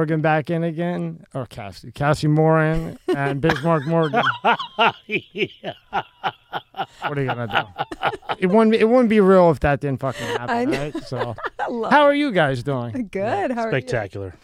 Morgan 0.00 0.22
back 0.22 0.48
in 0.48 0.64
again, 0.64 1.26
or 1.34 1.44
Cassie, 1.44 1.92
Cassie 1.92 2.26
Moran 2.26 2.98
and 3.14 3.38
Bismarck 3.42 3.86
Morgan. 3.86 4.22
yeah. 5.06 5.72
What 7.06 7.18
are 7.18 7.20
you 7.20 7.26
gonna 7.26 7.46
do? 7.46 8.08
It 8.38 8.46
wouldn't. 8.46 8.74
It 8.76 8.86
wouldn't 8.88 9.10
be 9.10 9.20
real 9.20 9.50
if 9.50 9.60
that 9.60 9.80
didn't 9.80 10.00
fucking 10.00 10.26
I 10.26 10.30
happen, 10.30 10.70
know. 10.70 10.78
right? 10.80 11.04
So, 11.04 11.34
how 11.90 12.04
are 12.04 12.14
you 12.14 12.32
guys 12.32 12.62
doing? 12.62 13.08
Good. 13.12 13.50
How 13.52 13.64
are 13.64 13.66
you? 13.66 13.72
Spectacular. 13.82 14.34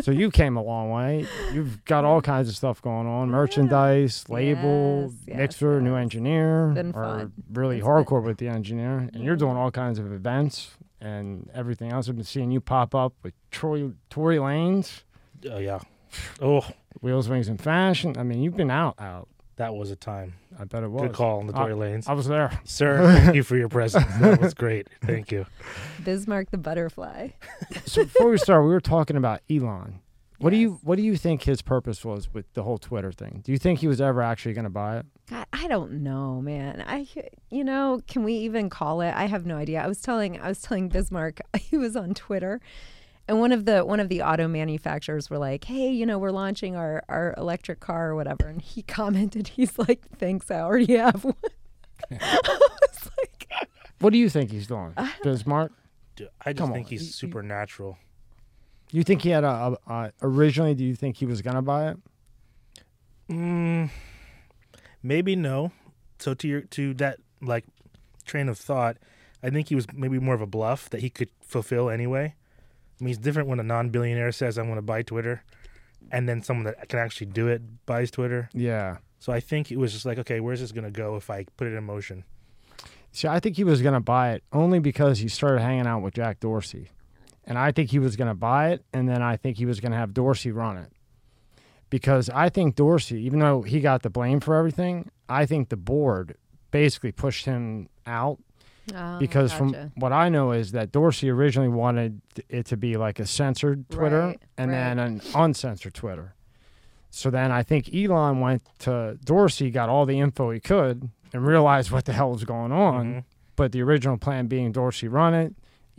So 0.00 0.10
you 0.10 0.32
came 0.32 0.56
a 0.56 0.62
long 0.62 0.90
way. 0.90 1.28
You've 1.52 1.84
got 1.84 2.04
all 2.04 2.20
kinds 2.20 2.48
of 2.48 2.56
stuff 2.56 2.82
going 2.82 3.06
on: 3.06 3.30
merchandise, 3.30 4.24
label, 4.28 5.02
Yes, 5.12 5.12
yes, 5.28 5.36
mixer, 5.36 5.80
new 5.80 5.94
engineer, 5.94 6.72
Been 6.74 6.88
or 6.92 7.04
fun. 7.04 7.32
really 7.52 7.76
It's 7.78 7.86
been- 7.86 7.92
hardcore 8.04 8.24
with 8.24 8.38
the 8.38 8.48
engineer. 8.48 9.08
And 9.14 9.22
you're 9.22 9.36
doing 9.36 9.56
all 9.56 9.70
kinds 9.70 10.00
of 10.00 10.12
events 10.12 10.72
and 11.02 11.50
everything 11.52 11.90
else. 11.92 12.08
I've 12.08 12.16
been 12.16 12.24
seeing 12.24 12.50
you 12.50 12.60
pop 12.60 12.94
up 12.94 13.14
with 13.22 13.34
Troy 13.50 13.90
Tory 14.08 14.36
Lanez, 14.36 15.02
Oh 15.50 15.58
yeah. 15.58 15.80
Oh, 16.40 16.66
Wheels, 17.00 17.28
Wings, 17.28 17.48
and 17.48 17.60
Fashion. 17.60 18.16
I 18.18 18.22
mean, 18.22 18.42
you've 18.42 18.56
been 18.56 18.70
out, 18.70 18.94
out. 19.00 19.28
that 19.56 19.74
was 19.74 19.90
a 19.90 19.96
time. 19.96 20.34
I 20.58 20.64
bet 20.64 20.82
it 20.82 20.90
was. 20.90 21.02
Good 21.02 21.14
call 21.14 21.40
on 21.40 21.46
the 21.46 21.52
Tory 21.52 21.72
Lanez. 21.72 22.08
I 22.08 22.12
was 22.12 22.26
there. 22.28 22.60
Sir, 22.64 23.02
thank 23.18 23.34
you 23.34 23.42
for 23.42 23.56
your 23.56 23.68
presence. 23.68 24.04
That 24.20 24.40
was 24.40 24.54
great. 24.54 24.88
Thank 25.04 25.32
you. 25.32 25.46
Bismarck 26.04 26.50
the 26.50 26.58
butterfly. 26.58 27.30
So 27.86 28.04
before 28.04 28.28
we 28.28 28.36
start, 28.38 28.62
we 28.64 28.70
were 28.70 28.80
talking 28.80 29.16
about 29.16 29.40
Elon. 29.50 30.00
What 30.42 30.50
do 30.50 30.56
you 30.56 30.78
What 30.82 30.96
do 30.96 31.02
you 31.02 31.16
think 31.16 31.42
his 31.44 31.62
purpose 31.62 32.04
was 32.04 32.32
with 32.34 32.52
the 32.54 32.62
whole 32.64 32.78
Twitter 32.78 33.12
thing? 33.12 33.40
Do 33.44 33.52
you 33.52 33.58
think 33.58 33.78
he 33.78 33.86
was 33.88 34.00
ever 34.00 34.20
actually 34.22 34.54
going 34.54 34.64
to 34.64 34.70
buy 34.70 34.98
it? 34.98 35.06
God, 35.30 35.46
I 35.52 35.68
don't 35.68 36.02
know, 36.02 36.40
man. 36.40 36.84
I, 36.86 37.06
you 37.48 37.62
know, 37.64 38.00
can 38.08 38.24
we 38.24 38.34
even 38.34 38.68
call 38.68 39.00
it? 39.02 39.12
I 39.14 39.26
have 39.26 39.46
no 39.46 39.56
idea. 39.56 39.80
I 39.82 39.86
was 39.86 40.00
telling, 40.00 40.40
I 40.40 40.48
was 40.48 40.60
telling 40.60 40.88
Bismarck, 40.88 41.40
he 41.58 41.76
was 41.76 41.94
on 41.96 42.12
Twitter, 42.12 42.60
and 43.28 43.38
one 43.38 43.52
of 43.52 43.64
the 43.66 43.84
one 43.84 44.00
of 44.00 44.08
the 44.08 44.22
auto 44.22 44.48
manufacturers 44.48 45.30
were 45.30 45.38
like, 45.38 45.64
"Hey, 45.64 45.90
you 45.90 46.04
know, 46.04 46.18
we're 46.18 46.32
launching 46.32 46.74
our 46.76 47.02
our 47.08 47.34
electric 47.38 47.78
car 47.80 48.10
or 48.10 48.14
whatever," 48.16 48.48
and 48.48 48.60
he 48.60 48.82
commented, 48.98 49.48
he's 49.48 49.78
like, 49.78 50.02
"Thanks, 50.18 50.50
I 50.50 50.60
already 50.60 50.96
have 50.96 51.24
one." 51.24 51.34
I 52.20 52.38
was 52.82 53.10
like, 53.16 53.68
What 54.00 54.12
do 54.12 54.18
you 54.18 54.28
think 54.28 54.50
he's 54.50 54.66
doing, 54.66 54.94
Bismarck? 55.22 55.70
I 56.44 56.52
just 56.52 56.58
Come 56.58 56.72
think 56.72 56.86
on. 56.86 56.90
he's 56.90 57.00
You- 57.02 57.06
you- 57.06 57.12
supernatural. 57.12 57.96
You 58.92 59.02
think 59.02 59.22
he 59.22 59.30
had 59.30 59.42
a, 59.42 59.76
a, 59.86 59.92
a 59.92 60.12
originally? 60.20 60.74
Do 60.74 60.84
you 60.84 60.94
think 60.94 61.16
he 61.16 61.26
was 61.26 61.40
to 61.42 61.62
buy 61.62 61.90
it? 61.90 61.96
Mm, 63.30 63.90
maybe 65.02 65.34
no. 65.34 65.72
So 66.18 66.34
to 66.34 66.46
your 66.46 66.60
to 66.60 66.94
that 66.94 67.18
like 67.40 67.64
train 68.26 68.48
of 68.48 68.58
thought, 68.58 68.98
I 69.42 69.50
think 69.50 69.70
he 69.70 69.74
was 69.74 69.86
maybe 69.92 70.18
more 70.18 70.34
of 70.34 70.42
a 70.42 70.46
bluff 70.46 70.90
that 70.90 71.00
he 71.00 71.08
could 71.08 71.30
fulfill 71.40 71.88
anyway. 71.88 72.34
I 73.00 73.04
mean, 73.04 73.14
it's 73.14 73.18
different 73.18 73.48
when 73.48 73.58
a 73.58 73.64
non-billionaire 73.64 74.30
says, 74.30 74.58
"I'm 74.58 74.66
going 74.66 74.76
to 74.76 74.82
buy 74.82 75.02
Twitter," 75.02 75.42
and 76.10 76.28
then 76.28 76.42
someone 76.42 76.66
that 76.66 76.88
can 76.88 76.98
actually 76.98 77.28
do 77.28 77.48
it 77.48 77.86
buys 77.86 78.10
Twitter. 78.10 78.50
Yeah. 78.52 78.98
So 79.18 79.32
I 79.32 79.40
think 79.40 79.72
it 79.72 79.78
was 79.78 79.92
just 79.92 80.04
like, 80.04 80.18
okay, 80.18 80.40
where's 80.40 80.60
this 80.60 80.72
going 80.72 80.84
to 80.84 80.90
go 80.90 81.16
if 81.16 81.30
I 81.30 81.46
put 81.56 81.68
it 81.68 81.74
in 81.74 81.84
motion? 81.84 82.24
See, 83.12 83.28
I 83.28 83.38
think 83.40 83.56
he 83.56 83.62
was 83.62 83.80
going 83.80 83.94
to 83.94 84.00
buy 84.00 84.32
it 84.32 84.42
only 84.52 84.80
because 84.80 85.20
he 85.20 85.28
started 85.28 85.60
hanging 85.62 85.86
out 85.86 86.00
with 86.00 86.14
Jack 86.14 86.40
Dorsey. 86.40 86.88
And 87.44 87.58
I 87.58 87.72
think 87.72 87.90
he 87.90 87.98
was 87.98 88.14
going 88.16 88.28
to 88.28 88.34
buy 88.34 88.70
it, 88.70 88.84
and 88.92 89.08
then 89.08 89.20
I 89.22 89.36
think 89.36 89.56
he 89.58 89.66
was 89.66 89.80
going 89.80 89.92
to 89.92 89.98
have 89.98 90.14
Dorsey 90.14 90.52
run 90.52 90.76
it. 90.76 90.92
Because 91.90 92.30
I 92.30 92.48
think 92.48 92.74
Dorsey, 92.76 93.20
even 93.22 93.40
though 93.40 93.62
he 93.62 93.80
got 93.80 94.02
the 94.02 94.10
blame 94.10 94.40
for 94.40 94.54
everything, 94.54 95.10
I 95.28 95.44
think 95.46 95.68
the 95.68 95.76
board 95.76 96.36
basically 96.70 97.12
pushed 97.12 97.44
him 97.44 97.88
out. 98.06 98.38
oh, 98.94 99.18
Because 99.18 99.52
gotcha. 99.52 99.58
from 99.72 99.92
what 99.96 100.12
I 100.12 100.28
know 100.30 100.52
is 100.52 100.72
that 100.72 100.90
Dorsey 100.92 101.28
originally 101.28 101.68
wanted 101.68 102.22
it 102.48 102.64
to 102.66 102.76
be 102.76 102.96
like 102.96 103.18
a 103.18 103.26
censored 103.26 103.90
Twitter 103.90 104.20
Right, 104.28 104.42
and 104.56 104.70
right. 104.70 104.76
then 104.78 104.98
an 104.98 105.20
uncensored 105.34 105.92
Twitter. 105.94 106.34
So 107.10 107.28
then 107.28 107.52
I 107.52 107.62
think 107.62 107.94
Elon 107.94 108.40
went 108.40 108.62
to 108.80 109.18
Dorsey, 109.22 109.70
got 109.70 109.90
all 109.90 110.06
the 110.06 110.18
info 110.18 110.50
he 110.50 110.60
could, 110.60 111.10
and 111.34 111.46
realized 111.46 111.90
what 111.90 112.06
the 112.06 112.14
hell 112.14 112.30
was 112.30 112.44
going 112.44 112.72
on 112.72 113.06
Mhm. 113.06 113.24
but 113.54 113.72
the 113.72 113.82
original 113.82 114.16
plan 114.16 114.46
being 114.46 114.72
Dorsey 114.72 115.08
run 115.08 115.34
it, 115.34 115.54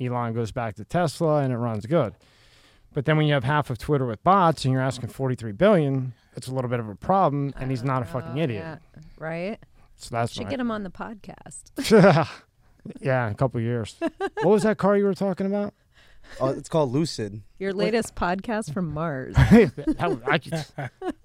Elon 0.06 0.34
goes 0.34 0.52
back 0.52 0.76
to 0.76 0.84
Tesla 0.84 1.38
and 1.38 1.54
it 1.54 1.58
runs 1.58 1.86
good. 1.86 2.14
But 2.94 3.06
then 3.06 3.18
when 3.18 3.26
you 3.26 3.34
have 3.34 3.44
half 3.44 3.70
of 3.70 3.78
Twitter 3.78 4.06
with 4.06 4.24
bots 4.24 4.66
and 4.66 4.72
you're 4.72 4.82
asking 4.82 5.10
43 5.10 5.52
billion, 5.54 6.14
it's 6.36 6.48
a 6.48 6.54
little 6.54 6.70
bit 6.70 6.80
of 6.80 6.88
a 6.88 6.96
problem 6.96 7.54
and 7.58 7.72
he's 7.72 7.84
not 7.84 8.02
a 8.04 8.06
fucking 8.06 8.38
idiot. 8.38 8.64
yeah, 8.64 8.78
right? 9.18 9.60
So 9.96 10.10
that's 10.12 10.34
Should 10.34 10.46
my, 10.46 10.50
get 10.50 10.60
him 10.60 10.70
on 10.72 10.84
the 10.84 10.90
podcast. 10.90 11.72
yeah, 13.02 13.28
in 13.28 13.32
a 13.32 13.36
couple 13.36 13.60
years. 13.62 13.96
what 14.20 14.46
was 14.46 14.64
that 14.64 14.78
car 14.78 14.98
you 14.98 15.06
were 15.06 15.14
talking 15.14 15.46
about? 15.48 15.74
Oh, 16.40 16.50
it's 16.50 16.70
called 16.70 16.92
Lucid. 16.92 17.42
Your 17.60 17.74
latest 17.74 18.16
podcast 18.16 18.74
from 18.74 18.94
Mars. 18.94 19.36
That 19.38 20.22
I 20.26 20.38
could 20.38 20.66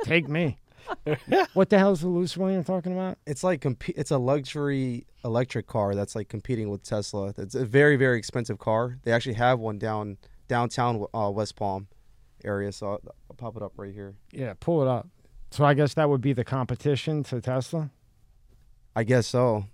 take 0.03 0.29
me. 0.29 0.59
what 1.55 1.71
the 1.71 1.79
hell 1.79 1.93
is 1.93 2.01
the 2.01 2.09
loose 2.09 2.37
one 2.37 2.53
you're 2.53 2.63
talking 2.63 2.93
about? 2.93 3.19
It's 3.27 3.43
like 3.45 3.61
comp- 3.61 3.89
it's 3.91 4.11
a 4.11 4.19
luxury 4.19 5.07
electric 5.25 5.67
car 5.67 5.95
that's 5.95 6.15
like 6.15 6.29
competing 6.29 6.71
with 6.71 6.83
Tesla. 6.83 7.33
It's 7.39 7.55
a 7.55 7.65
very 7.65 7.97
very 7.97 8.19
expensive 8.19 8.59
car. 8.59 8.99
They 9.05 9.13
actually 9.13 9.35
have 9.35 9.59
one 9.59 9.79
down 9.79 10.19
downtown 10.49 11.05
uh, 11.15 11.31
West 11.31 11.57
Palm 11.57 11.89
area. 12.45 12.73
So 12.73 12.87
I'll, 12.93 13.01
I'll 13.31 13.37
pop 13.37 13.57
it 13.57 13.63
up 13.63 13.73
right 13.77 13.93
here. 13.93 14.15
Yeah, 14.33 14.55
pull 14.59 14.83
it 14.83 14.89
up. 14.89 15.09
So 15.51 15.65
I 15.65 15.75
guess 15.75 15.95
that 15.95 16.09
would 16.09 16.21
be 16.21 16.33
the 16.33 16.45
competition 16.45 17.23
to 17.25 17.41
Tesla. 17.41 17.91
I 18.95 19.05
guess 19.05 19.27
so. 19.27 19.65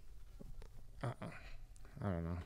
I 1.03 1.09
don't 2.03 2.25
know. 2.25 2.39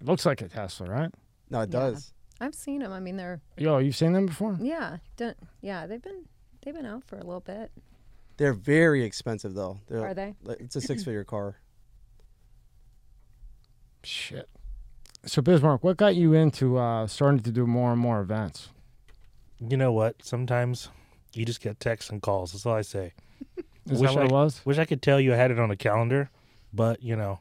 It 0.00 0.06
looks 0.06 0.26
like 0.26 0.40
a 0.42 0.48
Tesla, 0.48 0.86
right? 0.88 1.10
No, 1.50 1.60
it 1.60 1.70
Yeah. 1.72 1.80
does. 1.80 2.12
I've 2.40 2.54
seen 2.54 2.80
them. 2.80 2.92
I 2.92 2.98
mean, 3.00 3.16
they're 3.16 3.40
Yo, 3.56 3.78
you've 3.78 3.94
seen 3.96 4.12
them 4.12 4.26
before? 4.26 4.56
yeah, 4.60 4.96
don't, 5.16 5.36
yeah. 5.60 5.86
They've 5.86 6.02
been 6.02 6.24
they've 6.64 6.74
been 6.74 6.86
out 6.86 7.04
for 7.04 7.16
a 7.16 7.24
little 7.24 7.40
bit. 7.40 7.70
They're 8.36 8.52
very 8.54 9.04
expensive 9.04 9.54
though. 9.54 9.78
They're, 9.88 10.00
Are 10.06 10.14
they? 10.14 10.34
It's 10.60 10.76
a 10.76 10.80
six 10.80 11.04
figure 11.04 11.24
car. 11.24 11.56
Shit. 14.04 14.48
So 15.24 15.40
Bismarck, 15.40 15.84
what 15.84 15.96
got 15.96 16.16
you 16.16 16.32
into 16.32 16.78
uh, 16.78 17.06
starting 17.06 17.40
to 17.40 17.52
do 17.52 17.66
more 17.66 17.92
and 17.92 18.00
more 18.00 18.20
events? 18.20 18.70
You 19.60 19.76
know 19.76 19.92
what? 19.92 20.16
Sometimes 20.24 20.88
you 21.34 21.44
just 21.44 21.60
get 21.60 21.78
texts 21.78 22.10
and 22.10 22.20
calls. 22.20 22.52
That's 22.52 22.66
all 22.66 22.74
I 22.74 22.82
say. 22.82 23.12
Is 23.90 24.00
Wish 24.00 24.10
that 24.10 24.14
what 24.16 24.22
I- 24.22 24.26
it 24.26 24.32
was? 24.32 24.60
Wish 24.66 24.78
I 24.78 24.84
could 24.84 25.02
tell 25.02 25.20
you 25.20 25.32
I 25.32 25.36
had 25.36 25.50
it 25.52 25.58
on 25.60 25.70
a 25.70 25.76
calendar, 25.76 26.30
but 26.72 27.02
you 27.02 27.14
know, 27.14 27.38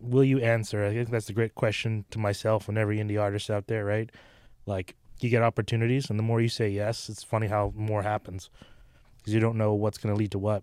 will 0.00 0.22
you 0.24 0.38
answer? 0.38 0.84
I 0.84 0.92
think 0.92 1.10
that's 1.10 1.28
a 1.28 1.32
great 1.32 1.54
question 1.56 2.04
to 2.10 2.18
myself 2.20 2.68
and 2.68 2.78
every 2.78 2.98
indie 2.98 3.20
artist 3.20 3.50
out 3.50 3.66
there, 3.66 3.84
right? 3.84 4.10
Like 4.66 4.94
you 5.20 5.28
get 5.30 5.42
opportunities, 5.42 6.08
and 6.10 6.18
the 6.18 6.22
more 6.22 6.40
you 6.40 6.48
say 6.48 6.68
yes, 6.68 7.08
it's 7.08 7.24
funny 7.24 7.48
how 7.48 7.72
more 7.76 8.02
happens 8.02 8.48
because 9.22 9.32
you 9.34 9.40
don't 9.40 9.56
know 9.56 9.74
what's 9.74 9.98
going 9.98 10.14
to 10.14 10.18
lead 10.18 10.32
to 10.32 10.38
what. 10.38 10.62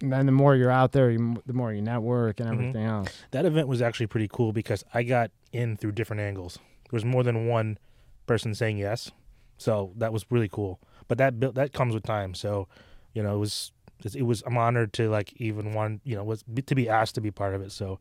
And 0.00 0.12
then 0.12 0.26
the 0.26 0.32
more 0.32 0.54
you're 0.56 0.70
out 0.70 0.92
there, 0.92 1.10
you, 1.10 1.42
the 1.46 1.52
more 1.52 1.72
you 1.72 1.82
network 1.82 2.40
and 2.40 2.48
Mhm. 2.48 2.52
everything 2.52 2.84
else. 2.84 3.08
That 3.32 3.44
event 3.44 3.68
was 3.68 3.82
actually 3.82 4.06
pretty 4.06 4.28
cool 4.32 4.52
because 4.52 4.84
I 4.94 5.02
got 5.02 5.30
in 5.52 5.76
through 5.76 5.92
different 5.92 6.20
angles. 6.20 6.54
There 6.90 6.96
was 6.96 7.04
more 7.04 7.22
than 7.22 7.46
one 7.48 7.78
person 8.26 8.54
saying 8.54 8.78
yes, 8.78 9.10
so 9.56 9.92
that 9.96 10.12
was 10.12 10.24
really 10.30 10.48
cool. 10.48 10.78
But 11.08 11.18
that 11.18 11.40
built 11.40 11.54
that 11.56 11.72
comes 11.72 11.94
with 11.94 12.04
time. 12.04 12.34
So, 12.34 12.68
you 13.12 13.22
know, 13.22 13.34
it 13.36 13.38
was 13.38 13.72
it 14.14 14.22
was 14.22 14.42
I'm 14.46 14.56
honored 14.56 14.92
to 14.94 15.08
like 15.10 15.32
even 15.40 15.72
one 15.72 16.00
you 16.04 16.14
know 16.14 16.22
was 16.24 16.44
to 16.66 16.74
be 16.74 16.88
asked 16.88 17.16
to 17.16 17.20
be 17.20 17.30
part 17.32 17.54
of 17.54 17.62
it. 17.62 17.72
So, 17.72 17.98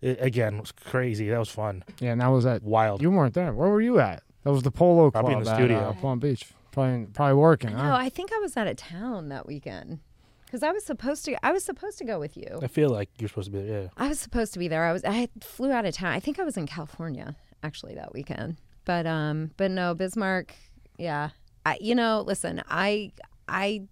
it, 0.00 0.18
again, 0.20 0.56
it 0.56 0.60
was 0.60 0.72
crazy. 0.72 1.28
That 1.28 1.38
was 1.38 1.48
fun, 1.48 1.84
Yeah, 2.00 2.10
and 2.12 2.20
that 2.20 2.26
was 2.28 2.44
at. 2.44 2.62
wild. 2.64 3.00
You 3.00 3.10
weren't 3.12 3.34
there. 3.34 3.52
Where 3.54 3.68
were 3.70 3.80
you 3.80 4.00
at? 4.00 4.22
That 4.42 4.50
was 4.52 4.62
the 4.64 4.70
Polo 4.72 5.10
Club 5.10 5.24
Probably 5.24 5.34
in 5.38 5.44
the 5.44 5.50
at, 5.50 5.56
studio. 5.56 5.78
uh, 5.78 5.92
Palm 5.94 6.18
Beach. 6.18 6.44
Probably, 6.76 7.06
probably 7.06 7.34
working. 7.36 7.70
No, 7.70 7.78
Huh? 7.78 7.94
I 7.96 8.10
think 8.10 8.30
I 8.34 8.38
was 8.38 8.54
out 8.54 8.66
of 8.66 8.76
town 8.76 9.30
that 9.30 9.46
weekend 9.46 10.00
because 10.44 10.62
I 10.62 10.72
was 10.72 10.84
supposed 10.84 11.24
to. 11.24 11.34
I 11.44 11.50
was 11.52 11.64
supposed 11.64 11.96
to 11.98 12.04
go 12.04 12.20
with 12.20 12.36
you. 12.36 12.58
I 12.62 12.66
feel 12.66 12.90
like 12.90 13.08
you're 13.18 13.28
supposed 13.30 13.50
to 13.50 13.58
be 13.58 13.62
there. 13.66 13.82
Yeah. 13.84 13.88
I 13.96 14.08
was 14.08 14.20
supposed 14.20 14.52
to 14.52 14.58
be 14.58 14.68
there. 14.68 14.84
I 14.84 14.92
was. 14.92 15.02
I 15.02 15.28
flew 15.40 15.72
out 15.72 15.86
of 15.86 15.94
town. 15.94 16.12
I 16.12 16.20
think 16.20 16.38
I 16.38 16.44
was 16.44 16.58
in 16.58 16.66
California 16.66 17.34
actually 17.62 17.94
that 17.94 18.12
weekend. 18.12 18.58
But 18.84 19.06
um, 19.06 19.52
but 19.56 19.70
no, 19.70 19.94
Bismarck. 19.94 20.54
Yeah, 20.98 21.30
I. 21.64 21.78
You 21.80 21.94
know, 21.94 22.20
listen, 22.26 22.62
I 22.68 23.12
I 23.48 23.84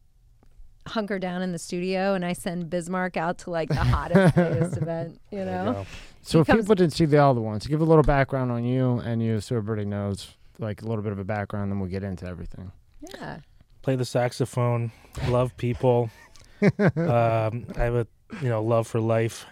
hunker 0.87 1.19
down 1.19 1.41
in 1.41 1.53
the 1.53 1.59
studio 1.59 2.13
and 2.13 2.23
I 2.27 2.35
send 2.35 2.69
Bismarck 2.69 3.17
out 3.17 3.39
to 3.39 3.51
like 3.51 3.71
the 3.71 3.77
hottest 3.95 4.37
latest 4.37 4.77
event. 4.77 5.19
You 5.31 5.39
There 5.39 5.47
you 5.47 5.65
know. 5.65 5.73
go. 5.73 5.87
so 6.21 6.41
if 6.41 6.47
comes- 6.47 6.65
people 6.65 6.75
didn't 6.75 6.93
see 6.93 7.07
the 7.07 7.17
other 7.25 7.41
ones, 7.41 7.67
give 7.67 7.81
a 7.81 7.85
little 7.85 8.05
background 8.05 8.53
on 8.53 8.63
you 8.65 8.99
and 8.99 9.23
you, 9.23 9.41
so 9.41 9.57
everybody 9.57 9.87
knows, 9.87 10.37
like 10.65 10.83
a 10.83 10.87
little 10.87 11.03
bit 11.03 11.13
of 11.13 11.19
a 11.19 11.25
background, 11.25 11.71
then 11.71 11.79
we'll 11.81 11.91
get 11.91 12.03
into 12.03 12.27
everything. 12.27 12.73
Yeah. 13.01 13.39
Play 13.83 13.97
the 13.97 14.05
saxophone. 14.05 14.93
Love 15.29 15.57
people. 15.57 16.11
um, 16.63 17.67
I 17.77 17.83
have 17.83 17.95
a 17.95 18.07
you 18.41 18.49
know 18.49 18.63
love 18.63 18.87
for 18.87 19.01
life. 19.01 19.47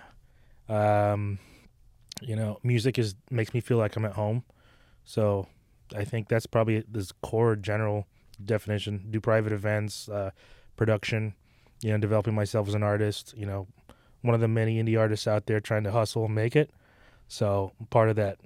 Um, 0.69 1.39
you 2.21 2.37
know, 2.37 2.59
music 2.63 2.99
is 2.99 3.15
makes 3.31 3.53
me 3.53 3.61
feel 3.61 3.77
like 3.77 3.97
I'm 3.97 4.05
at 4.05 4.15
home. 4.15 4.45
So 5.05 5.49
I 5.95 6.05
think 6.05 6.29
that's 6.29 6.47
probably 6.47 6.85
this 6.89 7.13
core 7.23 7.57
general 7.57 8.07
definition. 8.43 9.07
Do 9.11 9.21
private 9.21 9.53
events, 9.53 10.09
uh, 10.09 10.31
production. 10.77 11.35
You 11.83 11.91
know, 11.91 11.99
developing 11.99 12.35
myself 12.35 12.69
as 12.69 12.75
an 12.75 12.83
artist. 12.83 13.35
You 13.37 13.47
know, 13.47 13.67
one 14.23 14.35
of 14.35 14.41
the 14.41 14.49
many 14.49 14.83
indie 14.83 14.99
artists 14.99 15.27
out 15.27 15.47
there 15.47 15.61
trying 15.61 15.85
to 15.85 15.91
hustle 15.93 16.27
and 16.27 16.35
make 16.35 16.57
it. 16.57 16.71
So 17.29 17.73
part 17.91 18.09
of 18.09 18.17
that. 18.17 18.39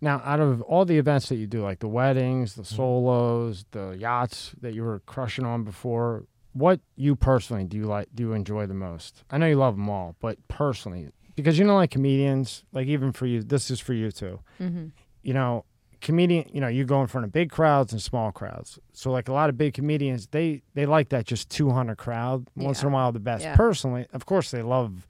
Now, 0.00 0.20
out 0.24 0.40
of 0.40 0.62
all 0.62 0.84
the 0.84 0.98
events 0.98 1.28
that 1.28 1.36
you 1.36 1.46
do, 1.46 1.62
like 1.62 1.78
the 1.80 1.88
weddings, 1.88 2.52
Mm-hmm. 2.52 2.60
the 2.62 2.66
solos, 2.66 3.64
the 3.72 3.96
yachts 3.98 4.52
that 4.60 4.74
you 4.74 4.82
were 4.84 5.00
crushing 5.00 5.44
on 5.44 5.64
before, 5.64 6.24
what 6.52 6.80
you 6.96 7.14
personally 7.16 7.64
do 7.64 7.76
you 7.76 7.84
like? 7.84 8.08
Do 8.14 8.22
you 8.24 8.32
enjoy 8.32 8.66
the 8.66 8.74
most? 8.74 9.22
I 9.30 9.38
know 9.38 9.46
you 9.46 9.56
love 9.56 9.76
them 9.76 9.88
all, 9.88 10.16
but 10.20 10.36
personally, 10.48 11.08
because 11.36 11.58
you 11.58 11.64
know, 11.64 11.76
like 11.76 11.90
comedians, 11.90 12.64
like 12.72 12.86
even 12.88 13.12
for 13.12 13.26
you, 13.26 13.42
this 13.42 13.70
is 13.70 13.78
for 13.80 13.92
you 13.94 14.10
too. 14.10 14.40
hmm 14.58 14.86
You 15.22 15.34
know, 15.34 15.64
comedian, 16.00 16.46
you 16.52 16.60
know, 16.60 16.68
you 16.68 16.84
go 16.84 17.00
in 17.00 17.06
front 17.06 17.24
of 17.26 17.32
big 17.32 17.50
crowds 17.50 17.92
and 17.92 18.00
small 18.02 18.32
crowds. 18.32 18.78
So, 18.92 19.10
like 19.12 19.28
a 19.28 19.32
lot 19.32 19.48
of 19.50 19.56
big 19.58 19.74
comedians, 19.74 20.26
they 20.28 20.62
they 20.74 20.86
like 20.86 21.10
that 21.10 21.26
just 21.26 21.48
two 21.50 21.70
hundred 21.70 21.98
crowd. 21.98 22.48
Once 22.56 22.82
in 22.82 22.88
a 22.88 22.90
while, 22.90 23.12
the 23.12 23.20
best. 23.20 23.44
Yeah. 23.44 23.54
Personally, 23.56 24.06
of 24.12 24.26
course, 24.26 24.50
they 24.50 24.62
love 24.62 25.06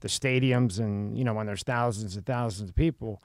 the 0.00 0.08
stadiums 0.08 0.78
and 0.78 1.16
you 1.18 1.24
know 1.24 1.32
when 1.34 1.46
there's 1.46 1.62
thousands 1.64 2.16
and 2.16 2.24
thousands 2.26 2.70
of 2.70 2.76
people. 2.76 3.20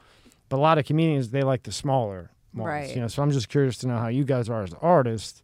But 0.49 0.57
a 0.57 0.61
lot 0.61 0.77
of 0.77 0.85
comedians 0.85 1.29
they 1.29 1.43
like 1.43 1.63
the 1.63 1.71
smaller 1.71 2.31
malls. 2.53 2.67
Right. 2.67 2.95
You 2.95 3.01
know, 3.01 3.07
so 3.07 3.21
I'm 3.21 3.31
just 3.31 3.49
curious 3.49 3.77
to 3.79 3.87
know 3.87 3.97
how 3.97 4.07
you 4.07 4.23
guys 4.23 4.49
are 4.49 4.63
as 4.63 4.73
artists, 4.81 5.43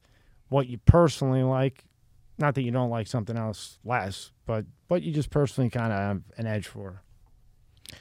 what 0.50 0.68
you 0.68 0.78
personally 0.80 1.44
like. 1.44 1.86
Not 2.38 2.56
that 2.56 2.64
you 2.64 2.72
don't 2.72 2.90
like 2.90 3.08
something 3.08 3.38
else 3.38 3.78
less, 3.84 4.32
but 4.46 4.66
what 4.88 5.04
you 5.04 5.14
just 5.14 5.30
personally 5.30 5.70
kind 5.70 5.94
of 5.94 6.00
have 6.00 6.22
an 6.38 6.48
edge 6.48 6.68
for. 6.68 7.02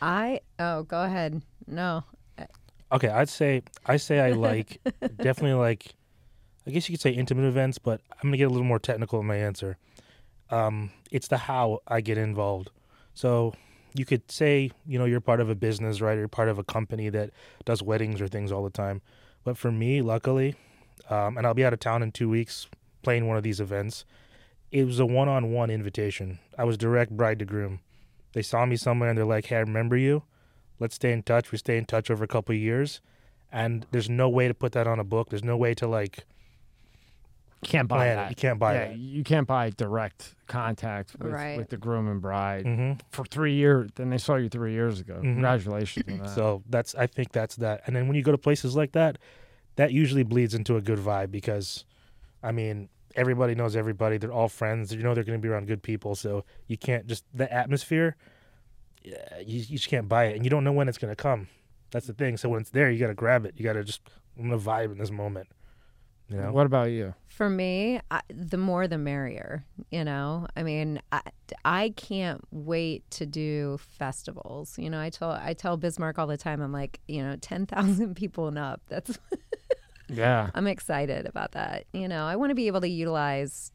I 0.00 0.40
oh, 0.58 0.84
go 0.84 1.02
ahead. 1.02 1.42
No, 1.66 2.04
Okay, 2.92 3.08
I'd 3.08 3.30
say 3.30 3.62
I 3.86 3.96
say 3.96 4.20
I 4.20 4.32
like 4.32 4.80
definitely 5.16 5.54
like 5.54 5.94
I 6.66 6.70
guess 6.70 6.88
you 6.88 6.92
could 6.92 7.00
say 7.00 7.10
intimate 7.10 7.46
events, 7.46 7.78
but 7.78 8.00
I'm 8.12 8.28
gonna 8.28 8.36
get 8.36 8.44
a 8.44 8.50
little 8.50 8.66
more 8.66 8.78
technical 8.78 9.18
in 9.20 9.26
my 9.26 9.36
answer. 9.36 9.78
Um, 10.50 10.90
it's 11.10 11.28
the 11.28 11.38
how 11.38 11.80
I 11.88 12.02
get 12.02 12.18
involved. 12.18 12.70
So 13.14 13.54
you 13.94 14.04
could 14.04 14.30
say 14.30 14.70
you 14.86 14.98
know 14.98 15.04
you're 15.04 15.20
part 15.20 15.40
of 15.40 15.48
a 15.48 15.54
business, 15.54 16.00
right? 16.00 16.16
You're 16.16 16.28
part 16.28 16.48
of 16.48 16.58
a 16.58 16.64
company 16.64 17.08
that 17.10 17.30
does 17.64 17.82
weddings 17.82 18.20
or 18.20 18.28
things 18.28 18.52
all 18.52 18.64
the 18.64 18.70
time. 18.70 19.02
But 19.44 19.56
for 19.56 19.72
me, 19.72 20.02
luckily, 20.02 20.54
um, 21.10 21.36
and 21.36 21.46
I'll 21.46 21.54
be 21.54 21.64
out 21.64 21.72
of 21.72 21.80
town 21.80 22.02
in 22.02 22.12
two 22.12 22.28
weeks 22.28 22.68
playing 23.02 23.26
one 23.26 23.36
of 23.36 23.42
these 23.42 23.60
events. 23.60 24.04
It 24.70 24.84
was 24.86 25.00
a 25.00 25.04
one-on-one 25.06 25.70
invitation. 25.70 26.38
I 26.56 26.64
was 26.64 26.78
direct 26.78 27.10
bride 27.10 27.38
to 27.40 27.44
groom. 27.44 27.80
They 28.32 28.42
saw 28.42 28.64
me 28.64 28.76
somewhere 28.76 29.10
and 29.10 29.18
they're 29.18 29.24
like, 29.24 29.46
"Hey, 29.46 29.56
I 29.56 29.60
remember 29.60 29.96
you." 29.96 30.22
let's 30.82 30.96
stay 30.96 31.12
in 31.12 31.22
touch. 31.22 31.52
We 31.52 31.58
stay 31.58 31.78
in 31.78 31.86
touch 31.86 32.10
over 32.10 32.24
a 32.24 32.28
couple 32.28 32.54
years, 32.54 33.00
and 33.50 33.86
there's 33.92 34.10
no 34.10 34.28
way 34.28 34.48
to 34.48 34.54
put 34.54 34.72
that 34.72 34.86
on 34.86 34.98
a 34.98 35.04
book. 35.04 35.30
There's 35.30 35.44
no 35.44 35.56
way 35.56 35.74
to 35.74 35.86
like 35.86 36.24
Can't 37.64 37.88
buy 37.88 37.96
plan 37.96 38.16
that. 38.16 38.26
it. 38.26 38.30
You 38.30 38.36
can't 38.36 38.58
buy 38.58 38.74
yeah, 38.74 38.86
that. 38.88 38.96
you 38.96 39.22
can't 39.24 39.46
buy 39.46 39.70
direct 39.70 40.34
contact 40.48 41.14
with, 41.18 41.32
Right. 41.32 41.56
with 41.56 41.68
the 41.70 41.76
groom 41.76 42.08
and 42.08 42.20
bride 42.20 42.64
hmm 42.66 42.92
for 43.10 43.24
three 43.24 43.54
years. 43.54 43.90
Then 43.94 44.10
they 44.10 44.18
saw 44.18 44.34
you 44.36 44.48
three 44.48 44.72
years 44.72 44.98
ago. 45.00 45.14
Mhm. 45.14 45.22
Congratulations 45.34 46.04
on 46.08 46.18
that. 46.22 46.28
So 46.30 46.62
that's 46.68 46.94
I 46.96 47.06
think 47.06 47.32
that's 47.32 47.56
that. 47.56 47.82
And 47.86 47.94
then 47.94 48.08
when 48.08 48.16
you 48.16 48.22
go 48.22 48.32
to 48.32 48.38
places 48.38 48.74
like 48.76 48.92
that, 48.92 49.18
that 49.76 49.92
usually 49.92 50.22
bleeds 50.24 50.54
into 50.54 50.76
a 50.76 50.80
good 50.80 50.98
vibe 50.98 51.30
because, 51.30 51.84
I 52.42 52.50
mean, 52.52 52.88
everybody 53.14 53.54
knows 53.54 53.76
everybody. 53.76 54.18
They're 54.18 54.32
all 54.32 54.48
friends. 54.48 54.92
You 54.92 55.02
know 55.02 55.14
they're 55.14 55.22
going 55.24 55.38
to 55.38 55.42
be 55.42 55.48
around 55.48 55.66
good 55.66 55.82
people. 55.82 56.14
So 56.14 56.44
you 56.66 56.76
can't 56.76 57.06
just 57.06 57.24
the 57.32 57.50
atmosphere. 57.52 58.16
Yeah, 59.04 59.38
you, 59.38 59.58
you 59.60 59.78
just 59.78 59.88
can't 59.88 60.08
buy 60.08 60.26
it, 60.26 60.36
and 60.36 60.44
you 60.44 60.50
don't 60.50 60.62
know 60.64 60.72
when 60.72 60.88
it's 60.88 60.98
going 60.98 61.10
to 61.10 61.16
come. 61.20 61.48
That's 61.90 62.06
the 62.06 62.12
thing. 62.12 62.36
So 62.36 62.48
when 62.48 62.60
it's 62.60 62.70
there, 62.70 62.90
you 62.90 62.98
got 63.00 63.08
to 63.08 63.14
grab 63.14 63.44
it. 63.46 63.54
You 63.56 63.64
got 63.64 63.72
to 63.74 63.82
just 63.84 64.00
I'm 64.38 64.48
gonna 64.48 64.60
vibe 64.62 64.92
in 64.92 64.98
this 64.98 65.10
moment. 65.10 65.48
You 66.32 66.40
know. 66.40 66.52
What 66.52 66.66
about 66.66 66.90
you? 66.90 67.14
For 67.28 67.48
me, 67.48 68.00
I, 68.10 68.20
the 68.28 68.56
more 68.56 68.88
the 68.88 68.98
merrier. 68.98 69.64
You 69.90 70.04
know, 70.04 70.46
I 70.56 70.62
mean, 70.62 71.00
I, 71.10 71.20
I 71.64 71.90
can't 71.96 72.42
wait 72.50 73.10
to 73.12 73.26
do 73.26 73.78
festivals. 73.78 74.78
You 74.78 74.90
know, 74.90 75.00
I 75.00 75.10
tell 75.10 75.30
I 75.30 75.54
tell 75.54 75.76
Bismarck 75.76 76.18
all 76.18 76.26
the 76.26 76.36
time. 76.36 76.60
I'm 76.60 76.72
like, 76.72 77.00
you 77.08 77.22
know, 77.22 77.36
ten 77.36 77.66
thousand 77.66 78.14
people 78.16 78.48
and 78.48 78.58
up. 78.58 78.80
That's 78.88 79.18
Yeah. 80.08 80.50
I'm 80.54 80.66
excited 80.66 81.26
about 81.26 81.52
that. 81.52 81.86
You 81.92 82.08
know, 82.08 82.26
I 82.26 82.36
want 82.36 82.50
to 82.50 82.54
be 82.54 82.66
able 82.66 82.82
to 82.82 82.88
utilize 82.88 83.72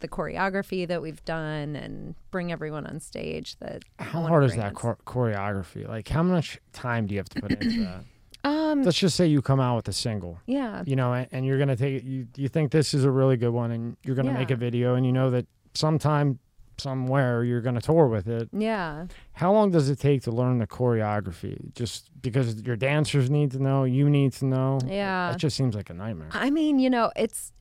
the 0.00 0.08
choreography 0.08 0.86
that 0.86 1.00
we've 1.00 1.24
done 1.24 1.76
and 1.76 2.14
bring 2.30 2.52
everyone 2.52 2.86
on 2.86 3.00
stage. 3.00 3.56
That 3.60 3.82
How 3.98 4.22
hard 4.22 4.44
is 4.44 4.56
that 4.56 4.66
on 4.66 4.74
chor- 4.74 4.98
choreography? 5.06 5.88
Like, 5.88 6.08
how 6.08 6.22
much 6.22 6.58
time 6.72 7.06
do 7.06 7.14
you 7.14 7.18
have 7.20 7.28
to 7.30 7.40
put 7.40 7.52
into 7.52 7.84
that? 7.84 8.04
Um, 8.46 8.82
Let's 8.84 8.98
just 8.98 9.16
say 9.16 9.26
you 9.26 9.42
come 9.42 9.58
out 9.60 9.76
with 9.76 9.88
a 9.88 9.92
single, 9.92 10.38
yeah, 10.46 10.82
you 10.86 10.94
know, 10.94 11.12
and, 11.12 11.26
and 11.32 11.44
you're 11.46 11.58
gonna 11.58 11.76
take. 11.76 12.04
You 12.04 12.28
you 12.36 12.48
think 12.48 12.70
this 12.70 12.94
is 12.94 13.04
a 13.04 13.10
really 13.10 13.36
good 13.36 13.50
one, 13.50 13.70
and 13.72 13.96
you're 14.04 14.14
gonna 14.14 14.32
make 14.32 14.50
a 14.50 14.56
video, 14.56 14.94
and 14.94 15.04
you 15.04 15.12
know 15.12 15.30
that 15.30 15.46
sometime, 15.74 16.38
somewhere, 16.78 17.42
you're 17.42 17.60
gonna 17.60 17.80
tour 17.80 18.06
with 18.06 18.28
it. 18.28 18.48
yeah. 18.52 19.06
How 19.32 19.52
long 19.52 19.70
does 19.72 19.90
it 19.90 19.98
take 19.98 20.22
to 20.22 20.30
learn 20.30 20.58
the 20.58 20.66
choreography? 20.66 21.74
Just 21.74 22.10
because 22.22 22.62
your 22.62 22.76
dancers 22.76 23.28
need 23.30 23.50
to 23.52 23.58
know, 23.58 23.84
you 23.84 24.08
need 24.08 24.32
to 24.34 24.46
know. 24.46 24.78
Yeah. 24.86 25.32
It 25.32 25.38
just 25.38 25.56
seems 25.56 25.74
like 25.74 25.90
a 25.90 25.94
nightmare. 25.94 26.28
I 26.32 26.50
mean, 26.50 26.78
you 26.78 26.88
know, 26.90 27.10
it's. 27.16 27.52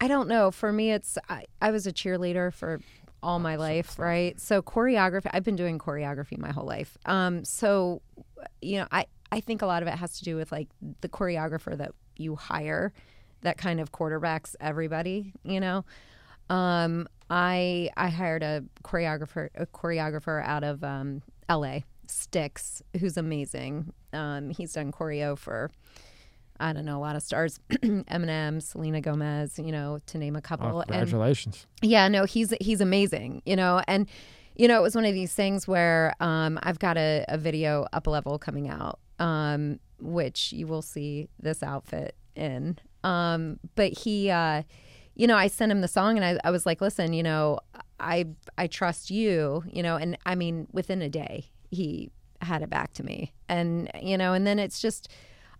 I 0.00 0.08
don't 0.08 0.28
know. 0.28 0.50
For 0.50 0.72
me, 0.72 0.92
it's. 0.92 1.16
I, 1.28 1.44
I 1.62 1.70
was 1.70 1.86
a 1.86 1.92
cheerleader 1.92 2.52
for 2.52 2.80
all 3.24 3.38
my 3.38 3.56
life, 3.56 3.98
right? 3.98 4.38
So 4.38 4.62
choreography. 4.62 5.30
I've 5.32 5.44
been 5.44 5.56
doing 5.56 5.78
choreography 5.78 6.38
my 6.38 6.52
whole 6.52 6.66
life. 6.66 6.96
Um. 7.06 7.44
So, 7.44 8.02
you 8.60 8.78
know, 8.78 8.86
I 8.92 9.06
I 9.32 9.40
think 9.40 9.62
a 9.62 9.66
lot 9.66 9.82
of 9.82 9.88
it 9.88 9.94
has 9.94 10.18
to 10.18 10.24
do 10.24 10.36
with 10.36 10.52
like 10.52 10.68
the 11.00 11.08
choreographer 11.08 11.76
that 11.76 11.92
you 12.16 12.36
hire, 12.36 12.92
that 13.40 13.58
kind 13.58 13.80
of 13.80 13.90
quarterbacks 13.90 14.54
everybody. 14.60 15.32
You 15.42 15.60
know. 15.60 15.84
Um. 16.50 17.08
I 17.30 17.90
I 17.96 18.08
hired 18.08 18.42
a 18.42 18.64
choreographer 18.82 19.48
a 19.54 19.66
choreographer 19.66 20.44
out 20.44 20.62
of 20.62 20.84
um, 20.84 21.22
L.A. 21.48 21.84
Sticks, 22.06 22.82
who's 23.00 23.16
amazing. 23.16 23.92
Um, 24.12 24.50
he's 24.50 24.74
done 24.74 24.92
choreo 24.92 25.36
for 25.36 25.70
I 26.60 26.72
don't 26.72 26.84
know, 26.84 26.98
a 26.98 27.00
lot 27.00 27.16
of 27.16 27.22
stars, 27.22 27.58
Eminem, 27.70 28.62
Selena 28.62 29.00
Gomez, 29.00 29.58
you 29.58 29.72
know, 29.72 29.98
to 30.06 30.18
name 30.18 30.36
a 30.36 30.40
couple. 30.40 30.68
Oh, 30.68 30.80
and 30.80 30.88
congratulations. 30.88 31.66
yeah, 31.82 32.08
no, 32.08 32.24
he's 32.24 32.54
he's 32.60 32.80
amazing, 32.80 33.42
you 33.44 33.56
know, 33.56 33.82
and 33.88 34.08
you 34.56 34.68
know, 34.68 34.78
it 34.78 34.82
was 34.82 34.94
one 34.94 35.04
of 35.04 35.14
these 35.14 35.32
things 35.32 35.66
where 35.66 36.14
um, 36.20 36.58
I've 36.62 36.78
got 36.78 36.96
a, 36.96 37.24
a 37.28 37.36
video 37.36 37.86
up 37.92 38.06
a 38.06 38.10
level 38.10 38.38
coming 38.38 38.68
out, 38.68 39.00
um, 39.18 39.80
which 39.98 40.52
you 40.52 40.68
will 40.68 40.82
see 40.82 41.28
this 41.40 41.62
outfit 41.62 42.14
in. 42.36 42.78
Um, 43.02 43.58
but 43.74 43.92
he, 43.92 44.30
uh, 44.30 44.62
you 45.16 45.26
know, 45.26 45.36
I 45.36 45.48
sent 45.48 45.72
him 45.72 45.80
the 45.80 45.88
song 45.88 46.16
and 46.16 46.24
I, 46.24 46.38
I 46.46 46.50
was 46.52 46.66
like, 46.66 46.80
listen, 46.80 47.12
you 47.12 47.22
know, 47.22 47.58
I 47.98 48.26
I 48.56 48.68
trust 48.68 49.10
you, 49.10 49.64
you 49.66 49.82
know, 49.82 49.96
and 49.96 50.16
I 50.24 50.34
mean, 50.36 50.68
within 50.72 51.02
a 51.02 51.08
day 51.08 51.50
he 51.70 52.10
had 52.40 52.62
it 52.62 52.70
back 52.70 52.92
to 52.94 53.02
me, 53.02 53.32
and 53.48 53.90
you 54.00 54.16
know, 54.16 54.34
and 54.34 54.46
then 54.46 54.58
it's 54.58 54.80
just, 54.80 55.08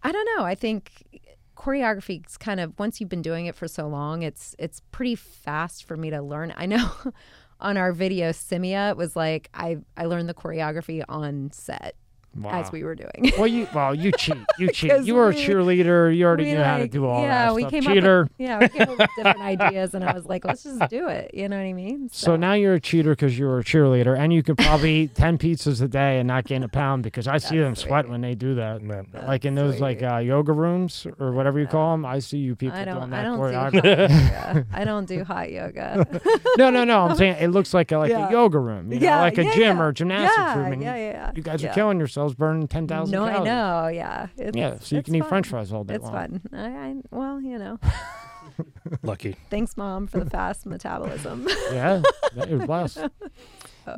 I 0.05 0.13
don't 0.13 0.29
know, 0.37 0.45
I 0.45 0.55
think 0.55 1.23
choreography 1.57 2.27
is 2.27 2.37
kind 2.37 2.61
of 2.61 2.79
once 2.79 3.01
you've 3.01 3.09
been 3.09 3.23
doing 3.23 3.47
it 3.47 3.55
for 3.55 3.67
so 3.67 3.89
long, 3.89 4.23
it's 4.23 4.55
it's 4.59 4.81
pretty 4.93 5.15
fast 5.15 5.85
for 5.85 5.97
me 5.97 6.11
to 6.11 6.21
learn. 6.21 6.53
I 6.57 6.67
know 6.67 6.91
on 7.61 7.77
our 7.77 7.93
video 7.93 8.31
Simia 8.31 8.91
it 8.91 8.97
was 8.97 9.17
like 9.17 9.49
I 9.55 9.79
I 9.97 10.05
learned 10.05 10.29
the 10.29 10.35
choreography 10.35 11.03
on 11.09 11.51
set 11.53 11.97
Wow. 12.37 12.51
as 12.61 12.73
we 12.73 12.83
were 12.83 12.95
doing. 12.95 13.33
well, 13.39 13.47
you 13.47 13.67
well, 13.75 13.95
you 13.95 14.11
cheat. 14.19 14.37
You 14.59 14.71
cheat. 14.71 15.05
You 15.05 15.15
were 15.15 15.29
a 15.29 15.35
cheerleader. 15.35 16.15
You 16.17 16.27
already 16.27 16.45
we, 16.45 16.53
knew 16.53 16.63
how 16.63 16.79
to 16.79 16.89
do 16.89 17.07
all 17.07 17.23
yeah, 17.23 17.47
that 17.47 17.55
we 17.55 17.63
stuff. 17.63 17.71
came 17.73 17.87
up 17.87 17.95
with- 17.95 18.31
yeah, 18.39 18.59
we 18.59 18.69
came 18.69 18.83
up 18.83 18.99
with 18.99 19.11
different 19.17 19.41
ideas, 19.41 19.95
and 19.95 20.05
I 20.05 20.13
was 20.13 20.27
like, 20.27 20.45
let's 20.45 20.63
just 20.65 20.91
do 20.91 21.09
it. 21.09 21.31
You 21.35 21.49
know 21.49 21.57
what 21.57 21.63
I 21.65 21.73
mean? 21.73 22.09
So 22.13 22.37
now 22.37 22.55
you're 22.55 22.75
a 22.75 22.81
cheater 22.81 23.11
because 23.11 23.39
you 23.39 23.47
were 23.47 23.61
a 23.61 23.65
cheerleader, 23.65 24.19
and 24.19 24.33
you 24.33 24.43
could 24.43 24.59
probably 24.59 24.95
eat 25.03 25.15
ten 25.15 25.39
pizzas 25.39 25.81
a 25.83 25.89
day 25.89 26.19
and 26.19 26.27
not 26.29 26.45
gain 26.45 26.63
a 26.63 26.69
pound 26.69 27.03
because 27.03 27.27
I 27.29 27.39
see 27.39 27.59
them 27.59 27.71
That's 27.71 27.83
sweat 27.83 28.09
when 28.09 28.21
they 28.21 28.35
do 28.35 28.55
that. 28.57 28.83
Man, 28.83 29.07
like 29.27 29.45
in 29.45 29.55
those 29.55 29.81
like 29.81 30.03
uh, 30.03 30.19
yoga 30.19 30.53
rooms 30.53 31.07
or 31.19 31.33
whatever 31.33 31.59
you 31.61 31.67
call 31.67 31.93
them. 31.93 32.05
I 32.05 32.19
see 32.19 32.39
you 32.39 32.57
people 32.57 32.77
I 32.79 32.85
don't. 32.85 33.11
that 33.11 33.21
I 33.21 33.23
don't 33.23 33.39
do 33.39 33.81
choreography. 33.81 34.09
hot 34.11 34.55
yoga. 34.55 34.67
I 34.73 34.85
don't 34.85 35.07
do 35.07 35.25
hot 35.25 35.51
yoga. 35.53 36.21
no, 36.59 36.71
no, 36.71 36.85
no. 36.85 37.03
I'm 37.03 37.17
saying 37.17 37.37
it 37.41 37.49
looks 37.49 37.73
like 37.75 37.93
a, 37.93 37.99
like 37.99 38.11
Yeah. 38.11 38.29
a 38.29 38.33
yoga 38.33 38.59
room, 38.59 38.93
you 38.93 39.01
know, 39.01 39.05
yeah, 39.07 39.21
like 39.21 39.39
a 39.39 39.45
yeah, 39.45 39.55
gym 39.55 39.77
yeah. 39.79 39.83
or 39.83 39.93
gymnastics 39.93 40.37
yeah, 40.37 40.59
room. 40.59 40.73
And 40.73 40.83
Yeah, 40.83 40.97
yeah, 40.97 41.11
yeah. 41.11 41.33
You 41.35 41.43
guys 41.43 41.65
are 41.65 41.69
killing 41.73 41.99
yourselves, 42.25 42.35
burning 42.35 42.69
ten 42.69 42.87
thousand 42.89 43.13
No, 43.13 43.27
calories. 43.27 43.41
I 43.41 43.45
know. 43.45 43.89
Yeah, 43.89 44.27
it's, 44.37 44.57
Yeah, 44.57 44.79
so 44.81 44.97
you 44.97 45.01
it's 45.01 45.07
can 45.07 45.15
eat. 45.17 45.27
French 45.27 45.47
fries 45.49 45.73
all 45.73 45.85
day 45.85 45.95
It's 45.95 46.05
long. 46.05 46.13
fun. 46.13 46.41
I, 46.53 46.67
I 46.67 46.95
well, 47.11 47.41
you 47.41 47.59
know. 47.59 47.79
lucky. 49.03 49.37
Thanks, 49.51 49.77
mom, 49.77 50.07
for 50.07 50.21
the 50.21 50.31
fast 50.31 50.67
metabolism. 50.67 51.49
Yeah, 51.73 52.03
It 52.37 52.51
was 52.51 52.67
blessed. 52.67 52.99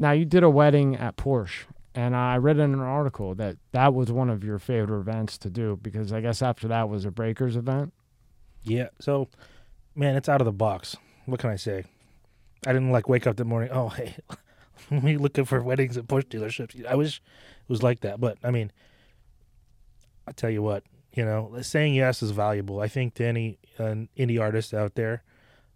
Now 0.00 0.10
you 0.10 0.24
did 0.24 0.42
a 0.42 0.50
wedding 0.50 0.96
at 0.96 1.16
Porsche, 1.16 1.64
and 1.94 2.16
I 2.16 2.38
read 2.38 2.58
in 2.58 2.74
an 2.74 2.80
article 2.80 3.36
that 3.36 3.56
that 3.70 3.94
was 3.94 4.10
one 4.10 4.28
of 4.30 4.42
your 4.42 4.58
favorite 4.58 4.98
events 4.98 5.38
to 5.38 5.50
do 5.50 5.78
because 5.80 6.12
I 6.12 6.20
guess 6.20 6.42
after 6.42 6.66
that 6.66 6.88
was 6.88 7.04
a 7.04 7.12
Breakers 7.12 7.54
event. 7.56 7.92
Yeah. 8.64 8.88
So, 8.98 9.28
man, 9.94 10.16
it's 10.16 10.28
out 10.28 10.40
of 10.40 10.44
the 10.44 10.50
box. 10.52 10.96
What 11.26 11.38
can 11.38 11.50
I 11.50 11.56
say? 11.56 11.84
I 12.66 12.72
didn't 12.72 12.90
like 12.90 13.08
wake 13.08 13.28
up 13.28 13.36
the 13.36 13.44
morning. 13.44 13.70
Oh, 13.72 13.90
hey, 13.90 14.16
we 14.90 15.16
looking 15.16 15.44
for 15.44 15.62
weddings 15.62 15.96
at 15.96 16.06
Porsche 16.06 16.28
dealerships. 16.28 16.84
I 16.86 16.94
wish 16.94 17.18
it 17.18 17.68
was 17.68 17.82
like 17.82 18.00
that, 18.00 18.20
but 18.20 18.38
I 18.42 18.50
mean, 18.50 18.72
I 20.26 20.32
tell 20.32 20.50
you 20.50 20.62
what, 20.62 20.84
you 21.14 21.24
know, 21.24 21.56
saying 21.62 21.94
yes 21.94 22.22
is 22.22 22.30
valuable. 22.30 22.80
I 22.80 22.88
think 22.88 23.14
to 23.14 23.24
any 23.24 23.58
uh, 23.78 24.06
indie 24.18 24.40
artist 24.40 24.74
out 24.74 24.94
there, 24.94 25.22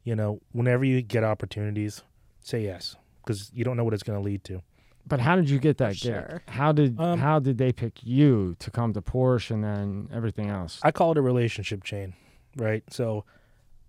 you 0.04 0.14
know, 0.14 0.40
whenever 0.52 0.84
you 0.84 1.02
get 1.02 1.24
opportunities, 1.24 2.02
say 2.42 2.62
yes 2.62 2.96
because 3.22 3.50
you 3.54 3.64
don't 3.64 3.76
know 3.76 3.84
what 3.84 3.94
it's 3.94 4.02
going 4.02 4.18
to 4.18 4.24
lead 4.24 4.44
to. 4.44 4.62
But 5.06 5.20
how 5.20 5.36
did 5.36 5.48
you 5.48 5.58
get 5.58 5.78
that 5.78 5.96
For 5.96 6.40
gig? 6.40 6.42
How 6.48 6.72
did 6.72 7.00
Um, 7.00 7.18
how 7.18 7.38
did 7.38 7.58
they 7.58 7.72
pick 7.72 7.98
you 8.02 8.54
to 8.58 8.70
come 8.70 8.92
to 8.92 9.02
Porsche 9.02 9.50
and 9.52 9.64
then 9.64 10.08
everything 10.12 10.48
else? 10.48 10.78
I 10.82 10.92
call 10.92 11.12
it 11.12 11.18
a 11.18 11.22
relationship 11.22 11.84
chain, 11.84 12.14
right? 12.56 12.84
So 12.90 13.24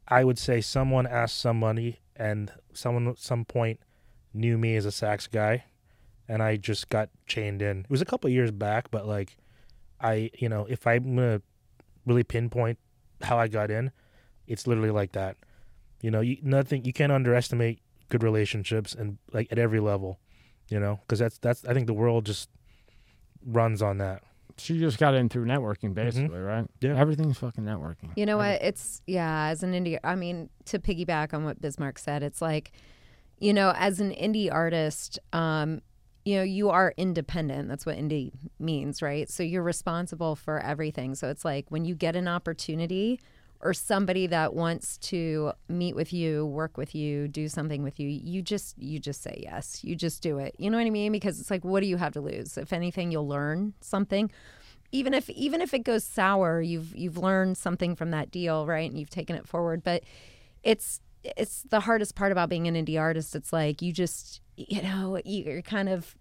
I 0.07 0.23
would 0.23 0.39
say 0.39 0.61
someone 0.61 1.05
asked 1.05 1.37
somebody, 1.37 1.99
and 2.15 2.51
someone 2.73 3.07
at 3.07 3.19
some 3.19 3.45
point 3.45 3.79
knew 4.33 4.57
me 4.57 4.75
as 4.75 4.85
a 4.85 4.91
sax 4.91 5.27
guy, 5.27 5.65
and 6.27 6.41
I 6.41 6.57
just 6.57 6.89
got 6.89 7.09
chained 7.25 7.61
in. 7.61 7.81
It 7.81 7.89
was 7.89 8.01
a 8.01 8.05
couple 8.05 8.27
of 8.27 8.33
years 8.33 8.51
back, 8.51 8.91
but 8.91 9.07
like 9.07 9.37
I, 9.99 10.31
you 10.37 10.49
know, 10.49 10.65
if 10.69 10.87
I'm 10.87 11.15
gonna 11.15 11.41
really 12.05 12.23
pinpoint 12.23 12.79
how 13.21 13.37
I 13.37 13.47
got 13.47 13.69
in, 13.71 13.91
it's 14.47 14.67
literally 14.67 14.91
like 14.91 15.11
that. 15.13 15.37
You 16.01 16.11
know, 16.11 16.21
you, 16.21 16.37
nothing 16.41 16.85
you 16.85 16.93
can't 16.93 17.11
underestimate 17.11 17.79
good 18.09 18.23
relationships 18.23 18.93
and 18.93 19.17
like 19.31 19.47
at 19.51 19.59
every 19.59 19.79
level, 19.79 20.19
you 20.69 20.79
know, 20.79 20.99
because 21.01 21.19
that's 21.19 21.37
that's 21.37 21.65
I 21.65 21.73
think 21.73 21.87
the 21.87 21.93
world 21.93 22.25
just 22.25 22.49
runs 23.45 23.81
on 23.81 23.97
that. 23.99 24.23
She 24.57 24.77
just 24.79 24.99
got 24.99 25.15
in 25.15 25.29
through 25.29 25.45
networking, 25.45 25.93
basically, 25.93 26.37
right? 26.37 26.63
Mm-hmm. 26.63 26.85
Yeah. 26.85 26.99
Everything's 26.99 27.37
fucking 27.37 27.63
networking. 27.63 28.11
You 28.15 28.25
know 28.25 28.37
what? 28.37 28.61
It's 28.61 29.01
yeah. 29.07 29.47
As 29.47 29.63
an 29.63 29.73
indie, 29.73 29.97
I 30.03 30.15
mean, 30.15 30.49
to 30.65 30.77
piggyback 30.77 31.33
on 31.33 31.45
what 31.45 31.61
Bismarck 31.61 31.97
said, 31.97 32.21
it's 32.21 32.41
like, 32.41 32.71
you 33.41 33.53
know, 33.53 33.73
as 33.75 33.99
an 33.99 34.11
indie 34.11 34.53
artist, 34.53 35.17
um, 35.33 35.81
you 36.23 36.37
know, 36.37 36.43
you 36.43 36.69
are 36.69 36.93
independent. 36.95 37.67
That's 37.67 37.87
what 37.87 37.97
indie 37.97 38.31
means, 38.59 39.01
right? 39.01 39.27
So 39.27 39.41
you're 39.41 39.63
responsible 39.63 40.35
for 40.35 40.59
everything. 40.59 41.15
So 41.15 41.27
it's 41.27 41.43
like 41.43 41.65
when 41.69 41.83
you 41.83 41.95
get 41.95 42.15
an 42.15 42.27
opportunity 42.27 43.19
or 43.59 43.73
somebody 43.73 44.27
that 44.27 44.53
wants 44.53 44.97
to 44.97 45.53
meet 45.67 45.95
with 45.95 46.13
you, 46.13 46.45
work 46.45 46.77
with 46.77 46.93
you, 46.93 47.27
do 47.27 47.47
something 47.47 47.81
with 47.81 47.99
you, 47.99 48.07
you 48.07 48.43
just 48.43 48.77
you 48.77 48.99
just 48.99 49.23
say 49.23 49.41
yes. 49.41 49.83
You 49.83 49.95
just 49.95 50.21
do 50.21 50.37
it. 50.37 50.53
You 50.59 50.69
know 50.69 50.77
what 50.77 50.85
I 50.85 50.91
mean? 50.91 51.11
Because 51.11 51.39
it's 51.39 51.49
like 51.49 51.65
what 51.65 51.81
do 51.81 51.87
you 51.87 51.97
have 51.97 52.13
to 52.13 52.21
lose? 52.21 52.59
If 52.59 52.71
anything, 52.71 53.11
you'll 53.11 53.27
learn 53.27 53.73
something. 53.81 54.31
Even 54.91 55.15
if 55.15 55.31
even 55.31 55.61
if 55.61 55.73
it 55.73 55.79
goes 55.79 56.03
sour, 56.03 56.61
you've 56.61 56.95
you've 56.95 57.17
learned 57.17 57.57
something 57.57 57.95
from 57.95 58.11
that 58.11 58.29
deal, 58.29 58.67
right? 58.67 58.87
And 58.87 58.99
you've 58.99 59.09
taken 59.09 59.35
it 59.35 59.47
forward. 59.47 59.83
But 59.83 60.03
it's 60.61 61.01
it's 61.23 61.63
the 61.63 61.79
hardest 61.81 62.15
part 62.15 62.31
about 62.31 62.49
being 62.49 62.67
an 62.67 62.75
indie 62.75 62.99
artist. 62.99 63.35
It's 63.35 63.51
like 63.53 63.81
you 63.81 63.91
just 63.93 64.41
you 64.57 64.81
know, 64.81 65.19
you're 65.25 65.61
kind 65.61 65.89
of 65.89 66.15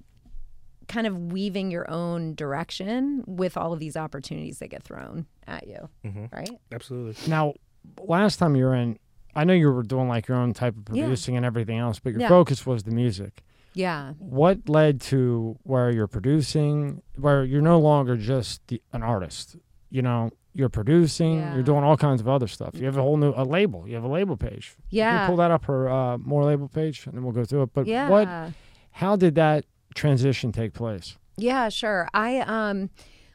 kind 0.88 1.06
of 1.06 1.30
weaving 1.32 1.70
your 1.70 1.88
own 1.90 2.34
direction 2.34 3.22
with 3.26 3.56
all 3.56 3.72
of 3.72 3.78
these 3.78 3.96
opportunities 3.96 4.58
that 4.58 4.68
get 4.68 4.82
thrown 4.82 5.26
at 5.46 5.66
you, 5.68 5.88
hmm 6.02 6.24
right? 6.32 6.50
Absolutely. 6.72 7.14
Now, 7.30 7.54
last 8.02 8.38
time 8.38 8.56
you 8.56 8.64
were 8.64 8.74
in, 8.74 8.98
I 9.36 9.44
know 9.44 9.52
you 9.52 9.70
were 9.70 9.84
doing 9.84 10.08
like 10.08 10.26
your 10.26 10.36
own 10.36 10.52
type 10.52 10.74
of 10.76 10.96
Yeah. 10.96 11.04
producing 11.04 11.36
and 11.36 11.46
everything 11.46 11.78
else, 11.78 12.00
but 12.00 12.10
your 12.12 12.22
Yeah. 12.22 12.28
focus 12.28 12.66
was 12.66 12.82
the 12.82 12.90
music. 12.90 13.42
Yeah. 13.72 14.14
What 14.18 14.68
led 14.68 15.00
to 15.02 15.56
where 15.62 15.92
you're 15.92 16.08
producing, 16.08 17.02
where 17.16 17.44
you're 17.44 17.62
no 17.62 17.78
longer 17.78 18.16
just 18.16 18.66
the, 18.66 18.82
an 18.92 19.04
artist? 19.04 19.56
You 19.90 20.02
know, 20.02 20.30
you're 20.52 20.68
producing, 20.68 21.38
Yeah. 21.38 21.54
you're 21.54 21.62
doing 21.62 21.84
all 21.84 21.96
kinds 21.96 22.20
of 22.20 22.28
other 22.28 22.48
stuff. 22.48 22.74
You 22.74 22.86
have 22.86 22.96
a 22.96 23.02
whole 23.02 23.16
new 23.16 23.32
a 23.36 23.44
label. 23.44 23.86
You 23.86 23.94
have 23.94 24.04
a 24.04 24.08
label 24.08 24.36
page. 24.36 24.74
Yeah. 24.90 25.26
pull 25.26 25.36
that 25.36 25.50
up 25.50 25.64
her 25.66 25.88
uh, 25.88 26.18
more 26.18 26.44
label 26.44 26.68
page, 26.68 27.06
and 27.06 27.14
then 27.14 27.22
we'll 27.22 27.32
go 27.32 27.44
through 27.44 27.62
it. 27.62 27.70
But 27.72 27.86
yeah. 27.86 28.08
what? 28.08 28.52
How 28.92 29.16
did 29.16 29.36
that 29.36 29.64
transition 29.94 30.52
take 30.52 30.72
place? 30.74 31.16
Yeah, 31.36 31.68
sure. 31.68 32.08
I 32.12 32.40
um 32.40 32.90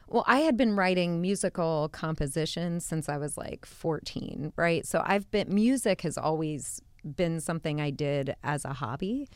well, 0.08 0.24
I 0.28 0.40
had 0.40 0.56
been 0.56 0.76
writing 0.76 1.20
musical 1.20 1.88
compositions 1.88 2.84
since 2.84 3.08
I 3.08 3.16
was 3.16 3.36
like 3.36 3.66
14, 3.66 4.52
right? 4.54 4.86
So 4.86 5.02
I've 5.04 5.28
been 5.32 5.52
music 5.52 6.02
has 6.02 6.16
always 6.16 6.80
been 7.04 7.40
something 7.40 7.80
I 7.80 7.90
did 7.90 8.36
as 8.44 8.64
a 8.64 8.72
hobby. 8.74 9.28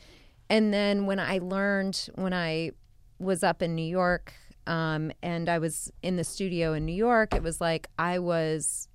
And 0.49 0.73
then 0.73 1.05
when 1.05 1.19
I 1.19 1.39
learned 1.39 2.09
when 2.15 2.33
I 2.33 2.71
was 3.19 3.43
up 3.43 3.61
in 3.61 3.75
New 3.75 3.83
York 3.85 4.33
um, 4.67 5.11
and 5.21 5.49
I 5.49 5.59
was 5.59 5.91
in 6.01 6.15
the 6.15 6.23
studio 6.23 6.73
in 6.73 6.85
New 6.85 6.93
York, 6.93 7.33
it 7.33 7.43
was 7.43 7.59
like 7.61 7.87
I 7.97 8.19
was 8.19 8.87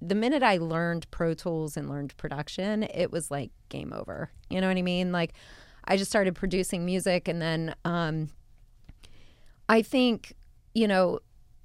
the 0.00 0.14
minute 0.14 0.42
I 0.42 0.58
learned 0.58 1.10
Pro 1.10 1.34
Tools 1.34 1.76
and 1.76 1.88
learned 1.88 2.16
production, 2.16 2.82
it 2.82 3.10
was 3.10 3.30
like 3.30 3.50
game 3.68 3.92
over. 3.92 4.30
You 4.50 4.60
know 4.60 4.68
what 4.68 4.76
I 4.76 4.82
mean? 4.82 5.12
Like 5.12 5.32
I 5.86 5.96
just 5.96 6.10
started 6.10 6.34
producing 6.34 6.84
music 6.84 7.28
and 7.28 7.40
then 7.40 7.74
um 7.84 8.28
I 9.68 9.80
think, 9.82 10.34
you 10.74 10.86
know, 10.86 11.20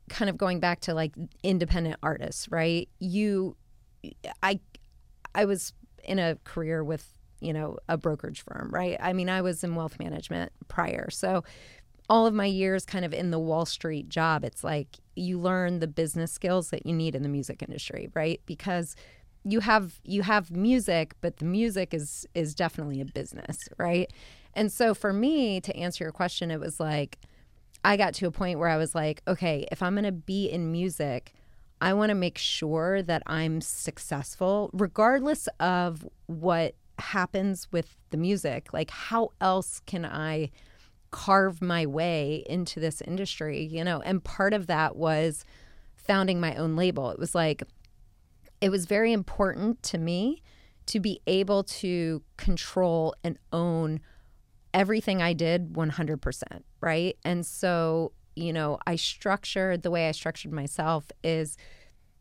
kind 0.10 0.30
of 0.30 0.38
going 0.38 0.60
back 0.60 0.80
to 0.82 0.94
like 0.94 1.14
independent 1.44 1.98
artists, 2.02 2.50
right? 2.50 2.88
You 3.00 3.58
I 4.42 4.60
I 5.36 5.46
was 5.46 5.74
in 6.04 6.18
a 6.18 6.38
career 6.44 6.84
with, 6.84 7.14
you 7.42 7.52
know, 7.52 7.78
a 7.90 7.98
brokerage 7.98 8.42
firm, 8.42 8.70
right? 8.72 8.98
I 9.02 9.14
mean, 9.14 9.30
I 9.30 9.42
was 9.42 9.64
in 9.64 9.76
wealth 9.76 10.00
management 10.00 10.52
prior. 10.70 11.10
So 11.10 11.44
all 12.10 12.26
of 12.26 12.34
my 12.34 12.46
years 12.46 12.86
kind 12.86 13.06
of 13.06 13.14
in 13.14 13.32
the 13.32 13.40
Wall 13.40 13.66
Street 13.66 14.10
job, 14.10 14.44
it's 14.44 14.64
like 14.64 14.98
you 15.16 15.40
learn 15.40 15.80
the 15.80 15.88
business 15.88 16.32
skills 16.32 16.72
that 16.72 16.86
you 16.86 16.94
need 16.94 17.16
in 17.16 17.24
the 17.24 17.30
music 17.30 17.62
industry, 17.62 18.10
right? 18.16 18.42
Because 18.46 18.96
you 19.44 19.60
have 19.62 20.02
you 20.04 20.24
have 20.24 20.52
music, 20.52 21.14
but 21.22 21.38
the 21.38 21.46
music 21.46 21.94
is 21.94 22.28
is 22.34 22.56
definitely 22.56 23.00
a 23.00 23.06
business, 23.06 23.58
right? 23.78 24.12
And 24.54 24.72
so 24.72 24.94
for 24.94 25.14
me 25.14 25.62
to 25.62 25.76
answer 25.76 26.04
your 26.04 26.12
question, 26.12 26.52
it 26.52 26.60
was 26.60 26.80
like 26.80 27.20
I 27.86 27.96
got 27.96 28.14
to 28.16 28.28
a 28.28 28.32
point 28.32 28.60
where 28.60 28.70
I 28.70 28.78
was 28.78 28.94
like, 28.94 29.22
okay, 29.28 29.66
if 29.72 29.82
I'm 29.82 29.94
going 29.94 30.04
to 30.04 30.12
be 30.12 30.50
in 30.50 30.72
music, 30.72 31.34
I 31.80 31.94
want 31.94 32.10
to 32.10 32.16
make 32.16 32.38
sure 32.38 33.02
that 33.04 33.24
I'm 33.26 33.62
successful 33.62 34.70
regardless 34.74 35.48
of 35.60 36.06
what 36.26 36.76
happens 36.98 37.72
with 37.72 37.96
the 38.10 38.18
music. 38.18 38.74
Like 38.74 38.90
how 38.90 39.32
else 39.40 39.82
can 39.86 40.06
I 40.06 40.50
carve 41.12 41.62
my 41.62 41.86
way 41.86 42.44
into 42.48 42.80
this 42.80 43.02
industry, 43.02 43.64
you 43.64 43.84
know? 43.84 44.02
And 44.02 44.24
part 44.24 44.54
of 44.54 44.68
that 44.68 44.96
was 44.96 45.46
founding 45.96 46.40
my 46.40 46.56
own 46.56 46.76
label. 46.76 47.10
It 47.12 47.20
was 47.20 47.36
like 47.36 47.64
it 48.62 48.70
was 48.70 48.86
very 48.86 49.14
important 49.14 49.82
to 49.84 49.98
me 49.98 50.42
to 50.88 51.00
be 51.00 51.22
able 51.28 51.64
to 51.64 52.24
control 52.36 53.14
and 53.24 53.38
own 53.54 54.02
everything 54.74 55.22
I 55.22 55.34
did 55.34 55.74
100%, 55.74 56.44
right? 56.82 57.18
And 57.24 57.46
so, 57.46 58.12
you 58.36 58.52
know, 58.52 58.80
I 58.86 58.96
structured 58.96 59.84
the 59.84 59.92
way 59.92 60.10
I 60.10 60.12
structured 60.12 60.52
myself 60.52 61.12
is 61.24 61.58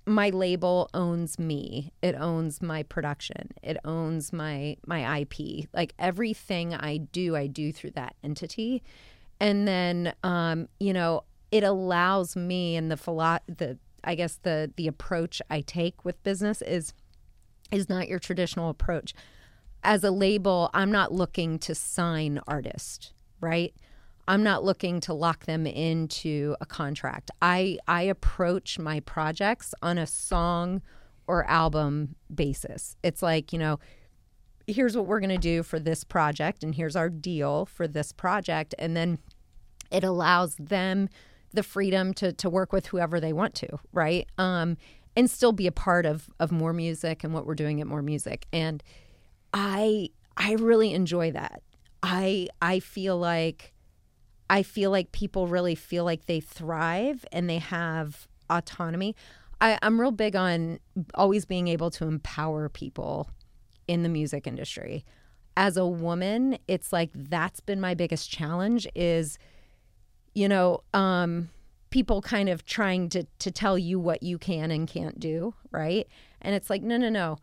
my 0.09 0.31
label 0.31 0.88
owns 0.95 1.38
me. 1.38 1.93
It 2.03 2.15
owns 2.15 2.62
my 2.62 2.83
production. 2.83 3.50
It 3.62 3.77
owns 3.85 4.33
my 4.33 4.77
my 4.87 5.21
IP. 5.21 5.69
Like 5.73 5.95
everything 5.99 6.75
I 6.75 6.99
do, 6.99 7.37
I 7.37 7.47
do 7.47 7.73
through 7.73 7.93
that 7.93 8.15
entity. 8.23 8.83
And 9.41 9.69
then 9.69 10.15
um, 10.23 10.69
you 10.81 10.93
know, 10.93 11.25
it 11.50 11.65
allows 11.65 12.37
me 12.37 12.77
and 12.77 12.91
the 12.91 12.97
philo- 12.97 13.38
the 13.47 13.79
I 14.05 14.15
guess 14.15 14.37
the 14.43 14.73
the 14.77 14.87
approach 14.88 15.41
I 15.50 15.61
take 15.61 16.05
with 16.05 16.23
business 16.23 16.62
is 16.62 16.93
is 17.71 17.88
not 17.88 18.09
your 18.09 18.19
traditional 18.19 18.71
approach 18.71 19.15
as 19.83 20.05
a 20.05 20.11
label, 20.11 20.71
I'm 20.75 20.91
not 20.91 21.12
looking 21.12 21.59
to 21.61 21.75
sign 21.75 22.41
artists, 22.47 23.12
right? 23.41 23.75
I'm 24.28 24.42
not 24.42 24.62
looking 24.62 25.00
to 25.00 25.14
lock 25.14 25.47
them 25.47 25.66
into 25.66 26.54
a 26.61 26.66
contract. 26.66 27.30
I 27.40 27.78
I 27.88 28.02
approach 28.02 28.78
my 28.78 29.00
projects 29.00 29.75
on 29.82 29.97
a 29.97 30.06
song 30.06 30.82
or 31.26 31.44
album 31.47 32.14
basis. 32.32 32.94
It's 33.02 33.23
like, 33.23 33.54
you 33.54 33.58
know, 33.58 33.80
here's 34.66 34.94
what 34.94 35.06
we're 35.06 35.20
going 35.20 35.30
to 35.30 35.38
do 35.38 35.62
for 35.62 35.80
this 35.80 36.04
project 36.04 36.62
and 36.62 36.75
here's 36.75 36.94
our 36.94 37.08
deal 37.08 37.64
for 37.64 37.88
this 37.88 38.12
project 38.12 38.75
and 38.78 38.94
then 38.94 39.18
it 39.90 40.04
allows 40.04 40.56
them 40.56 41.08
the 41.54 41.62
freedom 41.62 42.12
to 42.12 42.30
to 42.35 42.50
work 42.50 42.70
with 42.70 42.88
whoever 42.88 43.18
they 43.20 43.32
want 43.32 43.54
to, 43.54 43.78
right? 43.92 44.28
Um 44.37 44.76
and 45.16 45.30
still 45.30 45.52
be 45.52 45.66
a 45.66 45.73
part 45.73 46.04
of 46.04 46.28
of 46.38 46.52
more 46.52 46.75
music 46.75 47.25
and 47.25 47.32
what 47.32 47.47
we're 47.47 47.54
doing 47.54 47.80
at 47.80 47.87
more 47.87 48.02
music. 48.02 48.44
And 48.52 48.82
I 49.54 50.11
I 50.37 50.52
really 50.52 50.92
enjoy 50.92 51.32
that. 51.32 51.62
I 52.02 52.49
I 52.61 52.80
feel 52.80 53.16
like 53.16 53.73
I 54.50 54.62
feel 54.62 54.90
like 54.90 55.12
people 55.12 55.47
really 55.47 55.75
feel 55.75 56.05
like 56.05 56.26
they 56.26 56.40
thrive 56.40 57.25
and 57.33 57.49
they 57.49 57.59
have 57.59 58.28
autonomy. 58.49 59.14
I, 59.61 59.78
I'm 59.83 60.00
real 60.00 60.11
big 60.11 60.37
on 60.37 60.81
always 61.14 61.45
being 61.45 61.69
able 61.69 61.90
to 61.93 62.07
empower 62.07 62.69
people 62.69 63.31
in 63.87 64.02
the 64.02 64.09
music 64.09 64.47
industry. 64.47 65.05
As 65.57 65.76
a 65.76 65.87
woman, 65.87 66.59
it's 66.69 66.93
like 66.93 67.11
that's 67.14 67.61
been 67.61 67.81
my 67.81 67.95
biggest 67.95 68.31
challenge 68.31 68.87
is, 68.95 69.38
you 70.35 70.49
know, 70.49 70.83
um, 70.95 71.50
people 71.90 72.23
kind 72.23 72.49
of 72.49 72.64
trying 72.64 73.09
to 73.09 73.25
to 73.40 73.50
tell 73.50 73.76
you 73.76 73.99
what 73.99 74.23
you 74.23 74.38
can 74.38 74.71
and 74.71 74.87
can't 74.87 75.19
do, 75.19 75.55
right? 75.73 76.07
And 76.40 76.55
it's 76.55 76.71
like, 76.71 76.83
no, 76.83 76.97
no, 76.97 77.09
no 77.09 77.38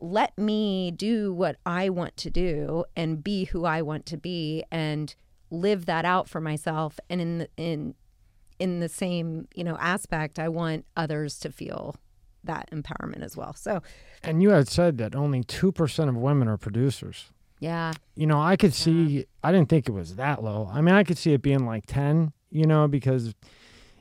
let 0.00 0.36
me 0.38 0.90
do 0.90 1.32
what 1.32 1.56
I 1.66 1.88
want 1.88 2.16
to 2.18 2.30
do 2.30 2.84
and 2.96 3.22
be 3.24 3.44
who 3.44 3.64
I 3.64 3.82
want 3.82 4.06
to 4.06 4.16
be 4.16 4.64
and 4.70 5.14
live 5.50 5.86
that 5.86 6.04
out 6.04 6.28
for 6.28 6.40
myself 6.40 6.98
and 7.08 7.20
in 7.20 7.38
the, 7.38 7.48
in 7.56 7.94
in 8.58 8.80
the 8.80 8.88
same, 8.88 9.46
you 9.54 9.62
know, 9.62 9.76
aspect 9.78 10.38
I 10.38 10.48
want 10.48 10.84
others 10.96 11.38
to 11.40 11.52
feel 11.52 11.94
that 12.44 12.68
empowerment 12.72 13.22
as 13.22 13.36
well. 13.36 13.54
So, 13.54 13.82
And 14.22 14.42
you 14.42 14.50
had 14.50 14.68
said 14.68 14.98
that 14.98 15.14
only 15.14 15.44
two 15.44 15.70
percent 15.72 16.08
of 16.08 16.16
women 16.16 16.48
are 16.48 16.56
producers. 16.56 17.30
Yeah. 17.60 17.92
you 18.14 18.26
know, 18.26 18.40
I 18.40 18.56
could 18.56 18.72
see. 18.72 19.26
I 19.42 19.50
didn't 19.50 19.68
think 19.68 19.88
it 19.88 19.92
was 19.92 20.14
that 20.14 20.44
low. 20.44 20.70
I 20.72 20.80
mean, 20.80 20.94
I 20.94 21.02
could 21.02 21.18
see 21.18 21.32
it 21.32 21.42
being 21.42 21.66
like 21.66 21.86
ten. 21.86 22.32
You 22.50 22.66
know, 22.66 22.88
because 22.88 23.34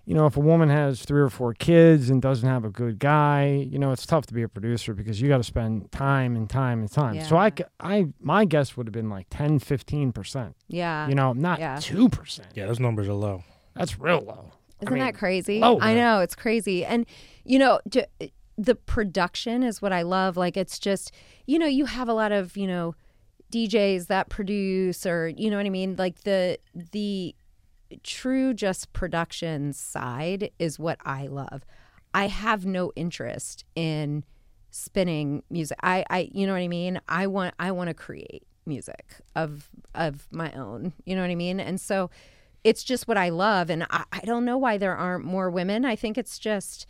you 0.07 0.13
know, 0.15 0.25
if 0.25 0.37
a 0.37 0.39
woman 0.39 0.69
has 0.69 1.03
three 1.03 1.19
or 1.21 1.29
four 1.29 1.53
kids 1.53 2.09
and 2.09 2.21
doesn't 2.21 2.47
have 2.47 2.63
a 2.63 2.69
good 2.69 2.97
guy, 2.97 3.47
you 3.69 3.77
know, 3.77 3.91
it's 3.91 4.05
tough 4.05 4.25
to 4.27 4.33
be 4.33 4.41
a 4.41 4.47
producer 4.47 4.93
because 4.93 5.19
you 5.21 5.27
got 5.27 5.37
to 5.37 5.43
spend 5.43 5.91
time 5.91 6.37
and 6.37 6.49
time 6.49 6.79
and 6.79 6.89
time. 6.89 7.19
So 7.25 7.35
I, 7.35 7.47
Yeah. 7.47 7.51
c- 7.57 7.63
I, 7.81 8.05
my 8.21 8.45
guess 8.45 8.77
would 8.77 8.87
have 8.87 8.93
been 8.93 9.09
like 9.09 9.27
10, 9.29 9.59
15 9.59 10.13
percent. 10.13 10.55
Yeah. 10.69 11.09
You 11.09 11.15
know, 11.15 11.33
not 11.33 11.59
Yeah. 11.59 11.77
two 11.81 12.07
percent. 12.07 12.47
Yeah, 12.55 12.67
those 12.67 12.79
numbers 12.79 13.07
are 13.09 13.13
low. 13.13 13.43
That's 13.75 13.99
real 13.99 14.21
low. 14.21 14.53
Isn't 14.81 14.93
mean, 14.93 15.03
that 15.03 15.13
crazy? 15.15 15.59
low, 15.59 15.77
I 15.81 15.93
know 15.93 16.21
it's 16.21 16.35
crazy, 16.35 16.85
and 16.85 17.05
you 17.43 17.59
know 17.59 17.79
j- 17.89 18.05
the 18.57 18.75
production 18.75 19.61
is 19.61 19.81
what 19.81 19.91
I 19.91 20.03
love. 20.03 20.37
Like 20.37 20.55
it's 20.55 20.79
just 20.79 21.11
you 21.47 21.59
know 21.59 21.65
you 21.67 21.85
have 21.85 22.07
a 22.07 22.13
lot 22.13 22.31
of 22.31 22.55
you 22.55 22.67
know 22.67 22.95
DJs 23.51 24.07
that 24.07 24.29
produce, 24.29 25.05
or 25.05 25.29
you 25.29 25.49
know 25.49 25.57
what 25.57 25.65
I 25.65 25.69
mean. 25.69 25.95
Like 25.97 26.21
the 26.23 26.59
the 26.75 27.35
true 28.03 28.53
just 28.53 28.93
production 28.93 29.73
side 29.73 30.51
is 30.59 30.77
what 30.79 30.99
I 31.05 31.27
love. 31.27 31.63
I 32.13 32.27
have 32.27 32.65
no 32.65 32.91
interest 32.95 33.63
in 33.75 34.23
spinning 34.71 35.43
music. 35.49 35.77
I, 35.83 36.05
I 36.09 36.29
you 36.33 36.45
know 36.47 36.53
what 36.53 36.59
I 36.61 36.67
mean? 36.67 36.99
I 37.07 37.27
want 37.27 37.53
I 37.59 37.71
want 37.71 37.89
to 37.89 37.93
create 37.93 38.43
music 38.65 39.15
of 39.35 39.69
of 39.95 40.27
my 40.31 40.51
own. 40.53 40.93
You 41.05 41.15
know 41.15 41.21
what 41.21 41.31
I 41.31 41.35
mean? 41.35 41.59
And 41.59 41.79
so 41.79 42.09
it's 42.63 42.83
just 42.83 43.07
what 43.07 43.17
I 43.17 43.29
love 43.29 43.69
and 43.69 43.83
I, 43.89 44.03
I 44.11 44.19
don't 44.21 44.43
know 44.45 44.57
why 44.57 44.77
there 44.77 44.95
aren't 44.95 45.23
more 45.25 45.49
women. 45.49 45.85
I 45.85 45.95
think 45.95 46.17
it's 46.17 46.37
just 46.39 46.85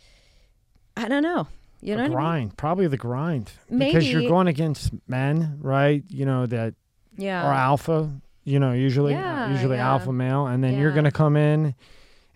I 0.96 1.08
don't 1.08 1.22
know. 1.22 1.46
You 1.80 1.94
know 1.94 2.08
the 2.08 2.10
what 2.10 2.18
I 2.18 2.22
mean? 2.38 2.48
grind, 2.48 2.56
probably 2.56 2.86
the 2.88 2.96
grind, 2.96 3.52
Maybe. 3.70 3.92
because 3.92 4.10
you're 4.10 4.28
going 4.28 4.48
against 4.48 4.90
men, 5.06 5.58
right? 5.60 6.02
You 6.08 6.26
know 6.26 6.44
that 6.46 6.74
Yeah. 7.16 7.48
or 7.48 7.52
alpha. 7.54 8.10
You 8.48 8.58
know, 8.58 8.72
usually, 8.72 9.14
uh, 9.14 9.18
Yeah, 9.18 9.50
usually 9.52 9.76
yeah. 9.76 9.90
alpha 9.90 10.12
male, 10.12 10.46
and 10.46 10.64
then 10.64 10.78
you're 10.78 10.92
gonna 10.92 11.10
come 11.12 11.36
in, 11.36 11.74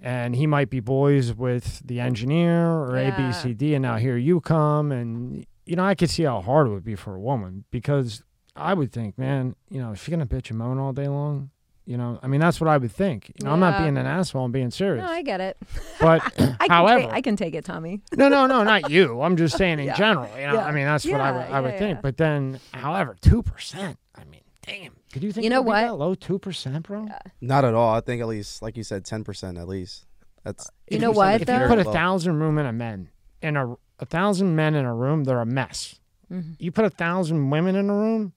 and 0.00 0.36
he 0.36 0.46
might 0.46 0.68
be 0.68 0.80
boys 0.80 1.32
with 1.32 1.80
the 1.86 2.00
engineer 2.00 2.66
or 2.66 2.96
A, 2.98 3.10
B, 3.16 3.22
Yeah. 3.22 3.30
C, 3.32 3.54
D, 3.54 3.74
and 3.74 3.82
now 3.82 3.96
here 3.96 4.16
you 4.18 4.40
come, 4.40 4.92
and 4.92 5.46
you 5.64 5.76
know, 5.76 5.84
I 5.84 5.94
could 5.94 6.10
see 6.10 6.24
how 6.24 6.40
hard 6.42 6.66
it 6.66 6.70
would 6.70 6.84
be 6.84 6.96
for 6.96 7.14
a 7.14 7.20
woman 7.20 7.64
because 7.70 8.22
I 8.56 8.74
would 8.74 8.92
think, 8.92 9.16
man, 9.16 9.54
you 9.70 9.80
know, 9.80 9.92
is 9.92 10.00
she 10.00 10.10
gonna 10.10 10.26
bitch 10.26 10.50
and 10.50 10.58
moan 10.58 10.78
all 10.78 10.92
day 10.92 11.08
long? 11.08 11.50
You 11.86 11.96
know, 11.96 12.18
I 12.22 12.26
mean, 12.28 12.40
that's 12.40 12.60
what 12.60 12.68
I 12.68 12.76
would 12.78 12.92
think. 12.92 13.28
You 13.38 13.44
know, 13.46 13.52
I'm 13.52 13.60
not 13.60 13.78
being 13.78 13.96
an 13.96 14.06
asshole. 14.06 14.44
I'm 14.44 14.52
being 14.52 14.70
serious. 14.70 15.04
No, 15.04 15.10
I 15.10 15.22
get 15.22 15.40
it. 15.40 15.56
but 16.00 16.20
I 16.38 16.66
can 16.66 16.70
however, 16.70 17.02
ta- 17.08 17.10
I 17.14 17.20
can 17.22 17.34
take 17.36 17.54
it, 17.54 17.64
Tommy. 17.64 18.00
no, 18.16 18.28
no, 18.28 18.46
no, 18.46 18.62
not 18.64 18.88
you. 18.90 19.20
I'm 19.22 19.36
just 19.36 19.56
saying 19.56 19.78
in 19.80 19.86
Yeah. 19.92 19.96
general. 19.96 20.28
You 20.38 20.46
know, 20.46 20.54
Yeah. 20.54 20.66
I 20.66 20.72
mean, 20.72 20.84
that's 20.84 21.04
what 21.06 21.20
I 21.20 21.30
Yeah, 21.30 21.60
would, 21.60 21.72
yeah, 21.72 21.78
think. 21.78 22.02
But 22.02 22.18
then, 22.18 22.60
however, 22.72 23.16
two 23.20 23.42
percent. 23.42 23.98
I 24.14 24.24
mean, 24.24 24.42
damn. 24.64 24.92
Could 25.12 25.22
you 25.22 25.32
think? 25.32 25.44
You 25.44 25.50
know 25.50 25.62
what? 25.62 25.82
that 25.82 25.94
low 25.94 26.14
two 26.14 26.38
percent, 26.38 26.86
bro. 26.86 27.06
Not 27.40 27.64
at 27.64 27.74
all. 27.74 27.94
I 27.94 28.00
think 28.00 28.22
at 28.22 28.28
least, 28.28 28.62
like 28.62 28.76
you 28.76 28.82
said, 28.82 29.04
ten 29.04 29.24
percent 29.24 29.58
at 29.58 29.68
least. 29.68 30.06
That's 30.42 30.68
You 30.88 30.98
know 30.98 31.12
what, 31.12 31.34
If 31.34 31.40
you 31.42 31.44
though? 31.46 31.68
put 31.68 31.78
a 31.78 31.84
Low. 31.84 31.92
thousand 31.92 32.40
room 32.40 32.58
in 32.58 32.66
a 32.66 32.72
men 32.72 33.10
in 33.42 33.56
a 33.56 33.76
a 33.98 34.06
thousand 34.06 34.56
men 34.56 34.74
in 34.74 34.84
a 34.84 34.94
room, 34.94 35.24
they're 35.24 35.40
a 35.40 35.46
mess. 35.46 36.00
Mm-hmm. 36.32 36.52
You 36.58 36.72
put 36.72 36.84
a 36.84 36.90
thousand 36.90 37.50
women 37.50 37.76
in 37.76 37.90
a 37.90 37.94
room, 37.94 38.32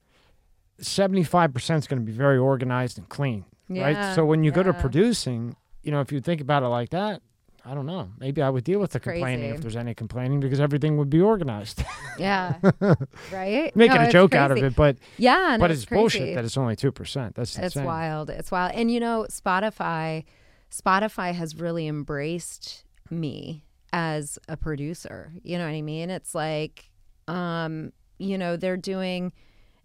seventy 0.80 1.24
five 1.24 1.54
percent 1.54 1.84
is 1.84 1.88
going 1.88 2.00
to 2.00 2.06
be 2.06 2.12
very 2.12 2.38
organized 2.38 2.98
and 2.98 3.08
clean, 3.08 3.46
yeah. 3.70 3.84
right? 3.84 4.16
So 4.16 4.26
when 4.26 4.44
you 4.44 4.52
go 4.52 4.64
to 4.64 4.74
producing, 4.74 5.56
you 5.82 5.92
know, 5.92 6.02
if 6.02 6.12
you 6.12 6.20
think 6.20 6.42
about 6.42 6.64
it 6.64 6.68
like 6.68 6.90
that. 6.90 7.22
I 7.68 7.74
don't 7.74 7.88
know. 7.88 8.12
Maybe 8.20 8.42
I 8.44 8.50
would 8.50 8.64
deal 8.64 8.80
with 8.80 8.92
the 8.92 9.00
complaining 9.00 9.50
if 9.56 9.62
there's 9.62 9.76
any 9.76 9.96
complaining 9.96 10.40
because 10.40 10.60
everything 10.60 10.98
would 10.98 11.10
be 11.10 11.20
organized. 11.22 11.84
Yeah. 12.18 12.60
right? 13.34 13.76
Making 13.76 13.98
No, 13.98 14.08
a 14.08 14.10
joke 14.10 14.36
out 14.36 14.50
of 14.50 14.58
it, 14.60 14.74
but 14.74 14.96
Yeah, 15.18 15.58
no, 15.58 15.64
but 15.64 15.70
it's, 15.72 15.82
it's, 15.82 15.90
bullshit 15.90 16.34
that 16.36 16.46
it's 16.46 16.56
only 16.56 16.78
two 16.78 16.94
percent. 16.94 17.36
That's 17.36 17.58
It's 17.58 17.76
insane. 17.76 17.84
wild. 17.84 18.30
It's 18.30 18.52
wild. 18.52 18.72
And 18.74 18.90
you 18.90 19.02
know, 19.02 19.26
Spotify 19.30 20.24
Spotify 20.72 21.34
has 21.34 21.58
really 21.58 21.88
embraced 21.88 22.86
me 23.10 23.66
as 23.92 24.40
a 24.48 24.56
producer. 24.56 25.34
You 25.44 25.58
know 25.58 25.66
what 25.66 25.74
I 25.74 25.82
mean? 25.82 26.10
It's 26.10 26.34
like 26.34 26.90
um, 27.28 27.92
you 28.18 28.38
know, 28.38 28.56
they're 28.56 28.78
doing 28.78 29.34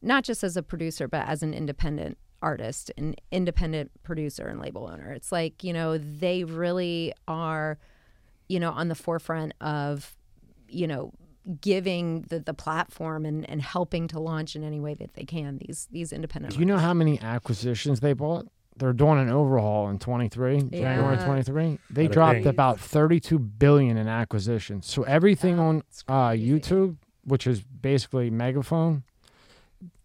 not 0.00 0.22
just 0.22 0.44
as 0.44 0.57
a 0.57 0.62
producer 0.62 1.09
but 1.09 1.26
as 1.26 1.42
an 1.42 1.52
independent 1.52 2.16
artist, 2.42 2.90
an 2.96 3.14
independent 3.31 3.90
producer 4.03 4.48
and 4.48 4.61
label 4.61 4.88
owner. 4.90 5.12
It's 5.12 5.31
like, 5.31 5.62
you 5.62 5.72
know, 5.72 5.98
they 5.98 6.44
really 6.44 7.12
are 7.29 7.79
you 8.50 8.59
know, 8.59 8.72
on 8.72 8.88
the 8.88 8.96
forefront 8.96 9.55
of, 9.61 10.16
you 10.68 10.88
know, 10.88 11.12
giving 11.61 12.22
the, 12.22 12.40
the 12.40 12.53
platform 12.53 13.24
and, 13.24 13.48
and 13.48 13.62
helping 13.62 14.09
to 14.09 14.18
launch 14.18 14.57
in 14.57 14.64
any 14.64 14.81
way 14.81 14.92
that 14.94 15.14
they 15.14 15.24
can 15.24 15.59
these 15.59 15.88
these 15.92 16.12
independent 16.12 16.55
Do 16.55 16.61
you 16.61 16.66
know 16.66 16.76
how 16.76 16.92
many 16.92 17.18
acquisitions 17.20 18.00
they 18.00 18.12
bought? 18.12 18.46
They're 18.76 18.92
doing 18.92 19.18
an 19.20 19.31
overhaul 19.31 19.88
in 19.88 19.98
23, 19.98 20.62
January 20.70 21.16
23. 21.18 21.79
They 21.90 22.09
Bada 22.09 22.12
dropped 22.12 22.38
bing. 22.38 22.46
about 22.48 22.81
32 22.81 23.38
billion 23.38 23.96
in 23.96 24.09
acquisitions. 24.09 24.87
So 24.87 25.03
everything 25.05 25.59
on 25.59 25.83
uh. 26.09 26.31
YouTube, 26.31 26.96
which 27.24 27.46
is 27.46 27.62
basically 27.62 28.31
Megaphone. 28.31 29.05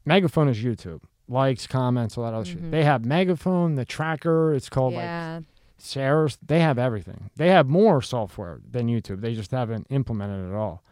Megaphone 0.06 0.50
is 0.50 0.58
YouTube. 0.60 1.02
Likes, 1.28 1.66
comments, 1.68 2.18
a 2.18 2.20
all 2.22 2.26
that 2.26 2.34
other 2.36 2.46
shit. 2.46 2.70
They 2.72 2.84
have 2.84 3.04
Megaphone, 3.06 3.76
the 3.76 3.86
tracker. 3.86 4.54
It's 4.54 4.70
called 4.70 4.94
like 4.94 5.04
Mm-hmm. 5.06 5.44
Sarah's. 5.78 6.38
They 6.46 6.60
have 6.62 6.78
everything. 6.78 7.30
They 7.36 7.50
have 7.50 7.68
more 7.68 8.02
software 8.02 8.60
than 8.70 8.88
YouTube. 8.88 9.22
They 9.22 9.34
just 9.36 9.52
haven't 9.52 9.88
implemented 9.90 10.50
it 10.52 10.56
all, 10.56 10.84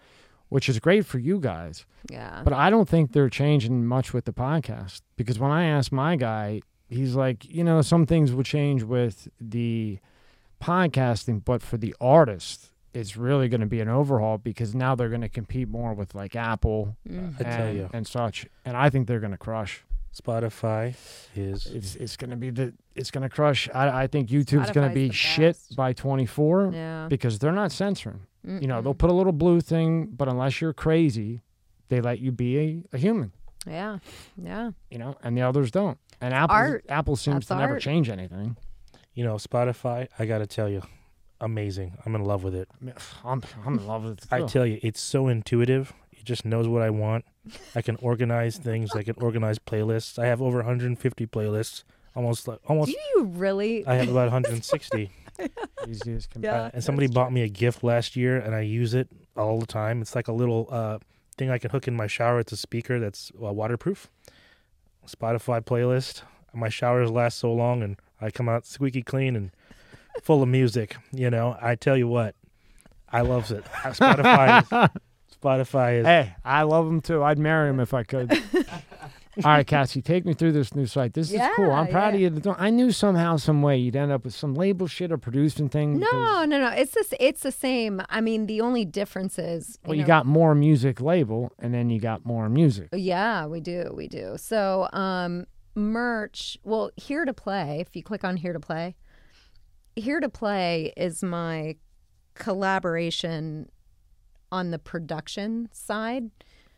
which 0.50 0.68
is 0.68 0.80
great 0.80 1.06
for 1.06 1.20
you 1.20 1.40
guys. 1.40 1.86
Yeah. 2.10 2.42
But 2.44 2.54
I 2.54 2.70
don't 2.70 2.90
think 2.90 3.12
they're 3.14 3.30
changing 3.30 3.86
much 3.86 4.14
with 4.14 4.26
the 4.26 4.34
podcast 4.34 5.02
because 5.16 5.40
when 5.40 5.52
I 5.52 5.66
asked 5.66 5.92
my 5.92 6.16
guy, 6.16 6.62
he's 6.90 7.16
like, 7.16 7.46
you 7.46 7.64
know, 7.64 7.82
some 7.82 8.06
things 8.06 8.34
will 8.34 8.44
change 8.44 8.84
with 8.84 9.28
the 9.40 10.00
podcasting, 10.62 11.44
but 11.44 11.62
for 11.62 11.78
the 11.78 11.96
artist, 12.00 12.72
it's 12.94 13.18
really 13.18 13.48
going 13.50 13.62
to 13.62 13.68
be 13.68 13.82
an 13.82 13.90
overhaul 13.90 14.38
because 14.38 14.76
now 14.76 14.96
they're 14.96 15.10
going 15.10 15.22
to 15.22 15.30
compete 15.30 15.68
more 15.68 15.94
with 15.94 16.14
like 16.14 16.36
Apple. 16.36 16.96
I 17.10 17.44
tell 17.44 17.68
and, 17.68 17.78
you. 17.78 17.90
and 17.94 18.08
such. 18.08 18.46
And 18.66 18.78
I 18.78 18.90
think 18.90 19.08
they're 19.08 19.20
going 19.20 19.32
to 19.32 19.38
crush. 19.38 19.84
Spotify 20.14 20.96
is 21.36 21.66
It's 21.66 21.96
it's 21.96 22.18
going 22.18 22.30
to 22.30 22.36
be 22.36 22.50
the 22.52 22.74
it's 22.96 23.10
going 23.12 23.24
to 23.24 23.30
crush. 23.30 23.68
I, 23.74 24.04
I 24.04 24.08
think 24.08 24.30
YouTube's 24.30 24.72
gonna 24.72 24.94
be 24.94 25.10
shit 25.12 25.58
by 25.76 25.94
24 25.94 26.72
Yeah. 26.74 27.08
because 27.10 27.40
they're 27.40 27.52
not 27.52 27.72
censoring. 27.72 28.22
You 28.46 28.68
know, 28.68 28.82
they'll 28.82 28.94
put 28.94 29.10
a 29.10 29.14
little 29.14 29.32
blue 29.32 29.62
thing, 29.62 30.08
but 30.08 30.28
unless 30.28 30.60
you're 30.60 30.74
crazy, 30.74 31.42
they 31.88 32.02
let 32.02 32.20
you 32.20 32.32
be 32.34 32.58
a, 32.60 32.84
a 32.94 32.98
human. 32.98 33.32
Yeah. 33.66 34.00
Yeah. 34.38 34.72
you 34.92 34.98
know, 34.98 35.16
and 35.24 35.38
the 35.38 35.42
others 35.44 35.72
don't. 35.72 35.98
And 36.20 36.34
Apple 36.34 36.56
Art. 36.56 36.86
Apple 36.90 37.16
seems 37.16 37.36
That's 37.36 37.48
to 37.48 37.56
never 37.56 37.74
art. 37.76 37.82
change 37.82 38.10
anything. 38.10 38.58
you 39.14 39.24
know 39.24 39.36
Spotify. 39.36 40.08
I 40.20 40.26
got 40.26 40.40
to 40.40 40.46
tell 40.48 40.68
you, 40.70 40.82
amazing. 41.40 41.98
I'm 42.06 42.16
in 42.16 42.24
love 42.26 42.44
with 42.44 42.54
it. 42.56 42.68
I 42.82 42.86
mean, 42.86 42.96
I'm 43.24 43.42
I'm 43.66 43.78
in 43.80 43.88
love 43.88 44.04
with 44.04 44.20
it. 44.20 44.28
I 44.32 44.44
tell 44.44 44.66
you, 44.66 44.80
it's 44.84 45.02
so 45.02 45.28
intuitive. 45.30 45.94
It 46.12 46.26
just 46.26 46.44
knows 46.46 46.68
what 46.68 46.82
I 46.82 46.90
want. 46.90 47.26
I 47.76 47.82
can 47.82 47.96
organize 47.98 48.58
things. 48.58 48.96
I 48.96 49.04
can 49.04 49.16
organize 49.18 49.60
playlists. 49.60 50.18
I 50.18 50.28
have 50.28 50.42
over 50.42 50.58
150 50.58 51.28
playlists. 51.28 51.84
Almost 52.16 52.48
like 52.48 52.60
almost. 52.68 52.92
Do 52.92 52.98
you 53.16 53.24
really? 53.26 53.86
I 53.88 53.96
have 53.96 54.10
about 54.10 54.26
160. 54.32 55.10
Easy 55.88 56.14
as 56.14 56.28
can 56.28 56.44
Yeah. 56.44 56.64
Uh, 56.64 56.70
and 56.74 56.84
somebody 56.84 57.08
bought 57.08 57.34
me 57.34 57.42
a 57.42 57.50
gift 57.50 57.84
last 57.84 58.16
year, 58.16 58.38
and 58.38 58.54
I 58.54 58.62
use 58.62 58.94
it 58.94 59.08
all 59.36 59.60
the 59.60 59.66
time. 59.66 60.02
It's 60.02 60.16
like 60.16 60.28
a 60.28 60.32
little 60.34 60.68
uh, 60.70 61.00
thing 61.38 61.50
I 61.50 61.58
can 61.58 61.72
hook 61.72 61.88
in 61.88 61.96
my 61.96 62.08
shower. 62.08 62.40
It's 62.40 62.52
a 62.52 62.58
speaker 62.58 63.00
that's 63.00 63.32
uh, 63.42 63.52
waterproof. 63.52 64.10
Spotify 65.08 65.62
playlist. 65.62 66.22
My 66.54 66.70
showers 66.70 67.10
last 67.10 67.40
so 67.40 67.52
long, 67.52 67.82
and 67.82 67.98
I 68.22 68.30
come 68.30 68.48
out 68.48 68.68
squeaky 68.68 69.02
clean 69.02 69.36
and 69.36 69.50
full 70.22 70.44
of 70.44 70.50
music. 70.50 70.98
You 71.12 71.32
know, 71.32 71.58
I 71.60 71.74
tell 71.74 71.98
you 71.98 72.08
what, 72.08 72.36
I 73.10 73.22
loves 73.22 73.50
it. 73.52 73.64
Spotify. 73.84 74.90
Is, 75.44 75.68
Spotify 75.68 76.00
is. 76.00 76.06
Hey, 76.06 76.36
I 76.44 76.64
love 76.64 76.86
them 76.86 77.02
too. 77.02 77.24
I'd 77.24 77.40
marry 77.40 77.70
him 77.70 77.80
if 77.80 77.94
I 77.94 78.04
could. 78.04 78.32
All 79.38 79.52
right, 79.52 79.66
Cassie, 79.66 80.02
take 80.02 80.26
me 80.26 80.34
through 80.34 80.52
this 80.52 80.76
new 80.76 80.86
site. 80.86 81.14
This 81.14 81.32
is 81.32 81.42
cool. 81.56 81.72
I'm 81.72 81.88
proud 81.88 82.16
yeah. 82.16 82.28
of 82.28 82.46
you. 82.46 82.56
I 82.58 82.70
knew 82.70 82.92
somehow, 82.92 83.38
some 83.38 83.64
way, 83.64 83.78
you'd 83.78 83.96
end 83.96 84.12
up 84.12 84.26
with 84.26 84.36
some 84.36 84.54
label 84.54 84.86
shit 84.86 85.12
or 85.12 85.18
producing 85.18 85.70
thing. 85.70 85.98
No, 85.98 86.06
because- 86.06 86.48
no, 86.50 86.60
no. 86.60 86.68
It's 86.68 86.92
this. 86.92 87.14
It's 87.20 87.42
the 87.42 87.52
same. 87.52 88.02
I 88.10 88.22
mean, 88.22 88.46
the 88.46 88.62
only 88.62 88.86
difference 88.86 89.40
is. 89.40 89.80
Well, 89.86 89.96
you 89.96 90.02
know- 90.02 90.08
got 90.08 90.28
more 90.28 90.54
music 90.54 91.02
label, 91.02 91.52
and 91.58 91.74
then 91.74 91.90
you 91.90 92.00
got 92.00 92.26
more 92.26 92.48
music. 92.48 92.90
Yeah, 92.94 93.48
we 93.48 93.60
do. 93.60 93.92
We 93.96 94.08
do. 94.08 94.36
So, 94.38 94.88
um, 94.94 95.48
merch. 95.74 96.58
Well, 96.64 96.92
here 96.96 97.26
to 97.26 97.34
play. 97.34 97.80
If 97.80 97.96
you 97.96 98.04
click 98.04 98.24
on 98.24 98.38
here 98.38 98.54
to 98.54 98.60
play, 98.60 98.96
here 99.96 100.20
to 100.20 100.30
play 100.30 100.94
is 100.96 101.24
my 101.24 101.78
collaboration 102.36 103.70
on 104.54 104.72
the 104.72 104.80
production 104.80 105.68
side. 105.74 106.30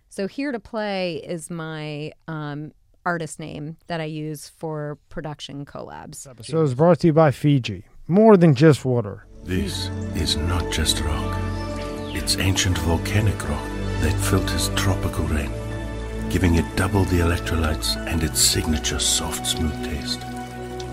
So, 0.09 0.27
here 0.27 0.51
to 0.51 0.59
play 0.59 1.15
is 1.35 1.49
my 1.49 2.11
um, 2.27 2.71
artist 3.05 3.39
name 3.39 3.77
that 3.87 3.99
I 4.01 4.05
use 4.05 4.49
for 4.57 4.97
production 5.09 5.65
collabs. 5.65 6.15
So 6.45 6.63
it's 6.63 6.73
brought 6.73 6.99
to 7.01 7.07
you 7.07 7.13
by 7.13 7.31
Fiji. 7.31 7.83
More 8.07 8.37
than 8.37 8.55
just 8.55 8.85
water. 8.85 9.25
This 9.43 9.89
is 10.15 10.37
not 10.37 10.71
just 10.71 11.01
rock. 11.01 11.37
It's 12.15 12.37
ancient 12.37 12.77
volcanic 12.79 13.37
rock 13.49 13.67
that 14.01 14.15
filters 14.29 14.69
tropical 14.75 15.25
rain. 15.25 15.51
giving 16.29 16.55
it 16.55 16.65
double 16.75 17.03
the 17.05 17.19
electrolytes 17.19 17.95
and 18.11 18.23
its 18.23 18.41
signature 18.41 18.99
soft, 18.99 19.45
smooth 19.47 19.77
taste. 19.85 20.21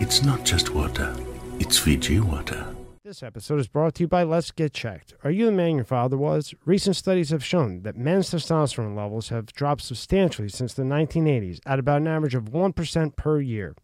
It's 0.00 0.22
not 0.22 0.44
just 0.44 0.74
water, 0.74 1.16
it's 1.58 1.78
Fiji 1.78 2.20
water. 2.20 2.64
This 3.12 3.22
episode 3.22 3.60
is 3.60 3.68
brought 3.68 3.96
to 3.96 4.04
you 4.04 4.08
by 4.08 4.22
Let's 4.22 4.50
Get 4.50 4.72
Checked. 4.72 5.12
Are 5.22 5.30
you 5.30 5.44
the 5.44 5.52
man 5.52 5.74
your 5.74 5.84
father 5.84 6.16
was? 6.16 6.54
Recent 6.64 6.96
studies 6.96 7.28
have 7.28 7.44
shown 7.44 7.82
that 7.82 7.94
men's 7.94 8.30
testosterone 8.30 8.96
levels 8.96 9.28
have 9.28 9.52
dropped 9.52 9.82
substantially 9.82 10.48
since 10.48 10.72
the 10.72 10.82
1980s 10.82 11.60
at 11.66 11.78
about 11.78 12.00
an 12.00 12.06
average 12.06 12.34
of 12.34 12.44
1% 12.44 13.14
per 13.16 13.38
year. 13.38 13.76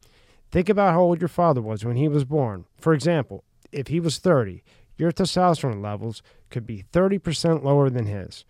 Think 0.51 0.71
about 0.71 0.95
how 0.95 1.03
old 1.03 1.21
your 1.21 1.29
father 1.29 1.61
was 1.61 1.85
when 1.85 1.97
he 1.97 2.09
was 2.09 2.25
born. 2.25 2.64
For 2.79 2.95
example, 2.95 3.45
if 3.71 3.88
he 3.88 4.01
was 4.01 4.17
30, 4.17 4.62
your 4.97 5.12
testosterone 5.12 5.83
levels 5.83 6.23
could 6.49 6.67
be 6.67 6.85
30% 6.91 7.62
lower 7.62 7.91
than 7.91 8.07
his. 8.07 8.47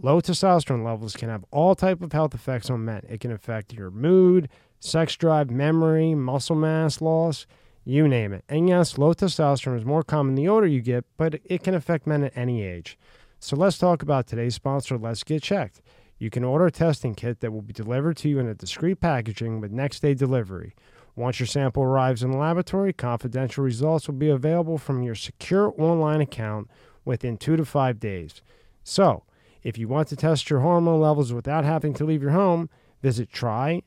Low 0.00 0.22
testosterone 0.22 0.86
levels 0.86 1.16
can 1.16 1.28
have 1.28 1.44
all 1.50 1.74
type 1.74 2.00
of 2.00 2.12
health 2.12 2.34
effects 2.34 2.70
on 2.70 2.82
men. 2.82 3.04
It 3.10 3.20
can 3.20 3.30
affect 3.30 3.74
your 3.74 3.90
mood, 3.90 4.48
sex 4.80 5.16
drive, 5.16 5.50
memory, 5.50 6.14
muscle 6.14 6.56
mass 6.56 7.02
loss, 7.02 7.46
you 7.84 8.08
name 8.08 8.32
it. 8.32 8.44
And 8.48 8.68
yes, 8.68 8.98
low 8.98 9.14
testosterone 9.14 9.76
is 9.76 9.84
more 9.84 10.02
common 10.02 10.34
the 10.34 10.48
older 10.48 10.66
you 10.66 10.80
get, 10.80 11.04
but 11.16 11.40
it 11.44 11.62
can 11.62 11.74
affect 11.74 12.06
men 12.06 12.24
at 12.24 12.36
any 12.36 12.62
age. 12.62 12.98
So 13.38 13.56
let's 13.56 13.78
talk 13.78 14.02
about 14.02 14.26
today's 14.26 14.54
sponsor, 14.54 14.96
Let's 14.96 15.22
Get 15.22 15.42
Checked. 15.42 15.82
You 16.18 16.30
can 16.30 16.44
order 16.44 16.66
a 16.66 16.70
testing 16.70 17.14
kit 17.14 17.40
that 17.40 17.52
will 17.52 17.62
be 17.62 17.72
delivered 17.72 18.16
to 18.18 18.28
you 18.28 18.38
in 18.38 18.48
a 18.48 18.54
discreet 18.54 19.00
packaging 19.00 19.60
with 19.60 19.70
next 19.70 20.00
day 20.00 20.14
delivery. 20.14 20.74
Once 21.16 21.38
your 21.38 21.46
sample 21.46 21.82
arrives 21.82 22.22
in 22.22 22.30
the 22.30 22.38
laboratory, 22.38 22.92
confidential 22.92 23.62
results 23.62 24.08
will 24.08 24.14
be 24.14 24.30
available 24.30 24.78
from 24.78 25.02
your 25.02 25.14
secure 25.14 25.74
online 25.78 26.20
account 26.20 26.68
within 27.04 27.36
two 27.36 27.56
to 27.56 27.64
five 27.64 28.00
days. 28.00 28.42
So, 28.82 29.24
if 29.62 29.78
you 29.78 29.88
want 29.88 30.08
to 30.08 30.16
test 30.16 30.50
your 30.50 30.60
hormone 30.60 31.00
levels 31.00 31.32
without 31.32 31.64
having 31.64 31.94
to 31.94 32.04
leave 32.04 32.22
your 32.22 32.32
home, 32.32 32.68
visit 33.04 33.30
trylgc.com 33.30 33.82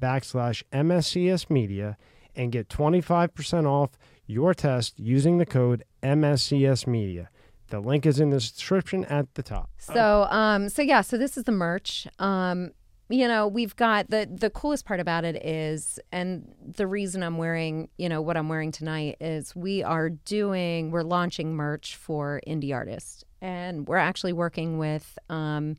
backslash 0.00 0.62
MSCS 0.72 1.50
media 1.50 1.98
and 2.36 2.52
get 2.52 2.68
25% 2.68 3.66
off 3.66 3.98
your 4.28 4.54
test 4.54 5.00
using 5.00 5.38
the 5.38 5.46
code 5.46 5.82
MSCS 6.00 6.86
media. 6.86 7.28
The 7.70 7.80
link 7.80 8.06
is 8.06 8.20
in 8.20 8.30
the 8.30 8.38
description 8.38 9.04
at 9.06 9.34
the 9.34 9.42
top. 9.42 9.68
So, 9.78 10.28
um, 10.30 10.68
so 10.68 10.80
yeah, 10.80 11.00
so 11.00 11.18
this 11.18 11.36
is 11.36 11.42
the 11.42 11.50
merch. 11.50 12.06
Um, 12.20 12.70
you 13.08 13.26
know, 13.26 13.48
we've 13.48 13.74
got 13.74 14.10
the 14.10 14.28
the 14.30 14.50
coolest 14.50 14.84
part 14.84 15.00
about 15.00 15.24
it 15.24 15.44
is, 15.44 15.98
and 16.12 16.54
the 16.76 16.86
reason 16.86 17.24
I'm 17.24 17.36
wearing, 17.36 17.88
you 17.96 18.08
know, 18.08 18.22
what 18.22 18.36
I'm 18.36 18.48
wearing 18.48 18.70
tonight 18.70 19.16
is 19.20 19.56
we 19.56 19.82
are 19.82 20.10
doing, 20.10 20.92
we're 20.92 21.02
launching 21.02 21.56
merch 21.56 21.96
for 21.96 22.40
indie 22.46 22.72
artists, 22.72 23.24
and 23.40 23.88
we're 23.88 23.96
actually 23.96 24.34
working 24.34 24.78
with 24.78 25.18
um, 25.30 25.78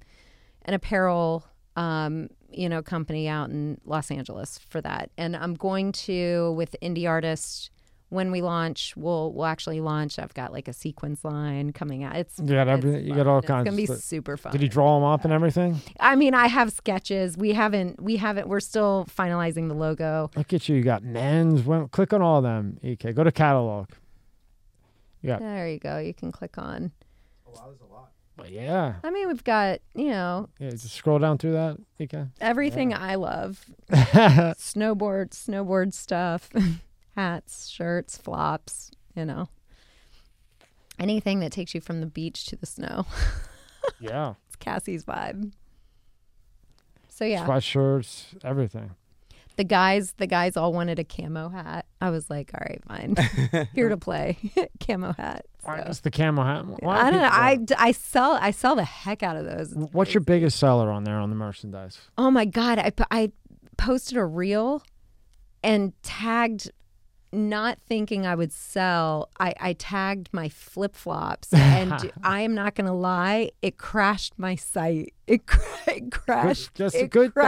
an 0.69 0.73
apparel, 0.73 1.45
um, 1.75 2.29
you 2.49 2.69
know, 2.69 2.82
company 2.82 3.27
out 3.27 3.49
in 3.49 3.79
Los 3.86 4.10
Angeles 4.12 4.60
for 4.69 4.82
that, 4.82 5.12
and 5.17 5.36
I'm 5.36 5.55
going 5.55 5.91
to 5.91 6.53
with 6.53 6.75
indie 6.82 7.08
artists 7.08 7.69
when 8.10 8.32
we 8.32 8.41
launch, 8.41 8.93
we'll 8.97 9.32
we'll 9.34 9.45
actually 9.45 9.82
launch. 9.82 10.17
I've 10.17 10.34
got 10.34 10.51
like 10.51 10.67
a 10.67 10.73
sequence 10.73 11.23
line 11.23 11.71
coming 11.71 12.03
out. 12.03 12.15
It's 12.15 12.39
You 12.39 12.47
got 12.47 12.67
it's 12.67 12.77
everything. 12.77 13.05
You 13.05 13.15
got 13.15 13.27
all 13.27 13.41
kinds. 13.41 13.43
It's 13.43 13.47
kinds. 13.47 13.65
gonna 13.65 13.77
be 13.77 13.86
stuff. 13.86 13.99
super 13.99 14.36
fun. 14.38 14.51
Did 14.51 14.62
he 14.62 14.67
draw 14.67 14.99
them 14.99 15.08
up 15.08 15.23
and 15.23 15.34
everything? 15.34 15.79
I 15.99 16.15
mean, 16.15 16.34
I 16.34 16.47
have 16.47 16.71
sketches. 16.71 17.38
We 17.38 17.53
haven't. 17.53 18.01
We 18.01 18.17
haven't. 18.17 18.47
We're 18.47 18.60
still 18.60 19.05
finalizing 19.15 19.67
the 19.67 19.75
logo. 19.75 20.32
Look 20.36 20.53
at 20.53 20.67
you. 20.67 20.75
You 20.75 20.84
got 20.84 21.03
men's. 21.03 21.63
Well, 21.63 21.88
click 21.88 22.12
on 22.12 22.21
all 22.21 22.38
of 22.38 22.43
them. 22.43 22.79
EK. 22.82 23.13
Go 23.13 23.23
to 23.23 23.32
catalog. 23.32 23.89
Yeah. 25.21 25.38
There 25.38 25.69
you 25.69 25.79
go. 25.79 25.99
You 25.99 26.13
can 26.13 26.32
click 26.32 26.58
on. 26.58 26.91
But 28.39 28.52
yeah. 28.52 28.95
I 29.04 29.12
mean, 29.12 29.28
we've 29.28 29.43
got 29.43 29.80
you 29.93 30.10
know 30.10 30.49
Yeah. 30.60 30.71
Just 30.71 30.91
scroll 30.93 31.19
down 31.19 31.38
through 31.38 31.54
that. 31.54 31.78
EK. 31.99 32.28
everything 32.39 32.93
I 32.93 33.15
love: 33.15 33.65
snowboard, 33.89 35.32
snowboard 35.32 35.93
stuff, 35.93 36.49
hats, 37.15 37.67
shirts, 37.67 38.17
flops. 38.17 38.91
You 39.15 39.25
know, 39.25 39.49
anything 40.97 41.41
that 41.41 41.52
takes 41.52 41.75
you 41.75 41.82
from 41.82 41.99
the 41.99 42.06
beach 42.06 42.45
to 42.45 42.56
the 42.56 42.65
snow. 42.65 43.06
yeah. 43.99 44.36
It's 44.47 44.56
Cassie's 44.56 45.04
vibe. 45.04 45.52
So 47.10 47.25
yeah, 47.25 47.45
Sweatshirts. 47.45 48.45
Everything. 48.45 48.91
The 49.60 49.63
guys, 49.65 50.13
the 50.17 50.26
guys 50.26 50.56
all 50.58 50.72
wanted 50.72 50.98
a 51.00 51.04
camo 51.04 51.50
hat. 51.50 51.86
I 52.02 52.10
was 52.10 52.30
like, 52.30 52.50
all 52.54 52.65
right, 52.67 52.82
fine, 52.88 53.67
here 53.76 53.89
to 53.89 53.98
play, 53.98 54.38
camo 54.80 55.12
hat. 55.13 55.45
Why 55.63 55.84
So. 55.84 55.89
is 55.89 56.00
the 56.00 56.10
camo 56.12 56.43
hat? 56.43 56.65
Why 56.82 57.00
I 57.02 57.12
don't 57.12 57.19
know. 57.22 57.28
people- 57.28 57.43
I, 57.43 57.56
d- 57.58 57.76
I 57.78 57.91
sell 57.91 58.32
I 58.41 58.52
sell 58.52 58.76
the 58.76 58.86
heck 58.86 59.22
out 59.22 59.36
of 59.36 59.45
those. 59.45 59.74
What's 59.91 60.13
your 60.13 60.22
biggest 60.22 60.58
seller 60.58 60.89
on 60.89 61.04
there 61.04 61.19
on 61.19 61.30
the 61.30 61.36
merchandise? 61.36 62.00
Oh 62.17 62.32
my 62.32 62.45
god! 62.45 62.80
I 62.80 62.91
I 63.12 63.32
posted 63.78 64.17
a 64.17 64.26
reel 64.26 64.82
and 65.62 65.91
tagged, 66.04 66.72
not 67.31 67.79
thinking 67.79 68.25
I 68.25 68.35
would 68.35 68.51
sell. 68.51 69.29
I 69.39 69.53
I 69.59 69.73
tagged 69.73 70.29
my 70.31 70.49
flip 70.49 70.95
flops, 70.95 71.53
and 71.53 72.11
I 72.23 72.41
am 72.41 72.55
not 72.55 72.75
gonna 72.75 72.95
lie, 72.95 73.51
it 73.61 73.77
crashed 73.77 74.33
my 74.37 74.55
site. 74.55 75.13
It, 75.29 75.45
cra- 75.45 75.93
it 75.93 76.11
crashed. 76.11 76.73
that's 76.73 76.95
a 76.95 77.03
it 77.03 77.11
good 77.11 77.35
thing. 77.35 77.43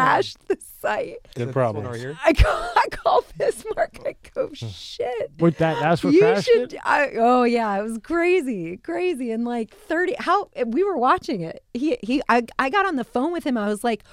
the 0.47 0.57
site. 0.81 1.17
Good 1.33 1.51
problem. 1.51 1.83
one 1.83 1.93
right 1.93 1.99
here. 1.99 2.15
I 2.23 2.31
call 2.31 2.71
I 2.75 2.85
call 2.91 3.25
Bismarck. 3.39 3.97
I 4.05 4.15
go 4.35 4.49
hmm. 4.49 4.53
shit. 4.53 5.31
With 5.39 5.57
that, 5.57 5.79
that's 5.79 6.03
what 6.03 6.13
you 6.13 6.19
crashed 6.19 6.45
should. 6.45 6.73
it. 6.73 6.79
I, 6.83 7.13
oh 7.15 7.41
yeah, 7.41 7.75
it 7.79 7.81
was 7.81 7.97
crazy, 8.03 8.77
crazy, 8.77 9.31
and 9.31 9.45
like 9.45 9.75
thirty. 9.75 10.13
How 10.19 10.51
we 10.63 10.83
were 10.83 10.95
watching 10.95 11.41
it. 11.41 11.63
He 11.73 11.97
he. 12.03 12.21
I 12.29 12.45
I 12.59 12.69
got 12.69 12.85
on 12.85 12.97
the 12.97 13.03
phone 13.03 13.31
with 13.31 13.47
him. 13.47 13.57
I 13.57 13.65
was 13.65 13.83
like, 13.83 14.03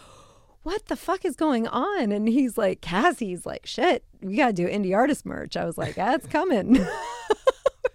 "What 0.63 0.87
the 0.87 0.97
fuck 0.97 1.25
is 1.25 1.37
going 1.37 1.67
on?" 1.69 2.13
And 2.13 2.29
he's 2.29 2.57
like, 2.59 2.81
"Cassie's 2.81 3.45
like, 3.47 3.67
shit. 3.67 4.05
We 4.21 4.37
gotta 4.37 4.53
do 4.53 4.67
indie 4.69 4.95
artist 4.95 5.25
merch." 5.27 5.57
I 5.57 5.65
was 5.65 5.79
like, 5.79 5.95
"That's 5.95 6.27
coming." 6.27 6.79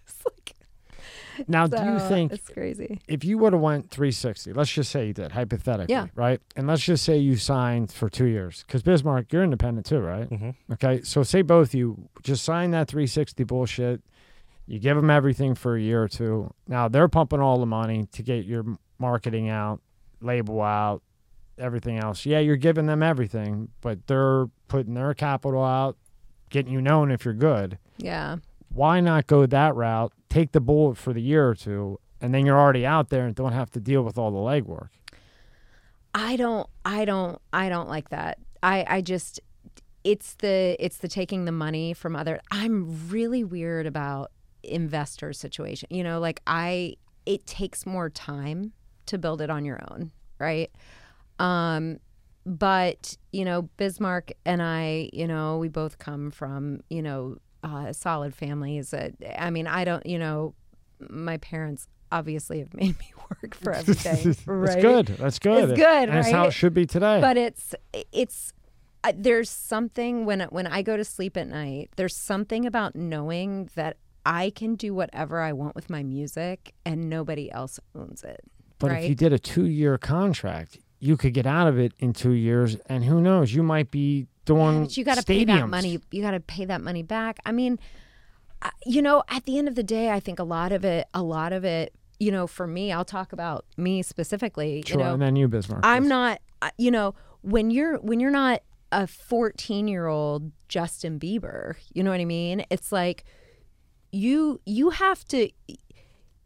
It's 0.06 0.26
like, 0.26 1.47
Now, 1.47 1.67
do 1.67 1.78
you 1.78 1.99
think 2.10 2.32
it's 2.34 2.49
crazy? 2.49 2.99
if 3.08 3.23
you 3.23 3.38
would 3.38 3.54
have 3.54 3.62
went 3.62 3.89
360, 3.91 4.54
let's 4.54 4.71
just 4.71 4.91
say 4.91 5.08
you 5.08 5.13
did 5.13 5.32
hypothetically, 5.32 5.93
Yeah. 5.93 6.08
right? 6.15 6.39
And 6.56 6.67
let's 6.67 6.82
just 6.84 7.04
say 7.04 7.17
you 7.17 7.36
signed 7.36 7.91
for 7.91 8.10
two 8.10 8.26
years 8.26 8.63
because 8.67 8.84
Bismarck, 8.84 9.32
you're 9.34 9.43
independent 9.43 9.86
too, 9.86 9.99
right? 9.99 10.28
hmm 10.28 10.52
Okay, 10.71 11.02
so 11.04 11.23
say 11.23 11.41
both 11.41 11.73
you 11.73 12.10
just 12.21 12.43
sign 12.43 12.71
that 12.71 12.88
360 12.88 13.43
bullshit. 13.43 14.02
You 14.65 14.80
give 14.80 14.95
them 14.95 15.10
everything 15.10 15.56
for 15.56 15.76
a 15.76 15.82
year 15.82 16.04
or 16.04 16.08
two. 16.08 16.54
Now 16.67 16.88
they're 16.88 17.10
pumping 17.10 17.39
all 17.41 17.60
the 17.60 17.65
money 17.65 18.06
to 18.13 18.23
get 18.23 18.45
your 18.45 18.63
marketing 18.99 19.49
out, 19.49 19.82
label 20.21 20.62
out, 20.62 21.02
everything 21.58 21.98
else. 21.98 22.26
Yeah, 22.26 22.39
you're 22.39 22.56
giving 22.56 22.86
them 22.86 23.04
everything, 23.04 23.70
but 23.82 24.08
they're 24.08 24.48
putting 24.68 24.94
their 24.94 25.13
capital 25.13 25.63
out, 25.63 25.98
getting 26.50 26.72
you 26.72 26.82
known 26.82 27.12
if 27.12 27.26
you're 27.26 27.34
good. 27.34 27.78
Yeah. 27.98 28.38
Why 28.70 29.00
not 29.00 29.28
go 29.28 29.46
that 29.46 29.76
route? 29.76 30.13
Take 30.30 30.52
the 30.52 30.62
bullet 30.62 30.98
for 30.98 31.13
the 31.13 31.22
year 31.22 31.48
or 31.48 31.56
two, 31.56 32.00
and 32.20 32.34
then 32.34 32.46
you're 32.46 32.60
already 32.60 32.86
out 32.86 33.10
there 33.10 33.26
and 33.26 33.36
don't 33.36 33.54
have 33.54 33.70
to 33.72 33.80
deal 33.80 34.02
with 34.04 34.18
all 34.18 34.32
the 34.32 34.38
legwork. 34.38 34.89
I 36.16 36.36
don't 36.36 36.68
I 36.86 37.06
don't 37.06 37.42
I 37.52 37.70
don't 37.70 37.89
like 37.89 38.10
that. 38.10 38.38
I 38.62 38.86
I 38.88 39.02
just 39.02 39.39
it's 40.04 40.36
the 40.36 40.76
it's 40.80 40.98
the 40.98 41.08
taking 41.08 41.46
the 41.46 41.52
money 41.52 41.94
from 41.94 42.16
other 42.16 42.39
I'm 42.52 43.10
really 43.10 43.44
weird 43.44 43.86
about 43.86 44.32
investor 44.63 45.34
situation. 45.34 45.88
You 45.92 46.04
know, 46.04 46.20
like 46.20 46.42
I 46.46 46.96
it 47.26 47.46
takes 47.46 47.86
more 47.86 48.10
time 48.10 48.74
to 49.08 49.18
build 49.18 49.42
it 49.42 49.50
on 49.50 49.66
your 49.66 49.82
own, 49.89 50.12
right? 50.39 50.72
Um 51.39 52.00
but, 52.46 53.17
you 53.32 53.46
know, 53.46 53.63
Bismarck 53.78 54.34
and 54.46 54.62
I, 54.62 55.10
you 55.13 55.28
know, 55.28 55.58
we 55.58 55.69
both 55.69 55.98
come 55.98 56.30
from, 56.30 56.82
you 56.89 57.02
know, 57.02 57.38
uh, 57.63 57.93
solid 57.93 58.36
families. 58.36 58.93
Uh, 58.93 59.12
I 59.38 59.50
mean, 59.50 59.65
I 59.65 59.86
don't, 59.86 60.06
you 60.06 60.19
know, 60.19 60.54
my 61.10 61.38
parents 61.38 61.88
obviously 62.12 62.60
have 62.60 62.74
made 62.74 63.00
me 63.00 63.13
work 63.30 63.56
for 63.56 63.74
everything, 63.74 64.36
right? 64.46 64.67
That's 64.67 64.82
good. 64.82 65.08
That's 65.08 65.39
good. 65.39 65.69
It's 65.69 65.80
good, 65.80 66.10
And 66.10 66.17
that's 66.17 66.32
how 66.32 66.48
it 66.48 66.52
should 66.52 66.74
be 66.74 66.86
today. 66.86 67.22
but 67.22 67.38
it's 67.38 67.74
it's 68.12 68.54
uh, 69.06 69.13
there's 69.15 69.50
something 69.50 70.26
when 70.26 70.41
when 70.41 70.67
I 70.67 70.82
go 70.82 70.98
to 70.98 71.06
sleep 71.06 71.38
at 71.38 71.48
night. 71.48 71.91
There's 71.96 72.15
something 72.15 72.65
about 72.65 72.96
knowing 72.96 73.69
that 73.76 73.98
I 74.26 74.52
can 74.52 74.76
do 74.76 74.93
whatever 74.93 75.41
I 75.41 75.54
want 75.54 75.76
with 75.76 75.89
my 75.89 76.04
music 76.04 76.74
and 76.86 77.10
nobody 77.10 77.52
else 77.52 77.80
owns 77.96 78.24
it. 78.24 78.41
But 78.80 78.91
right? 78.91 79.04
if 79.04 79.10
you 79.10 79.15
did 79.15 79.34
a 79.34 79.39
two 79.39 79.65
year 79.65 79.98
contract, 79.98 80.80
you 81.04 81.18
could 81.18 81.34
get 81.34 81.46
out 81.46 81.68
of 81.68 81.78
it 81.78 81.92
in 82.00 82.13
two 82.13 82.32
years, 82.32 82.78
and 82.86 83.04
who 83.04 83.20
knows, 83.20 83.54
you 83.54 83.62
might 83.62 83.92
be 83.92 84.26
doing. 84.46 84.84
but 84.84 84.96
you 84.96 85.04
got 85.04 85.18
to 85.18 85.24
pay 85.24 85.44
that 85.44 85.68
money. 85.68 86.00
You 86.12 86.22
got 86.22 86.32
to 86.32 86.39
pay 86.39 86.63
that 86.63 86.80
money 86.80 87.04
back. 87.04 87.39
I 87.46 87.52
mean, 87.52 87.78
you 88.86 89.02
know, 89.02 89.22
at 89.28 89.44
the 89.44 89.58
end 89.58 89.68
of 89.68 89.76
the 89.76 89.84
day, 89.84 90.12
I 90.12 90.22
think 90.22 90.39
a 90.39 90.46
lot 90.46 90.72
of 90.72 90.86
it, 90.86 91.08
a 91.13 91.22
lot 91.22 91.52
of 91.52 91.66
it, 91.66 91.94
you 92.22 92.32
know, 92.32 92.48
for 92.48 92.66
me, 92.66 92.94
I'll 92.94 93.04
talk 93.04 93.34
about 93.34 93.66
me 93.76 94.02
specifically. 94.02 94.82
Sure, 94.88 94.98
you 94.98 95.04
know, 95.04 95.13
and 95.16 95.22
then 95.22 95.36
you, 95.36 95.50
Bismarck. 95.50 95.82
I'm 95.84 96.08
not, 96.08 96.39
you 96.78 96.89
know, 96.89 97.16
when 97.42 97.70
you're 97.70 97.98
when 97.98 98.22
you're 98.22 98.32
not 98.32 98.62
a 98.94 99.06
14 99.06 99.89
year 99.89 100.08
old 100.08 100.54
Justin 100.70 101.20
Bieber, 101.20 101.76
you 101.92 102.02
know 102.02 102.12
what 102.12 102.22
I 102.22 102.26
mean? 102.26 102.63
It's 102.70 102.94
like 102.94 103.26
you 104.13 104.62
you 104.66 104.92
have 104.92 105.26
to 105.26 105.50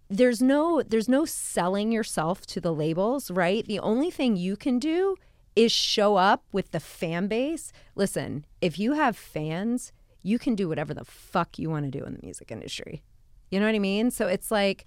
there's 0.10 0.42
no 0.42 0.82
there's 0.82 1.10
no 1.10 1.26
selling 1.26 1.92
yourself 1.92 2.46
to 2.48 2.62
the 2.62 2.74
labels, 2.74 3.30
right? 3.32 3.66
The 3.66 3.80
only 3.80 4.12
thing 4.12 4.36
you 4.36 4.56
can 4.56 4.80
do 4.80 5.16
is 5.56 5.72
show 5.72 6.16
up 6.16 6.44
with 6.52 6.72
the 6.72 6.80
fan 6.80 7.28
base. 7.28 7.72
Listen, 7.96 8.46
if 8.62 8.78
you 8.78 8.94
have 8.94 9.18
fans, 9.18 9.92
you 10.22 10.40
can 10.40 10.56
do 10.56 10.70
whatever 10.70 10.94
the 10.94 11.06
fuck 11.06 11.58
you 11.58 11.70
want 11.70 11.86
to 11.86 12.00
do 12.00 12.06
in 12.06 12.14
the 12.14 12.20
music 12.22 12.52
industry. 12.52 13.04
You 13.50 13.60
know 13.60 13.66
what 13.66 13.76
I 13.76 13.80
mean? 13.80 14.12
So 14.12 14.28
it's 14.28 14.52
like, 14.52 14.86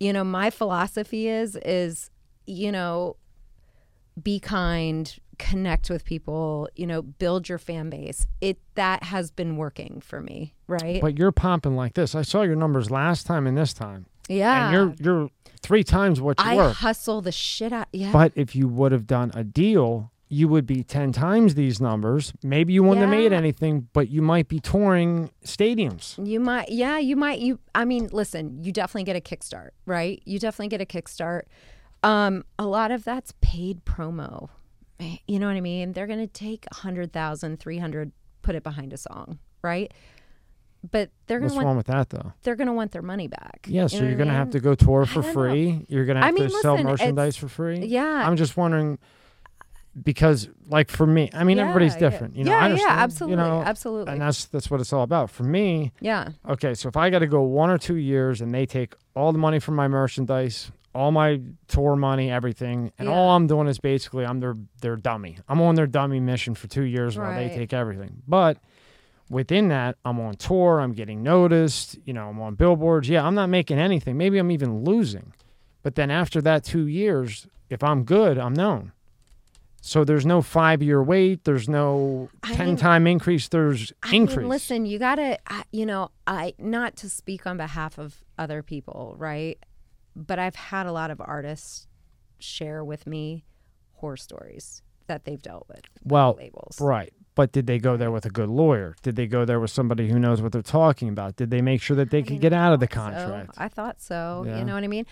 you 0.00 0.12
know, 0.12 0.24
my 0.24 0.50
philosophy 0.50 1.28
is 1.28 1.56
is, 1.56 2.10
you 2.46 2.72
know, 2.72 3.16
be 4.20 4.40
kind, 4.40 5.14
connect 5.38 5.90
with 5.90 6.04
people, 6.04 6.68
you 6.74 6.86
know, 6.86 7.02
build 7.02 7.48
your 7.48 7.58
fan 7.58 7.90
base. 7.90 8.26
It 8.40 8.58
that 8.74 9.04
has 9.04 9.30
been 9.30 9.56
working 9.56 10.00
for 10.00 10.20
me, 10.20 10.54
right? 10.66 11.00
But 11.00 11.18
you're 11.18 11.32
pumping 11.32 11.76
like 11.76 11.94
this. 11.94 12.14
I 12.14 12.22
saw 12.22 12.42
your 12.42 12.56
numbers 12.56 12.90
last 12.90 13.26
time 13.26 13.46
and 13.46 13.56
this 13.56 13.72
time. 13.72 14.06
Yeah. 14.28 14.66
And 14.70 14.72
you're 15.00 15.14
you're 15.20 15.30
three 15.60 15.82
times 15.84 16.20
what 16.20 16.38
you 16.38 16.44
I 16.50 16.54
were. 16.56 16.70
hustle 16.70 17.20
the 17.20 17.32
shit 17.32 17.72
out. 17.72 17.88
Yeah. 17.92 18.12
But 18.12 18.32
if 18.36 18.54
you 18.54 18.68
would 18.68 18.92
have 18.92 19.06
done 19.06 19.30
a 19.34 19.42
deal, 19.44 20.12
you 20.28 20.46
would 20.46 20.66
be 20.66 20.82
10 20.84 21.12
times 21.12 21.54
these 21.54 21.80
numbers. 21.80 22.32
Maybe 22.42 22.72
you 22.74 22.82
wouldn't 22.82 23.00
have 23.00 23.10
made 23.10 23.32
anything, 23.32 23.88
but 23.94 24.08
you 24.10 24.20
might 24.22 24.46
be 24.48 24.60
touring 24.60 25.30
stadiums. 25.44 26.24
You 26.24 26.38
might, 26.38 26.70
yeah, 26.70 26.98
you 26.98 27.16
might. 27.16 27.38
You, 27.40 27.58
I 27.74 27.84
mean, 27.86 28.08
listen, 28.12 28.62
you 28.62 28.70
definitely 28.70 29.04
get 29.04 29.16
a 29.16 29.20
kickstart, 29.20 29.70
right? 29.86 30.22
You 30.26 30.38
definitely 30.38 30.68
get 30.68 30.80
a 30.82 30.84
kickstart. 30.86 31.42
Um, 32.02 32.44
a 32.58 32.66
lot 32.66 32.90
of 32.90 33.04
that's 33.04 33.32
paid 33.40 33.84
promo. 33.84 34.50
Eh, 35.00 35.16
You 35.26 35.38
know 35.38 35.46
what 35.46 35.56
I 35.56 35.60
mean? 35.62 35.92
They're 35.94 36.06
going 36.06 36.18
to 36.20 36.26
take 36.26 36.66
a 36.70 36.74
hundred 36.74 37.12
thousand, 37.12 37.58
three 37.58 37.78
hundred, 37.78 38.12
put 38.42 38.54
it 38.54 38.62
behind 38.62 38.92
a 38.92 38.96
song, 38.98 39.38
right? 39.62 39.92
But 40.90 41.10
they're 41.26 41.38
going 41.38 41.44
What's 41.46 41.54
to 41.54 41.56
want 41.58 41.66
wrong 41.66 41.76
with 41.76 41.86
that, 41.86 42.10
though? 42.10 42.32
they're 42.42 42.56
going 42.56 42.66
to 42.68 42.72
want 42.72 42.92
their 42.92 43.02
money 43.02 43.28
back. 43.28 43.66
Yeah, 43.68 43.82
You 43.82 43.88
so 43.88 43.96
you're 43.98 44.06
what 44.06 44.12
I 44.12 44.16
going 44.16 44.28
to 44.28 44.34
have 44.34 44.50
to 44.50 44.60
go 44.60 44.74
tour 44.74 45.04
for 45.06 45.20
I 45.20 45.22
don't 45.22 45.26
know. 45.26 45.32
free. 45.32 45.86
You're 45.88 46.04
going 46.04 46.16
to 46.16 46.22
I 46.22 46.26
have 46.26 46.34
mean, 46.34 46.44
to 46.48 46.50
sell 46.60 46.78
merchandise 46.82 47.36
for 47.36 47.48
free. 47.48 47.84
Yeah. 47.86 48.04
I'm 48.26 48.36
just 48.36 48.56
wondering 48.56 48.98
because, 50.00 50.48
like, 50.68 50.90
for 50.90 51.06
me, 51.06 51.28
I 51.34 51.44
mean, 51.44 51.56
Yeah, 51.56 51.64
everybody's 51.64 51.94
yeah. 51.94 51.98
different. 52.10 52.36
You 52.36 52.44
know, 52.44 52.52
Yeah, 52.52 52.64
I 52.64 52.68
yeah, 52.74 52.84
absolutely, 52.88 53.42
You 53.42 53.50
know, 53.50 53.62
absolutely. 53.62 54.12
And 54.12 54.20
that's 54.20 54.44
that's 54.46 54.70
what 54.70 54.80
it's 54.80 54.92
all 54.92 55.02
about. 55.02 55.30
For 55.30 55.42
me, 55.42 55.92
yeah. 56.00 56.30
okay, 56.48 56.74
so 56.74 56.88
if 56.88 56.96
I 56.96 57.10
got 57.10 57.18
to 57.20 57.26
go 57.26 57.42
one 57.42 57.70
or 57.70 57.78
two 57.78 57.96
years 57.96 58.40
and 58.40 58.54
they 58.54 58.66
take 58.66 58.94
all 59.16 59.32
the 59.32 59.38
money 59.38 59.58
from 59.58 59.74
my 59.74 59.88
merchandise, 59.88 60.70
all 60.94 61.10
my 61.10 61.40
tour 61.66 61.96
money, 61.96 62.30
everything, 62.30 62.92
and 62.98 63.08
all 63.08 63.30
I'm 63.36 63.46
doing 63.46 63.66
is 63.68 63.78
basically 63.78 64.24
I'm 64.24 64.40
their 64.40 64.54
their 64.82 64.96
dummy. 64.96 65.38
I'm 65.48 65.60
on 65.60 65.74
their 65.74 65.86
dummy 65.86 66.20
mission 66.20 66.54
for 66.54 66.66
two 66.68 66.82
years 66.84 67.18
while 67.18 67.34
they 67.34 67.48
take 67.48 67.72
everything. 67.72 68.22
But 68.26 68.58
within 69.30 69.68
that, 69.68 69.96
I'm 70.04 70.18
on 70.20 70.34
tour. 70.34 70.80
I'm 70.80 70.92
getting 70.92 71.22
noticed. 71.22 71.98
You 72.04 72.12
know, 72.12 72.28
I'm 72.28 72.40
on 72.40 72.54
billboards. 72.54 73.08
Yeah, 73.08 73.24
I'm 73.26 73.34
not 73.34 73.48
making 73.48 73.78
anything. 73.78 74.16
Maybe 74.16 74.38
I'm 74.38 74.50
even 74.50 74.84
losing. 74.84 75.32
But 75.82 75.94
then 75.94 76.10
after 76.10 76.40
that 76.42 76.64
two 76.64 76.86
years, 76.86 77.46
if 77.70 77.82
I'm 77.82 78.04
good, 78.04 78.38
I'm 78.38 78.54
known. 78.54 78.92
So 79.80 80.04
there's 80.04 80.26
no 80.26 80.42
five 80.42 80.82
year 80.82 81.02
wait. 81.02 81.44
There's 81.44 81.68
no 81.68 82.28
I 82.42 82.52
ten 82.54 82.66
mean- 82.68 82.76
time 82.76 83.06
increase. 83.06 83.48
There's 83.48 83.92
I 84.02 84.14
increase. 84.14 84.38
mean, 84.38 84.48
listen, 84.48 84.86
you 84.86 84.98
gotta, 84.98 85.38
you 85.70 85.86
know, 85.86 86.10
I 86.26 86.54
not 86.58 86.96
to 86.96 87.08
speak 87.08 87.46
on 87.46 87.56
behalf 87.56 87.98
of 87.98 88.22
other 88.38 88.62
people, 88.62 89.14
right? 89.18 89.56
But 90.16 90.38
I've 90.40 90.56
had 90.56 90.86
a 90.86 90.92
lot 90.92 91.10
of 91.12 91.20
artists 91.20 91.86
share 92.40 92.84
with 92.84 93.06
me 93.06 93.44
horror 93.94 94.16
stories 94.16 94.82
that 95.06 95.24
they've 95.24 95.40
dealt 95.40 95.66
with. 95.68 95.82
with 96.02 96.12
Well, 96.12 96.34
labels. 96.36 96.80
Right. 96.80 97.12
But 97.38 97.52
did 97.52 97.68
they 97.68 97.78
go 97.78 97.96
there 97.96 98.10
with 98.10 98.26
a 98.26 98.30
good 98.30 98.48
lawyer? 98.48 98.96
Did 99.00 99.14
they 99.14 99.28
go 99.28 99.44
there 99.44 99.60
with 99.60 99.70
somebody 99.70 100.08
who 100.10 100.18
knows 100.18 100.42
what 100.42 100.50
they're 100.50 100.60
talking 100.60 101.08
about? 101.08 101.36
Did 101.36 101.50
they 101.50 101.62
make 101.62 101.80
sure 101.80 101.94
that 101.94 102.10
they 102.10 102.18
I 102.18 102.22
could 102.22 102.40
get 102.40 102.52
out 102.52 102.72
of 102.72 102.80
the 102.80 102.88
So, 102.90 102.94
contract? 102.96 103.50
I 103.56 103.68
thought 103.68 104.00
so. 104.00 104.42
Yeah. 104.44 104.58
You 104.58 104.64
know 104.64 104.74
what 104.74 104.82
I 104.82 104.88
mean? 104.88 105.06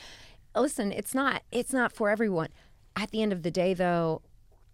Listen, 0.56 0.90
it's 0.90 1.14
not 1.14 1.44
it's 1.52 1.72
not 1.72 1.92
for 1.92 2.10
everyone. 2.10 2.48
At 2.96 3.12
the 3.12 3.22
end 3.22 3.32
of 3.32 3.44
the 3.44 3.52
day 3.52 3.74
though, 3.74 4.22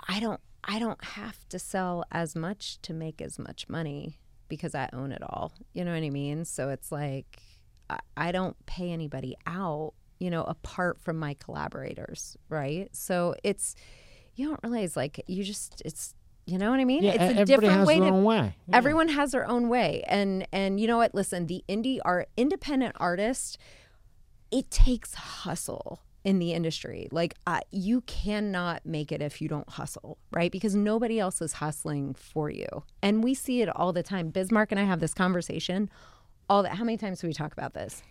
I 0.09 0.19
don't 0.19 0.41
I 0.65 0.79
don't 0.79 1.05
have 1.05 1.47
to 1.51 1.59
sell 1.59 2.05
as 2.11 2.35
much 2.35 2.81
to 2.83 2.95
make 2.95 3.21
as 3.21 3.39
much 3.39 3.69
money 3.69 4.19
because 4.49 4.75
I 4.75 4.89
own 4.95 5.13
it 5.13 5.23
all. 5.23 5.53
You 5.75 5.85
know 5.85 5.93
what 5.93 6.03
I 6.03 6.09
mean? 6.09 6.47
So 6.47 6.71
it's 6.71 6.91
like 6.91 7.43
I, 7.91 7.99
I 8.17 8.33
don't 8.33 8.57
pay 8.65 8.91
anybody 8.93 9.37
out, 9.47 9.93
you 10.19 10.31
know, 10.31 10.45
apart 10.45 11.03
from 11.03 11.19
my 11.19 11.35
collaborators, 11.35 12.35
right? 12.49 12.89
So 12.93 13.35
it's 13.45 13.75
you 14.37 14.49
don't 14.49 14.61
realize 14.63 14.97
like 14.97 15.23
you 15.27 15.45
just 15.45 15.83
it's 15.85 16.15
you 16.45 16.59
know 16.59 16.71
what 16.71 16.81
I 16.81 16.85
mean? 16.85 17.03
yeah, 17.03 17.13
it's 17.13 17.21
a 17.21 17.25
everybody 17.25 17.45
different 17.47 17.73
has 17.75 17.87
way 17.87 18.01
their 18.01 18.09
to 18.09 18.15
own 18.15 18.25
way. 18.25 18.55
Yeah. 18.67 18.77
everyone 18.77 19.09
has 19.09 19.33
their 19.33 19.49
own 19.49 19.69
way 19.69 20.03
and 20.09 20.47
and 20.53 20.81
you 20.81 20.87
know 20.87 20.97
what 20.99 21.15
listen 21.15 21.47
the 21.47 21.63
indie 21.69 21.99
art 22.05 22.29
independent 22.37 22.97
artist 22.99 23.59
it 24.51 24.71
takes 24.71 25.15
hustle 25.15 26.01
in 26.25 26.39
the 26.39 26.53
industry 26.53 27.09
like 27.11 27.35
uh, 27.47 27.61
you 27.71 28.01
cannot 28.03 28.85
make 28.87 29.11
it 29.13 29.21
if 29.23 29.41
you 29.41 29.49
don't 29.49 29.69
hustle 29.71 30.19
right 30.33 30.53
because 30.53 30.75
nobody 30.75 31.19
else 31.19 31.41
is 31.43 31.55
hustling 31.55 32.15
for 32.15 32.51
you 32.51 32.67
and 33.03 33.25
we 33.25 33.35
see 33.35 33.61
it 33.63 33.69
all 33.77 33.93
the 33.93 34.03
time 34.03 34.29
bismarck 34.31 34.71
and 34.71 34.81
i 34.81 34.85
have 34.85 35.01
this 35.01 35.15
conversation 35.15 35.89
all 36.49 36.63
that 36.63 36.75
how 36.75 36.85
many 36.85 36.97
times 36.97 37.21
do 37.21 37.27
we 37.27 37.33
talk 37.33 37.53
about 37.53 37.75
this 37.75 38.03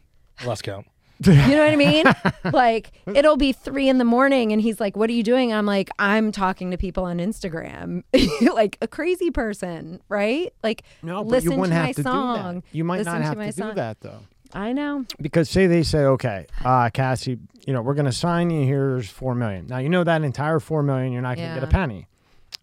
Lost 0.46 0.64
count. 0.64 0.88
you 1.28 1.34
know 1.56 1.64
what 1.64 1.72
I 1.72 1.76
mean? 1.76 2.06
like 2.54 2.92
it'll 3.08 3.38
be 3.38 3.52
three 3.52 3.88
in 3.90 3.98
the 3.98 4.06
morning 4.06 4.52
and 4.52 4.62
he's 4.62 4.80
like, 4.80 4.96
What 4.96 5.10
are 5.10 5.14
you 5.14 5.24
doing? 5.24 5.54
I'm 5.54 5.66
like, 5.66 5.90
I'm 6.00 6.32
talking 6.32 6.72
to 6.72 6.78
people 6.78 7.04
on 7.04 7.18
Instagram. 7.18 8.04
like 8.54 8.78
a 8.82 8.88
crazy 8.88 9.32
person, 9.32 10.02
right? 10.10 10.54
Like 10.64 10.84
no, 11.04 11.22
listen 11.22 11.52
you 11.52 11.58
wouldn't 11.58 11.74
to 11.74 11.78
have 11.78 11.88
my 11.88 11.94
to 11.94 12.04
song. 12.04 12.54
do 12.56 12.62
that. 12.62 12.76
You 12.76 12.84
might 12.84 12.98
listen 13.00 13.14
not 13.14 13.20
to 13.20 13.26
have 13.26 13.38
my 13.38 13.46
to 13.48 13.52
do 13.56 13.62
song. 13.62 13.76
that 13.76 14.02
though. 14.02 14.20
I 14.54 14.74
know. 14.74 15.06
Because 15.22 15.50
say 15.50 15.68
they 15.68 15.84
say, 15.84 16.00
okay, 16.00 16.46
uh, 16.66 16.90
Cassie, 16.90 17.40
you 17.66 17.72
know, 17.74 17.82
we're 17.82 17.94
going 17.94 18.06
to 18.06 18.12
sign 18.12 18.50
you. 18.50 18.66
Here's 18.66 19.10
four 19.10 19.34
million. 19.34 19.68
Now 19.68 19.78
you 19.78 19.88
know 19.90 20.04
that 20.04 20.24
entire 20.24 20.60
four 20.60 20.84
million, 20.84 21.14
you're 21.14 21.22
not 21.22 21.38
going 21.38 21.50
to 21.50 21.54
get 21.56 21.64
a 21.64 21.72
penny. 21.72 22.08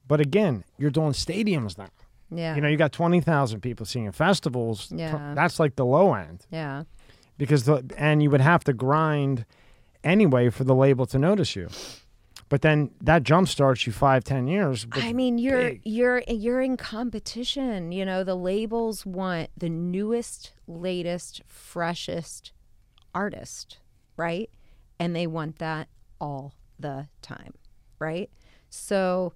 But 0.07 0.21
again, 0.21 0.65
you're 0.79 0.91
doing 0.91 1.13
stadiums 1.13 1.79
now. 1.79 1.89
Yeah. 2.31 2.55
You 2.55 2.61
know, 2.61 2.69
you 2.69 2.77
got 2.77 2.93
twenty 2.93 3.21
thousand 3.23 3.61
people 3.61 3.87
seeing 3.87 4.13
festivals. 4.13 4.93
Yeah. 4.95 5.33
that's 5.35 5.59
like 5.59 5.77
the 5.77 5.85
low 5.87 6.13
end. 6.15 6.45
yeah. 6.51 6.83
Because 7.39 7.65
the 7.65 7.85
and 7.97 8.23
you 8.23 8.31
would 8.31 8.41
have 8.41 8.65
to 8.65 8.73
grind 8.73 9.45
anyway 10.05 10.51
for 10.51 10.65
the 10.65 10.75
label 10.75 11.07
to 11.07 11.19
notice 11.19 11.57
you. 11.57 11.69
But 12.51 12.63
then 12.63 12.91
that 13.03 13.25
jump 13.25 13.47
starts 13.49 13.87
you 13.87 13.93
five, 13.93 14.25
ten 14.25 14.47
years. 14.47 14.87
I 14.93 15.13
mean, 15.13 15.39
you're 15.39 15.71
big- 15.71 15.81
you're 15.85 16.23
you're 16.29 16.61
in 16.63 16.77
competition. 16.77 17.93
You 17.93 18.05
know, 18.05 18.25
the 18.25 18.35
labels 18.37 19.05
want 19.05 19.51
the 19.57 19.69
newest, 19.69 20.53
latest, 20.67 21.43
freshest 21.47 22.53
artist, 23.15 23.79
right? 24.17 24.51
And 24.99 25.15
they 25.15 25.27
want 25.27 25.59
that 25.59 25.89
all 26.21 26.55
the 26.79 27.09
time, 27.23 27.55
right? 27.99 28.31
So 28.71 29.35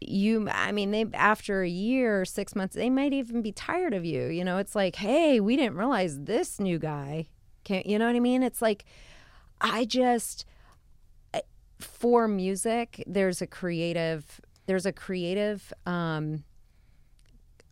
you 0.00 0.48
I 0.50 0.72
mean, 0.72 0.90
they 0.90 1.06
after 1.14 1.62
a 1.62 1.68
year, 1.68 2.24
6 2.24 2.54
months, 2.54 2.74
they 2.74 2.90
might 2.90 3.12
even 3.12 3.42
be 3.42 3.52
tired 3.52 3.94
of 3.94 4.04
you. 4.04 4.26
You 4.26 4.44
know, 4.44 4.58
it's 4.58 4.74
like, 4.74 4.96
"Hey, 4.96 5.40
we 5.40 5.56
didn't 5.56 5.76
realize 5.76 6.20
this 6.20 6.60
new 6.60 6.78
guy." 6.78 7.28
can't 7.66 7.84
you 7.84 7.98
know 7.98 8.06
what 8.06 8.14
I 8.14 8.20
mean? 8.20 8.42
It's 8.42 8.62
like 8.62 8.84
I 9.60 9.84
just 9.84 10.46
for 11.78 12.26
music 12.26 13.02
there's 13.06 13.42
a 13.42 13.46
creative 13.46 14.40
there's 14.64 14.86
a 14.86 14.92
creative 14.92 15.72
um 15.84 16.44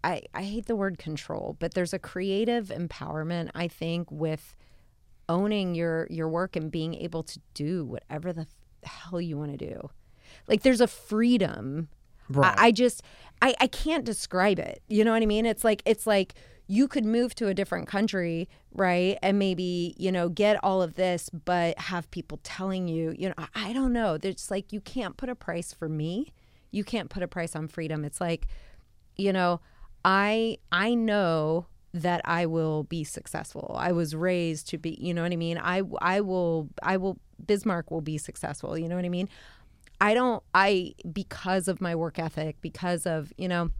I, 0.02 0.20
I 0.34 0.42
hate 0.42 0.66
the 0.66 0.76
word 0.76 0.98
control, 0.98 1.56
but 1.58 1.72
there's 1.72 1.94
a 1.94 1.98
creative 1.98 2.68
empowerment, 2.68 3.48
I 3.54 3.68
think, 3.68 4.10
with 4.10 4.54
owning 5.30 5.74
your 5.74 6.06
your 6.10 6.28
work 6.28 6.56
and 6.56 6.70
being 6.70 6.94
able 6.94 7.22
to 7.22 7.40
do 7.54 7.86
whatever 7.86 8.30
the 8.34 8.46
hell 8.82 9.18
you 9.18 9.38
want 9.38 9.58
to 9.58 9.66
do. 9.66 9.88
Like 10.46 10.60
there's 10.62 10.82
a 10.82 10.86
freedom. 10.86 11.88
Right. 12.28 12.54
I, 12.58 12.66
I 12.66 12.70
just 12.72 13.02
I, 13.42 13.54
I 13.60 13.66
can't 13.66 14.04
describe 14.04 14.58
it. 14.58 14.82
You 14.88 15.04
know 15.04 15.12
what 15.12 15.22
I 15.22 15.26
mean? 15.26 15.46
It's 15.46 15.64
like 15.64 15.82
it's 15.84 16.06
like 16.06 16.34
you 16.66 16.88
could 16.88 17.04
move 17.04 17.34
to 17.34 17.48
a 17.48 17.54
different 17.54 17.86
country, 17.86 18.48
right? 18.72 19.18
And 19.22 19.38
maybe, 19.38 19.94
you 19.98 20.10
know, 20.10 20.30
get 20.30 20.62
all 20.64 20.80
of 20.80 20.94
this, 20.94 21.28
but 21.30 21.78
have 21.78 22.10
people 22.10 22.40
telling 22.42 22.88
you, 22.88 23.14
you 23.18 23.28
know, 23.28 23.34
I, 23.36 23.48
I 23.54 23.72
don't 23.74 23.92
know. 23.92 24.16
There's 24.16 24.50
like 24.50 24.72
you 24.72 24.80
can't 24.80 25.16
put 25.16 25.28
a 25.28 25.34
price 25.34 25.72
for 25.72 25.88
me. 25.88 26.32
You 26.70 26.82
can't 26.84 27.10
put 27.10 27.22
a 27.22 27.28
price 27.28 27.54
on 27.54 27.68
freedom. 27.68 28.04
It's 28.04 28.20
like, 28.20 28.46
you 29.16 29.32
know, 29.32 29.60
I 30.04 30.58
I 30.72 30.94
know 30.94 31.66
that 31.92 32.20
I 32.24 32.46
will 32.46 32.84
be 32.84 33.04
successful. 33.04 33.76
I 33.78 33.92
was 33.92 34.16
raised 34.16 34.68
to 34.70 34.78
be, 34.78 34.98
you 35.00 35.14
know 35.14 35.22
what 35.22 35.32
I 35.32 35.36
mean? 35.36 35.58
I 35.58 35.82
I 36.00 36.20
will 36.20 36.68
I 36.82 36.96
will 36.96 37.18
Bismarck 37.44 37.90
will 37.90 38.00
be 38.00 38.18
successful, 38.18 38.78
you 38.78 38.88
know 38.88 38.96
what 38.96 39.04
I 39.04 39.08
mean? 39.10 39.28
I 40.04 40.12
don't 40.12 40.42
I 40.54 40.92
because 41.10 41.66
of 41.66 41.80
my 41.80 41.94
work 41.94 42.18
ethic, 42.18 42.56
because 42.60 43.06
of, 43.06 43.32
you 43.38 43.48
know, 43.48 43.70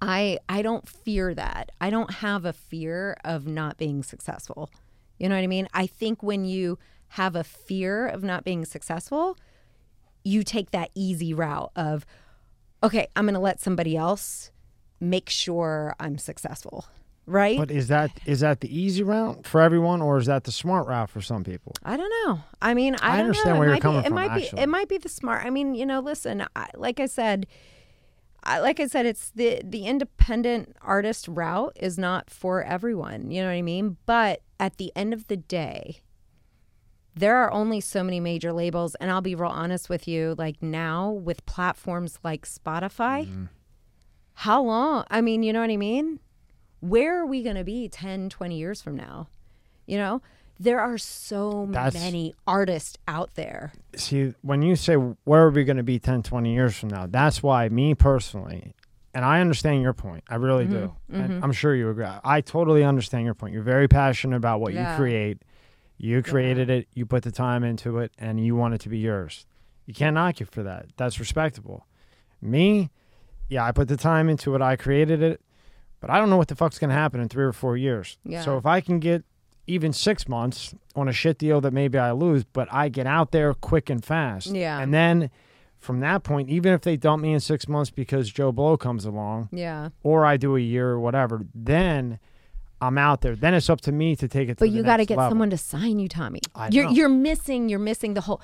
I 0.00 0.38
I 0.48 0.62
don't 0.62 0.88
fear 0.88 1.34
that. 1.34 1.72
I 1.80 1.90
don't 1.90 2.12
have 2.12 2.44
a 2.44 2.52
fear 2.52 3.16
of 3.24 3.44
not 3.44 3.76
being 3.76 4.04
successful. 4.04 4.70
You 5.18 5.28
know 5.28 5.34
what 5.34 5.42
I 5.42 5.48
mean? 5.48 5.66
I 5.74 5.88
think 5.88 6.22
when 6.22 6.44
you 6.44 6.78
have 7.08 7.34
a 7.34 7.42
fear 7.42 8.06
of 8.06 8.22
not 8.22 8.44
being 8.44 8.64
successful, 8.64 9.36
you 10.22 10.44
take 10.44 10.70
that 10.70 10.90
easy 10.94 11.34
route 11.34 11.72
of 11.74 12.06
okay, 12.84 13.08
I'm 13.16 13.24
going 13.24 13.34
to 13.34 13.40
let 13.40 13.60
somebody 13.60 13.96
else 13.96 14.52
make 15.00 15.28
sure 15.28 15.96
I'm 15.98 16.18
successful. 16.18 16.86
Right? 17.26 17.56
But 17.58 17.70
is 17.70 17.88
that 17.88 18.10
is 18.26 18.40
that 18.40 18.60
the 18.60 18.76
easy 18.76 19.02
route 19.02 19.46
for 19.46 19.60
everyone, 19.60 20.02
or 20.02 20.18
is 20.18 20.26
that 20.26 20.44
the 20.44 20.52
smart 20.52 20.86
route 20.88 21.10
for 21.10 21.20
some 21.20 21.44
people? 21.44 21.74
I 21.84 21.96
don't 21.96 22.12
know. 22.26 22.40
I 22.60 22.74
mean, 22.74 22.96
I, 23.00 23.14
I 23.14 23.16
don't 23.16 23.26
understand 23.26 23.54
know. 23.54 23.58
where 23.60 23.68
it 23.68 23.70
you're 23.70 23.74
might 23.76 23.82
coming 23.82 24.02
be, 24.02 24.08
from, 24.08 24.12
It 24.12 24.28
might 24.28 24.36
be. 24.52 24.60
It 24.62 24.68
might 24.68 24.88
be 24.88 24.98
the 24.98 25.08
smart. 25.08 25.44
I 25.46 25.50
mean, 25.50 25.74
you 25.74 25.86
know, 25.86 26.00
listen. 26.00 26.44
I, 26.56 26.68
like 26.74 27.00
I 27.00 27.06
said, 27.06 27.46
I, 28.44 28.58
like 28.60 28.80
I 28.80 28.86
said, 28.86 29.06
it's 29.06 29.30
the 29.30 29.60
the 29.64 29.86
independent 29.86 30.76
artist 30.82 31.28
route 31.28 31.76
is 31.80 31.98
not 31.98 32.28
for 32.30 32.62
everyone. 32.62 33.30
You 33.30 33.42
know 33.42 33.48
what 33.48 33.54
I 33.54 33.62
mean? 33.62 33.96
But 34.06 34.40
at 34.58 34.76
the 34.78 34.92
end 34.96 35.12
of 35.14 35.26
the 35.28 35.36
day, 35.36 36.00
there 37.14 37.36
are 37.36 37.52
only 37.52 37.80
so 37.80 38.02
many 38.02 38.20
major 38.20 38.52
labels, 38.52 38.94
and 38.96 39.10
I'll 39.10 39.20
be 39.20 39.34
real 39.34 39.50
honest 39.50 39.88
with 39.88 40.08
you. 40.08 40.34
Like 40.38 40.62
now, 40.62 41.10
with 41.10 41.44
platforms 41.46 42.18
like 42.24 42.46
Spotify, 42.46 43.26
Mm-hmm. 43.26 43.44
how 44.34 44.62
long? 44.62 45.04
I 45.10 45.20
mean, 45.20 45.42
you 45.42 45.52
know 45.52 45.60
what 45.60 45.70
I 45.70 45.76
mean? 45.76 46.18
Where 46.82 47.20
are 47.20 47.26
we 47.26 47.42
going 47.44 47.54
to 47.56 47.62
be 47.64 47.88
10, 47.88 48.28
20 48.28 48.58
years 48.58 48.82
from 48.82 48.96
now? 48.96 49.28
You 49.86 49.98
know, 49.98 50.20
there 50.58 50.80
are 50.80 50.98
so 50.98 51.66
That's- 51.70 51.94
many 51.94 52.34
artists 52.46 52.98
out 53.06 53.34
there. 53.36 53.72
See, 53.96 54.34
when 54.42 54.62
you 54.62 54.74
say 54.74 54.94
where 54.96 55.44
are 55.44 55.50
we 55.50 55.62
going 55.64 55.76
to 55.76 55.82
be 55.84 55.98
10, 56.00 56.24
20 56.24 56.52
years 56.52 56.76
from 56.76 56.88
now, 56.90 57.06
that's 57.06 57.40
why 57.42 57.68
me 57.68 57.94
personally, 57.94 58.74
and 59.14 59.24
I 59.24 59.40
understand 59.40 59.82
your 59.82 59.92
point. 59.92 60.24
I 60.28 60.34
really 60.36 60.66
do. 60.66 60.94
Mm-hmm, 61.10 61.20
And 61.20 61.44
I'm 61.44 61.52
sure 61.52 61.74
you 61.74 61.88
agree. 61.88 62.06
I 62.24 62.40
totally 62.40 62.82
understand 62.82 63.26
your 63.26 63.34
point. 63.34 63.54
You're 63.54 63.62
very 63.62 63.86
passionate 63.86 64.36
about 64.36 64.60
what 64.60 64.72
Yeah. 64.72 64.90
you 64.92 64.96
create. 64.96 65.42
You 65.98 66.20
created 66.22 66.68
it, 66.68 66.88
you 66.94 67.06
put 67.06 67.22
the 67.22 67.30
time 67.30 67.62
into 67.62 67.98
it, 67.98 68.10
and 68.18 68.44
you 68.44 68.56
want 68.56 68.74
it 68.74 68.80
to 68.80 68.88
be 68.88 68.98
yours. 68.98 69.46
You 69.86 69.94
can't 69.94 70.14
knock 70.14 70.40
you 70.40 70.46
for 70.46 70.64
that. 70.64 70.86
That's 70.96 71.20
respectable. 71.20 71.86
Me, 72.40 72.90
yeah, 73.48 73.64
I 73.64 73.70
put 73.70 73.86
the 73.86 73.96
time 73.96 74.28
into 74.28 74.56
it, 74.56 74.62
I 74.62 74.74
created 74.74 75.22
it, 75.22 75.40
but 76.02 76.10
I 76.10 76.18
don't 76.18 76.28
know 76.28 76.36
what 76.36 76.48
the 76.48 76.54
fuck's 76.56 76.78
going 76.78 76.90
to 76.90 76.94
happen 76.94 77.18
in 77.20 77.28
three 77.30 77.44
or 77.44 77.52
four 77.54 77.78
years. 77.78 78.18
Yeah. 78.26 78.42
So 78.42 78.58
if 78.58 78.66
I 78.66 78.82
can 78.82 78.98
get 79.00 79.24
even 79.66 79.94
six 79.94 80.28
months 80.28 80.74
on 80.94 81.08
a 81.08 81.12
shit 81.12 81.38
deal 81.38 81.60
that 81.62 81.72
maybe 81.72 81.96
I 81.96 82.10
lose, 82.12 82.44
but 82.44 82.68
I 82.70 82.90
get 82.90 83.06
out 83.06 83.30
there 83.30 83.54
quick 83.54 83.88
and 83.88 84.04
fast. 84.04 84.48
Yeah. 84.48 84.78
And 84.80 84.92
then 84.92 85.30
from 85.78 86.00
that 86.00 86.22
point, 86.24 86.50
even 86.50 86.72
if 86.74 86.82
they 86.82 86.96
dump 86.96 87.22
me 87.22 87.32
in 87.32 87.40
six 87.40 87.66
months 87.68 87.90
because 87.90 88.28
Joe 88.30 88.52
Blow 88.52 88.76
comes 88.76 89.04
along, 89.06 89.48
Yeah. 89.52 89.88
or 90.02 90.26
I 90.26 90.36
do 90.36 90.56
a 90.56 90.60
year 90.60 90.90
or 90.90 91.00
whatever, 91.00 91.46
then 91.54 92.18
I'm 92.80 92.98
out 92.98 93.20
there. 93.20 93.36
Then 93.36 93.54
it's 93.54 93.70
up 93.70 93.80
to 93.82 93.92
me 93.92 94.16
to 94.16 94.26
take 94.26 94.48
it. 94.48 94.58
But 94.58 94.68
the 94.68 94.74
you 94.76 94.82
got 94.82 94.96
to 94.96 95.04
get 95.06 95.16
level. 95.16 95.30
someone 95.30 95.50
to 95.50 95.56
sign 95.58 96.00
you, 96.00 96.08
Tommy. 96.08 96.40
I 96.56 96.68
you're 96.68 96.84
know. 96.86 96.90
you're 96.90 97.08
missing 97.08 97.68
you're 97.68 97.78
missing 97.78 98.14
the 98.14 98.22
whole 98.22 98.40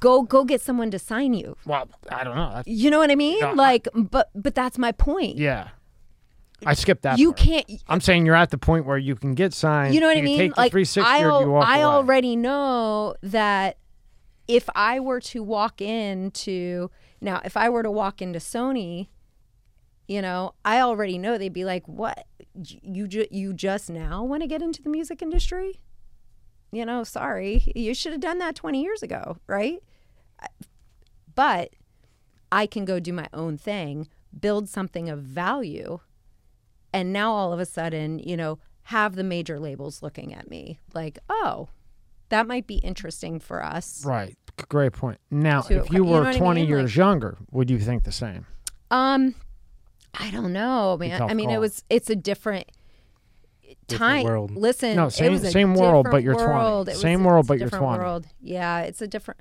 go 0.00 0.22
go 0.22 0.44
get 0.44 0.60
someone 0.60 0.90
to 0.90 0.98
sign 0.98 1.32
you. 1.34 1.56
Well, 1.66 1.88
I 2.10 2.24
don't 2.24 2.36
know. 2.36 2.52
That's, 2.54 2.68
You 2.68 2.90
know 2.90 2.98
what 2.98 3.10
I 3.10 3.14
mean? 3.14 3.40
No, 3.40 3.48
I- 3.48 3.52
like 3.54 3.88
but 3.94 4.30
but 4.34 4.54
that's 4.54 4.76
my 4.78 4.92
point. 4.92 5.36
yeah, 5.38 5.68
I 6.64 6.74
skipped 6.74 7.02
that. 7.02 7.18
you 7.18 7.32
part. 7.32 7.38
can't 7.38 7.84
I'm 7.88 8.00
saying 8.00 8.24
you're 8.24 8.34
at 8.34 8.50
the 8.50 8.58
point 8.58 8.86
where 8.86 8.96
you 8.96 9.14
can 9.14 9.34
get 9.34 9.52
signed. 9.52 9.94
you 9.94 10.00
know 10.00 10.06
what 10.06 10.16
I 10.16 10.22
mean? 10.22 10.38
Take 10.38 10.54
the 10.54 10.60
like 10.60 10.72
360 10.72 11.00
I, 11.02 11.20
al- 11.22 11.56
I 11.62 11.82
already 11.82 12.36
know 12.36 13.14
that 13.22 13.78
if 14.48 14.68
I 14.74 15.00
were 15.00 15.20
to 15.20 15.42
walk 15.42 15.80
into 15.80 16.90
now, 17.20 17.40
if 17.44 17.56
I 17.56 17.68
were 17.68 17.82
to 17.82 17.90
walk 17.90 18.22
into 18.22 18.38
Sony, 18.38 19.08
you 20.06 20.22
know, 20.22 20.54
I 20.64 20.80
already 20.80 21.18
know 21.18 21.36
they'd 21.36 21.52
be 21.52 21.64
like, 21.64 21.86
"What? 21.88 22.26
You 22.54 23.08
ju- 23.08 23.26
you 23.30 23.52
just 23.52 23.90
now 23.90 24.22
want 24.22 24.42
to 24.42 24.46
get 24.46 24.62
into 24.62 24.82
the 24.82 24.88
music 24.88 25.20
industry?" 25.20 25.80
You 26.72 26.84
know, 26.84 27.04
sorry, 27.04 27.72
you 27.74 27.94
should 27.94 28.12
have 28.12 28.20
done 28.20 28.38
that 28.38 28.54
20 28.54 28.82
years 28.82 29.02
ago, 29.02 29.38
right? 29.46 29.82
But 31.34 31.70
I 32.50 32.66
can 32.66 32.84
go 32.84 33.00
do 33.00 33.12
my 33.12 33.28
own 33.32 33.56
thing, 33.56 34.08
build 34.38 34.68
something 34.68 35.08
of 35.08 35.20
value, 35.20 36.00
and 36.96 37.12
now 37.12 37.32
all 37.32 37.52
of 37.52 37.60
a 37.60 37.66
sudden, 37.66 38.18
you 38.18 38.36
know, 38.36 38.58
have 38.84 39.14
the 39.16 39.24
major 39.24 39.58
labels 39.60 40.02
looking 40.02 40.32
at 40.32 40.48
me 40.48 40.78
like, 40.94 41.18
oh, 41.28 41.68
that 42.30 42.46
might 42.46 42.66
be 42.66 42.76
interesting 42.76 43.38
for 43.38 43.62
us. 43.62 44.04
Right. 44.04 44.36
Great 44.68 44.92
point. 44.94 45.18
Now, 45.30 45.60
To- 45.62 45.80
if 45.80 45.90
you 45.90 45.98
you 45.98 46.04
were 46.04 46.20
know 46.20 46.26
what 46.26 46.34
I 46.36 46.38
20 46.38 46.60
mean? 46.62 46.68
years 46.70 46.96
younger, 46.96 47.36
would 47.50 47.68
you 47.70 47.78
think 47.78 48.04
the 48.04 48.12
same? 48.12 48.46
Um, 48.90 49.34
I 50.14 50.30
don't 50.30 50.52
know, 50.52 50.96
man. 50.96 51.20
I 51.22 51.34
mean, 51.34 51.50
it 51.50 51.58
was 51.60 51.84
it's 51.90 52.08
a 52.08 52.16
different 52.16 52.70
time. 53.88 54.24
world. 54.24 54.52
Listen, 54.56 54.96
No, 54.96 55.06
it 55.06 55.10
same- 55.10 55.32
was 55.32 55.44
a 55.44 55.50
same 55.50 55.74
world, 55.74 56.06
but 56.10 56.22
you're 56.22 56.34
20. 56.34 56.48
world. 56.48 56.88
It 56.88 56.92
was- 56.92 57.00
Same 57.00 57.24
world, 57.24 57.46
but 57.46 57.58
you're 57.58 57.68
20. 57.68 57.98
World. 57.98 58.26
Yeah, 58.40 58.80
it's 58.80 59.02
a 59.02 59.06
different 59.08 59.40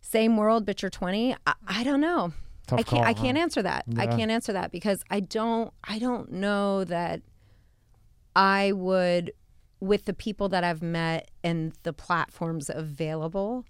same 0.00 0.36
world, 0.36 0.66
but 0.66 0.82
you're 0.82 0.90
20. 0.90 1.34
I, 1.46 1.54
I 1.68 1.84
don't 1.84 2.00
know. 2.00 2.32
Tough 2.66 2.80
I 2.80 2.82
can't. 2.82 3.02
call, 3.02 3.02
I 3.02 3.12
huh? 3.12 3.22
can't 3.22 3.38
answer 3.38 3.62
that. 3.62 3.84
I 3.96 4.06
can't 4.06 4.30
answer 4.30 4.52
that 4.52 4.72
because 4.72 5.02
I 5.10 5.20
don't. 5.20 5.72
I 5.84 5.98
don't 5.98 6.32
know 6.32 6.84
that 6.84 7.22
I 8.34 8.72
would, 8.72 9.32
with 9.80 10.04
the 10.04 10.12
people 10.12 10.48
that 10.50 10.64
I've 10.64 10.82
met 10.82 11.30
and 11.44 11.72
the 11.84 11.92
platforms 11.92 12.70
available. 12.72 13.64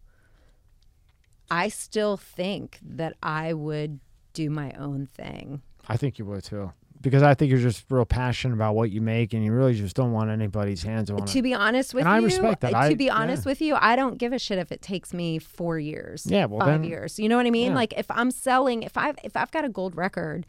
I 1.50 1.68
still 1.68 2.16
think 2.16 2.78
that 2.82 3.14
I 3.22 3.52
would 3.52 4.00
do 4.32 4.50
my 4.50 4.72
own 4.72 5.06
thing. 5.06 5.62
I 5.88 5.96
think 5.96 6.18
you 6.18 6.24
would 6.24 6.42
too. 6.42 6.72
Because 7.00 7.22
I 7.22 7.34
think 7.34 7.50
you're 7.50 7.60
just 7.60 7.84
real 7.90 8.04
passionate 8.04 8.54
about 8.54 8.74
what 8.74 8.90
you 8.90 9.00
make 9.00 9.32
and 9.32 9.44
you 9.44 9.52
really 9.52 9.74
just 9.74 9.94
don't 9.96 10.12
want 10.12 10.30
anybody's 10.30 10.82
hands 10.82 11.10
on 11.10 11.24
To 11.26 11.38
it. 11.38 11.42
be 11.42 11.54
honest 11.54 11.94
with 11.94 12.02
And 12.02 12.08
I 12.08 12.18
you, 12.18 12.24
respect 12.26 12.60
that. 12.62 12.74
uh, 12.74 12.78
I- 12.78 12.88
to 12.90 12.96
be 12.96 13.10
honest 13.10 13.44
yeah. 13.44 13.50
with 13.50 13.60
you, 13.60 13.76
I 13.78 13.96
don't 13.96 14.18
give 14.18 14.32
a 14.32 14.38
shit 14.38 14.58
if 14.58 14.72
it 14.72 14.82
takes 14.82 15.12
me 15.14 15.38
four 15.38 15.78
years. 15.78 16.26
Yeah, 16.26 16.46
well, 16.46 16.60
five 16.60 16.80
then- 16.82 16.84
years. 16.84 17.18
You 17.18 17.28
know 17.28 17.36
what 17.36 17.46
I 17.46 17.50
mean? 17.50 17.70
yeah. 17.72 17.76
Like 17.76 17.92
if 17.96 18.10
I'm 18.10 18.30
selling, 18.30 18.82
if 18.82 18.96
I've 18.96 19.16
if 19.24 19.36
I've 19.36 19.50
got 19.50 19.64
a 19.64 19.68
gold 19.68 19.96
record, 19.96 20.46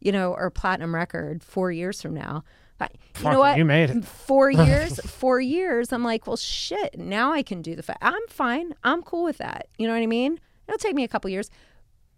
you 0.00 0.12
know, 0.12 0.34
or 0.34 0.50
platinum 0.50 0.94
record 0.94 1.42
four 1.42 1.70
years 1.70 2.00
from 2.02 2.14
now, 2.14 2.44
I- 2.80 2.88
you 2.92 2.98
Fuck 3.14 3.32
know 3.32 3.38
what? 3.38 3.56
you 3.56 3.64
made 3.64 3.90
it. 3.90 4.04
Four 4.04 4.50
years, 4.68 4.98
four 5.00 5.40
years. 5.40 5.92
I'm 5.92 6.02
like, 6.02 6.26
well, 6.26 6.36
shit. 6.36 6.98
Now 6.98 7.32
I 7.32 7.42
can 7.42 7.62
do 7.62 7.76
the. 7.76 7.82
Fa- 7.82 7.96
I'm 8.02 8.26
fine. 8.28 8.74
I'm 8.82 9.02
cool 9.02 9.24
with 9.24 9.38
that. 9.38 9.68
You 9.78 9.86
know 9.86 9.94
what 9.94 10.02
I 10.02 10.06
mean? 10.06 10.40
It'll 10.66 10.78
take 10.78 10.94
me 10.94 11.04
a 11.04 11.08
couple 11.08 11.30
years, 11.30 11.50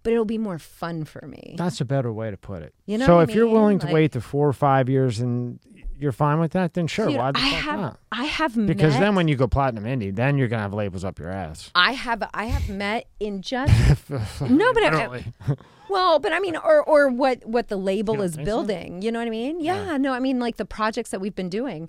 but 0.07 0.13
it'll 0.13 0.25
be 0.25 0.39
more 0.39 0.57
fun 0.57 1.05
for 1.05 1.27
me. 1.27 1.57
That's 1.59 1.81
a 1.81 1.85
better 1.85 2.13
way 2.13 2.31
to 2.31 2.37
put 2.37 2.63
it. 2.63 2.73
You 2.87 2.97
know 2.97 3.07
so 3.07 3.19
if 3.19 3.31
I 3.31 3.33
you're 3.33 3.49
willing 3.49 3.81
to 3.81 3.87
Like- 3.87 3.95
wait 3.95 4.13
the 4.13 4.21
four 4.21 4.47
or 4.47 4.53
five 4.53 4.89
years 4.89 5.19
and 5.19 5.59
you're 5.99 6.13
fine 6.13 6.39
with 6.39 6.53
that, 6.53 6.75
then 6.75 6.87
sure. 6.87 7.09
Dude, 7.09 7.17
why 7.17 7.33
the 7.33 7.39
I 7.41 7.51
fuck 7.51 7.61
have 7.63 7.81
not? 7.81 7.99
I 8.13 8.25
have 8.27 8.53
Because 8.53 8.57
met, 8.69 8.77
because 8.77 8.99
then 9.01 9.17
when 9.17 9.27
you 9.27 9.35
go 9.35 9.49
platinum 9.49 9.83
indie, 9.83 10.15
then 10.15 10.39
you're 10.39 10.47
gonna 10.47 10.63
have 10.63 10.73
labels 10.75 11.03
up 11.05 11.19
your 11.19 11.29
ass. 11.29 11.73
I 11.75 11.91
have 11.95 12.23
I 12.33 12.45
have 12.45 12.69
met 12.69 13.09
in 13.19 13.43
just 13.43 13.73
no, 14.41 14.73
but 14.73 14.83
I, 14.85 14.91
Literally. 14.91 15.25
Well, 15.91 16.21
but 16.21 16.33
I 16.33 16.39
mean, 16.39 16.55
or 16.57 16.85
or 16.85 17.09
what 17.09 17.45
what 17.45 17.67
the 17.67 17.77
label 17.77 18.23
is 18.23 18.37
think 18.37 18.47
so? 18.47 18.53
building. 18.53 19.03
You 19.03 19.11
know 19.11 19.19
what 19.19 19.27
I 19.27 19.31
mean? 19.31 19.59
Yeah, 19.61 19.97
No, 19.97 20.13
I 20.13 20.21
mean 20.21 20.39
like 20.39 20.57
the 20.57 20.65
projects 20.65 21.11
that 21.11 21.21
we've 21.21 21.35
been 21.35 21.49
doing. 21.49 21.89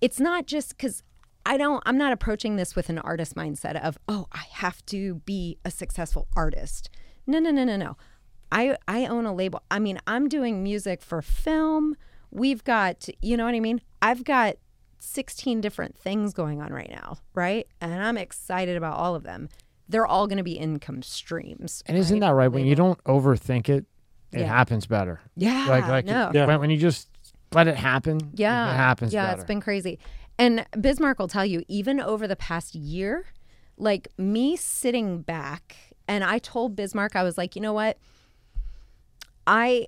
It's 0.00 0.18
not 0.18 0.46
just 0.46 0.70
because 0.76 1.02
I 1.44 1.58
don't. 1.58 1.82
I'm 1.84 1.98
not 1.98 2.12
approaching 2.12 2.56
this 2.56 2.74
with 2.74 2.88
an 2.88 2.98
artist 2.98 3.34
mindset 3.34 3.78
of 3.82 3.98
oh 4.08 4.26
I 4.32 4.44
have 4.52 4.84
to 4.86 5.16
be 5.26 5.58
a 5.66 5.70
successful 5.70 6.28
artist. 6.34 6.88
No, 7.28 7.38
no, 7.38 7.50
no, 7.50 7.62
no, 7.64 7.76
no. 7.76 7.96
I 8.50 8.76
I 8.88 9.06
own 9.06 9.26
a 9.26 9.34
label. 9.34 9.62
I 9.70 9.78
mean, 9.78 10.00
I'm 10.06 10.28
doing 10.28 10.62
music 10.62 11.02
for 11.02 11.20
film. 11.22 11.94
We've 12.30 12.64
got 12.64 13.06
you 13.22 13.36
know 13.36 13.44
what 13.44 13.54
I 13.54 13.60
mean. 13.60 13.80
I've 14.02 14.24
got 14.24 14.56
16 15.00 15.60
different 15.60 15.96
things 15.96 16.32
going 16.32 16.60
on 16.60 16.72
right 16.72 16.90
now, 16.90 17.18
right? 17.34 17.66
And 17.80 18.02
I'm 18.02 18.16
excited 18.16 18.76
about 18.76 18.96
all 18.96 19.14
of 19.14 19.22
them. 19.22 19.48
They're 19.88 20.06
all 20.06 20.26
going 20.26 20.38
to 20.38 20.42
be 20.44 20.52
income 20.54 21.02
streams. 21.02 21.82
and 21.86 21.96
isn't 21.96 22.18
that 22.20 22.30
right? 22.30 22.48
When 22.48 22.66
you 22.66 22.74
don't 22.74 23.02
overthink 23.04 23.68
it, 23.68 23.84
it 24.32 24.40
Yeah. 24.40 24.46
happens 24.46 24.86
better. 24.86 25.20
Yeah, 25.36 25.66
like 25.68 25.86
like 25.86 26.04
no. 26.06 26.30
Yeah. 26.34 26.46
when, 26.46 26.60
when 26.60 26.70
you 26.70 26.78
just 26.78 27.08
let 27.54 27.68
it 27.68 27.76
happen, 27.76 28.18
Yeah. 28.34 28.72
it 28.72 28.76
happens 28.76 29.12
Yeah, 29.14 29.26
better. 29.26 29.34
it's 29.40 29.46
been 29.46 29.60
crazy. 29.60 29.98
And 30.38 30.66
Bismarck 30.80 31.18
will 31.18 31.28
tell 31.28 31.46
you, 31.46 31.62
even 31.68 32.00
over 32.00 32.26
the 32.28 32.36
past 32.36 32.74
year, 32.74 33.24
like 33.76 34.08
me 34.18 34.56
sitting 34.56 35.22
back 35.22 35.76
and 36.08 36.24
I 36.24 36.38
told 36.38 36.74
Bismarck, 36.74 37.14
I 37.14 37.22
was 37.22 37.38
like, 37.38 37.54
you 37.54 37.62
know 37.62 37.72
what? 37.72 37.98
I 39.46 39.86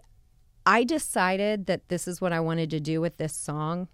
I 0.66 0.84
decided 0.84 1.66
that 1.66 1.88
this 1.88 2.06
is 2.06 2.20
what 2.20 2.32
I 2.32 2.40
wanted 2.40 2.70
to 2.70 2.80
do 2.80 3.00
with 3.00 3.16
this 3.16 3.34
song. 3.34 3.88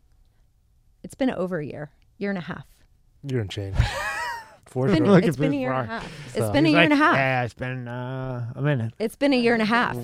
It's 1.02 1.14
been 1.14 1.30
over 1.30 1.58
a 1.60 1.66
year, 1.66 1.90
year 2.18 2.30
and 2.30 2.38
a 2.38 2.42
half. 2.42 2.66
You're 3.22 3.40
in 3.40 3.48
change. 3.48 3.76
For 4.66 4.86
It's 4.88 4.94
been, 4.98 5.04
sure. 5.04 5.14
Look 5.14 5.24
it's 5.24 5.36
at 5.36 5.40
been 5.40 5.52
a 5.54 5.56
year 5.56 5.72
and 5.72 5.78
a 5.90 5.94
Bismarck. 5.94 6.02
half. 6.02 6.36
It's 6.36 6.50
been 6.50 6.64
a 6.66 6.68
He's 6.68 6.74
year 6.74 6.82
and 6.82 6.92
a 6.92 6.96
half. 6.96 7.14
Yeah, 7.14 7.44
it's 7.44 7.54
been 7.54 7.88
uh, 7.88 8.52
a 8.56 8.60
minute. 8.62 8.94
It's 8.98 9.16
been 9.16 9.32
a 9.32 9.36
year 9.38 9.54
and 9.54 9.62
a 9.62 9.66
half. 9.66 9.96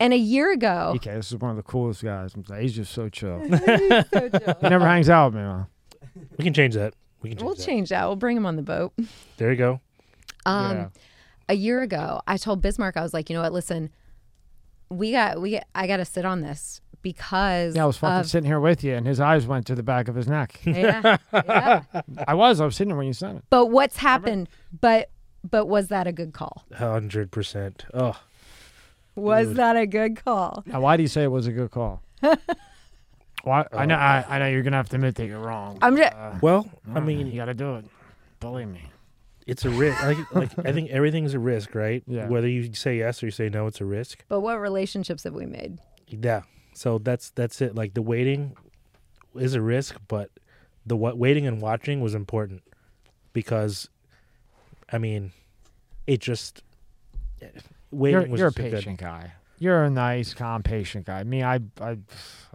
And 0.00 0.12
a 0.12 0.16
year 0.16 0.52
ago, 0.52 0.92
Okay, 0.96 1.14
this 1.14 1.30
is 1.32 1.38
one 1.38 1.52
of 1.52 1.56
the 1.56 1.62
coolest 1.62 2.02
guys. 2.02 2.34
I'm 2.34 2.44
saying, 2.44 2.62
he's 2.62 2.74
just 2.74 2.92
so 2.98 3.08
chill. 3.08 3.40
he 3.40 3.48
never 4.68 4.84
hangs 4.84 5.08
out 5.08 5.32
with 5.32 5.40
me. 5.40 5.46
Man. 5.46 5.66
We 6.36 6.44
can 6.44 6.52
change 6.52 6.74
that. 6.74 6.94
We 7.22 7.30
can 7.30 7.38
change 7.38 7.46
we'll 7.46 7.54
that. 7.54 7.64
change 7.64 7.88
that. 7.90 8.04
We'll 8.06 8.16
bring 8.16 8.36
him 8.36 8.46
on 8.46 8.56
the 8.56 8.62
boat. 8.62 8.92
There 9.36 9.50
you 9.52 9.56
go. 9.56 9.80
Um, 10.44 10.76
Yeah. 10.76 10.88
A 11.48 11.54
year 11.54 11.80
ago, 11.82 12.20
I 12.26 12.36
told 12.36 12.60
Bismarck, 12.62 12.96
I 12.96 13.02
was 13.02 13.14
like, 13.14 13.30
you 13.30 13.34
know 13.36 13.42
what? 13.42 13.52
Listen, 13.52 13.90
we 14.90 15.12
got 15.12 15.40
we 15.40 15.60
I 15.74 15.86
got 15.86 15.98
to 15.98 16.04
sit 16.04 16.24
on 16.24 16.40
this 16.40 16.80
because 17.02 17.76
Yeah, 17.76 17.84
I 17.84 17.86
was 17.86 17.96
fucking 17.98 18.20
of- 18.20 18.26
sitting 18.30 18.46
here 18.46 18.60
with 18.60 18.82
you, 18.82 18.94
and 18.94 19.06
his 19.06 19.20
eyes 19.20 19.46
went 19.46 19.66
to 19.68 19.74
the 19.74 19.82
back 19.82 20.08
of 20.08 20.14
his 20.14 20.26
neck. 20.28 20.60
yeah, 20.64 21.16
yeah. 21.32 21.82
I 22.26 22.34
was. 22.34 22.60
I 22.60 22.64
was 22.64 22.74
sitting 22.76 22.88
there 22.88 22.96
when 22.98 23.06
you 23.06 23.12
said 23.12 23.36
it. 23.36 23.44
But 23.50 23.66
what's 23.66 23.98
happened? 23.98 24.48
But 24.80 25.10
but 25.48 25.66
was 25.66 25.88
that 25.88 26.06
a 26.06 26.12
good 26.12 26.32
call? 26.32 26.64
Hundred 26.74 27.30
percent. 27.30 27.84
Oh, 27.94 28.18
Was 29.14 29.54
that 29.54 29.76
a 29.76 29.86
good 29.86 30.22
call? 30.24 30.62
Now, 30.66 30.80
why 30.80 30.96
do 30.96 31.02
you 31.02 31.08
say 31.08 31.22
it 31.24 31.30
was 31.30 31.46
a 31.46 31.52
good 31.52 31.70
call? 31.70 32.02
Well, 33.44 33.64
I, 33.72 33.82
I 33.82 33.86
know. 33.86 33.94
I, 33.94 34.24
I 34.28 34.38
know 34.40 34.48
you're 34.48 34.62
gonna 34.62 34.76
have 34.76 34.88
to 34.90 34.96
admit 34.96 35.14
that 35.14 35.26
you're 35.26 35.38
wrong. 35.38 35.78
I'm 35.80 35.96
just, 35.96 36.12
Uh, 36.12 36.34
Well, 36.42 36.68
I 36.92 36.98
mean, 37.00 37.28
you 37.28 37.36
got 37.36 37.44
to 37.46 37.54
do 37.54 37.76
it. 37.76 37.84
Believe 38.40 38.66
me. 38.68 38.82
It's 39.48 39.64
a 39.64 39.70
risk. 39.70 40.00
Like, 40.02 40.18
like 40.34 40.66
I 40.66 40.72
think 40.72 40.90
everything's 40.90 41.34
a 41.34 41.38
risk, 41.40 41.74
right? 41.74 42.04
Yeah. 42.06 42.28
Whether 42.28 42.48
you 42.48 42.72
say 42.74 42.98
yes 42.98 43.20
or 43.22 43.26
you 43.26 43.32
say 43.32 43.48
no, 43.48 43.66
it's 43.66 43.80
a 43.80 43.84
risk. 43.84 44.24
but 44.28 44.40
what 44.40 44.60
relationships 44.60 45.24
have 45.24 45.34
we 45.34 45.46
made? 45.46 45.78
Yeah. 46.06 46.42
So 46.74 46.98
that's 46.98 47.30
that's 47.30 47.60
it. 47.60 47.74
Like 47.74 47.94
the 47.94 48.02
waiting 48.02 48.56
is 49.34 49.54
a 49.54 49.60
risk, 49.60 49.96
but 50.06 50.30
the 50.86 50.96
what 50.96 51.18
waiting 51.18 51.46
and 51.46 51.60
watching 51.60 52.00
was 52.00 52.14
important 52.14 52.62
because, 53.32 53.88
I 54.92 54.98
mean, 54.98 55.32
it 56.06 56.20
just 56.20 56.62
eh, 57.42 57.46
waiting 57.90 58.20
You're, 58.22 58.30
was 58.30 58.38
you're 58.38 58.48
a 58.48 58.50
just 58.50 58.56
good- 58.58 58.72
patient 58.72 59.00
guy. 59.00 59.32
You're 59.60 59.82
a 59.82 59.90
nice, 59.90 60.34
calm, 60.34 60.62
patient 60.62 61.04
guy. 61.06 61.24
Me, 61.24 61.42
I, 61.42 61.58
I, 61.80 61.98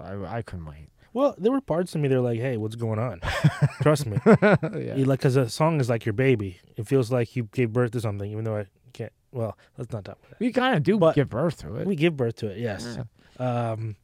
I, 0.02 0.38
I 0.38 0.42
couldn't 0.42 0.66
wait. 0.66 0.88
Well, 1.14 1.36
there 1.38 1.52
were 1.52 1.62
parts 1.62 1.94
of 1.96 2.02
me 2.02 2.08
that 2.08 2.16
were 2.16 2.22
like, 2.22 2.40
"Hey, 2.40 2.58
what's 2.58 2.76
going 2.76 3.00
on?" 3.00 3.22
Trust 3.82 4.06
me. 4.08 4.18
yeah. 4.26 4.96
You 4.96 5.06
like 5.06 5.20
because 5.20 5.36
a 5.36 5.48
song 5.50 5.80
is 5.80 5.90
like 5.90 6.06
your 6.06 6.14
baby. 6.14 6.60
It 6.76 6.88
feels 6.88 7.12
like 7.12 7.36
you 7.36 7.44
gave 7.52 7.72
birth 7.72 7.92
to 7.92 8.02
something, 8.02 8.30
even 8.32 8.44
though 8.44 8.58
I 8.58 8.66
can't. 8.94 9.14
Well, 9.32 9.58
let's 9.78 9.92
not 9.92 10.06
talk 10.06 10.18
about 10.28 10.40
We 10.40 10.52
kind 10.52 10.76
of 10.76 10.84
do 10.84 10.98
But- 10.98 11.16
give 11.16 11.30
birth 11.30 11.58
to 11.60 11.76
it. 11.76 11.88
We 11.88 11.96
give 11.96 12.18
birth 12.18 12.36
to 12.38 12.48
it, 12.48 12.58
yes. 12.58 12.98
Um, 13.40 13.96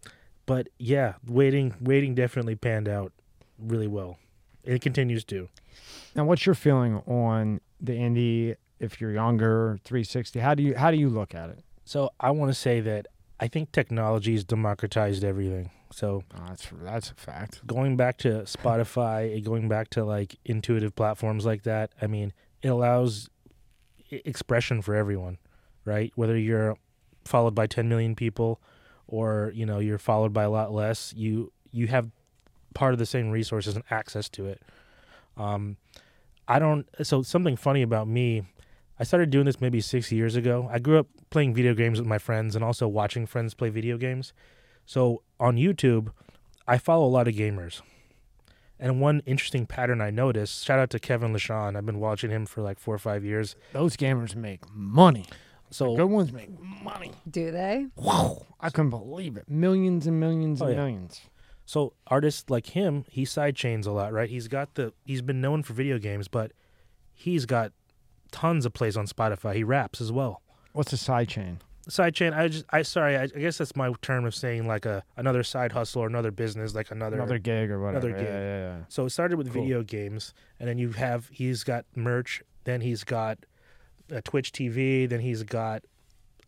but 0.45 0.69
yeah, 0.79 1.13
waiting, 1.27 1.75
waiting 1.79 2.15
definitely 2.15 2.55
panned 2.55 2.87
out 2.87 3.11
really 3.59 3.87
well. 3.87 4.17
It 4.63 4.81
continues 4.81 5.23
to. 5.25 5.47
Now, 6.15 6.25
what's 6.25 6.45
your 6.45 6.55
feeling 6.55 6.97
on 7.07 7.61
the 7.79 7.93
indie? 7.93 8.55
If 8.79 9.01
you're 9.01 9.11
younger, 9.11 9.77
360, 9.83 10.39
how 10.39 10.53
do 10.55 10.63
you 10.63 10.75
how 10.75 10.89
do 10.89 10.97
you 10.97 11.09
look 11.09 11.35
at 11.35 11.49
it? 11.49 11.59
So 11.85 12.11
I 12.19 12.31
want 12.31 12.49
to 12.49 12.57
say 12.57 12.79
that 12.81 13.07
I 13.39 13.47
think 13.47 13.71
technology 13.71 14.33
has 14.33 14.43
democratized 14.45 15.23
everything. 15.23 15.69
So 15.91 16.23
Oh, 16.35 16.45
that's 16.47 16.67
that's 16.83 17.11
a 17.11 17.15
fact. 17.15 17.65
going 17.65 17.97
back 17.97 18.17
to 18.19 18.29
Spotify, 18.43 19.33
and 19.35 19.43
going 19.43 19.67
back 19.67 19.89
to 19.91 20.05
like 20.05 20.35
intuitive 20.45 20.95
platforms 20.95 21.45
like 21.45 21.63
that, 21.63 21.91
I 22.01 22.07
mean, 22.07 22.31
it 22.61 22.67
allows 22.69 23.29
expression 24.11 24.81
for 24.81 24.95
everyone, 24.95 25.37
right? 25.85 26.11
Whether 26.15 26.37
you're 26.37 26.77
followed 27.25 27.55
by 27.55 27.67
10 27.67 27.89
million 27.89 28.15
people 28.15 28.61
or, 29.07 29.51
you 29.55 29.65
know, 29.65 29.79
you're 29.79 29.97
followed 29.97 30.33
by 30.33 30.43
a 30.43 30.49
lot 30.49 30.71
less, 30.73 31.13
you 31.15 31.51
you 31.71 31.87
have 31.87 32.09
part 32.73 32.93
of 32.93 32.99
the 32.99 33.05
same 33.05 33.29
resources 33.31 33.75
and 33.75 33.83
access 33.89 34.29
to 34.29 34.45
it. 34.47 34.61
Um 35.37 35.77
I 36.47 36.59
don't 36.59 36.87
so 37.03 37.21
something 37.23 37.55
funny 37.55 37.81
about 37.81 38.07
me, 38.07 38.43
I 38.99 39.03
started 39.03 39.29
doing 39.31 39.45
this 39.45 39.61
maybe 39.61 39.81
6 39.81 40.11
years 40.11 40.35
ago. 40.35 40.67
I 40.71 40.79
grew 40.79 40.99
up 40.99 41.07
playing 41.29 41.53
video 41.53 41.73
games 41.73 41.99
with 41.99 42.07
my 42.07 42.17
friends 42.17 42.55
and 42.55 42.63
also 42.63 42.87
watching 42.87 43.25
friends 43.25 43.53
play 43.53 43.69
video 43.69 43.97
games. 43.97 44.33
So 44.89 45.21
on 45.39 45.55
YouTube, 45.57 46.09
I 46.67 46.79
follow 46.79 47.05
a 47.05 47.13
lot 47.13 47.27
of 47.27 47.35
gamers. 47.35 47.81
And 48.79 48.99
one 48.99 49.21
interesting 49.27 49.67
pattern 49.67 50.01
I 50.01 50.09
noticed, 50.09 50.65
shout 50.65 50.79
out 50.79 50.89
to 50.89 50.99
Kevin 50.99 51.31
LaShawn. 51.31 51.75
I've 51.77 51.85
been 51.85 51.99
watching 51.99 52.31
him 52.31 52.47
for 52.47 52.63
like 52.63 52.79
four 52.79 52.95
or 52.95 52.97
five 52.97 53.23
years. 53.23 53.55
Those 53.71 53.95
gamers 53.95 54.35
make 54.35 54.61
money. 54.73 55.25
So 55.69 55.95
Good 55.95 56.05
ones 56.07 56.33
make 56.33 56.49
money. 56.59 57.11
Do 57.29 57.51
they? 57.51 57.85
Wow, 57.97 58.47
I 58.59 58.71
couldn't 58.71 58.89
believe 58.89 59.37
it. 59.37 59.47
Millions 59.47 60.07
and 60.07 60.19
millions 60.19 60.59
Oh, 60.59 60.65
and 60.65 60.73
yeah. 60.73 60.79
millions. 60.81 61.21
so 61.67 61.93
artists 62.07 62.49
like 62.49 62.65
him, 62.65 63.05
he 63.11 63.25
sidechains 63.25 63.85
a 63.85 63.91
lot, 63.91 64.11
right? 64.11 64.27
He's 64.31 64.47
got 64.47 64.73
the 64.73 64.91
he's 65.05 65.21
been 65.21 65.39
known 65.39 65.61
for 65.61 65.73
video 65.73 65.99
games, 65.99 66.27
but 66.27 66.51
he's 67.13 67.45
got 67.45 67.73
tons 68.31 68.65
of 68.65 68.73
plays 68.73 68.97
on 68.97 69.05
Spotify. 69.05 69.53
He 69.53 69.63
raps 69.63 70.01
as 70.01 70.11
well. 70.11 70.41
What's 70.73 70.93
a 70.93 70.95
sidechain? 70.95 71.57
Sidechain, 71.89 72.35
I 72.37 72.47
just 72.47 72.65
I 72.69 72.81
sorry, 72.83 73.17
I, 73.17 73.23
I 73.23 73.27
guess 73.27 73.57
that's 73.57 73.75
my 73.75 73.91
term 74.01 74.25
of 74.25 74.33
saying 74.33 74.67
like 74.67 74.85
a 74.85 75.03
another 75.17 75.43
side 75.43 75.71
hustle 75.71 76.03
or 76.03 76.07
another 76.07 76.31
business, 76.31 76.73
like 76.75 76.91
another 76.91 77.15
Another 77.17 77.37
gig 77.39 77.69
or 77.71 77.79
whatever. 77.81 78.07
another 78.07 78.19
gig. 78.23 78.29
Yeah, 78.33 78.39
yeah, 78.39 78.59
yeah. 78.77 78.83
So 78.89 79.05
it 79.05 79.09
started 79.09 79.37
with 79.37 79.51
Cool. 79.51 79.61
video 79.63 79.83
games, 79.83 80.33
and 80.59 80.69
then 80.69 80.77
you 80.77 80.91
have 80.91 81.29
he's 81.31 81.63
got 81.63 81.85
merch, 81.95 82.41
then 82.63 82.81
he's 82.81 83.03
got 83.03 83.39
a 84.11 84.21
Twitch 84.21 84.51
TV, 84.51 85.07
then 85.09 85.19
he's 85.19 85.43
got 85.43 85.83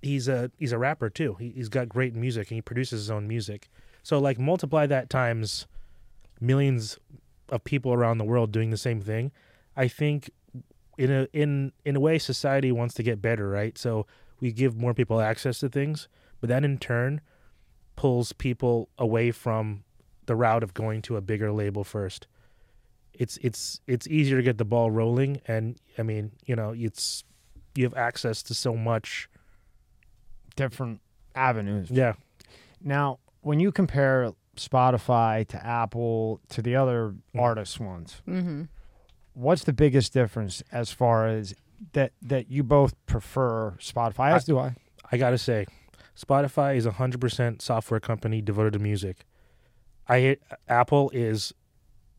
he's 0.02 0.28
a 0.28 0.50
he's 0.58 0.72
a 0.72 0.78
rapper 0.78 1.10
too. 1.10 1.36
He, 1.40 1.50
he's 1.50 1.70
got 1.70 1.90
great 1.90 2.16
music 2.16 2.50
and 2.50 2.56
he 2.56 2.62
produces 2.62 3.02
his 3.02 3.12
own 3.12 3.28
music. 3.28 3.68
So 4.04 4.18
like 4.20 4.40
multiply 4.40 4.86
that 4.88 5.10
times 5.10 5.68
millions 6.40 6.98
of 7.50 7.64
people 7.64 7.94
around 7.94 8.18
the 8.18 8.24
world 8.24 8.52
doing 8.52 8.70
the 8.72 8.78
same 8.78 9.02
thing. 9.02 9.32
I 9.76 9.88
think 9.88 10.30
in 10.98 11.12
a 11.12 11.28
in 11.34 11.72
in 11.86 11.96
a 11.96 12.00
way 12.00 12.18
society 12.20 12.72
wants 12.72 12.94
to 12.96 13.04
get 13.04 13.22
better, 13.22 13.50
right? 13.50 13.78
So 13.78 14.06
we 14.42 14.52
give 14.52 14.76
more 14.76 14.94
people 14.94 15.22
access 15.22 15.60
to 15.60 15.70
things, 15.70 16.08
but 16.42 16.50
that 16.50 16.66
in 16.66 16.78
turn 16.80 17.22
pulls 17.96 18.34
people 18.34 18.90
away 18.98 19.32
from 19.32 19.84
the 20.26 20.36
route 20.36 20.64
of 20.64 20.74
going 20.74 21.02
to 21.04 21.16
a 21.16 21.22
bigger 21.22 21.52
label 21.52 21.84
first. 21.84 22.28
It's 23.14 23.38
it's 23.38 23.80
it's 23.88 24.08
easier 24.08 24.38
to 24.38 24.44
get 24.44 24.58
the 24.58 24.66
ball 24.66 24.90
rolling 24.92 25.40
and 25.48 25.78
I 25.98 26.04
mean, 26.04 26.32
you 26.46 26.56
know, 26.56 26.74
it's 26.76 27.24
you 27.76 27.84
have 27.86 27.94
access 27.96 28.42
to 28.44 28.54
so 28.54 28.76
much. 28.76 29.30
Different 30.56 31.00
avenues. 31.34 31.90
Yeah. 31.90 32.14
Now, 32.84 33.20
when 33.42 33.60
you 33.62 33.72
compare 33.72 34.34
Spotify 34.58 35.48
to 35.48 35.66
Apple 35.66 36.42
to 36.50 36.62
the 36.62 36.76
other 36.76 37.16
artist 37.38 37.80
ones, 37.80 38.22
Mm-hmm. 38.28 38.64
what's 39.34 39.64
the 39.64 39.72
biggest 39.74 40.12
difference 40.14 40.62
as 40.72 40.92
far 40.92 41.28
as 41.28 41.54
that 41.94 42.14
that 42.22 42.50
you 42.50 42.64
both 42.64 42.94
prefer 43.06 43.72
Spotify? 43.80 44.34
As 44.34 44.46
do 44.46 44.60
I. 44.60 44.76
I 45.12 45.18
got 45.18 45.32
to 45.32 45.38
say, 45.38 45.66
Spotify 46.18 46.76
is 46.76 46.86
a 46.86 46.92
100% 46.92 47.62
software 47.62 48.00
company 48.00 48.42
devoted 48.42 48.74
to 48.74 48.80
music. 48.80 49.26
I 50.08 50.38
Apple 50.68 51.10
is 51.14 51.54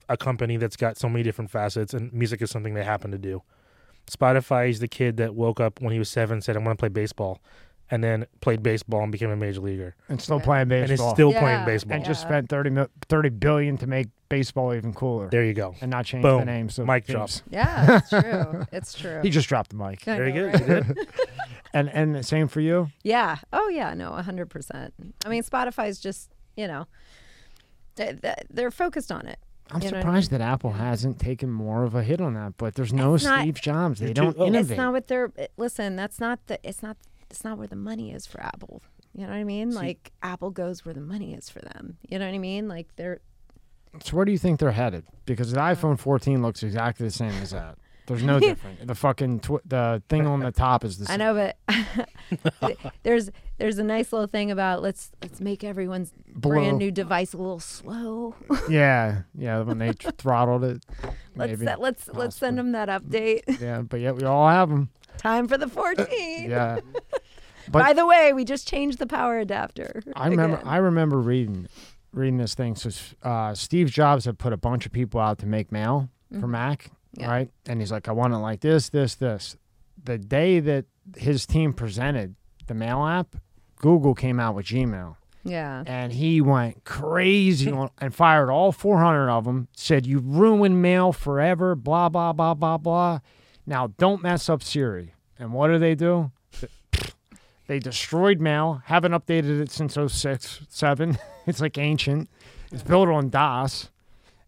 a 0.08 0.16
company 0.16 0.56
that's 0.56 0.76
got 0.76 0.96
so 0.96 1.08
many 1.08 1.22
different 1.22 1.50
facets 1.50 1.94
and 1.94 2.12
music 2.12 2.42
is 2.42 2.50
something 2.50 2.74
they 2.74 2.84
happen 2.84 3.10
to 3.10 3.18
do. 3.18 3.42
Spotify 4.10 4.68
is 4.68 4.80
the 4.80 4.88
kid 4.88 5.16
that 5.18 5.34
woke 5.34 5.60
up 5.60 5.80
when 5.80 5.92
he 5.92 5.98
was 5.98 6.08
7 6.08 6.40
said 6.42 6.56
I 6.56 6.60
want 6.60 6.76
to 6.76 6.80
play 6.80 6.88
baseball 6.88 7.40
and 7.93 8.03
then 8.03 8.26
played 8.40 8.62
baseball 8.62 9.03
and 9.03 9.12
became 9.12 9.30
a 9.30 9.36
major 9.36 9.61
leaguer. 9.61 9.95
And 10.09 10.20
still 10.20 10.38
Yeah. 10.38 10.45
playing 10.45 10.68
baseball. 10.68 10.88
And 10.88 10.93
is 10.93 11.14
still 11.14 11.30
Yeah. 11.32 11.40
playing 11.40 11.64
baseball. 11.66 11.97
and 11.97 12.05
just 12.05 12.22
spent 12.22 12.49
30, 12.49 12.70
mil- 12.70 12.88
30 13.09 13.28
billion 13.28 13.76
to 13.76 13.86
make 13.86 14.09
baseball 14.30 14.72
even 14.74 14.95
cooler. 14.95 15.28
there 15.28 15.45
you 15.45 15.53
go. 15.53 15.74
and 15.82 15.90
not 15.90 16.07
change 16.07 16.22
the 16.24 16.43
name. 16.45 16.70
So 16.70 16.86
Mic 16.86 17.07
drops. 17.07 17.43
Yeah, 17.51 17.99
it's 17.99 18.09
true. 18.09 18.66
It's 18.72 18.95
true. 18.95 19.20
He 19.22 19.28
just 19.30 19.47
dropped 19.49 19.70
the 19.70 19.76
mic. 19.76 20.09
I 20.09 20.16
Very 20.16 20.32
know, 20.32 20.51
good. 20.51 20.61
You 20.61 20.74
right? 20.74 20.86
did. 20.88 21.09
And 21.74 21.88
and 21.88 22.14
the 22.14 22.22
same 22.22 22.49
for 22.49 22.61
you. 22.61 22.90
Yeah. 23.03 23.36
Oh, 23.51 23.68
yeah. 23.68 23.95
No, 23.95 24.11
100%. 24.12 24.90
I 25.24 25.28
mean, 25.30 25.43
Spotify's 25.43 25.99
just, 25.99 26.30
you 26.55 26.66
know, 26.66 26.86
they- 27.97 28.12
they- 28.12 28.34
they're 28.51 28.70
focused 28.70 29.11
on 29.11 29.26
it. 29.26 29.38
I'm 29.70 29.80
You 29.80 29.90
know 29.90 29.97
what 29.97 29.97
I 29.97 30.01
surprised 30.03 30.30
that 30.32 30.40
Apple 30.43 30.72
hasn't 30.72 31.18
taken 31.18 31.51
more 31.51 31.84
of 31.84 31.95
a 31.95 32.03
hit 32.03 32.20
on 32.20 32.34
that. 32.34 32.59
But 32.59 32.74
there's 32.74 32.93
no 32.93 33.14
It's 33.14 33.24
not- 33.24 33.40
Steve 33.40 33.55
Jobs. 33.61 34.01
They 34.01 34.12
don't 34.12 34.36
oh. 34.38 34.47
innovate. 34.47 34.72
It's 34.72 34.76
not 34.78 34.93
what 34.93 35.09
they're, 35.09 35.30
listen, 35.57 35.97
that's 35.97 36.20
not 36.20 36.47
the, 36.47 36.59
it's 36.62 36.82
not, 36.82 36.97
it's 37.32 37.44
not 37.44 37.56
where 37.58 37.66
the 37.66 37.76
money 37.76 38.12
is 38.12 38.26
for 38.26 38.42
Apple. 38.42 38.82
You 39.14 39.22
know 39.22 39.28
what 39.32 39.38
I 39.38 39.44
mean? 39.44 39.72
See- 39.72 39.78
like, 39.78 40.12
Apple 40.22 40.50
goes 40.50 40.84
where 40.84 40.92
the 40.94 41.00
money 41.00 41.32
is 41.34 41.48
for 41.48 41.60
them. 41.60 41.96
You 42.08 42.18
know 42.18 42.26
what 42.26 42.34
I 42.34 42.38
mean? 42.38 42.68
Like, 42.68 42.88
they're, 42.96 43.20
So 44.04 44.16
where 44.16 44.24
do 44.26 44.32
you 44.32 44.38
think 44.38 44.60
they're 44.60 44.72
headed? 44.72 45.04
Because 45.24 45.52
the 45.52 45.60
uh, 45.60 45.74
iPhone 45.74 45.98
14 45.98 46.42
looks 46.42 46.62
exactly 46.62 47.06
the 47.06 47.12
same 47.12 47.32
as 47.42 47.50
that. 47.52 47.78
There's 48.06 48.22
no 48.22 48.38
different. 48.48 48.86
The 48.86 48.94
fucking 48.94 49.40
tw- 49.40 49.66
the 49.66 50.02
thing 50.10 50.26
on 50.26 50.40
the 50.40 50.50
top 50.52 50.84
is 50.84 50.98
the 50.98 51.10
I 51.10 51.16
know, 51.16 51.34
but 51.34 52.78
there's, 53.02 53.30
there's 53.58 53.78
a 53.78 53.84
nice 53.84 54.12
little 54.12 54.26
thing 54.26 54.50
about 54.50 54.82
let's, 54.82 55.10
let's 55.22 55.40
make 55.40 55.62
everyone's 55.64 56.12
Blue. 56.34 56.52
brand 56.54 56.78
new 56.78 56.90
device 56.90 57.32
a 57.32 57.38
little 57.38 57.60
slow. 57.60 58.34
Yeah, 58.68 59.22
yeah. 59.34 59.60
When 59.60 59.78
they 59.78 59.92
throttled 59.92 60.64
it, 60.64 60.84
let's, 61.36 61.50
maybe. 61.52 61.64
set, 61.64 61.80
let's, 61.80 62.08
let's 62.12 62.36
send 62.36 62.58
them 62.58 62.72
that 62.72 62.88
update. 62.88 63.60
Yeah, 63.60 63.82
but 63.82 64.00
yet 64.00 64.16
we 64.16 64.24
all 64.24 64.48
have 64.48 64.68
them. 64.68 64.90
Time 65.18 65.48
for 65.48 65.56
the 65.58 65.68
14. 65.68 66.50
Yeah. 66.50 66.80
But 67.70 67.78
By 67.78 67.92
the 67.92 68.04
way, 68.04 68.32
we 68.32 68.44
just 68.44 68.66
changed 68.66 68.98
the 68.98 69.06
power 69.06 69.38
adapter. 69.38 70.02
I 70.16 70.26
remember. 70.26 70.56
again. 70.56 70.66
I 70.68 70.78
remember 70.78 71.20
reading, 71.20 71.68
reading 72.12 72.36
this 72.38 72.54
thing. 72.56 72.74
So 72.74 72.90
uh, 73.22 73.54
Steve 73.54 73.88
Jobs 73.88 74.24
had 74.24 74.36
put 74.36 74.52
a 74.52 74.56
bunch 74.56 74.84
of 74.84 74.90
people 74.90 75.20
out 75.20 75.38
to 75.38 75.46
make 75.46 75.70
mail 75.70 76.10
for 76.32 76.48
Mhm. 76.48 76.50
Mac, 76.50 76.90
Yeah. 77.16 77.30
right? 77.30 77.50
And 77.68 77.78
he's 77.80 77.92
like, 77.92 78.08
I 78.08 78.12
want 78.12 78.34
it 78.34 78.38
like 78.38 78.60
this, 78.62 78.88
this, 78.88 79.14
this. 79.14 79.56
The 80.02 80.18
day 80.18 80.58
that 80.58 80.86
his 81.16 81.46
team 81.46 81.72
presented 81.72 82.34
the 82.66 82.74
mail 82.74 83.06
app, 83.06 83.36
Google 83.76 84.14
came 84.16 84.40
out 84.40 84.56
with 84.56 84.66
Gmail. 84.66 85.14
Yeah. 85.44 85.84
and 85.86 86.12
he 86.12 86.40
went 86.40 86.82
crazy 86.84 87.70
on, 87.70 87.90
and 88.00 88.12
fired 88.12 88.50
all 88.50 88.72
400 88.72 89.30
of 89.30 89.44
them. 89.44 89.68
Said 89.76 90.04
you 90.04 90.18
ruined 90.18 90.82
mail 90.82 91.12
forever. 91.12 91.76
Blah 91.76 92.08
blah 92.08 92.32
blah 92.32 92.54
blah 92.54 92.76
blah. 92.78 93.20
Now 93.66 93.88
don't 93.98 94.22
mess 94.22 94.48
up 94.48 94.62
Siri. 94.62 95.14
And 95.38 95.52
what 95.52 95.68
do 95.68 95.78
they 95.78 95.94
do? 95.94 96.30
They 97.68 97.78
destroyed 97.78 98.40
mail. 98.40 98.82
Haven't 98.86 99.12
updated 99.12 99.60
it 99.60 99.70
since 99.70 99.94
06, 99.94 100.62
7. 100.68 101.16
it's 101.46 101.60
like 101.60 101.78
ancient. 101.78 102.28
It's 102.72 102.82
built 102.82 103.08
on 103.08 103.30
DOS. 103.30 103.90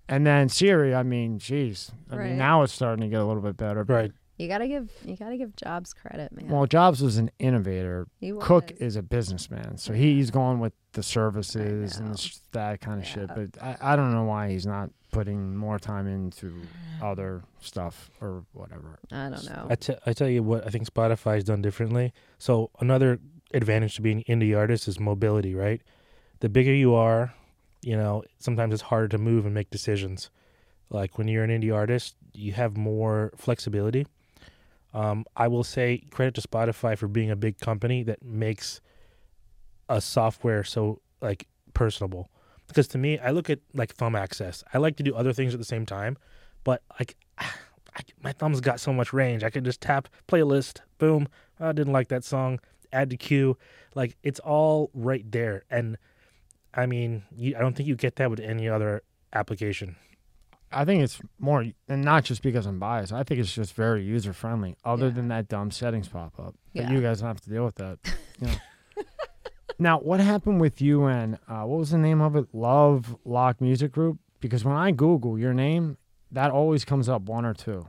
And 0.08 0.26
then 0.26 0.48
Siri, 0.48 0.94
I 0.94 1.02
mean, 1.02 1.38
geez. 1.38 1.90
I 2.10 2.16
Right. 2.16 2.28
mean, 2.30 2.38
now 2.38 2.62
it's 2.62 2.72
starting 2.72 3.02
to 3.02 3.08
get 3.08 3.20
a 3.20 3.24
little 3.24 3.42
bit 3.42 3.56
better. 3.56 3.84
Right. 3.84 4.12
You 4.36 4.48
gotta 4.48 4.66
give 4.66 4.90
you 5.04 5.16
gotta 5.16 5.36
give 5.36 5.54
Jobs 5.54 5.94
credit, 5.94 6.32
man. 6.32 6.48
Well, 6.48 6.66
Jobs 6.66 7.00
was 7.00 7.18
an 7.18 7.30
innovator. 7.38 8.08
he 8.18 8.32
Cook 8.32 8.72
is 8.78 8.96
a 8.96 9.02
businessman, 9.02 9.78
so 9.78 9.92
he's 9.92 10.32
going 10.32 10.58
with 10.58 10.72
the 10.92 11.04
services 11.04 11.98
and 11.98 12.16
that 12.50 12.80
kind 12.80 13.00
of 13.00 13.06
shit. 13.06 13.28
But 13.28 13.50
I, 13.62 13.92
I 13.92 13.96
don't 13.96 14.12
know 14.12 14.24
why 14.24 14.50
he's 14.50 14.66
not 14.66 14.90
putting 15.14 15.56
more 15.56 15.78
time 15.78 16.08
into 16.08 16.52
other 17.00 17.44
stuff 17.60 18.10
or 18.20 18.44
whatever. 18.52 18.98
I 19.12 19.28
don't 19.30 19.44
know. 19.44 19.68
I, 19.70 20.12
tell 20.12 20.28
you 20.28 20.42
what, 20.42 20.66
I 20.66 20.70
think 20.70 20.92
Spotify's 20.92 21.44
done 21.44 21.62
differently. 21.62 22.12
So 22.38 22.70
another 22.80 23.20
advantage 23.52 23.94
to 23.94 24.02
being 24.02 24.24
an 24.26 24.40
indie 24.40 24.58
artist 24.58 24.88
is 24.88 24.98
mobility, 24.98 25.54
right? 25.54 25.80
The 26.40 26.48
bigger 26.48 26.74
you 26.74 26.94
are, 26.94 27.32
you 27.82 27.96
know, 27.96 28.24
sometimes 28.38 28.74
it's 28.74 28.82
harder 28.82 29.06
to 29.08 29.18
move 29.18 29.46
and 29.46 29.54
make 29.54 29.70
decisions. 29.70 30.30
Like 30.90 31.16
when 31.16 31.28
you're 31.28 31.44
an 31.44 31.50
indie 31.50 31.72
artist, 31.72 32.16
you 32.32 32.52
have 32.52 32.76
more 32.76 33.32
flexibility. 33.36 34.08
Um, 34.92 35.26
I 35.36 35.46
will 35.46 35.64
say 35.64 36.02
credit 36.10 36.34
to 36.34 36.40
Spotify 36.40 36.98
for 36.98 37.06
being 37.06 37.30
a 37.30 37.36
big 37.36 37.58
company 37.58 38.02
that 38.02 38.22
makes 38.24 38.80
a 39.88 40.00
software 40.00 40.64
so 40.64 41.00
like 41.20 41.46
personable. 41.72 42.30
Because 42.74 42.88
to 42.88 42.98
me, 42.98 43.20
I 43.20 43.30
look 43.30 43.48
at 43.48 43.60
like 43.72 43.94
thumb 43.94 44.16
access. 44.16 44.64
I 44.74 44.78
like 44.78 44.96
to 44.96 45.04
do 45.04 45.14
other 45.14 45.32
things 45.32 45.54
at 45.54 45.60
the 45.60 45.64
same 45.64 45.86
time, 45.86 46.18
but 46.64 46.82
like 46.98 47.14
I, 47.38 48.00
my 48.24 48.32
thumb's 48.32 48.60
got 48.60 48.80
so 48.80 48.92
much 48.92 49.12
range. 49.12 49.44
I 49.44 49.50
could 49.50 49.64
just 49.64 49.80
tap 49.80 50.08
playlist, 50.26 50.80
boom. 50.98 51.28
I 51.60 51.70
didn't 51.70 51.92
like 51.92 52.08
that 52.08 52.24
song. 52.24 52.58
Add 52.92 53.10
to 53.10 53.16
queue. 53.16 53.56
Like 53.94 54.16
it's 54.24 54.40
all 54.40 54.90
right 54.92 55.24
there. 55.30 55.62
And 55.70 55.96
I 56.74 56.86
mean, 56.86 57.22
you, 57.36 57.54
I 57.56 57.60
don't 57.60 57.76
think 57.76 57.88
you 57.88 57.94
get 57.94 58.16
that 58.16 58.28
with 58.30 58.40
any 58.40 58.68
other 58.68 59.02
application. 59.32 59.94
I 60.72 60.84
think 60.84 61.04
it's 61.04 61.20
more, 61.38 61.64
and 61.88 62.02
not 62.02 62.24
just 62.24 62.42
because 62.42 62.66
I'm 62.66 62.80
biased. 62.80 63.12
I 63.12 63.22
think 63.22 63.38
it's 63.38 63.54
just 63.54 63.74
very 63.74 64.02
user 64.02 64.32
friendly. 64.32 64.74
Other 64.84 65.06
Yeah. 65.06 65.12
than 65.12 65.28
that 65.28 65.46
dumb 65.46 65.70
settings 65.70 66.08
pop 66.08 66.36
up, 66.40 66.56
but 66.74 66.82
Yeah. 66.86 66.90
you 66.90 67.00
guys 67.00 67.20
don't 67.20 67.28
have 67.28 67.40
to 67.42 67.50
deal 67.50 67.64
with 67.64 67.76
that. 67.76 67.98
You 68.40 68.48
know. 68.48 68.54
now, 69.78 69.98
what 69.98 70.20
happened 70.20 70.60
with 70.60 70.80
you 70.80 71.04
and 71.04 71.38
uh, 71.48 71.62
what 71.62 71.78
was 71.78 71.90
the 71.90 71.98
name 71.98 72.20
of 72.20 72.36
it? 72.36 72.46
Love 72.52 73.16
Lock 73.24 73.60
Music 73.60 73.92
Group. 73.92 74.18
Because 74.40 74.64
when 74.64 74.76
I 74.76 74.90
Google 74.90 75.38
your 75.38 75.54
name, 75.54 75.96
that 76.30 76.50
always 76.50 76.84
comes 76.84 77.08
up 77.08 77.22
one 77.22 77.44
or 77.46 77.54
two. 77.54 77.86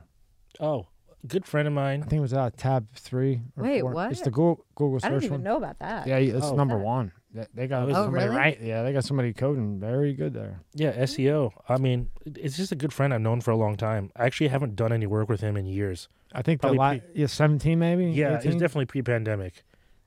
Oh, 0.58 0.86
good 1.26 1.44
friend 1.44 1.68
of 1.68 1.74
mine. 1.74 2.02
I 2.02 2.06
think 2.06 2.18
it 2.18 2.22
was 2.22 2.32
uh, 2.32 2.48
tab 2.56 2.86
three. 2.94 3.42
Or 3.58 3.64
Wait, 3.64 3.80
four. 3.82 3.90
what? 3.92 4.10
It's 4.12 4.22
the 4.22 4.30
Google, 4.30 4.64
Google 4.74 5.00
search. 5.00 5.04
I 5.10 5.14
search 5.14 5.20
didn't 5.22 5.34
even 5.34 5.40
one. 5.44 5.44
know 5.44 5.56
about 5.58 5.78
that. 5.80 6.06
Yeah, 6.06 6.16
it's 6.16 6.46
Oh. 6.46 6.54
number 6.56 6.78
That- 6.78 6.84
one. 6.84 7.12
They, 7.34 7.46
they 7.52 7.66
got 7.66 7.90
Oh, 7.90 7.92
somebody 7.92 8.24
really? 8.24 8.36
right. 8.36 8.58
Yeah, 8.62 8.82
they 8.82 8.94
got 8.94 9.04
somebody 9.04 9.34
coding 9.34 9.78
very 9.78 10.14
good 10.14 10.32
there. 10.32 10.60
Yeah, 10.72 10.92
SEO. 11.02 11.52
I 11.68 11.76
mean, 11.76 12.08
it's 12.24 12.56
just 12.56 12.72
a 12.72 12.76
good 12.76 12.94
friend 12.94 13.12
I've 13.12 13.20
known 13.20 13.42
for 13.42 13.50
a 13.50 13.56
long 13.56 13.76
time. 13.76 14.10
I 14.16 14.24
actually 14.24 14.48
haven't 14.48 14.74
done 14.76 14.90
any 14.90 15.06
work 15.06 15.28
with 15.28 15.42
him 15.42 15.54
in 15.58 15.66
years. 15.66 16.08
I 16.32 16.40
think 16.40 16.62
the 16.62 16.68
Probably 16.68 16.78
la- 16.78 17.04
yeah, 17.14 17.26
seventeen 17.26 17.78
maybe. 17.78 18.06
Yeah, 18.12 18.36
it's 18.36 18.44
definitely 18.56 18.86
pre-pandemic. 18.86 19.62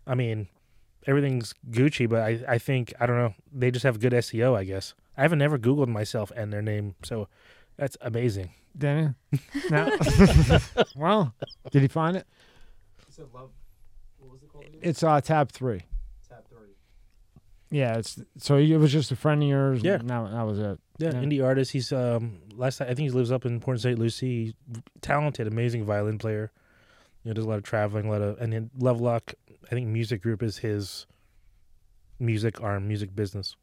I 0.07 0.15
mean, 0.15 0.47
everything's 1.07 1.53
Gucci, 1.69 2.07
but 2.09 2.21
I, 2.21 2.39
I 2.47 2.57
think 2.57 2.93
I 2.99 3.05
don't 3.05 3.17
know. 3.17 3.33
They 3.51 3.71
just 3.71 3.83
have 3.83 3.99
good 3.99 4.13
SEO, 4.13 4.55
I 4.55 4.63
guess. 4.63 4.93
I 5.17 5.21
haven't 5.23 5.41
ever 5.41 5.57
Googled 5.57 5.87
myself 5.87 6.31
and 6.35 6.51
their 6.53 6.61
name, 6.61 6.95
so 7.03 7.27
that's 7.77 7.97
amazing. 8.01 8.51
Didn't? 8.77 9.15
No. 9.71 9.89
well, 10.95 11.33
did 11.71 11.81
he 11.81 11.87
find 11.87 12.15
it? 12.17 12.25
You 13.07 13.13
said 13.13 13.25
love. 13.33 13.49
What 14.19 14.31
was 14.31 14.43
it 14.43 14.49
called 14.51 14.65
again? 14.65 14.79
It's 14.81 15.03
uh, 15.03 15.19
tab 15.21 15.51
three. 15.51 15.81
Tab 16.27 16.47
three. 16.49 16.69
Yeah, 17.71 17.97
it's 17.97 18.19
so 18.37 18.57
it 18.57 18.77
was 18.77 18.91
just 18.91 19.11
a 19.11 19.15
friend 19.15 19.41
of 19.43 19.49
yours. 19.49 19.83
Yeah. 19.83 19.95
and 19.95 20.09
that, 20.09 20.31
that 20.31 20.45
was 20.45 20.59
it. 20.59 20.79
Yeah, 20.97 21.09
Yeah. 21.13 21.21
indie 21.21 21.43
artist. 21.43 21.71
He's 21.71 21.91
um 21.91 22.39
last 22.55 22.77
time 22.77 22.87
I 22.89 22.93
think 22.93 23.09
he 23.09 23.15
lives 23.15 23.31
up 23.31 23.45
in 23.45 23.59
Port 23.59 23.79
St. 23.79 23.97
Lucie. 23.97 24.45
He's 24.45 24.53
talented, 25.01 25.47
amazing 25.47 25.85
violin 25.85 26.17
player. 26.17 26.51
You 27.23 27.29
know, 27.29 27.33
does 27.33 27.45
a 27.45 27.49
lot 27.49 27.57
of 27.57 27.63
traveling, 27.63 28.05
a 28.07 28.11
lot 28.11 28.21
of 28.21 28.39
and 28.39 28.53
then 28.53 28.69
Lovelock. 28.77 29.33
I 29.69 29.75
think 29.75 29.87
music 29.87 30.21
group 30.21 30.41
is 30.41 30.59
his 30.59 31.05
music 32.19 32.61
arm, 32.61 32.87
music 32.87 33.15
business. 33.15 33.55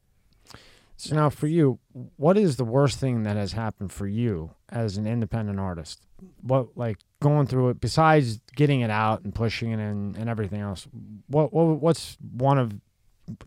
So 0.95 1.15
now 1.15 1.29
for 1.29 1.45
you, 1.45 1.79
what 2.15 2.37
is 2.37 2.55
the 2.55 2.63
worst 2.63 2.99
thing 2.99 3.23
that 3.23 3.35
has 3.35 3.51
happened 3.51 3.91
for 3.91 4.07
you 4.07 4.51
as 4.69 4.97
an 4.97 5.05
independent 5.05 5.59
artist? 5.59 6.01
What 6.41 6.75
like 6.75 6.97
going 7.19 7.45
through 7.45 7.69
it 7.69 7.79
besides 7.79 8.39
getting 8.55 8.81
it 8.81 8.89
out 8.89 9.21
and 9.21 9.33
pushing 9.33 9.71
it 9.71 9.79
and, 9.79 10.15
and 10.15 10.27
everything 10.27 10.61
else? 10.61 10.87
What, 11.27 11.53
what 11.53 11.79
what's 11.79 12.17
one 12.31 12.57
of 12.57 12.73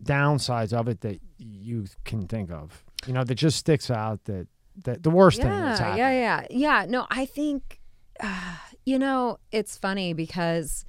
downsides 0.03 0.71
of 0.71 0.87
it 0.87 1.01
that 1.01 1.19
you 1.37 1.87
can 2.05 2.27
think 2.27 2.51
of? 2.51 2.85
You 3.05 3.13
know, 3.13 3.25
that 3.25 3.35
just 3.35 3.57
sticks 3.57 3.91
out 3.91 4.23
that 4.25 4.47
that 4.85 5.03
the 5.03 5.09
worst 5.09 5.41
thing 5.41 5.49
that's 5.49 5.81
yeah, 5.81 5.85
happened. 5.85 5.99
yeah, 5.99 6.11
yeah, 6.11 6.81
yeah. 6.81 6.85
No, 6.87 7.05
I 7.09 7.25
think, 7.25 7.81
uh, 8.21 8.55
you 8.85 8.97
know, 8.97 9.39
it's 9.51 9.77
funny 9.77 10.13
because 10.13 10.85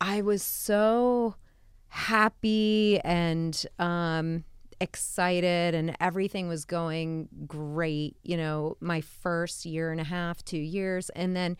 I 0.00 0.22
was 0.22 0.42
so 0.42 1.36
happy 1.88 3.00
and 3.04 3.64
um, 3.78 4.44
excited, 4.80 5.74
and 5.74 5.96
everything 6.00 6.48
was 6.48 6.64
going 6.64 7.28
great. 7.46 8.16
You 8.22 8.36
know, 8.36 8.76
my 8.80 9.00
first 9.00 9.64
year 9.64 9.90
and 9.90 10.00
a 10.00 10.04
half, 10.04 10.44
two 10.44 10.58
years, 10.58 11.10
and 11.10 11.36
then. 11.36 11.56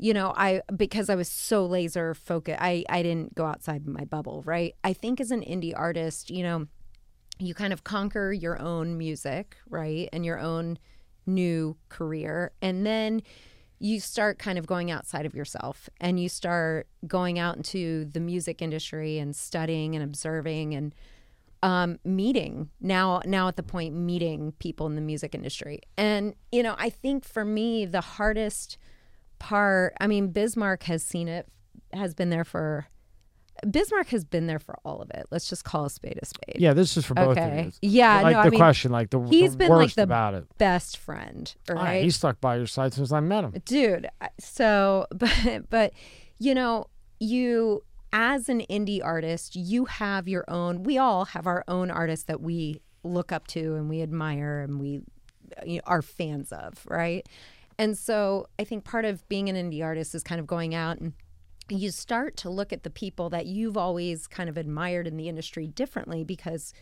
You 0.00 0.14
know, 0.14 0.32
I 0.36 0.62
because 0.76 1.10
I 1.10 1.16
was 1.16 1.28
so 1.28 1.66
laser 1.66 2.14
focused, 2.14 2.60
I 2.60 2.84
I 2.88 3.02
didn't 3.02 3.34
go 3.34 3.44
outside 3.46 3.84
my 3.84 4.04
bubble, 4.04 4.44
right? 4.46 4.76
I 4.84 4.92
think 4.92 5.20
as 5.20 5.32
an 5.32 5.40
indie 5.40 5.72
artist, 5.76 6.30
you 6.30 6.44
know, 6.44 6.68
you 7.40 7.52
kind 7.52 7.72
of 7.72 7.82
conquer 7.82 8.32
your 8.32 8.60
own 8.60 8.96
music, 8.96 9.56
right? 9.68 10.08
And 10.12 10.24
your 10.24 10.38
own 10.38 10.78
new 11.26 11.76
career. 11.88 12.52
And 12.60 12.84
then 12.86 13.22
you 13.78 14.00
start 14.00 14.38
kind 14.38 14.58
of 14.58 14.66
going 14.66 14.90
outside 14.90 15.24
of 15.26 15.34
yourself 15.34 15.88
and 16.00 16.18
you 16.20 16.28
start 16.28 16.88
going 17.06 17.38
out 17.38 17.56
into 17.56 18.04
the 18.06 18.20
music 18.20 18.60
industry 18.60 19.18
and 19.18 19.36
studying 19.36 19.94
and 19.94 20.02
observing 20.02 20.74
and 20.74 20.94
um, 21.62 21.98
meeting 22.04 22.70
now 22.80 23.20
now 23.24 23.48
at 23.48 23.56
the 23.56 23.62
point 23.62 23.94
meeting 23.94 24.52
people 24.58 24.86
in 24.86 24.94
the 24.94 25.00
music 25.00 25.34
industry. 25.34 25.80
And 25.96 26.34
you 26.52 26.62
know 26.62 26.74
i 26.78 26.90
think 26.90 27.24
for 27.24 27.44
me 27.44 27.84
the 27.84 28.00
hardest 28.00 28.78
part 29.38 29.94
i 30.00 30.06
mean 30.06 30.28
bismarck 30.28 30.84
has 30.84 31.04
seen 31.04 31.28
it 31.28 31.48
has 31.92 32.14
been 32.14 32.30
there 32.30 32.44
for 32.44 32.88
bismarck 33.70 34.08
has 34.08 34.24
been 34.24 34.46
there 34.46 34.58
for 34.58 34.76
all 34.84 35.00
of 35.00 35.10
it 35.10 35.26
let's 35.30 35.48
just 35.48 35.64
call 35.64 35.84
a 35.86 35.90
spade 35.90 36.18
a 36.22 36.26
spade 36.26 36.56
Yeah, 36.60 36.72
this 36.74 36.96
is 36.96 37.04
for 37.04 37.14
both 37.14 37.36
okay 37.38 37.60
of 37.60 37.64
you. 37.66 37.72
yeah 37.90 38.20
like 38.20 38.24
no 38.24 38.30
the 38.32 38.38
i 38.38 38.42
mean 38.44 38.44
like 38.44 38.50
the 38.52 38.56
question, 38.56 38.92
like 38.92 39.10
the, 39.10 39.20
he's 39.28 39.52
the 39.52 39.56
been, 39.58 39.68
like, 39.70 39.94
the 39.94 40.02
about 40.02 40.34
it. 40.34 40.44
best 40.58 40.96
friend 40.98 41.54
right 41.68 42.02
he's 42.04 42.16
stuck 42.16 42.40
by 42.40 42.56
your 42.56 42.66
side 42.66 42.92
since 42.94 43.10
I 43.12 43.20
met 43.20 43.44
him. 43.44 43.54
dude 43.64 44.08
so 44.38 45.06
but 45.14 45.68
but 45.70 45.92
you 46.38 46.54
know 46.54 46.86
you 47.20 47.82
as 48.12 48.48
an 48.48 48.60
indie 48.70 49.00
artist 49.04 49.54
you 49.56 49.84
have 49.86 50.28
your 50.28 50.44
own 50.48 50.82
we 50.82 50.96
all 50.98 51.26
have 51.26 51.46
our 51.46 51.64
own 51.68 51.90
artists 51.90 52.24
that 52.26 52.40
we 52.40 52.80
look 53.04 53.32
up 53.32 53.46
to 53.48 53.74
and 53.74 53.88
we 53.88 54.02
admire 54.02 54.60
and 54.60 54.80
we 54.80 55.00
you 55.66 55.76
know, 55.76 55.82
are 55.86 56.02
fans 56.02 56.52
of 56.52 56.84
right 56.86 57.26
and 57.78 57.96
so 57.98 58.46
i 58.58 58.64
think 58.64 58.84
part 58.84 59.04
of 59.04 59.26
being 59.28 59.48
an 59.48 59.56
indie 59.56 59.82
artist 59.84 60.14
is 60.14 60.22
kind 60.22 60.40
of 60.40 60.46
going 60.46 60.74
out 60.74 60.98
and 60.98 61.12
you 61.68 61.90
start 61.90 62.36
to 62.38 62.50
look 62.50 62.72
at 62.72 62.82
the 62.82 62.90
people 62.90 63.30
that 63.30 63.46
you've 63.46 63.76
always 63.76 64.26
kind 64.26 64.48
of 64.48 64.56
admired 64.56 65.06
in 65.06 65.16
the 65.16 65.28
industry 65.28 65.66
differently 65.66 66.24
because 66.24 66.72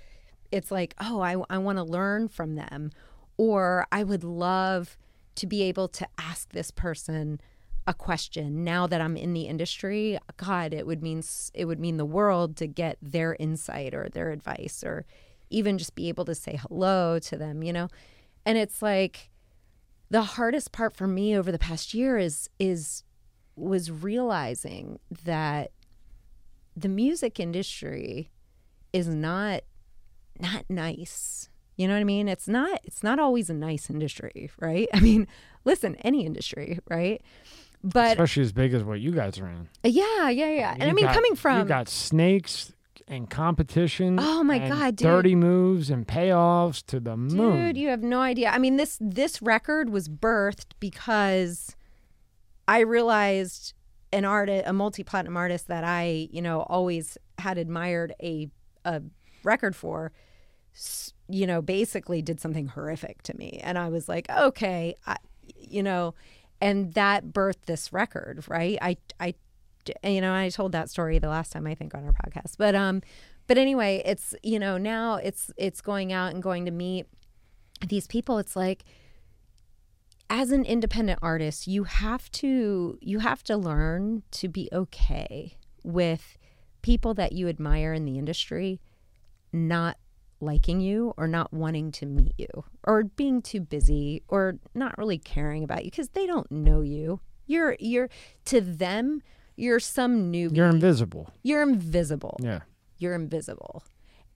it's 0.52 0.70
like, 0.70 0.94
oh, 1.00 1.20
I, 1.20 1.36
I 1.50 1.58
want 1.58 1.78
to 1.78 1.84
learn 1.84 2.28
from 2.28 2.54
them. 2.54 2.90
Or 3.36 3.86
I 3.92 4.04
would 4.04 4.24
love 4.24 4.96
to 5.36 5.46
be 5.46 5.62
able 5.62 5.88
to 5.88 6.06
ask 6.18 6.50
this 6.50 6.70
person 6.70 7.40
a 7.86 7.94
question 7.94 8.64
now 8.64 8.86
that 8.86 9.00
I'm 9.00 9.16
in 9.16 9.32
the 9.32 9.42
industry. 9.42 10.18
God, 10.36 10.74
it 10.74 10.86
would 10.86 11.02
mean 11.02 11.22
it 11.54 11.66
would 11.66 11.78
mean 11.78 11.98
the 11.98 12.04
world 12.04 12.56
to 12.56 12.66
get 12.66 12.98
their 13.00 13.36
insight 13.38 13.94
or 13.94 14.08
their 14.08 14.30
advice 14.30 14.82
or 14.84 15.06
even 15.50 15.78
just 15.78 15.94
be 15.94 16.08
able 16.08 16.24
to 16.24 16.34
say 16.34 16.58
hello 16.60 17.18
to 17.20 17.36
them, 17.36 17.62
you 17.62 17.72
know? 17.72 17.88
And 18.44 18.58
it's 18.58 18.82
like 18.82 19.30
the 20.10 20.22
hardest 20.22 20.72
part 20.72 20.96
for 20.96 21.06
me 21.06 21.36
over 21.36 21.52
the 21.52 21.58
past 21.58 21.94
year 21.94 22.18
is 22.18 22.48
is 22.58 23.02
was 23.56 23.90
realizing 23.90 24.98
that 25.24 25.72
the 26.76 26.88
music 26.88 27.40
industry 27.40 28.30
is 28.92 29.08
not 29.08 29.62
not 30.38 30.64
nice. 30.68 31.48
You 31.76 31.88
know 31.88 31.94
what 31.94 32.00
I 32.00 32.04
mean? 32.04 32.28
It's 32.28 32.48
not 32.48 32.80
it's 32.84 33.02
not 33.02 33.18
always 33.18 33.50
a 33.50 33.54
nice 33.54 33.90
industry, 33.90 34.50
right? 34.60 34.88
I 34.94 35.00
mean, 35.00 35.26
listen, 35.64 35.96
any 35.96 36.24
industry, 36.26 36.78
right? 36.88 37.22
But 37.82 38.12
Especially 38.12 38.42
as 38.42 38.52
big 38.52 38.74
as 38.74 38.82
what 38.82 39.00
you 39.00 39.12
guys 39.12 39.38
are 39.38 39.48
in. 39.48 39.68
Uh, 39.84 39.88
yeah, 39.88 40.28
yeah, 40.28 40.50
yeah. 40.50 40.72
And 40.78 40.84
I 40.90 40.92
mean, 40.92 41.04
got- 41.04 41.14
coming 41.14 41.34
from 41.34 41.60
you 41.60 41.64
got 41.64 41.88
snakes 41.88 42.72
and 43.08 43.30
competition. 43.30 44.18
Oh 44.20 44.42
my 44.42 44.56
and 44.56 44.72
God, 44.72 44.96
dude. 44.96 45.06
Dirty 45.06 45.34
moves 45.34 45.90
and 45.90 46.06
payoffs 46.06 46.84
to 46.86 47.00
the 47.00 47.16
moon. 47.16 47.66
Dude, 47.66 47.76
you 47.76 47.88
have 47.88 48.02
no 48.02 48.20
idea. 48.20 48.50
I 48.50 48.58
mean, 48.58 48.76
this 48.76 48.98
this 49.00 49.40
record 49.40 49.90
was 49.90 50.08
birthed 50.08 50.72
because 50.80 51.76
I 52.68 52.80
realized 52.80 53.74
an 54.12 54.24
artist, 54.24 54.64
a 54.66 54.72
multi-platinum 54.72 55.36
artist 55.36 55.68
that 55.68 55.84
I, 55.84 56.28
you 56.30 56.42
know, 56.42 56.60
always 56.62 57.18
had 57.38 57.58
admired 57.58 58.14
a 58.22 58.48
a 58.84 59.02
record 59.42 59.74
for, 59.74 60.12
you 61.28 61.46
know, 61.46 61.60
basically 61.60 62.22
did 62.22 62.40
something 62.40 62.68
horrific 62.68 63.22
to 63.24 63.36
me, 63.36 63.60
and 63.62 63.76
I 63.78 63.88
was 63.88 64.08
like, 64.08 64.28
okay, 64.30 64.94
I, 65.06 65.16
you 65.58 65.82
know, 65.82 66.14
and 66.60 66.94
that 66.94 67.26
birthed 67.26 67.66
this 67.66 67.92
record, 67.92 68.44
right? 68.48 68.78
I 68.80 68.96
I 69.20 69.34
you 70.02 70.20
know, 70.20 70.34
I 70.34 70.48
told 70.48 70.72
that 70.72 70.90
story 70.90 71.18
the 71.18 71.28
last 71.28 71.52
time 71.52 71.66
I 71.66 71.74
think 71.74 71.94
on 71.94 72.04
our 72.04 72.12
podcast. 72.12 72.56
But 72.58 72.74
um 72.74 73.02
but 73.46 73.58
anyway, 73.58 74.02
it's 74.04 74.34
you 74.42 74.58
know, 74.58 74.78
now 74.78 75.16
it's 75.16 75.50
it's 75.56 75.80
going 75.80 76.12
out 76.12 76.32
and 76.32 76.42
going 76.42 76.64
to 76.64 76.70
meet 76.70 77.06
these 77.86 78.06
people. 78.06 78.38
It's 78.38 78.56
like 78.56 78.84
as 80.28 80.50
an 80.50 80.64
independent 80.64 81.18
artist, 81.22 81.66
you 81.66 81.84
have 81.84 82.30
to 82.32 82.98
you 83.00 83.20
have 83.20 83.42
to 83.44 83.56
learn 83.56 84.22
to 84.32 84.48
be 84.48 84.68
okay 84.72 85.56
with 85.84 86.36
people 86.82 87.14
that 87.14 87.32
you 87.32 87.48
admire 87.48 87.92
in 87.92 88.04
the 88.04 88.18
industry 88.18 88.80
not 89.52 89.96
liking 90.40 90.80
you 90.80 91.14
or 91.16 91.26
not 91.26 91.52
wanting 91.52 91.90
to 91.90 92.04
meet 92.06 92.34
you 92.36 92.46
or 92.84 93.04
being 93.04 93.40
too 93.40 93.60
busy 93.60 94.22
or 94.28 94.58
not 94.74 94.96
really 94.98 95.16
caring 95.18 95.64
about 95.64 95.84
you 95.84 95.90
because 95.90 96.10
they 96.10 96.26
don't 96.26 96.50
know 96.50 96.80
you. 96.82 97.20
You're 97.46 97.76
you're 97.78 98.08
to 98.46 98.60
them 98.60 99.22
you're 99.56 99.80
some 99.80 100.30
new 100.30 100.50
You're 100.52 100.68
invisible. 100.68 101.30
you're 101.42 101.62
invisible 101.62 102.36
Yeah. 102.42 102.60
you're 102.98 103.14
invisible. 103.14 103.84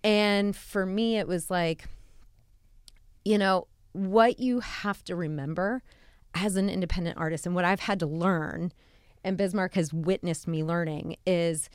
And 0.03 0.57
for 0.57 0.87
me, 0.87 1.19
it 1.19 1.29
was 1.29 1.51
like, 1.51 1.85
you 3.25 3.37
know, 3.37 3.67
what 3.93 4.41
you 4.41 4.61
have 4.61 5.03
to 5.05 5.17
remember 5.17 5.83
as 6.35 6.57
an 6.57 6.69
independent 6.69 7.19
artist 7.19 7.47
and 7.47 7.55
what 7.55 7.65
I've 7.65 7.81
had 7.81 7.99
to 8.01 8.07
learn, 8.07 8.73
and 9.25 9.37
Bismarck 9.37 9.75
has 9.75 9.93
witnessed 9.93 10.47
me 10.47 10.63
learning, 10.63 11.17
is 11.27 11.69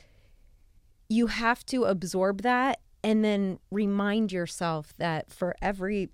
you 1.08 1.28
have 1.28 1.64
to 1.66 1.84
absorb 1.84 2.42
that 2.42 2.80
and 3.04 3.24
then 3.24 3.58
remind 3.70 4.32
yourself 4.32 4.92
that 4.98 5.30
for 5.30 5.54
every 5.62 6.10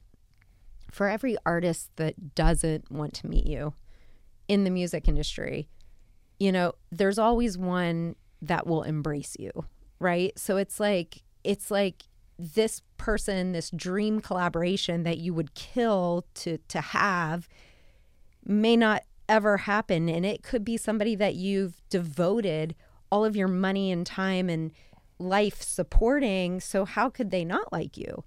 for 0.90 1.08
every 1.08 1.38
artist 1.46 1.90
that 1.96 2.34
doesn't 2.34 2.90
want 2.90 3.14
to 3.14 3.26
meet 3.26 3.46
you 3.46 3.72
in 4.46 4.64
the 4.64 4.70
music 4.70 5.08
industry, 5.08 5.66
you 6.38 6.52
know, 6.52 6.74
there's 6.90 7.18
always 7.18 7.56
one 7.56 8.14
that 8.42 8.66
will 8.66 8.82
embrace 8.82 9.34
you, 9.38 9.50
right? 9.98 10.38
So 10.38 10.58
it's 10.58 10.78
like 10.78 11.22
it's 11.44 11.70
like 11.70 12.02
this 12.38 12.82
person, 12.96 13.52
this 13.52 13.70
dream 13.70 14.20
collaboration 14.20 15.02
that 15.04 15.18
you 15.18 15.34
would 15.34 15.54
kill 15.54 16.24
to 16.34 16.58
to 16.68 16.80
have 16.80 17.48
may 18.44 18.76
not 18.76 19.02
ever 19.28 19.56
happen 19.58 20.08
and 20.08 20.26
it 20.26 20.42
could 20.42 20.64
be 20.64 20.76
somebody 20.76 21.14
that 21.14 21.34
you've 21.36 21.80
devoted 21.88 22.74
all 23.10 23.24
of 23.24 23.36
your 23.36 23.48
money 23.48 23.90
and 23.92 24.04
time 24.06 24.48
and 24.48 24.72
life 25.18 25.62
supporting, 25.62 26.58
so 26.60 26.84
how 26.84 27.08
could 27.08 27.30
they 27.30 27.44
not 27.44 27.70
like 27.72 27.96
you? 27.96 28.24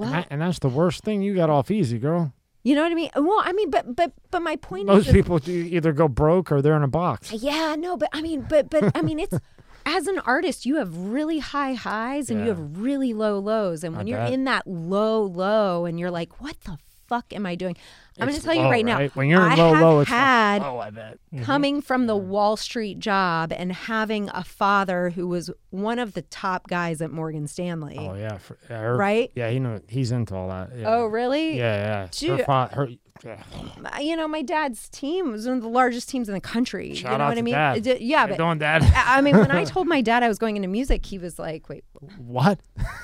And, 0.00 0.12
that- 0.14 0.26
and 0.30 0.40
that's 0.40 0.60
the 0.60 0.68
worst 0.68 1.02
thing. 1.02 1.20
You 1.22 1.34
got 1.34 1.50
off 1.50 1.70
easy, 1.70 1.98
girl. 1.98 2.32
you 2.62 2.74
know 2.74 2.82
what 2.82 2.92
I 2.92 2.94
mean? 2.94 3.10
Well, 3.16 3.40
I 3.44 3.52
mean, 3.52 3.68
but 3.70 3.94
but 3.96 4.12
but 4.30 4.40
my 4.40 4.56
point 4.56 4.82
is 4.88 4.94
Most 4.96 5.06
is, 5.08 5.12
people 5.12 5.38
do 5.38 5.52
either 5.52 5.92
go 5.92 6.08
broke 6.08 6.50
or 6.52 6.62
they're 6.62 6.76
in 6.76 6.82
a 6.84 6.88
box. 6.88 7.32
Yeah, 7.32 7.74
no, 7.76 7.96
but 7.96 8.08
I 8.12 8.22
mean, 8.22 8.46
but 8.48 8.70
but 8.70 8.96
I 8.96 9.02
mean, 9.02 9.18
it's 9.18 9.36
as 9.96 10.06
an 10.06 10.18
artist, 10.20 10.64
you 10.66 10.76
have 10.76 10.96
really 10.96 11.40
high 11.40 11.74
highs 11.74 12.30
and 12.30 12.40
you 12.42 12.48
have 12.48 12.80
really 12.80 13.12
low 13.12 13.38
lows, 13.38 13.82
and 13.84 13.96
when 13.96 14.06
I 14.06 14.10
you're 14.10 14.18
bet. 14.18 14.32
in 14.32 14.44
that 14.44 14.66
low 14.66 15.22
low, 15.22 15.84
and 15.86 15.98
you're 15.98 16.10
like, 16.20 16.40
"What 16.40 16.56
the 16.60 16.78
fuck 17.08 17.32
am 17.32 17.44
I 17.44 17.54
doing?" 17.56 17.76
I'm 18.20 18.28
going 18.28 18.38
to 18.38 18.44
tell 18.44 18.54
you 18.54 18.62
low, 18.62 18.70
right 18.70 18.84
now. 18.84 19.06
When 19.08 19.28
you're 19.28 19.44
in 19.46 19.52
I 19.52 19.54
low, 19.54 19.72
have 19.74 19.82
low, 19.82 20.00
it's 20.00 20.10
had 20.10 20.62
Oh, 20.62 20.78
I 20.78 20.90
bet. 20.90 21.18
Mm-hmm. 21.32 21.44
coming 21.44 21.80
from 21.80 22.06
the 22.06 22.14
mm-hmm. 22.14 22.28
Wall 22.28 22.56
Street 22.56 22.98
job 22.98 23.52
and 23.52 23.72
having 23.72 24.28
a 24.34 24.44
father 24.44 25.10
who 25.10 25.26
was 25.28 25.50
one 25.70 25.98
of 25.98 26.14
the 26.14 26.22
top 26.22 26.68
guys 26.68 27.00
at 27.00 27.10
Morgan 27.10 27.46
Stanley. 27.46 27.96
Oh 27.98 28.14
yeah, 28.14 28.38
for, 28.38 28.58
yeah 28.68 28.80
her- 28.80 28.96
Right? 28.96 29.30
Yeah, 29.34 29.50
he 29.50 29.58
know 29.58 29.80
he's 29.88 30.12
into 30.12 30.34
all 30.34 30.48
that. 30.48 30.70
Yeah. 30.76 30.88
Oh, 30.88 31.06
really? 31.06 31.56
Yeah, 31.56 31.76
yeah. 31.76 32.08
Dude, 32.10 32.40
her, 32.40 32.44
fa- 32.44 32.70
her, 32.74 32.88
yeah. 33.24 33.98
You 34.00 34.16
know, 34.16 34.26
my 34.26 34.42
dad's 34.42 34.88
team 34.88 35.32
was 35.32 35.46
one 35.46 35.58
of 35.58 35.62
the 35.62 35.68
largest 35.68 36.08
teams 36.08 36.28
in 36.28 36.34
the 36.34 36.40
country. 36.40 36.94
Shout 36.94 37.12
you 37.12 37.18
know 37.18 37.24
out 37.24 37.28
what 37.28 37.38
I 37.38 37.42
mean? 37.42 37.54
Dad. 37.54 37.76
It 37.78 37.82
did- 37.82 38.00
yeah, 38.00 38.18
How 38.20 38.24
you 38.24 38.28
but 38.30 38.38
doing, 38.38 38.58
Dad? 38.58 38.82
I 38.82 39.18
I 39.18 39.20
mean, 39.20 39.36
when 39.36 39.50
I 39.50 39.64
told 39.66 39.86
my 39.86 40.00
dad 40.00 40.22
I 40.22 40.28
was 40.28 40.38
going 40.38 40.56
into 40.56 40.68
music, 40.68 41.04
he 41.06 41.18
was 41.18 41.38
like, 41.38 41.68
"Wait, 41.68 41.84
what? 42.18 42.60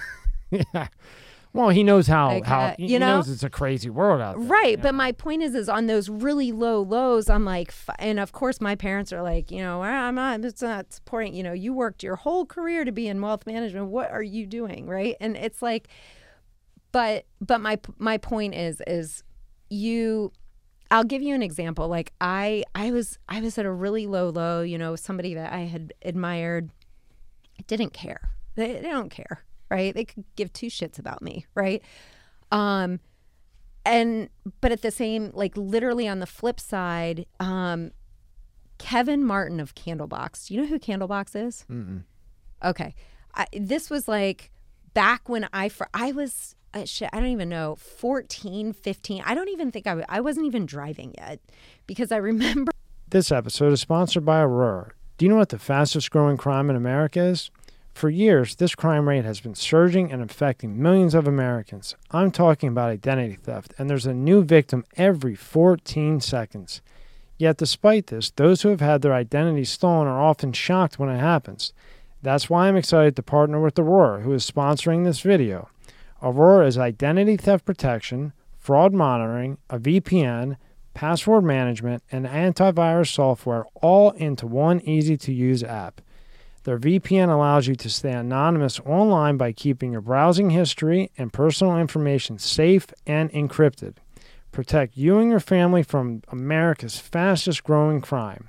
yeah. 0.51 0.89
Well, 1.57 1.71
he 1.71 1.83
knows 1.83 2.07
how 2.07 2.29
Like, 2.29 2.45
how 2.45 2.61
uh, 2.61 2.75
he 2.79 2.87
you 2.93 2.99
know? 2.99 3.17
knows 3.17 3.29
it's 3.29 3.43
a 3.43 3.51
crazy 3.51 3.91
world 3.91 4.21
out 4.21 4.37
there. 4.39 4.47
Right, 4.47 4.81
but 4.81 4.95
my 4.95 5.13
point 5.13 5.43
is, 5.43 5.55
is 5.55 5.69
on 5.69 5.87
those 5.87 6.09
really 6.09 6.53
low 6.53 6.83
lows, 6.83 7.29
I'm 7.31 7.45
like, 7.45 7.69
f- 7.69 7.91
and 7.99 8.21
of 8.21 8.33
course, 8.33 8.61
my 8.61 8.75
parents 8.75 9.13
are 9.13 9.23
like, 9.23 9.51
you 9.51 9.61
know, 9.61 9.83
I'm 9.83 10.15
not, 10.15 10.45
it's 10.45 10.63
not 10.63 10.93
supporting. 10.93 11.35
You 11.35 11.43
know, 11.43 11.53
you 11.53 11.73
worked 11.73 12.03
your 12.03 12.17
whole 12.17 12.47
career 12.47 12.85
to 12.85 12.93
be 12.93 13.09
in 13.09 13.21
wealth 13.21 13.47
management. 13.47 13.87
What 13.87 14.11
are 14.11 14.23
you 14.23 14.47
doing, 14.47 14.87
right? 14.87 15.17
And 15.21 15.37
it's 15.37 15.63
like, 15.63 15.89
but 16.93 17.25
but 17.41 17.61
my 17.61 17.79
my 17.99 18.19
point 18.19 18.55
is, 18.55 18.81
is 18.87 19.23
you. 19.69 20.33
I'll 20.89 21.05
give 21.05 21.21
you 21.21 21.35
an 21.35 21.43
example. 21.43 21.89
Like 21.89 22.13
I, 22.21 22.63
I 22.75 22.93
was, 22.93 23.19
I 23.29 23.41
was 23.41 23.59
at 23.59 23.67
a 23.67 23.73
really 23.73 24.07
low 24.07 24.29
low. 24.31 24.63
You 24.63 24.79
know, 24.79 24.95
somebody 24.95 25.35
that 25.35 25.53
I 25.53 25.63
had 25.63 25.93
admired 26.05 26.71
didn't 27.67 27.93
care. 27.93 28.21
They, 28.55 28.75
they 28.75 28.89
don't 28.91 29.11
care, 29.11 29.45
right? 29.71 29.95
They 29.95 30.05
could 30.05 30.25
give 30.37 30.53
two 30.53 30.67
shits 30.69 30.99
about 30.99 31.23
me, 31.23 31.47
right? 31.55 31.83
Um, 32.53 33.01
and 33.85 34.29
but 34.61 34.73
at 34.73 34.83
the 34.83 34.91
same 34.91 35.31
like 35.33 35.57
literally 35.57 36.09
on 36.09 36.19
the 36.19 36.27
flip 36.27 36.59
side 36.59 37.25
um 37.41 37.93
kevin 38.79 39.25
martin 39.25 39.61
of 39.61 39.75
candlebox 39.75 40.49
do 40.49 40.55
you 40.55 40.61
know 40.61 40.67
who 40.67 40.79
candlebox 40.79 41.37
is 41.37 41.65
Mm-mm. 41.71 42.03
okay 42.65 42.95
I, 43.35 43.47
this 43.53 43.89
was 43.89 44.09
like 44.09 44.51
back 44.93 45.29
when 45.29 45.49
i 45.53 45.69
for 45.69 45.89
i 45.95 46.11
was 46.13 46.57
uh, 46.75 46.85
shit, 46.85 47.09
i 47.13 47.21
don't 47.21 47.29
even 47.31 47.49
know 47.49 47.77
14 47.77 48.73
15 48.73 49.23
i 49.25 49.35
don't 49.35 49.49
even 49.51 49.71
think 49.71 49.87
I 49.87 49.91
w- 49.91 50.07
I 50.09 50.21
wasn't 50.21 50.47
even 50.47 50.67
driving 50.67 51.15
yet 51.17 51.41
because 51.87 52.11
i 52.11 52.17
remember 52.33 52.73
This 53.09 53.31
episode 53.31 53.73
is 53.73 53.81
sponsored 53.81 54.25
by 54.25 54.41
Aurora. 54.41 54.91
Do 55.17 55.25
you 55.25 55.31
know 55.31 55.37
what 55.37 55.51
the 55.51 55.59
fastest 55.61 56.11
growing 56.11 56.37
crime 56.37 56.69
in 56.69 56.77
America 56.77 57.21
is? 57.21 57.51
For 57.97 58.11
years, 58.11 58.57
this 58.57 58.75
crime 58.75 59.09
rate 59.09 59.25
has 59.25 59.41
been 59.41 59.55
surging 59.55 60.13
and 60.13 60.21
affecting 60.21 60.83
millions 60.83 61.15
of 61.15 61.27
Americans. 61.27 61.97
I'm 62.11 62.31
talking 62.31 62.69
about 62.69 62.91
identity 62.91 63.37
theft, 63.37 63.73
and 63.79 63.89
there's 63.89 64.05
a 64.05 64.13
new 64.13 64.45
victim 64.45 64.85
every 64.99 65.35
14 65.35 66.21
seconds. 66.21 66.83
Yet, 67.39 67.57
despite 67.57 68.09
this, 68.09 68.31
those 68.31 68.61
who 68.61 68.69
have 68.69 68.83
had 68.83 69.01
their 69.01 69.15
identity 69.15 69.65
stolen 69.65 70.09
are 70.09 70.21
often 70.21 70.53
shocked 70.53 70.99
when 70.99 71.09
it 71.09 71.21
happens. 71.21 71.73
That's 72.21 72.51
why 72.51 72.69
I'm 72.69 72.77
excited 72.77 73.17
to 73.17 73.23
partner 73.23 73.63
with 73.63 73.79
Aurora, 73.79 74.21
who 74.21 74.35
is 74.35 74.49
sponsoring 74.49 75.05
this 75.07 75.23
video. 75.23 75.71
Aurora 76.23 76.67
is 76.67 76.77
identity 76.77 77.39
theft 77.39 77.65
protection, 77.65 78.35
fraud 78.59 78.93
monitoring, 78.93 79.57
a 79.71 79.79
VPN, 79.79 80.59
password 80.93 81.45
management, 81.45 82.03
and 82.13 82.27
antivirus 82.27 83.15
software 83.15 83.65
all 83.77 84.11
into 84.11 84.47
one 84.47 84.83
easy 84.83 85.17
to 85.17 85.33
use 85.33 85.63
app. 85.63 86.03
Their 86.67 86.81
VPN 86.81 87.33
allows 87.33 87.69
you 87.69 87.77
to 87.77 87.89
stay 87.89 88.11
anonymous 88.11 88.81
online 88.81 89.37
by 89.37 89.53
keeping 89.53 89.93
your 89.93 90.01
browsing 90.01 90.51
history 90.51 91.13
and 91.17 91.33
personal 91.33 91.79
information 91.79 92.41
safe 92.41 92.89
and 93.07 93.31
encrypted. 93.31 93.99
Protect 94.51 94.97
you 94.97 95.19
and 95.19 95.31
your 95.31 95.39
family 95.39 95.85
from 95.85 96.23
America's 96.27 96.99
fastest 96.99 97.63
growing 97.63 98.01
crime. 98.01 98.49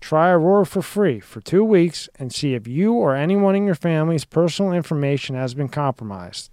Try 0.00 0.30
Aurora 0.30 0.66
for 0.66 0.82
free 0.82 1.18
for 1.18 1.40
two 1.40 1.64
weeks 1.64 2.08
and 2.16 2.32
see 2.32 2.54
if 2.54 2.68
you 2.68 2.92
or 2.92 3.16
anyone 3.16 3.56
in 3.56 3.66
your 3.66 3.74
family's 3.74 4.24
personal 4.24 4.72
information 4.72 5.34
has 5.34 5.54
been 5.54 5.68
compromised. 5.68 6.52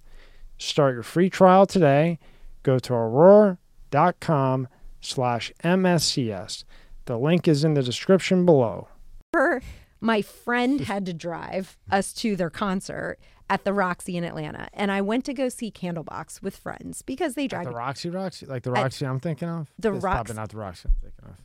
Start 0.58 0.94
your 0.94 1.04
free 1.04 1.30
trial 1.30 1.66
today. 1.66 2.18
Go 2.64 2.80
to 2.80 2.92
aurora.com 2.92 4.66
slash 5.00 5.52
MSCS. 5.62 6.64
The 7.04 7.16
link 7.16 7.46
is 7.46 7.62
in 7.62 7.74
the 7.74 7.82
description 7.84 8.44
below. 8.44 8.88
My 10.00 10.22
friend 10.22 10.80
had 10.82 11.06
to 11.06 11.12
drive 11.14 11.78
us 11.90 12.12
to 12.12 12.36
their 12.36 12.50
concert 12.50 13.18
at 13.48 13.64
the 13.64 13.72
roxy 13.72 14.16
in 14.16 14.24
atlanta 14.24 14.68
and 14.72 14.90
i 14.92 15.00
went 15.00 15.24
to 15.24 15.32
go 15.32 15.48
see 15.48 15.70
candlebox 15.70 16.42
with 16.42 16.56
friends 16.56 17.02
because 17.02 17.34
they 17.34 17.46
drive 17.46 17.64
The 17.66 17.70
Roxy 17.70 18.10
Roxy? 18.10 18.46
Like 18.46 18.62
the 18.64 18.70
At- 18.72 18.82
Roxy 18.82 19.06
I'm 19.06 19.20
thinking 19.20 19.48
of? 19.48 19.68
the 19.78 19.92
It's 19.94 20.04
Rox- 20.04 20.12
probably 20.12 20.34
not 20.34 20.48
the 20.50 20.56
Roxy 20.58 20.88
I'm 20.88 20.94
thinking 21.00 21.24
of. 21.30 21.36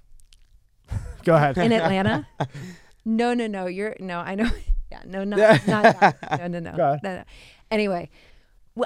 Go 1.23 1.35
ahead. 1.35 1.57
in 1.57 1.71
Atlanta. 1.71 2.27
no, 3.05 3.33
no, 3.33 3.47
no. 3.47 3.67
You're 3.67 3.95
no. 3.99 4.19
I 4.19 4.35
know. 4.35 4.49
Yeah, 4.91 5.03
no, 5.05 5.23
not 5.23 5.39
not 5.67 5.83
that. 6.01 6.39
No, 6.41 6.47
no, 6.47 6.59
no. 6.59 6.75
No, 6.75 6.99
no. 7.01 7.23
Anyway, 7.71 8.09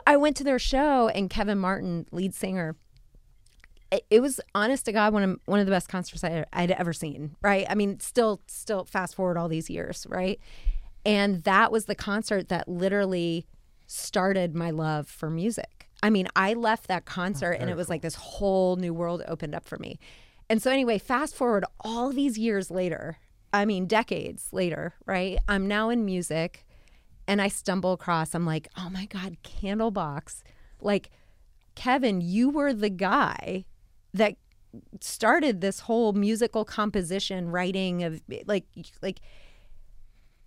I 0.05 0.17
went 0.17 0.37
to 0.37 0.43
their 0.43 0.59
show, 0.59 1.07
and 1.07 1.31
Kevin 1.31 1.57
Martin, 1.57 2.05
lead 2.11 2.35
singer. 2.35 2.75
It, 4.09 4.21
was 4.21 4.39
honest 4.53 4.85
to 4.85 4.91
God 4.91 5.13
one 5.13 5.23
of 5.23 5.39
one 5.45 5.59
of 5.59 5.65
the 5.65 5.71
best 5.71 5.89
concerts 5.89 6.23
I, 6.23 6.45
I'd 6.53 6.71
ever 6.71 6.93
seen. 6.93 7.35
Right? 7.41 7.65
I 7.69 7.75
mean, 7.75 7.99
still, 7.99 8.41
still 8.47 8.85
fast 8.85 9.15
forward 9.15 9.37
all 9.37 9.47
these 9.47 9.69
years, 9.69 10.05
right? 10.09 10.39
And 11.05 11.43
that 11.43 11.71
was 11.71 11.85
the 11.85 11.95
concert 11.95 12.49
that 12.49 12.67
literally 12.67 13.45
started 13.87 14.55
my 14.55 14.71
love 14.71 15.07
for 15.07 15.29
music. 15.29 15.89
I 16.01 16.09
mean, 16.09 16.27
I 16.35 16.53
left 16.53 16.87
that 16.87 17.05
concert 17.05 17.53
and 17.53 17.69
it 17.69 17.77
was 17.77 17.89
like 17.89 18.01
this 18.01 18.15
whole 18.15 18.75
new 18.75 18.93
world 18.93 19.23
opened 19.27 19.55
up 19.55 19.65
for 19.65 19.77
me. 19.77 19.99
And 20.49 20.61
so, 20.61 20.71
anyway, 20.71 20.97
fast 20.97 21.35
forward 21.35 21.65
all 21.79 22.11
these 22.11 22.37
years 22.37 22.69
later, 22.69 23.17
I 23.51 23.65
mean, 23.65 23.87
decades 23.87 24.49
later, 24.51 24.93
right? 25.05 25.37
I'm 25.47 25.67
now 25.67 25.89
in 25.89 26.05
music 26.05 26.65
and 27.27 27.41
I 27.41 27.47
stumble 27.47 27.93
across, 27.93 28.35
I'm 28.35 28.45
like, 28.45 28.67
oh 28.77 28.89
my 28.89 29.05
God, 29.05 29.37
Candlebox. 29.43 30.43
Like, 30.81 31.09
Kevin, 31.73 32.21
you 32.21 32.49
were 32.49 32.73
the 32.73 32.89
guy 32.89 33.65
that 34.15 34.35
started 34.99 35.61
this 35.61 35.81
whole 35.81 36.13
musical 36.13 36.65
composition 36.65 37.49
writing 37.49 38.03
of 38.03 38.21
like 38.45 38.65
like 39.01 39.21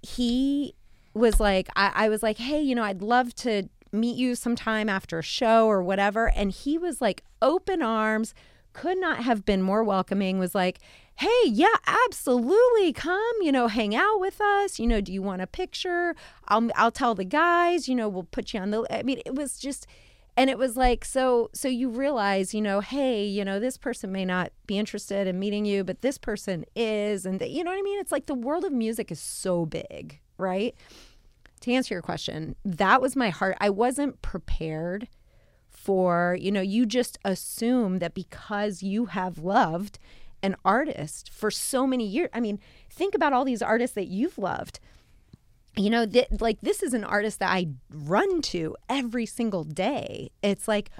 he 0.03 0.75
was 1.15 1.41
like 1.41 1.69
I, 1.75 1.93
I 1.95 2.09
was 2.11 2.23
like 2.23 2.37
hey 2.37 2.61
you 2.61 2.75
know 2.75 2.83
i'd 2.83 3.01
love 3.01 3.35
to 3.37 3.69
meet 3.93 4.17
you 4.17 4.35
sometime 4.35 4.89
after 4.89 5.19
a 5.19 5.23
show 5.23 5.67
or 5.67 5.83
whatever. 5.83 6.29
And 6.31 6.51
he 6.51 6.79
was 6.79 7.01
like 7.01 7.25
open 7.41 7.83
arms 7.83 8.35
could 8.73 8.99
not 8.99 9.19
have 9.19 9.45
been 9.45 9.63
more 9.63 9.83
welcoming 9.83 10.39
was 10.39 10.55
like 10.55 10.79
hey 11.17 11.43
yeah 11.47 11.75
absolutely 11.87 12.93
come 12.93 13.33
you 13.41 13.51
know 13.51 13.67
hang 13.67 13.97
out 13.97 14.21
with 14.21 14.41
us 14.41 14.79
you 14.79 14.87
know 14.87 15.01
do 15.01 15.13
you 15.13 15.23
want 15.23 15.43
a 15.43 15.47
picture? 15.47 16.15
I'll 16.47 16.69
i'll 16.77 16.93
tell 16.93 17.15
the 17.15 17.25
guys 17.25 17.89
you 17.89 17.95
know 17.95 18.09
we'll 18.09 18.25
put 18.25 18.53
you 18.53 18.61
on 18.61 18.71
the 18.71 18.87
i 18.91 19.03
mean 19.03 19.21
it 19.25 19.35
was 19.35 19.59
just 19.59 19.87
and 20.39 20.49
it 20.49 20.57
was 20.57 20.77
like 20.77 21.05
so 21.05 21.51
so 21.53 21.69
you 21.69 21.91
realize 21.91 22.55
you 22.55 22.63
know 22.63 22.81
hey 22.81 23.25
you 23.25 23.45
know 23.45 23.59
this 23.59 23.77
person 23.77 24.13
may 24.13 24.25
not 24.25 24.53
be 24.67 24.79
interested 24.79 25.27
in 25.27 25.39
meeting 25.39 25.65
you 25.65 25.83
but 25.83 26.01
this 26.01 26.17
person 26.17 26.65
is 26.77 27.27
and 27.27 27.43
you 27.43 27.65
know 27.65 27.71
what 27.71 27.79
i 27.79 27.83
mean? 27.83 27.99
It's 27.99 28.13
like 28.13 28.27
the 28.27 28.35
world 28.35 28.65
of 28.65 28.73
music 28.73 29.11
is 29.11 29.21
so 29.21 29.67
big 29.67 30.21
right? 30.39 30.75
To 31.63 31.73
answer 31.73 31.95
your 31.95 32.03
question 32.03 32.55
that 32.65 33.03
was 33.03 33.17
my 33.17 33.31
heart. 33.31 33.57
I 33.61 33.71
wasn't 33.71 34.23
prepared 34.23 35.09
for 35.69 36.37
you 36.41 36.53
know 36.53 36.61
you 36.61 36.87
just 36.87 37.19
assume 37.25 37.99
that 37.99 38.15
because 38.15 38.83
you 38.83 39.07
have 39.07 39.39
loved 39.39 39.99
an 40.43 40.55
artist 40.65 41.31
for 41.31 41.51
so 41.51 41.87
many 41.87 42.07
years 42.07 42.29
i 42.33 42.41
mean 42.41 42.59
think 42.91 43.15
about 43.15 43.33
all 43.33 43.45
these 43.45 43.63
artists 43.63 43.95
that 43.95 44.07
you've 44.07 44.39
loved 44.39 44.81
you 45.79 45.91
know 45.91 46.05
th- 46.07 46.27
like 46.41 46.61
this 46.61 46.83
is 46.83 46.93
an 46.95 47.05
artist 47.05 47.39
that 47.39 47.51
i 47.51 47.67
run 47.91 48.43
to 48.43 48.77
every 48.89 49.25
single 49.27 49.65
day 49.65 50.31
it's 50.43 50.67
like 50.69 50.91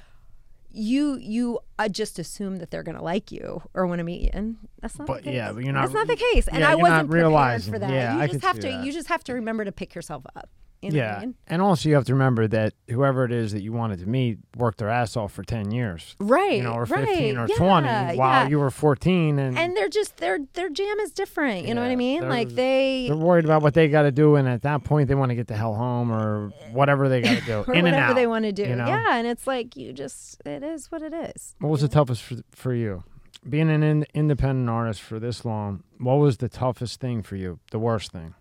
you 0.71 1.17
you 1.21 1.59
uh, 1.79 1.89
just 1.89 2.19
assume 2.19 2.57
that 2.57 2.71
they're 2.71 2.83
gonna 2.83 3.03
like 3.03 3.33
you 3.33 3.63
or 3.75 3.87
want 3.87 3.99
to 3.99 4.05
meet 4.05 4.21
you 4.23 4.31
and 4.33 4.57
that's 4.81 4.99
not 4.99 5.07
But, 5.09 5.17
the 5.19 5.23
case. 5.25 5.35
yeah, 5.35 5.53
but 5.53 5.65
you're 5.65 5.73
not- 5.73 5.81
that's 5.83 5.95
not 5.95 6.07
the 6.07 6.17
case 6.17 6.47
and 6.49 6.59
yeah, 6.61 6.71
i 6.71 6.75
wasn't 6.75 7.11
prepared 7.11 7.63
for 7.65 7.79
that 7.79 7.91
Yeah, 7.91 8.17
you 8.17 8.21
I 8.23 8.27
just 8.27 8.45
have 8.45 8.57
to 8.61 8.69
that. 8.69 8.85
you 8.85 8.93
just 8.93 9.09
have 9.09 9.25
to 9.25 9.33
remember 9.35 9.65
to 9.65 9.73
pick 9.73 9.95
yourself 9.95 10.25
up 10.37 10.49
you 10.81 10.91
know 10.91 10.99
what 10.99 11.05
I 11.05 11.13
yeah, 11.15 11.21
mean? 11.21 11.35
and 11.49 11.63
also 11.63 11.89
you 11.89 11.95
have 11.97 12.05
to 12.05 12.13
remember 12.13 12.47
that 12.49 12.75
whoever 12.89 13.25
it 13.25 13.33
is 13.33 13.53
that 13.53 13.63
you 13.63 13.73
wanted 13.73 13.99
to 14.01 14.07
meet 14.07 14.39
worked 14.57 14.79
their 14.79 14.89
ass 14.89 15.17
off 15.17 15.33
for 15.33 15.43
ten 15.43 15.71
years, 15.71 16.15
right 16.21 16.59
you 16.59 16.63
know, 16.63 16.73
or 16.73 16.85
right. 16.85 17.07
fifteen 17.07 17.37
or 17.37 17.47
yeah, 17.49 17.57
twenty, 17.57 18.17
while 18.17 18.45
yeah. 18.45 18.49
you 18.49 18.59
were 18.59 18.71
fourteen, 18.71 19.39
and, 19.39 19.59
and 19.59 19.77
they're 19.77 19.89
just 19.89 20.19
their 20.19 20.39
their 20.55 20.69
jam 20.71 20.99
is 21.01 21.11
different 21.13 21.67
you 21.67 21.75
know 21.75 21.81
what 21.83 21.91
i 21.91 21.97
mean 21.97 22.29
like 22.29 22.49
they 22.51 23.07
they're 23.09 23.17
worried 23.17 23.45
about 23.45 23.63
what 23.63 23.75
they 23.75 23.89
got 23.89 24.03
to 24.03 24.13
do, 24.13 24.37
and 24.37 24.49
at 24.49 24.63
that 24.63 24.85
point 24.85 25.09
they 25.09 25.15
want 25.15 25.31
to 25.31 25.35
get 25.35 25.47
the 25.49 25.57
hell 25.57 25.75
home 25.75 26.13
or 26.13 26.53
whatever 26.73 27.09
they 27.09 27.21
got 27.23 27.39
to 27.39 27.45
do, 27.45 27.73
in 27.73 27.87
and 27.87 27.97
out. 27.97 28.15
they 28.15 28.27
want 28.27 28.45
to 28.45 28.53
do 28.53 28.63
you 28.63 28.77
know? 28.77 28.87
yeah 28.87 29.17
and 29.17 29.27
it's 29.27 29.47
like 29.47 29.77
you 29.77 29.93
just 29.93 30.41
it 30.47 30.63
is 30.63 30.91
what 30.93 31.03
it 31.03 31.13
is 31.13 31.55
What 31.59 31.71
was 31.71 31.81
the 31.81 31.89
toughest 31.89 32.23
for, 32.23 32.37
for 32.53 32.75
you? 32.75 33.03
Being 33.49 33.71
an 33.71 33.83
in, 33.83 34.05
independent 34.15 34.69
artist 34.69 35.01
for 35.01 35.19
this 35.21 35.45
long, 35.45 35.85
what 35.99 36.15
was 36.17 36.39
the 36.39 36.49
toughest 36.49 37.01
thing 37.01 37.23
for 37.23 37.37
you? 37.37 37.61
The 37.71 37.79
worst 37.79 38.11
thing? 38.13 38.35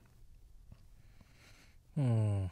Hmm. 1.97 2.45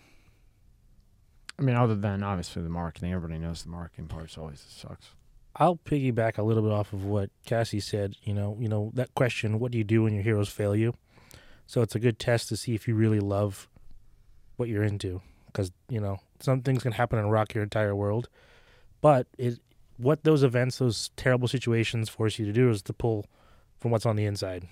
I 1.57 1.61
mean, 1.61 1.75
other 1.75 1.95
than 1.95 2.23
obviously 2.23 2.63
the 2.63 2.69
marketing, 2.69 3.13
everybody 3.13 3.39
knows 3.39 3.63
the 3.63 3.69
marketing 3.69 4.07
part 4.07 4.35
always 4.37 4.65
sucks. 4.67 5.11
I'll 5.55 5.77
piggyback 5.77 6.37
a 6.37 6.43
little 6.43 6.63
bit 6.63 6.71
off 6.71 6.91
of 6.91 7.05
what 7.05 7.29
Cassie 7.45 7.79
said. 7.79 8.15
You 8.23 8.33
know, 8.33 8.57
you 8.59 8.67
know 8.67 8.91
that 8.95 9.13
question: 9.13 9.59
What 9.59 9.71
do 9.71 9.77
you 9.77 9.83
do 9.83 10.03
when 10.03 10.13
your 10.13 10.23
heroes 10.23 10.49
fail 10.49 10.75
you? 10.75 10.95
So 11.67 11.81
it's 11.81 11.95
a 11.95 11.99
good 11.99 12.19
test 12.19 12.49
to 12.49 12.57
see 12.57 12.75
if 12.75 12.87
you 12.87 12.95
really 12.95 13.19
love 13.19 13.69
what 14.57 14.67
you're 14.67 14.83
into, 14.83 15.21
because 15.47 15.71
you 15.87 16.01
know 16.01 16.19
some 16.39 16.61
things 16.61 16.83
can 16.83 16.91
happen 16.91 17.19
and 17.19 17.31
rock 17.31 17.53
your 17.53 17.63
entire 17.63 17.95
world. 17.95 18.27
But 18.99 19.27
it, 19.37 19.59
what 19.97 20.23
those 20.23 20.43
events, 20.43 20.79
those 20.79 21.11
terrible 21.15 21.47
situations, 21.47 22.09
force 22.09 22.37
you 22.37 22.45
to 22.45 22.53
do 22.53 22.69
is 22.69 22.81
to 22.81 22.93
pull 22.93 23.27
from 23.79 23.91
what's 23.91 24.05
on 24.05 24.15
the 24.15 24.25
inside. 24.25 24.67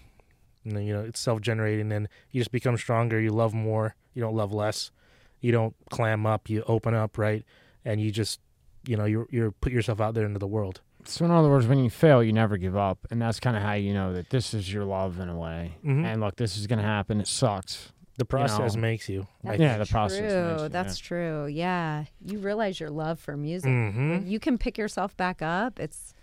And 0.66 0.76
then, 0.76 0.84
you 0.84 0.94
know, 0.94 1.02
it's 1.02 1.20
self-generating, 1.20 1.92
and 1.92 2.08
you 2.32 2.40
just 2.42 2.52
become 2.52 2.78
stronger. 2.78 3.20
You 3.20 3.32
love 3.32 3.54
more. 3.54 3.96
You 4.14 4.22
don't 4.22 4.36
love 4.36 4.54
less. 4.54 4.92
You 5.42 5.52
don't 5.52 5.76
clam 5.90 6.26
up. 6.26 6.50
You 6.50 6.64
open 6.68 6.94
up, 6.94 7.18
right? 7.18 7.44
And 7.84 8.00
you 8.00 8.12
just 8.12 8.40
you 8.88 8.98
know 8.98 9.06
you're 9.06 9.28
you're 9.30 9.52
put 9.52 9.72
yourself 9.72 10.00
out 10.02 10.14
there 10.14 10.26
into 10.26 10.40
the 10.40 10.48
world 10.48 10.82
So 11.06 11.24
in 11.26 11.32
other 11.32 11.50
words, 11.50 11.68
when 11.68 11.80
you 11.80 11.90
fail, 11.90 12.22
you 12.24 12.32
never 12.34 12.58
give 12.58 12.76
up, 12.78 13.00
and 13.12 13.22
that's 13.22 13.40
kind 13.40 13.56
of 13.58 13.64
how 13.64 13.74
you 13.74 13.94
know 13.94 14.14
that 14.14 14.30
this 14.30 14.54
is 14.54 14.72
your 14.74 14.84
love 14.86 15.20
in 15.20 15.30
a 15.30 15.38
way. 15.38 15.76
Mhm. 15.86 16.04
And 16.06 16.22
look, 16.22 16.36
this 16.38 16.58
is 16.58 16.68
gonna 16.68 16.82
happen. 16.82 17.20
It 17.22 17.28
sucks. 17.28 17.92
the 18.16 18.26
process 18.26 18.76
know, 18.76 18.82
makes 18.82 19.10
you 19.10 19.26
That's 19.44 19.60
Yeah, 19.60 19.78
the 19.80 19.86
true. 19.86 19.92
process 19.92 20.20
makes 20.22 20.62
you, 20.64 20.70
That's 20.70 20.98
true. 21.00 21.48
Yeah, 21.48 22.06
you 22.24 22.38
realize 22.38 22.80
your 22.80 22.92
love 22.92 23.20
for 23.20 23.36
music. 23.36 23.72
hmm 23.72 24.22
you 24.26 24.40
can 24.40 24.58
pick 24.60 24.78
yourself 24.78 25.18
back 25.18 25.42
up. 25.42 25.80
It's 25.80 26.14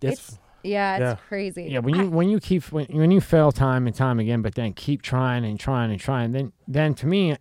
That's 0.00 0.28
it's 0.30 0.38
yeah, 0.68 0.94
it's 0.96 1.02
yeah. 1.02 1.26
crazy. 1.28 1.64
Yeah, 1.70 1.78
when 1.80 1.94
I- 1.94 2.02
you 2.02 2.10
when 2.10 2.28
you 2.28 2.38
keep 2.40 2.64
when, 2.72 2.86
when 2.86 3.10
you 3.10 3.20
fail 3.20 3.50
time 3.52 3.86
and 3.86 3.94
time 3.96 4.18
again, 4.20 4.42
but 4.42 4.54
then 4.54 4.72
keep 4.74 5.02
trying 5.02 5.44
and 5.44 5.58
trying 5.58 5.90
and 5.90 6.00
trying, 6.00 6.32
then 6.32 6.52
then 6.66 6.94
to 6.94 7.06
me, 7.06 7.36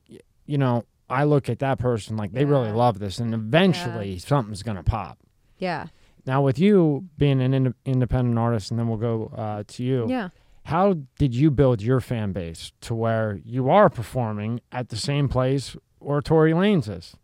you 0.45 0.57
know, 0.57 0.85
I 1.09 1.23
look 1.23 1.49
at 1.49 1.59
that 1.59 1.79
person 1.79 2.17
like 2.17 2.31
they 2.31 2.45
really 2.45 2.71
love 2.71 2.99
this, 2.99 3.19
and 3.19 3.33
eventually 3.33 4.17
something's 4.19 4.63
gonna 4.63 4.83
pop. 4.83 5.17
yeah, 5.57 5.87
Now 6.25 6.41
with 6.41 6.59
you 6.59 7.05
being 7.17 7.41
an 7.41 7.53
ind- 7.53 7.73
independent 7.85 8.37
artist, 8.37 8.71
and 8.71 8.79
then 8.79 8.87
we'll 8.87 8.97
go 8.97 9.31
uh, 9.35 9.63
to 9.67 9.83
you. 9.83 10.05
yeah. 10.09 10.29
How 10.65 10.95
did 11.17 11.33
you 11.33 11.49
build 11.49 11.81
your 11.81 12.01
fan 12.01 12.33
base 12.33 12.73
to 12.81 12.93
where 12.93 13.39
you 13.45 13.69
are 13.69 13.89
performing 13.89 14.59
at 14.73 14.89
the 14.89 14.97
same 14.97 15.29
place 15.29 15.77
where 15.99 16.19
Tory 16.19 16.51
Lanez 16.51 16.89
is? 16.89 17.15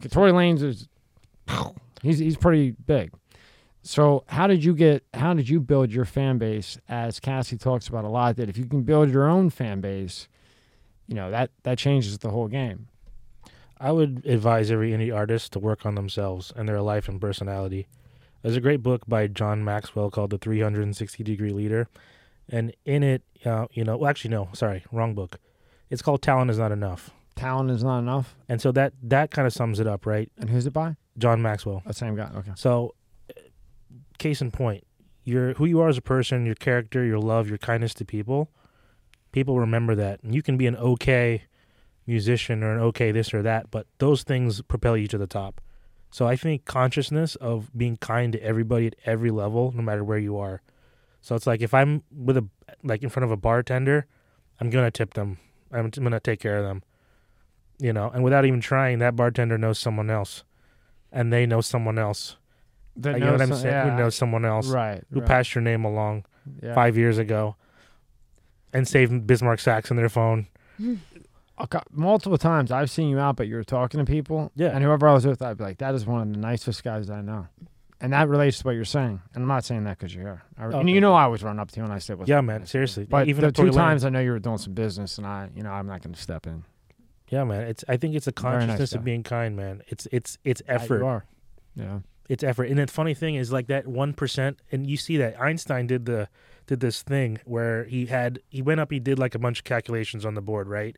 'Cause 0.00 0.10
Tory 0.12 0.32
Lanez 0.32 0.62
is 0.62 0.88
he's 2.02 2.18
he's 2.18 2.36
pretty 2.38 2.70
big. 2.70 3.10
So 3.82 4.24
how 4.28 4.46
did 4.46 4.64
you 4.64 4.74
get 4.74 5.04
how 5.14 5.34
did 5.34 5.48
you 5.48 5.60
build 5.60 5.92
your 5.92 6.04
fan 6.04 6.38
base 6.38 6.78
as 6.88 7.20
Cassie 7.20 7.56
talks 7.56 7.88
about 7.88 8.04
a 8.04 8.08
lot 8.08 8.36
that 8.36 8.48
if 8.48 8.58
you 8.58 8.66
can 8.66 8.82
build 8.82 9.10
your 9.10 9.28
own 9.28 9.50
fan 9.50 9.80
base, 9.80 10.28
you 11.06 11.14
know, 11.14 11.30
that 11.30 11.50
that 11.62 11.78
changes 11.78 12.18
the 12.18 12.30
whole 12.30 12.48
game. 12.48 12.88
I 13.80 13.92
would 13.92 14.26
advise 14.26 14.70
every 14.70 14.90
indie 14.90 15.14
artist 15.14 15.52
to 15.52 15.58
work 15.60 15.86
on 15.86 15.94
themselves 15.94 16.52
and 16.54 16.68
their 16.68 16.82
life 16.82 17.08
and 17.08 17.20
personality. 17.20 17.86
There's 18.42 18.56
a 18.56 18.60
great 18.60 18.82
book 18.82 19.02
by 19.06 19.26
John 19.28 19.64
Maxwell 19.64 20.10
called 20.10 20.30
The 20.30 20.38
360 20.38 21.22
Degree 21.22 21.50
Leader, 21.52 21.88
and 22.48 22.74
in 22.84 23.02
it, 23.02 23.22
uh, 23.44 23.66
you 23.72 23.84
know, 23.84 23.96
well, 23.96 24.10
actually 24.10 24.30
no, 24.30 24.48
sorry, 24.52 24.84
wrong 24.90 25.14
book. 25.14 25.38
It's 25.90 26.02
called 26.02 26.22
Talent 26.22 26.50
is 26.50 26.58
Not 26.58 26.72
Enough, 26.72 27.10
Talent 27.36 27.70
is 27.70 27.84
not 27.84 28.00
enough. 28.00 28.34
and 28.48 28.60
so 28.60 28.72
that 28.72 28.92
that 29.02 29.30
kind 29.30 29.46
of 29.46 29.52
sums 29.52 29.78
it 29.78 29.86
up, 29.86 30.06
right? 30.06 30.30
And 30.38 30.50
who's 30.50 30.66
it 30.66 30.72
by? 30.72 30.96
John 31.16 31.40
Maxwell. 31.40 31.82
The 31.86 31.94
same 31.94 32.16
guy. 32.16 32.30
Okay. 32.36 32.52
So, 32.56 32.94
case 34.18 34.40
in 34.40 34.50
point, 34.50 34.84
your 35.24 35.54
who 35.54 35.64
you 35.64 35.80
are 35.80 35.88
as 35.88 35.98
a 35.98 36.02
person, 36.02 36.46
your 36.46 36.54
character, 36.54 37.04
your 37.04 37.18
love, 37.18 37.48
your 37.48 37.58
kindness 37.58 37.94
to 37.94 38.04
people, 38.04 38.50
people 39.32 39.58
remember 39.58 39.94
that. 39.94 40.22
And 40.22 40.34
you 40.34 40.42
can 40.42 40.56
be 40.56 40.66
an 40.66 40.76
okay 40.76 41.44
musician 42.06 42.62
or 42.62 42.74
an 42.74 42.80
okay 42.80 43.12
this 43.12 43.34
or 43.34 43.42
that, 43.42 43.70
but 43.70 43.86
those 43.98 44.22
things 44.22 44.62
propel 44.62 44.96
you 44.96 45.06
to 45.08 45.18
the 45.18 45.26
top. 45.26 45.60
So 46.10 46.26
I 46.26 46.36
think 46.36 46.64
consciousness 46.64 47.36
of 47.36 47.70
being 47.76 47.98
kind 47.98 48.32
to 48.32 48.42
everybody 48.42 48.86
at 48.86 48.94
every 49.04 49.30
level, 49.30 49.72
no 49.72 49.82
matter 49.82 50.02
where 50.02 50.18
you 50.18 50.38
are. 50.38 50.62
So 51.20 51.34
it's 51.34 51.46
like 51.46 51.60
if 51.60 51.74
I'm 51.74 52.02
with 52.10 52.36
a 52.36 52.48
like 52.82 53.02
in 53.02 53.10
front 53.10 53.24
of 53.24 53.30
a 53.30 53.36
bartender, 53.36 54.06
I'm 54.60 54.70
gonna 54.70 54.90
tip 54.90 55.14
them. 55.14 55.38
I'm 55.70 55.90
gonna 55.90 56.20
take 56.20 56.40
care 56.40 56.56
of 56.56 56.64
them. 56.64 56.82
You 57.78 57.92
know, 57.92 58.08
and 58.08 58.24
without 58.24 58.44
even 58.44 58.60
trying, 58.60 58.98
that 59.00 59.14
bartender 59.14 59.58
knows 59.58 59.78
someone 59.78 60.10
else, 60.10 60.42
and 61.12 61.32
they 61.32 61.46
know 61.46 61.60
someone 61.60 61.98
else. 61.98 62.36
That 62.98 63.14
you 63.18 63.24
know 63.24 63.32
what 63.32 63.40
I'm 63.42 63.48
knows- 63.50 63.60
saying? 63.62 63.74
yeah, 63.74 63.90
Who 63.90 63.96
knows 63.96 64.14
someone 64.14 64.44
else 64.44 64.68
Right. 64.68 65.02
who 65.12 65.20
right, 65.20 65.28
passed 65.28 65.54
your 65.54 65.62
name 65.62 65.84
along 65.84 66.24
yeah. 66.62 66.74
five 66.74 66.96
years 66.96 67.16
ago, 67.18 67.56
and 68.72 68.86
saved 68.86 69.26
Bismarck 69.26 69.60
sacks 69.60 69.90
in 69.90 69.96
their 69.96 70.08
phone. 70.08 70.48
multiple 71.90 72.38
times 72.38 72.70
I've 72.70 72.90
seen 72.90 73.08
you 73.08 73.18
out, 73.18 73.36
but 73.36 73.48
you're 73.48 73.64
talking 73.64 73.98
to 73.98 74.04
people. 74.04 74.52
Yeah. 74.54 74.68
And 74.68 74.82
whoever 74.84 75.08
I 75.08 75.12
was 75.14 75.26
with, 75.26 75.42
I'd 75.42 75.58
be 75.58 75.64
like, 75.64 75.78
that 75.78 75.94
is 75.94 76.06
one 76.06 76.22
of 76.22 76.32
the 76.32 76.38
nicest 76.38 76.84
guys 76.84 77.10
I 77.10 77.20
know. 77.20 77.48
And 78.00 78.12
that 78.12 78.28
relates 78.28 78.58
to 78.58 78.64
what 78.64 78.76
you're 78.76 78.84
saying. 78.84 79.20
And 79.34 79.42
I'm 79.42 79.48
not 79.48 79.64
saying 79.64 79.82
that 79.84 79.98
because 79.98 80.14
you're 80.14 80.24
here. 80.24 80.42
I, 80.56 80.66
And 80.66 80.88
you 80.88 81.00
know 81.00 81.14
I 81.14 81.24
always 81.24 81.42
run 81.42 81.58
up 81.58 81.70
to 81.72 81.80
you 81.80 81.84
and 81.84 81.92
I 81.92 81.96
what's 82.14 82.28
Yeah, 82.28 82.40
man. 82.40 82.64
Seriously, 82.64 83.06
But 83.08 83.26
even 83.26 83.44
the 83.44 83.50
two 83.50 83.70
times 83.70 84.04
I 84.04 84.08
know 84.10 84.20
you 84.20 84.30
were 84.30 84.38
doing 84.38 84.58
some 84.58 84.72
business 84.74 85.18
and 85.18 85.26
I, 85.26 85.48
you 85.54 85.64
know, 85.64 85.70
I'm 85.72 85.86
not 85.88 86.02
going 86.02 86.14
to 86.14 86.20
step 86.20 86.46
in. 86.46 86.62
Yeah, 87.28 87.44
man. 87.44 87.62
It's. 87.62 87.84
I 87.88 87.96
think 87.96 88.14
it's 88.14 88.26
a 88.26 88.32
Very 88.32 88.54
nice 88.54 88.66
consciousness 88.68 88.94
of 88.94 89.04
being 89.04 89.22
kind, 89.22 89.54
man. 89.54 89.82
It's. 89.88 90.06
It's. 90.12 90.38
It's 90.44 90.62
you 90.66 90.74
effort. 90.74 91.02
are. 91.02 91.24
Yeah. 91.74 91.98
It's 92.28 92.44
effort. 92.44 92.68
And 92.68 92.78
the 92.78 92.86
funny 92.86 93.14
thing 93.14 93.36
is, 93.36 93.50
like 93.50 93.66
that 93.68 93.86
one 93.86 94.12
percent, 94.12 94.60
and 94.70 94.86
you 94.86 94.96
see 94.96 95.16
that 95.16 95.40
Einstein 95.40 95.86
did 95.86 96.04
the 96.04 96.28
did 96.66 96.80
this 96.80 97.02
thing 97.02 97.40
where 97.44 97.84
he 97.84 98.06
had 98.06 98.40
he 98.50 98.60
went 98.60 98.80
up, 98.80 98.92
he 98.92 99.00
did 99.00 99.18
like 99.18 99.34
a 99.34 99.38
bunch 99.38 99.60
of 99.60 99.64
calculations 99.64 100.26
on 100.26 100.34
the 100.34 100.42
board, 100.42 100.68
right? 100.68 100.96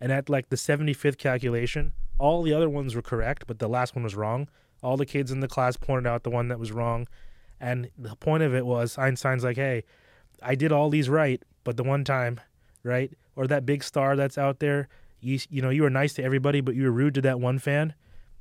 And 0.00 0.10
at 0.10 0.30
like 0.30 0.48
the 0.48 0.56
seventy 0.56 0.94
fifth 0.94 1.18
calculation, 1.18 1.92
all 2.18 2.42
the 2.42 2.54
other 2.54 2.68
ones 2.68 2.94
were 2.94 3.02
correct, 3.02 3.44
but 3.46 3.58
the 3.58 3.68
last 3.68 3.94
one 3.94 4.02
was 4.02 4.16
wrong. 4.16 4.48
All 4.82 4.96
the 4.96 5.06
kids 5.06 5.30
in 5.30 5.40
the 5.40 5.48
class 5.48 5.76
pointed 5.76 6.06
out 6.06 6.22
the 6.22 6.30
one 6.30 6.48
that 6.48 6.58
was 6.58 6.72
wrong, 6.72 7.06
and 7.60 7.90
the 7.98 8.16
point 8.16 8.42
of 8.42 8.54
it 8.54 8.64
was 8.64 8.96
Einstein's 8.96 9.44
like, 9.44 9.56
hey, 9.56 9.84
I 10.42 10.54
did 10.54 10.72
all 10.72 10.88
these 10.88 11.10
right, 11.10 11.42
but 11.64 11.76
the 11.76 11.84
one 11.84 12.02
time, 12.02 12.40
right, 12.82 13.12
or 13.36 13.46
that 13.46 13.66
big 13.66 13.84
star 13.84 14.16
that's 14.16 14.38
out 14.38 14.60
there, 14.60 14.88
you 15.20 15.38
you 15.50 15.60
know 15.60 15.68
you 15.68 15.82
were 15.82 15.90
nice 15.90 16.14
to 16.14 16.24
everybody, 16.24 16.62
but 16.62 16.74
you 16.74 16.84
were 16.84 16.90
rude 16.90 17.12
to 17.14 17.20
that 17.20 17.38
one 17.38 17.58
fan, 17.58 17.92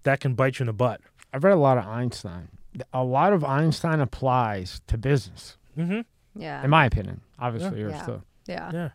that 0.03 0.21
can 0.21 0.33
bite 0.35 0.59
you 0.59 0.63
in 0.63 0.67
the 0.67 0.73
butt. 0.73 1.01
I've 1.33 1.43
read 1.43 1.53
a 1.53 1.57
lot 1.59 1.77
of 1.77 1.85
Einstein. 1.85 2.49
a 2.93 3.03
lot 3.03 3.33
of 3.33 3.43
Einstein 3.43 3.99
applies 3.99 4.81
to 4.87 4.97
business, 4.97 5.57
Mm-hmm. 5.77 6.01
Yeah. 6.41 6.63
in 6.63 6.69
my 6.69 6.85
opinion. 6.85 7.21
Obviously, 7.39 7.79
yours 7.79 7.93
Yeah. 7.93 8.05
too. 8.05 8.21
yeah. 8.47 8.71
Yeah. 8.73 8.89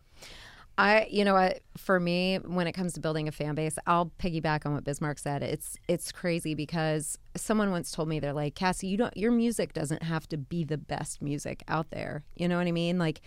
I, 0.76 1.07
you 1.09 1.24
know 1.24 1.35
what, 1.35 1.61
for 1.76 2.01
me, 2.01 2.37
when 2.39 2.66
it 2.66 2.72
comes 2.72 2.95
to 2.95 3.01
building 3.01 3.28
a 3.28 3.32
fan 3.32 3.55
base, 3.55 3.78
I'll 3.87 4.11
piggyback 4.18 4.66
on 4.66 4.74
what 4.74 4.82
Bismarck 4.82 5.20
said. 5.20 5.43
It's 5.45 5.76
it's 5.87 6.11
crazy 6.11 6.55
because 6.55 7.16
someone 7.37 7.70
once 7.70 7.93
told 7.93 8.09
me 8.09 8.18
they're 8.18 8.32
like, 8.32 8.57
Cassie, 8.57 8.89
you 8.89 8.97
don't 8.97 9.16
your 9.16 9.30
music 9.30 9.72
doesn't 9.72 10.03
have 10.03 10.28
to 10.30 10.37
be 10.37 10.64
the 10.64 10.76
best 10.78 11.22
music 11.22 11.62
out 11.68 11.91
there. 11.91 12.24
You 12.35 12.49
know 12.49 12.57
what 12.59 12.66
I 12.66 12.72
mean? 12.72 12.99
Like 12.99 13.20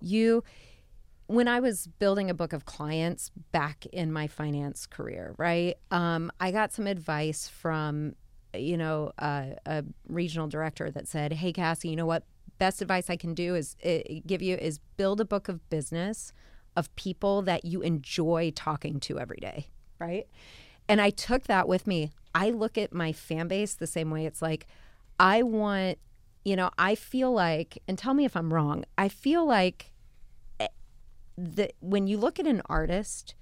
you 0.00 0.42
when 1.26 1.48
I 1.48 1.60
was 1.60 1.86
building 1.98 2.30
a 2.30 2.34
book 2.34 2.52
of 2.54 2.64
clients 2.64 3.30
back 3.52 3.84
in 3.92 4.10
my 4.12 4.26
finance 4.26 4.86
career, 4.86 5.34
right? 5.36 5.74
Um, 5.90 6.30
I 6.40 6.50
got 6.52 6.72
some 6.72 6.86
advice 6.86 7.48
from, 7.48 8.14
you 8.60 8.76
know, 8.76 9.12
uh, 9.18 9.50
a 9.64 9.84
regional 10.08 10.48
director 10.48 10.90
that 10.90 11.08
said, 11.08 11.34
"Hey, 11.34 11.52
Cassie, 11.52 11.88
you 11.88 11.96
know 11.96 12.06
what? 12.06 12.24
Best 12.58 12.80
advice 12.80 13.10
I 13.10 13.16
can 13.16 13.34
do 13.34 13.54
is 13.54 13.76
uh, 13.84 13.98
give 14.26 14.42
you 14.42 14.56
is 14.56 14.78
build 14.96 15.20
a 15.20 15.24
book 15.24 15.48
of 15.48 15.68
business 15.70 16.32
of 16.76 16.94
people 16.96 17.42
that 17.42 17.64
you 17.64 17.82
enjoy 17.82 18.52
talking 18.54 19.00
to 19.00 19.18
every 19.18 19.38
day, 19.38 19.68
right?" 19.98 20.26
And 20.88 21.00
I 21.00 21.10
took 21.10 21.44
that 21.44 21.68
with 21.68 21.86
me. 21.86 22.12
I 22.34 22.50
look 22.50 22.78
at 22.78 22.92
my 22.92 23.12
fan 23.12 23.48
base 23.48 23.74
the 23.74 23.86
same 23.86 24.10
way. 24.10 24.26
It's 24.26 24.42
like 24.42 24.66
I 25.18 25.42
want, 25.42 25.98
you 26.44 26.54
know, 26.54 26.70
I 26.78 26.94
feel 26.94 27.32
like, 27.32 27.82
and 27.88 27.98
tell 27.98 28.14
me 28.14 28.24
if 28.24 28.36
I'm 28.36 28.52
wrong. 28.52 28.84
I 28.96 29.08
feel 29.08 29.46
like 29.46 29.92
the 31.36 31.70
when 31.80 32.06
you 32.06 32.16
look 32.18 32.38
at 32.40 32.46
an 32.46 32.62
artist, 32.66 33.34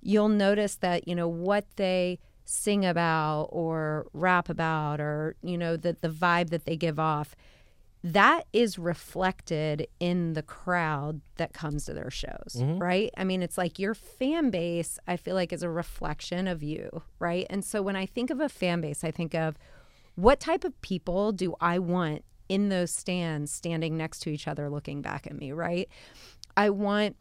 you'll 0.00 0.28
notice 0.28 0.76
that 0.76 1.08
you 1.08 1.14
know 1.14 1.28
what 1.28 1.66
they 1.76 2.18
sing 2.44 2.84
about 2.84 3.48
or 3.50 4.06
rap 4.12 4.48
about 4.48 5.00
or 5.00 5.36
you 5.42 5.56
know 5.56 5.76
the 5.76 5.96
the 6.00 6.08
vibe 6.08 6.50
that 6.50 6.64
they 6.64 6.76
give 6.76 6.98
off 6.98 7.36
that 8.04 8.46
is 8.52 8.78
reflected 8.78 9.86
in 10.00 10.32
the 10.32 10.42
crowd 10.42 11.20
that 11.36 11.52
comes 11.52 11.84
to 11.84 11.94
their 11.94 12.10
shows, 12.10 12.56
mm-hmm. 12.56 12.78
right? 12.78 13.10
I 13.16 13.22
mean, 13.22 13.42
it's 13.42 13.56
like 13.56 13.78
your 13.78 13.94
fan 13.94 14.50
base, 14.50 14.98
I 15.06 15.16
feel 15.16 15.36
like, 15.36 15.52
is 15.52 15.62
a 15.62 15.70
reflection 15.70 16.48
of 16.48 16.64
you, 16.64 17.02
right? 17.20 17.46
And 17.48 17.64
so 17.64 17.80
when 17.80 17.94
I 17.94 18.06
think 18.06 18.30
of 18.30 18.40
a 18.40 18.48
fan 18.48 18.80
base, 18.80 19.04
I 19.04 19.12
think 19.12 19.34
of 19.34 19.56
what 20.16 20.40
type 20.40 20.64
of 20.64 20.80
people 20.82 21.30
do 21.30 21.54
I 21.60 21.78
want 21.78 22.24
in 22.48 22.70
those 22.70 22.90
stands 22.90 23.52
standing 23.52 23.96
next 23.96 24.20
to 24.20 24.30
each 24.30 24.48
other 24.48 24.68
looking 24.68 25.00
back 25.00 25.26
at 25.26 25.34
me, 25.34 25.52
right? 25.52 25.88
I 26.56 26.70
want, 26.70 27.16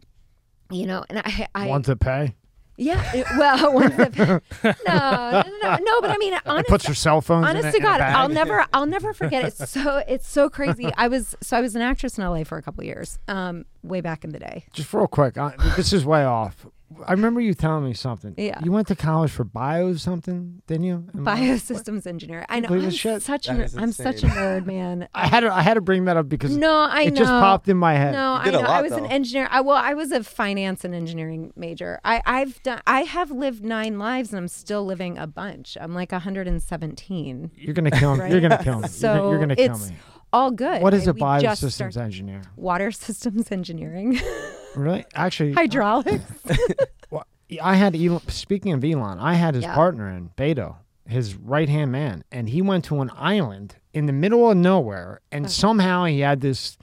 you 0.72 0.88
know, 0.88 1.06
and 1.10 1.20
I, 1.20 1.48
I 1.54 1.68
Want 1.68 1.86
to 1.86 1.96
pay? 1.96 2.36
Yeah, 2.82 3.12
it- 3.14 3.26
well, 3.38 3.74
ones 3.82 3.96
that, 3.96 4.18
no, 4.64 4.72
no, 4.88 5.44
no, 5.70 5.78
no, 5.84 6.02
but 6.02 6.10
I 6.12 6.18
mean, 6.18 6.34
honest, 6.46 6.68
Puts 6.70 6.88
your 6.88 6.96
cell 6.96 7.22
phones. 7.22 7.50
in 7.50 7.58
honest 7.58 7.76
to 7.76 7.82
God. 7.82 8.02
I'll 8.02 8.30
never, 8.30 8.66
I'll 8.74 8.86
never 8.86 9.14
forget. 9.14 9.46
It's 9.46 9.70
so, 9.72 9.98
it's 10.08 10.28
so 10.28 10.50
crazy. 10.50 10.90
I 10.98 11.08
was, 11.08 11.36
so 11.42 11.58
I 11.58 11.62
was 11.62 11.76
an 11.76 11.82
actress 11.82 12.18
in 12.18 12.24
LA 12.26 12.44
for 12.44 12.58
a 12.58 12.62
couple 12.62 12.84
years, 12.84 13.20
um, 13.28 13.66
way 13.84 14.02
back 14.02 14.24
in 14.24 14.32
the 14.32 14.40
day. 14.40 14.66
Just 14.74 14.94
real 14.94 15.08
quick, 15.08 15.38
uh, 15.38 15.52
this 15.76 15.94
is 15.94 16.06
way 16.06 16.24
off. 16.26 16.66
I 17.08 17.12
remember 17.14 17.42
you 17.42 17.54
telling 17.54 17.86
me 17.86 17.94
something. 17.94 18.34
Yeah. 18.38 18.60
You 18.64 18.72
went 18.72 18.88
to 18.88 18.96
college 18.96 19.32
for 19.32 19.44
bio 19.44 19.94
something, 19.96 20.62
didn't 20.68 20.86
you? 20.86 21.08
Am 21.16 21.28
I- 21.28 21.60
engineer. 22.06 22.46
I 22.50 22.60
know. 22.60 22.70
I'm 22.70 22.90
shit? 22.92 23.22
such 23.22 23.48
That 23.48 23.60
a, 23.60 23.64
is 23.64 23.78
I'm 23.78 23.92
such 23.92 24.24
a 24.24 24.28
nerd, 24.28 24.66
man. 24.66 25.02
Um, 25.02 25.08
I 25.14 25.28
had 25.28 25.40
to, 25.42 25.54
I 25.54 25.62
had 25.62 25.74
to 25.76 25.82
bring 25.82 26.06
that 26.06 26.18
up 26.18 26.28
because 26.30 26.56
No, 26.56 26.72
I 26.90 27.04
it 27.04 27.14
know. 27.14 27.20
just 27.20 27.30
popped 27.30 27.68
in 27.70 27.78
my 27.78 27.94
head. 27.94 28.14
No, 28.14 28.34
You 28.36 28.40
I 28.40 28.44
did 28.46 28.56
a 28.56 28.62
know. 28.62 28.68
I 28.68 28.72
lot, 28.72 28.84
was 28.84 28.92
an 28.94 29.06
engineer. 29.08 29.48
I 29.52 29.62
well, 29.62 29.78
I 29.78 29.94
was 29.94 30.12
a 30.12 30.24
finance 30.24 30.84
and 30.84 30.94
engineering 30.96 31.54
major. 31.56 32.00
I, 32.04 32.22
I've 32.26 32.62
done. 32.64 32.82
I 32.88 33.02
have 33.02 33.32
lived 33.32 33.64
nine 33.64 33.98
lives, 34.00 34.30
and 34.32 34.38
I'm 34.38 34.48
still 34.48 34.86
living 34.86 35.18
a 35.18 35.28
bunch. 35.28 35.78
I'm 35.80 35.94
like 35.94 36.12
117. 36.12 37.52
You're 37.56 37.74
gonna 37.74 37.92
kill 37.92 38.16
me. 38.16 38.22
Right? 38.22 38.32
You're 38.32 38.42
gonna 38.42 38.64
kill 38.64 38.80
me. 38.80 38.88
So 38.88 39.14
you're, 39.14 39.30
you're 39.32 39.40
gonna 39.40 39.56
kill 39.56 39.76
it's 39.76 39.90
me. 39.90 39.96
all 40.34 40.52
good. 40.52 40.82
What 40.82 40.94
is 40.94 41.08
a 41.08 41.14
We 41.14 41.20
just 41.40 41.64
biosystems 41.64 41.98
engineer? 41.98 42.42
Water 42.56 42.92
systems 42.92 43.52
engineering, 43.52 44.20
Really? 44.76 45.06
Actually, 45.16 45.54
hydraulics. 45.54 46.24
Well, 47.10 47.26
I 47.62 47.76
had 47.76 47.96
Elon, 47.96 48.22
speaking 48.30 48.72
of 48.72 48.84
Elon, 48.86 49.20
I 49.20 49.34
had 49.34 49.56
his 49.56 49.64
Yeah. 49.66 49.76
partner 49.76 50.10
in 50.10 50.30
Beto, 50.38 50.76
his 51.06 51.36
right 51.36 51.68
hand 51.68 51.92
man, 51.92 52.24
and 52.32 52.48
he 52.48 52.62
went 52.62 52.86
to 52.86 53.02
an 53.02 53.12
island 53.18 53.76
in 53.94 54.06
the 54.06 54.14
middle 54.14 54.50
of 54.50 54.56
nowhere, 54.56 55.20
and 55.32 55.52
somehow 55.52 56.06
he 56.06 56.22
had 56.22 56.40
this 56.40 56.78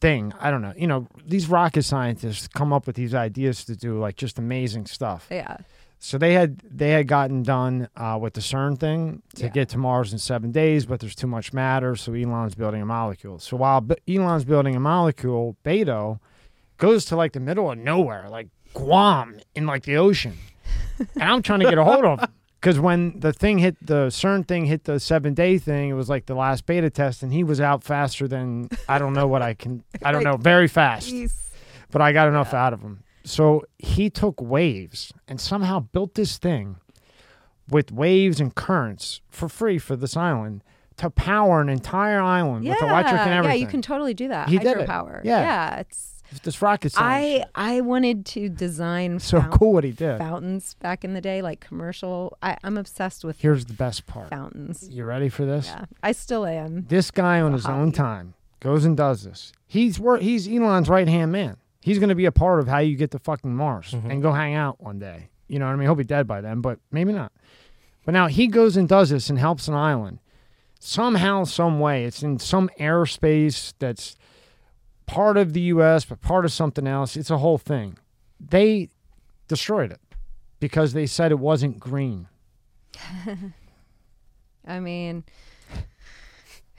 thing. 0.00 0.32
I 0.40 0.50
don't 0.52 0.62
know. 0.62 0.72
You 0.76 0.86
know, 0.86 1.08
these 1.26 1.48
rocket 1.48 1.82
scientists 1.82 2.46
come 2.46 2.72
up 2.72 2.86
with 2.86 2.94
these 2.94 3.14
ideas 3.14 3.64
to 3.64 3.74
do 3.76 3.98
like 3.98 4.16
just 4.16 4.38
amazing 4.38 4.86
stuff. 4.86 5.26
yeah. 5.30 5.56
So 6.00 6.18
they 6.18 6.34
had 6.34 6.58
they 6.70 6.90
had 6.90 7.08
gotten 7.08 7.42
done 7.42 7.88
uh, 7.96 8.18
with 8.20 8.34
the 8.34 8.42
CERN 8.42 8.78
thing 8.78 9.22
to 9.36 9.44
Yeah. 9.44 9.48
get 9.48 9.70
to 9.70 9.78
Mars 9.78 10.12
in 10.12 10.18
seven 10.18 10.52
days, 10.52 10.84
but 10.84 11.00
there's 11.00 11.14
too 11.14 11.26
much 11.26 11.52
matter, 11.54 11.96
so 11.96 12.12
Elon's 12.12 12.54
building 12.54 12.82
a 12.82 12.86
molecule. 12.86 13.38
So 13.38 13.56
while 13.56 13.80
B- 13.80 13.94
Elon's 14.06 14.44
building 14.44 14.76
a 14.76 14.80
molecule, 14.80 15.56
Beto 15.64 16.20
goes 16.78 17.04
to 17.06 17.16
like 17.16 17.32
the 17.32 17.40
middle 17.40 17.70
of 17.70 17.78
nowhere, 17.78 18.26
like 18.28 18.48
Guam 18.74 19.38
in 19.54 19.66
like 19.66 19.84
the 19.84 19.96
ocean, 19.96 20.36
and 21.14 21.22
I'm 21.22 21.42
trying 21.42 21.60
to 21.60 21.66
get 21.68 21.78
a 21.78 21.84
hold 21.84 22.04
of 22.04 22.20
him 22.20 22.28
because 22.60 22.80
when 22.80 23.18
the 23.20 23.32
thing 23.32 23.58
hit 23.58 23.76
the 23.84 24.06
CERN 24.08 24.46
thing 24.46 24.66
hit 24.66 24.84
the 24.84 24.98
seven 24.98 25.34
day 25.34 25.58
thing, 25.58 25.90
it 25.90 25.94
was 25.94 26.08
like 26.08 26.26
the 26.26 26.34
last 26.34 26.66
beta 26.66 26.90
test, 26.90 27.22
and 27.22 27.32
he 27.32 27.44
was 27.44 27.60
out 27.60 27.84
faster 27.84 28.26
than 28.26 28.68
I 28.88 28.98
don't 28.98 29.12
know 29.12 29.26
what 29.28 29.42
I 29.42 29.54
can. 29.54 29.84
I 30.02 30.12
don't 30.12 30.24
know, 30.28 30.36
very 30.36 30.68
fast 30.68 31.08
Jeez. 31.12 31.32
but 31.90 32.02
I 32.02 32.12
got 32.12 32.28
enough 32.28 32.52
out 32.54 32.72
of 32.72 32.80
him. 32.80 33.02
So 33.26 33.64
he 33.78 34.10
took 34.10 34.40
waves 34.40 35.12
and 35.28 35.40
somehow 35.40 35.80
built 35.80 36.14
this 36.14 36.36
thing 36.36 36.76
with 37.70 37.90
waves 37.90 38.40
and 38.40 38.54
currents 38.54 39.22
for 39.30 39.48
free 39.48 39.78
for 39.78 39.96
this 39.96 40.14
island 40.16 40.62
to 40.98 41.08
power 41.08 41.62
an 41.62 41.70
entire 41.70 42.20
island 42.20 42.64
Yeah. 42.64 42.72
with 42.74 42.82
electric 42.82 43.20
and 43.22 43.30
everything. 43.32 43.58
Yeah, 43.58 43.64
you 43.64 43.70
can 43.70 43.80
totally 43.80 44.12
do 44.12 44.28
that. 44.28 44.50
He 44.50 44.58
did 44.58 44.76
it. 44.76 44.86
Hydropower. 44.88 45.22
Yeah. 45.24 45.40
Yeah. 45.40 45.76
It's. 45.80 46.13
This 46.42 46.60
rocket 46.60 46.92
science. 46.92 47.44
I 47.54 47.76
I 47.76 47.80
wanted 47.80 48.26
to 48.26 48.48
design 48.48 49.18
so 49.18 49.40
fount- 49.40 49.52
cool 49.52 49.72
what 49.72 49.84
he 49.84 49.92
did. 49.92 50.18
fountains 50.18 50.74
back 50.80 51.04
in 51.04 51.14
the 51.14 51.20
day, 51.20 51.42
like 51.42 51.60
commercial. 51.60 52.36
I, 52.42 52.56
I'm 52.64 52.76
obsessed 52.76 53.24
with 53.24 53.40
Here's 53.40 53.64
the 53.66 53.74
best 53.74 54.06
part. 54.06 54.28
fountains. 54.30 54.88
You 54.90 55.04
ready 55.04 55.28
for 55.28 55.44
this? 55.44 55.66
Yeah, 55.66 55.84
I 56.02 56.12
still 56.12 56.44
am. 56.46 56.86
This 56.88 57.10
guy 57.10 57.40
on 57.40 57.52
his 57.52 57.66
own 57.66 57.92
time 57.92 58.34
goes 58.60 58.84
and 58.84 58.96
does 58.96 59.24
this. 59.24 59.52
He's 59.66 59.98
wor- 59.98 60.18
he's 60.18 60.48
Elon's 60.48 60.88
right 60.88 61.08
hand 61.08 61.32
man. 61.32 61.56
He's 61.80 61.98
going 61.98 62.08
to 62.08 62.14
be 62.14 62.24
a 62.24 62.32
part 62.32 62.60
of 62.60 62.68
how 62.68 62.78
you 62.78 62.96
get 62.96 63.10
to 63.10 63.18
fucking 63.18 63.54
Mars 63.54 63.90
mm-hmm. 63.90 64.10
and 64.10 64.22
go 64.22 64.32
hang 64.32 64.54
out 64.54 64.80
one 64.80 64.98
day. 64.98 65.28
You 65.48 65.58
know 65.58 65.66
what 65.66 65.72
I 65.72 65.76
mean? 65.76 65.82
He'll 65.86 65.94
be 65.94 66.04
dead 66.04 66.26
by 66.26 66.40
then, 66.40 66.62
but 66.62 66.78
maybe 66.90 67.12
not. 67.12 67.30
But 68.06 68.12
now 68.12 68.26
he 68.26 68.46
goes 68.46 68.76
and 68.76 68.88
does 68.88 69.10
this 69.10 69.28
and 69.28 69.38
helps 69.38 69.68
an 69.68 69.74
island. 69.74 70.18
Somehow, 70.80 71.44
some 71.44 71.80
way, 71.80 72.04
it's 72.04 72.22
in 72.22 72.38
some 72.38 72.70
airspace 72.78 73.72
that's 73.78 74.16
part 75.06 75.36
of 75.36 75.52
the 75.52 75.60
U.S. 75.62 76.04
but 76.04 76.20
part 76.20 76.44
of 76.44 76.52
something 76.52 76.86
else. 76.86 77.16
It's 77.16 77.30
a 77.30 77.38
whole 77.38 77.58
thing. 77.58 77.98
They 78.40 78.88
destroyed 79.48 79.92
it 79.92 80.00
because 80.60 80.92
they 80.92 81.06
said 81.06 81.30
it 81.30 81.38
wasn't 81.38 81.78
green. 81.78 82.28
I 84.66 84.80
mean, 84.80 85.24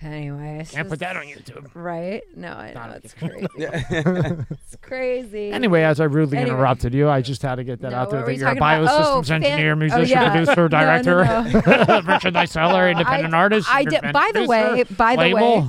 anyway, 0.01 0.59
it's 0.61 0.71
Can't 0.71 0.89
put 0.89 0.99
that 0.99 1.15
on 1.15 1.23
YouTube. 1.25 1.69
right? 1.75 2.23
No, 2.35 2.49
I 2.53 2.73
know 2.73 2.99
it's 3.03 3.13
crazy. 3.13 3.47
It's 4.49 4.75
crazy. 4.81 5.51
Anyway, 5.51 5.83
as 5.83 5.99
I 5.99 6.05
rudely 6.05 6.37
Anyway. 6.39 6.55
interrupted 6.55 6.93
you, 6.93 7.07
I 7.09 7.21
just 7.21 7.41
had 7.41 7.55
to 7.55 7.63
get 7.63 7.81
that 7.81 7.91
No, 7.91 7.97
out 7.97 8.09
there 8.09 8.23
that 8.25 8.35
you're 8.35 8.47
a 8.47 8.55
talking 8.55 8.57
about? 8.57 8.83
Oh, 9.01 9.21
biosystems 9.21 9.27
fan- 9.27 9.43
engineer, 9.43 9.71
oh, 9.73 9.75
musician, 9.75 10.07
yeah. 10.09 10.29
producer, 10.31 10.55
No, 10.55 10.63
no, 10.63 10.67
director, 10.67 11.85
no. 11.87 12.01
merchandise 12.05 12.51
seller, 12.51 12.89
independent 12.89 13.33
I- 13.33 13.37
artist. 13.37 13.67
I 13.71 13.83
did. 13.83 14.01
By 14.11 14.31
the 14.33 14.45
way, 14.45 14.63
producer, 14.83 14.93
by 14.95 15.15
the 15.15 15.21
label. 15.21 15.61
way, 15.61 15.67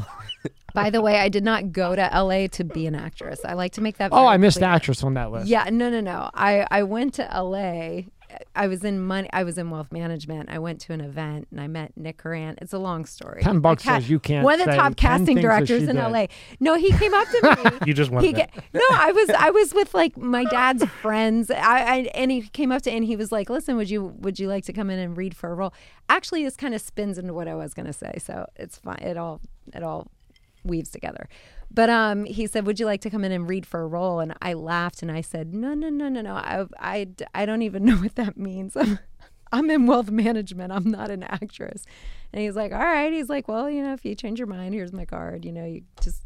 by 0.74 0.90
the 0.90 1.01
way, 1.01 1.18
I 1.18 1.28
did 1.28 1.44
not 1.44 1.72
go 1.72 1.94
to 1.97 2.03
LA 2.12 2.47
to 2.49 2.64
be 2.64 2.86
an 2.86 2.94
actress. 2.94 3.40
I 3.44 3.55
like 3.55 3.72
to 3.72 3.80
make 3.80 3.97
that. 3.99 4.11
Oh, 4.12 4.26
I 4.26 4.36
missed 4.36 4.59
clear. 4.59 4.70
actress 4.70 5.03
on 5.03 5.14
that 5.14 5.30
list. 5.30 5.47
Yeah, 5.49 5.64
no, 5.70 5.90
no, 5.90 6.01
no. 6.01 6.30
I 6.34 6.66
I 6.70 6.82
went 6.82 7.14
to 7.14 7.22
LA. 7.22 8.03
I 8.57 8.66
was 8.66 8.82
in 8.84 9.01
money. 9.01 9.30
I 9.32 9.44
was 9.44 9.57
in 9.57 9.70
wealth 9.70 9.92
management. 9.92 10.51
I 10.51 10.59
went 10.59 10.80
to 10.82 10.92
an 10.92 11.01
event 11.01 11.47
and 11.53 11.61
I 11.61 11.68
met 11.68 11.97
Nick 11.97 12.18
Coran. 12.18 12.57
It's 12.61 12.72
a 12.72 12.78
long 12.78 13.05
story. 13.07 13.40
Ten 13.40 13.61
bucks 13.61 13.84
ca- 13.84 14.01
says 14.01 14.11
you 14.11 14.18
can't 14.18 14.44
One 14.44 14.61
of 14.61 14.66
the 14.66 14.72
say 14.72 14.76
top 14.76 14.97
casting 14.97 15.36
directors 15.38 15.84
in 15.84 15.94
did. 15.97 16.03
LA. 16.03 16.26
No, 16.59 16.74
he 16.74 16.90
came 16.92 17.14
up 17.14 17.26
to 17.28 17.70
me. 17.70 17.78
You 17.86 17.94
just 17.94 18.11
won 18.11 18.24
he 18.24 18.32
that. 18.32 18.53
ga- 18.53 18.62
no, 18.74 18.82
I 18.90 19.12
was 19.12 19.30
I 19.30 19.51
was 19.51 19.72
with 19.72 19.94
like 19.94 20.18
my 20.18 20.44
dad's 20.44 20.84
friends. 21.01 21.51
I, 21.53 21.57
I 21.57 21.97
and 22.14 22.30
he 22.32 22.42
came 22.42 22.72
up 22.72 22.82
to 22.82 22.90
and 22.90 23.05
he 23.05 23.14
was 23.14 23.30
like, 23.30 23.49
"Listen, 23.49 23.76
would 23.76 23.88
you 23.88 24.07
would 24.18 24.38
you 24.40 24.49
like 24.49 24.64
to 24.64 24.72
come 24.72 24.90
in 24.90 24.99
and 24.99 25.16
read 25.16 25.36
for 25.36 25.51
a 25.51 25.55
role?" 25.55 25.72
Actually, 26.09 26.42
this 26.42 26.57
kind 26.57 26.74
of 26.74 26.80
spins 26.80 27.18
into 27.18 27.32
what 27.32 27.47
I 27.47 27.55
was 27.55 27.74
going 27.74 27.86
to 27.86 27.92
say, 27.92 28.14
so 28.18 28.47
it's 28.57 28.76
fine. 28.76 28.99
It 29.01 29.16
all 29.16 29.40
it 29.72 29.84
all 29.84 30.09
weaves 30.67 30.91
together. 30.91 31.29
But 31.71 31.91
um, 31.91 32.25
he 32.25 32.47
said, 32.47 32.67
"Would 32.67 32.79
you 32.79 32.87
like 32.87 33.01
to 33.03 33.11
come 33.11 33.25
in 33.25 33.33
and 33.33 33.49
read 33.49 33.67
for 33.67 33.81
a 33.83 33.87
role?" 33.87 34.21
And 34.21 34.35
I 34.41 34.53
laughed 34.55 35.03
and 35.03 35.11
I 35.11 35.21
said, 35.21 35.55
"No, 35.55 35.75
no, 35.75 35.89
no, 35.89 36.09
no, 36.09 36.21
no. 36.21 36.35
I 36.35 36.64
I, 36.79 37.09
I 37.35 37.47
don't 37.47 37.62
even 37.62 37.85
know 37.87 37.97
what 37.97 38.14
that 38.17 38.37
means." 38.37 38.77
I'm, 38.77 38.99
I'm 39.53 39.71
in 39.71 39.87
wealth 39.87 40.11
management. 40.11 40.73
I'm 40.73 40.91
not 40.91 41.11
an 41.11 41.23
actress. 41.23 41.85
And 42.33 42.43
he's 42.43 42.57
like, 42.57 42.73
"All 42.73 42.79
right." 42.79 43.12
He's 43.12 43.29
like, 43.29 43.49
"Well, 43.49 43.69
you 43.71 43.83
know, 43.83 43.93
if 43.93 44.05
you 44.05 44.14
change 44.14 44.39
your 44.39 44.49
mind, 44.49 44.75
here's 44.75 44.93
my 44.93 45.05
card. 45.05 45.45
You 45.45 45.53
know, 45.53 45.64
you 45.64 45.83
just." 46.01 46.23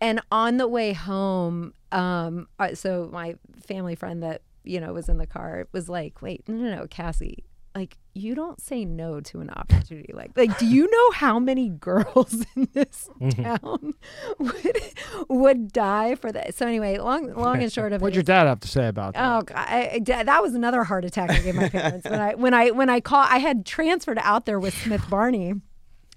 And 0.00 0.20
on 0.32 0.56
the 0.56 0.66
way 0.66 0.94
home, 0.94 1.74
um, 1.92 2.48
so 2.74 3.10
my 3.12 3.36
family 3.60 3.94
friend 3.94 4.22
that 4.22 4.42
you 4.64 4.80
know 4.80 4.92
was 4.92 5.08
in 5.08 5.18
the 5.18 5.26
car 5.26 5.66
was 5.72 5.88
like, 5.88 6.22
"Wait, 6.22 6.48
no, 6.48 6.54
no, 6.54 6.76
no, 6.76 6.86
Cassie, 6.86 7.44
like 7.74 7.96
you 8.14 8.34
don't 8.34 8.60
say 8.60 8.84
no 8.84 9.20
to 9.20 9.40
an 9.40 9.48
opportunity 9.50 10.12
like 10.12 10.32
like 10.36 10.58
do 10.58 10.66
you 10.66 10.90
know 10.90 11.10
how 11.12 11.38
many 11.38 11.68
girls 11.68 12.44
in 12.56 12.68
this 12.72 13.08
Mm-hmm. 13.20 13.42
town 13.44 13.94
would 14.38 14.80
would 15.28 15.72
die 15.72 16.14
for 16.14 16.32
that 16.32 16.54
so 16.54 16.66
anyway 16.66 16.98
long 16.98 17.32
long 17.34 17.62
and 17.62 17.72
short 17.72 17.92
of 17.92 18.00
it? 18.00 18.02
What'd 18.02 18.14
it 18.14 18.16
your 18.16 18.22
dad 18.24 18.46
have 18.46 18.60
to 18.60 18.68
say 18.68 18.88
about 18.88 19.14
that? 19.14 19.22
Oh, 19.38 19.42
God, 19.42 19.56
I, 19.56 20.00
I- 20.06 20.22
that 20.24 20.42
was 20.42 20.54
another 20.54 20.84
heart 20.84 21.04
attack 21.04 21.30
I 21.30 21.38
gave 21.40 21.54
my 21.54 21.68
parents 21.68 22.08
when 22.08 22.20
I 22.20 22.34
when 22.34 22.54
I 22.54 22.70
when 22.70 22.90
I 22.90 23.00
call 23.00 23.24
I 23.28 23.38
had 23.38 23.64
transferred 23.66 24.18
out 24.20 24.46
there 24.46 24.58
with 24.58 24.74
Smith 24.74 25.08
Barney, 25.10 25.50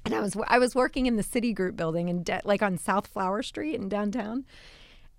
and 0.06 0.14
I 0.16 0.20
was 0.22 0.36
I 0.48 0.58
was 0.60 0.74
working 0.76 1.06
in 1.06 1.18
the 1.18 1.24
Citigroup 1.24 1.76
building 1.76 2.10
and 2.10 2.28
like 2.46 2.62
on 2.64 2.78
South 2.78 3.08
Flower 3.08 3.44
Street 3.44 3.76
in 3.76 3.90
downtown, 3.90 4.46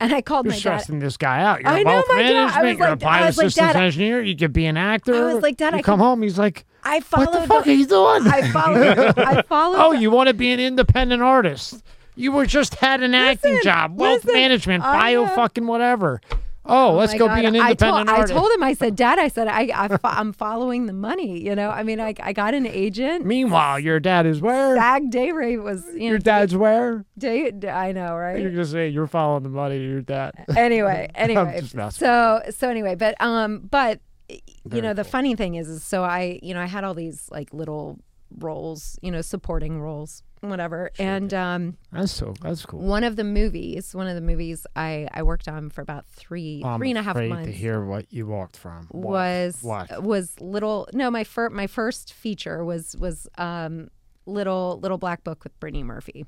and 0.00 0.12
I 0.12 0.20
called 0.22 0.46
You're 0.46 0.50
my 0.52 0.56
dad. 0.56 0.60
stressing 0.60 0.98
this 0.98 1.16
guy 1.16 1.42
out. 1.42 1.60
You're 1.60 1.70
I 1.70 1.80
a 1.80 1.84
know, 1.84 2.02
my 2.08 2.22
dad- 2.22 2.30
I 2.30 2.32
management. 2.32 2.64
was 2.66 2.78
You're 2.78 2.86
a 2.86 2.90
like- 2.90 3.00
pilot 3.00 3.22
I 3.22 3.26
was 3.26 3.36
like, 3.38 3.54
Dad, 3.54 3.76
engineer. 3.76 4.22
You 4.22 4.36
could 4.36 4.52
be 4.52 4.66
an 4.66 4.76
actor. 4.76 5.14
I 5.14 5.34
was 5.34 5.42
like, 5.42 5.56
Dad, 5.56 5.72
you 5.74 5.78
I 5.78 5.82
come 5.82 5.98
could- 5.98 6.04
home. 6.04 6.22
He's 6.22 6.38
like, 6.38 6.64
I 6.82 7.00
followed. 7.00 7.28
what 7.28 7.40
the 7.42 7.46
fuck 7.48 7.66
are 7.66 7.70
you 7.72 7.86
doing? 7.86 8.26
I 8.26 8.50
followed. 8.50 8.98
I 9.18 9.42
followed. 9.48 9.78
oh, 9.78 9.92
you 9.92 10.10
want 10.10 10.28
to 10.28 10.34
be 10.34 10.52
an 10.52 10.60
independent 10.60 11.22
artist? 11.22 11.82
You 12.16 12.30
were 12.32 12.46
just 12.46 12.74
had 12.76 13.02
an 13.02 13.14
acting 13.14 13.58
job, 13.62 13.98
wealth 13.98 14.24
listen, 14.24 14.38
management, 14.40 14.82
bio 14.84 15.26
fucking 15.28 15.66
whatever. 15.66 16.20
Oh, 16.66 16.94
let's 16.94 17.12
go 17.12 17.26
God. 17.26 17.34
be 17.34 17.44
an 17.44 17.56
I 17.56 17.70
independent 17.70 18.08
told, 18.08 18.20
I 18.20 18.24
told 18.24 18.50
him. 18.52 18.62
I 18.62 18.72
said, 18.72 18.96
Dad. 18.96 19.18
I 19.18 19.28
said, 19.28 19.48
I, 19.48 19.68
I 19.74 19.98
I'm 20.04 20.32
following 20.32 20.86
the 20.86 20.92
money. 20.92 21.38
You 21.44 21.54
know. 21.54 21.70
I 21.70 21.82
mean, 21.82 22.00
I, 22.00 22.14
I 22.20 22.32
got 22.32 22.54
an 22.54 22.66
agent. 22.66 23.26
Meanwhile, 23.26 23.80
your 23.80 24.00
dad 24.00 24.26
is 24.26 24.40
where? 24.40 24.76
Sag 24.76 25.10
day 25.10 25.32
rate 25.32 25.58
was. 25.58 25.84
You 25.92 26.00
know, 26.00 26.06
Your 26.06 26.18
dad's 26.18 26.56
where? 26.56 27.04
Day, 27.18 27.52
I 27.68 27.92
know, 27.92 28.16
right? 28.16 28.40
You're 28.40 28.50
gonna 28.50 28.64
say 28.64 28.88
you're 28.88 29.06
following 29.06 29.42
the 29.42 29.50
money. 29.50 29.78
Your 29.78 30.00
dad. 30.00 30.32
anyway, 30.56 31.10
anyway. 31.14 31.60
just 31.60 31.98
so 31.98 32.42
so 32.50 32.70
anyway, 32.70 32.94
but 32.94 33.20
um, 33.20 33.68
but 33.70 34.00
you 34.28 34.40
Very 34.64 34.82
know, 34.82 34.94
the 34.94 35.04
funny 35.04 35.34
thing 35.36 35.56
is, 35.56 35.68
is 35.68 35.82
so 35.84 36.02
I 36.02 36.38
you 36.42 36.54
know 36.54 36.60
I 36.60 36.66
had 36.66 36.84
all 36.84 36.94
these 36.94 37.28
like 37.30 37.52
little 37.52 37.98
roles, 38.38 38.98
you 39.02 39.10
know, 39.10 39.20
supporting 39.20 39.80
roles, 39.80 40.22
whatever, 40.40 40.90
and 40.98 41.32
um, 41.32 41.76
That's 41.92 42.12
so. 42.12 42.34
That's 42.40 42.64
cool. 42.66 42.80
one 42.80 43.04
of 43.04 43.16
the 43.16 43.24
movies, 43.24 43.94
one 43.94 44.06
of 44.06 44.14
the 44.14 44.20
movies 44.20 44.66
I 44.76 45.08
I 45.12 45.22
worked 45.22 45.48
on 45.48 45.70
for 45.70 45.80
about 45.80 46.06
three 46.06 46.62
I'm 46.64 46.78
three 46.78 46.90
and 46.90 46.98
a 46.98 47.02
half 47.02 47.16
months 47.16 47.46
to 47.46 47.52
hear 47.52 47.84
what 47.84 48.12
you 48.12 48.26
walked 48.26 48.56
from. 48.56 48.88
Was 48.90 49.58
what? 49.62 50.02
was 50.02 50.38
little 50.40 50.88
no 50.92 51.10
my 51.10 51.24
first 51.24 51.54
my 51.54 51.66
first 51.66 52.12
feature 52.12 52.64
was 52.64 52.96
was 52.96 53.28
um 53.38 53.88
little 54.26 54.78
little 54.80 54.98
black 54.98 55.24
book 55.24 55.44
with 55.44 55.58
Brittany 55.60 55.82
Murphy. 55.82 56.26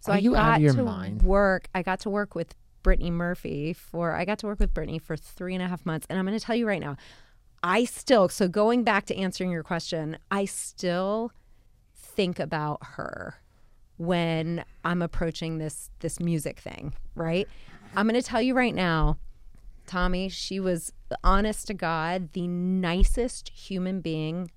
So 0.00 0.12
Are 0.12 0.16
I 0.16 0.20
got 0.20 0.58
to 0.58 0.82
mind? 0.82 1.22
work. 1.22 1.68
I 1.74 1.82
got 1.82 2.00
to 2.00 2.10
work 2.10 2.34
with 2.34 2.54
Brittany 2.82 3.10
Murphy 3.10 3.72
for 3.72 4.12
I 4.12 4.24
got 4.24 4.38
to 4.40 4.46
work 4.46 4.60
with 4.60 4.74
Brittany 4.74 4.98
for 4.98 5.16
three 5.16 5.54
and 5.54 5.62
a 5.62 5.68
half 5.68 5.84
months, 5.86 6.06
and 6.10 6.18
I'm 6.18 6.26
going 6.26 6.38
to 6.38 6.44
tell 6.44 6.54
you 6.54 6.66
right 6.66 6.80
now, 6.80 6.96
I 7.64 7.86
still 7.86 8.28
so 8.28 8.46
going 8.46 8.84
back 8.84 9.06
to 9.06 9.16
answering 9.16 9.50
your 9.50 9.62
question, 9.62 10.18
I 10.30 10.44
still 10.44 11.32
think 11.96 12.38
about 12.38 12.78
her 12.82 13.40
when 13.96 14.66
I'm 14.84 15.00
approaching 15.00 15.56
this 15.56 15.90
this 16.00 16.20
music 16.20 16.60
thing, 16.60 16.92
right? 17.14 17.48
I'm 17.96 18.06
going 18.06 18.20
to 18.20 18.26
tell 18.26 18.42
you 18.42 18.54
right 18.54 18.74
now, 18.74 19.16
Tommy, 19.86 20.28
she 20.28 20.60
was 20.60 20.92
honest 21.22 21.66
to 21.68 21.74
God, 21.74 22.34
the 22.34 22.46
nicest 22.46 23.48
human 23.48 24.02
being 24.02 24.50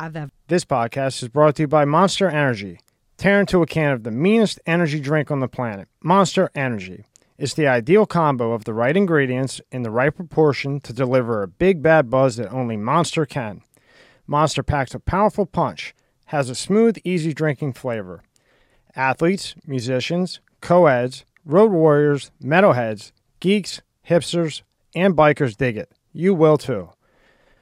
I've 0.00 0.16
ever 0.16 0.30
This 0.48 0.64
podcast 0.64 1.22
is 1.22 1.28
brought 1.28 1.56
to 1.56 1.64
you 1.64 1.68
by 1.68 1.84
Monster 1.84 2.30
Energy. 2.30 2.80
Tear 3.18 3.40
into 3.40 3.60
a 3.60 3.66
can 3.66 3.92
of 3.92 4.02
the 4.02 4.10
meanest 4.10 4.60
energy 4.64 4.98
drink 4.98 5.30
on 5.30 5.40
the 5.40 5.48
planet, 5.48 5.88
Monster 6.02 6.50
Energy. 6.54 7.04
It's 7.38 7.52
the 7.52 7.66
ideal 7.66 8.06
combo 8.06 8.52
of 8.52 8.64
the 8.64 8.72
right 8.72 8.96
ingredients 8.96 9.60
in 9.70 9.82
the 9.82 9.90
right 9.90 10.14
proportion 10.14 10.80
to 10.80 10.92
deliver 10.94 11.42
a 11.42 11.48
big 11.48 11.82
bad 11.82 12.08
buzz 12.08 12.36
that 12.36 12.50
only 12.50 12.78
Monster 12.78 13.26
can. 13.26 13.60
Monster 14.26 14.62
packs 14.62 14.94
a 14.94 14.98
powerful 14.98 15.44
punch, 15.44 15.94
has 16.26 16.48
a 16.48 16.54
smooth, 16.54 16.96
easy 17.04 17.34
drinking 17.34 17.74
flavor. 17.74 18.22
Athletes, 18.94 19.54
musicians, 19.66 20.40
co-eds, 20.62 21.26
road 21.44 21.72
warriors, 21.72 22.30
metalheads, 22.42 23.12
geeks, 23.40 23.82
hipsters, 24.08 24.62
and 24.94 25.14
bikers 25.14 25.58
dig 25.58 25.76
it. 25.76 25.92
You 26.14 26.32
will 26.32 26.56
too. 26.56 26.88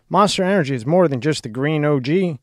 Monster 0.08 0.44
Energy 0.44 0.76
is 0.76 0.86
more 0.86 1.08
than 1.08 1.20
just 1.20 1.42
the 1.42 1.48
green 1.48 1.84
OG. 1.84 2.38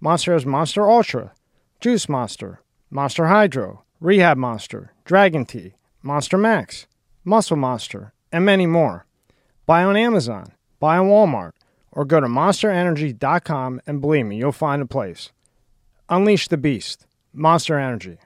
Monster 0.00 0.32
has 0.32 0.46
Monster 0.46 0.90
Ultra, 0.90 1.34
Juice 1.78 2.08
Monster, 2.08 2.62
Monster 2.88 3.26
Hydro, 3.26 3.84
Rehab 4.00 4.38
Monster, 4.38 4.94
Dragon 5.04 5.44
Tea, 5.44 5.74
Monster 6.02 6.38
Max, 6.38 6.86
Muscle 7.24 7.56
Monster, 7.56 8.12
and 8.32 8.44
many 8.44 8.66
more. 8.66 9.06
Buy 9.66 9.84
on 9.84 9.96
Amazon, 9.96 10.52
buy 10.78 10.96
on 10.96 11.06
Walmart, 11.08 11.52
or 11.92 12.04
go 12.04 12.20
to 12.20 12.26
monsterenergy.com 12.26 13.80
and 13.86 14.00
believe 14.00 14.26
me, 14.26 14.36
you'll 14.36 14.52
find 14.52 14.82
a 14.82 14.86
place. 14.86 15.30
Unleash 16.08 16.48
the 16.48 16.56
beast. 16.56 17.06
Monster 17.32 17.78
Energy. 17.78 18.18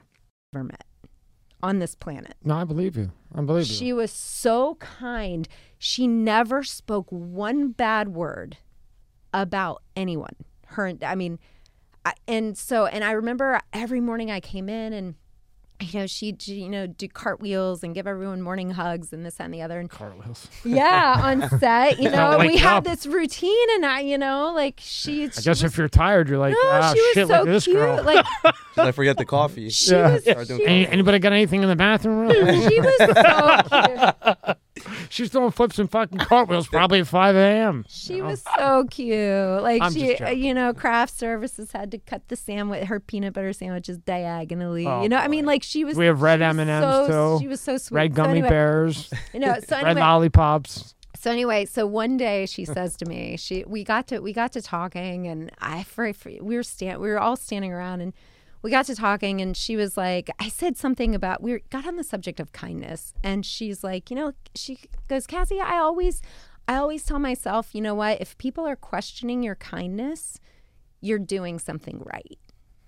met 0.53 0.85
on 1.61 1.79
this 1.79 1.95
planet. 1.95 2.35
No, 2.43 2.55
I 2.55 2.63
believe 2.63 2.95
you. 2.95 3.11
I 3.33 3.41
believe 3.41 3.67
you. 3.67 3.73
She 3.73 3.91
was 3.91 4.11
so 4.11 4.75
kind. 4.75 5.47
She 5.77 6.07
never 6.07 6.63
spoke 6.63 7.07
one 7.09 7.69
bad 7.69 8.09
word 8.09 8.57
about 9.33 9.81
anyone. 9.95 10.35
Her, 10.67 10.93
I 11.03 11.15
mean, 11.15 11.39
I, 12.05 12.13
and 12.27 12.57
so, 12.57 12.85
and 12.85 13.03
I 13.03 13.11
remember 13.11 13.59
every 13.73 13.99
morning 13.99 14.29
I 14.29 14.39
came 14.39 14.69
in 14.69 14.93
and, 14.93 15.15
you 15.81 15.99
know, 15.99 16.07
she'd, 16.07 16.41
she, 16.41 16.55
you 16.55 16.69
know, 16.69 16.87
do 16.87 17.07
cartwheels 17.07 17.83
and 17.83 17.93
give 17.93 18.07
everyone 18.07 18.41
morning 18.41 18.71
hugs 18.71 19.11
and 19.13 19.25
this 19.25 19.35
that, 19.35 19.45
and 19.45 19.53
the 19.53 19.61
other. 19.61 19.79
And 19.79 19.89
Cartwheels. 19.89 20.47
yeah, 20.63 21.19
on 21.21 21.49
set, 21.59 21.99
you 21.99 22.09
know, 22.11 22.37
Wake 22.37 22.51
we 22.51 22.57
had 22.57 22.83
this 22.83 23.05
routine 23.05 23.67
and 23.75 23.85
I, 23.85 23.99
you 24.01 24.17
know, 24.17 24.51
like 24.55 24.79
she, 24.81 25.25
I 25.25 25.29
she 25.29 25.41
guess 25.41 25.47
was, 25.47 25.63
if 25.63 25.77
you're 25.77 25.89
tired, 25.89 26.29
you're 26.29 26.37
like, 26.37 26.53
no, 26.53 26.59
ah, 26.63 26.93
she 26.93 27.01
was 27.01 27.13
shit, 27.13 27.27
so 27.27 27.33
like 27.33 27.45
this 27.45 27.63
cute. 27.65 27.75
girl. 27.77 28.03
Like 28.03 28.25
Did 28.43 28.53
I 28.85 28.91
forget 28.91 29.17
the 29.17 29.25
coffee? 29.25 29.69
she 29.69 29.91
Yeah. 29.91 30.13
was, 30.13 30.23
Start 30.23 30.47
she, 30.47 30.65
Any, 30.65 30.87
anybody 30.87 31.19
got 31.19 31.33
anything 31.33 31.61
in 31.63 31.69
the 31.69 31.75
bathroom? 31.75 32.29
she 32.31 32.79
was 32.79 32.97
so 32.97 34.33
cute. 34.43 34.57
She's 35.09 35.29
doing 35.29 35.51
flips 35.51 35.79
and 35.79 35.89
fucking 35.89 36.19
cartwheels 36.19 36.67
probably 36.67 36.99
at 36.99 37.07
5 37.07 37.35
a.m. 37.35 37.85
She 37.87 38.21
was 38.21 38.43
so 38.57 38.85
cute. 38.89 39.61
Like 39.61 39.81
I'm 39.81 39.91
she, 39.93 40.17
you 40.33 40.53
know, 40.53 40.73
craft 40.73 41.17
services 41.17 41.71
had 41.71 41.91
to 41.91 41.97
cut 41.97 42.27
the 42.27 42.35
sandwich, 42.35 42.85
her 42.87 42.99
peanut 42.99 43.33
butter 43.33 43.53
sandwiches 43.53 43.97
diagonally. 43.97 44.85
Oh, 44.87 45.01
you 45.03 45.09
know, 45.09 45.17
I 45.17 45.27
mean, 45.27 45.45
like 45.45 45.63
she 45.63 45.83
was. 45.83 45.95
We 45.97 46.05
have 46.05 46.21
red 46.21 46.41
M&Ms 46.41 46.67
so, 46.83 47.37
too. 47.37 47.43
She 47.43 47.47
was 47.47 47.61
so 47.61 47.77
sweet. 47.77 47.95
Red 47.97 48.11
So 48.11 48.15
gummy 48.15 48.31
anyway- 48.39 48.49
bears, 48.49 49.11
You 49.33 49.39
know, 49.39 49.55
so 49.67 49.75
red 49.77 49.85
anyway, 49.87 50.01
lollipops. 50.01 50.93
so 51.15 51.31
anyway, 51.31 51.65
so 51.65 51.85
one 51.87 52.17
day 52.17 52.45
she 52.45 52.65
says 52.65 52.95
to 52.97 53.05
me, 53.05 53.37
she 53.37 53.63
we 53.65 53.83
got 53.83 54.07
to 54.07 54.19
we 54.19 54.33
got 54.33 54.51
to 54.53 54.61
talking, 54.61 55.27
and 55.27 55.51
I 55.59 55.83
for, 55.83 56.11
for 56.13 56.31
we 56.41 56.55
were 56.55 56.63
stand 56.63 56.99
we 57.01 57.09
were 57.09 57.19
all 57.19 57.35
standing 57.35 57.71
around, 57.73 58.01
and 58.01 58.13
we 58.65 58.71
got 58.71 58.87
to 58.87 58.95
talking, 58.95 59.41
and 59.41 59.55
she 59.55 59.75
was 59.75 59.95
like, 59.95 60.27
I 60.39 60.49
said 60.49 60.75
something 60.75 61.13
about 61.13 61.43
we 61.43 61.59
got 61.69 61.85
on 61.85 61.97
the 61.97 62.03
subject 62.03 62.39
of 62.39 62.51
kindness, 62.51 63.13
and 63.23 63.45
she's 63.45 63.83
like, 63.83 64.09
you 64.09 64.15
know, 64.15 64.31
she 64.55 64.79
goes, 65.07 65.27
Cassie, 65.27 65.61
I 65.61 65.77
always, 65.77 66.23
I 66.67 66.77
always 66.77 67.03
tell 67.03 67.19
myself, 67.19 67.75
you 67.75 67.81
know 67.81 67.93
what, 67.93 68.19
if 68.19 68.35
people 68.39 68.65
are 68.65 68.75
questioning 68.75 69.43
your 69.43 69.53
kindness, 69.53 70.39
you're 70.99 71.19
doing 71.19 71.59
something 71.59 72.01
right, 72.03 72.39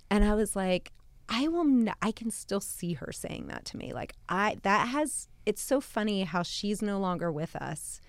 and 0.10 0.26
I 0.26 0.34
was 0.34 0.56
like. 0.56 0.92
I 1.30 1.50
will. 1.50 1.68
N- 1.68 1.94
I 2.02 2.14
can 2.14 2.32
still 2.32 2.62
see 2.62 2.94
her 2.94 3.12
saying 3.12 3.48
that 3.48 3.66
to 3.66 3.78
me. 3.78 3.92
Like 3.92 4.14
I, 4.30 4.56
that 4.64 4.88
has. 4.88 5.28
It's 5.46 5.62
so 5.62 5.82
funny 5.82 6.24
how 6.24 6.42
she's 6.42 6.82
no 6.82 7.00
longer 7.00 7.30
with 7.30 7.54
us, 7.58 8.00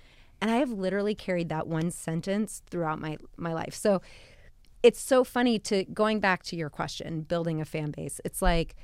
and 0.40 0.52
I 0.52 0.58
have 0.58 0.70
literally 0.70 1.16
carried 1.16 1.48
that 1.48 1.66
one 1.66 1.90
sentence 1.90 2.62
throughout 2.70 3.00
my 3.00 3.18
my 3.36 3.52
life. 3.52 3.74
So 3.74 4.00
it's 4.82 5.00
so 5.00 5.24
funny 5.24 5.58
to 5.60 5.84
going 5.84 6.20
back 6.20 6.42
to 6.44 6.56
your 6.56 6.70
question, 6.70 7.22
building 7.22 7.60
a 7.60 7.64
fan 7.64 7.90
base. 7.90 8.20
It's 8.24 8.40
like 8.42 8.76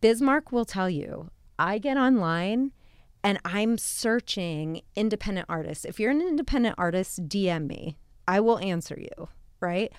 Bismarck 0.00 0.52
will 0.52 0.64
tell 0.64 0.90
you, 0.90 1.30
I 1.58 1.78
get 1.78 1.96
online 1.96 2.72
and 3.24 3.38
I'm 3.44 3.78
searching 3.78 4.82
independent 4.94 5.46
artists. 5.48 5.84
If 5.84 5.98
you're 5.98 6.10
an 6.10 6.20
independent 6.20 6.76
artist, 6.78 7.28
DM 7.28 7.66
me. 7.66 7.96
I 8.26 8.40
will 8.40 8.58
answer 8.58 8.96
you, 8.98 9.28
right? 9.60 9.92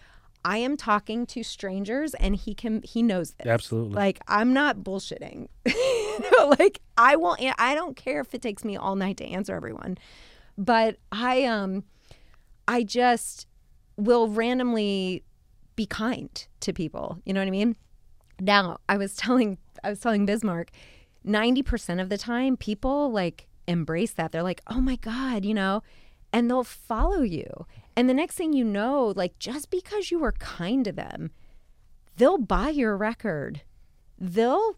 I 0.46 0.58
am 0.60 0.78
talking 0.78 1.26
to 1.28 1.44
strangers 1.44 2.14
and 2.14 2.36
he 2.36 2.54
can 2.54 2.82
he 2.84 3.04
knows 3.04 3.32
this. 3.32 3.48
Absolutely. 3.48 3.96
Like 3.96 4.20
I'm 4.28 4.54
not 4.54 4.78
bullshitting. 4.78 5.48
you 5.66 6.32
know, 6.38 6.54
like 6.58 6.80
I 6.98 7.16
will 7.18 7.36
I 7.58 7.76
don't 7.76 7.96
care 7.96 8.22
if 8.22 8.34
it 8.34 8.42
takes 8.42 8.64
me 8.64 8.78
all 8.78 8.96
night 8.96 9.18
to 9.18 9.26
answer 9.26 9.54
everyone. 9.54 9.98
But 10.58 10.98
I 11.12 11.44
um 11.44 11.84
I 12.68 12.84
just 12.84 13.48
will 14.00 14.28
randomly 14.28 15.24
be 15.76 15.86
kind 15.86 16.48
to 16.62 16.74
people. 16.74 17.20
You 17.26 17.34
know 17.34 17.42
what 17.42 17.48
I 17.48 17.52
mean? 17.52 17.76
Now, 18.40 18.80
I 18.88 18.98
was 18.98 19.16
telling 19.16 19.58
I 19.84 19.90
was 19.90 20.00
telling 20.00 20.26
Bismarck, 20.26 20.72
90% 21.26 22.02
of 22.02 22.10
the 22.10 22.18
time 22.18 22.58
people 22.58 23.12
like 23.12 23.48
embrace 23.68 24.12
that. 24.14 24.32
They're 24.32 24.44
like, 24.44 24.62
"Oh 24.68 24.82
my 24.82 24.96
god," 24.96 25.46
you 25.46 25.54
know, 25.54 25.84
and 26.34 26.50
they'll 26.50 26.64
follow 26.64 27.22
you. 27.22 27.66
And 27.96 28.10
the 28.10 28.14
next 28.14 28.36
thing 28.36 28.54
you 28.54 28.64
know, 28.64 29.14
like 29.16 29.38
just 29.40 29.70
because 29.70 30.12
you 30.12 30.20
were 30.20 30.32
kind 30.34 30.86
to 30.86 30.92
them, 30.92 31.32
they'll 32.18 32.38
buy 32.38 32.70
your 32.70 32.96
record. 32.98 33.62
They'll 34.18 34.76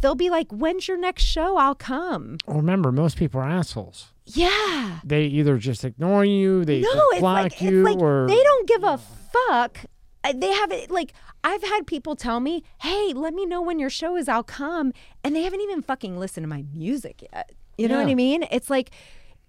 they'll 0.00 0.14
be 0.14 0.30
like, 0.30 0.50
"When's 0.50 0.88
your 0.88 0.98
next 0.98 1.24
show? 1.24 1.56
I'll 1.56 1.74
come." 1.74 2.38
Well, 2.46 2.58
remember, 2.58 2.92
most 2.92 3.16
people 3.16 3.40
are 3.40 3.48
assholes. 3.48 4.12
Yeah. 4.36 5.00
They 5.04 5.24
either 5.24 5.56
just 5.58 5.84
ignore 5.84 6.24
you, 6.24 6.64
they 6.64 6.80
no, 6.80 6.88
it's 7.12 7.20
block 7.20 7.42
like 7.44 7.60
you, 7.60 7.86
it's 7.86 7.94
like 7.94 8.02
or 8.02 8.26
they 8.28 8.42
don't 8.42 8.68
give 8.68 8.82
a 8.84 8.98
fuck. 8.98 9.78
Uh, 10.24 10.32
They 10.36 10.52
have 10.52 10.70
it 10.72 10.90
like 10.90 11.12
I've 11.44 11.62
had 11.62 11.86
people 11.86 12.16
tell 12.16 12.40
me, 12.40 12.62
"Hey, 12.82 13.12
let 13.14 13.32
me 13.32 13.46
know 13.46 13.62
when 13.62 13.78
your 13.78 13.90
show 13.90 14.16
is. 14.16 14.28
I'll 14.28 14.42
come," 14.42 14.92
and 15.24 15.34
they 15.34 15.42
haven't 15.42 15.60
even 15.60 15.80
fucking 15.82 16.18
listened 16.18 16.44
to 16.44 16.48
my 16.48 16.64
music 16.74 17.22
yet. 17.32 17.52
You 17.78 17.86
know 17.88 17.98
what 17.98 18.08
I 18.08 18.14
mean? 18.14 18.44
It's 18.50 18.68
like. 18.70 18.90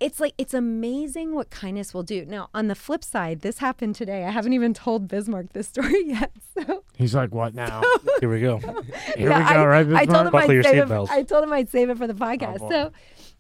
It's 0.02 0.22
like 0.22 0.34
it's 0.38 0.54
amazing 0.54 1.36
what 1.36 1.50
kindness 1.50 1.94
will 1.94 2.04
do. 2.04 2.24
Now, 2.26 2.48
on 2.54 2.68
the 2.70 2.76
flip 2.76 3.04
side, 3.04 3.42
this 3.42 3.58
happened 3.58 3.96
today. 3.96 4.24
I 4.24 4.30
haven't 4.30 4.54
even 4.54 4.74
told 4.74 5.10
Bismarck 5.10 5.52
this 5.52 5.68
story 5.68 6.04
yet. 6.06 6.32
So 6.58 6.86
he's 6.96 7.14
like, 7.14 7.34
"What 7.34 7.54
now? 7.54 7.82
Here 8.22 8.32
we 8.32 8.40
go. 8.40 8.60
Here 9.18 9.30
Yeah, 9.30 9.40
we 9.40 9.54
go, 9.54 9.62
I, 9.62 9.66
right?" 9.66 9.94
I 9.94 10.06
told 10.06 10.28
him 10.28 10.32
Buckle 10.32 10.52
I'd 10.52 10.54
your 10.54 10.64
save 10.64 10.84
it. 10.84 10.88
seatbelts. 10.88 11.10
I 11.10 11.24
told 11.24 11.44
him 11.44 11.52
I'd 11.52 11.70
save 11.70 11.90
it 11.90 11.98
for 11.98 12.08
the 12.08 12.14
podcast. 12.14 12.60
boy. 12.60 12.70
so, 12.70 12.92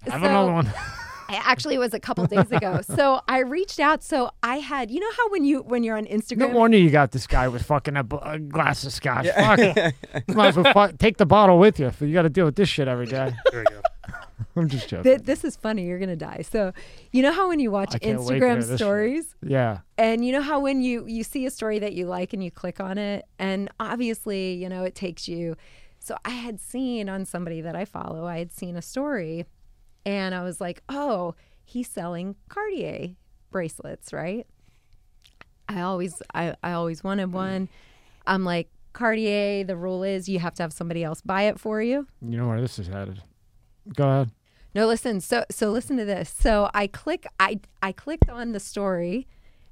I 0.05 0.09
Have 0.09 0.21
so 0.21 0.27
another 0.27 0.51
one. 0.51 0.73
I 1.29 1.35
actually 1.35 1.75
it 1.75 1.79
was 1.79 1.93
a 1.93 1.99
couple 1.99 2.25
days 2.25 2.51
ago. 2.51 2.81
so 2.95 3.21
I 3.27 3.39
reached 3.39 3.79
out. 3.79 4.03
So 4.03 4.31
I 4.41 4.57
had, 4.57 4.89
you 4.89 4.99
know 4.99 5.11
how 5.15 5.29
when 5.29 5.45
you 5.45 5.61
when 5.61 5.83
you're 5.83 5.95
on 5.95 6.05
Instagram, 6.05 6.37
No 6.37 6.47
wonder 6.47 6.77
you 6.77 6.89
got 6.89 7.11
this 7.11 7.27
guy 7.27 7.47
with 7.47 7.63
fucking 7.63 7.95
a 7.95 8.03
glass 8.39 8.83
of 8.83 8.91
scotch. 8.91 9.27
Fuck. 9.27 9.59
You 9.59 9.73
might 10.35 10.47
as 10.49 10.57
well 10.57 10.73
fuck, 10.73 10.97
take 10.97 11.17
the 11.17 11.27
bottle 11.27 11.59
with 11.59 11.79
you. 11.79 11.91
You 11.99 12.13
got 12.13 12.23
to 12.23 12.29
deal 12.29 12.45
with 12.45 12.55
this 12.55 12.67
shit 12.67 12.87
every 12.87 13.05
day. 13.05 13.31
There 13.51 13.59
we 13.59 13.75
go. 13.75 13.81
I'm 14.55 14.67
just 14.67 14.89
joking. 14.89 15.03
Th- 15.03 15.21
this 15.21 15.43
is 15.43 15.55
funny. 15.55 15.85
You're 15.85 15.99
gonna 15.99 16.15
die. 16.15 16.43
So, 16.49 16.73
you 17.11 17.21
know 17.21 17.31
how 17.31 17.49
when 17.49 17.59
you 17.59 17.71
watch 17.71 17.93
I 17.93 17.99
can't 17.99 18.19
wait 18.19 18.27
to 18.27 18.33
hear 18.35 18.47
Instagram 18.47 18.55
this 18.55 18.69
shit. 18.69 18.77
stories, 18.79 19.35
yeah. 19.43 19.79
and 19.97 20.25
you 20.25 20.31
know 20.31 20.41
how 20.41 20.59
when 20.59 20.81
you 20.81 21.05
you 21.07 21.23
see 21.23 21.45
a 21.45 21.51
story 21.51 21.79
that 21.79 21.93
you 21.93 22.07
like 22.07 22.33
and 22.33 22.43
you 22.43 22.49
click 22.49 22.79
on 22.79 22.97
it, 22.97 23.25
and 23.37 23.69
obviously, 23.79 24.53
you 24.53 24.67
know, 24.67 24.83
it 24.83 24.95
takes 24.95 25.27
you. 25.27 25.55
So 25.99 26.15
I 26.25 26.31
had 26.31 26.59
seen 26.59 27.09
on 27.09 27.25
somebody 27.25 27.61
that 27.61 27.75
I 27.75 27.85
follow, 27.85 28.25
I 28.25 28.39
had 28.39 28.51
seen 28.51 28.75
a 28.75 28.81
story, 28.81 29.45
and 30.05 30.33
I 30.33 30.43
was 30.43 30.59
like, 30.61 30.81
oh, 30.89 31.35
he's 31.63 31.87
selling 31.87 32.35
Cartier 32.49 33.15
bracelets, 33.51 34.13
right? 34.13 34.45
I 35.67 35.81
always 35.81 36.21
I, 36.33 36.55
I 36.63 36.73
always 36.73 37.03
wanted 37.03 37.29
mm. 37.29 37.33
one. 37.33 37.69
I'm 38.25 38.43
like 38.43 38.69
Cartier. 38.93 39.63
The 39.63 39.75
rule 39.75 40.03
is 40.03 40.27
you 40.27 40.39
have 40.39 40.55
to 40.55 40.63
have 40.63 40.73
somebody 40.73 41.03
else 41.03 41.21
buy 41.21 41.43
it 41.43 41.59
for 41.59 41.81
you. 41.81 42.07
You 42.21 42.37
know 42.37 42.47
where 42.47 42.61
this 42.61 42.79
is 42.79 42.87
headed. 42.87 43.21
Go 43.95 44.07
ahead. 44.07 44.31
No, 44.73 44.87
listen. 44.87 45.21
So 45.21 45.45
so 45.51 45.69
listen 45.69 45.97
to 45.97 46.05
this. 46.05 46.29
So 46.29 46.69
I 46.73 46.87
click 46.87 47.27
I 47.39 47.59
I 47.81 47.91
clicked 47.91 48.29
on 48.29 48.51
the 48.51 48.59
story 48.59 49.27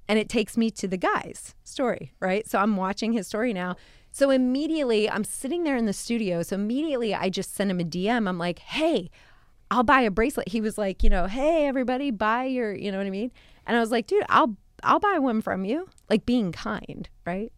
and 0.07 0.17
it 0.17 0.30
takes 0.30 0.55
me 0.55 0.69
to 0.71 0.88
the 0.88 0.97
guy's 0.97 1.55
story, 1.63 2.13
right? 2.19 2.47
So 2.47 2.59
I'm 2.59 2.78
watching 2.78 3.13
his 3.13 3.28
story 3.28 3.53
now. 3.53 3.75
So 4.11 4.30
immediately 4.30 5.09
I'm 5.09 5.23
sitting 5.23 5.63
there 5.63 5.75
in 5.75 5.86
the 5.86 5.93
studio. 5.93 6.41
So 6.41 6.55
immediately 6.55 7.13
I 7.13 7.30
just 7.30 7.55
send 7.55 7.69
him 7.69 7.80
a 7.80 7.84
DM. 7.84 8.28
I'm 8.28 8.38
like, 8.38 8.59
"Hey, 8.59 9.09
I'll 9.72 9.84
buy 9.84 10.01
a 10.01 10.11
bracelet." 10.11 10.49
He 10.49 10.61
was 10.61 10.78
like, 10.78 11.03
you 11.03 11.09
know, 11.09 11.28
"Hey 11.28 11.68
everybody, 11.68 12.11
buy 12.11 12.45
your, 12.45 12.74
you 12.74 12.91
know 12.91 12.97
what 12.97 13.07
I 13.07 13.11
mean?" 13.11 13.32
And 13.65 13.76
I 13.78 13.80
was 13.80 13.91
like, 13.91 14.07
"Dude, 14.07 14.24
I'll 14.30 14.55
I'll 14.84 14.99
buy 14.99 15.20
one 15.20 15.41
from 15.41 15.65
you." 15.65 15.89
Like 16.09 16.26
being 16.26 16.51
kind, 16.51 17.09
right? 17.26 17.51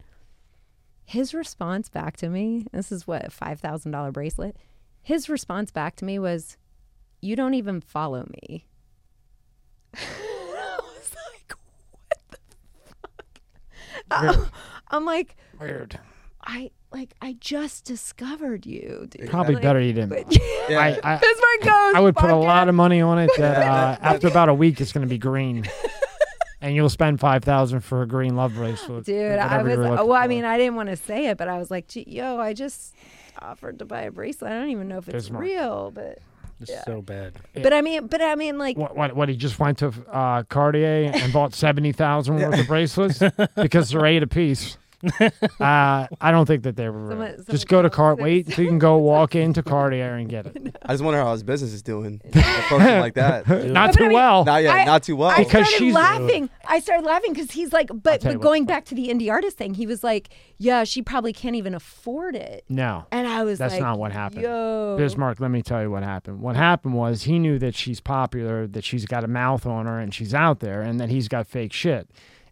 His 1.05 1.33
response 1.33 1.89
back 1.89 2.17
to 2.17 2.29
me, 2.29 2.67
this 2.71 2.91
is 2.91 3.07
what, 3.07 3.25
a 3.25 3.29
$5,000 3.31 4.13
bracelet. 4.13 4.55
His 5.01 5.27
response 5.27 5.71
back 5.71 5.95
to 5.95 6.05
me 6.05 6.19
was, 6.19 6.55
you 7.19 7.35
don't 7.35 7.55
even 7.55 7.81
follow 7.81 8.27
me. 8.43 8.67
I 9.95 10.79
was 10.81 11.15
like, 11.33 11.53
what 11.91 12.19
the 12.29 12.37
fuck? 14.11 14.51
I'm 14.89 15.05
like, 15.05 15.35
Weird. 15.59 15.99
I 16.43 16.69
like 16.91 17.13
I 17.21 17.35
just 17.39 17.85
discovered 17.85 18.65
you, 18.65 19.07
dude. 19.09 19.29
Probably 19.29 19.55
Like, 19.55 19.63
better 19.63 19.79
you 19.79 19.93
didn't. 19.93 20.09
but- 20.09 20.31
Yeah. 20.69 20.79
I, 20.79 20.87
I, 21.03 21.17
Bismarck 21.17 21.61
goes. 21.61 21.95
I 21.95 21.99
would 21.99 22.15
put 22.15 22.29
a 22.29 22.33
podcast. 22.33 22.43
lot 22.43 22.69
of 22.69 22.75
money 22.75 23.01
on 23.01 23.19
it 23.19 23.29
that 23.37 23.57
uh, 23.61 23.97
after 24.01 24.27
about 24.27 24.49
a 24.49 24.53
week 24.53 24.81
it's 24.81 24.91
going 24.91 25.05
to 25.05 25.09
be 25.09 25.17
green, 25.17 25.65
and 26.61 26.75
you'll 26.75 26.89
spend 26.89 27.19
five 27.19 27.43
thousand 27.43 27.81
for 27.81 28.01
a 28.01 28.07
green 28.07 28.35
love 28.35 28.53
bracelet, 28.55 29.05
Dude, 29.05 29.37
I 29.37 29.61
was. 29.61 29.71
you're 29.73 29.77
looking 29.89 30.07
Well, 30.07 30.13
I 30.13 30.27
mean, 30.27 30.45
I 30.45 30.57
didn't 30.57 30.75
want 30.75 30.89
to 30.89 30.95
say 30.95 31.27
it, 31.27 31.37
but 31.37 31.47
I 31.47 31.57
was 31.57 31.69
like, 31.71 31.85
yo, 31.95 32.39
I 32.39 32.53
just 32.53 32.95
offered 33.39 33.79
to 33.79 33.85
buy 33.85 34.01
a 34.01 34.11
bracelet. 34.11 34.51
I 34.51 34.59
don't 34.59 34.69
even 34.69 34.87
know 34.87 34.97
if 34.97 35.07
it's 35.07 35.27
Bismarck. 35.27 35.43
real, 35.43 35.91
but 35.91 36.19
It's 36.59 36.83
so 36.85 37.01
bad. 37.01 37.33
but 37.53 37.71
I 37.71 37.81
mean, 37.81 38.07
but 38.07 38.21
I 38.21 38.35
mean, 38.35 38.57
like, 38.57 38.77
what, 38.77 38.95
what? 38.97 39.15
What? 39.15 39.29
He 39.29 39.35
just 39.37 39.59
went 39.59 39.77
to 39.77 39.93
uh, 40.11 40.43
Cartier 40.43 41.11
and 41.13 41.31
bought 41.31 41.53
seventy 41.53 41.91
thousand 41.91 42.35
worth 42.37 42.59
of 42.59 42.67
bracelets 42.67 43.21
because 43.55 43.89
they're 43.91 44.05
eight 44.05 44.23
apiece. 44.23 44.77
uh, 45.59 46.07
I 46.21 46.31
don't 46.31 46.45
think 46.45 46.63
that 46.63 46.75
they 46.75 46.89
were. 46.89 47.09
Someone- 47.09 47.27
someone 47.37 47.45
just 47.51 47.67
go 47.67 47.81
to 47.81 47.89
call 47.89 47.99
Cart. 47.99 48.19
Wait 48.19 48.47
until 48.47 48.63
you 48.63 48.69
can 48.69 48.79
go 48.79 48.97
walk 48.99 49.35
into 49.35 49.61
Cartier 49.63 50.15
and 50.15 50.29
get 50.29 50.45
it. 50.45 50.75
I 50.83 50.93
just 50.93 51.03
wonder 51.03 51.19
how 51.19 51.31
his 51.33 51.43
business 51.43 51.73
is 51.73 51.81
doing. 51.81 52.21
Approaching 52.25 52.99
like 52.99 53.13
that. 53.15 53.47
Not 53.47 53.93
too 53.93 54.05
I 54.05 54.07
mean- 54.07 54.13
well. 54.15 54.45
Not 54.45 54.63
yet. 54.63 54.75
I- 54.75 54.85
not 54.85 55.03
too 55.03 55.15
well. 55.15 55.29
I 55.29 55.37
Because 55.43 55.67
started 55.67 55.77
she's- 55.77 55.93
laughing. 55.95 56.49
I 56.67 56.79
started 56.79 57.05
laughing 57.05 57.33
because 57.33 57.51
he's 57.51 57.73
like, 57.73 57.89
but, 57.93 58.21
but 58.23 58.39
going 58.39 58.65
back 58.65 58.85
to 58.85 58.95
the 58.95 59.07
indie 59.09 59.31
artist 59.31 59.57
thing, 59.57 59.73
he 59.73 59.85
was 59.87 60.03
like, 60.03 60.29
yeah, 60.57 60.83
she 60.83 61.01
probably 61.01 61.33
can't 61.33 61.55
even 61.55 61.73
afford 61.73 62.35
it. 62.35 62.63
no. 62.69 63.05
And 63.11 63.27
I 63.27 63.43
was 63.43 63.57
That's 63.59 63.73
like, 63.73 63.81
not 63.81 63.97
what 63.99 64.11
happened. 64.11 64.43
Yo, 64.43 64.95
Bismarck, 64.97 65.39
let 65.39 65.51
me 65.51 65.61
tell 65.61 65.81
you 65.81 65.89
what 65.91 66.03
happened. 66.03 66.41
What 66.41 66.55
happened 66.55 66.93
was 66.93 67.23
he 67.23 67.39
knew 67.39 67.57
that 67.59 67.75
she's 67.75 67.99
popular, 67.99 68.67
that 68.67 68.83
she's 68.83 69.05
got 69.05 69.23
a 69.23 69.27
mouth 69.27 69.65
on 69.65 69.85
her, 69.87 69.99
and 69.99 70.13
she's 70.13 70.33
out 70.33 70.59
there, 70.59 70.81
and 70.81 70.99
that 70.99 71.09
he's 71.09 71.27
got 71.27 71.47
fake 71.47 71.73
shit. 71.73 72.09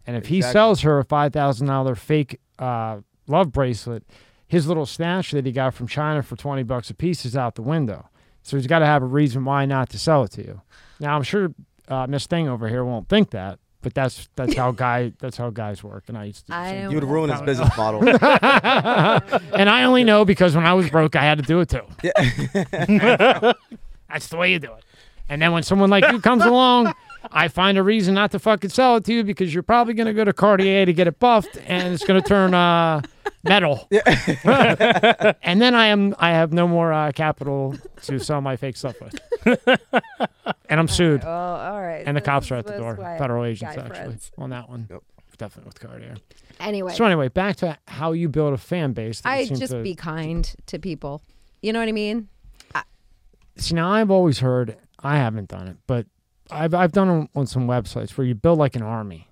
And 0.08 0.16
if 0.16 0.26
he 0.28 0.40
sells 0.40 0.80
her 0.80 0.98
a 0.98 1.04
five 1.04 1.34
thousand 1.34 1.66
dollar 1.66 1.94
fake 1.94 2.40
uh, 2.58 3.00
love 3.26 3.52
bracelet, 3.52 4.04
his 4.46 4.66
little 4.66 4.86
snatch 4.86 5.32
that 5.32 5.44
he 5.44 5.52
got 5.52 5.74
from 5.74 5.86
China 5.86 6.22
for 6.22 6.34
twenty 6.34 6.62
bucks 6.62 6.88
a 6.88 6.94
piece 6.94 7.26
is 7.26 7.36
out 7.36 7.56
the 7.56 7.62
window. 7.62 8.08
So 8.42 8.56
he's 8.56 8.66
got 8.66 8.78
to 8.78 8.86
have 8.86 9.02
a 9.02 9.06
reason 9.06 9.44
why 9.44 9.66
not 9.66 9.90
to 9.90 9.98
sell 9.98 10.24
it 10.24 10.30
to 10.32 10.42
you. 10.42 10.62
Now 10.98 11.14
I'm 11.14 11.22
sure 11.22 11.52
uh, 11.88 12.06
Miss 12.06 12.26
Thing 12.26 12.48
over 12.48 12.68
here 12.70 12.86
won't 12.86 13.10
think 13.10 13.32
that, 13.32 13.58
but 13.82 13.92
that's 13.92 14.30
that's 14.34 14.54
how 14.54 14.70
guy 14.86 15.12
that's 15.18 15.36
how 15.36 15.50
guys 15.50 15.84
work. 15.84 16.04
And 16.08 16.16
I 16.16 16.24
used 16.24 16.46
to. 16.46 16.54
I 16.54 16.88
you 16.88 16.94
would 16.94 17.04
ruin 17.04 17.28
his 17.28 17.42
business 17.42 17.76
model. 17.76 18.08
and 18.08 19.68
I 19.68 19.84
only 19.84 20.04
know 20.04 20.24
because 20.24 20.56
when 20.56 20.64
I 20.64 20.72
was 20.72 20.88
broke, 20.88 21.16
I 21.16 21.22
had 21.22 21.36
to 21.36 21.44
do 21.44 21.60
it 21.60 21.68
too. 21.68 21.82
Yeah. 22.02 23.52
That's 24.08 24.28
the 24.28 24.38
way 24.38 24.52
you 24.52 24.58
do 24.58 24.72
it. 24.72 24.84
And 25.28 25.42
then 25.42 25.52
when 25.52 25.62
someone 25.62 25.90
like 25.90 26.10
you 26.10 26.18
comes 26.22 26.46
along, 26.46 26.94
I 27.30 27.48
find 27.48 27.78
a 27.78 27.82
reason 27.82 28.14
not 28.14 28.30
to 28.32 28.38
fucking 28.38 28.70
sell 28.70 28.96
it 28.96 29.04
to 29.04 29.12
you 29.12 29.24
because 29.24 29.52
you're 29.52 29.62
probably 29.62 29.94
going 29.94 30.06
to 30.06 30.12
go 30.12 30.24
to 30.24 30.32
Cartier 30.32 30.86
to 30.86 30.92
get 30.92 31.06
it 31.06 31.18
buffed, 31.18 31.58
and 31.66 31.92
it's 31.94 32.04
going 32.04 32.20
to 32.20 32.26
turn 32.28 32.54
uh, 32.54 33.00
metal. 33.44 33.88
and 33.92 35.60
then 35.60 35.74
I 35.74 35.86
am 35.86 36.14
I 36.18 36.30
have 36.30 36.52
no 36.52 36.66
more 36.68 36.92
uh, 36.92 37.12
capital 37.12 37.76
to 38.02 38.18
sell 38.18 38.40
my 38.40 38.56
fake 38.56 38.76
stuff 38.76 38.96
with, 39.00 39.18
and 40.68 40.80
I'm 40.80 40.88
sued. 40.88 41.22
Oh, 41.24 41.28
all 41.28 41.80
right. 41.80 42.04
And 42.06 42.16
the 42.16 42.20
so 42.20 42.24
cops 42.26 42.50
are 42.50 42.56
at 42.56 42.66
the 42.66 42.78
door. 42.78 42.96
Federal 42.96 43.44
agents 43.44 43.76
actually 43.76 43.88
friends. 43.90 44.30
on 44.38 44.50
that 44.50 44.68
one. 44.68 44.86
Yep. 44.90 45.02
Definitely 45.38 45.68
with 45.68 45.80
Cartier. 45.80 46.16
Anyway, 46.58 46.92
So 46.94 47.04
anyway, 47.04 47.28
back 47.28 47.54
to 47.56 47.78
how 47.86 48.10
you 48.10 48.28
build 48.28 48.52
a 48.54 48.58
fan 48.58 48.92
base. 48.92 49.22
I 49.24 49.44
seem 49.44 49.56
just 49.56 49.72
to- 49.72 49.82
be 49.82 49.94
kind 49.94 50.52
to 50.66 50.80
people. 50.80 51.22
You 51.62 51.72
know 51.72 51.78
what 51.78 51.88
I 51.88 51.92
mean? 51.92 52.28
See, 53.56 53.74
now 53.74 53.90
I've 53.90 54.10
always 54.10 54.38
heard, 54.38 54.76
I 55.00 55.16
haven't 55.16 55.48
done 55.48 55.66
it, 55.66 55.76
but 55.86 56.06
I've 56.50 56.74
I've 56.74 56.92
done 56.92 57.22
it 57.22 57.30
on 57.34 57.46
some 57.46 57.66
websites 57.66 58.10
where 58.10 58.26
you 58.26 58.34
build 58.34 58.58
like 58.58 58.76
an 58.76 58.82
army. 58.82 59.28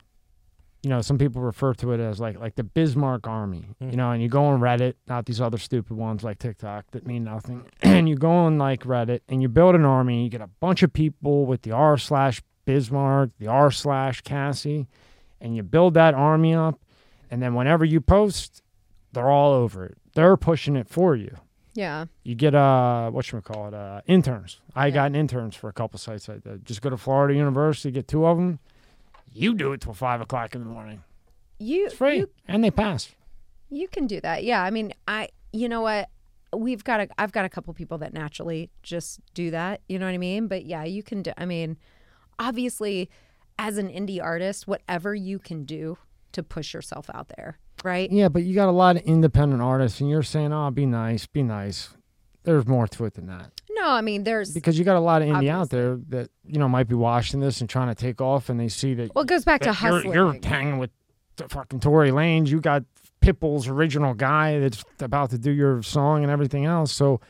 You 0.83 0.91
know, 0.91 1.01
some 1.01 1.19
people 1.19 1.43
refer 1.43 1.75
to 1.75 1.93
it 1.93 2.01
as 2.01 2.21
like 2.21 2.39
like 2.39 2.55
the 2.55 2.63
Bismarck 2.63 3.27
Army. 3.27 3.69
Mm. 3.83 3.91
You 3.91 3.97
know, 3.97 4.11
and 4.11 4.23
you 4.23 4.29
go 4.29 4.45
on 4.45 4.61
Reddit, 4.61 4.95
not 5.09 5.27
these 5.27 5.41
other 5.41 5.59
stupid 5.59 5.97
ones 5.97 6.23
like 6.23 6.39
TikTok 6.39 6.91
that 6.93 7.07
mean 7.07 7.25
nothing. 7.25 7.65
and 7.83 8.09
you 8.09 8.17
go 8.17 8.31
on 8.31 8.59
like 8.59 8.85
Reddit 8.85 9.21
and 9.29 9.43
you 9.43 9.49
build 9.49 9.75
an 9.75 9.85
army. 9.85 10.25
You 10.25 10.31
get 10.31 10.41
a 10.41 10.51
bunch 10.61 10.83
of 10.83 10.93
people 10.93 11.47
with 11.47 11.63
the 11.63 11.73
R 11.73 11.99
slash 11.99 12.43
Bismarck, 12.65 13.31
the 13.39 13.49
R 13.49 13.71
slash 13.71 14.21
Cassie, 14.23 14.87
and 15.41 15.57
you 15.57 15.63
build 15.63 15.95
that 15.95 16.15
army 16.15 16.55
up. 16.55 16.81
And 17.31 17.43
then 17.43 17.55
whenever 17.55 17.85
you 17.85 18.01
post, 18.01 18.63
they're 19.13 19.31
all 19.31 19.53
over 19.53 19.85
it. 19.85 19.99
They're 20.15 20.37
pushing 20.37 20.77
it 20.77 20.89
for 20.89 21.17
you 21.17 21.37
Yeah. 21.77 22.07
you 22.25 22.35
get 22.35 22.55
uh 22.55 23.11
what 23.11 23.31
you 23.31 23.41
call 23.43 23.69
it 23.69 23.75
uh 23.75 24.01
interns. 24.07 24.61
I 24.75 24.87
Yeah. 24.89 24.95
got 24.95 25.15
interns 25.15 25.55
for 25.55 25.69
a 25.69 25.73
couple 25.73 25.99
sites 25.99 26.27
like 26.29 26.43
that. 26.45 26.65
Just 26.65 26.81
go 26.83 26.91
to 26.91 26.97
Florida 26.97 27.35
University, 27.35 27.91
get 27.93 28.09
two 28.09 28.27
of 28.27 28.37
them. 28.39 28.59
You 29.33 29.55
do 29.55 29.73
it 29.73 29.83
till 29.83 29.93
five 29.95 30.21
o'clock 30.21 30.55
in 30.55 30.63
the 30.63 30.67
morning. 30.67 31.03
You 31.59 31.87
It's 31.87 31.95
free, 31.95 32.19
you 32.19 32.31
and 32.49 32.65
they 32.65 32.71
pass. 32.71 33.15
You 33.71 33.89
can 33.89 34.07
do 34.07 34.21
that. 34.23 34.45
Yeah. 34.45 34.63
I 34.63 34.71
mean, 34.71 34.93
I, 35.07 35.29
you 35.53 35.69
know 35.69 35.83
what? 35.83 36.09
We've 36.57 36.83
got 36.85 37.01
a, 37.01 37.09
I've 37.19 37.33
got 37.33 37.45
a 37.45 37.49
couple 37.49 37.75
people 37.75 37.99
that 37.99 38.13
naturally 38.15 38.71
just 38.83 39.21
do 39.35 39.51
that. 39.51 39.81
You 39.89 39.99
know 39.99 40.07
what 40.07 40.15
I 40.15 40.19
mean? 40.19 40.47
But 40.49 40.65
yeah, 40.65 40.85
you 40.85 41.03
can 41.03 41.23
do, 41.23 41.33
I 41.37 41.45
mean, 41.45 41.77
obviously, 42.39 43.11
as 43.59 43.77
an 43.79 43.89
indie 43.89 44.23
artist, 44.23 44.67
whatever 44.67 45.15
you 45.15 45.39
can 45.39 45.65
do 45.65 45.99
to 46.37 46.43
push 46.43 46.73
yourself 46.73 47.11
out 47.13 47.29
there, 47.37 47.59
right? 47.85 48.11
Yeah, 48.11 48.29
but 48.29 48.45
you 48.45 48.55
got 48.55 48.69
a 48.69 48.73
lot 48.73 48.97
of 48.97 49.03
independent 49.03 49.61
artists, 49.61 50.01
and 50.01 50.09
you're 50.09 50.23
saying, 50.23 50.53
"Oh, 50.53 50.71
be 50.71 50.87
nice, 50.87 51.27
be 51.27 51.43
nice." 51.43 51.91
There's 52.45 52.67
more 52.67 52.87
to 52.87 53.05
it 53.07 53.15
than 53.15 53.27
that 53.27 53.51
No, 53.71 53.89
I 53.89 54.03
mean, 54.03 54.23
there's, 54.23 54.55
because 54.55 54.79
you 54.79 54.85
got 54.85 54.95
a 54.95 55.01
lot 55.01 55.21
of 55.21 55.27
indie 55.27 55.49
out 55.49 55.69
there 55.69 55.99
that 56.11 56.31
you 56.45 56.61
know 56.61 56.69
might 56.69 56.87
be 56.87 56.95
watching 56.95 57.41
this 57.41 57.61
and 57.61 57.69
trying 57.69 57.89
to 57.89 57.95
take 57.95 58.21
off, 58.21 58.49
and 58.49 58.59
they 58.59 58.69
see 58.69 58.95
that 58.95 59.15
well, 59.15 59.25
it 59.25 59.29
goes 59.29 59.45
back 59.45 59.61
to 59.63 59.71
that 59.71 59.83
you're, 59.83 59.93
hustling. 59.93 60.15
you're 60.15 60.39
hanging 60.45 60.79
with 60.79 60.91
the 61.37 61.49
fucking 61.49 61.81
Tory 61.81 62.11
Lanez. 62.11 62.49
You 62.49 62.61
got 62.61 62.85
Pitbull's 63.21 63.67
original 63.67 64.15
guy 64.15 64.61
that's 64.61 64.85
about 65.01 65.31
to 65.31 65.39
do 65.39 65.51
your 65.51 65.83
song 65.83 66.23
and 66.23 66.31
everything 66.31 66.65
else. 66.65 66.93
So 66.93 67.21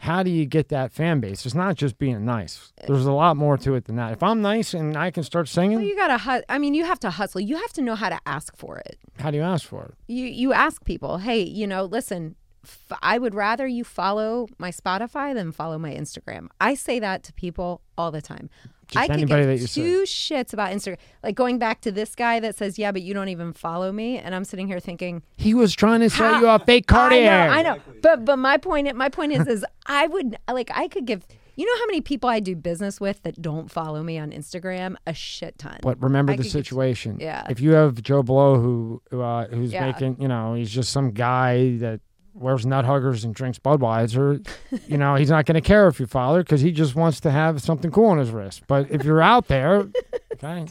how 0.00 0.22
do 0.22 0.30
you 0.30 0.46
get 0.46 0.68
that 0.70 0.92
fan 0.92 1.20
base? 1.20 1.44
It's 1.44 1.54
not 1.54 1.76
just 1.76 1.98
being 1.98 2.24
nice. 2.24 2.72
There's 2.86 3.04
a 3.04 3.12
lot 3.12 3.36
more 3.36 3.56
to 3.58 3.74
it 3.74 3.84
than 3.84 3.96
that. 3.96 4.12
If 4.12 4.22
I'm 4.22 4.40
nice 4.40 4.72
and 4.74 4.96
I 4.96 5.10
can 5.10 5.22
start 5.22 5.46
singing, 5.48 5.78
Well, 5.78 5.86
you 5.86 5.94
gotta. 5.94 6.16
hu- 6.18 6.42
I 6.48 6.58
mean, 6.58 6.72
you 6.74 6.84
have 6.84 6.98
to 7.00 7.10
hustle. 7.10 7.40
You 7.40 7.56
have 7.56 7.72
to 7.74 7.82
know 7.82 7.94
how 7.94 8.08
to 8.08 8.18
ask 8.26 8.56
for 8.56 8.78
it. 8.78 8.98
how 9.18 9.30
do 9.30 9.36
you 9.36 9.42
ask 9.42 9.66
for 9.66 9.84
it? 9.84 9.94
You 10.08 10.24
you 10.26 10.52
ask 10.52 10.82
people, 10.84 11.18
hey, 11.18 11.42
you 11.42 11.66
know, 11.66 11.84
listen. 11.84 12.36
F- 12.64 12.98
I 13.02 13.18
would 13.18 13.34
rather 13.34 13.66
you 13.66 13.84
follow 13.84 14.46
my 14.58 14.70
Spotify 14.70 15.34
than 15.34 15.52
follow 15.52 15.78
my 15.78 15.92
Instagram. 15.94 16.48
I 16.60 16.74
say 16.74 16.98
that 17.00 17.22
to 17.24 17.32
people 17.32 17.80
all 17.96 18.10
the 18.10 18.20
time. 18.22 18.50
Just 18.88 19.04
I 19.04 19.06
could 19.06 19.28
give 19.28 19.46
that 19.46 19.58
you 19.60 19.66
say. 19.66 19.80
two 19.82 20.02
shits 20.02 20.52
about 20.52 20.70
Instagram. 20.72 20.98
Like 21.22 21.36
going 21.36 21.58
back 21.58 21.80
to 21.82 21.92
this 21.92 22.14
guy 22.16 22.40
that 22.40 22.56
says, 22.56 22.76
"Yeah, 22.78 22.90
but 22.90 23.02
you 23.02 23.14
don't 23.14 23.28
even 23.28 23.52
follow 23.52 23.92
me," 23.92 24.18
and 24.18 24.34
I'm 24.34 24.44
sitting 24.44 24.66
here 24.66 24.80
thinking, 24.80 25.22
He 25.36 25.54
was 25.54 25.74
trying 25.74 26.00
to 26.00 26.10
sell 26.10 26.40
you 26.40 26.48
a 26.48 26.58
fake 26.58 26.86
Cartier. 26.88 27.30
I 27.30 27.46
know, 27.46 27.52
I 27.52 27.62
know. 27.62 27.82
But 28.02 28.24
but 28.24 28.36
my 28.36 28.56
point 28.56 28.94
my 28.96 29.08
point 29.08 29.32
is 29.32 29.46
is 29.46 29.64
I 29.86 30.06
would 30.08 30.36
like 30.50 30.70
I 30.74 30.88
could 30.88 31.06
give 31.06 31.24
you 31.56 31.66
know 31.66 31.78
how 31.78 31.86
many 31.86 32.00
people 32.00 32.28
I 32.28 32.40
do 32.40 32.56
business 32.56 33.00
with 33.00 33.22
that 33.22 33.40
don't 33.40 33.70
follow 33.70 34.02
me 34.02 34.18
on 34.18 34.32
Instagram? 34.32 34.96
A 35.06 35.14
shit 35.14 35.56
ton. 35.58 35.78
But 35.82 36.02
remember 36.02 36.32
I 36.32 36.36
the 36.36 36.44
situation. 36.44 37.18
yeah. 37.20 37.46
If 37.48 37.60
you 37.60 37.72
have 37.72 38.02
Joe 38.02 38.22
Blow 38.24 38.56
who 38.60 39.02
uh, 39.12 39.46
who's 39.46 39.72
Yeah. 39.72 39.86
making, 39.86 40.20
you 40.20 40.26
know, 40.28 40.54
he's 40.54 40.70
just 40.70 40.90
some 40.90 41.12
guy 41.12 41.76
that 41.76 42.00
wears 42.40 42.64
nut 42.66 42.84
huggers 42.84 43.24
and 43.24 43.34
drinks 43.34 43.58
Budweiser, 43.58 44.46
you 44.88 44.96
know, 44.96 45.14
he's 45.14 45.30
not 45.30 45.46
going 45.46 45.54
to 45.54 45.60
care 45.60 45.86
if 45.88 46.00
you 46.00 46.06
follow 46.06 46.38
because 46.38 46.60
he 46.60 46.72
just 46.72 46.94
wants 46.94 47.20
to 47.20 47.30
have 47.30 47.60
something 47.62 47.90
cool 47.90 48.06
on 48.06 48.18
his 48.18 48.30
wrist. 48.30 48.62
But 48.66 48.90
if 48.90 49.04
you're 49.04 49.22
out 49.22 49.48
there, 49.48 49.86
okay. 50.42 50.66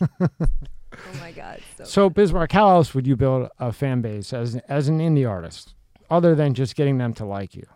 Oh 0.00 1.18
my 1.20 1.32
god. 1.32 1.60
So, 1.78 1.84
So 1.84 2.10
Bismarck, 2.10 2.52
how 2.52 2.70
else 2.70 2.94
would 2.94 3.06
you 3.06 3.16
build 3.16 3.48
a 3.58 3.72
fan 3.72 4.00
base 4.02 4.32
as 4.32 4.56
as 4.68 4.88
an 4.88 4.98
indie 4.98 5.28
artist, 5.28 5.74
other 6.10 6.34
than 6.34 6.54
just 6.54 6.74
getting 6.76 6.98
them 6.98 7.12
to 7.14 7.24
like 7.24 7.54
you? 7.54 7.66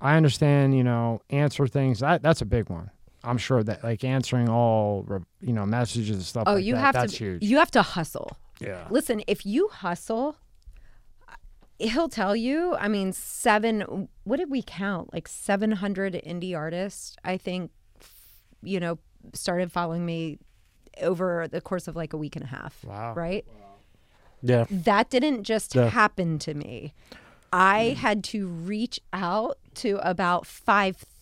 I 0.00 0.16
understand, 0.16 0.76
you 0.76 0.84
know, 0.84 1.20
answer 1.30 1.66
things. 1.66 2.00
That 2.00 2.22
that's 2.22 2.42
a 2.42 2.46
big 2.46 2.68
one. 2.68 2.90
I'm 3.22 3.38
sure 3.38 3.62
that 3.62 3.82
like 3.82 4.04
answering 4.04 4.48
all 4.48 5.06
you 5.40 5.52
know 5.52 5.66
messages 5.66 6.16
and 6.16 6.24
stuff. 6.24 6.44
oh, 6.46 6.54
like 6.54 6.64
you 6.64 6.74
that, 6.74 6.80
have 6.80 6.94
that's 6.94 7.12
to 7.14 7.18
huge. 7.18 7.42
you 7.42 7.58
have 7.58 7.70
to 7.72 7.82
hustle. 7.82 8.36
yeah. 8.60 8.86
Listen, 8.90 9.22
if 9.26 9.44
you 9.46 9.68
hustle, 9.68 10.36
he'll 11.78 12.08
tell 12.08 12.34
you. 12.36 12.74
I 12.76 12.88
mean, 12.88 13.12
seven. 13.12 14.08
What 14.24 14.36
did 14.38 14.50
we 14.50 14.62
count? 14.62 15.12
Like 15.12 15.28
seven 15.28 15.72
hundred 15.72 16.14
indie 16.14 16.56
artists. 16.56 17.16
I 17.24 17.36
think. 17.36 17.70
You 18.62 18.80
know, 18.80 18.98
started 19.34 19.70
following 19.70 20.06
me 20.06 20.38
over 21.02 21.46
the 21.48 21.60
course 21.60 21.86
of 21.86 21.96
like 21.96 22.12
a 22.14 22.16
week 22.16 22.34
and 22.36 22.44
a 22.44 22.48
half. 22.48 22.82
Wow. 22.84 23.12
Right. 23.14 23.44
Yeah. 24.42 24.64
that 24.70 25.10
didn't 25.10 25.44
just 25.44 25.74
Yeah. 25.74 25.88
happen 25.88 26.38
to 26.40 26.54
me. 26.54 26.94
I 27.52 27.96
had 27.98 28.24
to 28.24 28.46
reach 28.46 29.00
out 29.12 29.58
to 29.76 29.98
about 30.06 30.46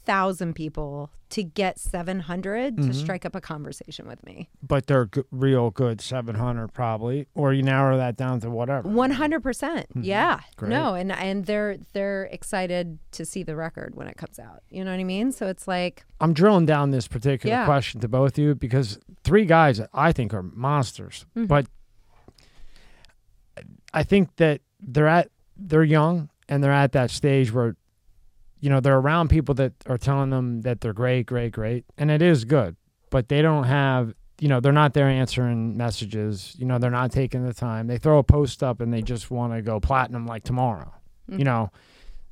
5,000 0.06 0.54
people 0.54 1.10
to 1.30 1.42
get 1.42 1.78
700 1.78 2.76
Mm-hmm. 2.76 2.88
to 2.88 2.94
strike 2.94 3.24
up 3.24 3.34
a 3.34 3.40
conversation 3.40 4.06
with 4.06 4.24
me. 4.24 4.48
But 4.62 4.86
they're 4.86 5.06
g- 5.06 5.22
real 5.30 5.70
good 5.70 6.00
700 6.00 6.68
probably, 6.72 7.26
or 7.34 7.52
you 7.52 7.62
narrow 7.62 7.96
that 7.96 8.16
down 8.16 8.40
to 8.40 8.50
whatever. 8.50 8.88
100%. 8.88 9.42
percent 9.42 9.86
Yeah. 9.94 10.36
Mm-hmm. 10.36 10.42
Great. 10.56 10.68
No, 10.70 10.94
and 10.94 11.12
and 11.12 11.44
they're 11.46 11.78
they're 11.92 12.24
excited 12.24 12.98
to 13.12 13.24
see 13.24 13.42
the 13.42 13.56
record 13.56 13.94
when 13.94 14.08
it 14.08 14.16
comes 14.16 14.38
out. 14.38 14.62
You 14.70 14.84
know 14.84 14.90
what 14.90 15.00
I 15.00 15.04
mean? 15.04 15.32
So 15.32 15.46
it's 15.46 15.66
like 15.66 16.04
I'm 16.20 16.32
drilling 16.34 16.66
down 16.66 16.90
this 16.90 17.08
particular 17.08 17.54
Yeah. 17.54 17.64
question 17.64 18.00
to 18.00 18.08
both 18.08 18.32
of 18.32 18.38
you 18.38 18.54
because 18.54 18.98
three 19.24 19.44
guys 19.46 19.80
I 19.94 20.12
think 20.12 20.34
are 20.34 20.42
monsters, 20.42 21.24
Mm-hmm. 21.36 21.46
but 21.46 21.66
I 23.94 24.02
think 24.02 24.36
that 24.36 24.60
they're 24.80 25.08
at 25.08 25.28
they're 25.56 25.84
young 25.84 26.28
and 26.48 26.62
they're 26.62 26.72
at 26.72 26.92
that 26.92 27.10
stage 27.10 27.52
where 27.52 27.76
you 28.62 28.70
know 28.70 28.80
they're 28.80 28.96
around 28.98 29.28
people 29.28 29.54
that 29.56 29.74
are 29.86 29.98
telling 29.98 30.30
them 30.30 30.62
that 30.62 30.80
they're 30.80 30.94
great, 30.94 31.26
great, 31.26 31.52
great, 31.52 31.84
and 31.98 32.10
it 32.10 32.22
is 32.22 32.46
good, 32.46 32.76
but 33.10 33.28
they 33.28 33.42
don't 33.42 33.64
have 33.64 34.14
you 34.40 34.48
know 34.48 34.60
they're 34.60 34.72
not 34.72 34.94
there 34.94 35.08
answering 35.08 35.76
messages. 35.76 36.54
You 36.58 36.64
know 36.64 36.78
they're 36.78 36.90
not 36.90 37.12
taking 37.12 37.44
the 37.44 37.52
time. 37.52 37.88
They 37.88 37.98
throw 37.98 38.18
a 38.18 38.24
post 38.24 38.62
up 38.62 38.80
and 38.80 38.90
they 38.92 39.02
just 39.02 39.30
want 39.30 39.52
to 39.52 39.60
go 39.60 39.78
platinum 39.80 40.26
like 40.26 40.44
tomorrow. 40.44 40.94
Mm. 41.30 41.38
You 41.40 41.44
know, 41.44 41.70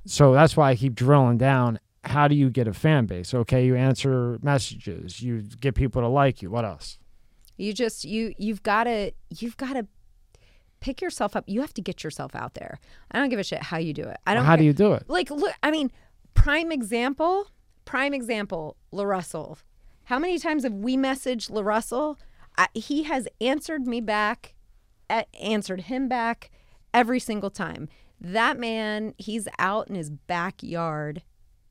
so 0.06 0.32
that's 0.32 0.56
why 0.56 0.70
I 0.70 0.76
keep 0.76 0.94
drilling 0.94 1.36
down. 1.36 1.78
How 2.04 2.28
do 2.28 2.34
you 2.34 2.48
get 2.48 2.66
a 2.66 2.72
fan 2.72 3.04
base? 3.04 3.34
Okay, 3.34 3.66
you 3.66 3.76
answer 3.76 4.38
messages, 4.42 5.20
you 5.20 5.42
get 5.42 5.74
people 5.74 6.00
to 6.00 6.08
like 6.08 6.40
you. 6.40 6.50
What 6.50 6.64
else? 6.64 6.96
you 7.60 7.74
just 7.74 8.04
you 8.06 8.32
you've 8.38 8.62
got 8.62 8.84
to 8.84 9.12
you've 9.38 9.56
got 9.58 9.74
to 9.74 9.86
pick 10.80 11.02
yourself 11.02 11.36
up. 11.36 11.44
You 11.46 11.60
have 11.60 11.74
to 11.74 11.82
get 11.82 12.02
yourself 12.02 12.34
out 12.34 12.54
there. 12.54 12.80
I 13.10 13.18
don't 13.18 13.28
give 13.28 13.38
a 13.38 13.44
shit 13.44 13.62
how 13.62 13.76
you 13.76 13.92
do 13.92 14.04
it. 14.04 14.16
I 14.26 14.32
don't 14.34 14.46
How 14.46 14.56
do 14.56 14.64
you 14.64 14.72
do 14.72 14.94
it? 14.94 15.04
like 15.08 15.30
look 15.30 15.52
i 15.62 15.70
mean 15.70 15.92
prime 16.34 16.72
example 16.72 17.50
prime 17.84 18.14
example 18.14 18.76
larussell. 18.92 19.58
How 20.04 20.18
many 20.18 20.38
times 20.38 20.62
have 20.62 20.74
we 20.74 20.96
messaged 20.96 21.50
larussell? 21.50 22.16
He 22.74 23.04
has 23.04 23.26
answered 23.40 23.86
me 23.86 24.00
back 24.00 24.54
answered 25.40 25.82
him 25.82 26.08
back 26.08 26.50
every 26.94 27.18
single 27.18 27.50
time. 27.50 27.88
That 28.20 28.58
man 28.58 29.14
he's 29.18 29.48
out 29.58 29.88
in 29.88 29.96
his 29.96 30.10
backyard 30.10 31.22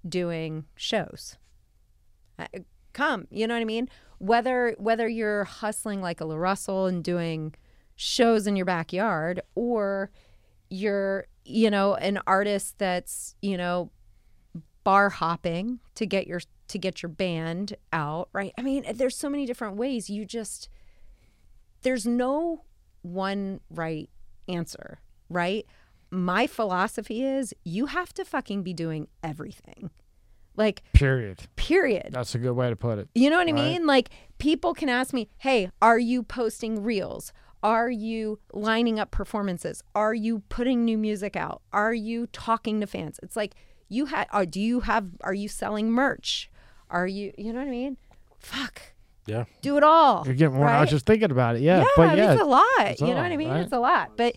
doing 0.08 0.66
shows. 0.76 1.38
Come 2.92 3.28
you 3.30 3.48
know 3.48 3.54
what 3.54 3.62
i 3.62 3.66
mean? 3.66 3.90
Whether 4.18 4.76
whether 4.78 5.08
you're 5.08 5.46
hustling 5.46 6.02
like 6.02 6.20
a 6.20 6.26
larussell 6.26 6.90
and 6.90 7.04
doing 7.04 7.56
shows 7.96 8.48
in 8.48 8.56
your 8.56 8.66
backyard 8.66 9.42
or 9.56 10.12
you're 10.70 11.28
you 11.46 11.70
know 11.70 11.96
an 11.96 12.20
artist 12.28 12.78
that's 12.78 13.36
you 13.42 13.58
know 13.58 13.92
bar 14.90 15.10
hopping 15.10 15.80
to 15.94 16.08
get 16.08 16.26
your 16.26 16.42
to 16.68 16.80
get 16.80 17.04
your 17.04 17.10
band 17.12 17.76
out 17.94 18.28
right 18.34 18.54
i 18.58 18.64
mean 18.64 18.84
there's 18.96 19.16
so 19.16 19.30
many 19.30 19.46
different 19.46 19.76
ways 19.76 20.10
you 20.10 20.26
just 20.26 20.68
there's 21.84 22.08
no 22.08 22.64
one 23.04 23.60
right 23.70 24.10
answer 24.48 25.00
right 25.30 25.68
my 26.10 26.48
philosophy 26.48 27.24
is 27.24 27.54
you 27.64 27.86
have 27.86 28.12
to 28.12 28.26
fucking 28.26 28.64
be 28.64 28.74
doing 28.74 29.08
everything 29.22 29.92
like 30.56 30.82
Period. 30.94 31.44
period 31.56 32.08
That's 32.10 32.34
a 32.34 32.40
good 32.40 32.54
way 32.54 32.72
to 32.72 32.76
put 32.76 32.98
it. 32.98 33.10
you 33.14 33.30
know 33.30 33.38
what 33.38 33.48
I 33.48 33.52
mean? 33.52 33.86
Like 33.86 34.10
people 34.40 34.74
can 34.74 34.90
ask 34.90 35.14
me, 35.14 35.30
"Hey, 35.38 35.70
are 35.82 36.00
you 36.00 36.22
posting 36.24 36.84
reels? 36.84 37.32
Are 37.62 37.92
you 37.92 38.40
lining 38.52 39.00
up 39.00 39.12
performances? 39.12 39.84
Are 39.96 40.14
you 40.16 40.40
putting 40.50 40.84
new 40.84 40.98
music 40.98 41.38
out? 41.38 41.62
Are 41.72 41.94
you 41.94 42.28
talking 42.28 42.82
to 42.82 42.88
fans?" 42.88 43.20
It's 43.24 43.38
like 43.38 43.56
you 43.90 44.06
had 44.06 44.28
are 44.32 44.46
do 44.46 44.62
you 44.62 44.82
have 44.82 45.08
are 45.22 45.34
you 45.34 45.48
selling 45.48 45.92
merch? 45.92 46.50
Are 46.90 47.08
you 47.08 47.34
you 47.38 47.52
know 47.52 47.60
what 47.60 47.68
I 47.68 47.72
mean? 47.72 47.98
Fuck. 48.40 48.82
Yeah. 49.26 49.46
Do 49.62 49.78
it 49.78 49.84
all. 49.84 50.24
You're 50.26 50.34
getting 50.36 50.56
more. 50.56 50.68
I 50.68 50.82
was 50.82 50.90
just 50.90 51.06
thinking 51.06 51.30
about 51.30 51.56
it. 51.56 51.62
Yeah, 51.62 51.80
yeah, 51.80 51.86
but 51.96 52.02
I 52.04 52.16
mean, 52.16 52.18
yeah, 52.18 52.34
it's 52.34 52.42
a 52.42 52.46
lot. 52.46 52.64
it's 52.80 53.02
You 53.02 53.08
know 53.08 53.18
all, 53.18 53.24
what 53.24 53.32
I 53.32 53.38
mean? 53.38 53.50
right? 53.50 53.62
It's 53.62 53.74
a 53.74 53.80
lot. 53.80 54.18
But 54.18 54.36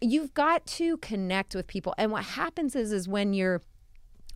you've 0.00 0.32
got 0.34 0.64
to 0.66 0.96
connect 0.98 1.54
with 1.56 1.66
people. 1.66 1.94
And 1.98 2.12
what 2.12 2.24
happens 2.24 2.76
is 2.76 2.92
is 2.92 3.08
when 3.08 3.32
you're 3.32 3.62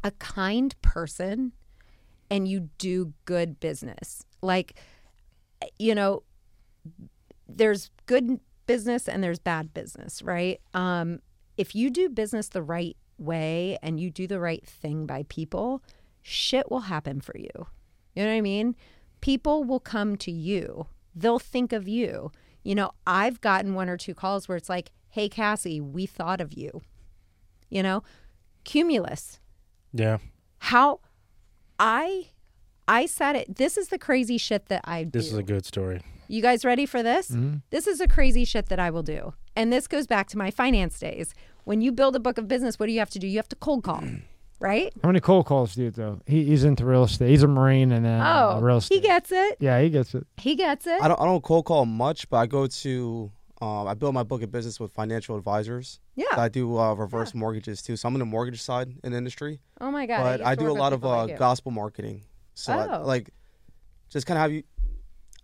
a 0.03 0.11
kind 0.13 0.75
person 0.83 1.53
and 2.31 2.49
you 2.49 2.71
do 2.79 3.13
good 3.27 3.61
business. 3.61 4.25
Like 4.41 4.81
you 5.79 5.95
know, 5.95 6.25
there's 7.49 7.91
good 8.07 8.41
business 8.67 9.09
and 9.09 9.23
there's 9.23 9.39
bad 9.39 9.73
business, 9.73 10.23
right? 10.23 10.61
Um 10.75 11.21
if 11.57 11.75
you 11.75 11.91
do 11.91 12.09
business 12.09 12.49
the 12.49 12.63
right 12.63 12.97
way 13.23 13.79
and 13.83 13.99
you 13.99 14.11
do 14.11 14.27
the 14.27 14.41
right 14.41 14.65
thing 14.67 15.07
by 15.07 15.25
people, 15.29 15.83
shit 16.21 16.71
will 16.71 16.81
happen 16.81 17.21
for 17.21 17.37
you. 17.37 17.67
You 18.15 18.23
know 18.23 18.29
what 18.29 18.37
I 18.37 18.41
mean? 18.41 18.77
People 19.21 19.65
will 19.65 19.81
come 19.81 20.17
to 20.19 20.31
you. 20.31 20.87
They'll 21.15 21.39
think 21.39 21.73
of 21.73 21.89
you. 21.89 22.33
You 22.63 22.75
know, 22.75 22.93
I've 23.07 23.41
gotten 23.41 23.75
one 23.75 23.89
or 23.89 23.97
two 23.97 24.15
calls 24.15 24.49
where 24.49 24.57
it's 24.57 24.69
like, 24.69 24.91
"Hey 25.11 25.29
Cassie, 25.29 25.81
we 25.81 26.07
thought 26.07 26.41
of 26.41 26.53
you." 26.53 26.83
You 27.71 27.83
know, 27.83 28.03
Cumulus. 28.65 29.41
Yeah. 29.93 30.19
How 30.59 31.01
I 31.79 32.29
I 32.89 33.07
said 33.07 33.37
it. 33.37 33.57
This 33.57 33.77
is 33.77 33.89
the 33.89 33.99
crazy 33.99 34.39
shit 34.39 34.67
that 34.67 34.83
I 34.85 35.05
do. 35.05 35.19
This 35.19 35.29
is 35.29 35.39
a 35.39 35.43
good 35.43 35.65
story. 35.65 36.03
You 36.29 36.43
guys 36.43 36.65
ready 36.65 36.87
for 36.87 37.03
this? 37.03 37.31
Mm-hmm. 37.31 37.59
This 37.71 37.87
is 37.87 38.01
a 38.01 38.09
crazy 38.09 38.45
shit 38.45 38.67
that 38.67 38.79
I 38.79 38.91
will 38.91 39.03
do. 39.03 39.35
And 39.55 39.73
this 39.73 39.87
goes 39.87 40.07
back 40.07 40.29
to 40.29 40.39
my 40.39 40.51
finance 40.51 40.99
days. 40.99 41.35
When 41.65 41.81
you 41.81 41.93
build 41.93 42.17
a 42.17 42.21
book 42.21 42.39
of 42.39 42.49
business, 42.49 42.79
what 42.79 42.87
do 42.87 42.93
you 42.93 42.99
have 42.99 43.11
to 43.11 43.19
do? 43.19 43.27
You 43.27 43.39
have 43.39 43.49
to 43.51 43.57
cold 43.57 43.85
call, 43.85 44.03
right? 44.61 44.93
How 45.03 45.09
many 45.09 45.21
cold 45.21 45.47
calls 45.47 45.75
do 45.75 45.85
you 45.85 45.91
do? 45.91 46.21
He, 46.27 46.45
he's 46.45 46.65
into 46.65 46.85
real 46.85 47.05
estate. 47.05 47.29
He's 47.31 47.43
a 47.43 47.49
marine 47.49 47.93
and 47.93 48.05
then 48.05 48.21
uh, 48.21 48.55
Oh, 48.57 48.61
real 48.61 48.79
estate. 48.79 48.97
he 48.97 49.01
gets 49.01 49.31
it. 49.33 49.57
yeah, 49.61 49.81
he 49.81 49.89
gets 49.91 50.15
it. 50.15 50.27
He 50.39 50.55
gets 50.57 50.87
it. 50.87 51.01
I 51.01 51.09
don't 51.09 51.21
I 51.21 51.25
don't 51.25 51.43
cold 51.43 51.65
call 51.67 51.87
much, 51.87 52.29
but 52.29 52.39
I 52.39 52.47
go 52.47 52.67
to 52.67 53.31
um, 53.61 53.87
I 53.87 53.95
build 53.95 54.13
my 54.13 54.25
book 54.25 54.43
of 54.43 54.51
business 54.51 54.81
with 54.81 54.93
financial 54.93 55.37
advisors. 55.37 56.01
Yeah. 56.17 56.25
I 56.33 56.49
do 56.49 56.77
uh, 56.79 56.95
reverse 56.95 57.33
mortgages 57.33 57.81
too. 57.81 57.97
So 57.97 58.09
I'm 58.09 58.15
in 58.17 58.19
the 58.19 58.25
mortgage 58.27 58.61
side 58.61 58.93
in 59.05 59.13
the 59.13 59.19
industry, 59.19 59.61
Oh 59.81 59.91
my 59.93 60.05
god. 60.07 60.41
but 60.41 60.45
I 60.47 60.57
do 60.57 60.69
a 60.69 60.73
lot 60.75 60.93
of 60.93 61.05
uh, 61.05 61.27
like 61.27 61.39
gospel 61.39 61.71
marketing. 61.71 62.23
So 62.55 62.73
I- 62.73 62.99
Oh. 62.99 63.07
like, 63.07 63.31
just 64.11 64.27
kind 64.27 64.37
of 64.37 64.43
have 64.43 64.53
you. 64.53 64.65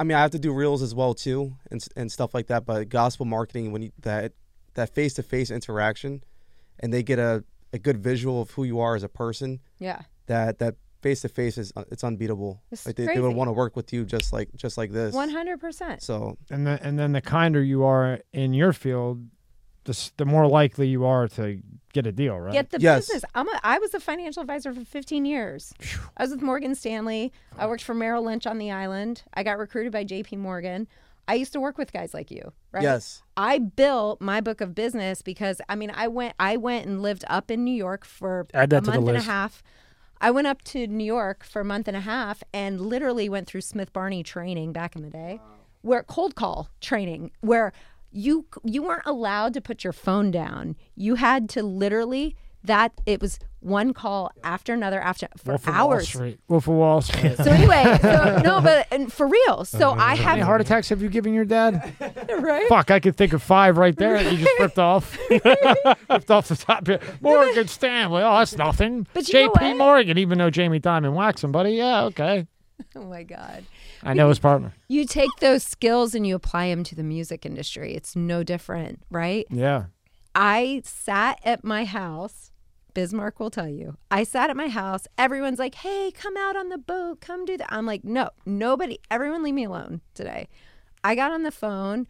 I 0.01 0.05
mean, 0.05 0.17
I 0.17 0.21
have 0.23 0.33
to 0.33 0.39
do 0.39 0.53
reels 0.53 0.83
as 0.83 0.95
well 0.97 1.15
too, 1.15 1.55
and 1.71 1.85
and 1.97 2.11
stuff 2.11 2.35
like 2.35 2.49
that. 2.49 2.67
But 2.67 2.89
gospel 2.89 3.25
marketing, 3.25 3.71
when 3.73 3.83
you 3.83 3.93
that 4.01 4.33
that 4.75 4.95
face 4.95 5.15
to 5.15 5.23
face 5.23 5.51
interaction, 5.51 6.23
and 6.81 6.93
they 6.93 7.03
get 7.03 7.19
a 7.19 7.45
a 7.73 7.79
good 7.79 7.99
visual 7.99 8.41
of 8.43 8.51
who 8.53 8.65
you 8.65 8.81
are 8.81 8.97
as 8.97 9.03
a 9.03 9.09
person, 9.09 9.61
Yeah. 9.79 10.03
that 10.27 10.59
that 10.59 10.77
face 11.03 11.21
to 11.21 11.29
face 11.29 11.59
is 11.59 11.73
uh, 11.77 11.85
it's 11.91 12.03
unbeatable. 12.03 12.63
It's 12.73 12.87
like 12.87 12.97
they, 12.97 13.07
they 13.07 13.21
would 13.21 13.35
want 13.37 13.49
to 13.49 13.53
work 13.53 13.77
with 13.77 13.93
you 13.93 14.05
just 14.05 14.33
like 14.33 14.49
just 14.57 14.79
like 14.79 14.91
this. 14.91 15.15
One 15.15 15.29
hundred 15.31 15.61
percent. 15.61 16.03
So 16.03 16.37
And 16.51 16.67
then 16.67 16.79
and 16.83 16.99
then 16.99 17.13
the 17.13 17.21
kinder 17.21 17.63
you 17.63 17.85
are 17.85 18.21
in 18.33 18.55
your 18.55 18.73
field, 18.73 19.27
the 19.85 20.11
the 20.17 20.25
more 20.25 20.47
likely 20.47 20.89
you 20.89 21.05
are 21.05 21.29
to 21.29 21.61
get 21.93 22.07
a 22.07 22.13
deal, 22.13 22.39
right? 22.39 22.53
Get 22.53 22.71
the 22.71 22.81
Yes. 22.81 23.07
business. 23.07 23.25
I'm 23.35 23.49
a, 23.49 23.61
I 23.63 23.79
was 23.79 23.93
a 23.95 24.01
financial 24.01 24.41
advisor 24.41 24.73
for 24.75 24.85
15 24.85 25.25
years. 25.25 25.73
I 26.17 26.23
was 26.23 26.31
with 26.31 26.43
Morgan 26.43 26.75
Stanley. 26.75 27.33
I 27.59 27.67
worked 27.67 27.83
for 27.85 27.95
Merrill 27.95 28.25
Lynch 28.25 28.47
on 28.47 28.59
the 28.59 28.71
island. 28.71 29.23
I 29.35 29.43
got 29.43 29.59
recruited 29.59 29.93
by 29.93 30.05
J.P. 30.05 30.37
Morgan. 30.37 30.87
I 31.29 31.35
used 31.35 31.53
to 31.53 31.61
work 31.61 31.77
with 31.77 31.93
guys 31.93 32.15
like 32.15 32.31
you, 32.31 32.53
right? 32.73 32.83
yes, 32.83 33.23
I 33.37 33.59
built 33.59 34.21
my 34.21 34.41
book 34.41 34.61
of 34.61 34.75
business 34.75 35.23
because 35.23 35.61
I 35.69 35.77
mean 35.77 35.93
I 35.95 36.09
went 36.09 36.35
I 36.41 36.57
went 36.57 36.87
and 36.87 37.03
lived 37.03 37.25
up 37.29 37.51
in 37.51 37.63
New 37.65 37.75
York 37.75 38.05
for 38.05 38.47
a 38.55 38.81
month 38.87 39.09
and 39.09 39.17
a 39.19 39.21
half. 39.21 39.63
I 40.21 40.31
went 40.33 40.47
up 40.49 40.63
to 40.65 40.87
New 40.89 41.05
York 41.05 41.45
for 41.45 41.61
a 41.61 41.65
month 41.65 41.87
and 41.87 41.97
a 41.97 42.01
half 42.01 42.43
and 42.53 42.81
literally 42.81 43.29
went 43.29 43.47
through 43.47 43.61
Smith 43.61 43.93
Barney 43.93 44.23
training 44.25 44.73
back 44.73 44.97
in 44.97 45.03
the 45.03 45.11
day, 45.11 45.41
where 45.83 46.03
cold 46.03 46.35
call 46.35 46.71
training, 46.81 47.31
where 47.41 47.73
you 48.11 48.47
you 48.65 48.83
weren't 48.83 49.07
allowed 49.07 49.53
to 49.55 49.61
put 49.61 49.85
your 49.85 49.93
phone 49.93 50.31
down. 50.31 50.77
You 50.97 51.17
had 51.17 51.49
to 51.51 51.63
literally 51.63 52.35
that 52.65 52.93
it 53.07 53.21
was 53.21 53.39
one 53.61 53.93
call 53.93 54.31
after 54.45 54.73
another 54.75 55.01
after 55.01 55.27
for 55.37 55.53
Wolf 55.53 55.67
of 55.67 55.75
Wall 55.75 55.93
hours. 55.93 56.09
Street. 56.09 56.39
Wolf 56.49 56.69
of 56.69 56.75
Wall 56.75 57.01
Street. 57.01 57.37
So 57.37 57.51
anyway, 57.51 57.99
so 58.03 58.41
no, 58.45 58.61
but 58.61 58.87
and 58.93 59.13
for 59.13 59.27
real. 59.27 59.65
So 59.65 59.91
oh, 59.91 59.93
I 59.95 60.15
How 60.17 60.27
many 60.31 60.39
have 60.41 60.47
heart 60.47 60.61
attacks 60.61 60.89
have 60.91 61.03
you 61.03 61.09
given 61.09 61.35
your 61.35 61.45
dad? 61.45 61.93
right. 62.41 62.69
Fuck, 62.69 62.91
I 62.91 63.01
could 63.01 63.17
think 63.17 63.33
of 63.33 63.43
five 63.43 63.77
right 63.79 63.97
there. 63.97 64.23
that 64.23 64.33
You 64.33 64.39
just 64.39 64.59
ripped 64.61 64.79
off, 64.79 65.17
ripped 65.31 66.31
off 66.31 66.49
the 66.49 66.57
top. 66.57 66.87
here. 66.87 67.01
Morgan 67.21 67.69
Stanley. 67.69 68.23
Oh, 68.23 68.39
that's 68.39 68.57
nothing. 68.57 69.07
But 69.13 69.29
you 69.29 69.35
know 69.35 69.53
J.P. 69.55 69.65
what? 69.67 69.77
Morgan, 69.77 70.19
even 70.19 70.39
though 70.39 70.51
Jamie 70.51 70.81
Dimon 70.81 71.15
whacked 71.15 71.39
somebody. 71.39 71.71
Yeah, 71.73 72.05
okay. 72.05 72.47
Oh 72.95 73.03
my 73.05 73.23
god. 73.25 73.65
I 74.05 74.15
know 74.15 74.29
his 74.29 74.39
partner. 74.39 74.73
you 74.87 75.05
take 75.05 75.31
those 75.41 75.65
skills 75.65 76.15
and 76.15 76.25
you 76.25 76.37
apply 76.37 76.69
them 76.69 76.85
to 76.85 76.95
the 76.95 77.03
music 77.03 77.45
industry. 77.45 77.95
It's 77.95 78.15
no 78.15 78.45
different, 78.45 79.01
right? 79.11 79.47
Yeah. 79.51 79.87
I 80.35 80.83
sat 80.85 81.41
at 81.45 81.65
my 81.65 81.85
house. 81.85 82.48
Bismarck 82.99 83.39
will 83.39 83.49
tell 83.49 83.69
you. 83.69 83.97
I 84.11 84.25
sat 84.25 84.51
at 84.51 84.57
my 84.57 84.67
house. 84.67 85.07
Everyone's 85.17 85.61
like, 85.61 85.77
"Hey, 85.77 86.11
come 86.11 86.37
out 86.37 86.57
on 86.57 86.69
the 86.69 86.79
boat. 86.79 87.21
Come 87.21 87.45
do 87.45 87.57
that." 87.57 87.73
I'm 87.73 87.87
like, 87.87 88.03
"No, 88.03 88.31
nobody. 88.45 88.99
Everyone, 89.09 89.45
leave 89.45 89.55
me 89.55 89.67
alone 89.67 90.01
today." 90.15 90.49
I 91.05 91.15
got 91.15 91.31
on 91.31 91.45
the 91.45 91.53
phone. 91.53 92.09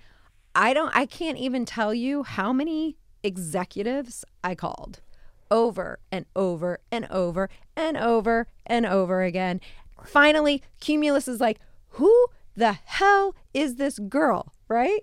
I 0.54 0.72
don't. 0.72 0.90
I 0.96 1.04
can't 1.04 1.36
even 1.36 1.66
tell 1.66 1.92
you 1.92 2.22
how 2.22 2.54
many 2.54 2.96
executives 3.22 4.24
I 4.42 4.54
called 4.54 5.02
over 5.50 5.98
and 6.10 6.24
over 6.34 6.78
and 6.90 7.06
over 7.10 7.50
and 7.76 7.98
over 7.98 8.46
and 8.64 8.86
over 8.86 9.22
again. 9.22 9.60
Finally, 10.06 10.62
Cumulus 10.80 11.28
is 11.28 11.38
like, 11.38 11.60
"Who 12.00 12.28
the 12.56 12.72
hell 12.72 13.36
is 13.52 13.74
this 13.74 13.98
girl?" 13.98 14.54
Right? 14.68 15.00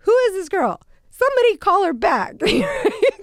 Who 0.00 0.14
is 0.28 0.34
this 0.34 0.50
girl? 0.50 0.82
Somebody 1.10 1.56
call 1.56 1.84
her 1.84 1.94
back. 1.94 2.34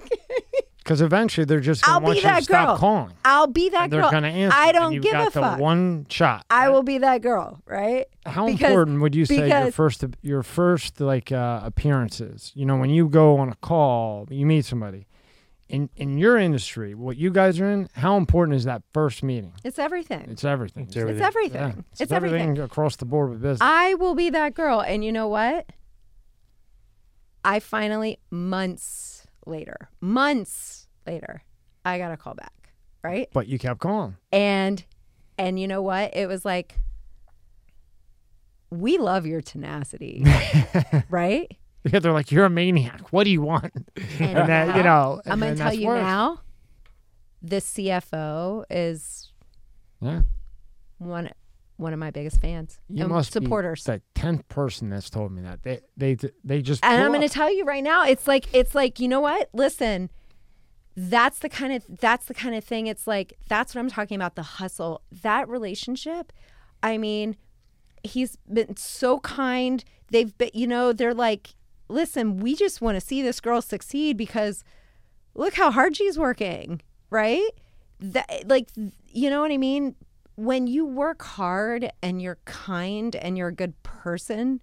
Because 0.90 1.02
eventually 1.02 1.44
they're 1.44 1.60
just 1.60 1.84
going 1.84 1.94
to 1.94 2.00
be 2.00 2.04
want 2.04 2.16
you 2.16 2.22
to 2.22 2.26
that 2.26 2.46
girl. 2.48 2.66
stop 2.66 2.78
calling. 2.80 3.12
I'll 3.24 3.46
be 3.46 3.68
that 3.68 3.84
And 3.84 3.92
they're 3.92 4.00
girl. 4.00 4.10
going 4.10 4.24
to 4.24 4.28
answer. 4.28 4.56
I 4.58 4.72
don't 4.72 5.00
give 5.00 5.12
got 5.12 5.28
a 5.28 5.30
the 5.30 5.40
fuck. 5.40 5.60
one 5.60 6.04
shot. 6.08 6.44
I 6.50 6.64
right? 6.64 6.68
will 6.70 6.82
be 6.82 6.98
that 6.98 7.22
girl, 7.22 7.62
right? 7.64 8.06
How 8.26 8.46
because- 8.46 8.60
important 8.60 9.00
would 9.00 9.14
you 9.14 9.24
say 9.24 9.48
your 9.48 9.70
first 9.70 10.04
your 10.20 10.42
first 10.42 11.00
like 11.00 11.30
uh, 11.30 11.60
appearances? 11.62 12.50
You 12.56 12.66
know, 12.66 12.76
when 12.76 12.90
you 12.90 13.08
go 13.08 13.38
on 13.38 13.50
a 13.50 13.54
call, 13.54 14.26
you 14.32 14.44
meet 14.44 14.64
somebody. 14.64 15.06
In 15.68 15.90
in 15.94 16.18
your 16.18 16.36
industry, 16.36 16.96
what 16.96 17.16
you 17.16 17.30
guys 17.30 17.60
are 17.60 17.70
in, 17.70 17.88
how 17.92 18.16
important 18.16 18.56
is 18.56 18.64
that 18.64 18.82
first 18.92 19.22
meeting? 19.22 19.52
It's 19.62 19.78
everything. 19.78 20.26
It's 20.28 20.42
everything. 20.42 20.82
It's 20.88 20.96
everything. 20.96 21.18
It's 21.20 21.24
everything. 21.36 21.60
Yeah. 21.60 21.82
It's, 22.00 22.10
everything. 22.10 22.58
across 22.58 22.96
the 22.96 23.04
board 23.04 23.30
with 23.30 23.40
business. 23.40 23.60
I 23.62 23.94
will 23.94 24.16
be 24.16 24.30
that 24.30 24.54
girl. 24.54 24.80
And 24.80 25.04
you 25.04 25.12
know 25.12 25.28
what? 25.28 25.66
I 27.44 27.60
finally, 27.60 28.18
months 28.28 29.28
later, 29.46 29.88
months 30.00 30.79
later, 31.10 31.42
I 31.84 31.98
got 31.98 32.12
a 32.12 32.16
call 32.16 32.34
back, 32.34 32.72
right? 33.02 33.28
but 33.32 33.46
you 33.48 33.58
kept 33.58 33.80
calling. 33.80 34.16
And 34.32 34.84
and 35.38 35.58
you 35.58 35.66
know 35.66 35.82
what? 35.82 36.14
It 36.16 36.26
was 36.28 36.44
like 36.44 36.76
we 38.70 38.98
love 38.98 39.26
your 39.26 39.40
tenacity, 39.40 40.24
right? 41.10 41.50
Yeah, 41.90 41.98
they're 41.98 42.12
like, 42.12 42.30
you're 42.30 42.44
a 42.44 42.50
maniac. 42.50 43.12
What 43.12 43.24
do 43.24 43.30
you 43.30 43.42
want? 43.42 43.72
And 43.96 44.38
And 44.38 44.48
then 44.48 44.68
you 44.76 44.82
now- 44.82 45.14
know, 45.14 45.22
I'm 45.26 45.40
gonna 45.40 45.56
tell 45.56 45.74
you 45.74 45.86
worse. 45.88 46.02
now, 46.02 46.40
the 47.42 47.56
CFO 47.56 48.64
is 48.70 49.32
Yeah, 50.00 50.22
one 50.98 51.30
one 51.78 51.94
of 51.94 51.98
my 51.98 52.10
biggest 52.10 52.38
fans 52.42 52.78
you 52.90 53.04
and 53.04 53.10
must 53.12 53.32
supporters. 53.32 53.84
be 53.84 53.92
the 53.92 54.02
tenth 54.14 54.46
person 54.48 54.90
that's 54.90 55.08
told 55.08 55.32
me 55.32 55.40
that. 55.42 55.62
They 55.62 55.80
they 55.96 56.16
they 56.44 56.60
just. 56.62 56.84
and 56.84 57.02
I'm 57.02 57.08
going 57.10 57.26
to 57.26 57.28
tell 57.30 57.50
you 57.52 57.64
right 57.64 57.82
now, 57.82 58.04
it's 58.04 58.28
like 58.28 58.46
it's 58.54 58.74
like 58.74 59.00
you 59.00 59.08
know 59.08 59.20
what? 59.20 59.48
Listen, 59.54 60.10
that's 60.96 61.38
the 61.38 61.48
kind 61.48 61.72
of 61.72 61.84
that's 62.00 62.26
the 62.26 62.34
kind 62.34 62.54
of 62.54 62.64
thing. 62.64 62.86
It's 62.86 63.06
like 63.06 63.34
that's 63.48 63.74
what 63.74 63.80
I'm 63.80 63.90
talking 63.90 64.16
about. 64.16 64.34
The 64.34 64.42
hustle, 64.42 65.02
that 65.22 65.48
relationship. 65.48 66.32
I 66.82 66.98
mean, 66.98 67.36
he's 68.02 68.36
been 68.52 68.76
so 68.76 69.20
kind. 69.20 69.84
They've 70.10 70.36
been, 70.36 70.50
you 70.52 70.66
know, 70.66 70.92
they're 70.92 71.14
like, 71.14 71.54
listen, 71.88 72.38
we 72.38 72.54
just 72.54 72.80
want 72.80 72.96
to 72.96 73.00
see 73.00 73.22
this 73.22 73.40
girl 73.40 73.62
succeed 73.62 74.16
because 74.16 74.64
look 75.34 75.54
how 75.54 75.70
hard 75.70 75.96
she's 75.96 76.18
working, 76.18 76.80
right? 77.10 77.48
That 78.00 78.48
like, 78.48 78.68
you 79.08 79.30
know 79.30 79.40
what 79.40 79.52
I 79.52 79.58
mean? 79.58 79.94
When 80.36 80.66
you 80.66 80.86
work 80.86 81.22
hard 81.22 81.90
and 82.02 82.22
you're 82.22 82.38
kind 82.46 83.14
and 83.16 83.36
you're 83.36 83.48
a 83.48 83.54
good 83.54 83.80
person, 83.82 84.60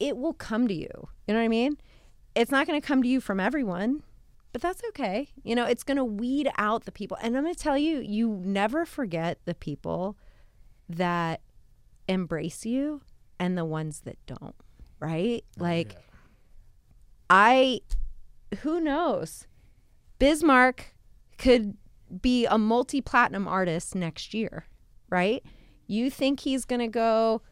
it 0.00 0.16
will 0.16 0.32
come 0.32 0.66
to 0.68 0.74
you. 0.74 1.08
You 1.26 1.34
know 1.34 1.40
what 1.40 1.44
I 1.44 1.48
mean? 1.48 1.76
It's 2.34 2.50
not 2.50 2.66
going 2.66 2.80
to 2.80 2.86
come 2.86 3.02
to 3.02 3.08
you 3.08 3.20
from 3.20 3.38
everyone, 3.40 4.02
but 4.56 4.62
that's 4.62 4.82
okay. 4.88 5.28
You 5.44 5.54
know, 5.54 5.66
it's 5.66 5.82
going 5.82 5.98
to 5.98 6.04
weed 6.04 6.48
out 6.56 6.86
the 6.86 6.90
people. 6.90 7.18
And 7.20 7.36
I'm 7.36 7.42
going 7.42 7.54
to 7.54 7.62
tell 7.62 7.76
you, 7.76 7.98
you 8.00 8.40
never 8.42 8.86
forget 8.86 9.38
the 9.44 9.54
people 9.54 10.16
that 10.88 11.42
embrace 12.08 12.64
you 12.64 13.02
and 13.38 13.58
the 13.58 13.66
ones 13.66 14.00
that 14.06 14.16
don't, 14.24 14.54
right? 14.98 15.44
Oh, 15.60 15.62
like, 15.62 15.96
I, 17.28 17.82
who 18.60 18.80
knows? 18.80 19.46
Bismarck 20.18 20.94
could 21.36 21.76
be 22.22 22.46
a 22.46 22.56
multi 22.56 23.02
platinum 23.02 23.46
artist 23.46 23.94
next 23.94 24.32
year, 24.32 24.64
right? 25.10 25.44
You 25.86 26.08
think 26.08 26.40
he's 26.40 26.64
going 26.64 26.80
to 26.80 26.88
go 26.88 27.42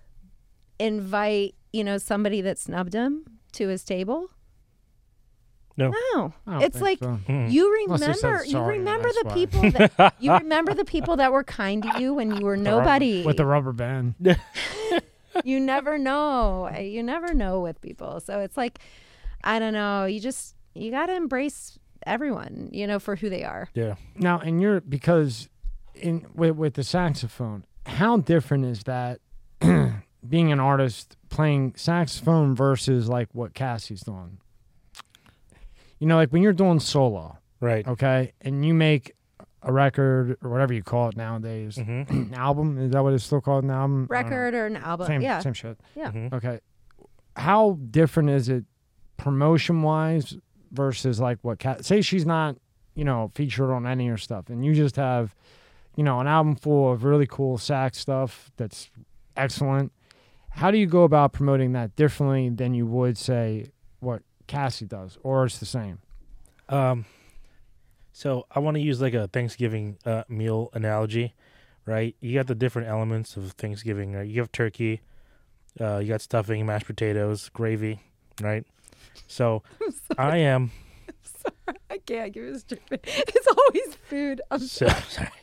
invite, 0.78 1.54
you 1.70 1.84
know, 1.84 1.98
somebody 1.98 2.40
that 2.40 2.58
snubbed 2.58 2.94
him 2.94 3.26
to 3.52 3.68
his 3.68 3.84
table? 3.84 4.30
No. 5.76 5.92
No. 6.14 6.32
It's 6.60 6.80
like 6.80 6.98
so. 7.00 7.18
you 7.28 7.84
Unless 7.88 8.00
they 8.00 8.12
said 8.12 8.26
remember 8.30 8.44
you 8.44 8.60
remember 8.60 9.08
the 9.08 9.22
why. 9.24 9.34
people 9.34 9.70
that 9.72 10.14
you 10.20 10.32
remember 10.38 10.72
the 10.74 10.84
people 10.84 11.16
that 11.16 11.32
were 11.32 11.42
kind 11.44 11.82
to 11.82 12.00
you 12.00 12.14
when 12.14 12.34
you 12.36 12.44
were 12.44 12.56
The 12.56 12.62
rubber- 12.64 12.80
nobody. 12.80 13.24
with 13.24 13.36
the 13.36 13.46
rubber 13.46 13.72
band. 13.72 14.14
you 15.44 15.60
never 15.60 15.98
know. 15.98 16.68
You 16.78 17.02
never 17.02 17.34
know 17.34 17.60
with 17.60 17.80
people. 17.80 18.20
So 18.20 18.40
it's 18.40 18.56
like 18.56 18.78
I 19.42 19.58
don't 19.58 19.72
know, 19.72 20.04
you 20.06 20.20
just 20.20 20.54
you 20.74 20.90
got 20.90 21.06
to 21.06 21.14
embrace 21.16 21.78
everyone, 22.06 22.70
you 22.72 22.86
know, 22.86 22.98
for 22.98 23.16
who 23.16 23.28
they 23.28 23.44
are. 23.44 23.68
Yeah. 23.74 23.94
Now, 24.16 24.38
and 24.38 24.60
you're 24.60 24.80
because 24.80 25.48
in 25.94 26.26
with 26.34 26.56
with 26.56 26.74
the 26.74 26.84
saxophone, 26.84 27.64
how 27.86 28.18
different 28.18 28.64
is 28.66 28.84
that 28.84 29.20
being 29.60 30.52
an 30.52 30.60
artist 30.60 31.16
playing 31.30 31.74
saxophone 31.76 32.54
versus 32.54 33.08
like 33.08 33.28
what 33.32 33.54
Cassie's 33.54 34.02
doing? 34.02 34.38
You 35.98 36.06
know, 36.06 36.16
like 36.16 36.30
when 36.30 36.42
you're 36.42 36.52
doing 36.52 36.80
solo, 36.80 37.38
Right. 37.60 37.86
okay, 37.86 38.32
and 38.40 38.64
you 38.64 38.74
make 38.74 39.12
a 39.62 39.72
record 39.72 40.36
or 40.42 40.50
whatever 40.50 40.74
you 40.74 40.82
call 40.82 41.08
it 41.08 41.16
nowadays, 41.16 41.76
hmm 41.76 42.02
an 42.08 42.34
album 42.34 42.78
is 42.78 42.92
that 42.92 43.02
what 43.02 43.12
it's 43.14 43.24
still 43.24 43.40
called? 43.40 43.64
An 43.64 43.70
album, 43.70 44.08
I 44.10 44.22
don't 44.22 44.30
know. 44.30 44.36
Record 44.36 44.54
or 44.54 44.66
an 44.66 44.76
album. 44.76 45.06
same 45.06 45.20
yeah. 45.22 45.38
same 45.40 45.54
shit. 45.54 45.78
Yeah. 45.94 46.10
hmm 46.10 46.28
Okay, 46.32 46.60
how 47.36 47.78
different 47.90 48.30
is 48.30 48.48
it 48.48 48.64
promotion 49.16 49.82
wise 49.82 50.36
versus 50.72 51.20
like 51.20 51.38
what 51.42 51.58
Cat? 51.58 51.84
Say 51.84 52.02
she's 52.02 52.26
not, 52.26 52.56
you 52.94 53.04
know, 53.04 53.30
featured 53.34 53.70
on 53.70 53.86
any 53.86 54.04
of 54.04 54.08
your 54.08 54.16
stuff, 54.18 54.50
and 54.50 54.64
you 54.64 54.74
just 54.74 54.96
have, 54.96 55.34
you 55.96 56.04
know, 56.04 56.20
an 56.20 56.26
album 56.26 56.56
full 56.56 56.92
of 56.92 57.04
really 57.04 57.26
cool 57.26 57.56
sax 57.56 57.98
stuff 57.98 58.50
that's 58.56 58.90
excellent. 59.36 59.92
How 60.50 60.70
do 60.70 60.78
you 60.78 60.86
go 60.86 61.02
about 61.04 61.32
promoting 61.32 61.72
that 61.72 61.96
differently 61.96 62.48
than 62.48 62.74
you 62.74 62.86
would 62.86 63.16
say 63.18 63.60
what 63.60 63.73
Cassie 64.46 64.86
does, 64.86 65.18
or 65.22 65.44
it's 65.46 65.58
the 65.58 65.66
same? 65.66 65.98
Um, 66.68 67.04
so 68.12 68.46
I 68.50 68.60
want 68.60 68.76
to 68.76 68.80
use 68.80 69.00
like 69.00 69.14
a 69.14 69.28
Thanksgiving 69.28 69.98
uh, 70.06 70.24
meal 70.28 70.70
analogy, 70.72 71.34
right? 71.86 72.14
You 72.20 72.34
got 72.34 72.46
the 72.46 72.54
different 72.54 72.88
elements 72.88 73.36
of 73.36 73.52
Thanksgiving, 73.52 74.12
right? 74.14 74.26
You 74.28 74.40
have 74.40 74.52
turkey, 74.52 75.02
uh, 75.80 75.98
you 75.98 76.08
got 76.08 76.20
stuffing, 76.20 76.64
mashed 76.66 76.86
potatoes, 76.86 77.48
gravy, 77.50 78.00
right? 78.40 78.64
So 79.26 79.62
I 80.18 80.38
am 80.38 80.70
Sorry, 81.22 81.78
I 81.90 81.98
can't 81.98 82.32
give 82.32 82.44
it 82.44 82.60
straight. 82.60 82.80
It's 82.92 83.46
always 83.46 83.94
food. 84.08 84.40
I'm 84.50 84.60
So, 84.60 84.88
sorry. 84.88 85.28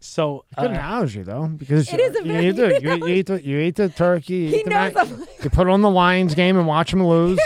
So 0.00 0.44
Good 0.58 0.66
uh, 0.66 0.68
analogy 0.68 1.22
though, 1.22 1.46
because 1.46 1.90
It 1.90 1.98
is 1.98 2.14
a 2.16 2.18
you 2.26 2.32
very 2.32 2.48
eat 2.48 2.56
the 2.56 2.68
good 2.78 2.82
you, 2.82 2.90
you 3.08 3.14
eat 3.14 3.26
the 3.26 3.42
you 3.42 3.58
eat 3.58 3.76
the 3.76 3.88
turkey. 3.88 4.34
You, 4.34 4.48
He 4.48 4.62
the 4.64 4.68
knows 4.70 4.94
mac- 4.94 4.96
I'm- 5.08 5.24
you 5.42 5.48
put 5.48 5.66
on 5.66 5.80
the 5.80 5.88
Lions 5.88 6.34
game 6.34 6.58
and 6.58 6.66
watch 6.66 6.90
them 6.90 7.02
lose. 7.06 7.38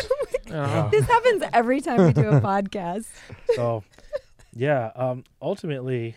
You 0.48 0.54
know? 0.54 0.64
Yeah. 0.66 0.88
This 0.90 1.06
happens 1.06 1.42
every 1.52 1.80
time 1.80 2.04
we 2.06 2.12
do 2.12 2.28
a 2.28 2.40
podcast. 2.52 3.06
so 3.54 3.84
yeah 4.54 4.90
um 4.96 5.22
ultimately 5.42 6.16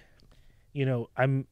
you 0.74 0.86
know 0.86 1.10
i'm 1.18 1.46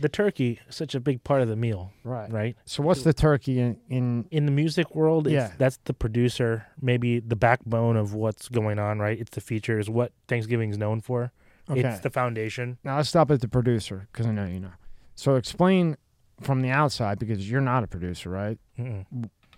the 0.00 0.08
turkey 0.08 0.58
is 0.68 0.74
such 0.74 0.94
a 0.94 1.00
big 1.00 1.22
part 1.24 1.42
of 1.42 1.48
the 1.48 1.56
meal 1.56 1.92
Right. 2.04 2.32
right 2.32 2.56
So 2.64 2.82
what's 2.82 3.02
the 3.02 3.12
turkey 3.12 3.60
in, 3.60 3.78
in 3.90 4.26
in 4.30 4.46
the 4.46 4.50
music 4.52 4.94
world 4.94 5.26
it's, 5.26 5.34
Yeah. 5.34 5.52
that's 5.58 5.78
the 5.84 5.92
producer 5.94 6.66
maybe 6.80 7.20
the 7.20 7.36
backbone 7.36 7.96
of 7.96 8.14
what's 8.14 8.48
going 8.48 8.78
on 8.78 8.98
right 8.98 9.18
it's 9.20 9.30
the 9.32 9.42
features 9.42 9.90
what 9.90 10.12
thanksgiving 10.26 10.70
is 10.70 10.78
known 10.78 11.00
for 11.02 11.32
okay? 11.68 11.80
it's 11.80 12.00
the 12.00 12.10
foundation 12.10 12.78
now 12.82 12.96
let's 12.96 13.10
stop 13.10 13.30
at 13.30 13.40
the 13.42 13.48
producer 13.48 14.08
because 14.10 14.26
I 14.26 14.32
know 14.32 14.46
you 14.46 14.60
know. 14.60 14.72
So 15.16 15.34
explain 15.36 15.98
from 16.40 16.62
the 16.62 16.70
outside 16.70 17.18
because 17.18 17.50
you're 17.50 17.60
not 17.60 17.84
a 17.84 17.86
producer, 17.86 18.30
right? 18.30 18.58
Mm-mm. 18.78 19.04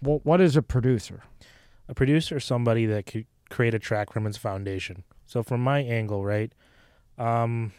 What 0.01 0.27
what 0.27 0.41
is 0.41 0.57
a 0.57 0.63
producer? 0.63 1.23
A 1.89 1.95
producer 1.95 2.41
somebody 2.41 2.87
that 2.87 3.07
could 3.07 3.27
create 3.51 3.75
a 3.75 3.79
track 3.79 4.13
from 4.13 4.27
its 4.27 4.37
foundation. 4.37 5.05
So 5.27 5.43
from 5.43 5.63
my 5.63 5.81
angle 5.81 6.25
right 6.25 6.53
um 7.19 7.73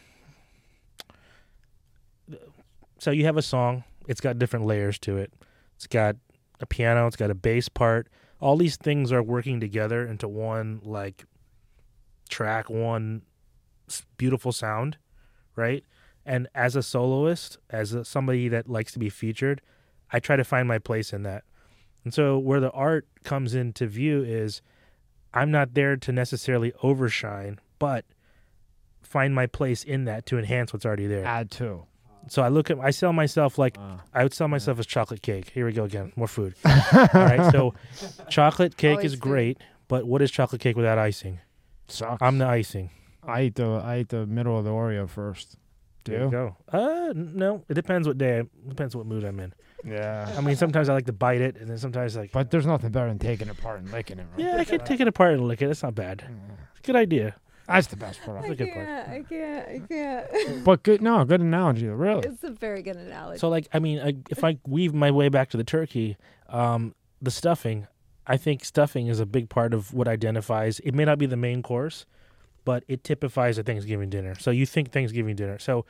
so 2.98 3.10
you 3.10 3.24
have 3.24 3.36
a 3.36 3.42
song 3.42 3.84
it's 4.06 4.20
got 4.20 4.38
different 4.38 4.66
layers 4.66 4.98
to 5.00 5.16
it. 5.16 5.32
It's 5.76 5.86
got 5.86 6.16
a 6.60 6.66
piano 6.66 7.06
it's 7.06 7.16
got 7.16 7.30
a 7.30 7.34
bass 7.34 7.68
part. 7.68 8.08
All 8.40 8.56
these 8.56 8.76
things 8.76 9.10
are 9.12 9.22
working 9.22 9.60
together 9.60 10.06
into 10.06 10.28
one 10.28 10.80
like 10.84 11.24
track 12.28 12.70
one 12.70 13.22
beautiful 14.16 14.52
sound 14.52 14.98
right? 15.56 15.84
And 16.26 16.48
as 16.54 16.74
a 16.74 16.82
soloist 16.82 17.58
as 17.70 17.92
a, 17.92 18.04
somebody 18.04 18.48
that 18.48 18.68
likes 18.68 18.92
to 18.92 18.98
be 18.98 19.08
featured 19.10 19.60
i 20.10 20.18
try 20.18 20.36
to 20.36 20.44
find 20.44 20.68
my 20.68 20.78
place 20.78 21.12
in 21.12 21.22
that 21.24 21.44
and 22.04 22.12
so 22.14 22.38
where 22.38 22.60
the 22.60 22.70
art 22.70 23.06
comes 23.24 23.54
into 23.54 23.86
view 23.86 24.22
is 24.22 24.62
I'm 25.32 25.50
not 25.50 25.74
there 25.74 25.96
to 25.96 26.12
necessarily 26.12 26.72
overshine, 26.82 27.58
but 27.78 28.04
find 29.02 29.34
my 29.34 29.46
place 29.46 29.82
in 29.84 30.04
that 30.04 30.26
to 30.26 30.38
enhance 30.38 30.72
what's 30.72 30.84
already 30.86 31.06
there. 31.06 31.24
Add 31.24 31.50
to. 31.52 31.84
So 32.28 32.42
I 32.42 32.48
look 32.48 32.70
at 32.70 32.78
I 32.80 32.90
sell 32.90 33.12
myself 33.12 33.58
like 33.58 33.76
Uh, 33.78 33.98
I 34.14 34.22
would 34.22 34.32
sell 34.32 34.48
myself 34.48 34.78
as 34.78 34.86
chocolate 34.86 35.20
cake. 35.22 35.50
Here 35.50 35.66
we 35.66 35.72
go 35.72 35.84
again, 35.84 36.12
more 36.16 36.28
food. 36.28 36.54
All 36.64 36.72
right, 37.14 37.50
so 37.52 37.74
chocolate 38.30 38.76
cake 38.78 38.96
Always 38.98 39.06
is 39.12 39.12
food. 39.14 39.20
great, 39.20 39.58
but 39.88 40.06
what 40.06 40.22
is 40.22 40.30
chocolate 40.30 40.60
cake 40.60 40.76
without 40.76 40.98
icing? 40.98 41.40
sucks. 41.88 42.22
I'm 42.22 42.38
the 42.38 42.46
icing. 42.46 42.88
I 43.22 43.42
eat 43.42 43.56
the 43.56 43.66
I 43.66 44.00
eat 44.00 44.08
the 44.08 44.26
middle 44.26 44.58
of 44.58 44.64
the 44.64 44.70
Oreo 44.70 45.08
first. 45.08 45.56
Do 46.04 46.12
There 46.12 46.20
you 46.20 46.26
you? 46.26 46.30
go. 46.30 46.56
Uh, 46.72 47.12
no, 47.14 47.62
it 47.68 47.74
depends 47.74 48.06
what 48.08 48.16
day. 48.18 48.38
It 48.40 48.68
depends 48.68 48.94
what 48.96 49.04
mood 49.06 49.24
I'm 49.24 49.38
in. 49.40 49.52
Yeah. 49.86 50.32
I 50.36 50.40
mean, 50.40 50.56
sometimes 50.56 50.88
I 50.88 50.94
like 50.94 51.06
to 51.06 51.12
bite 51.12 51.40
it, 51.40 51.56
and 51.56 51.68
then 51.68 51.78
sometimes 51.78 52.16
like, 52.16 52.32
But 52.32 52.50
there's 52.50 52.66
nothing 52.66 52.90
better 52.90 53.08
than 53.08 53.18
taking 53.18 53.48
it 53.48 53.58
apart 53.58 53.80
and 53.80 53.90
licking 53.90 54.18
it. 54.18 54.26
Right? 54.32 54.46
yeah, 54.46 54.56
I 54.58 54.64
can 54.64 54.80
take 54.80 55.00
it 55.00 55.08
apart 55.08 55.34
and 55.34 55.46
lick 55.46 55.62
it. 55.62 55.70
It's 55.70 55.82
not 55.82 55.94
bad. 55.94 56.24
It's 56.70 56.80
a 56.80 56.82
good 56.82 56.96
idea. 56.96 57.36
That's 57.66 57.86
the 57.86 57.96
best 57.96 58.22
part. 58.22 58.44
I 58.44 58.48
a 58.48 58.54
good 58.54 58.72
part. 58.72 58.86
can't. 58.86 59.08
I 59.08 59.22
can't. 59.22 59.68
I 59.68 59.78
can't. 59.88 60.64
But 60.64 60.82
good, 60.82 61.00
no, 61.00 61.24
good 61.24 61.40
analogy. 61.40 61.86
Really. 61.86 62.26
It's 62.28 62.44
a 62.44 62.50
very 62.50 62.82
good 62.82 62.96
analogy. 62.96 63.38
So 63.38 63.48
like 63.48 63.68
I 63.72 63.78
mean, 63.78 64.00
I, 64.00 64.14
if 64.30 64.44
I 64.44 64.58
weave 64.66 64.92
my 64.92 65.10
way 65.10 65.28
back 65.30 65.48
to 65.50 65.56
the 65.56 65.64
turkey, 65.64 66.16
um, 66.48 66.94
the 67.22 67.30
stuffing, 67.30 67.86
I 68.26 68.36
think 68.36 68.64
stuffing 68.64 69.06
is 69.06 69.18
a 69.18 69.26
big 69.26 69.48
part 69.48 69.72
of 69.72 69.94
what 69.94 70.08
identifies. 70.08 70.78
It 70.80 70.92
may 70.94 71.04
not 71.06 71.18
be 71.18 71.26
the 71.26 71.36
main 71.38 71.62
course, 71.62 72.04
but 72.66 72.84
it 72.86 73.02
typifies 73.02 73.56
a 73.56 73.62
Thanksgiving 73.62 74.10
dinner. 74.10 74.34
So 74.38 74.50
you 74.50 74.66
think 74.66 74.92
Thanksgiving 74.92 75.36
dinner. 75.36 75.58
So 75.58 75.86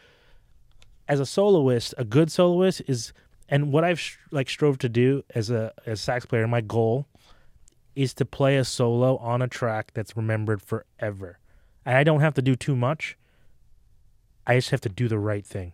as 1.08 1.20
a 1.20 1.26
soloist, 1.26 1.94
a 1.98 2.04
good 2.04 2.30
soloist 2.30 2.82
is, 2.86 3.12
and 3.48 3.72
what 3.72 3.84
I've 3.84 4.00
sh- 4.00 4.16
like 4.30 4.48
strove 4.48 4.78
to 4.78 4.88
do 4.88 5.22
as 5.34 5.50
a 5.50 5.72
as 5.86 6.00
sax 6.00 6.26
player, 6.26 6.46
my 6.46 6.60
goal 6.60 7.06
is 7.94 8.14
to 8.14 8.24
play 8.24 8.56
a 8.56 8.64
solo 8.64 9.16
on 9.18 9.40
a 9.42 9.48
track 9.48 9.92
that's 9.94 10.16
remembered 10.16 10.60
forever. 10.62 11.38
And 11.86 11.96
I 11.96 12.02
don't 12.04 12.20
have 12.20 12.34
to 12.34 12.42
do 12.42 12.56
too 12.56 12.74
much. 12.74 13.16
I 14.46 14.56
just 14.56 14.70
have 14.70 14.80
to 14.82 14.88
do 14.88 15.08
the 15.08 15.18
right 15.18 15.46
thing, 15.46 15.72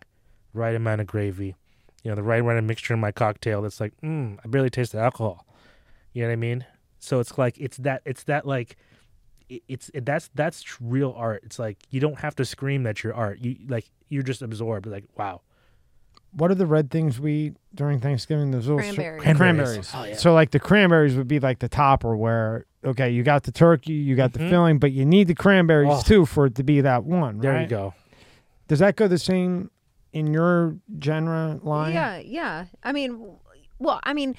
right 0.53 0.75
amount 0.75 1.01
of 1.01 1.07
gravy, 1.07 1.55
you 2.03 2.11
know, 2.11 2.15
the 2.15 2.23
right 2.23 2.41
amount 2.41 2.59
of 2.59 2.63
mixture 2.63 2.93
in 2.93 2.99
my 2.99 3.11
cocktail. 3.11 3.61
That's 3.61 3.79
like, 3.81 3.93
mm, 4.01 4.37
I 4.43 4.47
barely 4.47 4.69
taste 4.69 4.91
the 4.93 4.99
alcohol. 4.99 5.45
You 6.13 6.21
know 6.23 6.27
what 6.29 6.33
I 6.33 6.37
mean? 6.37 6.65
So 6.99 7.19
it's 7.19 7.37
like 7.37 7.57
it's 7.59 7.77
that 7.77 8.01
it's 8.05 8.23
that 8.25 8.45
like 8.45 8.77
it- 9.49 9.63
it's 9.67 9.89
it, 9.93 10.05
that's 10.05 10.29
that's 10.35 10.79
real 10.81 11.13
art. 11.17 11.41
It's 11.43 11.57
like 11.57 11.77
you 11.89 11.99
don't 11.99 12.19
have 12.19 12.35
to 12.35 12.45
scream 12.45 12.83
that 12.83 13.03
you're 13.03 13.13
art. 13.13 13.39
You 13.39 13.55
like 13.67 13.89
you're 14.09 14.23
just 14.23 14.41
absorbed. 14.41 14.85
Like 14.85 15.05
wow, 15.17 15.41
What 16.33 16.49
are 16.51 16.55
the 16.55 16.65
red 16.65 16.89
things 16.89 17.19
we 17.19 17.33
eat 17.33 17.53
during 17.75 17.99
Thanksgiving? 17.99 18.51
Those 18.51 18.67
little 18.67 18.79
cr- 18.93 19.01
Cranberries. 19.19 19.37
cranberries. 19.37 19.91
Oh, 19.93 20.03
yeah. 20.05 20.15
So 20.15 20.33
like 20.33 20.51
the 20.51 20.59
cranberries 20.59 21.15
would 21.15 21.27
be 21.27 21.39
like 21.39 21.59
the 21.59 21.67
topper 21.69 22.15
where 22.15 22.65
okay, 22.83 23.09
you 23.11 23.21
got 23.21 23.43
the 23.43 23.51
turkey, 23.51 23.93
you 23.93 24.15
got 24.15 24.31
Mhm. 24.31 24.33
the 24.33 24.49
filling, 24.49 24.79
but 24.79 24.91
you 24.91 25.05
need 25.05 25.27
the 25.27 25.35
cranberries 25.35 25.89
Oh. 25.91 26.01
too 26.01 26.25
for 26.25 26.47
it 26.47 26.55
to 26.55 26.63
be 26.63 26.81
that 26.81 27.03
one. 27.03 27.37
there 27.39 27.53
right? 27.53 27.61
you 27.61 27.67
go. 27.67 27.93
Does 28.67 28.79
that 28.79 28.95
go 28.95 29.07
the 29.07 29.19
same 29.19 29.69
in 30.13 30.33
your 30.33 30.77
genre 31.03 31.59
line? 31.61 31.93
Yeah, 31.93 32.17
yeah. 32.17 32.65
I 32.83 32.91
mean, 32.91 33.33
well, 33.77 33.99
I 34.03 34.13
mean, 34.13 34.35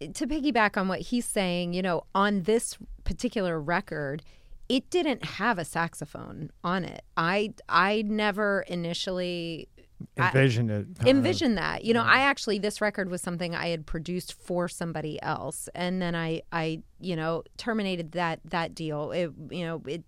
to 0.00 0.26
piggyback 0.26 0.76
on 0.76 0.86
what 0.88 1.00
he's 1.00 1.24
saying, 1.26 1.72
you 1.72 1.82
know, 1.82 2.04
on 2.14 2.42
this 2.42 2.76
particular 3.04 3.60
record, 3.60 4.22
it 4.68 4.88
didn't 4.90 5.24
have 5.24 5.58
a 5.58 5.64
saxophone 5.64 6.50
on 6.62 6.84
it. 6.84 7.02
I 7.16 7.54
I 7.68 8.02
never 8.06 8.64
initially 8.68 9.68
I- 10.18 10.28
Envision 10.28 10.70
it. 10.70 10.86
Uh, 11.00 11.04
kind 11.04 11.26
of. 11.26 11.54
that. 11.56 11.84
You 11.84 11.94
know, 11.94 12.02
I 12.02 12.20
actually 12.20 12.58
this 12.58 12.80
record 12.80 13.10
was 13.10 13.20
something 13.22 13.54
I 13.54 13.68
had 13.68 13.86
produced 13.86 14.32
for 14.34 14.68
somebody 14.68 15.20
else, 15.22 15.68
and 15.74 16.00
then 16.00 16.14
I 16.14 16.42
I 16.52 16.82
you 17.00 17.16
know 17.16 17.42
terminated 17.56 18.12
that 18.12 18.40
that 18.44 18.74
deal. 18.74 19.10
It 19.12 19.32
you 19.50 19.64
know 19.64 19.82
it 19.86 20.04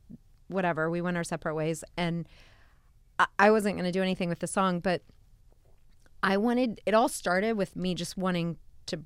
whatever. 0.48 0.90
We 0.90 1.00
went 1.00 1.16
our 1.16 1.24
separate 1.24 1.54
ways, 1.54 1.82
and 1.96 2.28
I, 3.18 3.26
I 3.38 3.50
wasn't 3.50 3.76
going 3.76 3.84
to 3.84 3.92
do 3.92 4.02
anything 4.02 4.28
with 4.28 4.38
the 4.40 4.46
song, 4.46 4.80
but 4.80 5.02
I 6.22 6.36
wanted. 6.36 6.80
It 6.86 6.94
all 6.94 7.08
started 7.08 7.56
with 7.56 7.76
me 7.76 7.94
just 7.94 8.16
wanting 8.16 8.56
to 8.86 9.00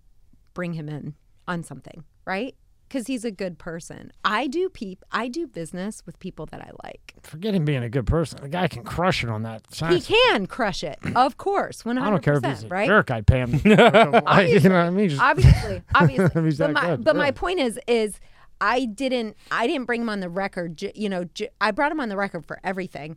bring 0.54 0.74
him 0.74 0.88
in 0.88 1.14
on 1.48 1.62
something, 1.64 2.04
right? 2.24 2.54
Because 2.90 3.06
he's 3.06 3.24
a 3.24 3.30
good 3.30 3.56
person. 3.56 4.10
I 4.24 4.48
do 4.48 4.68
peep. 4.68 5.04
I 5.12 5.28
do 5.28 5.46
business 5.46 6.02
with 6.04 6.18
people 6.18 6.46
that 6.46 6.60
I 6.60 6.72
like. 6.82 7.14
Forget 7.22 7.54
him 7.54 7.64
being 7.64 7.84
a 7.84 7.88
good 7.88 8.04
person. 8.04 8.40
The 8.42 8.48
guy 8.48 8.66
can 8.66 8.82
crush 8.82 9.22
it 9.22 9.30
on 9.30 9.44
that. 9.44 9.62
He 9.90 10.00
can 10.00 10.48
crush 10.48 10.82
it, 10.82 10.98
of 11.14 11.36
course, 11.36 11.84
one 11.84 11.98
I 11.98 12.10
don't 12.10 12.20
care 12.20 12.34
if 12.38 12.44
he's 12.44 12.50
percent, 12.64 12.72
a 12.72 12.74
right? 12.74 12.86
jerk. 12.88 13.12
I'd 13.12 13.26
pay 13.28 13.38
him. 13.38 13.52
like, 13.52 13.62
you 13.64 13.74
know 13.76 14.70
what 14.74 14.86
I 14.86 14.90
mean? 14.90 15.08
Just- 15.10 15.22
obviously 15.22 15.82
obviously 15.94 16.42
He's 16.42 16.58
but 16.58 16.66
that 16.66 16.72
my 16.72 16.96
good, 16.96 17.04
but 17.04 17.14
my 17.16 17.30
point 17.30 17.60
is 17.60 17.78
is 17.86 18.18
i 18.60 18.84
didn't 18.84 19.36
i 19.52 19.66
didn't 19.66 19.86
bring 19.86 20.02
him 20.02 20.08
on 20.08 20.20
the 20.20 20.28
record 20.28 20.76
j- 20.76 20.92
you 20.94 21.08
know 21.08 21.24
j- 21.24 21.48
i 21.60 21.70
brought 21.70 21.92
him 21.92 22.00
on 22.00 22.08
the 22.08 22.16
record 22.16 22.44
for 22.44 22.58
everything 22.64 23.16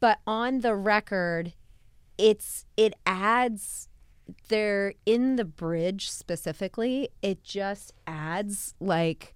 but 0.00 0.18
on 0.26 0.60
the 0.60 0.74
record 0.74 1.52
it's 2.18 2.64
it 2.76 2.92
adds 3.06 3.87
there 4.48 4.94
in 5.06 5.36
the 5.36 5.44
bridge 5.44 6.10
specifically 6.10 7.08
it 7.22 7.42
just 7.42 7.92
adds 8.06 8.74
like 8.78 9.34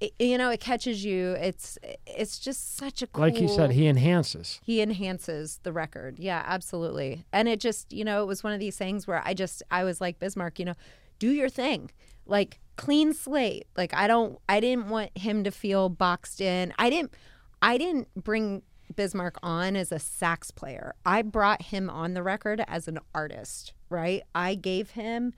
it, 0.00 0.12
you 0.18 0.36
know 0.36 0.50
it 0.50 0.60
catches 0.60 1.04
you 1.04 1.32
it's 1.32 1.78
it's 2.06 2.38
just 2.38 2.76
such 2.76 3.02
a 3.02 3.06
cool 3.06 3.24
like 3.24 3.40
you 3.40 3.48
said, 3.48 3.72
he 3.72 3.86
enhances. 3.86 4.60
he 4.62 4.80
enhances 4.80 5.60
the 5.62 5.72
record. 5.72 6.18
Yeah, 6.18 6.42
absolutely. 6.46 7.24
And 7.32 7.48
it 7.48 7.60
just, 7.60 7.92
you 7.92 8.04
know, 8.04 8.22
it 8.22 8.26
was 8.26 8.42
one 8.42 8.52
of 8.52 8.60
these 8.60 8.76
things 8.76 9.06
where 9.06 9.22
I 9.24 9.34
just 9.34 9.62
I 9.70 9.84
was 9.84 10.00
like 10.00 10.18
Bismarck, 10.18 10.58
you 10.58 10.64
know, 10.64 10.74
do 11.18 11.30
your 11.30 11.48
thing. 11.48 11.90
Like 12.26 12.60
clean 12.76 13.12
slate. 13.12 13.66
Like 13.76 13.94
I 13.94 14.06
don't 14.06 14.38
I 14.48 14.60
didn't 14.60 14.88
want 14.88 15.16
him 15.16 15.44
to 15.44 15.50
feel 15.50 15.88
boxed 15.88 16.40
in. 16.40 16.72
I 16.78 16.90
didn't 16.90 17.14
I 17.62 17.78
didn't 17.78 18.08
bring 18.14 18.62
Bismarck 18.94 19.36
on 19.42 19.76
as 19.76 19.92
a 19.92 19.98
sax 19.98 20.50
player. 20.50 20.94
I 21.04 21.22
brought 21.22 21.62
him 21.62 21.90
on 21.90 22.14
the 22.14 22.22
record 22.22 22.62
as 22.66 22.88
an 22.88 22.98
artist, 23.14 23.72
right? 23.88 24.22
I 24.34 24.54
gave 24.54 24.90
him 24.90 25.34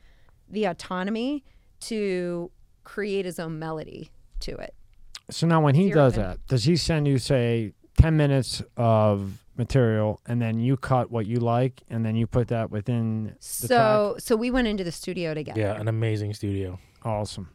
the 0.49 0.65
autonomy 0.65 1.45
to 1.81 2.51
create 2.85 3.25
his 3.25 3.39
own 3.39 3.59
melody 3.59 4.11
to 4.41 4.57
it. 4.57 4.75
So 5.31 5.47
now 5.47 5.61
when 5.61 5.75
he 5.75 5.89
Zero 5.89 5.95
does 5.95 6.17
in. 6.17 6.23
that, 6.23 6.47
does 6.47 6.65
he 6.65 6.77
send 6.77 7.07
you 7.07 7.19
say 7.19 7.73
ten 7.99 8.17
minutes 8.17 8.63
of 8.77 9.45
material 9.57 10.21
and 10.27 10.41
then 10.41 10.59
you 10.61 10.77
cut 10.77 11.11
what 11.11 11.27
you 11.27 11.39
like 11.41 11.83
and 11.91 12.07
then 12.07 12.15
you 12.17 12.27
put 12.27 12.49
that 12.49 12.71
within 12.71 13.25
the 13.25 13.35
So 13.41 14.17
so 14.19 14.37
we 14.37 14.51
went 14.51 14.69
into 14.69 14.85
the 14.85 14.93
studio 14.93 15.35
together. 15.35 15.61
Yeah, 15.61 15.79
an 15.79 15.89
amazing 15.89 16.33
studio. 16.35 16.79
Awesome. 17.05 17.51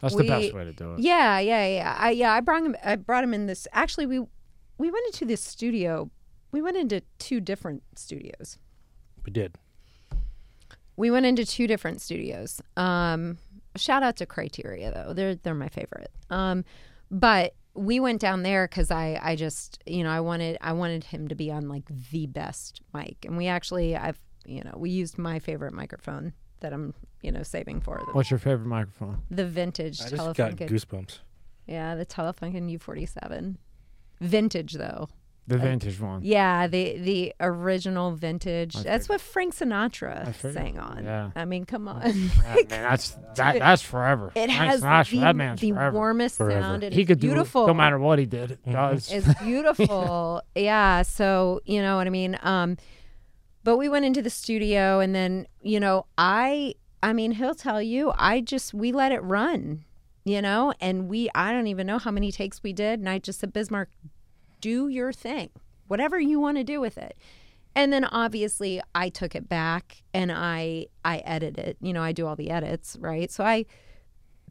That's 0.00 0.16
the 0.16 0.26
best 0.26 0.52
way 0.52 0.64
to 0.64 0.72
do 0.72 0.94
it. 0.94 1.00
Yeah, 1.00 1.38
yeah, 1.38 1.66
yeah. 1.66 1.96
I 1.98 2.10
yeah, 2.10 2.32
I 2.32 2.40
brought 2.40 2.64
him 2.64 2.76
I 2.84 2.96
brought 2.96 3.22
him 3.22 3.32
in 3.32 3.46
this 3.46 3.68
actually 3.72 4.06
we 4.06 4.18
we 4.78 4.90
went 4.90 5.06
into 5.06 5.24
this 5.24 5.42
studio. 5.42 6.10
We 6.50 6.62
went 6.62 6.76
into 6.76 7.02
two 7.18 7.40
different 7.40 7.82
studios. 7.94 8.58
We 9.24 9.32
did. 9.32 9.56
We 10.96 11.10
went 11.10 11.26
into 11.26 11.44
two 11.44 11.66
different 11.66 12.00
studios. 12.00 12.60
Um 12.76 13.38
shout 13.76 14.02
out 14.02 14.16
to 14.16 14.26
Criteria 14.26 14.92
though. 14.92 15.12
They're 15.14 15.34
they're 15.34 15.54
my 15.54 15.68
favorite. 15.68 16.10
Um 16.30 16.64
but 17.10 17.54
we 17.74 17.98
went 17.98 18.20
down 18.20 18.42
there 18.44 18.68
because 18.68 18.90
I, 18.92 19.18
I 19.20 19.34
just, 19.36 19.82
you 19.84 20.04
know, 20.04 20.10
I 20.10 20.20
wanted, 20.20 20.58
I 20.60 20.72
wanted 20.72 21.02
him 21.04 21.26
to 21.28 21.34
be 21.34 21.50
on 21.50 21.68
like 21.68 21.82
the 22.12 22.26
best 22.26 22.80
mic, 22.92 23.24
and 23.24 23.36
we 23.36 23.48
actually, 23.48 23.96
I've, 23.96 24.18
you 24.46 24.62
know, 24.62 24.74
we 24.76 24.90
used 24.90 25.18
my 25.18 25.40
favorite 25.40 25.72
microphone 25.74 26.32
that 26.60 26.72
I'm, 26.72 26.94
you 27.20 27.32
know, 27.32 27.42
saving 27.42 27.80
for 27.80 28.00
the, 28.06 28.12
What's 28.12 28.30
your 28.30 28.38
favorite 28.38 28.66
microphone? 28.68 29.22
the 29.28 29.44
vintage 29.44 30.00
I 30.00 30.08
just 30.08 30.36
got 30.36 30.36
Telefunken. 30.36 30.68
goosebumps. 30.68 31.18
yeah, 31.66 31.96
the 31.96 32.06
Telefunken 32.06 32.72
U47, 32.78 33.56
vintage 34.20 34.74
though. 34.74 35.08
The 35.46 35.56
Like- 35.56 35.64
vintage 35.64 36.00
one. 36.00 36.20
Yeah, 36.24 36.66
the 36.68 36.96
the 36.98 37.34
original 37.38 38.12
vintage. 38.12 38.76
My 38.76 38.82
That's 38.82 39.08
what 39.10 39.20
Frank 39.20 39.54
Sinatra 39.54 40.34
sang 40.52 40.78
on. 40.78 41.04
Yeah. 41.04 41.30
I 41.36 41.44
mean, 41.44 41.64
come 41.66 41.86
on. 41.86 42.00
Yeah, 42.02 42.54
man, 42.54 42.66
that's 42.68 43.10
that, 43.36 43.58
that's 43.58 43.82
forever. 43.82 44.28
It 44.34 44.46
Frank 44.46 44.50
has 44.52 44.80
Sinatra, 44.82 45.10
the, 45.10 45.20
that 45.20 45.36
man's 45.36 45.60
the 45.60 45.72
forever. 45.72 45.94
warmest 45.96 46.36
Forever. 46.38 46.60
sound. 46.62 46.82
It 46.84 46.92
he 46.94 47.02
is 47.02 47.06
could 47.08 47.20
do 47.20 47.26
beautiful. 47.28 47.64
it, 47.64 47.66
no 47.66 47.74
matter 47.74 47.98
what 47.98 48.18
he 48.18 48.24
did. 48.26 48.52
It 48.52 48.64
Mhm. 48.66 48.72
does. 48.72 49.12
It's 49.12 49.34
beautiful. 49.42 50.40
yeah. 50.54 51.02
So, 51.02 51.60
you 51.66 51.82
know 51.82 51.96
what 51.96 52.06
I 52.06 52.10
mean? 52.10 52.38
Um, 52.42 52.76
but 53.64 53.76
we 53.76 53.88
went 53.90 54.04
into 54.06 54.22
the 54.22 54.30
studio 54.30 55.00
and 55.00 55.14
then, 55.14 55.46
you 55.60 55.78
know, 55.78 56.06
I 56.16 56.74
I 57.02 57.12
mean, 57.12 57.32
he'll 57.32 57.54
tell 57.54 57.82
you, 57.82 58.12
I 58.16 58.40
just 58.40 58.72
we 58.72 58.92
let 58.92 59.12
it 59.12 59.20
run, 59.22 59.84
you 60.24 60.40
know, 60.40 60.72
and 60.80 61.06
we 61.08 61.28
I 61.34 61.52
don't 61.52 61.66
even 61.66 61.86
know 61.86 61.98
how 61.98 62.10
many 62.10 62.32
takes 62.32 62.62
we 62.62 62.72
did. 62.72 62.98
And 62.98 63.10
I 63.10 63.18
just 63.18 63.40
said, 63.40 63.52
Bismarck, 63.52 63.90
do 64.72 64.88
your 64.88 65.12
thing. 65.12 65.50
Whatever 65.88 66.18
you 66.18 66.40
want 66.40 66.56
to 66.56 66.64
do 66.64 66.80
with 66.80 66.96
it. 66.96 67.18
And 67.76 67.92
then 67.92 68.04
obviously 68.06 68.80
I 68.94 69.10
took 69.10 69.34
it 69.34 69.48
back 69.48 70.02
and 70.14 70.32
I 70.32 70.86
I 71.04 71.18
edit 71.18 71.58
it. 71.58 71.76
You 71.80 71.92
know, 71.92 72.02
I 72.02 72.12
do 72.12 72.26
all 72.26 72.36
the 72.36 72.50
edits, 72.50 72.96
right? 73.00 73.30
So 73.30 73.44
I 73.44 73.66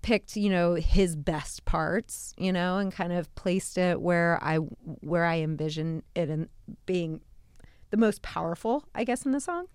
picked 0.03 0.35
you 0.35 0.49
know 0.49 0.73
his 0.75 1.15
best 1.15 1.63
parts 1.63 2.33
you 2.37 2.51
know 2.51 2.77
and 2.77 2.91
kind 2.91 3.13
of 3.13 3.33
placed 3.35 3.77
it 3.77 4.01
where 4.01 4.37
i 4.43 4.57
where 4.57 5.23
i 5.23 5.37
envision 5.39 6.03
it 6.13 6.29
in 6.29 6.49
being 6.85 7.21
the 7.89 7.95
most 7.95 8.21
powerful 8.21 8.83
i 8.93 9.05
guess 9.05 9.25
in 9.25 9.31
the 9.31 9.39
song 9.39 9.65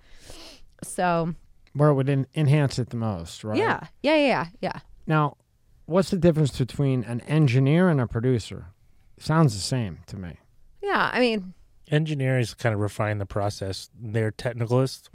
so 0.84 1.34
Where 1.72 1.88
it 1.88 1.94
would 1.94 2.10
en- 2.10 2.26
enhance 2.34 2.78
it 2.78 2.90
the 2.90 2.98
most, 2.98 3.42
right? 3.42 3.56
yeah 3.56 3.86
yeah 4.02 4.16
yeah 4.16 4.26
yeah 4.26 4.46
yeah 4.60 4.78
Now, 5.06 5.38
what's 5.86 6.10
the 6.10 6.18
difference 6.18 6.58
between 6.58 7.04
an 7.04 7.22
engineer 7.22 7.88
and 7.88 7.98
a 7.98 8.06
producer? 8.06 8.66
Sounds 9.20 9.54
the 9.54 9.60
same 9.60 9.98
to 10.06 10.16
me. 10.16 10.36
yeah 10.82 11.10
i 11.12 11.20
mean 11.20 11.54
Engineers 11.90 12.52
kind 12.52 12.74
of 12.74 12.82
refine 12.82 13.16
the 13.16 13.24
process. 13.24 13.88
They're 13.98 14.30
technicalists 14.30 15.08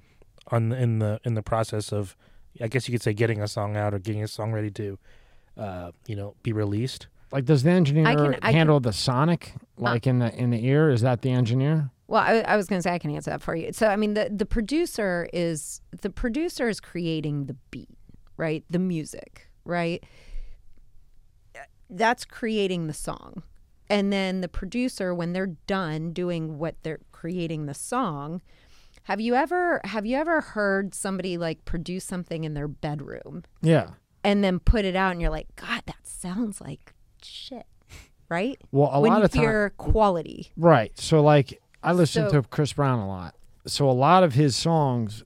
on 0.48 0.72
in 0.72 0.98
the 0.98 1.20
in 1.24 1.36
the 1.36 1.44
process 1.44 1.94
of, 1.94 2.18
I 2.60 2.68
guess 2.68 2.88
you 2.88 2.92
could 2.94 3.04
say, 3.04 3.14
getting 3.14 3.44
a 3.44 3.48
song 3.48 3.78
out 3.78 3.94
or 3.94 4.00
getting 4.00 4.24
a 4.24 4.28
song 4.28 4.52
ready 4.52 4.72
to, 4.72 4.98
uh, 5.56 5.92
you 6.08 6.16
know, 6.16 6.34
be 6.42 6.52
released. 6.52 7.10
Like, 7.32 7.46
does 7.46 7.62
the 7.62 7.70
engineer 7.70 8.08
I 8.08 8.16
can- 8.16 8.40
I 8.42 8.52
handle 8.54 8.80
the 8.80 8.92
sonic, 8.92 9.54
like 9.78 10.08
in 10.08 10.18
the 10.18 10.34
in 10.34 10.50
the 10.50 10.66
ear? 10.66 10.90
Is 10.90 11.02
that 11.02 11.22
the 11.22 11.30
engineer? 11.30 11.92
well 12.08 12.24
I, 12.24 12.40
I 12.40 12.58
was 12.58 12.66
going 12.68 12.80
to 12.80 12.84
say 12.84 12.92
i 12.94 12.98
can 13.00 13.12
answer 13.12 13.30
that 13.32 13.42
for 13.44 13.56
you 13.56 13.72
so 13.72 13.88
i 13.88 13.96
mean 13.96 14.14
the 14.16 14.30
the 14.36 14.46
producer 14.46 15.30
is 15.32 15.80
the 16.02 16.10
producer 16.10 16.68
is 16.68 16.80
creating 16.82 17.46
the 17.46 17.56
beat 17.72 17.88
right 18.36 18.64
the 18.70 18.78
music 18.80 19.48
right 19.64 20.04
that's 21.90 22.26
creating 22.26 22.88
the 22.88 22.94
song 22.94 23.44
and 23.90 24.12
then 24.14 24.42
the 24.42 24.48
producer 24.48 25.14
when 25.14 25.34
they're 25.34 25.56
done 25.68 26.12
doing 26.14 26.58
what 26.58 26.76
they're 26.84 27.00
creating 27.12 27.66
the 27.66 27.74
song 27.74 28.42
have 29.04 29.20
you 29.20 29.36
ever 29.36 29.82
have 29.84 30.06
you 30.06 30.16
ever 30.18 30.40
heard 30.42 30.94
somebody 30.94 31.38
like 31.38 31.64
produce 31.66 32.04
something 32.06 32.44
in 32.44 32.54
their 32.54 32.68
bedroom 32.68 33.44
Yeah. 33.62 33.92
and 34.24 34.44
then 34.44 34.60
put 34.60 34.86
it 34.86 34.96
out 34.96 35.12
and 35.12 35.22
you're 35.22 35.30
like 35.32 35.54
god 35.56 35.82
that 35.86 36.06
sounds 36.08 36.62
like 36.62 36.94
shit 37.22 37.66
right 38.30 38.60
Well, 38.72 38.90
a 38.94 39.00
when 39.02 39.12
lot 39.12 39.20
you 39.20 39.26
of 39.26 39.32
times, 39.32 39.42
hear 39.42 39.70
quality 39.78 40.52
right? 40.58 40.98
So, 40.98 41.22
like, 41.22 41.62
I 41.84 41.92
listen 41.94 42.30
So- 42.30 42.42
to 42.42 42.48
Chris 42.48 42.72
Brown 42.74 43.00
a 43.00 43.08
lot. 43.08 43.36
So, 43.66 43.90
a 43.90 43.92
lot 43.92 44.24
of 44.24 44.34
his 44.34 44.56
songs 44.56 45.24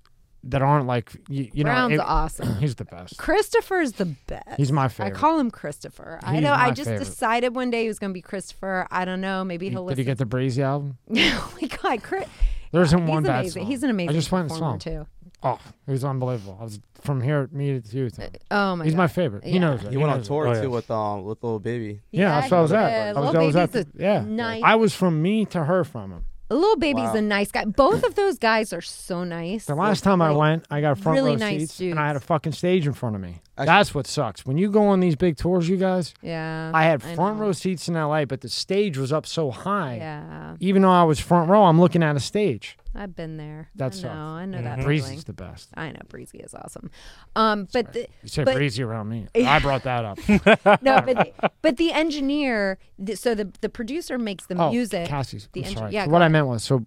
that 0.50 0.62
aren't 0.62 0.88
like 0.88 1.12
you, 1.30 1.50
you 1.54 1.64
brown's 1.64 1.90
know, 1.98 2.04
it- 2.04 2.08
awesome 2.08 2.56
he's 2.60 2.76
the 2.76 2.86
best. 2.86 3.18
christopher's 3.18 3.94
the 3.94 4.06
best 4.28 4.58
He's 4.58 4.72
my 4.72 4.88
favorite. 4.88 5.16
I 5.16 5.20
call 5.20 5.40
him 5.40 5.52
Christopher. 5.52 6.20
I 6.24 6.34
He's 6.36 6.44
know. 6.44 6.54
I 6.54 6.72
just 6.72 6.90
favorite. 6.90 7.06
decided 7.06 7.56
one 7.56 7.70
day 7.70 7.84
he 7.84 7.88
was 7.88 8.00
going 8.00 8.10
to 8.12 8.14
be 8.14 8.22
Christopher. 8.22 8.88
I 8.90 9.06
don't 9.06 9.22
know. 9.22 9.44
Maybe 9.44 9.70
he'll 9.70 9.82
Did 9.84 9.90
listen. 9.90 9.98
he 10.00 10.04
get 10.06 10.18
the 10.18 10.26
Breezy 10.26 10.62
album? 10.64 10.98
oh 11.16 11.54
my 11.62 11.68
God, 11.68 12.02
Chris. 12.04 12.28
There 12.72 12.82
isn't 12.82 13.00
He's 13.00 13.10
one 13.10 13.24
bad 13.24 13.40
amazing. 13.42 13.62
song. 13.64 13.72
He's 13.72 13.84
an 13.84 13.90
amazing 13.90 14.10
I 14.10 14.14
just 14.14 14.30
find 14.30 14.50
the 14.50 14.56
song. 14.56 14.80
too. 14.80 15.06
Oh, 15.44 15.60
it 15.88 15.92
was 15.92 16.04
unbelievable. 16.04 16.58
I 16.60 16.64
was 16.64 16.80
from 17.02 17.22
here, 17.22 17.48
me 17.52 17.80
to 17.80 17.98
you. 17.98 18.10
Tim. 18.10 18.32
Oh 18.50 18.76
my 18.76 18.84
He's 18.86 18.94
God. 18.94 18.98
my 18.98 19.08
favorite. 19.08 19.44
He 19.44 19.60
knows 19.60 19.84
it. 19.84 19.92
He 19.92 19.98
went 19.98 20.10
on 20.10 20.18
knows 20.18 20.26
it. 20.26 20.30
tour 20.30 20.48
Oh, 20.48 20.54
too 20.56 20.62
yeah. 20.62 20.68
with 20.68 20.90
um 20.92 21.24
with 21.26 21.44
Lil 21.44 21.60
Baby. 21.60 22.02
Yeah, 22.12 22.40
that's 22.40 22.52
where 22.52 22.60
I 22.60 22.64
was 22.64 22.72
at. 22.72 22.90
did. 22.90 23.18
I 23.18 23.20
was, 23.20 23.34
Lil 23.34 23.42
I 23.42 23.46
was 23.46 23.56
at. 23.56 23.72
Baby's 23.72 23.94
The, 23.94 24.04
yeah, 24.04 24.22
nice. 24.26 24.64
I 24.66 24.76
was 24.76 24.96
from 24.96 25.22
me 25.22 25.46
to 25.46 25.64
her 25.66 25.84
from 25.84 26.12
him. 26.12 26.26
Lil 26.50 26.78
Baby's 26.78 27.04
Wow. 27.06 27.16
a 27.16 27.22
nice 27.22 27.52
guy. 27.52 27.66
Both 27.66 28.04
of 28.04 28.16
those 28.16 28.38
guys 28.38 28.72
are 28.72 28.82
so 28.82 29.24
nice. 29.24 29.66
The 29.66 29.76
last 29.76 30.04
time 30.04 30.22
I 30.22 30.30
Like, 30.30 30.38
went, 30.38 30.66
I 30.72 30.82
got 30.82 30.98
front 30.98 31.18
really 31.18 31.32
row 31.32 31.38
nice 31.38 31.72
seats, 31.72 31.80
and 31.82 32.00
I 32.00 32.08
had 32.08 32.16
a 32.16 32.20
dudes. 32.20 32.26
fucking 32.26 32.52
stage 32.54 32.88
in 32.88 32.94
front 32.94 33.16
of 33.16 33.22
me. 33.22 33.42
Actually- 33.58 33.66
That's 33.66 33.96
what 33.96 34.08
sucks. 34.08 34.46
When 34.46 34.58
you 34.58 34.70
go 34.70 34.86
on 34.88 35.00
these 35.00 35.16
big 35.16 35.36
tours, 35.38 35.68
you 35.68 35.78
guys, 35.78 36.14
Yeah. 36.22 36.72
I 36.74 36.84
had 36.84 37.02
front 37.04 37.38
know. 37.38 37.46
row 37.48 37.52
seats 37.52 37.90
in 37.90 37.96
LA, 37.96 38.24
but 38.26 38.42
the 38.42 38.50
stage 38.50 38.98
was 38.98 39.12
up 39.12 39.26
so 39.26 39.52
high. 39.52 39.98
Yeah, 39.98 40.56
Even 40.60 40.84
though 40.84 40.92
I 40.92 41.04
was 41.04 41.20
front 41.20 41.50
row, 41.50 41.64
I'm 41.66 41.80
looking 41.82 42.02
at 42.04 42.16
a 42.16 42.20
stage. 42.20 42.78
I've 42.98 43.16
been 43.16 43.38
there. 43.38 43.70
That 43.76 43.96
I 43.96 44.02
know. 44.02 44.10
I 44.12 44.46
know 44.46 44.58
Mhm. 44.58 44.64
that 44.64 44.76
feeling. 44.80 44.86
Breezy's 44.86 45.24
the 45.26 45.34
best. 45.34 45.70
I 45.76 45.92
know 45.92 46.00
Breezy 46.10 46.40
is 46.40 46.54
awesome. 46.56 46.90
Um, 47.36 47.68
but 47.72 47.94
the, 47.94 48.08
You 48.24 48.30
say 48.30 48.44
But- 48.44 48.56
breezy 48.56 48.82
around 48.84 49.08
me. 49.10 49.28
I 49.36 49.60
brought 49.60 49.84
that 49.84 50.04
up. 50.04 50.18
no, 50.82 51.02
but 51.02 51.06
the, 51.06 51.52
but 51.62 51.78
the 51.78 51.92
engineer. 51.92 52.80
The, 53.00 53.16
so 53.16 53.36
the 53.36 53.52
the 53.62 53.70
producer 53.70 54.18
makes 54.18 54.46
the 54.48 54.56
oh, 54.62 54.72
music. 54.72 55.08
Cassie's. 55.08 55.48
the 55.54 55.64
sorry. 55.64 55.92
yeah, 55.94 56.06
So 56.06 56.12
what 56.12 56.22
I 56.24 56.28
meant 56.28 56.48
was, 56.48 56.64
so 56.64 56.84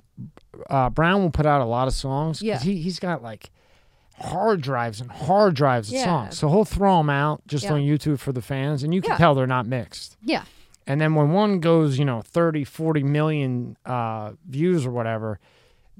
uh, 0.68 0.90
Brown 0.90 1.22
will 1.22 1.30
put 1.30 1.46
out 1.46 1.60
a 1.60 1.64
lot 1.64 1.86
of 1.88 1.94
songs. 1.94 2.42
Yeah. 2.42 2.58
He 2.58 2.76
he's 2.82 2.98
got 2.98 3.22
like 3.22 3.50
hard 4.18 4.60
drives 4.60 5.00
and 5.00 5.10
hard 5.10 5.54
drives 5.54 5.88
of 5.88 5.94
Yeah. 5.94 6.04
songs. 6.04 6.38
So 6.38 6.48
he'll 6.48 6.64
throw 6.64 6.98
them 6.98 7.08
out 7.10 7.42
just 7.46 7.64
Yeah. 7.64 7.72
on 7.74 7.80
YouTube 7.80 8.18
for 8.18 8.32
the 8.32 8.42
fans, 8.42 8.82
and 8.82 8.92
you 8.92 9.00
can 9.00 9.12
Yeah. 9.12 9.18
tell 9.18 9.34
they're 9.34 9.46
not 9.46 9.66
mixed. 9.66 10.16
Yeah. 10.22 10.42
And 10.86 11.00
then 11.00 11.14
when 11.14 11.30
one 11.30 11.60
goes, 11.60 11.98
you 11.98 12.04
know, 12.04 12.20
30, 12.20 12.64
40 12.64 13.02
million 13.04 13.76
uh, 13.86 14.32
views 14.48 14.84
or 14.84 14.90
whatever, 14.90 15.38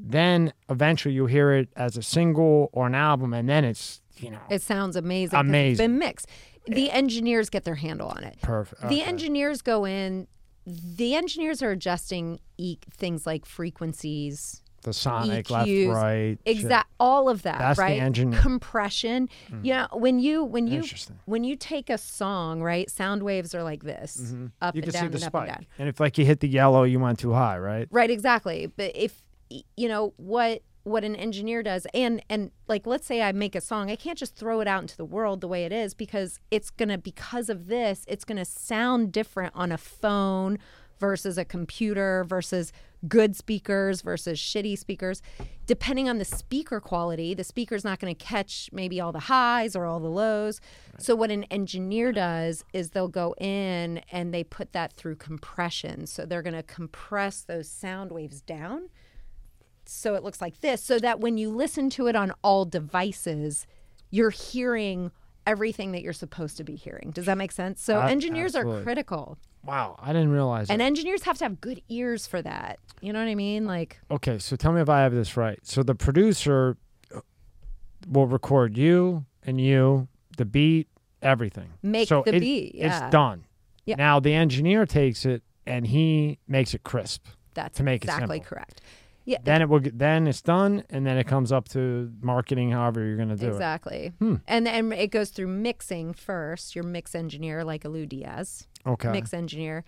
then 0.03 0.53
eventually 0.69 1.15
you'll 1.15 1.27
hear 1.27 1.53
it 1.53 1.69
as 1.77 1.97
a 1.97 2.03
single 2.03 2.71
or 2.73 2.87
an 2.87 2.95
album, 2.95 3.33
and 3.35 3.49
then 3.49 3.65
it's, 3.65 4.01
you 4.19 4.31
know, 4.31 4.39
It 4.49 4.63
sounds 4.63 4.97
amazing. 4.97 5.31
'cause 5.31 5.41
It's 5.45 5.49
Amazing. 5.49 5.85
been 5.87 5.99
mixed. 5.99 6.27
The 6.67 6.91
engineers 6.91 7.51
get 7.51 7.65
their 7.65 7.75
handle 7.77 8.09
on 8.09 8.23
it. 8.25 8.39
perfect. 8.43 8.81
The 8.83 8.87
Okay. 8.87 9.03
engineers 9.03 9.63
go 9.63 9.85
in. 9.87 10.27
The 10.67 11.15
engineers 11.15 11.63
are 11.63 11.71
adjusting 11.71 12.39
e- 12.59 12.77
things 12.93 13.27
like 13.27 13.45
frequencies, 13.47 14.63
the 14.83 14.93
sonic, 14.93 15.51
left, 15.51 15.69
EQs, 15.69 15.95
right. 15.95 16.39
shit. 16.47 16.57
exact 16.57 16.91
all 17.01 17.29
of 17.29 17.43
that, 17.43 17.59
That's 17.59 17.79
the 17.79 17.83
right? 17.83 18.01
engineer. 18.01 18.39
Compression. 18.41 19.29
Hmm. 19.49 19.65
You 19.65 19.73
know, 19.75 19.89
when 19.93 20.19
you 20.21 20.45
when 20.45 20.67
you 20.67 20.83
when 21.27 21.45
you 21.45 21.57
take 21.57 21.91
a 21.91 21.99
song, 21.99 22.63
right? 22.63 22.89
Sound 22.91 23.23
waves 23.23 23.55
are 23.55 23.63
like 23.63 23.83
this, 23.85 24.19
mm-hmm. 24.19 24.47
up 24.63 24.75
You 24.75 24.81
and 24.83 24.85
can 24.85 24.93
see 24.93 24.99
down 25.01 25.11
the 25.11 25.17
and 25.17 25.25
up 25.25 25.35
and 25.35 25.47
down. 25.49 25.67
And 25.79 25.89
if 25.89 25.99
like 26.01 26.19
you 26.19 26.25
hit 26.25 26.41
the 26.41 26.49
yellow, 26.49 26.85
you 26.85 26.99
went 27.01 27.19
too 27.19 27.33
high, 27.33 27.59
right? 27.59 27.89
Right, 27.91 28.11
exactly. 28.11 28.67
But 28.75 28.93
if 28.95 29.23
you 29.77 29.89
know 29.89 30.15
what 30.17 30.63
what 30.83 31.05
an 31.05 31.15
engineer 31.15 31.63
does 31.63 31.87
and 31.93 32.23
and 32.31 32.51
like 32.67 32.87
let's 32.87 33.07
say 33.07 33.21
I 33.23 33.33
make 33.33 33.55
a 33.55 33.61
song, 33.61 33.91
I 33.91 33.97
can't 33.97 34.19
just 34.19 34.35
throw 34.35 34.61
it 34.61 34.69
out 34.69 34.83
into 34.83 34.97
the 34.97 35.05
world 35.05 35.41
the 35.41 35.49
way 35.49 35.65
it 35.65 35.73
is 35.73 35.95
because 35.95 36.41
it's 36.51 36.71
to 36.91 36.99
because 36.99 37.49
of 37.51 37.67
this, 37.67 38.05
it's 38.09 38.25
to 38.39 38.45
sound 38.45 39.13
different 39.13 39.55
on 39.55 39.73
a 39.73 39.79
phone 39.79 40.59
versus 40.99 41.39
a 41.39 41.45
computer 41.45 42.25
versus 42.29 42.73
good 43.09 43.35
speakers 43.35 44.03
versus 44.03 44.39
shitty 44.39 44.79
speakers. 44.79 45.23
Depending 45.67 46.09
on 46.09 46.19
the 46.19 46.25
speaker 46.25 46.81
quality, 46.81 47.33
the 47.33 47.45
speaker's 47.45 47.85
not 47.85 47.99
going 47.99 48.15
to 48.15 48.25
catch 48.25 48.69
maybe 48.73 49.01
all 49.01 49.11
the 49.11 49.21
highs 49.21 49.75
or 49.75 49.87
all 49.87 50.01
the 50.01 50.11
lows. 50.11 50.61
So 50.99 51.15
what 51.15 51.31
an 51.31 51.45
engineer 51.45 52.13
does 52.13 52.65
is 52.75 52.91
they'll 52.91 53.09
go 53.09 53.35
in 53.41 54.03
and 54.13 54.35
they 54.35 54.45
put 54.45 54.73
that 54.73 54.93
through 54.93 55.17
compression. 55.17 56.07
So 56.07 56.27
they're 56.27 56.43
going 56.43 56.55
to 56.55 56.63
compress 56.63 57.41
those 57.41 57.69
sound 57.69 58.13
waves 58.13 58.43
down 58.43 58.91
so 59.91 60.15
it 60.15 60.23
looks 60.23 60.41
like 60.41 60.61
this 60.61 60.83
so 60.83 60.99
that 60.99 61.21
when 61.21 61.37
you 61.39 61.51
listen 61.51 61.91
to 61.91 62.07
it 62.07 62.17
on 62.17 62.33
all 62.43 62.65
devices, 62.65 63.67
you're 64.11 64.31
hearing 64.31 65.11
everything 65.47 65.93
that 65.93 66.03
you're 66.03 66.13
supposed 66.13 66.57
to 66.59 66.65
be 66.65 66.77
hearing. 66.77 67.11
Does 67.13 67.27
that 67.27 67.37
make 67.39 67.53
sense? 67.53 67.83
So 67.83 67.99
A- 67.99 68.07
engineers 68.07 68.55
absolutely. 68.55 68.81
are 68.81 68.85
critical. 68.85 69.39
Wow, 69.65 69.97
I 70.01 70.13
didn't 70.13 70.31
realize. 70.31 70.71
And 70.71 70.81
it. 70.81 70.85
engineers 70.85 71.23
have 71.25 71.37
to 71.39 71.45
have 71.45 71.61
good 71.61 71.83
ears 71.89 72.27
for 72.27 72.41
that. 72.43 72.79
You 73.01 73.13
know 73.13 73.19
what 73.19 73.29
I 73.29 73.35
mean? 73.35 73.67
Like 73.67 73.99
okay, 74.11 74.39
so 74.39 74.57
tell 74.57 74.73
me 74.73 74.81
if 74.81 74.89
I 74.89 75.01
have 75.01 75.13
this 75.13 75.37
right. 75.37 75.59
So 75.63 75.83
the 75.83 75.95
producer 75.95 76.77
uh, 77.15 77.21
will 78.09 78.27
record 78.27 78.77
you 78.79 79.27
and 79.43 79.61
you, 79.61 80.09
the 80.37 80.45
beat, 80.45 80.89
everything. 81.21 81.71
Make 81.83 82.09
so 82.09 82.23
the 82.25 82.37
it- 82.37 82.41
beat, 82.41 82.75
yeah. 82.75 83.05
It's 83.05 83.13
done. 83.13 83.45
Yeah. 83.87 83.97
Now 83.97 84.21
the 84.21 84.35
engineer 84.35 84.87
takes 84.87 85.25
it 85.27 85.43
and 85.67 85.87
he 85.87 86.39
makes 86.47 86.75
it 86.75 86.83
crisp. 86.85 87.27
that's 87.55 87.77
To 87.79 87.83
make 87.83 88.05
exactly 88.05 88.41
correct. 88.41 88.81
Yeah, 89.31 89.39
Then 89.45 89.63
it 89.63 89.69
will. 89.69 89.79
Get, 89.81 89.99
then 89.99 90.27
it's 90.27 90.43
done, 90.43 90.83
and 90.91 91.07
then 91.07 91.17
it 91.19 91.27
comes 91.27 91.53
up 91.53 91.69
to 91.71 92.11
marketing. 92.21 92.71
However, 92.73 93.05
you're 93.05 93.17
going 93.17 93.29
to 93.29 93.37
do 93.37 93.47
it. 93.47 93.51
exactly. 93.53 94.13
Hmm. 94.19 94.37
And 94.49 94.67
then 94.67 94.93
it 94.93 95.11
goes 95.13 95.31
through 95.31 95.47
mixing 95.49 96.13
first. 96.15 96.75
Your 96.75 96.85
mix 96.85 97.15
engineer, 97.15 97.63
like 97.65 97.85
a 97.85 97.89
Lou 97.89 98.07
Diaz, 98.07 98.67
Okay. 98.87 99.11
mix 99.13 99.33
engineer. 99.33 99.85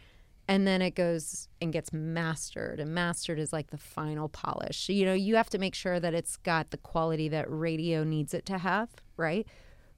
and 0.48 0.66
then 0.66 0.82
it 0.82 0.94
goes 0.96 1.48
and 1.60 1.72
gets 1.72 1.92
mastered 1.92 2.78
and 2.80 2.92
mastered 2.94 3.38
is 3.38 3.52
like 3.52 3.70
the 3.70 3.78
final 3.78 4.28
polish 4.28 4.88
you 4.88 5.04
know 5.06 5.12
you 5.14 5.36
have 5.36 5.48
to 5.48 5.56
make 5.56 5.72
sure 5.74 6.00
that 6.00 6.14
it's 6.14 6.36
got 6.38 6.70
the 6.72 6.76
quality 6.76 7.28
that 7.28 7.46
radio 7.48 8.02
needs 8.02 8.34
it 8.34 8.44
to 8.44 8.58
have 8.58 8.88
right 9.16 9.46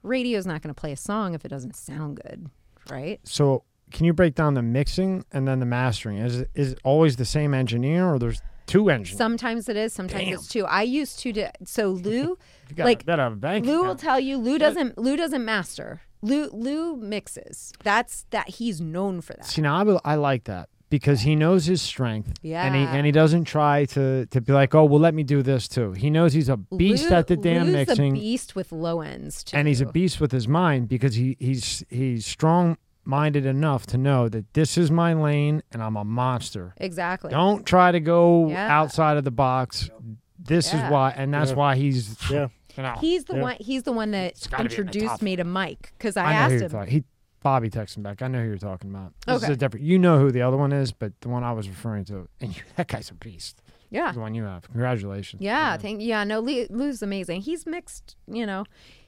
radio's 0.02 0.46
not 0.46 0.60
going 0.60 0.72
to 0.72 0.78
play 0.78 0.92
a 0.92 0.96
song 0.98 1.34
if 1.34 1.46
it 1.46 1.48
doesn't 1.48 1.74
sound 1.74 2.20
good 2.22 2.50
right 2.90 3.20
So, 3.24 3.64
can 3.90 4.04
you 4.04 4.12
break 4.12 4.34
down 4.34 4.52
the 4.52 4.62
mixing 4.62 5.24
and 5.32 5.48
then 5.48 5.60
the 5.60 5.66
mastering? 5.66 6.18
Is 6.18 6.40
it, 6.40 6.50
is 6.54 6.72
it 6.72 6.78
always 6.84 7.16
the 7.16 7.24
same 7.24 7.54
engineer, 7.54 8.06
or 8.12 8.18
there's 8.18 8.42
two 8.66 8.88
engines. 8.90 9.18
sometimes 9.18 9.68
it 9.68 9.76
is 9.76 9.92
sometimes 9.92 10.28
it's 10.28 10.48
two 10.48 10.64
i 10.66 10.82
used 10.82 11.18
to 11.18 11.32
do 11.32 11.46
so 11.64 11.88
lou 11.90 12.38
You 12.70 12.76
got 12.76 12.84
like, 12.84 13.04
that 13.04 13.18
have 13.18 13.34
a 13.34 13.36
bank. 13.36 13.66
Lou 13.66 13.84
will 13.84 13.94
tell 13.94 14.18
you 14.18 14.38
Lou 14.38 14.56
doesn't 14.58 14.96
Lou 14.96 15.16
doesn't 15.18 15.44
master. 15.44 16.00
Lou 16.22 16.48
Lou 16.50 16.96
mixes. 16.96 17.72
That's 17.82 18.24
that 18.30 18.48
he's 18.48 18.80
known 18.80 19.20
for 19.20 19.34
that. 19.34 19.44
See 19.44 19.60
now, 19.60 19.76
I, 19.76 19.82
will- 19.82 20.00
I 20.02 20.14
like 20.14 20.44
that 20.44 20.70
because 20.88 21.20
he 21.20 21.36
knows 21.36 21.66
his 21.66 21.82
strength. 21.82 22.32
Yeah. 22.40 22.64
And 22.64 22.74
he 22.74 22.82
and 22.82 23.04
he 23.04 23.12
doesn't 23.12 23.44
try 23.44 23.84
to 23.86 24.24
to 24.26 24.40
be 24.40 24.54
like, 24.54 24.74
oh, 24.74 24.84
well, 24.86 24.98
let 24.98 25.12
me 25.12 25.22
do 25.24 25.42
this 25.42 25.68
too. 25.68 25.92
He 25.92 26.08
knows 26.08 26.32
he's 26.32 26.48
a 26.48 26.56
beast 26.56 27.10
Lou- 27.10 27.16
at 27.16 27.26
the 27.26 27.36
damn 27.36 27.66
Lou's 27.66 27.74
mixing, 27.74 28.16
a 28.16 28.20
beast 28.20 28.56
with 28.56 28.72
low 28.72 29.02
ends 29.02 29.44
too. 29.44 29.58
and 29.58 29.68
he's 29.68 29.82
a 29.82 29.86
beast 29.86 30.18
with 30.20 30.32
his 30.32 30.48
mind 30.48 30.88
because 30.88 31.16
he 31.16 31.36
he's 31.38 31.84
he's 31.90 32.24
strong 32.24 32.78
minded 33.04 33.46
enough 33.46 33.86
to 33.86 33.98
know 33.98 34.28
that 34.28 34.52
this 34.54 34.76
is 34.78 34.90
my 34.90 35.12
lane 35.14 35.62
and 35.72 35.82
I'm 35.82 35.96
a 35.96 36.04
monster. 36.04 36.74
Exactly. 36.78 37.30
Don't 37.30 37.64
try 37.66 37.92
to 37.92 38.00
go 38.00 38.48
Yeah. 38.48 38.68
outside 38.80 39.16
of 39.16 39.24
the 39.24 39.30
box. 39.30 39.90
This 40.38 40.72
Yeah. 40.72 40.86
is 40.86 40.92
why, 40.92 41.10
and 41.16 41.32
that's 41.32 41.50
Yeah. 41.50 41.56
why 41.56 41.76
he's. 41.76 42.16
Yeah. 42.30 42.48
You 42.76 42.82
know, 42.82 42.94
He's 43.00 43.24
the 43.26 43.36
Yeah. 43.36 43.42
one. 43.42 43.56
He's 43.60 43.82
the 43.84 43.92
one 43.92 44.10
that 44.10 44.32
It's 44.32 44.48
gotta 44.48 44.64
be 44.64 44.74
in 44.74 44.86
the 44.86 44.86
introduced 44.88 45.22
me 45.22 45.36
to 45.36 45.44
Mike 45.44 45.92
because 45.96 46.16
I, 46.16 46.24
I 46.24 46.32
know 46.32 46.38
asked 46.40 46.52
you're 46.54 46.62
him. 46.64 46.70
talking. 46.70 46.90
He 46.92 47.04
Bobby 47.40 47.70
texted 47.70 48.02
back. 48.02 48.20
I 48.20 48.26
know 48.26 48.40
who 48.40 48.48
you're 48.48 48.58
talking 48.58 48.90
about. 48.90 49.12
This 49.26 49.36
is 49.36 49.44
Okay. 49.44 49.52
a 49.52 49.56
different. 49.56 49.86
You 49.86 49.96
know 49.96 50.18
who 50.18 50.32
the 50.32 50.42
other 50.42 50.56
one 50.56 50.72
is, 50.72 50.90
but 50.90 51.12
the 51.20 51.28
one 51.28 51.44
I 51.44 51.52
was 51.52 51.68
referring 51.68 52.04
to, 52.06 52.26
and 52.40 52.56
you, 52.56 52.62
that 52.74 52.88
guy's 52.88 53.10
a 53.10 53.14
beast. 53.14 53.62
Yeah. 53.90 54.10
The 54.10 54.18
one 54.18 54.34
you 54.34 54.42
have. 54.42 54.62
Congratulations. 54.64 55.40
Yeah, 55.40 55.76
thank 55.76 56.00
yeah, 56.02 56.24
no, 56.24 56.40
Lou, 56.40 56.66
Lou's 56.68 57.00
amazing. 57.00 57.42
He's 57.42 57.64
mixed, 57.64 58.16
you 58.26 58.44
know. 58.44 58.64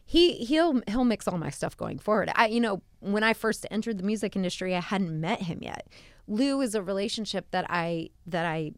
He 0.06 0.44
he'll 0.44 0.80
he'll 0.88 1.04
mix 1.04 1.26
all 1.26 1.36
my 1.36 1.50
stuff 1.50 1.76
going 1.76 1.98
forward. 1.98 2.30
I 2.34 2.46
you 2.46 2.60
know, 2.60 2.82
when 3.00 3.22
I 3.22 3.34
first 3.34 3.66
entered 3.70 3.98
the 3.98 4.04
music 4.04 4.36
industry, 4.36 4.74
I 4.74 4.80
hadn't 4.80 5.20
met 5.20 5.42
him 5.42 5.58
yet. 5.62 5.88
Lou 6.26 6.60
is 6.60 6.74
a 6.74 6.82
relationship 6.82 7.50
that 7.50 7.66
I 7.68 8.10
that 8.26 8.46
I 8.46 8.72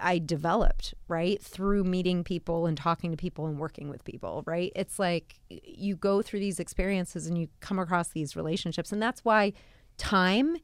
I 0.00 0.18
developed, 0.18 0.94
right? 1.08 1.42
Through 1.42 1.84
meeting 1.84 2.24
people 2.24 2.66
and 2.66 2.76
talking 2.76 3.10
to 3.10 3.16
people 3.16 3.46
and 3.46 3.58
working 3.58 3.88
with 3.88 4.04
people, 4.04 4.42
right? 4.46 4.72
It's 4.74 4.98
like 4.98 5.40
you 5.48 5.96
go 5.96 6.22
through 6.22 6.40
these 6.40 6.58
experiences 6.58 7.26
and 7.26 7.36
you 7.36 7.48
come 7.60 7.78
across 7.78 8.08
these 8.08 8.34
relationships 8.34 8.92
and 8.92 9.02
that's 9.02 9.24
why 9.24 9.52
time 9.98 10.56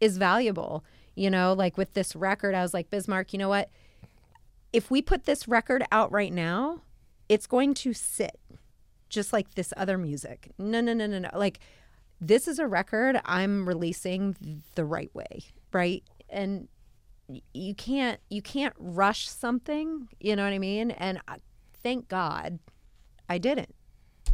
is 0.00 0.16
valuable. 0.16 0.84
You 1.14 1.30
know, 1.30 1.54
like 1.54 1.76
with 1.76 1.94
this 1.94 2.14
record, 2.14 2.54
I 2.54 2.62
was 2.62 2.74
like, 2.74 2.90
Bismarck, 2.90 3.32
you 3.32 3.38
know 3.38 3.48
what? 3.48 3.70
if 4.76 4.90
we 4.90 5.00
put 5.00 5.24
this 5.24 5.48
record 5.48 5.84
out 5.90 6.12
right 6.12 6.32
now, 6.32 6.82
it's 7.30 7.46
going 7.46 7.72
to 7.72 7.94
sit 7.94 8.38
just 9.16 9.32
like 9.32 9.54
this 9.54 9.72
other 9.76 9.98
music. 9.98 10.52
No, 10.58 10.80
no, 10.80 10.92
no, 10.92 11.06
no, 11.06 11.18
no. 11.18 11.30
Like 11.34 11.58
this 12.20 12.46
is 12.46 12.60
a 12.60 12.66
record 12.66 13.18
I'm 13.24 13.66
releasing 13.66 14.62
the 14.76 14.84
right 14.84 15.12
way, 15.14 15.42
right? 15.72 16.04
And 16.28 16.68
you 17.52 17.74
can't 17.74 18.20
you 18.30 18.42
can't 18.42 18.74
rush 18.78 19.28
something, 19.28 20.06
you 20.20 20.36
know 20.36 20.44
what 20.44 20.52
I 20.52 20.58
mean? 20.58 20.92
And 20.92 21.18
I, 21.26 21.38
thank 21.82 22.08
God 22.08 22.60
I 23.28 23.38
didn't. 23.38 23.74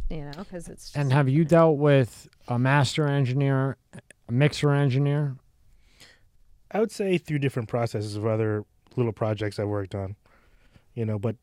You 0.09 0.25
know, 0.25 0.43
cuz 0.43 0.67
it's 0.67 0.91
just, 0.91 0.97
And 0.97 1.11
have 1.13 1.29
you 1.29 1.45
dealt 1.45 1.77
with 1.77 2.27
a 2.47 2.59
master 2.59 3.07
engineer, 3.07 3.77
a 4.27 4.31
mixer 4.31 4.71
engineer? 4.71 5.37
I 6.71 6.79
would 6.81 6.91
say 6.91 7.17
through 7.17 7.39
different 7.39 7.69
processes 7.69 8.17
of 8.17 8.25
other 8.25 8.65
little 8.97 9.13
projects 9.13 9.59
I 9.59 9.63
worked 9.63 9.95
on, 9.95 10.17
you 10.93 11.05
know. 11.05 11.17
But 11.17 11.37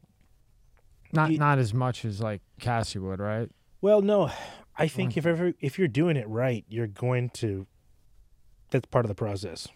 Not 1.12 1.30
Ye- 1.30 1.38
not 1.38 1.58
as 1.58 1.74
much 1.74 2.04
as 2.04 2.20
like 2.20 2.40
Cassie 2.60 2.98
would, 2.98 3.20
right? 3.20 3.50
well, 3.80 4.02
no, 4.02 4.30
I 4.76 4.88
think 4.88 5.16
if 5.16 5.26
ever 5.26 5.52
if 5.60 5.78
you're 5.78 5.88
doing 5.88 6.16
it 6.16 6.28
right, 6.28 6.64
you're 6.68 6.86
going 6.86 7.30
to. 7.30 7.66
That's 8.70 8.86
part 8.86 9.04
of 9.04 9.08
the 9.08 9.14
process, 9.16 9.66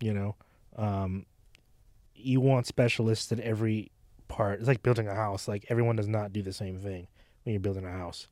you 0.00 0.12
know. 0.14 0.36
Um, 0.76 1.26
you 2.14 2.40
want 2.40 2.66
specialists 2.66 3.32
at 3.32 3.40
every 3.40 3.90
part. 4.28 4.60
It's 4.60 4.68
like 4.68 4.82
building 4.82 5.08
a 5.08 5.14
house. 5.14 5.48
Like 5.48 5.66
everyone 5.68 5.96
does 5.96 6.06
not 6.08 6.32
do 6.32 6.40
the 6.42 6.52
same 6.52 6.78
thing 6.78 7.08
when 7.42 7.52
you're 7.54 7.60
building 7.60 7.84
a 7.84 7.90
house, 7.90 8.28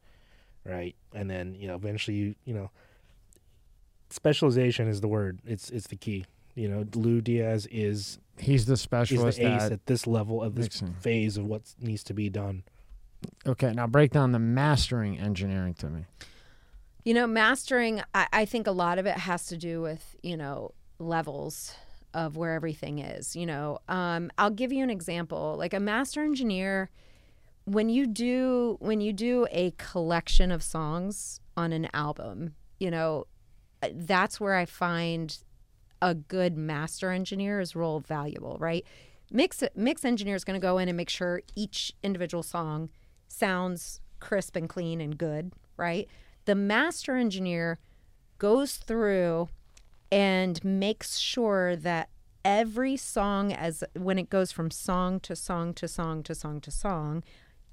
right? 0.65 0.95
And 1.13 1.29
then 1.29 1.55
you 1.55 1.67
know 1.67 1.75
eventually 1.75 2.17
you 2.17 2.35
you 2.45 2.55
know. 2.55 2.71
Specialization 4.11 4.87
is 4.87 5.01
the 5.01 5.09
word. 5.09 5.41
It's 5.45 5.71
it's 5.71 5.89
the 5.89 5.97
key. 5.97 6.27
You 6.55 6.69
know, 6.69 6.87
Lou 6.95 7.21
Diaz 7.21 7.67
is 7.67 8.19
He's 8.39 8.67
the 8.67 8.75
is 8.75 8.81
specialist 8.81 9.39
the 9.39 9.55
ace 9.55 9.63
at 9.63 9.73
at 9.73 9.87
this 9.87 10.07
level 10.07 10.43
of 10.43 10.55
this 10.55 10.67
mixing. 10.67 10.95
phase 10.95 11.37
of 11.37 11.47
what 11.47 11.63
needs 11.81 12.03
to 12.05 12.15
be 12.15 12.29
done. 12.29 12.65
Okay, 13.47 13.73
now 13.73 13.87
break 13.87 14.11
down 14.11 14.33
the 14.33 14.39
mastering 14.39 15.19
engineering 15.19 15.75
to 15.75 15.89
me. 15.89 16.05
You 17.05 17.15
know, 17.15 17.27
mastering, 17.27 18.03
I, 18.15 18.27
I 18.33 18.45
think 18.45 18.67
a 18.67 18.73
lot 18.73 18.99
of 18.99 19.07
it 19.07 19.17
has 19.17 19.47
to 19.47 19.57
do 19.57 19.83
with, 19.83 20.17
you 20.23 20.37
know, 20.37 20.73
levels 20.99 21.75
of 22.15 22.37
where 22.37 22.53
everything 22.53 22.99
is. 23.01 23.37
You 23.37 23.47
know, 23.47 23.79
um, 23.89 24.31
I'll 24.39 24.51
give 24.51 24.73
you 24.73 24.83
an 24.83 24.91
example. 24.91 25.57
Like 25.59 25.75
a 25.75 25.81
master 25.81 26.23
engineer, 26.23 26.91
when 27.65 27.89
you 27.89 28.07
do 28.07 28.77
when 28.81 29.01
you 29.01 29.13
do 29.13 29.47
a 29.51 29.73
collection 29.73 30.51
of 30.51 30.63
songs 30.63 31.41
on 31.57 31.73
an 31.73 31.89
album, 31.93 32.55
you 32.79 32.91
know, 32.91 33.27
uh, 33.83 33.89
that's 33.93 34.41
where 34.41 34.55
I 34.55 34.65
find 34.65 35.37
a 36.01 36.15
good 36.15 36.57
master 36.57 37.11
engineer 37.11 37.61
is 37.61 37.75
real 37.75 38.01
valuable, 38.01 38.57
right? 38.59 38.85
Mix 39.31 39.63
mix 39.75 40.05
engineer 40.05 40.35
is 40.35 40.45
going 40.45 40.61
to 40.61 40.65
go 40.65 40.79
in 40.79 40.89
and 40.89 40.97
make 40.97 41.11
sure 41.11 41.43
each 41.55 41.93
individual 42.03 42.43
song 42.43 42.91
sounds 43.29 44.01
crisp 44.21 44.57
and 44.57 44.69
clean 44.69 45.01
and 45.01 45.19
good, 45.19 45.53
right? 45.77 46.09
The 46.45 46.55
master 46.55 47.17
engineer 47.17 47.79
goes 48.39 48.77
through 48.77 49.49
and 50.13 50.63
makes 50.65 51.19
sure 51.19 51.77
that 51.77 52.11
every 52.45 52.97
song 52.97 53.53
as 53.53 53.83
when 53.95 54.19
it 54.19 54.29
goes 54.29 54.53
from 54.53 54.71
song 54.71 55.19
to 55.21 55.35
song 55.35 55.73
to 55.75 55.89
song 55.89 56.23
to 56.23 56.35
song 56.35 56.61
to 56.61 56.71
song, 56.71 57.25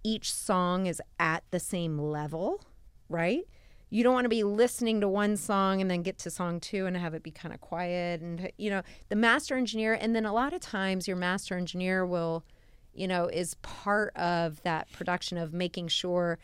each 0.04 0.34
song 0.34 0.86
is 0.86 1.02
at 1.20 1.44
the 1.52 1.60
same 1.60 2.00
level, 2.00 2.62
right? 3.10 3.46
You 3.94 4.04
don't 4.04 4.14
want 4.14 4.26
to 4.26 4.30
be 4.30 4.44
listening 4.44 5.02
to 5.02 5.10
one 5.10 5.36
song 5.36 5.82
and 5.82 5.92
then 5.92 6.02
get 6.02 6.18
to 6.20 6.32
song 6.32 6.62
two 6.62 6.86
and 6.86 6.96
have 6.96 7.14
it 7.14 7.24
be 7.24 7.30
kind 7.30 7.54
of 7.54 7.60
quiet. 7.60 8.22
And, 8.22 8.50
you 8.58 8.70
know, 8.70 8.84
the 9.10 9.18
master 9.18 9.58
engineer, 9.58 9.94
and 10.00 10.16
then 10.16 10.26
a 10.26 10.34
lot 10.34 10.54
of 10.54 10.62
times 10.62 11.10
your 11.10 11.18
master 11.18 11.58
engineer 11.58 12.06
will, 12.06 12.46
you 12.94 13.06
know, 13.06 13.26
is 13.26 13.56
part 13.56 14.16
of 14.16 14.64
that 14.64 14.90
production 14.94 15.38
of 15.38 15.54
making 15.54 15.90
sure 15.90 16.40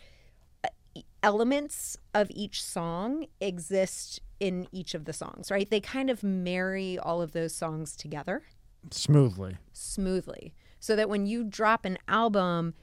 uh, 0.66 1.00
elements 1.24 1.98
of 2.14 2.30
each 2.32 2.62
song 2.62 3.28
exist 3.40 4.20
in 4.42 4.68
each 4.74 4.94
of 4.94 5.06
the 5.06 5.14
songs, 5.14 5.50
right? 5.50 5.70
They 5.70 5.80
kind 5.80 6.10
of 6.10 6.24
marry 6.24 7.00
all 7.00 7.22
of 7.22 7.32
those 7.32 7.56
songs 7.56 7.96
together 7.96 8.44
Smoothly. 8.92 9.58
smoothly 9.72 10.54
so 10.80 10.96
that 10.96 11.10
when 11.10 11.26
you 11.26 11.44
drop 11.44 11.86
an 11.86 11.98
album, 12.08 12.74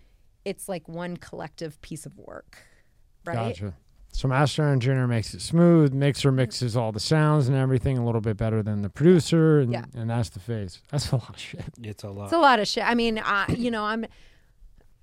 it's 0.44 0.68
like 0.68 0.88
one 0.88 1.16
collective 1.16 1.80
piece 1.80 2.06
of 2.06 2.18
work, 2.18 2.58
right? 3.24 3.34
Gotcha. 3.34 3.74
So 4.16 4.28
master 4.28 4.62
engineer 4.62 5.08
makes 5.08 5.34
it 5.34 5.42
smooth, 5.42 5.92
mixer 5.92 6.30
mixes 6.30 6.76
all 6.76 6.92
the 6.92 7.00
sounds 7.00 7.48
and 7.48 7.56
everything 7.56 7.98
a 7.98 8.04
little 8.06 8.20
bit 8.20 8.36
better 8.36 8.62
than 8.62 8.82
the 8.82 8.88
producer, 8.88 9.58
and, 9.58 9.72
Yeah. 9.72 9.84
and 9.96 10.08
that's 10.08 10.28
the 10.30 10.38
phase. 10.38 10.80
That's 10.92 11.10
a 11.10 11.16
lot 11.16 11.30
of 11.30 11.38
shit. 11.40 11.64
It's 11.82 12.04
a 12.04 12.10
lot. 12.10 12.24
It's 12.26 12.32
a 12.32 12.38
lot 12.38 12.60
of 12.60 12.68
shit. 12.68 12.84
I 12.88 12.94
mean, 12.94 13.18
I, 13.18 13.46
you 13.52 13.72
know, 13.72 13.82
I'm 13.82 14.06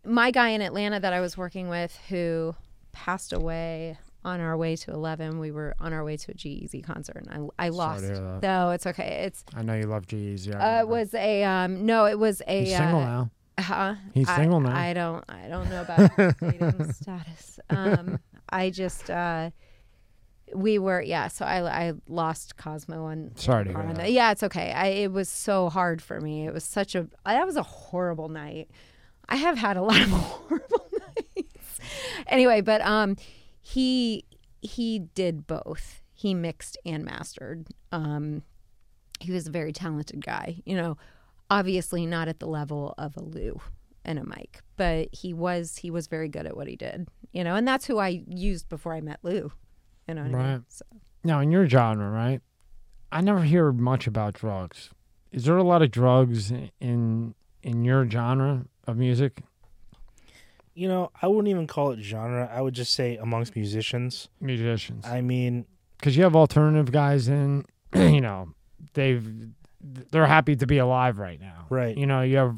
my 0.06 0.32
guy 0.32 0.50
in 0.50 0.62
Atlanta 0.62 1.00
that 1.00 1.12
I 1.12 1.20
was 1.20 1.38
working 1.38 1.68
with 1.68 1.94
who 2.08 2.56
passed 2.94 3.34
away 3.34 3.98
on 4.24 4.40
our 4.40 4.56
way 4.56 4.76
to 4.78 4.92
11. 4.92 5.40
We 5.40 5.52
were 5.52 5.76
on 5.80 5.92
our 5.94 6.04
way 6.06 6.16
to 6.16 6.32
a 6.32 6.34
G-Eazy 6.34 6.82
concert 6.84 7.26
and 7.30 7.52
I, 7.60 7.66
I 7.66 7.70
lost. 7.70 8.04
to. 8.06 8.40
No, 8.42 8.70
it's 8.72 8.88
okay. 8.88 9.24
It's 9.26 9.44
I 9.56 9.62
know 9.62 9.76
you 9.76 9.88
love 9.88 10.08
G's. 10.08 10.48
Yeah, 10.48 10.78
uh, 10.78 10.82
it 10.84 10.88
was 10.88 11.14
a 11.14 11.44
um 11.44 11.86
no, 11.86 12.06
it 12.06 12.18
was 12.18 12.42
a 12.48 12.64
He's 12.66 12.78
single 12.78 13.00
uh, 13.02 13.06
now. 13.06 13.32
Huh? 13.60 13.96
He's 14.14 14.30
I- 14.30 14.38
single 14.38 14.60
now. 14.62 14.76
I 14.76 14.94
don't. 14.94 15.24
I 15.30 15.48
don't 15.50 15.70
know 15.70 15.82
about 15.82 16.12
his 16.14 16.34
dating 16.40 16.94
status. 16.94 17.60
Um, 17.70 18.20
I 18.52 18.70
just. 18.70 19.10
Uh, 19.10 19.52
we 20.54 20.78
were 20.80 21.02
yeah. 21.02 21.28
So 21.30 21.46
I 21.46 21.88
I 21.88 21.94
lost 22.10 22.58
Cosmo 22.58 23.06
on. 23.06 23.32
Sorry 23.36 23.64
to 23.66 23.70
hear 23.70 23.80
on- 23.80 23.94
that. 23.96 24.12
Yeah, 24.12 24.32
it's 24.32 24.44
okay. 24.44 24.72
I 24.74 24.88
it 24.88 25.12
was 25.12 25.30
so 25.30 25.70
hard 25.70 26.02
for 26.02 26.20
me. 26.20 26.46
It 26.46 26.54
was 26.54 26.64
such 26.64 26.94
a 26.96 27.08
that 27.26 27.46
was 27.46 27.56
a 27.56 27.64
horrible 27.64 28.28
night. 28.30 28.70
I 29.30 29.38
have 29.38 29.58
had 29.58 29.78
a 29.78 29.82
lot 29.82 30.02
of 30.02 30.10
horrible 30.10 30.88
nights. 31.38 31.80
Anyway, 32.28 32.60
but 32.62 32.82
um, 32.82 33.16
he 33.62 34.26
he 34.62 35.00
did 35.00 35.48
both. 35.48 36.02
He 36.14 36.34
mixed 36.34 36.78
and 36.86 37.06
mastered. 37.06 37.68
Um, 37.92 38.44
he 39.22 39.32
was 39.32 39.48
a 39.48 39.52
very 39.52 39.72
talented 39.72 40.26
guy. 40.26 40.62
You 40.66 40.76
know, 40.76 40.98
obviously 41.50 42.06
not 42.06 42.28
at 42.28 42.40
the 42.40 42.48
level 42.48 42.94
of 42.98 43.16
a 43.16 43.24
Lou 43.24 43.62
and 44.04 44.20
a 44.20 44.26
Mike, 44.26 44.62
but 44.82 45.10
he 45.12 45.32
was 45.32 45.78
he 45.78 45.92
was 45.92 46.08
very 46.08 46.28
good 46.28 46.48
at 46.48 46.58
what 46.58 46.66
he 46.68 46.76
did. 46.76 47.08
You 47.34 47.44
know, 47.44 47.54
and 47.54 47.68
that's 47.68 47.86
who 47.86 48.00
I 48.00 48.24
used 48.28 48.68
before 48.68 48.96
I 48.96 49.02
met 49.02 49.20
Lou. 49.22 49.52
You 50.08 50.16
know 50.16 50.24
what 50.24 50.34
I 50.34 50.34
mean? 50.34 50.52
Right. 50.54 50.62
So, 50.70 50.84
Now, 51.24 51.40
in 51.40 51.52
your 51.52 51.70
genre, 51.70 52.10
right? 52.10 52.42
I 53.12 53.22
never 53.22 53.44
hear 53.44 53.72
much 53.72 54.08
about 54.08 54.34
drugs. 54.34 54.90
Is 55.32 55.46
there 55.46 55.56
a 55.56 55.64
lot 55.64 55.84
of 55.84 55.92
drugs 55.92 56.52
in 56.80 57.36
in 57.62 57.86
your 57.86 58.10
genre 58.10 58.66
of 58.88 58.98
music? 58.98 59.44
You 60.74 60.88
know, 60.88 61.12
I 61.22 61.28
wouldn't 61.28 61.50
even 61.50 61.68
call 61.68 61.92
it 61.92 62.02
genre. 62.02 62.50
I 62.52 62.60
would 62.62 62.74
just 62.74 62.96
say 62.96 63.18
amongst 63.18 63.56
musicians. 63.56 64.30
Musicians, 64.40 65.06
I 65.06 65.22
mean, 65.22 65.68
because 66.00 66.18
you 66.18 66.24
have 66.24 66.36
alternative 66.36 66.92
guys 66.92 67.28
in. 67.28 67.66
You 67.94 68.22
know, 68.22 68.50
they've 68.94 69.24
they're 70.10 70.26
happy 70.26 70.56
to 70.56 70.66
be 70.66 70.80
alive 70.80 71.20
right 71.20 71.40
now. 71.40 71.68
right. 71.70 71.96
You 71.96 72.08
know, 72.08 72.24
you 72.24 72.38
have 72.38 72.58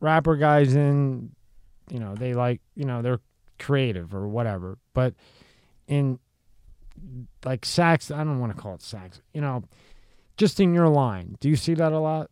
rapper 0.00 0.36
guys 0.36 0.74
in. 0.74 1.32
You 1.90 1.98
know, 1.98 2.14
they 2.14 2.34
like. 2.34 2.60
You 2.74 2.84
know, 2.84 3.02
they're 3.02 3.20
creative 3.58 4.14
or 4.14 4.26
whatever. 4.26 4.78
But 4.94 5.14
in 5.86 6.18
like 7.44 7.64
sax, 7.64 8.10
I 8.10 8.24
don't 8.24 8.40
want 8.40 8.54
to 8.54 8.60
call 8.60 8.74
it 8.74 8.82
sax. 8.82 9.20
You 9.32 9.40
know, 9.40 9.64
just 10.36 10.60
in 10.60 10.74
your 10.74 10.88
line, 10.88 11.36
do 11.40 11.48
you 11.48 11.56
see 11.56 11.74
that 11.74 11.92
a 11.92 11.98
lot? 11.98 12.30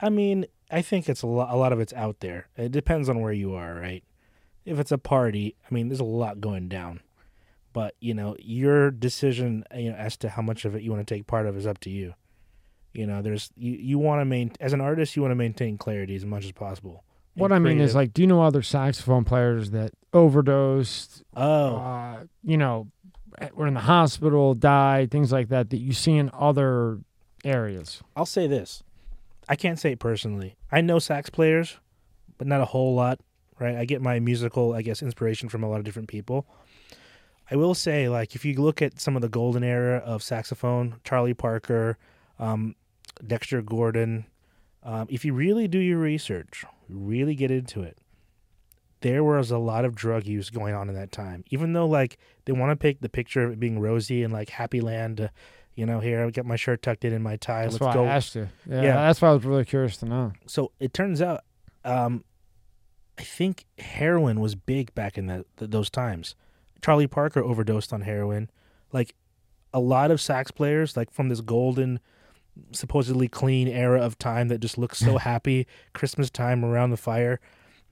I 0.00 0.08
mean, 0.08 0.46
I 0.70 0.82
think 0.82 1.08
it's 1.08 1.22
a 1.22 1.26
lot. 1.26 1.52
A 1.52 1.56
lot 1.56 1.72
of 1.72 1.80
it's 1.80 1.92
out 1.92 2.20
there. 2.20 2.48
It 2.56 2.72
depends 2.72 3.08
on 3.08 3.20
where 3.20 3.32
you 3.32 3.54
are, 3.54 3.74
right? 3.74 4.04
If 4.64 4.78
it's 4.78 4.92
a 4.92 4.98
party, 4.98 5.56
I 5.68 5.74
mean, 5.74 5.88
there's 5.88 6.00
a 6.00 6.04
lot 6.04 6.40
going 6.40 6.68
down. 6.68 7.00
But 7.72 7.94
you 8.00 8.14
know, 8.14 8.36
your 8.38 8.90
decision, 8.90 9.64
you 9.74 9.90
know, 9.90 9.96
as 9.96 10.16
to 10.18 10.28
how 10.28 10.42
much 10.42 10.64
of 10.64 10.74
it 10.74 10.82
you 10.82 10.90
want 10.90 11.06
to 11.06 11.14
take 11.14 11.26
part 11.26 11.46
of 11.46 11.56
is 11.56 11.66
up 11.66 11.78
to 11.80 11.90
you. 11.90 12.14
You 12.92 13.06
know, 13.06 13.22
there's 13.22 13.50
you. 13.56 13.72
You 13.72 13.98
want 13.98 14.20
to 14.20 14.24
maintain 14.24 14.56
as 14.60 14.72
an 14.72 14.80
artist, 14.80 15.14
you 15.14 15.22
want 15.22 15.32
to 15.32 15.36
maintain 15.36 15.78
clarity 15.78 16.16
as 16.16 16.24
much 16.24 16.44
as 16.44 16.52
possible. 16.52 17.04
What 17.34 17.52
I 17.52 17.58
mean 17.58 17.80
is 17.80 17.94
like, 17.94 18.12
do 18.12 18.22
you 18.22 18.28
know 18.28 18.42
other 18.42 18.62
saxophone 18.62 19.24
players 19.24 19.70
that 19.70 19.92
overdosed? 20.12 21.22
oh, 21.36 21.76
Uh, 21.76 22.24
you 22.42 22.56
know, 22.56 22.88
were 23.54 23.66
in 23.66 23.74
the 23.74 23.80
hospital, 23.80 24.54
died, 24.54 25.10
things 25.10 25.32
like 25.32 25.48
that 25.48 25.70
that 25.70 25.78
you 25.78 25.92
see 25.92 26.16
in 26.16 26.30
other 26.34 26.98
areas. 27.44 28.02
I'll 28.16 28.26
say 28.26 28.46
this. 28.46 28.82
I 29.48 29.56
can't 29.56 29.78
say 29.78 29.92
it 29.92 29.98
personally. 29.98 30.56
I 30.70 30.80
know 30.80 30.98
sax 30.98 31.30
players, 31.30 31.78
but 32.38 32.46
not 32.46 32.60
a 32.60 32.66
whole 32.66 32.94
lot, 32.94 33.20
right? 33.58 33.76
I 33.76 33.84
get 33.84 34.02
my 34.02 34.20
musical, 34.20 34.74
I 34.74 34.82
guess, 34.82 35.02
inspiration 35.02 35.48
from 35.48 35.62
a 35.62 35.68
lot 35.68 35.78
of 35.78 35.84
different 35.84 36.08
people. 36.08 36.46
I 37.50 37.56
will 37.56 37.74
say, 37.74 38.08
like, 38.08 38.34
if 38.36 38.44
you 38.44 38.54
look 38.60 38.80
at 38.80 39.00
some 39.00 39.16
of 39.16 39.22
the 39.22 39.28
golden 39.28 39.64
era 39.64 39.98
of 39.98 40.22
saxophone, 40.22 41.00
Charlie 41.02 41.34
Parker, 41.34 41.98
um, 42.38 42.76
Dexter 43.26 43.60
Gordon, 43.60 44.26
um, 44.82 45.06
if 45.10 45.24
you 45.24 45.32
really 45.34 45.68
do 45.68 45.78
your 45.78 45.98
research, 45.98 46.64
really 46.88 47.34
get 47.34 47.50
into 47.50 47.82
it, 47.82 47.98
there 49.00 49.24
was 49.24 49.50
a 49.50 49.58
lot 49.58 49.84
of 49.84 49.94
drug 49.94 50.26
use 50.26 50.50
going 50.50 50.74
on 50.74 50.88
in 50.88 50.94
that 50.94 51.10
time. 51.12 51.44
Even 51.50 51.72
though, 51.72 51.86
like, 51.86 52.18
they 52.44 52.52
want 52.52 52.70
to 52.70 52.76
pick 52.76 53.00
the 53.00 53.08
picture 53.08 53.42
of 53.44 53.52
it 53.52 53.60
being 53.60 53.78
rosy 53.78 54.22
and 54.22 54.32
like 54.32 54.50
happy 54.50 54.80
land, 54.80 55.20
uh, 55.20 55.28
you 55.74 55.86
know, 55.86 56.00
here 56.00 56.24
I 56.24 56.30
got 56.30 56.44
my 56.44 56.56
shirt 56.56 56.82
tucked 56.82 57.04
in 57.04 57.12
in 57.12 57.22
my 57.22 57.36
tie. 57.36 57.62
That's 57.62 57.74
let's 57.74 57.84
why 57.84 57.94
go 57.94 58.04
I 58.04 58.08
asked 58.08 58.34
you. 58.34 58.48
Yeah, 58.68 58.82
Yeah. 58.82 58.94
that's 58.96 59.22
why 59.22 59.28
I 59.28 59.32
was 59.32 59.44
really 59.44 59.64
curious 59.64 59.96
to 59.98 60.06
know. 60.06 60.32
so 60.46 60.72
it 60.80 60.92
turns 60.92 61.22
out 61.22 61.40
um 61.84 62.24
i 63.18 63.22
think 63.22 63.64
heroin 63.78 64.38
was 64.38 64.54
big 64.54 64.94
back 64.94 65.16
in 65.16 65.26
the, 65.28 65.46
th 65.56 65.70
those 65.70 65.88
times 65.88 66.34
charlie 66.84 67.06
parker 67.06 67.42
overdosed 67.42 67.90
on 67.90 68.02
heroin 68.02 68.50
like 68.92 69.14
a 69.72 69.80
lot 69.80 70.10
of 70.10 70.20
sax 70.20 70.50
players 70.50 70.94
like 70.94 71.10
from 71.10 71.30
this 71.30 71.40
golden 71.40 71.98
supposedly 72.72 73.28
clean 73.28 73.68
era 73.68 74.00
of 74.00 74.18
time 74.18 74.48
that 74.48 74.58
just 74.60 74.78
looks 74.78 74.98
so 74.98 75.18
happy 75.30 75.66
christmas 75.94 76.30
time 76.30 76.64
around 76.64 76.90
the 76.90 76.96
fire 76.96 77.40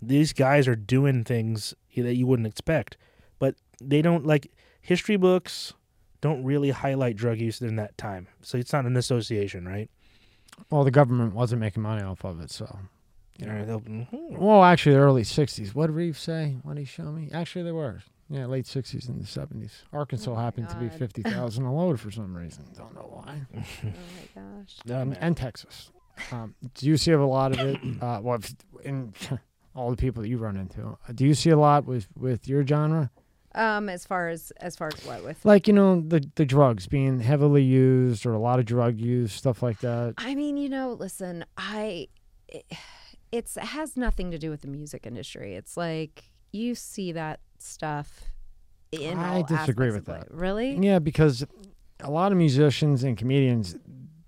these 0.01 0.33
guys 0.33 0.69
are 0.69 0.77
doing 0.77 1.25
things 1.25 1.75
that 1.97 2.15
you 2.17 2.27
wouldn't 2.27 2.47
expect 2.47 2.97
but 3.39 3.55
they 3.83 4.01
don't 4.03 4.25
like 4.27 4.51
history 4.81 5.17
books 5.17 5.73
don't 6.21 6.43
really 6.45 6.71
highlight 6.71 7.17
drug 7.17 7.39
use 7.39 7.61
in 7.61 7.77
that 7.77 7.97
time 7.99 8.27
so 8.43 8.57
it's 8.59 8.73
not 8.73 8.85
an 8.87 8.97
association 8.97 9.67
right 9.67 9.91
Well, 10.71 10.83
the 10.85 10.91
government 10.91 11.35
wasn't 11.35 11.61
making 11.61 11.83
money 11.83 12.03
off 12.03 12.25
of 12.25 12.41
it, 12.41 12.51
so. 12.51 12.67
You 13.39 13.47
know. 13.47 13.81
mhm. 13.87 14.37
Well, 14.39 14.65
actually, 14.65 14.97
the 14.97 15.01
early 15.01 15.23
'60s. 15.23 15.73
What 15.73 15.87
did 15.87 15.95
Reeves 15.95 16.19
say? 16.19 16.57
What 16.65 16.75
did 16.75 16.81
he 16.81 16.87
show 16.87 17.13
me? 17.13 17.31
Actually, 17.33 17.63
there 17.63 17.75
were. 17.75 18.03
Yeah, 18.31 18.47
late 18.47 18.67
'60s 18.67 19.09
and 19.09 19.21
the 19.21 19.27
'70s. 19.27 19.71
Arkansas 19.93 20.31
Oh 20.31 20.35
my 20.35 20.43
happened 20.43 20.69
to 20.71 20.77
be 20.77 20.89
fifty 20.89 21.23
thousand 21.23 21.65
a 21.65 21.75
load 21.75 21.99
for 21.99 22.11
some 22.11 22.37
reason. 22.37 22.65
Don't 22.77 22.95
know 22.95 23.09
why. 23.25 23.41
Oh 23.85 23.87
my 23.87 24.43
gosh. 24.43 25.01
Um, 25.01 25.17
and 25.21 25.37
Texas. 25.37 25.91
Um, 26.33 26.55
do 26.75 26.87
you 26.87 26.97
see 26.97 27.13
a 27.13 27.25
lot 27.25 27.53
of 27.53 27.61
it? 27.61 27.79
Uh, 28.03 28.21
well, 28.23 28.39
in 28.85 29.13
all 29.75 29.91
the 29.91 29.97
people 29.97 30.23
that 30.23 30.29
you 30.29 30.39
run 30.39 30.57
into, 30.57 30.83
uh, 30.83 31.13
do 31.15 31.25
you 31.27 31.35
see 31.35 31.51
a 31.51 31.57
lot 31.59 31.85
with 31.87 32.09
with 32.17 32.47
your 32.49 32.67
genre? 32.67 33.11
Um, 33.55 33.89
as 33.89 34.05
far 34.05 34.29
as 34.29 34.53
as 34.59 34.77
far 34.77 34.89
as 34.89 35.05
what 35.07 35.25
with 35.25 35.43
Like 35.45 35.67
you 35.67 35.73
know 35.73 36.01
the 36.01 36.23
the 36.35 36.45
drugs 36.45 36.87
being 36.87 37.21
heavily 37.21 37.63
used 37.63 38.27
or 38.27 38.35
a 38.35 38.39
lot 38.39 38.59
of 38.59 38.67
drug 38.67 39.01
use, 39.01 39.33
stuff 39.33 39.63
like 39.63 39.81
that. 39.81 40.15
I 40.19 40.35
mean, 40.35 40.57
you 40.59 40.69
know, 40.69 40.93
listen, 40.93 41.45
I 41.57 42.09
it, 42.47 42.67
it's 43.33 43.57
it 43.57 43.65
has 43.65 43.97
nothing 43.97 44.31
to 44.33 44.39
do 44.39 44.51
with 44.51 44.61
the 44.61 44.69
music 44.69 45.07
industry. 45.07 45.55
It's 45.55 45.77
like 45.77 46.25
you 46.53 46.75
see 46.75 47.13
that 47.13 47.41
stuff 47.63 48.25
in 48.93 49.19
I 49.19 49.43
disagree 49.43 49.91
with 49.91 50.07
that. 50.07 50.33
Really? 50.33 50.77
Yeah, 50.77 50.99
because 50.99 51.45
a 52.01 52.11
lot 52.11 52.33
of 52.33 52.39
musicians 52.39 53.05
and 53.05 53.17
comedians, 53.17 53.77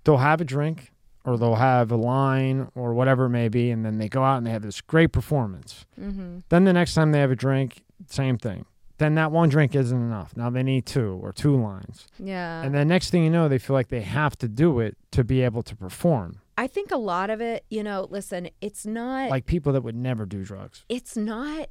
they'll 0.03 0.17
have 0.17 0.41
a 0.41 0.45
drink 0.45 0.91
or 1.23 1.37
they'll 1.37 1.55
have 1.55 1.91
a 1.91 1.95
line 1.95 2.69
or 2.75 2.93
whatever 2.93 3.25
it 3.25 3.29
may 3.29 3.47
be, 3.47 3.69
and 3.71 3.85
then 3.85 3.97
they 3.97 4.09
go 4.09 4.23
out 4.23 4.37
and 4.37 4.45
they 4.45 4.51
have 4.51 4.63
this 4.63 4.81
great 4.81 5.11
performance. 5.11 5.85
Mm-hmm. 5.99 6.39
Then 6.49 6.63
the 6.65 6.73
next 6.73 6.93
time 6.95 7.11
they 7.11 7.19
have 7.19 7.31
a 7.31 7.35
drink, 7.35 7.83
same 8.07 8.37
thing. 8.37 8.65
Then 8.97 9.15
that 9.15 9.31
one 9.31 9.49
drink 9.49 9.75
isn't 9.75 9.97
enough. 9.99 10.35
Now 10.37 10.51
they 10.51 10.61
need 10.61 10.85
two 10.85 11.19
or 11.23 11.31
two 11.33 11.59
lines. 11.59 12.07
Yeah. 12.19 12.61
And 12.61 12.73
then 12.75 12.87
next 12.87 13.09
thing 13.09 13.23
you 13.23 13.31
know, 13.31 13.47
they 13.47 13.57
feel 13.57 13.73
like 13.75 13.87
they 13.87 14.01
have 14.01 14.37
to 14.39 14.47
do 14.47 14.79
it 14.79 14.95
to 15.11 15.23
be 15.23 15.41
able 15.41 15.63
to 15.63 15.75
perform. 15.75 16.39
I 16.55 16.67
think 16.67 16.91
a 16.91 16.97
lot 16.97 17.31
of 17.31 17.41
it, 17.41 17.65
you 17.71 17.81
know, 17.81 18.07
listen, 18.11 18.49
it's 18.61 18.85
not 18.85 19.31
Like 19.31 19.47
people 19.47 19.73
that 19.73 19.81
would 19.81 19.95
never 19.95 20.27
do 20.27 20.43
drugs. 20.43 20.85
it's 20.89 21.17
not 21.17 21.67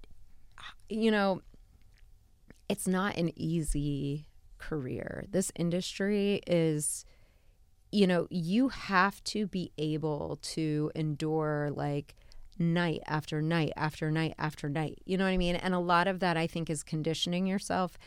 you 0.89 1.11
know 1.11 1.41
it's 2.71 2.87
not 2.87 3.17
an 3.17 3.33
easy 3.35 4.29
career. 4.59 5.25
This 5.29 5.51
industry 5.57 6.41
is 6.47 7.05
you 7.91 8.07
know 8.07 8.29
you 8.31 8.69
have 8.69 9.23
to 9.25 9.49
be 9.49 9.73
able 9.77 10.39
to 10.41 10.93
endure 10.95 11.73
like 11.75 12.15
night 12.57 13.01
after 13.07 13.43
night 13.43 13.73
after 13.77 14.11
night 14.13 14.35
after 14.39 14.69
night. 14.69 15.01
You 15.05 15.19
know 15.19 15.25
what 15.25 15.31
i 15.31 15.37
mean? 15.37 15.57
And 15.57 15.75
a 15.75 15.81
lot 15.81 16.07
of 16.07 16.21
that 16.21 16.37
i 16.37 16.47
think 16.47 16.71
is 16.71 16.85
conditioning 16.85 17.49
yourself. 17.49 17.99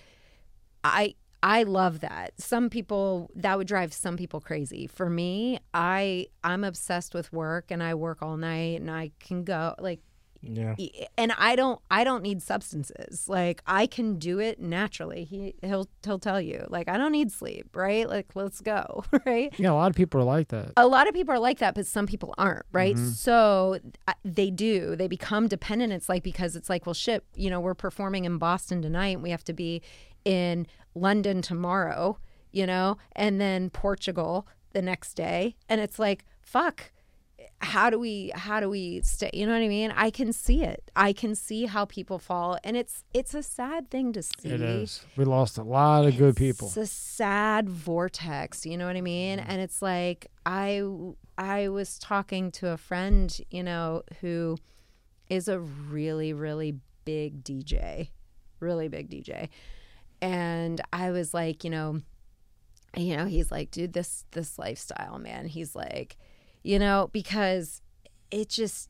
I 0.83 1.15
i 1.41 1.63
love 1.63 1.99
that. 1.99 2.39
Some 2.39 2.69
people 2.69 3.29
that 3.35 3.57
would 3.57 3.67
drive 3.67 3.91
some 3.91 4.15
people 4.15 4.39
crazy. 4.39 4.87
For 4.87 5.09
me 5.09 5.59
i 5.73 6.27
i'm 6.41 6.63
obsessed 6.63 7.13
with 7.13 7.33
work 7.33 7.65
and 7.69 7.83
i 7.83 7.93
work 7.93 8.21
all 8.21 8.37
night 8.37 8.79
and 8.79 8.89
i 8.89 9.11
can 9.19 9.43
go 9.43 9.75
like 9.79 9.99
yeah 10.43 10.75
and 11.17 11.31
I 11.37 11.55
don't 11.55 11.79
I 11.89 12.03
don't 12.03 12.23
need 12.23 12.41
substances. 12.41 13.29
Like 13.29 13.61
I 13.65 13.87
can 13.87 14.17
do 14.17 14.39
it 14.39 14.59
naturally. 14.59 15.23
He 15.23 15.55
he'll 15.61 15.87
he'll 16.03 16.19
tell 16.19 16.41
you. 16.41 16.65
Like 16.69 16.87
I 16.87 16.97
don't 16.97 17.11
need 17.11 17.31
sleep, 17.31 17.75
right? 17.75 18.07
Like 18.07 18.35
let's 18.35 18.61
go, 18.61 19.03
right? 19.25 19.53
Yeah, 19.57 19.71
a 19.71 19.73
lot 19.73 19.89
of 19.89 19.95
people 19.95 20.21
are 20.21 20.25
like 20.25 20.49
that. 20.49 20.71
A 20.77 20.87
lot 20.87 21.07
of 21.07 21.13
people 21.13 21.33
are 21.33 21.39
like 21.39 21.59
that, 21.59 21.75
but 21.75 21.85
some 21.85 22.07
people 22.07 22.33
aren't, 22.37 22.65
right? 22.71 22.95
Mm-hmm. 22.95 23.09
So 23.09 23.79
uh, 24.07 24.13
they 24.23 24.49
do. 24.49 24.95
They 24.95 25.07
become 25.07 25.47
dependent. 25.47 25.93
It's 25.93 26.09
like 26.09 26.23
because 26.23 26.55
it's 26.55 26.69
like, 26.69 26.85
well, 26.85 26.93
shit, 26.93 27.23
you 27.35 27.49
know, 27.49 27.59
we're 27.59 27.73
performing 27.73 28.25
in 28.25 28.37
Boston 28.37 28.81
tonight. 28.81 29.21
We 29.21 29.29
have 29.29 29.43
to 29.45 29.53
be 29.53 29.81
in 30.25 30.67
London 30.95 31.41
tomorrow, 31.41 32.17
you 32.51 32.65
know, 32.65 32.97
and 33.15 33.39
then 33.39 33.69
Portugal 33.69 34.47
the 34.73 34.81
next 34.81 35.13
day, 35.13 35.55
and 35.69 35.79
it's 35.79 35.99
like, 35.99 36.25
fuck 36.41 36.91
how 37.59 37.89
do 37.89 37.97
we 37.99 38.31
how 38.35 38.59
do 38.59 38.69
we 38.69 39.01
stay 39.01 39.29
you 39.33 39.45
know 39.45 39.53
what 39.53 39.61
i 39.61 39.67
mean? 39.67 39.91
I 39.95 40.09
can 40.09 40.33
see 40.33 40.63
it. 40.63 40.91
I 40.95 41.13
can 41.13 41.35
see 41.35 41.65
how 41.65 41.85
people 41.85 42.19
fall 42.19 42.57
and 42.63 42.75
it's 42.75 43.03
it's 43.13 43.33
a 43.33 43.43
sad 43.43 43.89
thing 43.89 44.13
to 44.13 44.21
see. 44.21 44.49
It 44.49 44.61
is. 44.61 45.05
We 45.15 45.25
lost 45.25 45.57
a 45.57 45.63
lot 45.63 46.05
of 46.05 46.17
good 46.17 46.35
people. 46.35 46.67
it's 46.67 46.77
a 46.77 46.85
sad 46.87 47.69
vortex 47.69 48.65
you 48.65 48.77
know 48.77 48.87
what 48.87 48.95
i 48.95 49.01
mean? 49.01 49.39
Mm. 49.39 49.45
And 49.47 49.61
it's 49.61 49.81
like 49.81 50.27
i 50.45 50.83
i 51.37 51.67
was 51.69 51.97
talking 51.99 52.51
to 52.51 52.69
a 52.69 52.77
friend 52.77 53.39
you 53.49 53.63
know 53.63 54.03
who 54.21 54.57
is 55.29 55.47
a 55.47 55.59
really 55.59 56.33
really 56.33 56.75
big 57.05 57.43
dj 57.43 58.09
really 58.59 58.87
big 58.87 59.09
dj 59.09 59.49
and 60.21 60.79
i 60.93 61.11
was 61.11 61.33
like 61.33 61.63
you 61.63 61.69
know 61.69 62.01
you 62.95 63.17
know 63.17 63.25
he's 63.25 63.51
like 63.51 63.71
dude 63.71 63.93
this 63.93 64.25
this 64.31 64.59
lifestyle 64.59 65.17
man. 65.19 65.47
He's 65.47 65.75
like 65.75 66.17
you 66.63 66.79
know 66.79 67.09
because 67.13 67.81
it 68.31 68.49
just 68.49 68.89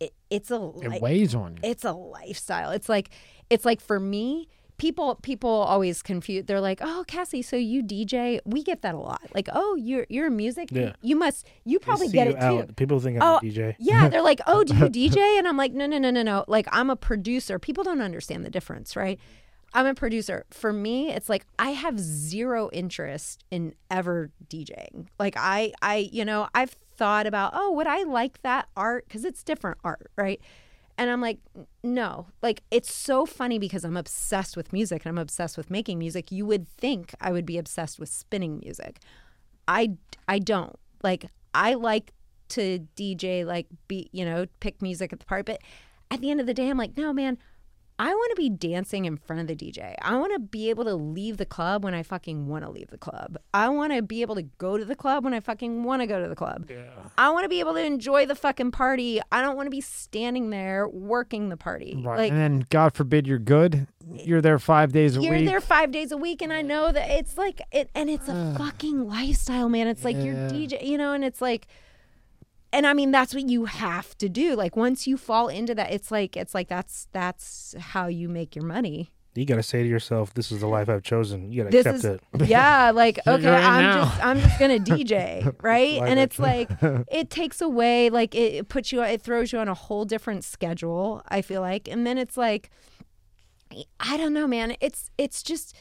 it, 0.00 0.12
it's 0.30 0.50
a 0.50 0.70
It 0.82 1.00
weighs 1.00 1.34
on 1.34 1.54
you. 1.54 1.60
it's 1.70 1.84
a 1.84 1.92
lifestyle 1.92 2.70
it's 2.70 2.88
like 2.88 3.10
it's 3.50 3.64
like 3.64 3.80
for 3.80 4.00
me 4.00 4.48
people 4.78 5.14
people 5.22 5.48
always 5.50 6.02
confuse 6.02 6.44
they're 6.46 6.60
like 6.60 6.80
oh 6.82 7.04
cassie 7.06 7.42
so 7.42 7.54
you 7.54 7.84
dj 7.84 8.40
we 8.44 8.64
get 8.64 8.82
that 8.82 8.94
a 8.96 8.98
lot 8.98 9.20
like 9.34 9.48
oh 9.52 9.76
you're 9.76 10.06
you're 10.08 10.26
a 10.26 10.30
music 10.30 10.70
Yeah. 10.72 10.94
you 11.02 11.14
must 11.14 11.46
you 11.64 11.78
probably 11.78 12.08
get 12.08 12.26
you 12.26 12.32
it 12.32 12.38
out. 12.42 12.66
too 12.68 12.72
People 12.74 12.98
think 12.98 13.18
I'm 13.18 13.22
Oh, 13.22 13.36
a 13.36 13.40
DJ. 13.42 13.76
yeah, 13.78 14.08
they're 14.08 14.22
like, 14.22 14.40
"Oh, 14.46 14.64
do 14.64 14.74
you 14.74 14.84
DJ?" 15.10 15.38
And 15.38 15.46
I'm 15.46 15.56
like, 15.56 15.72
"No, 15.72 15.86
no, 15.86 15.98
no, 15.98 16.10
no, 16.10 16.22
no. 16.22 16.44
Like 16.48 16.66
I'm 16.72 16.90
a 16.90 16.96
producer. 16.96 17.58
People 17.60 17.84
don't 17.84 18.00
understand 18.00 18.44
the 18.44 18.50
difference, 18.50 18.96
right? 18.96 19.20
I'm 19.74 19.86
a 19.86 19.94
producer. 19.94 20.44
For 20.50 20.72
me, 20.72 21.10
it's 21.10 21.28
like 21.28 21.46
I 21.58 21.70
have 21.70 21.98
zero 21.98 22.68
interest 22.72 23.44
in 23.50 23.74
ever 23.90 24.30
DJing. 24.48 25.06
Like 25.18 25.34
I 25.38 25.72
I 25.80 26.08
you 26.12 26.24
know, 26.24 26.48
I've 26.54 26.76
thought 26.96 27.26
about, 27.26 27.52
"Oh, 27.54 27.72
would 27.72 27.86
I 27.86 28.02
like 28.02 28.42
that 28.42 28.68
art 28.76 29.08
cuz 29.08 29.24
it's 29.24 29.42
different 29.42 29.78
art, 29.82 30.10
right?" 30.16 30.40
And 30.98 31.10
I'm 31.10 31.20
like, 31.22 31.38
"No." 31.82 32.26
Like 32.42 32.62
it's 32.70 32.92
so 32.94 33.24
funny 33.24 33.58
because 33.58 33.84
I'm 33.84 33.96
obsessed 33.96 34.56
with 34.56 34.72
music 34.72 35.04
and 35.04 35.10
I'm 35.10 35.22
obsessed 35.22 35.56
with 35.56 35.70
making 35.70 35.98
music. 35.98 36.30
You 36.30 36.44
would 36.46 36.68
think 36.68 37.14
I 37.20 37.32
would 37.32 37.46
be 37.46 37.56
obsessed 37.58 37.98
with 37.98 38.10
spinning 38.10 38.58
music. 38.58 39.00
I 39.66 39.96
I 40.28 40.38
don't. 40.38 40.78
Like 41.02 41.26
I 41.54 41.74
like 41.74 42.12
to 42.50 42.86
DJ 42.96 43.44
like 43.46 43.66
be, 43.88 44.10
you 44.12 44.24
know, 44.26 44.46
pick 44.60 44.82
music 44.82 45.12
at 45.12 45.20
the 45.20 45.26
part, 45.26 45.46
but 45.46 45.60
at 46.10 46.20
the 46.20 46.30
end 46.30 46.40
of 46.40 46.46
the 46.46 46.54
day 46.54 46.68
I'm 46.68 46.76
like, 46.76 46.96
"No, 46.96 47.12
man, 47.14 47.38
I 48.02 48.12
want 48.12 48.30
to 48.30 48.36
be 48.36 48.48
dancing 48.48 49.04
in 49.04 49.16
front 49.16 49.42
of 49.42 49.46
the 49.46 49.54
DJ. 49.54 49.94
I 50.02 50.16
want 50.16 50.32
to 50.32 50.40
be 50.40 50.70
able 50.70 50.82
to 50.86 50.94
leave 50.96 51.36
the 51.36 51.46
club 51.46 51.84
when 51.84 51.94
I 51.94 52.02
fucking 52.02 52.48
want 52.48 52.64
to 52.64 52.70
leave 52.70 52.90
the 52.90 52.98
club. 52.98 53.38
I 53.54 53.68
want 53.68 53.92
to 53.92 54.02
be 54.02 54.22
able 54.22 54.34
to 54.34 54.42
go 54.42 54.76
to 54.76 54.84
the 54.84 54.96
club 54.96 55.22
when 55.22 55.32
I 55.32 55.38
fucking 55.38 55.84
want 55.84 56.02
to 56.02 56.08
go 56.08 56.20
to 56.20 56.28
the 56.28 56.34
club. 56.34 56.66
Yeah. 56.68 56.82
I 57.16 57.30
want 57.30 57.44
to 57.44 57.48
be 57.48 57.60
able 57.60 57.74
to 57.74 57.80
enjoy 57.80 58.26
the 58.26 58.34
fucking 58.34 58.72
party. 58.72 59.20
I 59.30 59.40
don't 59.40 59.54
want 59.54 59.66
to 59.66 59.70
be 59.70 59.80
standing 59.80 60.50
there 60.50 60.88
working 60.88 61.48
the 61.48 61.56
party. 61.56 61.96
Right. 62.04 62.18
Like 62.18 62.32
and 62.32 62.40
then 62.40 62.66
God 62.70 62.92
forbid 62.92 63.28
you're 63.28 63.38
good. 63.38 63.86
You're 64.12 64.40
there 64.40 64.58
five 64.58 64.90
days 64.90 65.14
a 65.14 65.20
week. 65.20 65.30
you're 65.30 65.42
there 65.42 65.60
five 65.60 65.92
days 65.92 66.10
a 66.10 66.16
week, 66.16 66.42
and 66.42 66.52
I 66.52 66.62
know 66.62 66.90
that 66.90 67.08
it's 67.08 67.38
like 67.38 67.62
it, 67.70 67.88
and 67.94 68.10
it's 68.10 68.28
a 68.28 68.56
fucking 68.58 69.08
lifestyle, 69.08 69.68
man. 69.68 69.86
It's 69.86 70.04
like 70.04 70.16
you're 70.16 70.34
DJ, 70.34 70.84
you 70.84 70.98
know, 70.98 71.12
and 71.12 71.24
it's 71.24 71.40
like, 71.40 71.68
and 72.72 72.86
I 72.86 72.92
mean 72.94 73.10
that's 73.10 73.34
what 73.34 73.48
you 73.48 73.66
have 73.66 74.16
to 74.18 74.28
do. 74.28 74.54
Like 74.54 74.76
once 74.76 75.06
you 75.06 75.16
fall 75.16 75.48
into 75.48 75.74
that, 75.74 75.92
it's 75.92 76.10
like 76.10 76.36
it's 76.36 76.54
like 76.54 76.68
that's 76.68 77.08
that's 77.12 77.74
how 77.78 78.06
you 78.06 78.28
make 78.28 78.54
your 78.56 78.64
money. 78.64 79.10
You 79.34 79.46
got 79.46 79.56
to 79.56 79.62
say 79.62 79.82
to 79.82 79.88
yourself, 79.88 80.34
"This 80.34 80.52
is 80.52 80.60
the 80.60 80.66
life 80.66 80.90
I've 80.90 81.02
chosen." 81.02 81.50
You 81.50 81.62
got 81.62 81.70
to 81.70 81.76
This 81.78 81.86
accept 81.86 82.24
is 82.34 82.40
it. 82.42 82.48
yeah, 82.50 82.90
like 82.90 83.18
okay, 83.26 83.48
right 83.50 83.64
I'm 83.64 83.82
now. 83.82 84.04
just 84.04 84.24
I'm 84.24 84.40
just 84.40 84.58
gonna 84.58 84.78
DJ, 84.78 85.54
right? 85.62 86.02
And 86.02 86.20
I've 86.20 86.24
it's 86.26 86.38
like 86.38 86.70
it 87.10 87.30
takes 87.30 87.62
away, 87.62 88.10
like 88.10 88.34
it, 88.34 88.54
it 88.54 88.68
puts 88.68 88.92
you, 88.92 89.02
it 89.02 89.22
throws 89.22 89.50
you 89.52 89.58
on 89.58 89.68
a 89.68 89.74
whole 89.74 90.04
different 90.04 90.44
schedule. 90.44 91.22
I 91.28 91.40
feel 91.40 91.62
like, 91.62 91.88
and 91.88 92.06
then 92.06 92.18
it's 92.18 92.36
like, 92.36 92.70
I 94.00 94.18
don't 94.18 94.34
know, 94.34 94.46
man. 94.46 94.76
It's 94.82 95.10
it's 95.16 95.42
just 95.42 95.74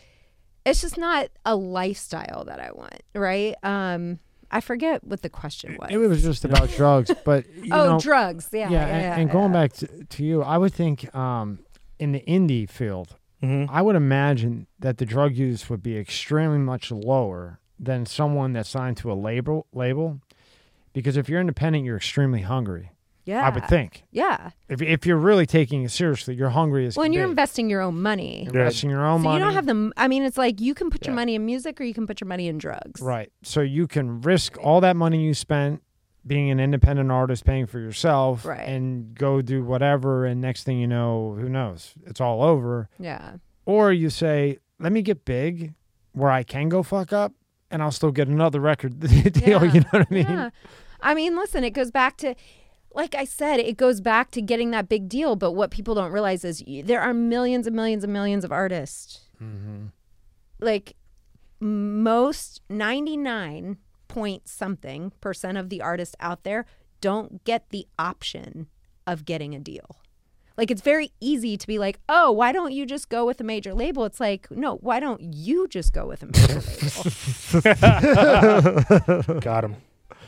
it's 0.65 0.80
just 0.81 0.97
not 0.97 1.27
a 1.45 1.55
lifestyle 1.55 2.45
that 2.45 2.59
I 2.61 2.72
want, 2.72 3.01
right? 3.13 3.55
Um, 3.63 4.19
I 4.52 4.61
forget 4.61 5.03
what 5.03 5.22
the 5.22 5.30
question 5.30 5.78
was. 5.80 5.90
it 5.90 5.98
was 5.98 6.22
just 6.22 6.44
about 6.45 6.69
drugs, 6.72 7.11
but 7.23 7.45
you 7.56 7.73
oh, 7.73 7.94
know, 7.94 7.99
drugs. 7.99 8.49
Yeah, 8.52 8.69
yeah, 8.69 8.72
yeah, 8.72 8.86
and, 8.88 9.02
yeah, 9.02 9.18
and 9.18 9.32
going 9.32 9.53
yeah. 9.53 9.61
back 9.61 9.73
to, 9.73 9.88
to 10.03 10.23
you, 10.23 10.44
I 10.44 10.57
would 10.57 10.73
think 10.73 11.14
um, 11.15 11.60
in 11.99 12.11
the 12.11 12.22
indie 12.28 12.69
field, 12.69 13.15
hmm 13.41 13.65
I 13.69 13.82
would 13.82 13.95
imagine 13.95 14.68
that 14.80 14.98
the 14.98 15.06
drug 15.06 15.36
use 15.36 15.69
would 15.69 15.82
be 15.82 15.98
extremely 15.98 16.60
much 16.60 16.91
lower 16.91 17.60
than 17.80 18.06
someone 18.06 18.53
that's 18.53 18.69
signed 18.69 18.98
to 18.98 19.11
a 19.11 19.15
label 19.15 19.65
label. 19.73 20.19
Because 20.94 21.15
if 21.15 21.30
you're 21.30 21.40
independent, 21.40 21.86
you're 21.86 21.98
extremely 21.98 22.41
hungry. 22.41 22.91
Yeah, 23.23 23.45
I 23.45 23.49
would 23.49 23.68
think. 23.68 24.03
yeah. 24.11 24.52
If, 24.69 24.81
if 24.81 25.06
you're 25.06 25.18
really 25.18 25.45
taking 25.45 25.84
it 25.84 25.91
seriously, 25.91 26.35
you're 26.35 26.49
hungry 26.49 26.85
as 26.88 26.95
When 26.98 27.07
can 27.07 27.14
you're 27.14 27.26
be. 27.27 27.31
investing 27.31 27.69
your 27.69 27.81
own 27.81 28.02
money, 28.02 28.43
investing 28.48 28.89
your 28.89 29.06
own 29.06 29.19
so 29.19 29.23
money. 29.26 29.38
you 29.39 29.43
don't 29.45 29.53
have 29.53 29.65
the. 29.65 29.91
I 29.98 30.07
mean, 30.07 30.23
it's 30.23 30.38
like 30.38 30.60
you 30.61 30.73
can 30.73 30.89
put 30.89 31.06
your 31.06 31.15
money 31.15 31.35
in 31.35 31.45
music 31.45 31.80
or 31.80 31.84
you 31.84 31.93
can 31.93 32.07
put 32.07 32.19
your 32.22 32.27
money 32.27 32.48
in 32.48 32.57
drugs. 32.57 33.02
Right. 33.02 33.31
So 33.43 33.61
you 33.61 33.88
can 33.88 34.22
risk 34.22 34.57
all 34.61 34.81
that 34.81 34.95
money 34.95 35.23
you 35.23 35.34
spent 35.34 35.81
being 36.26 36.52
an 36.52 36.60
independent 36.60 37.11
artist, 37.11 37.45
paying 37.45 37.65
for 37.65 37.80
yourself, 37.80 38.45
Right. 38.45 38.60
and 38.68 39.15
go 39.15 39.41
do 39.41 39.64
whatever. 39.64 40.26
And 40.26 40.39
next 40.39 40.64
thing 40.65 40.80
you 40.80 40.88
know, 40.88 41.35
who 41.39 41.49
knows? 41.49 41.93
It's 42.06 42.22
all 42.22 42.43
over. 42.43 42.89
Yeah. 42.99 43.38
Or 43.65 43.91
you 43.91 44.10
say, 44.11 44.57
let 44.80 44.91
me 44.91 45.02
get 45.02 45.26
big 45.26 45.73
where 46.14 46.30
I 46.30 46.43
can 46.43 46.69
go 46.69 46.84
fuck 46.84 47.11
up 47.11 47.34
and 47.72 47.81
I'll 47.81 47.91
still 47.91 48.11
get 48.11 48.27
another 48.27 48.60
record 48.60 48.99
deal. 49.34 49.64
Yeah. 49.65 49.73
You 49.73 49.80
know 49.80 49.88
what 49.91 50.07
I 50.11 50.14
mean? 50.14 50.27
Yeah. 50.30 50.49
I 51.02 51.15
mean, 51.15 51.35
listen, 51.35 51.64
it 51.64 51.72
goes 51.72 51.89
back 51.89 52.18
to, 52.18 52.35
like 52.93 53.15
I 53.15 53.26
said, 53.26 53.59
it 53.59 53.77
goes 53.77 54.01
back 54.01 54.31
to 54.31 54.41
getting 54.41 54.72
that 54.72 54.89
big 54.89 55.07
deal. 55.09 55.35
But 55.35 55.51
what 55.51 55.72
people 55.72 55.95
don't 55.95 56.11
realize 56.11 56.43
is 56.43 56.63
y- 56.68 56.81
there 56.85 57.01
are 57.01 57.13
millions 57.13 57.68
and 57.68 57.76
millions 57.76 58.03
and 58.03 58.13
millions 58.13 58.43
of 58.43 58.51
artists. 58.51 59.22
Mm-hmm. 59.41 59.88
Like 60.59 60.95
most 61.59 62.61
99 62.69 63.77
point 64.07 64.47
something 64.47 65.11
percent 65.22 65.57
of 65.57 65.69
the 65.69 65.81
artists 65.81 66.15
out 66.19 66.43
there 66.43 66.65
don't 66.99 67.43
get 67.45 67.69
the 67.69 67.88
option 67.97 68.68
of 69.07 69.26
getting 69.26 69.55
a 69.55 69.59
deal. 69.59 69.97
Like 70.57 70.69
it's 70.69 70.81
very 70.81 71.11
easy 71.19 71.57
to 71.57 71.65
be 71.65 71.80
like, 71.80 71.99
oh, 72.09 72.31
why 72.31 72.51
don't 72.51 72.72
you 72.73 72.85
just 72.85 73.09
go 73.09 73.26
with 73.26 73.39
a 73.41 73.43
major 73.43 73.73
label? 73.73 74.05
It's 74.05 74.19
like, 74.19 74.51
no, 74.51 74.76
why 74.77 74.99
don't 74.99 75.22
you 75.22 75.68
just 75.68 75.93
go 75.93 76.05
with 76.05 76.23
a 76.23 76.27
major 76.27 76.61
label? 79.23 79.39
Got 79.39 79.63
him. 79.63 79.76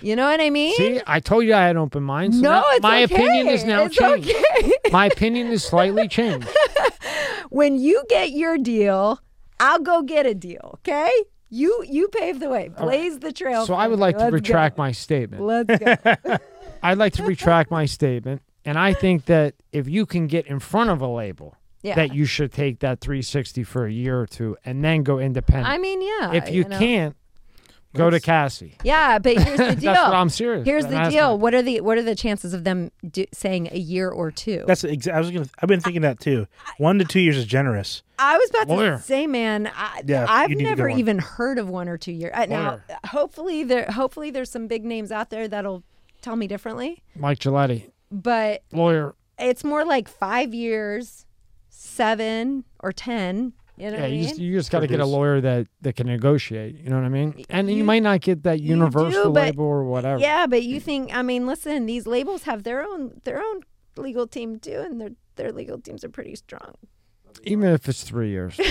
You 0.04 0.16
know 0.16 0.26
what 0.26 0.42
I 0.42 0.50
mean? 0.50 0.76
See, 0.76 1.02
I 1.08 1.20
told 1.20 1.46
you 1.46 1.54
I 1.54 1.62
had 1.66 1.78
open 1.78 2.04
mind. 2.04 2.36
So 2.36 2.42
no, 2.42 2.52
now 2.52 2.64
it's 2.72 2.84
my 2.84 3.04
okay. 3.04 3.16
opinion 3.16 3.48
is 3.48 3.64
now 3.64 3.84
It's 3.86 3.96
changed. 3.96 4.30
okay. 4.30 4.72
my 4.92 5.06
opinion 5.08 5.48
is 5.48 5.64
slightly 5.64 6.08
changed. 6.08 6.48
when 7.50 7.80
you 7.80 8.04
get 8.10 8.32
your 8.32 8.58
deal, 8.58 9.20
I'll 9.60 9.80
go 9.80 10.02
get 10.02 10.26
a 10.26 10.34
deal. 10.36 10.80
Okay? 10.80 11.10
You 11.50 11.84
you 11.88 12.08
pave 12.08 12.40
the 12.40 12.50
way, 12.50 12.70
blaze 12.70 13.20
the 13.20 13.32
trail. 13.32 13.66
So 13.66 13.76
I 13.76 13.88
would 13.88 14.00
like 14.00 14.18
to 14.18 14.24
Let's 14.26 14.34
retract 14.34 14.76
go. 14.76 14.84
my 14.84 14.92
statement. 14.92 15.44
Let's 15.44 15.80
go. 15.80 16.38
I'd 16.84 16.98
like 16.98 17.14
to 17.14 17.24
retract 17.24 17.70
my 17.72 17.86
statement. 17.86 18.42
And 18.66 18.78
I 18.78 18.94
think 18.94 19.26
that 19.26 19.56
if 19.72 19.88
you 19.88 20.06
can 20.06 20.28
get 20.28 20.48
in 20.48 20.60
front 20.60 20.90
of 20.90 21.00
a 21.02 21.08
label, 21.08 21.56
Yeah. 21.84 21.96
that 21.96 22.14
you 22.14 22.26
should 22.26 22.52
take 22.52 22.80
that 22.80 23.02
360 23.02 23.64
for 23.64 23.86
a 23.86 23.92
year 23.92 24.20
or 24.20 24.26
two 24.26 24.58
and 24.66 24.84
then 24.84 25.04
go 25.04 25.20
independent. 25.20 25.68
I 25.68 25.78
mean, 25.78 26.02
yeah. 26.02 26.32
if 26.34 26.50
you, 26.50 26.64
know. 26.64 26.80
can't, 26.80 27.16
go 27.94 28.10
to 28.10 28.20
Cassie. 28.20 28.78
Yeah, 28.84 29.20
but 29.20 29.38
here's 29.38 29.58
the 29.60 29.76
deal. 29.80 29.94
That's 29.94 30.08
what 30.10 30.14
I'm 30.16 30.30
serious. 30.30 30.66
Here's 30.66 30.86
the 30.86 31.10
deal. 31.10 31.30
my- 31.38 31.42
What 31.44 31.54
are 31.54 31.62
the 31.62 31.82
what 31.82 31.98
are 31.98 32.04
the 32.04 32.16
chances 32.16 32.54
of 32.54 32.64
them 32.64 32.92
do, 33.10 33.26
saying 33.34 33.70
a 33.72 33.78
year 33.78 34.10
or 34.10 34.32
two? 34.32 34.64
That's 34.68 34.84
exa- 34.84 35.14
I 35.14 35.20
was 35.20 35.32
gonna. 35.32 35.46
I've 35.60 35.70
been 35.70 35.80
thinking 35.80 36.02
that 36.04 36.20
too. 36.20 36.48
One 36.78 37.00
to 37.00 37.06
two 37.06 37.20
years 37.20 37.38
is 37.38 37.46
generous. 37.46 38.04
I 38.20 38.38
was 38.38 38.50
about 38.52 38.68
Lawyer. 38.70 38.98
to 38.98 39.02
say, 39.04 39.28
man, 39.28 39.70
I, 39.76 40.02
Yeah, 40.06 40.26
I've 40.30 40.50
you 40.50 40.56
need 40.56 40.64
to 40.64 40.70
never 40.70 40.88
go 40.88 40.94
on. 40.94 41.00
even 41.00 41.20
heard 41.20 41.58
of 41.60 41.68
one 41.70 41.90
or 41.90 41.98
two 41.98 42.12
years. 42.14 42.32
Uh, 42.36 42.46
now, 42.46 42.80
hopefully 43.08 43.64
there, 43.64 43.86
hopefully 43.92 44.32
there's 44.32 44.50
some 44.50 44.68
big 44.68 44.86
names 44.86 45.12
out 45.12 45.30
there 45.30 45.48
that'll 45.48 45.84
tell 46.22 46.36
me 46.36 46.48
differently. 46.48 47.04
Mike 47.16 47.40
Giletti, 47.40 47.90
But 48.12 48.64
lawyer. 48.72 49.16
it's 49.38 49.64
more 49.64 49.84
like 49.84 50.08
five 50.08 50.54
years, 50.54 51.26
seven 51.70 52.64
or 52.80 52.92
ten. 52.92 53.54
You 53.78 53.86
know 53.90 53.94
Yeah, 53.94 54.02
what 54.02 54.04
I 54.04 54.08
you 54.08 54.20
mean? 54.20 54.28
just, 54.30 54.40
you 54.40 54.54
just 54.54 54.72
got 54.72 54.80
to 54.82 54.88
get 54.88 55.00
a 55.00 55.06
lawyer 55.06 55.42
that, 55.42 55.68
that 55.82 55.96
can 55.96 56.06
negotiate. 56.08 56.76
You 56.80 56.90
know 56.92 56.98
what 56.98 57.06
I 57.06 57.10
mean? 57.10 57.44
And 57.50 57.70
you, 57.70 57.78
You- 57.78 57.84
might 57.84 58.04
not 58.04 58.22
get 58.22 58.44
that 58.44 58.60
you 58.60 58.68
do, 58.68 58.74
universal 58.76 59.32
but- 59.32 59.42
label 59.42 59.66
or 59.66 59.84
whatever. 59.84 60.20
Yeah, 60.22 60.46
but 60.48 60.62
you 60.64 60.80
think? 60.80 61.16
I 61.16 61.22
mean, 61.24 61.48
listen, 61.48 61.86
these 61.88 62.06
labels 62.06 62.44
have 62.44 62.64
their 62.64 62.84
own 62.84 63.20
their 63.24 63.42
own 63.42 63.62
legal 63.98 64.28
team 64.28 64.60
too, 64.60 64.82
and 64.86 65.02
their 65.02 65.10
their 65.38 65.52
legal 65.52 65.80
teams 65.80 66.04
are 66.04 66.10
pretty 66.10 66.36
strong. 66.36 66.76
Even 67.44 67.70
if 67.70 67.90
it's 67.90 68.04
three 68.04 68.30
years. 68.30 68.60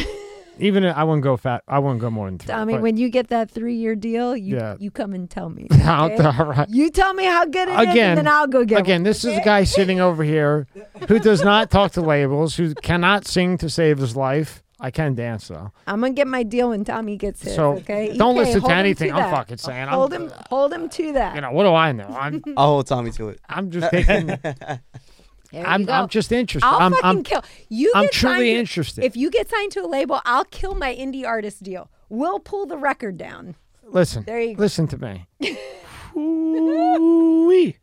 Even 0.59 0.85
if, 0.85 0.95
I 0.95 1.03
wouldn't 1.03 1.25
go 1.25 1.39
fat. 1.39 1.63
I 1.67 1.79
wouldn't 1.79 2.01
go 2.03 2.11
more 2.11 2.29
than 2.29 2.39
three. 2.39 2.53
I 2.53 2.65
mean, 2.67 2.77
but- 2.77 2.83
when 2.83 2.97
you 2.99 3.09
get 3.09 3.29
that 3.29 3.51
three 3.51 3.75
year 3.75 3.97
deal, 3.97 4.37
you 4.37 4.57
Yeah. 4.57 4.77
you 4.79 4.91
come 4.91 5.15
and 5.15 5.29
tell 5.29 5.49
me. 5.49 5.67
I'll- 5.83 6.13
okay? 6.13 6.23
all 6.23 6.45
right. 6.47 6.69
You 6.69 6.91
tell 6.91 7.15
me 7.15 7.25
how 7.25 7.45
good 7.47 7.69
it 7.69 7.73
is, 7.73 7.89
Again- 7.91 8.11
and 8.11 8.19
then 8.19 8.29
I'll 8.29 8.47
go 8.47 8.65
get 8.65 8.79
Again, 8.81 9.01
one, 9.01 9.05
this 9.05 9.25
is 9.25 9.37
a 9.37 9.41
guy 9.41 9.65
sitting 9.79 9.99
over 9.99 10.23
here 10.23 10.67
who 11.09 11.19
does 11.19 11.43
not 11.43 11.71
talk 11.71 11.93
to 11.93 12.03
labels, 12.03 12.55
who 12.57 12.75
cannot 12.75 13.27
sing 13.27 13.57
to 13.59 13.69
save 13.71 13.99
his 13.99 14.15
life. 14.15 14.62
I 14.85 14.91
can 14.91 15.15
dance 15.15 15.47
though. 15.47 15.71
I'm 15.87 16.01
gonna 16.01 16.13
get 16.13 16.27
my 16.27 16.43
deal 16.43 16.71
when 16.71 16.85
Tommy 16.85 17.17
gets 17.17 17.41
here. 17.43 17.55
So, 17.55 17.75
okay, 17.79 18.17
don't 18.17 18.33
EK, 18.35 18.39
listen 18.41 18.55
to 18.55 18.61
hold 18.63 18.73
him 18.73 18.79
anything 18.79 19.11
I'm 19.13 19.17
that. 19.19 19.31
fucking 19.31 19.59
saying. 19.59 19.79
I'm- 19.89 19.91
Hold 19.91 20.13
him, 20.13 20.33
hold 20.51 20.73
him 20.73 20.89
to 20.89 21.13
that. 21.13 21.37
You 21.37 21.41
know 21.41 21.53
what 21.53 21.63
do 21.63 21.73
I 21.73 21.93
know? 21.93 22.09
I'm 22.09 22.43
I'll 22.57 22.67
hold 22.67 22.87
Tommy 22.89 23.13
to 23.13 23.29
it. 23.29 23.41
I'm 23.49 23.71
just 23.71 23.91
taking. 23.93 24.31
I'm. 25.55 25.89
I'm 25.89 26.09
just 26.09 26.33
interested. 26.33 26.67
I'll 26.67 26.81
I'm 26.81 26.93
fucking 26.93 27.05
I'm 27.09 27.23
kill 27.23 27.45
you. 27.69 27.93
I'm 27.95 28.05
get 28.05 28.13
truly 28.13 28.55
to- 28.55 28.59
interested. 28.59 29.05
If 29.05 29.17
you 29.17 29.31
get 29.31 29.49
signed 29.49 29.71
to 29.73 29.81
a 29.85 29.87
label, 29.87 30.21
I'll 30.25 30.47
kill 30.47 30.75
my 30.75 30.93
indie 30.95 31.25
artist 31.27 31.63
deal. 31.63 31.89
We'll 32.09 32.41
pull 32.41 32.67
the 32.67 32.77
record 32.77 33.17
down. 33.19 33.55
listen. 33.87 34.25
There 34.25 34.41
you 34.41 34.55
go. 34.57 34.63
Listen 34.63 34.89
to 34.89 34.99
me. 34.99 35.29
Ooh-wee. 36.17 37.77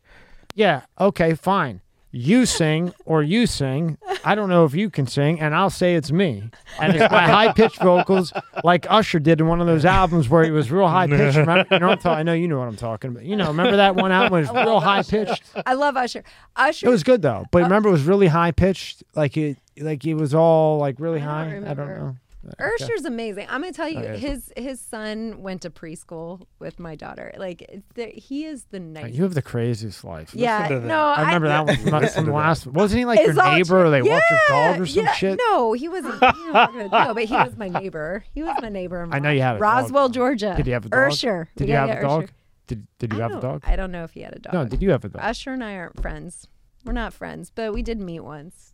Yeah. 0.54 0.82
Okay. 1.00 1.34
Fine. 1.34 1.80
You 2.12 2.44
sing 2.44 2.92
or 3.04 3.22
you 3.22 3.46
sing. 3.46 3.96
I 4.24 4.34
don't 4.34 4.48
know 4.48 4.64
if 4.64 4.74
you 4.74 4.90
can 4.90 5.06
sing, 5.06 5.40
and 5.40 5.54
I'll 5.54 5.70
say 5.70 5.94
it's 5.94 6.10
me. 6.10 6.50
And 6.80 6.96
it's 6.96 7.10
my 7.10 7.28
high 7.28 7.52
pitched 7.52 7.78
vocals, 7.80 8.32
like 8.64 8.84
Usher 8.90 9.20
did 9.20 9.40
in 9.40 9.46
one 9.46 9.60
of 9.60 9.68
those 9.68 9.84
albums 9.84 10.28
where 10.28 10.42
he 10.42 10.50
was 10.50 10.72
real 10.72 10.88
high 10.88 11.06
pitched. 11.08 11.36
Remember? 11.36 11.66
You 11.70 11.78
know 11.78 11.86
what 11.88 11.98
I'm 11.98 12.02
talking? 12.02 12.18
I 12.18 12.22
know 12.24 12.32
you 12.32 12.48
know 12.48 12.58
what 12.58 12.66
I'm 12.68 12.76
talking 12.76 13.10
about. 13.12 13.24
You 13.24 13.36
know, 13.36 13.46
remember 13.48 13.76
that 13.76 13.94
one 13.94 14.10
album 14.10 14.40
was 14.40 14.50
real 14.50 14.80
high 14.80 15.02
pitched? 15.04 15.42
I 15.64 15.74
love 15.74 15.96
Usher. 15.96 16.24
Usher. 16.56 16.86
It 16.86 16.90
was 16.90 17.04
good 17.04 17.22
though, 17.22 17.46
but 17.52 17.62
uh, 17.62 17.64
remember 17.66 17.88
it 17.88 17.92
was 17.92 18.04
really 18.04 18.26
high 18.26 18.50
pitched, 18.50 19.04
like 19.14 19.36
it, 19.36 19.58
like 19.78 20.04
it 20.04 20.14
was 20.14 20.34
all 20.34 20.78
like 20.78 20.96
really 20.98 21.20
I 21.20 21.44
don't 21.44 21.62
high. 21.62 21.70
I 21.70 21.74
don't 21.74 21.88
know. 21.88 22.16
Okay. 22.42 22.84
Usher's 22.84 23.04
amazing. 23.04 23.46
I'm 23.50 23.60
gonna 23.60 23.72
tell 23.72 23.88
you, 23.88 23.98
Okay. 23.98 24.16
his 24.18 24.50
his 24.56 24.80
son 24.80 25.42
went 25.42 25.60
to 25.62 25.70
preschool 25.70 26.46
with 26.58 26.78
my 26.78 26.94
daughter. 26.96 27.34
Like 27.36 27.82
the, 27.94 28.06
he 28.06 28.46
is 28.46 28.64
the 28.70 28.80
nicest. 28.80 29.14
You 29.14 29.24
have 29.24 29.34
the 29.34 29.42
craziest 29.42 30.04
life. 30.04 30.34
yeah, 30.34 30.66
no, 30.82 30.98
I 31.08 31.20
remember 31.26 31.48
that 31.48 31.66
one 31.66 31.76
from, 31.76 32.08
from 32.08 32.24
the 32.26 32.32
last. 32.32 32.66
Wasn't 32.66 32.98
he 32.98 33.04
like 33.04 33.20
your 33.20 33.34
neighbor, 33.34 33.64
true. 33.64 33.82
or 33.82 33.90
they 33.90 34.00
walked 34.00 34.24
your 34.30 34.40
dog 34.48 34.80
or 34.80 34.86
some 34.86 35.04
yeah. 35.04 35.12
shit? 35.12 35.38
No, 35.50 35.74
he 35.74 35.88
wasn't. 35.88 36.14
he 36.14 36.20
wasn't 36.26 36.54
walking 36.54 36.78
the- 36.78 37.04
no, 37.04 37.14
but 37.14 37.24
he 37.24 37.34
was 37.34 37.56
my 37.58 37.68
neighbor. 37.80 38.24
He 38.34 38.42
was 38.42 38.56
my 38.62 38.70
neighbor. 38.70 39.06
I 39.10 39.18
know 39.18 39.30
you 39.30 39.42
had 39.42 39.56
a 39.56 39.58
dog. 39.58 39.62
Roswell, 39.62 40.08
Georgia. 40.08 40.54
Did 40.56 40.64
he 40.66 40.72
have 40.72 40.86
a 40.86 40.88
dog? 40.88 41.12
Usher. 41.12 41.48
Did 41.56 41.68
you 41.68 41.74
have 41.74 41.90
a 41.90 41.92
get 41.94 42.02
dog? 42.02 42.30
Did 42.66 42.86
Did 42.98 43.12
you 43.12 43.18
I 43.18 43.22
have 43.22 43.32
a 43.36 43.40
dog? 43.40 43.64
I 43.66 43.76
don't 43.76 43.92
know 43.92 44.04
if 44.04 44.12
he 44.12 44.22
had 44.22 44.34
a 44.34 44.38
dog. 44.38 44.54
No. 44.54 44.64
Did 44.64 44.80
you 44.82 44.90
have 44.92 45.04
a 45.04 45.10
dog? 45.10 45.20
Usher 45.22 45.52
and 45.52 45.62
I 45.62 45.74
aren't 45.74 46.00
friends. 46.00 46.46
We're 46.86 46.92
not 46.94 47.12
friends, 47.12 47.50
but 47.54 47.74
we 47.74 47.82
did 47.82 48.00
meet 48.00 48.20
once. 48.20 48.72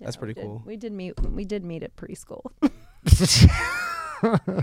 That's 0.00 0.16
we 0.18 0.20
pretty 0.20 0.34
did- 0.34 0.42
cool. 0.44 0.62
We 0.66 0.76
did 0.76 0.92
meet. 0.92 1.18
We 1.22 1.46
did 1.46 1.64
meet 1.64 1.82
at 1.82 1.96
preschool. 1.96 2.42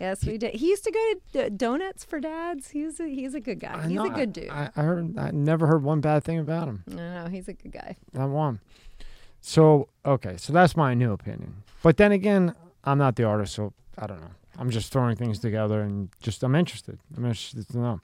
yes, 0.00 0.24
we 0.24 0.38
did. 0.38 0.54
He 0.54 0.68
used 0.68 0.84
to 0.84 0.90
go 0.90 1.14
to 1.40 1.50
Donuts 1.50 2.04
for 2.04 2.20
Dads. 2.20 2.70
He's 2.70 3.00
a 3.00 3.06
he's 3.08 3.34
a 3.34 3.40
good 3.40 3.60
guy. 3.60 3.74
I 3.78 3.82
He's 3.88 3.92
know, 3.92 4.06
a 4.06 4.10
good 4.10 4.32
dude. 4.32 4.50
I, 4.50 4.70
I 4.76 4.82
heard. 4.82 5.18
I 5.18 5.30
never 5.30 5.66
heard 5.66 5.82
one 5.82 6.00
bad 6.00 6.24
thing 6.24 6.38
about 6.38 6.68
him. 6.68 6.84
no, 6.86 7.24
no, 7.24 7.30
he's 7.30 7.48
a 7.48 7.52
good 7.54 7.72
guy. 7.72 7.96
I 8.16 8.24
one. 8.26 8.60
So 9.40 9.88
okay, 10.04 10.36
so 10.36 10.52
that's 10.52 10.76
my 10.76 10.94
new 10.94 11.12
opinion. 11.12 11.62
But 11.82 11.96
then 11.96 12.12
again, 12.12 12.54
I'm 12.84 12.98
not 12.98 13.16
the 13.16 13.24
artist, 13.24 13.54
so 13.54 13.72
I 13.98 14.06
don't 14.06 14.20
know. 14.20 14.30
I'm 14.58 14.70
just 14.70 14.92
throwing 14.92 15.16
things 15.16 15.38
together 15.38 15.80
and 15.80 16.08
just 16.22 16.42
I'm 16.42 16.54
interested. 16.54 16.98
I'm 17.16 17.24
interested 17.24 17.68
to 17.68 17.78
know. 17.78 18.00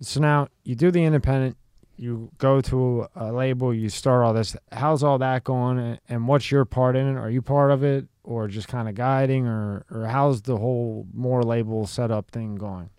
So 0.00 0.20
now 0.20 0.48
you 0.64 0.74
do 0.74 0.90
the 0.90 1.04
independent, 1.04 1.56
you 1.96 2.30
go 2.38 2.60
to 2.62 3.06
a 3.14 3.32
label, 3.32 3.72
you 3.72 3.88
start 3.88 4.24
all 4.24 4.32
this. 4.32 4.56
How's 4.72 5.02
all 5.02 5.18
that 5.18 5.44
going, 5.44 5.78
and, 5.78 6.00
and 6.08 6.28
what's 6.28 6.50
your 6.50 6.64
part 6.64 6.96
in 6.96 7.06
it? 7.08 7.16
Are 7.18 7.30
you 7.30 7.40
part 7.42 7.70
of 7.70 7.82
it, 7.84 8.06
or 8.24 8.48
just 8.48 8.66
kind 8.68 8.88
of 8.88 8.94
guiding, 8.94 9.46
or 9.46 9.84
or 9.90 10.06
how's 10.06 10.42
the 10.42 10.56
whole 10.56 11.06
more 11.12 11.42
label 11.42 11.86
setup 11.86 12.30
thing 12.30 12.56
going? 12.56 12.90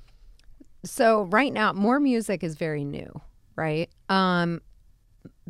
So 0.84 1.23
right 1.23 1.52
now, 1.52 1.73
more 1.73 1.99
music 1.99 2.43
is 2.43 2.56
very 2.56 2.85
new, 2.85 3.22
right? 3.56 3.89
Um, 4.07 4.61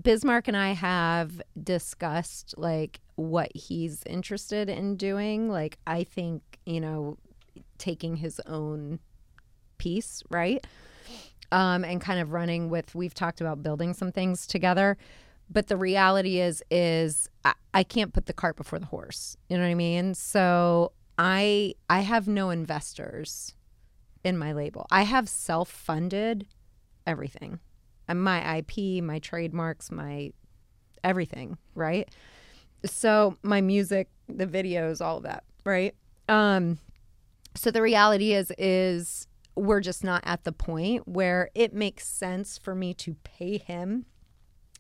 Bismarck 0.02 0.48
and 0.48 0.58
I 0.58 0.72
have 0.72 1.42
discussed 1.62 2.56
like 2.58 3.02
what 3.16 3.52
he's 3.56 4.02
interested 4.06 4.70
in 4.70 4.96
doing. 4.96 5.50
Like 5.50 5.78
I 5.86 6.04
think 6.04 6.42
you 6.66 6.82
know, 6.82 7.18
taking 7.78 8.18
his 8.18 8.40
own 8.46 9.00
piece, 9.78 10.24
right? 10.30 10.66
Um, 11.52 11.84
and 11.86 12.02
kind 12.02 12.20
of 12.20 12.32
running 12.32 12.70
with. 12.70 12.96
We've 12.96 13.14
talked 13.14 13.40
about 13.42 13.62
building 13.62 13.94
some 13.94 14.12
things 14.12 14.48
together, 14.48 14.98
but 15.50 15.68
the 15.68 15.78
reality 15.78 16.40
is, 16.40 16.64
is 16.72 17.30
I, 17.44 17.54
I 17.74 17.84
can't 17.84 18.14
put 18.14 18.26
the 18.26 18.34
cart 18.34 18.56
before 18.56 18.80
the 18.80 18.86
horse. 18.86 19.38
You 19.50 19.58
know 19.58 19.64
what 19.64 19.70
I 19.70 19.76
mean? 19.76 20.14
So 20.14 20.92
I 21.18 21.76
I 21.90 22.02
have 22.02 22.28
no 22.28 22.50
investors 22.50 23.56
in 24.24 24.38
my 24.38 24.54
label. 24.54 24.88
I 24.92 25.04
have 25.04 25.30
self 25.30 25.70
funded 25.70 26.48
everything. 27.06 27.60
And 28.08 28.24
my 28.24 28.58
IP, 28.58 29.04
my 29.04 29.20
trademarks, 29.20 29.92
my 29.92 30.32
everything, 31.04 31.58
right? 31.74 32.10
So 32.86 33.38
my 33.42 33.62
music, 33.62 34.10
the 34.28 34.46
videos, 34.46 35.02
all 35.04 35.18
of 35.18 35.24
that, 35.24 35.44
right? 35.64 35.96
Um 36.28 36.80
so 37.56 37.72
the 37.72 37.82
reality 37.82 38.34
is 38.34 38.52
is 38.58 39.28
we're 39.56 39.80
just 39.80 40.04
not 40.04 40.22
at 40.26 40.44
the 40.44 40.52
point 40.52 41.08
where 41.08 41.50
it 41.56 41.74
makes 41.74 42.06
sense 42.06 42.58
for 42.58 42.76
me 42.76 42.94
to 42.94 43.16
pay 43.24 43.58
him 43.58 44.06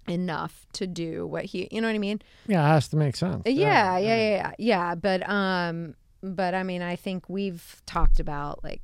enough 0.07 0.65
to 0.73 0.87
do 0.87 1.25
what 1.25 1.45
he 1.45 1.67
you 1.71 1.81
know 1.81 1.87
what 1.87 1.95
I 1.95 1.99
mean? 1.99 2.21
Yeah, 2.47 2.63
it 2.65 2.67
has 2.67 2.87
to 2.89 2.97
make 2.97 3.15
sense. 3.15 3.43
Yeah, 3.45 3.97
yeah, 3.97 4.15
yeah, 4.15 4.15
yeah, 4.17 4.51
yeah. 4.57 4.95
But 4.95 5.27
um, 5.29 5.95
but 6.21 6.53
I 6.53 6.63
mean, 6.63 6.81
I 6.81 6.95
think 6.95 7.29
we've 7.29 7.81
talked 7.85 8.19
about 8.19 8.63
like 8.63 8.81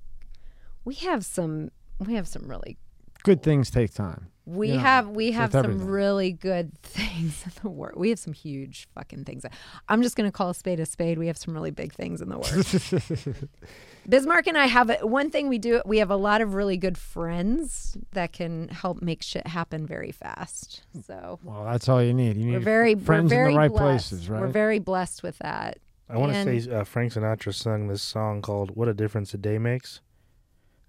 we 0.86 0.96
have 0.96 1.26
some 1.26 1.72
we 2.00 2.16
have 2.16 2.28
some 2.28 2.48
really 2.48 2.78
Good 3.24 3.44
things 3.44 3.70
take 3.70 3.94
time. 3.94 4.31
We 4.46 4.70
Yeah, 4.72 4.80
have 4.80 5.10
we 5.10 5.32
have 5.34 5.52
some 5.52 5.66
everything. 5.66 5.88
really 5.88 6.32
good 6.32 6.74
things 6.84 7.44
in 7.46 7.52
the 7.62 7.70
work. 7.70 7.96
We 7.96 8.10
have 8.10 8.20
some 8.20 8.34
huge 8.34 8.88
fucking 8.96 9.24
things. 9.26 9.46
I'm 9.88 10.02
just 10.02 10.16
gonna 10.16 10.32
call 10.32 10.50
a 10.50 10.54
spade 10.56 10.80
a 10.80 10.86
spade. 10.86 11.18
We 11.20 11.28
have 11.28 11.38
some 11.38 11.54
really 11.54 11.72
big 11.72 11.94
things 11.94 12.22
in 12.22 12.30
the 12.30 12.38
works. 12.38 12.94
Bismarck 14.10 14.48
and 14.48 14.58
I 14.58 14.66
have 14.66 14.90
a, 14.90 15.06
one 15.06 15.30
thing 15.30 15.48
we 15.48 15.60
do. 15.60 15.82
We 15.86 16.00
have 16.00 16.10
a 16.10 16.16
lot 16.16 16.42
of 16.42 16.56
really 16.56 16.76
good 16.76 16.98
friends 16.98 17.96
that 18.14 18.34
can 18.34 18.68
help 18.70 19.02
make 19.02 19.22
shit 19.22 19.46
happen 19.46 19.86
very 19.86 20.12
fast. 20.12 20.82
So 21.06 21.40
Well, 21.44 21.66
that's 21.66 21.88
all 21.88 22.02
you 22.02 22.14
need. 22.14 22.36
You 22.36 22.46
need 22.46 22.54
we're 22.54 22.60
very 22.60 22.96
friends 22.96 23.32
we're 23.32 23.38
very 23.38 23.50
in 23.50 23.54
the 23.54 23.60
right 23.60 23.70
blessed. 23.72 24.10
places, 24.10 24.30
right? 24.30 24.42
We're 24.42 24.48
very 24.48 24.80
blessed 24.80 25.22
with 25.22 25.38
that. 25.40 25.78
I 26.10 26.18
want 26.18 26.34
to 26.34 26.60
say 26.60 26.70
uh, 26.72 26.84
Frank 26.84 27.14
Sinatra 27.14 27.54
sung 27.54 27.88
this 27.88 28.02
song 28.02 28.42
called 28.42 28.76
"What 28.76 28.88
a 28.90 28.94
Difference 28.94 29.34
a 29.34 29.38
Day 29.38 29.58
Makes." 29.60 30.02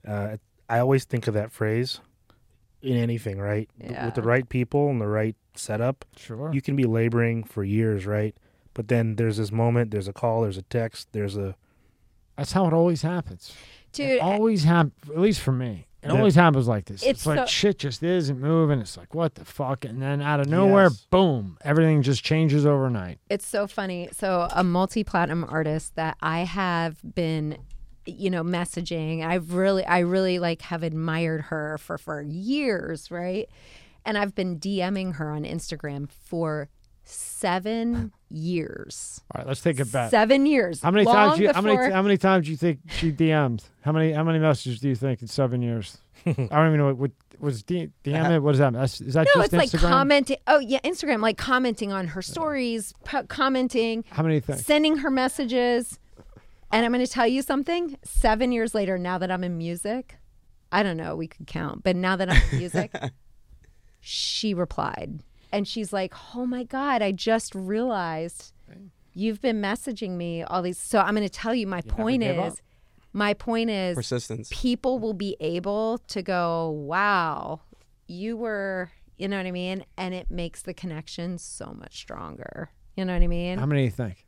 Uh, 0.08 0.38
I 0.68 0.78
always 0.78 1.04
think 1.04 1.28
of 1.28 1.34
that 1.34 1.52
phrase 1.52 2.00
in 2.82 2.96
anything, 2.96 3.38
right? 3.38 3.68
Th- 3.80 3.90
With 4.04 4.14
the 4.14 4.22
right 4.22 4.48
people 4.48 4.90
and 4.90 5.00
the 5.00 5.06
right 5.06 5.36
setup, 5.54 6.04
sure. 6.16 6.52
you 6.52 6.60
can 6.62 6.76
be 6.76 6.84
laboring 6.84 7.44
for 7.44 7.62
years, 7.64 8.06
right? 8.06 8.36
But 8.74 8.88
then 8.88 9.16
there's 9.16 9.36
this 9.36 9.52
moment, 9.52 9.90
there's 9.90 10.09
a 10.09 10.12
call, 10.12 10.42
there's 10.42 10.56
a 10.59 10.62
text, 10.62 11.09
there's 11.12 11.36
a 11.36 11.54
That's 12.36 12.52
how 12.52 12.66
it 12.66 12.72
always 12.72 13.02
happens. 13.02 13.54
Dude, 13.92 14.09
it 14.10 14.20
always 14.22 14.64
happens. 14.64 14.94
At 15.10 15.18
least 15.18 15.40
for 15.42 15.52
me, 15.52 15.86
it 16.02 16.06
Yeah. 16.09 16.14
always 16.16 16.34
happens 16.34 16.66
like 16.66 16.86
this. 16.86 17.02
It's, 17.02 17.10
It's 17.20 17.26
like 17.26 17.38
so- 17.40 17.44
shit 17.46 17.78
just 17.78 18.02
isn't 18.02 18.40
moving. 18.40 18.80
It's 18.80 18.96
like 18.96 19.14
what 19.14 19.34
the 19.34 19.44
fuck, 19.44 19.84
and 19.84 20.00
then 20.00 20.22
out 20.22 20.40
of 20.40 20.46
nowhere, 20.48 20.84
Yes. 20.84 21.06
boom, 21.10 21.59
everything 21.62 22.00
just 22.00 22.24
changes 22.24 22.64
overnight. 22.64 23.18
It's 23.28 23.46
so 23.46 23.66
funny. 23.66 24.09
So 24.12 24.48
a 24.50 24.64
multi-platinum 24.64 25.44
artist 25.46 25.94
that 25.96 26.16
I 26.22 26.40
have 26.44 26.96
been 27.14 27.59
you 28.06 28.30
know 28.30 28.42
messaging 28.42 29.24
I've 29.24 29.52
really 29.54 29.84
I 29.84 30.00
really 30.00 30.38
like 30.38 30.62
have 30.62 30.82
admired 30.82 31.42
her 31.42 31.78
for 31.78 31.98
for 31.98 32.22
years, 32.22 33.10
right? 33.10 33.48
And 34.04 34.18
I've 34.18 34.34
been 34.34 34.58
DMing 34.58 35.14
her 35.16 35.30
on 35.30 35.44
Instagram 35.44 36.10
for 36.10 36.68
7 37.04 38.12
years. 38.30 39.20
All 39.34 39.38
right, 39.40 39.46
let's 39.46 39.60
take 39.60 39.78
a 39.80 39.84
bet. 39.84 40.10
7 40.10 40.46
years. 40.46 40.80
How 40.82 40.90
many 40.90 41.04
times? 41.04 41.38
You, 41.38 41.52
how 41.52 41.60
many? 41.60 41.90
How 41.92 42.02
many 42.02 42.16
times 42.16 42.46
do 42.46 42.50
you 42.50 42.56
think 42.56 42.80
she 42.88 43.12
DM'd? 43.12 43.64
How 43.82 43.92
many? 43.92 44.12
How 44.12 44.24
many 44.24 44.38
messages 44.38 44.80
do 44.80 44.88
you 44.88 44.96
think 44.96 45.22
in 45.22 45.28
seven 45.28 45.62
years? 45.62 45.98
I 46.24 46.32
don't 46.32 46.50
even 46.68 46.78
know 46.78 46.86
what, 46.86 46.96
what 46.98 47.10
was 47.40 47.64
D, 47.64 47.90
DM 48.04 48.30
it. 48.36 48.40
What 48.40 48.54
is 48.54 48.58
that? 48.60 48.74
Is 48.76 49.14
that 49.14 49.26
No, 49.34 49.42
just 49.42 49.52
it's 49.54 49.72
like 49.74 49.82
commenting. 49.82 50.36
Oh 50.46 50.58
yeah, 50.60 50.78
Instagram 50.84 51.20
like 51.20 51.36
commenting 51.36 51.90
on 51.92 52.06
her 52.08 52.22
stories, 52.22 52.92
po- 53.04 53.24
commenting, 53.24 54.04
How 54.10 54.22
many 54.22 54.38
things? 54.40 54.64
sending 54.64 54.98
her 54.98 55.10
messages. 55.10 55.98
And 56.72 56.86
I'm 56.86 56.92
going 56.92 57.04
to 57.04 57.10
tell 57.10 57.26
you 57.26 57.42
something. 57.42 57.98
Seven 58.02 58.50
years 58.50 58.74
later, 58.74 58.96
now 58.96 59.18
that 59.18 59.30
I'm 59.30 59.44
in 59.44 59.58
music, 59.58 60.16
I 60.72 60.82
don't 60.82 60.96
know, 60.96 61.14
we 61.14 61.28
could 61.28 61.46
count, 61.46 61.84
but 61.84 61.94
now 61.94 62.16
that 62.16 62.30
I'm 62.30 62.42
in 62.50 62.58
music, 62.58 62.94
she 64.00 64.54
replied. 64.54 65.22
And 65.52 65.68
she's 65.68 65.92
like, 65.92 66.14
oh 66.34 66.46
my 66.46 66.64
God, 66.64 67.02
I 67.02 67.12
just 67.12 67.54
realized 67.54 68.54
you've 69.12 69.42
been 69.42 69.60
messaging 69.60 70.12
me 70.12 70.42
all 70.42 70.62
these. 70.62 70.78
So 70.78 70.98
I'm 71.00 71.14
going 71.14 71.28
to 71.28 71.32
tell 71.32 71.54
you 71.54 71.66
my 71.66 71.82
point 71.82 72.22
is, 72.22 72.54
up. 72.54 72.58
my 73.12 73.34
point 73.34 73.68
is, 73.68 73.94
Persistence. 73.94 74.48
people 74.50 74.98
will 74.98 75.12
be 75.12 75.36
able 75.40 75.98
to 76.08 76.22
go, 76.22 76.70
wow, 76.70 77.60
you 78.06 78.34
were, 78.34 78.90
you 79.18 79.28
know 79.28 79.36
what 79.36 79.46
I 79.46 79.50
mean? 79.50 79.84
And 79.98 80.14
it 80.14 80.30
makes 80.30 80.62
the 80.62 80.72
connection 80.72 81.36
so 81.36 81.76
much 81.78 81.98
stronger. 81.98 82.70
You 82.96 83.04
know 83.04 83.12
what 83.12 83.22
I 83.22 83.26
mean? 83.26 83.58
How 83.58 83.66
many 83.66 83.82
do 83.82 83.84
you 83.84 83.90
think? 83.90 84.26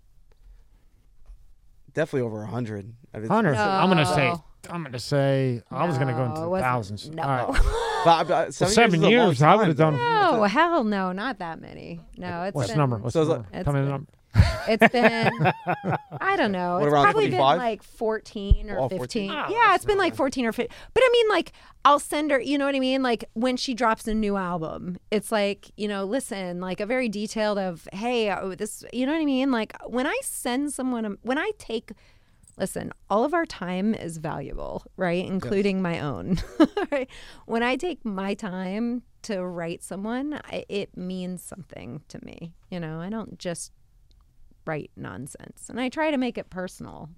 Definitely 1.95 2.23
over 2.27 2.43
a 2.43 2.47
hundred. 2.47 2.93
I 3.15 3.19
mean, 3.19 3.29
Hundred. 3.29 3.55
I'm 3.57 3.89
gonna 3.89 4.05
say. 4.07 4.29
No. 4.29 4.45
I'm 4.71 4.83
gonna 4.83 4.99
say. 4.99 5.63
I 5.71 5.87
was 5.87 5.97
gonna 5.99 6.13
go 6.13 6.19
No, 6.19 6.25
into 6.27 6.41
it 6.41 6.45
the 6.45 6.49
wasn't- 6.51 6.65
thousands. 6.67 7.11
No. 7.11 7.23
All 7.23 7.53
right. 7.53 7.61
But, 8.05 8.11
uh, 8.11 8.25
but 8.25 8.53
seven, 8.55 8.75
seven 8.75 9.03
years, 9.03 9.37
is 9.37 9.41
a 9.41 9.45
long 9.47 9.53
I 9.55 9.57
would've 9.57 9.77
time, 9.79 9.93
done- 9.97 10.01
though. 10.31 10.37
No, 10.37 10.45
hell 10.45 10.85
no, 10.85 11.13
not 11.13 11.39
that 11.39 11.59
many. 11.59 12.01
No, 12.19 12.43
it's 12.43 12.55
What's 12.55 12.69
been, 12.69 12.77
the 12.77 12.83
number? 12.83 12.99
What's 12.99 13.15
So 13.15 13.25
the 13.25 13.31
is 13.31 13.37
number? 13.39 13.49
it- 13.59 13.65
Tell 13.65 13.73
me 13.73 13.81
the 13.81 13.89
number. 13.89 14.07
It's 14.69 14.93
been, 14.93 15.31
I 16.21 16.37
don't 16.37 16.53
know. 16.53 16.75
What, 16.75 16.85
it's 16.85 16.93
around 16.93 17.05
probably 17.05 17.31
been 17.31 17.39
like 17.41 17.83
14 17.83 18.71
or 18.71 18.79
Oh, 18.81 18.89
15. 18.89 18.99
14. 18.99 19.31
Oh, 19.31 19.47
yeah, 19.51 19.75
it's 19.75 19.85
been 19.85 19.99
like 19.99 20.15
14 20.15 20.47
or 20.47 20.53
15. 20.53 20.75
But 20.95 21.03
I 21.03 21.11
mean, 21.13 21.29
like, 21.29 21.53
I'll 21.85 21.99
send 21.99 22.31
her, 22.31 22.41
you 22.41 22.57
know 22.57 22.67
what 22.67 22.75
I 22.75 22.81
mean? 22.81 23.03
Like, 23.03 23.25
when 23.35 23.57
she 23.57 23.75
drops 23.75 24.09
a 24.09 24.15
new 24.15 24.37
album, 24.37 24.97
it's 25.11 25.31
like, 25.31 25.71
you 25.77 25.87
know, 25.87 26.05
listen, 26.05 26.61
like 26.61 26.81
a 26.81 26.87
very 26.87 27.09
detailed 27.09 27.59
of, 27.59 27.87
hey, 27.93 28.31
uh, 28.31 28.41
oh, 28.41 28.55
this, 28.55 28.85
you 28.93 29.07
know 29.07 29.13
what 29.13 29.21
I 29.21 29.27
mean? 29.27 29.51
Like, 29.51 29.75
when 29.87 30.07
I 30.07 30.19
send 30.23 30.73
someone, 30.73 31.05
a, 31.05 31.11
when 31.23 31.39
I 31.39 31.51
take, 31.59 31.93
listen, 32.57 32.93
all 33.11 33.25
of 33.25 33.35
our 33.35 33.45
time 33.47 33.95
is 33.95 34.17
valuable, 34.17 34.85
right? 34.97 35.25
Including 35.27 35.83
my 35.83 36.01
own. 36.01 36.39
right? 36.91 37.09
When 37.47 37.63
I 37.63 37.77
take 37.77 38.05
my 38.05 38.35
time 38.35 39.03
to 39.23 39.45
write 39.45 39.83
someone, 39.83 40.41
I, 40.45 40.65
it 40.69 40.97
means 40.97 41.43
something 41.43 42.03
to 42.09 42.25
me. 42.25 42.55
You 42.71 42.81
know, 42.81 43.01
I 43.01 43.11
don't 43.11 43.39
just 43.39 43.73
write 44.65 44.91
nonsense, 44.97 45.69
and 45.69 45.81
I 45.81 45.89
try 45.89 46.11
to 46.11 46.17
make 46.19 46.39
it 46.39 46.51
personal. 46.51 47.09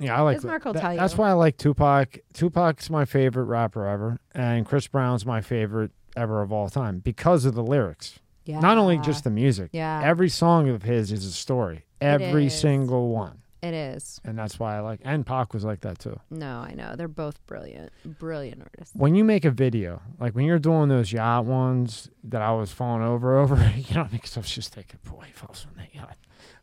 Yeah, 0.00 0.16
I 0.16 0.22
like. 0.22 0.38
Bismarck 0.38 0.64
will 0.64 0.72
that- 0.72 0.80
tell 0.80 0.96
That's 0.96 1.16
why 1.18 1.30
I 1.30 1.32
like 1.34 1.56
Tupac. 1.58 2.18
Tupac's 2.32 2.88
my 2.90 3.04
favorite 3.04 3.44
rapper 3.44 3.86
ever, 3.86 4.20
and 4.34 4.64
Chris 4.66 4.86
Brown's 4.88 5.26
my 5.26 5.40
favorite 5.40 5.90
ever 6.16 6.42
of 6.42 6.52
all 6.52 6.68
time 6.68 6.98
because 7.00 7.44
of 7.44 7.54
the 7.54 7.62
lyrics. 7.62 8.18
Yeah. 8.44 8.58
Not 8.60 8.76
only 8.78 8.98
just 8.98 9.22
the 9.24 9.30
music. 9.30 9.70
Yeah. 9.72 10.00
Every 10.04 10.28
song 10.28 10.68
of 10.68 10.82
his 10.82 11.12
is 11.12 11.24
a 11.24 11.30
story. 11.32 11.84
Every 12.00 12.48
single 12.48 13.08
one. 13.10 13.38
It 13.62 13.74
is. 13.74 14.20
and 14.24 14.36
that's 14.36 14.58
why 14.58 14.76
I 14.76 14.80
like. 14.80 14.98
And 15.04 15.24
Pac 15.24 15.54
was 15.54 15.64
like 15.64 15.82
that 15.82 16.00
too. 16.00 16.18
No, 16.30 16.58
I 16.58 16.72
know. 16.74 16.96
They're 16.96 17.06
both 17.06 17.38
brilliant. 17.46 17.92
Brilliant 18.04 18.60
artists. 18.60 18.92
When 18.96 19.14
you 19.14 19.22
make 19.22 19.44
a 19.44 19.52
video, 19.52 20.02
like 20.18 20.34
when 20.34 20.44
you're 20.46 20.58
doing 20.58 20.88
those 20.88 21.12
yacht 21.12 21.44
ones 21.44 22.10
that 22.24 22.42
I 22.42 22.50
was 22.50 22.72
falling 22.72 23.04
over 23.04 23.38
over, 23.38 23.54
you 23.76 23.94
know, 23.94 24.08
because 24.10 24.36
I 24.36 24.40
was 24.40 24.50
just 24.50 24.74
thinking, 24.74 24.98
boy, 25.08 25.26
he 25.28 25.32
falls 25.32 25.64
on 25.70 25.76
that 25.76 25.94
yacht. 25.94 26.16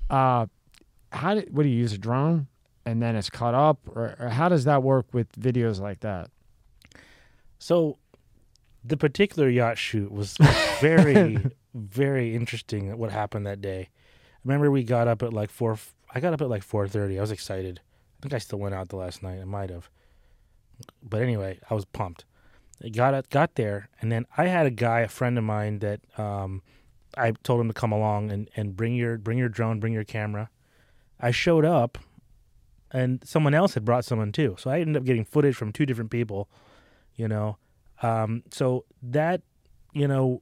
Uh, 0.10 0.48
how 1.12 1.36
did 1.36 1.56
what 1.56 1.64
do 1.64 1.70
you 1.70 1.78
use 1.78 1.94
a 1.94 1.98
drone 1.98 2.48
and 2.86 3.02
then 3.02 3.16
it's 3.16 3.30
cut 3.30 3.54
up, 3.54 3.80
or, 3.88 4.16
or 4.20 4.30
how 4.30 4.50
does 4.50 4.64
that 4.64 4.82
work 4.82 5.14
with 5.14 5.32
videos 5.34 5.80
like 5.80 6.00
that? 6.00 6.30
So, 7.60 7.98
the 8.84 8.98
particular 8.98 9.50
yacht 9.50 9.78
shoot 9.78 10.12
was 10.12 10.38
very, 10.80 11.38
very 11.74 12.36
interesting. 12.36 12.98
What 12.98 13.12
happened 13.12 13.46
that 13.46 13.62
day? 13.62 13.90
I 13.92 14.40
remember 14.44 14.72
we 14.72 14.84
got 14.84 15.08
up 15.08 15.22
at 15.22 15.34
like 15.34 15.52
four. 15.52 15.78
I 16.14 16.20
got 16.20 16.34
up 16.34 16.42
at 16.42 16.50
like 16.50 16.64
four 16.64 16.88
thirty. 16.88 17.18
I 17.18 17.22
was 17.22 17.32
excited. 17.32 17.82
I 17.84 18.22
think 18.24 18.34
I 18.34 18.40
still 18.40 18.60
went 18.60 18.74
out 18.74 18.90
the 18.90 18.96
last 18.96 19.22
night. 19.22 19.40
I 19.40 19.46
might 19.46 19.70
have. 19.70 19.90
But 21.04 21.22
anyway, 21.22 21.60
I 21.70 21.74
was 21.74 21.86
pumped. 21.86 22.26
I 22.84 22.90
got 22.90 23.30
got 23.30 23.56
there, 23.56 23.90
and 24.02 24.12
then 24.12 24.26
I 24.38 24.48
had 24.48 24.66
a 24.66 24.72
guy, 24.72 25.02
a 25.02 25.08
friend 25.10 25.38
of 25.38 25.44
mine, 25.44 25.80
that 25.80 26.00
um, 26.18 26.62
I 27.18 27.32
told 27.44 27.62
him 27.62 27.68
to 27.68 27.74
come 27.74 27.92
along 27.92 28.32
and, 28.32 28.50
and 28.56 28.76
bring 28.76 28.96
your 28.96 29.18
bring 29.18 29.38
your 29.38 29.50
drone, 29.50 29.80
bring 29.80 29.94
your 29.94 30.04
camera. 30.04 30.50
I 31.20 31.32
showed 31.32 31.66
up, 31.66 31.98
and 32.92 33.22
someone 33.26 33.54
else 33.54 33.74
had 33.74 33.86
brought 33.86 34.06
someone 34.06 34.32
too. 34.32 34.56
So 34.60 34.70
I 34.70 34.80
ended 34.80 34.98
up 34.98 35.04
getting 35.04 35.26
footage 35.26 35.56
from 35.56 35.72
two 35.72 35.86
different 35.86 36.12
people. 36.12 36.50
You 37.16 37.28
know, 37.28 37.58
um, 38.02 38.44
so 38.52 38.86
that 39.02 39.42
you 39.94 40.08
know, 40.08 40.42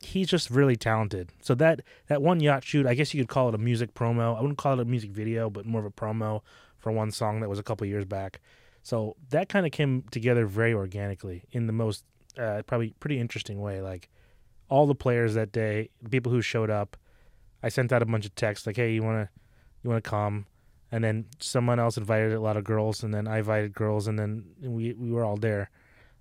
he's 0.00 0.28
just 0.28 0.50
really 0.50 0.76
talented. 0.76 1.30
So 1.40 1.54
that 1.56 1.82
that 2.08 2.22
one 2.22 2.40
yacht 2.40 2.64
shoot, 2.64 2.86
I 2.86 2.94
guess 2.94 3.14
you 3.14 3.22
could 3.22 3.28
call 3.28 3.48
it 3.48 3.54
a 3.54 3.58
music 3.58 3.94
promo. 3.94 4.36
I 4.36 4.40
wouldn't 4.40 4.58
call 4.58 4.74
it 4.74 4.80
a 4.80 4.84
music 4.84 5.10
video, 5.10 5.50
but 5.50 5.66
more 5.66 5.80
of 5.80 5.86
a 5.86 5.90
promo 5.90 6.42
for 6.78 6.92
one 6.92 7.10
song 7.10 7.40
that 7.40 7.48
was 7.48 7.58
a 7.58 7.62
couple 7.62 7.86
years 7.86 8.04
back. 8.04 8.40
So 8.82 9.16
that 9.28 9.48
kind 9.48 9.66
of 9.66 9.72
came 9.72 10.04
together 10.10 10.46
very 10.46 10.72
organically 10.72 11.44
in 11.52 11.66
the 11.66 11.72
most 11.72 12.04
uh, 12.38 12.62
probably 12.66 12.94
pretty 13.00 13.18
interesting 13.18 13.60
way. 13.60 13.80
Like 13.80 14.08
all 14.70 14.86
the 14.86 14.94
players 14.94 15.34
that 15.34 15.52
day, 15.52 15.90
people 16.10 16.32
who 16.32 16.40
showed 16.40 16.70
up, 16.70 16.96
I 17.62 17.68
sent 17.68 17.92
out 17.92 18.00
a 18.02 18.06
bunch 18.06 18.24
of 18.24 18.34
texts 18.34 18.66
like, 18.66 18.76
"Hey, 18.76 18.92
you 18.94 19.02
wanna 19.02 19.28
you 19.82 19.90
wanna 19.90 20.00
come?" 20.00 20.46
And 20.92 21.04
then 21.04 21.26
someone 21.38 21.78
else 21.78 21.96
invited 21.98 22.32
a 22.32 22.40
lot 22.40 22.56
of 22.56 22.64
girls, 22.64 23.02
and 23.02 23.12
then 23.12 23.28
I 23.28 23.38
invited 23.38 23.74
girls, 23.74 24.06
and 24.08 24.18
then 24.18 24.44
we 24.62 24.94
we 24.94 25.10
were 25.10 25.24
all 25.24 25.36
there, 25.36 25.70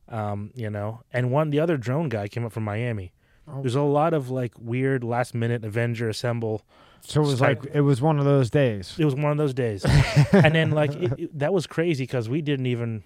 um, 0.10 0.52
you 0.56 0.70
know. 0.70 1.02
And 1.14 1.32
one 1.32 1.50
the 1.52 1.60
other 1.60 1.78
drone 1.78 2.10
guy 2.10 2.28
came 2.28 2.44
up 2.46 2.52
from 2.52 2.64
Miami. 2.66 3.14
Oh. 3.48 3.62
There's 3.62 3.76
a 3.76 3.82
lot 3.82 4.14
of 4.14 4.30
like 4.30 4.54
weird 4.60 5.04
last 5.04 5.34
minute 5.34 5.64
Avenger 5.64 6.10
assemble. 6.10 6.62
So 7.02 7.22
it 7.22 7.26
was 7.26 7.36
Start- 7.38 7.64
like 7.66 7.76
it 7.76 7.82
was 7.82 8.02
one 8.02 8.20
of 8.20 8.26
those 8.26 8.50
days. 8.50 8.96
It 9.00 9.06
was 9.06 9.16
one 9.16 9.32
of 9.32 9.38
those 9.38 9.54
days, 9.54 9.86
and 10.34 10.54
then 10.54 10.72
like 10.72 10.94
it, 10.96 11.14
it- 11.18 11.40
that 11.40 11.54
was 11.54 11.66
crazy 11.66 12.04
because 12.04 12.28
we 12.30 12.42
didn't 12.42 12.66
even 12.66 13.04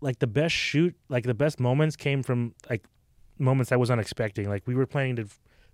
like 0.00 0.18
the 0.20 0.26
best 0.26 0.54
shoot, 0.54 0.94
like 1.08 1.24
the 1.24 1.34
best 1.34 1.60
moments 1.60 1.96
came 1.96 2.22
from 2.22 2.54
like 2.70 2.84
moments 3.38 3.72
I 3.72 3.76
was 3.76 3.90
unexpecting. 3.90 4.48
Like 4.48 4.66
we 4.66 4.74
were 4.74 4.86
planning 4.86 5.16
to 5.16 5.26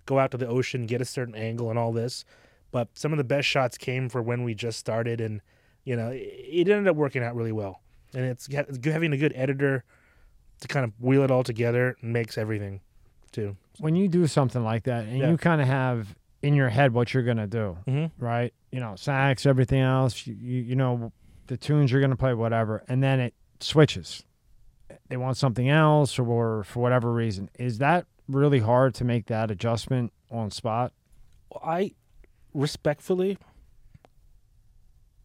go 0.05 0.19
out 0.19 0.31
to 0.31 0.37
the 0.37 0.47
ocean, 0.47 0.85
get 0.85 1.01
a 1.01 1.05
certain 1.05 1.35
angle, 1.35 1.69
and 1.69 1.79
all 1.79 1.91
this, 1.91 2.25
but 2.71 2.89
some 2.93 3.11
of 3.11 3.17
the 3.17 3.23
best 3.23 3.47
shots 3.47 3.77
came 3.77 4.09
for 4.09 4.21
when 4.21 4.43
we 4.43 4.53
just 4.53 4.79
started, 4.79 5.19
and 5.21 5.41
you 5.83 5.95
know 5.95 6.09
it, 6.09 6.17
it 6.17 6.69
ended 6.69 6.87
up 6.87 6.95
working 6.95 7.23
out 7.23 7.35
really 7.35 7.51
well. 7.51 7.81
And 8.13 8.23
it's 8.25 8.47
having 8.53 9.11
a 9.13 9.17
good 9.17 9.33
editor 9.35 9.83
to 10.61 10.67
kind 10.67 10.85
of 10.85 10.93
wheel 10.99 11.21
it 11.23 11.31
all 11.31 11.43
together 11.43 11.97
makes 12.01 12.37
everything 12.37 12.79
too. 13.31 13.57
When 13.79 13.95
you 13.95 14.07
do 14.07 14.25
something 14.27 14.63
like 14.63 14.83
that, 14.83 15.05
and 15.05 15.17
Yeah. 15.17 15.29
you 15.31 15.37
kind 15.37 15.59
of 15.61 15.67
have 15.67 16.15
in 16.41 16.53
your 16.53 16.69
head 16.69 16.93
what 16.93 17.13
you're 17.13 17.23
gonna 17.23 17.47
do, 17.47 17.77
Mm-hmm. 17.87 18.23
right? 18.23 18.53
You 18.71 18.79
know, 18.79 18.95
sax, 18.95 19.45
everything 19.45 19.81
else. 19.81 20.25
You, 20.27 20.35
you, 20.39 20.61
you 20.61 20.75
know, 20.75 21.11
the 21.47 21.57
tunes 21.57 21.91
you're 21.91 22.01
gonna 22.01 22.15
play, 22.15 22.33
whatever, 22.33 22.83
and 22.87 23.01
then 23.03 23.19
it 23.19 23.33
switches. 23.59 24.23
They 25.09 25.17
want 25.17 25.37
something 25.37 25.69
else, 25.69 26.17
or 26.17 26.63
for 26.63 26.79
whatever 26.79 27.11
reason, 27.13 27.49
is 27.59 27.77
that 27.77 28.07
really 28.27 28.59
hard 28.59 28.95
to 28.95 29.03
make 29.03 29.27
that 29.27 29.51
adjustment 29.51 30.11
on 30.31 30.49
spot? 30.49 30.93
I 31.63 31.91
respectfully, 32.53 33.37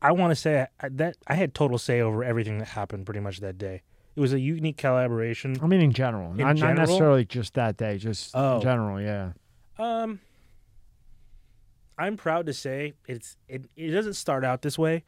I 0.02 0.12
want 0.12 0.30
to 0.32 0.34
say 0.36 0.66
I, 0.80 0.88
that 0.90 1.16
I 1.26 1.34
had 1.34 1.54
total 1.54 1.78
say 1.78 2.00
over 2.00 2.22
everything 2.22 2.58
that 2.58 2.68
happened 2.68 3.06
pretty 3.06 3.20
much 3.20 3.40
that 3.40 3.56
day. 3.58 3.82
It 4.16 4.20
was 4.20 4.32
a 4.32 4.40
unique 4.40 4.76
collaboration. 4.76 5.56
I 5.62 5.66
mean, 5.66 5.80
in 5.80 5.92
general, 5.92 6.34
not, 6.34 6.38
not 6.46 6.56
general? 6.56 6.76
necessarily 6.76 7.24
just 7.24 7.54
that 7.54 7.76
day, 7.76 7.96
just 7.96 8.32
Oh. 8.34 8.56
in 8.56 8.62
general. 8.62 9.00
Yeah. 9.00 9.32
Um, 9.78 10.20
I'm 11.96 12.16
proud 12.16 12.46
to 12.46 12.52
say 12.52 12.94
it's 13.06 13.36
it, 13.48 13.62
it 13.76 13.90
doesn't 13.90 14.14
start 14.14 14.44
out 14.44 14.62
this 14.62 14.78
way, 14.78 15.04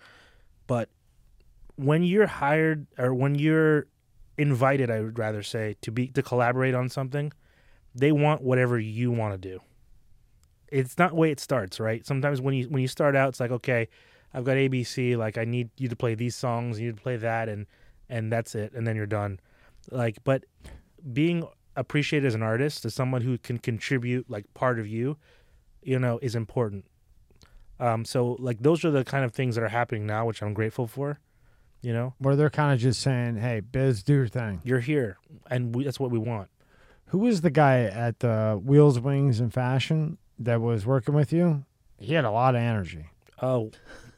but 0.67 0.89
when 1.77 2.03
you're 2.03 2.27
hired 2.27 2.87
or 2.99 3.13
when 3.15 3.35
you're 3.35 3.87
invited, 4.39 4.91
I 4.91 5.01
would 5.01 5.19
rather 5.19 5.43
say 5.43 5.77
to 5.83 5.91
be 5.91 6.09
to 6.09 6.23
collaborate 6.23 6.75
on 6.75 6.89
something, 6.89 7.33
they 7.95 8.13
want 8.13 8.43
whatever 8.43 8.79
you 8.79 9.11
want 9.11 9.41
to 9.41 9.49
do. 9.49 9.61
It's 10.69 10.99
not 10.99 11.11
the 11.11 11.17
way 11.17 11.31
it 11.31 11.41
starts, 11.41 11.79
right? 11.79 12.05
Sometimes 12.07 12.41
when 12.41 12.55
you 12.55 12.65
when 12.69 12.83
you 12.83 12.89
start 12.89 13.15
out, 13.15 13.31
it's 13.31 13.41
like 13.41 13.51
okay, 13.51 13.89
I've 14.35 14.45
got 14.45 14.57
ABC, 14.57 15.17
like 15.17 15.37
I 15.39 15.45
need 15.45 15.71
you 15.79 15.89
to 15.89 15.97
play 15.97 16.15
these 16.15 16.35
songs, 16.35 16.81
you 16.81 16.87
need 16.87 16.97
to 16.97 17.03
play 17.03 17.17
that, 17.17 17.49
and 17.49 17.67
and 18.09 18.33
that's 18.33 18.55
it, 18.55 18.73
and 18.73 18.87
then 18.87 18.97
you're 18.97 19.07
done. 19.07 19.41
Like, 19.91 20.19
but 20.25 20.45
being 21.13 21.47
appreciated 21.77 22.27
as 22.27 22.35
an 22.35 22.43
artist, 22.43 22.85
as 22.85 22.95
someone 22.95 23.23
who 23.23 23.39
can 23.39 23.59
contribute 23.59 24.31
like 24.31 24.53
part 24.55 24.79
of 24.79 24.87
you, 24.87 25.17
you 25.83 25.99
know, 25.99 26.19
is 26.23 26.35
important. 26.35 26.85
Um, 27.81 28.05
so 28.05 28.37
like 28.39 28.63
those 28.63 28.85
are 28.85 28.91
the 28.91 29.05
kind 29.05 29.25
of 29.25 29.33
things 29.33 29.57
that 29.57 29.65
are 29.65 29.69
happening 29.69 30.07
now, 30.07 30.27
which 30.27 30.43
I'm 30.43 30.55
grateful 30.55 30.87
for. 30.87 31.19
You 31.83 31.93
know, 31.93 32.15
Where 32.19 32.37
they're 32.37 32.49
kind 32.51 32.73
of 32.73 32.79
just 32.79 33.01
saying, 33.01 33.37
"Hey, 33.37 33.61
Biz, 33.61 34.03
do 34.05 34.15
your 34.15 34.29
thing." 34.29 34.61
you're 34.65 34.79
here, 34.81 35.19
and 35.51 35.75
we, 35.75 35.83
that's 35.85 35.99
what 35.99 36.11
we 36.13 36.19
want. 36.19 36.49
Who 37.07 37.19
was 37.19 37.41
the 37.41 37.51
guy 37.51 37.81
at 37.83 38.23
uh, 38.25 38.55
Wheels, 38.57 39.01
Wings, 39.01 39.41
and 39.41 39.53
Fashion 39.53 40.17
that 40.39 40.61
was 40.61 40.87
working 40.87 41.15
with 41.15 41.33
you? 41.33 41.65
He 41.99 42.15
had 42.15 42.25
a 42.25 42.31
lot 42.31 42.55
of 42.55 42.61
energy. 42.63 43.07
Oh, 43.43 43.71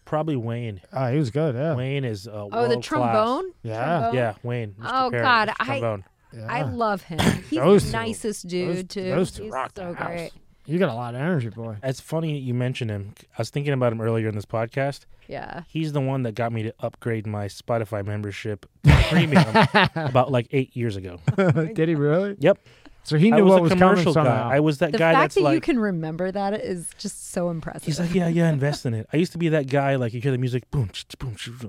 probably 0.04 0.36
Wayne. 0.36 0.80
Uh, 0.92 1.10
he 1.10 1.18
was 1.18 1.30
good. 1.30 1.54
Yeah. 1.54 1.74
Wayne 1.74 2.04
is 2.04 2.28
uh, 2.28 2.32
Oh, 2.32 2.48
the 2.50 2.56
world-class. 2.56 2.84
trombone. 2.84 3.52
Yeah. 3.62 3.84
Trombone? 4.00 4.14
Yeah, 4.14 4.34
Wayne. 4.42 4.74
Mr. 4.78 4.90
Oh, 5.06 5.10
Perry, 5.10 5.22
God, 5.22 5.48
I- 5.58 5.64
trombone. 5.64 6.04
yeah. 6.36 6.46
I 6.48 6.62
love 6.62 7.02
him. 7.02 7.18
He's 7.50 7.58
Those 7.58 7.84
the 7.86 7.90
two. 7.92 7.96
nicest 7.96 8.46
dude 8.46 8.76
Those- 8.76 8.84
too. 8.88 9.02
those 9.10 9.30
two 9.32 9.42
He's 9.44 9.52
rock 9.52 9.74
the 9.74 9.82
so 9.82 9.94
house. 9.94 10.06
great. 10.08 10.32
You 10.66 10.78
got 10.78 10.88
a 10.88 10.94
lot 10.94 11.14
of 11.14 11.20
energy, 11.20 11.50
boy. 11.50 11.76
It's 11.82 12.00
funny 12.00 12.38
you 12.38 12.54
mentioned 12.54 12.90
him. 12.90 13.14
I 13.20 13.42
was 13.42 13.50
thinking 13.50 13.72
about 13.74 13.92
him 13.92 14.00
earlier 14.00 14.28
in 14.28 14.34
this 14.34 14.46
podcast. 14.46 15.00
Yeah. 15.28 15.62
He's 15.68 15.92
the 15.92 16.00
one 16.00 16.22
that 16.22 16.34
got 16.34 16.52
me 16.52 16.62
to 16.62 16.74
upgrade 16.80 17.26
my 17.26 17.46
Spotify 17.46 18.04
membership 18.04 18.64
to 18.84 19.04
premium 19.10 19.44
about 19.94 20.30
like 20.32 20.46
eight 20.52 20.74
years 20.74 20.96
ago. 20.96 21.20
Did 21.36 21.88
he 21.88 21.94
really? 21.94 22.36
Yep. 22.38 22.58
So 23.02 23.18
he 23.18 23.30
I 23.30 23.36
knew 23.36 23.44
was 23.44 23.50
what 23.52 23.58
a 23.58 23.62
was 23.62 23.70
coming 23.72 23.88
commercial 23.90 24.12
somehow. 24.14 24.48
guy. 24.48 24.56
I 24.56 24.60
was 24.60 24.78
that 24.78 24.92
The 24.92 24.98
guy 24.98 25.12
fact 25.12 25.22
that's 25.22 25.34
that 25.34 25.40
you 25.42 25.46
like, 25.46 25.62
can 25.62 25.78
remember 25.78 26.32
that 26.32 26.54
is 26.54 26.88
just 26.96 27.32
so 27.32 27.50
impressive. 27.50 27.84
he's 27.84 28.00
like, 28.00 28.14
yeah, 28.14 28.28
yeah, 28.28 28.48
invest 28.48 28.86
in 28.86 28.94
it. 28.94 29.06
I 29.12 29.18
used 29.18 29.32
to 29.32 29.38
be 29.38 29.50
that 29.50 29.66
guy. 29.68 29.96
Like 29.96 30.14
you 30.14 30.22
hear 30.22 30.32
the 30.32 30.38
music, 30.38 30.70
boom, 30.70 30.88
ch- 30.88 31.06
ch- 31.06 31.18
boom, 31.18 31.34
ch- 31.36 31.50
ch- 31.60 31.66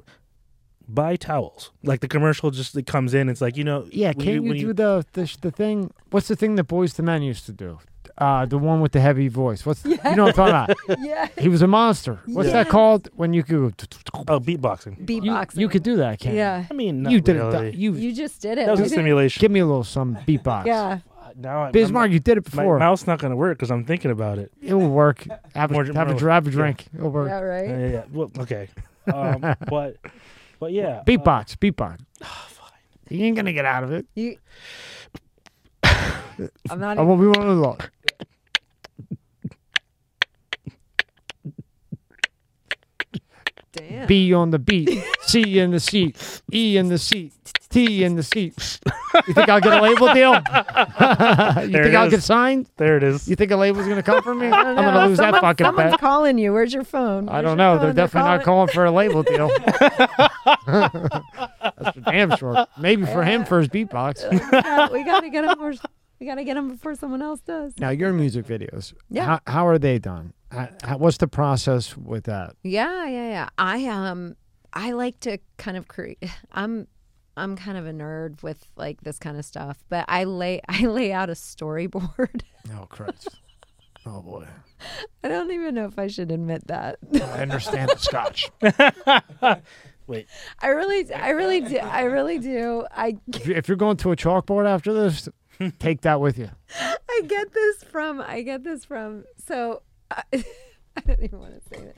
buy 0.88 1.18
towels. 1.18 1.72
Like 1.84 2.00
the 2.00 2.08
commercial 2.08 2.52
just 2.52 2.78
it 2.78 2.88
comes 2.88 3.14
in. 3.14 3.28
It's 3.28 3.42
like 3.42 3.58
you 3.58 3.66
know, 3.66 3.86
yeah, 3.92 4.14
can't 4.14 4.26
you, 4.36 4.44
when 4.44 4.58
do 4.58 4.72
the, 4.72 5.06
the 5.12 5.38
the 5.42 5.52
thing? 5.52 5.92
What's 6.12 6.30
the 6.30 6.38
thing 6.38 6.56
that 6.56 6.68
Boyz 6.70 6.98
II 6.98 7.06
Men 7.06 7.22
used 7.22 7.46
to 7.48 7.52
do? 7.52 7.80
Uh, 8.18 8.46
the 8.46 8.58
one 8.58 8.80
with 8.80 8.94
the 8.94 9.02
heavy 9.02 9.28
voice. 9.28 9.66
What's 9.66 9.84
you 9.84 9.98
know 10.16 10.24
what 10.26 10.40
I'm 10.40 10.56
talking 10.56 10.76
about? 10.88 11.00
yeah. 11.06 11.28
He 11.38 11.50
was 11.50 11.62
a 11.62 11.68
monster. 11.68 12.20
What's 12.28 12.50
that 12.52 12.70
called? 12.70 13.10
When 13.16 13.34
you 13.34 13.44
could 13.44 13.74
oh 14.30 14.40
beatboxing. 14.40 15.00
you, 15.00 15.22
Beatboxing. 15.22 15.58
you 15.60 15.68
could 15.68 15.84
do 15.84 15.98
that, 15.98 16.20
can't 16.20 16.34
Yeah. 16.36 16.66
I 16.70 16.74
mean, 16.74 17.04
not 17.04 17.10
you? 17.12 17.18
You 17.18 17.22
did 17.22 17.36
really. 17.36 17.68
it. 17.70 17.76
You, 17.76 17.94
You 17.94 18.14
just 18.14 18.42
did 18.42 18.58
it. 18.58 18.68
That 18.68 18.72
was 18.72 18.80
a 18.80 18.88
simulation. 18.90 19.42
give 19.42 19.52
me 19.52 19.60
a 19.60 19.66
little 19.66 19.84
some 19.84 20.16
beatbox. 20.26 20.66
Yeah. 20.66 21.00
now 21.36 21.64
I, 21.64 21.72
Bismarck, 21.72 22.12
you 22.12 22.22
did 22.22 22.38
it 22.38 22.46
before. 22.46 22.56
my 22.58 22.64
before. 22.64 22.80
mouth's 22.80 23.06
not 23.06 23.20
gonna 23.20 23.36
work 23.36 23.58
because 23.58 23.70
I'm 23.70 23.84
thinking 23.84 24.12
about 24.12 24.40
it. 24.40 24.50
It 24.62 24.74
will 24.76 24.88
work. 24.90 25.28
Have 25.54 25.72
a, 25.72 25.74
More- 25.74 25.84
have, 25.84 25.96
more- 25.96 26.14
dr- 26.16 26.32
have 26.34 26.48
a 26.48 26.50
yeah. 26.52 26.56
drink. 26.56 26.86
It'll 26.96 27.10
work. 27.12 27.28
Yeah. 27.28 27.40
Yeah, 27.40 27.44
Right. 27.44 27.70
yeah, 27.70 27.88
yeah. 27.88 28.04
Well, 28.14 28.32
okay, 28.40 28.70
um, 29.14 29.42
but 29.68 29.98
but 30.62 30.72
yeah, 30.72 30.88
uh, 31.00 31.04
Beatbox, 31.04 31.58
beatbox. 31.58 32.00
fine. 32.24 32.70
You 33.10 33.26
ain't 33.26 33.36
gonna 33.36 33.52
get 33.52 33.66
out 33.66 33.84
of 33.84 33.92
it. 33.92 34.06
You. 34.16 34.38
I'm 35.84 36.80
not. 36.80 36.98
I 36.98 37.02
won't 37.02 37.20
be 37.22 37.28
one 37.28 37.50
of 37.50 37.58
those. 37.58 37.78
Damn. 43.76 44.08
B 44.08 44.34
on 44.34 44.50
the 44.52 44.60
beat, 44.60 45.04
C 45.22 45.60
in 45.60 45.72
the 45.72 45.80
seat, 45.80 46.42
E 46.54 46.78
in 46.78 46.88
the 46.90 46.98
seat, 46.98 47.34
T 47.70 48.04
in 48.04 48.16
the 48.16 48.24
seat. 48.24 48.80
You 49.28 49.34
think 49.34 49.50
I'll 49.50 49.62
get 49.62 49.74
a 49.78 49.82
label 49.82 50.14
deal? 50.14 50.34
you 51.66 51.72
There 51.72 51.84
think 51.84 51.94
it 51.94 51.96
I'll 51.96 52.06
is. 52.08 52.12
get 52.12 52.24
signed? 52.24 52.70
There 52.78 52.98
it 52.98 53.04
is. 53.04 53.28
You 53.28 53.36
think 53.36 53.52
a 53.52 53.56
label's 53.58 53.88
gonna 53.88 54.04
come 54.04 54.22
for 54.24 54.34
me? 54.36 54.48
I 54.52 54.60
I'm 54.62 54.76
gonna 54.76 54.92
know. 54.94 55.08
lose 55.08 55.18
that 55.18 55.26
Someone- 55.34 55.42
fucking 55.42 55.66
Someone's 55.66 55.92
bet. 55.92 56.00
calling 56.00 56.38
you. 56.38 56.54
Where's 56.54 56.74
your 56.74 56.84
phone? 56.84 57.30
I 57.30 57.34
Where's 57.34 57.44
don't 57.44 57.58
your 57.58 57.58
know. 57.58 57.78
They're 57.80 57.88
phone? 57.90 57.96
definitely 57.96 58.30
not 58.32 58.44
calling- 58.44 58.68
calling 58.68 58.74
for 58.74 58.86
a 58.86 58.92
label 58.92 59.24
deal. 59.32 59.50
That's 60.66 61.96
for 61.96 62.02
damn 62.06 62.36
sure. 62.38 62.66
Maybe 62.80 63.06
for 63.06 63.24
him 63.24 63.46
for 63.46 63.60
his 63.60 63.68
beatbox. 63.70 64.30
we 64.32 64.40
gotta- 64.40 64.94
we 64.94 65.04
gotta 65.04 65.30
get 65.30 65.44
him. 65.46 65.50
Before, 65.52 65.74
we 66.20 66.26
gotta 66.26 66.44
get 66.44 66.58
him 66.58 66.70
before 66.70 66.96
someone 66.96 67.22
else 67.22 67.42
does. 67.42 67.74
Now 67.80 67.90
your 67.90 68.14
music 68.14 68.46
videos. 68.46 68.94
Yeah. 69.10 69.26
How, 69.26 69.40
how 69.48 69.68
are 69.68 69.78
they 69.78 70.00
done? 70.00 70.34
Uh, 70.56 70.68
how- 70.84 70.98
what's 70.98 71.18
the 71.18 71.28
process 71.28 71.96
with 71.98 72.26
that? 72.26 72.56
Yeah, 72.64 73.06
yeah, 73.08 73.30
yeah. 73.30 73.50
I 73.58 73.86
um 73.88 74.36
I 74.74 74.92
like 74.92 75.20
to 75.22 75.38
kind 75.58 75.78
of 75.78 75.88
create 75.88 76.24
I'm 76.52 76.88
I'm 77.38 77.56
kind 77.58 77.78
of 77.78 77.86
a 77.86 77.92
nerd 77.92 78.42
with 78.44 78.66
like 78.78 79.02
this 79.02 79.20
kind 79.20 79.38
of 79.38 79.44
stuff, 79.46 79.84
but 79.90 80.06
I 80.08 80.24
lay 80.24 80.62
I 80.70 80.86
lay 80.86 81.12
out 81.12 81.30
a 81.30 81.34
storyboard. 81.34 82.42
Oh 82.74 82.88
Christ! 82.90 83.30
oh 84.08 84.22
boy! 84.24 84.48
I 85.24 85.28
don't 85.28 85.52
even 85.52 85.76
know 85.76 85.86
if 85.86 86.00
I 86.00 86.08
should 86.08 86.32
admit 86.32 86.66
that. 86.66 86.98
I 87.14 87.44
understand 87.44 87.92
the 87.92 87.98
Scotch. 88.00 88.50
Wait, 90.08 90.28
I 90.60 90.68
really 90.70 91.14
I 91.14 91.30
really 91.30 91.62
do 91.62 91.78
I 91.78 92.02
really 92.04 92.40
do. 92.40 92.86
I 92.92 93.18
if 93.28 93.68
you're 93.68 93.78
going 93.78 93.98
to 93.98 94.12
a 94.12 94.16
chalkboard 94.16 94.68
after 94.68 94.94
this, 94.94 95.30
take 95.80 96.02
that 96.02 96.20
with 96.22 96.40
you. 96.40 96.50
I 96.80 97.22
get 97.28 97.54
this 97.54 97.84
from 97.84 98.20
I 98.20 98.42
get 98.42 98.64
this 98.64 98.84
from 98.84 99.26
so 99.48 99.84
I, 100.12 100.24
I 100.98 101.02
don't 101.06 101.22
even 101.24 101.40
want 101.40 101.54
to 101.62 101.70
say 101.70 101.84
it. 101.84 101.98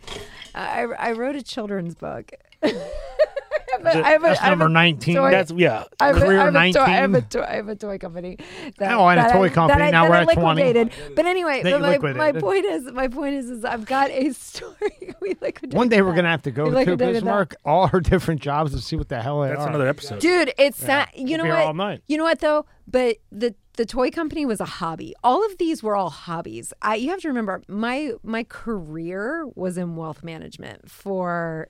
I 0.56 0.84
I 0.84 1.12
wrote 1.14 1.36
a 1.36 1.44
children's 1.44 1.96
book. 1.96 2.32
I 2.64 2.70
have 2.70 3.86
a- 3.86 4.06
I 4.06 4.10
have 4.12 4.24
a- 4.24 4.28
That's 4.28 4.40
I 4.40 4.44
have 4.46 4.54
a 4.54 4.56
number 4.56 4.70
nineteen. 4.70 5.16
toy- 5.18 5.30
that's 5.30 5.52
yeah. 5.52 5.84
I 6.00 6.08
have, 6.08 6.18
a, 6.18 6.20
Career 6.22 6.40
I, 6.40 6.46
have 6.46 6.56
a 6.56 6.72
toy, 6.74 6.82
I 6.82 6.90
have 6.90 7.14
a 7.14 7.22
toy. 7.22 7.42
I 7.44 7.56
have 7.58 7.68
a 7.68 7.76
toy 7.76 7.98
company. 8.00 8.38
That, 8.80 8.94
Oh, 8.94 9.08
and 9.08 9.20
a 9.20 9.32
toy 9.32 9.46
I, 9.46 9.50
company. 9.50 9.80
That 9.82 9.88
I, 9.88 9.92
Now 9.92 10.04
that 10.06 10.10
we're 10.10 10.16
I 10.16 10.22
at 10.22 10.34
20. 10.34 10.64
liquidated. 10.64 11.16
But 11.16 11.26
anyway, 11.28 11.62
but 11.64 12.16
my, 12.16 12.32
my 12.32 12.40
point 12.40 12.66
is, 12.66 12.86
my 12.92 13.08
point 13.08 13.36
is, 13.36 13.50
is 13.52 13.66
I've 13.66 13.86
got 13.86 14.10
a 14.10 14.32
story. 14.34 15.14
we 15.22 15.36
liquidated. 15.42 15.74
One 15.74 15.90
day 15.90 16.02
we're 16.02 16.12
that. 16.12 16.16
gonna 16.16 16.30
have 16.32 16.42
to 16.44 16.52
go 16.52 16.64
We 16.64 16.70
to 16.72 16.76
liquidated 16.78 17.16
that. 17.18 17.20
Bismarck, 17.20 17.56
all 17.66 17.88
her 17.88 18.00
different 18.00 18.42
jobs, 18.42 18.74
and 18.74 18.82
see 18.82 18.96
what 18.96 19.10
the 19.10 19.22
hell 19.22 19.42
they 19.42 19.50
That's 19.50 19.62
are. 19.62 19.68
another 19.70 19.88
episode. 19.88 20.20
Dude, 20.22 20.54
it's 20.58 20.80
that. 20.80 21.16
You 21.16 21.26
We'll 21.28 21.38
know 21.40 21.44
be 21.44 21.50
what? 21.52 21.60
all 21.60 21.74
night. 21.74 22.02
You 22.08 22.18
know 22.18 22.24
what 22.24 22.40
though? 22.40 22.66
But 22.88 23.18
the 23.32 23.54
the 23.78 23.86
toy 23.86 24.12
company 24.12 24.46
was 24.46 24.60
a 24.60 24.66
hobby. 24.66 25.16
All 25.24 25.46
of 25.46 25.58
these 25.58 25.82
were 25.82 25.96
all 25.96 26.10
hobbies. 26.10 26.74
I 26.82 26.96
you 26.96 27.10
have 27.10 27.22
to 27.22 27.28
remember 27.30 27.62
my 27.68 28.12
my 28.24 28.44
career 28.44 29.48
was 29.56 29.78
in 29.78 29.96
wealth 29.96 30.24
management 30.24 30.90
for 30.92 31.70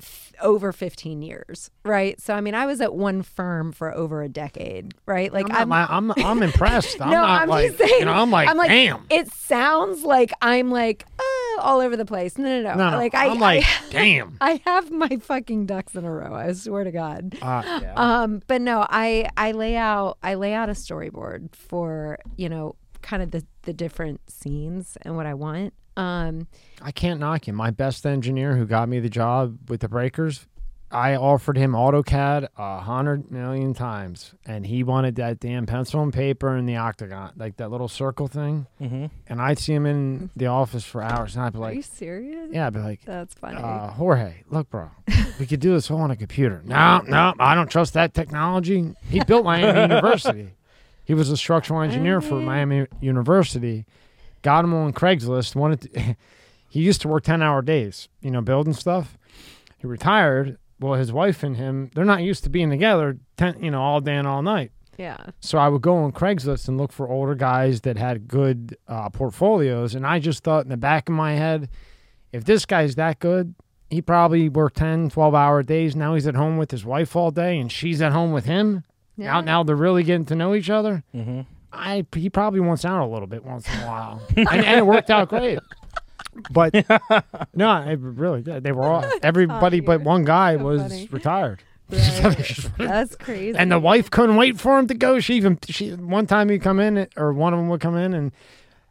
f- 0.00 0.32
over 0.40 0.72
15 0.72 1.20
years, 1.22 1.70
right? 1.84 2.20
So 2.20 2.34
I 2.34 2.40
mean, 2.40 2.54
I 2.54 2.66
was 2.66 2.80
at 2.80 2.94
one 2.94 3.22
firm 3.22 3.72
for 3.72 3.92
over 3.94 4.22
a 4.22 4.28
decade, 4.28 4.94
right? 5.06 5.32
Like 5.32 5.46
I'm, 5.50 5.68
not- 5.68 5.90
I'm, 5.90 6.12
I'm 6.24 6.42
impressed. 6.50 7.00
I'm 7.00 7.10
no, 7.10 7.20
not 7.22 7.42
I'm 7.42 7.48
like, 7.48 7.66
just 7.66 7.78
saying. 7.78 7.98
you 8.00 8.04
know, 8.06 8.12
I'm 8.12 8.30
like, 8.30 8.48
damn. 8.68 9.04
It 9.10 9.30
sounds 9.32 10.04
like 10.04 10.32
I'm 10.40 10.70
like 10.70 11.04
uh, 11.18 11.22
all 11.58 11.80
over 11.80 11.96
the 11.96 12.04
place. 12.04 12.38
No, 12.38 12.44
no, 12.44 12.74
no. 12.74 12.90
no, 12.90 12.96
Like 12.96 13.14
I, 13.14 13.28
I'm 13.28 13.38
like, 13.38 13.64
I, 13.64 13.80
damn. 13.90 14.36
I 14.40 14.60
have 14.64 14.90
my 14.90 15.18
fucking 15.20 15.66
ducks 15.66 15.94
in 15.94 16.04
a 16.04 16.10
row. 16.12 16.34
I 16.34 16.52
swear 16.52 16.84
to 16.84 16.92
God. 16.92 17.36
Uh, 17.40 17.62
yeah. 17.82 17.92
Um, 17.96 18.42
but 18.46 18.60
no, 18.60 18.86
I 18.88 19.28
I 19.36 19.52
lay 19.52 19.76
out 19.76 20.18
I 20.22 20.34
lay 20.34 20.54
out 20.54 20.68
a 20.68 20.72
storyboard 20.72 21.54
for 21.54 22.18
you 22.36 22.48
know 22.48 22.76
kind 23.02 23.22
of 23.22 23.30
the 23.30 23.44
the 23.62 23.72
different 23.72 24.20
scenes 24.30 24.96
and 25.02 25.16
what 25.16 25.26
I 25.26 25.34
want. 25.34 25.74
Um, 25.96 26.46
I 26.80 26.92
can't 26.92 27.18
knock 27.18 27.48
him. 27.48 27.56
My 27.56 27.70
best 27.70 28.06
engineer 28.06 28.56
who 28.56 28.66
got 28.66 28.88
me 28.88 29.00
the 29.00 29.08
job 29.08 29.68
with 29.68 29.80
the 29.80 29.88
breakers, 29.88 30.46
I 30.90 31.16
offered 31.16 31.58
him 31.58 31.72
AutoCAD 31.72 32.48
a 32.56 32.80
hundred 32.80 33.30
million 33.30 33.74
times, 33.74 34.34
and 34.46 34.66
he 34.66 34.82
wanted 34.82 35.16
that 35.16 35.38
damn 35.38 35.66
pencil 35.66 36.02
and 36.02 36.12
paper 36.12 36.54
and 36.56 36.66
the 36.66 36.76
octagon, 36.76 37.32
like 37.36 37.56
that 37.58 37.70
little 37.70 37.88
circle 37.88 38.26
thing. 38.26 38.66
Mm-hmm. 38.80 39.06
And 39.26 39.42
I'd 39.42 39.58
see 39.58 39.74
him 39.74 39.84
in 39.84 40.30
the 40.34 40.46
office 40.46 40.84
for 40.84 41.02
hours, 41.02 41.36
and 41.36 41.44
I'd 41.44 41.52
be 41.52 41.58
like, 41.58 41.72
are 41.72 41.76
you 41.76 41.82
serious? 41.82 42.48
"Yeah," 42.50 42.66
I'd 42.68 42.72
be 42.72 42.80
like, 42.80 43.04
That's 43.04 43.34
funny. 43.34 43.56
uh, 43.58 43.88
"Jorge, 43.90 44.44
look, 44.48 44.70
bro, 44.70 44.90
we 45.38 45.44
could 45.44 45.60
do 45.60 45.72
this 45.72 45.90
all 45.90 46.00
on 46.00 46.10
a 46.10 46.16
computer." 46.16 46.62
No, 46.68 47.02
no, 47.06 47.34
I 47.38 47.54
don't 47.54 47.70
trust 47.70 47.92
that 47.94 48.14
technology. 48.14 48.94
He 49.10 49.22
built 49.24 49.44
Miami 49.44 49.80
University. 49.82 50.52
He 51.04 51.12
was 51.14 51.30
a 51.30 51.36
structural 51.36 51.80
engineer 51.82 52.20
for. 52.20 52.34
Miami 52.40 52.86
University. 53.00 53.84
Got 54.42 54.64
him 54.64 54.72
on 54.72 54.92
Craigslist. 54.92 55.54
Wanted 55.54 55.80
to, 55.92 56.16
he 56.70 56.80
used 56.80 57.00
to 57.02 57.08
work 57.08 57.24
ten 57.24 57.42
hour 57.42 57.60
days, 57.60 58.08
you 58.22 58.30
know, 58.30 58.40
building 58.40 58.72
stuff. 58.72 59.18
He 59.78 59.86
retired. 59.86 60.56
Well, 60.80 60.94
his 60.94 61.12
wife 61.12 61.42
and 61.42 61.56
him, 61.56 61.90
they're 61.94 62.04
not 62.04 62.22
used 62.22 62.44
to 62.44 62.50
being 62.50 62.70
together, 62.70 63.18
ten, 63.36 63.62
you 63.62 63.70
know, 63.70 63.82
all 63.82 64.00
day 64.00 64.16
and 64.16 64.26
all 64.26 64.42
night. 64.42 64.70
yeah. 64.96 65.16
So 65.40 65.58
I 65.58 65.68
would 65.68 65.82
go 65.82 65.96
on 65.96 66.12
Craigslist 66.12 66.68
and 66.68 66.78
look 66.78 66.92
for 66.92 67.08
older 67.08 67.34
guys 67.34 67.80
that 67.82 67.96
had 67.96 68.28
good 68.28 68.76
uh, 68.86 69.08
portfolios. 69.10 69.94
And 69.94 70.06
I 70.06 70.18
just 70.18 70.44
thought 70.44 70.64
in 70.64 70.70
the 70.70 70.76
back 70.76 71.08
of 71.08 71.14
my 71.14 71.34
head, 71.34 71.68
if 72.32 72.44
this 72.44 72.64
guy's 72.66 72.94
that 72.96 73.18
good, 73.18 73.54
he 73.90 74.02
probably 74.02 74.48
worked 74.48 74.76
10, 74.76 75.10
12 75.10 75.34
hour 75.34 75.62
days. 75.62 75.96
Now 75.96 76.14
he's 76.14 76.26
at 76.26 76.34
home 76.34 76.58
with 76.58 76.70
his 76.70 76.84
wife 76.84 77.16
all 77.16 77.30
day 77.30 77.58
and 77.58 77.72
she's 77.72 78.02
at 78.02 78.12
home 78.12 78.32
with 78.32 78.44
him. 78.44 78.84
Yeah. 79.16 79.32
Now, 79.32 79.40
now 79.40 79.62
they're 79.62 79.76
really 79.76 80.02
getting 80.02 80.26
to 80.26 80.34
know 80.34 80.54
each 80.54 80.68
other. 80.70 81.02
Mm-hmm. 81.14 81.40
I 81.72 82.04
He 82.14 82.30
probably 82.30 82.60
wants 82.60 82.84
out 82.84 83.02
a 83.02 83.06
little 83.06 83.26
bit 83.26 83.44
once 83.44 83.66
in 83.68 83.80
a 83.80 83.86
while. 83.86 84.22
and, 84.36 84.48
and 84.48 84.78
it 84.78 84.86
worked 84.86 85.10
out 85.10 85.28
great. 85.28 85.58
But 86.50 86.74
no, 87.54 87.76
it 87.82 87.98
really 88.00 88.42
did. 88.42 88.62
They 88.64 88.72
were 88.72 88.84
all, 88.84 89.04
everybody 89.22 89.80
but 89.80 90.00
one 90.02 90.24
guy 90.24 90.56
So 90.56 90.64
was 90.64 90.82
funny. 90.82 91.08
retired. 91.10 91.62
Right. 91.90 92.70
That's 92.76 93.16
crazy. 93.16 93.56
And 93.56 93.72
the 93.72 93.78
wife 93.78 94.10
couldn't 94.10 94.36
wait 94.36 94.60
for 94.60 94.78
him 94.78 94.88
to 94.88 94.94
go. 94.94 95.20
She 95.20 95.34
even 95.36 95.58
she 95.68 95.92
one 95.92 96.26
time 96.26 96.50
he'd 96.50 96.60
come 96.60 96.80
in 96.80 97.08
or 97.16 97.32
one 97.32 97.54
of 97.54 97.58
them 97.58 97.68
would 97.70 97.80
come 97.80 97.96
in 97.96 98.12
and 98.12 98.32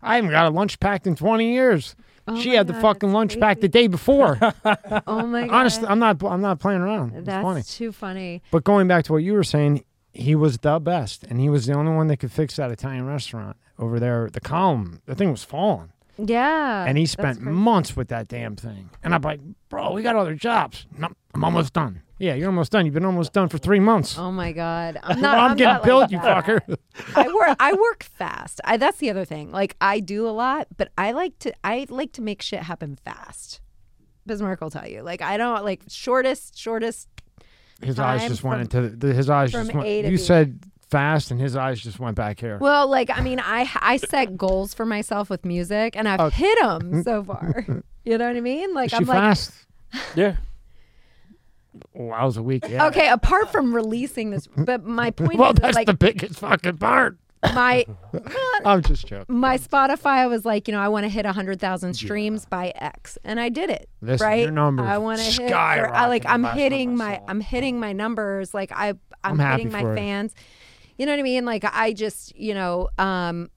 I 0.02 0.16
haven't 0.16 0.32
got 0.32 0.48
a 0.48 0.50
lunch 0.50 0.80
packed 0.80 1.06
in 1.06 1.16
twenty 1.16 1.54
years. 1.54 1.96
Oh 2.28 2.40
she 2.40 2.50
my 2.50 2.56
had 2.56 2.68
the 2.68 2.74
fucking 2.74 3.10
that's 3.10 3.14
lunch 3.16 3.40
packed 3.40 3.62
the 3.62 3.68
day 3.70 3.86
before. 3.88 4.40
oh 5.06 5.28
my 5.28 5.42
god. 5.46 5.54
Honestly, 5.54 5.88
I'm 5.88 6.00
not 6.00 6.24
I'm 6.24 6.42
not 6.42 6.60
playing 6.60 6.82
around. 6.82 7.14
It's 7.14 7.26
that's 7.28 7.44
funny. 7.44 7.62
too 7.64 7.92
funny. 7.92 8.42
But 8.50 8.64
going 8.64 8.88
back 8.88 9.04
to 9.06 9.14
what 9.14 9.22
you 9.24 9.34
were 9.34 9.44
saying, 9.44 9.84
he 10.14 10.34
was 10.34 10.58
the 10.58 10.80
best, 10.80 11.24
and 11.24 11.40
he 11.40 11.50
was 11.50 11.68
the 11.68 11.74
only 11.74 11.92
one 11.94 12.08
that 12.08 12.18
could 12.18 12.32
fix 12.32 12.56
that 12.56 12.72
Italian 12.72 13.06
restaurant 13.06 13.58
over 13.78 14.00
there. 14.00 14.30
The 14.32 14.42
column, 14.42 15.02
the 15.06 15.14
thing 15.14 15.30
was 15.30 15.44
falling, 15.44 15.92
Yeah. 16.18 16.86
and 16.86 16.98
he 16.98 17.06
spent 17.06 17.42
months 17.42 17.96
with 17.96 18.08
that 18.10 18.28
damn 18.28 18.56
thing. 18.56 18.90
And 19.04 19.14
I'm 19.14 19.22
like, 19.22 19.40
bro, 19.70 19.92
we 19.92 20.02
got 20.04 20.16
other 20.16 20.36
jobs. 20.36 20.86
No, 20.98 21.10
I'm 21.34 21.44
almost 21.44 21.74
done. 21.74 22.02
Yeah, 22.20 22.34
you're 22.34 22.48
almost 22.48 22.72
done. 22.72 22.86
You've 22.86 22.96
been 22.96 23.06
almost 23.06 23.32
done 23.32 23.48
for 23.48 23.60
three 23.60 23.80
months. 23.80 24.18
Oh 24.18 24.32
my 24.32 24.52
god. 24.52 24.98
I'm 25.04 25.22
Well. 25.22 25.36
I'm, 25.36 25.52
I'm 25.52 25.58
getting 25.58 25.74
not 25.74 25.84
billed, 25.84 26.02
like 26.02 26.12
you 26.12 26.20
that. 26.22 26.46
fucker. 26.46 26.78
I 27.16 27.28
work 27.32 27.58
I 27.60 27.74
work 27.74 28.04
fast. 28.04 28.60
I, 28.64 28.78
that's 28.78 28.98
the 28.98 29.12
other 29.12 29.24
thing. 29.24 29.52
Like 29.52 29.76
I 29.80 30.00
do 30.00 30.28
a 30.28 30.32
lot, 30.32 30.68
but 30.78 30.90
I 30.98 31.12
like 31.12 31.38
to 31.40 31.54
I 31.64 31.86
like 31.90 32.14
to 32.14 32.24
make 32.24 32.42
shit 32.42 32.62
happen 32.62 32.96
fast. 32.96 33.62
Bismarck 34.26 34.62
will 34.62 34.72
tell 34.72 34.88
you. 34.88 35.04
Like 35.04 35.22
I 35.22 35.38
don't 35.38 35.64
like 35.64 35.84
shortest 35.90 36.58
shortest. 36.58 37.08
His 37.84 38.00
eyes 38.00 38.22
time 38.22 38.30
just 38.30 38.44
went 38.44 38.72
from- 38.72 38.84
into 38.86 38.96
the, 38.98 39.14
his 39.14 39.30
eyes 39.30 39.52
just 39.52 39.72
went. 39.72 39.88
You 39.88 40.10
B. 40.10 40.18
said 40.18 40.60
fast, 40.90 41.32
and 41.32 41.40
his 41.40 41.56
eyes 41.56 41.80
just 41.82 42.00
went 42.00 42.16
back 42.16 42.40
here. 42.40 42.58
Well, 42.60 42.88
like 42.90 43.10
I 43.10 43.22
mean, 43.22 43.40
I 43.40 43.70
I 43.82 43.98
set 43.98 44.38
goals 44.38 44.74
for 44.74 44.86
myself 44.86 45.30
with 45.30 45.46
music, 45.46 45.96
and 45.96 46.08
I've 46.08 46.20
Oh. 46.20 46.30
hit 46.30 46.58
them 46.60 47.04
so 47.04 47.24
far. 47.24 47.66
You 48.06 48.18
know 48.18 48.28
what 48.28 48.38
I 48.38 48.42
mean? 48.42 48.74
Like 48.74 48.88
Is 48.88 48.92
she 48.92 48.98
I'm 48.98 49.06
like. 49.06 49.18
fast? 49.18 49.52
Yeah. 50.16 50.36
Oh, 51.98 52.10
I 52.10 52.26
was 52.26 52.38
a 52.38 52.44
week. 52.44 52.64
Yeah. 52.68 52.88
Okay, 52.88 53.08
apart 53.08 53.52
from 53.52 53.74
releasing 53.74 54.32
this, 54.32 54.48
but 54.48 54.84
my 54.84 55.12
point 55.12 55.36
Well, 55.38 55.52
is, 55.52 55.58
is 55.58 55.62
that's 55.62 55.76
like 55.76 55.88
the 55.88 55.94
biggest 55.94 56.40
fucking 56.40 56.78
part. 56.78 57.18
my 57.54 57.86
I'm 58.66 58.82
just 58.82 59.06
joking. 59.06 59.26
my 59.40 59.58
Spotify 59.60 60.28
was 60.28 60.44
like, 60.44 60.68
you 60.68 60.72
know, 60.74 60.80
I 60.80 60.88
want 60.88 61.04
to 61.04 61.10
hit 61.10 61.26
hundred 61.26 61.60
thousand 61.60 61.94
streams 61.94 62.46
by 62.46 62.72
X, 62.76 63.18
and 63.24 63.40
I 63.40 63.50
did 63.50 63.70
it. 63.70 63.88
Listen, 64.02 64.26
right? 64.26 64.42
your 64.42 64.52
numbers 64.52 64.88
I 64.88 64.98
want 64.98 65.20
to 65.22 65.42
hit. 65.44 65.52
I 65.54 66.08
like. 66.08 66.26
I'm 66.26 66.44
hitting 66.44 66.96
my. 66.96 67.18
saw. 67.18 67.26
I'm 67.28 67.42
hitting 67.42 67.80
my 67.80 67.94
numbers. 67.94 68.54
Like 68.56 68.72
I. 68.72 68.94
I'm, 69.24 69.40
I'm 69.40 69.58
hitting 69.60 69.72
my 69.72 69.84
fans. 69.96 70.34
you. 70.36 70.44
You 70.98 71.06
know 71.06 71.12
what 71.14 71.20
I 71.20 71.24
mean? 71.24 71.46
Like 71.46 71.64
I 71.64 71.94
just, 71.94 72.36
you 72.36 72.54
know, 72.54 72.90
um, 72.98 73.50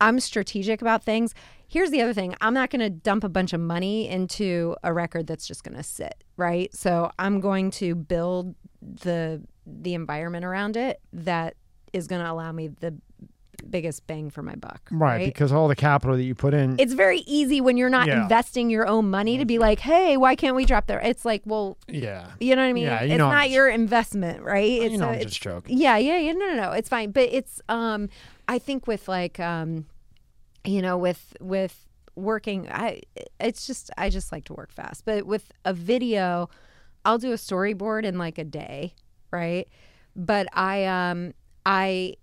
I'm 0.00 0.18
strategic 0.20 0.82
about 0.82 1.04
things. 1.04 1.34
Here's 1.68 1.90
the 1.90 2.02
other 2.02 2.12
thing. 2.12 2.34
I'm 2.40 2.52
not 2.52 2.70
going 2.70 2.80
to 2.80 2.90
dump 2.90 3.24
a 3.24 3.28
bunch 3.28 3.52
of 3.52 3.60
money 3.60 4.08
into 4.08 4.76
a 4.82 4.92
record 4.92 5.26
that's 5.26 5.46
just 5.46 5.64
going 5.64 5.76
to 5.76 5.82
sit, 5.82 6.24
right? 6.36 6.74
So 6.74 7.10
I'm 7.18 7.40
going 7.40 7.70
to 7.72 7.94
build 7.94 8.54
the 8.82 9.42
the 9.64 9.94
environment 9.94 10.44
around 10.44 10.76
it 10.76 11.00
that 11.12 11.54
is 11.92 12.08
going 12.08 12.20
to 12.20 12.30
allow 12.30 12.50
me 12.50 12.66
the 12.68 12.98
biggest 13.70 14.06
bang 14.06 14.30
for 14.30 14.42
my 14.42 14.54
buck, 14.54 14.80
Right, 14.90 15.16
right? 15.16 15.26
because 15.26 15.52
all 15.52 15.68
the 15.68 15.76
capital 15.76 16.16
that 16.16 16.22
you 16.22 16.34
put 16.34 16.54
in. 16.54 16.76
it's 16.78 16.92
very 16.92 17.20
easy 17.20 17.60
when 17.60 17.76
you're 17.76 17.88
not 17.90 18.06
Yeah. 18.06 18.22
investing 18.22 18.70
your 18.70 18.86
own 18.86 19.10
money 19.10 19.38
to 19.38 19.44
be 19.44 19.58
like, 19.58 19.78
hey, 19.80 20.16
why 20.16 20.34
can't 20.36 20.54
we 20.56 20.64
drop 20.64 20.86
there? 20.86 21.00
It's 21.00 21.24
like, 21.24 21.42
well, 21.44 21.78
yeah. 21.88 22.26
you 22.40 22.54
know 22.56 22.62
what 22.62 22.68
I 22.68 22.72
mean? 22.72 22.84
Yeah, 22.84 23.02
you 23.02 23.12
it's 23.14 23.18
know 23.18 23.26
I'm 23.26 23.32
not 23.34 23.42
just- 23.44 23.54
your 23.54 23.68
investment, 23.68 24.42
right? 24.42 24.70
It's 24.70 24.92
you 24.92 24.98
know, 24.98 25.06
a- 25.06 25.08
I'm 25.10 25.14
it's- 25.14 25.30
just 25.30 25.42
joking. 25.42 25.76
yeah, 25.78 25.96
yeah, 25.96 26.18
yeah. 26.18 26.32
No, 26.32 26.46
no, 26.48 26.54
no. 26.54 26.72
It's 26.72 26.88
fine. 26.88 27.10
But 27.12 27.28
it's 27.32 27.60
um 27.68 28.08
I 28.48 28.58
think 28.58 28.86
with 28.86 29.08
like 29.08 29.38
um 29.40 29.86
you 30.64 30.82
know, 30.82 30.96
with 30.98 31.36
with 31.40 31.86
working 32.14 32.68
I 32.70 33.00
it's 33.40 33.66
just 33.66 33.90
I 33.96 34.10
just 34.10 34.32
like 34.32 34.44
to 34.44 34.52
work 34.52 34.70
fast. 34.72 35.04
But 35.04 35.26
with 35.26 35.50
a 35.64 35.72
video, 35.72 36.50
I'll 37.04 37.18
do 37.18 37.32
a 37.32 37.36
storyboard 37.36 38.04
in 38.04 38.18
like 38.18 38.38
a 38.38 38.44
day, 38.44 38.94
right? 39.30 39.66
But 40.14 40.46
I 40.52 40.84
um 40.84 41.32
I 41.64 42.14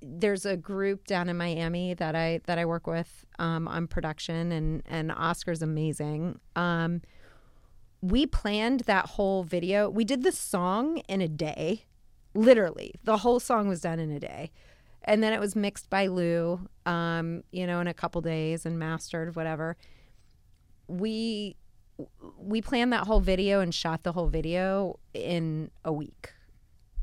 there's 0.00 0.46
a 0.46 0.56
group 0.56 1.06
down 1.06 1.28
in 1.28 1.36
Miami 1.36 1.94
that 1.94 2.14
I 2.14 2.40
that 2.46 2.58
I 2.58 2.64
work 2.64 2.86
with 2.86 3.24
um, 3.38 3.66
on 3.68 3.86
production 3.86 4.52
and 4.52 4.82
and 4.86 5.12
Oscar's 5.12 5.62
amazing. 5.62 6.40
Um, 6.56 7.02
we 8.00 8.26
planned 8.26 8.80
that 8.80 9.06
whole 9.06 9.42
video. 9.42 9.90
We 9.90 10.04
did 10.04 10.22
the 10.22 10.32
song 10.32 10.98
in 11.08 11.20
a 11.20 11.28
day, 11.28 11.86
literally. 12.34 12.94
The 13.04 13.18
whole 13.18 13.40
song 13.40 13.68
was 13.68 13.80
done 13.80 13.98
in 13.98 14.10
a 14.12 14.20
day, 14.20 14.52
and 15.02 15.22
then 15.22 15.32
it 15.32 15.40
was 15.40 15.56
mixed 15.56 15.90
by 15.90 16.06
Lou, 16.06 16.68
um, 16.86 17.42
you 17.50 17.66
know, 17.66 17.80
in 17.80 17.88
a 17.88 17.94
couple 17.94 18.20
days 18.20 18.64
and 18.64 18.78
mastered, 18.78 19.34
whatever. 19.34 19.76
we 20.88 21.56
we 22.38 22.62
planned 22.62 22.92
that 22.92 23.06
whole 23.06 23.20
video 23.20 23.60
and 23.60 23.74
shot 23.74 24.04
the 24.04 24.12
whole 24.12 24.28
video 24.28 24.98
in 25.14 25.70
a 25.84 25.92
week. 25.92 26.32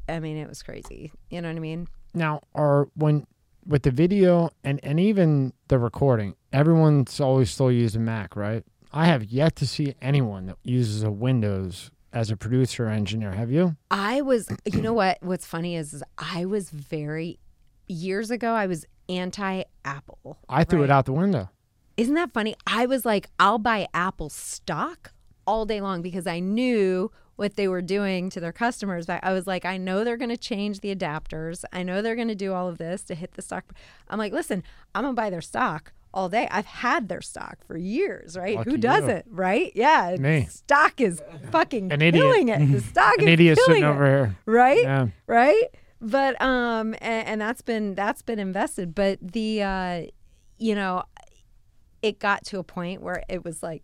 I 0.08 0.20
mean, 0.20 0.38
it 0.38 0.48
was 0.48 0.64
crazy. 0.64 1.12
You 1.30 1.42
know 1.42 1.50
what 1.50 1.58
I 1.58 1.60
mean? 1.60 1.88
Now, 2.16 2.42
are 2.54 2.88
when 2.96 3.28
with 3.66 3.84
the 3.84 3.92
video 3.92 4.50
and 4.64 4.80
and 4.84 5.00
even 5.00 5.54
the 5.68 5.78
recording, 5.78 6.36
everyone's 6.54 7.20
always 7.20 7.52
still 7.52 7.72
using 7.72 8.06
Mac, 8.06 8.36
right? 8.36 8.64
I 8.92 9.06
have 9.06 9.26
yet 9.26 9.56
to 9.58 9.68
see 9.68 9.96
anyone 10.02 10.46
that 10.46 10.58
uses 10.64 11.04
a 11.04 11.12
Windows 11.12 11.92
as 12.14 12.32
a 12.32 12.38
producer 12.38 12.86
or 12.86 12.90
engineer. 12.90 13.34
Have 13.34 13.52
you? 13.52 13.76
I 13.92 14.22
was, 14.22 14.48
you 14.66 14.82
know 14.82 14.94
what? 14.94 15.18
What's 15.22 15.46
funny 15.46 15.76
is, 15.76 15.94
is 15.94 16.02
I 16.18 16.46
was 16.46 16.70
very 16.70 17.40
years 17.88 18.32
ago. 18.32 18.54
I 18.54 18.68
was 18.68 18.86
anti 19.10 19.64
Apple. 19.84 20.38
I 20.48 20.64
threw 20.64 20.84
it 20.84 20.90
out 20.90 21.06
the 21.06 21.14
window. 21.14 21.50
Isn't 21.98 22.16
that 22.16 22.34
funny? 22.34 22.56
I 22.66 22.86
was 22.86 23.06
like, 23.06 23.28
I'll 23.38 23.60
buy 23.60 23.88
Apple 23.94 24.30
stock 24.30 25.12
all 25.46 25.66
day 25.66 25.82
long 25.82 26.02
because 26.02 26.26
I 26.26 26.40
knew 26.40 27.12
what 27.36 27.56
they 27.56 27.68
were 27.68 27.82
doing 27.82 28.30
to 28.30 28.40
their 28.40 28.54
customers. 28.54 29.06
But 29.06 29.20
I 29.24 29.34
was 29.34 29.46
like, 29.46 29.66
I 29.66 29.78
know 29.78 30.04
they're 30.04 30.18
going 30.18 30.30
to 30.30 30.38
change 30.38 30.80
the 30.80 30.96
adapters. 30.96 31.64
I 31.74 31.84
know 31.84 32.02
they're 32.02 32.16
going 32.16 32.30
to 32.30 32.36
do 32.36 32.54
all 32.54 32.68
of 32.70 32.78
this 32.78 33.04
to 33.04 33.16
hit 33.16 33.34
the 33.34 33.42
stock. 33.42 33.66
I'm 34.10 34.18
like, 34.20 34.32
listen, 34.34 34.64
I'm 34.94 35.04
going 35.04 35.16
to 35.16 35.22
buy 35.22 35.30
their 35.30 35.42
stock 35.42 35.92
all 36.14 36.30
day. 36.30 36.48
I've 36.50 36.66
had 36.66 37.10
their 37.10 37.22
stock 37.22 37.58
for 37.68 37.76
years, 37.76 38.38
right? 38.38 38.56
Lucky 38.56 38.72
Who 38.72 38.78
doesn't, 38.78 39.26
right? 39.30 39.72
Yeah. 39.76 40.16
Me. 40.18 40.46
Stock 40.50 41.02
is 41.02 41.22
fucking 41.52 41.92
An 41.92 42.02
idiot. 42.02 42.24
killing 42.24 42.48
it. 42.50 42.72
The 42.72 42.80
stock 42.90 43.16
An 43.18 43.28
is 43.28 43.34
idiot 43.34 43.58
killing 43.58 43.68
sitting 43.68 43.84
it, 43.84 43.88
over 43.94 44.06
here. 44.06 44.36
right? 44.46 44.82
Yeah. 44.84 45.08
right 45.28 45.64
but 46.02 46.40
um 46.42 46.94
and, 47.02 47.28
and 47.28 47.42
that's 47.42 47.62
been 47.62 47.96
that's 47.96 48.22
been 48.22 48.38
invested 48.38 48.94
but 48.94 49.18
the 49.22 49.64
uh 49.64 50.02
you 50.58 50.76
know 50.76 51.02
it 52.02 52.20
got 52.20 52.44
to 52.44 52.60
a 52.60 52.64
point 52.64 53.02
where 53.02 53.24
it 53.30 53.46
was 53.46 53.64
like 53.64 53.82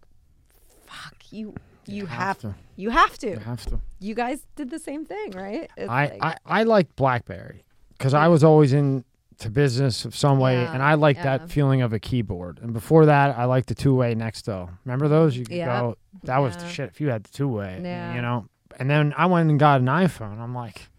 fuck 0.85 1.15
you 1.31 1.55
you, 1.85 2.05
have, 2.05 2.37
to. 2.39 2.55
you 2.75 2.89
have 2.89 3.17
to 3.19 3.29
You 3.31 3.37
have 3.37 3.65
to. 3.67 3.79
you 3.99 4.15
guys 4.15 4.45
did 4.55 4.69
the 4.69 4.79
same 4.79 5.05
thing 5.05 5.31
right 5.31 5.69
It's 5.77 5.89
I, 5.89 6.05
like- 6.05 6.17
I, 6.23 6.35
I 6.45 6.63
like 6.63 6.95
BlackBerry 6.95 7.63
because 7.97 8.13
I 8.13 8.27
was 8.27 8.43
always 8.43 8.73
into 8.73 9.05
business 9.51 10.05
of 10.05 10.15
some 10.15 10.39
way, 10.39 10.61
Yeah, 10.61 10.73
and 10.73 10.83
I 10.83 10.93
like 10.95 11.17
yeah. 11.17 11.37
that 11.37 11.49
feeling 11.49 11.81
of 11.81 11.93
a 11.93 11.99
keyboard. 11.99 12.59
And 12.61 12.73
before 12.73 13.05
that, 13.07 13.37
I 13.37 13.45
liked 13.45 13.67
the 13.69 13.75
two 13.75 13.95
way 13.95 14.13
Nextel. 14.15 14.69
Remember 14.85 15.07
those? 15.07 15.35
You 15.35 15.45
could 15.45 15.55
Yeah. 15.57 15.79
go. 15.81 15.97
That 16.23 16.37
was 16.39 16.55
the 16.57 16.67
shit. 16.67 16.89
If 16.89 17.01
you 17.01 17.09
had 17.09 17.23
the 17.23 17.31
two 17.31 17.47
way, 17.47 17.79
Yeah. 17.83 18.13
you 18.15 18.21
know. 18.21 18.45
And 18.79 18.89
then 18.89 19.13
I 19.17 19.25
went 19.25 19.49
and 19.49 19.59
got 19.59 19.81
an 19.81 19.87
iPhone. 19.87 20.39
I'm 20.39 20.53
like, 20.55 20.89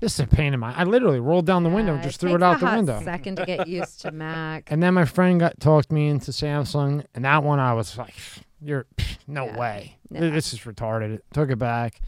this 0.00 0.14
is 0.14 0.20
a 0.20 0.26
pain 0.26 0.52
in 0.54 0.60
my. 0.60 0.74
I 0.76 0.84
literally 0.84 1.20
rolled 1.20 1.46
down 1.46 1.62
the 1.62 1.70
window, 1.70 1.94
and 1.94 2.02
just 2.02 2.20
threw 2.20 2.34
it 2.34 2.42
out 2.42 2.58
the 2.60 2.66
window. 2.66 3.00
second 3.02 3.36
to 3.36 3.46
get 3.46 3.66
used 3.68 4.00
to 4.02 4.10
mac 4.22 4.70
And 4.70 4.82
then 4.82 4.92
my 4.94 5.04
friend 5.04 5.38
got 5.40 5.58
talked 5.60 5.90
me 5.92 6.08
into 6.08 6.30
Samsung, 6.32 7.04
and 7.14 7.24
that 7.24 7.42
one 7.44 7.58
I 7.60 7.72
was 7.74 7.96
like, 7.96 8.14
"You're 8.64 8.86
no 9.26 9.46
Yeah. 9.46 9.58
way. 9.58 9.98
This 10.10 10.52
is 10.52 10.60
retarded." 10.60 11.14
It 11.14 11.24
Took 11.32 11.50
it 11.50 11.58
back, 11.58 12.00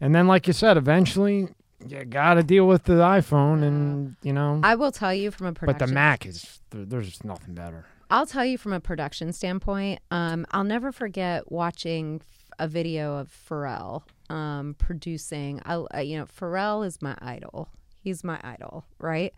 and 0.00 0.14
then, 0.14 0.26
like 0.26 0.46
you 0.46 0.52
said, 0.52 0.76
eventually 0.76 1.48
you 1.86 2.04
got 2.04 2.34
to 2.34 2.42
deal 2.42 2.66
with 2.66 2.84
the 2.84 2.94
iPhone, 2.94 3.62
and 3.62 4.16
you 4.22 4.32
know. 4.32 4.60
i 4.64 4.74
will 4.74 4.90
tell 4.92 5.14
you 5.14 5.30
from 5.30 5.46
a 5.48 5.52
production. 5.52 5.78
but 5.78 5.86
the 5.86 5.92
Mac 5.92 6.26
is 6.26 6.60
there- 6.70 6.84
there's 6.84 7.22
nothing 7.24 7.54
better. 7.54 7.86
I'll 8.10 8.26
tell 8.26 8.44
you 8.44 8.56
from 8.58 8.72
a 8.72 8.80
production 8.80 9.32
standpoint. 9.32 10.00
Um, 10.10 10.46
I'll 10.50 10.64
never 10.64 10.90
forget 10.92 11.52
watching 11.52 12.22
a 12.58 12.66
video 12.66 13.16
of 13.16 13.28
Pharrell 13.48 14.02
um, 14.30 14.74
producing. 14.78 15.60
I, 15.64 15.84
I- 15.92 16.00
you 16.00 16.18
know, 16.18 16.24
Pharrell 16.26 16.84
is 16.86 17.00
my 17.02 17.16
idol. 17.20 17.68
He's 18.00 18.24
my 18.24 18.40
idol, 18.42 18.84
right? 18.98 19.32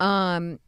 Um, 0.00 0.58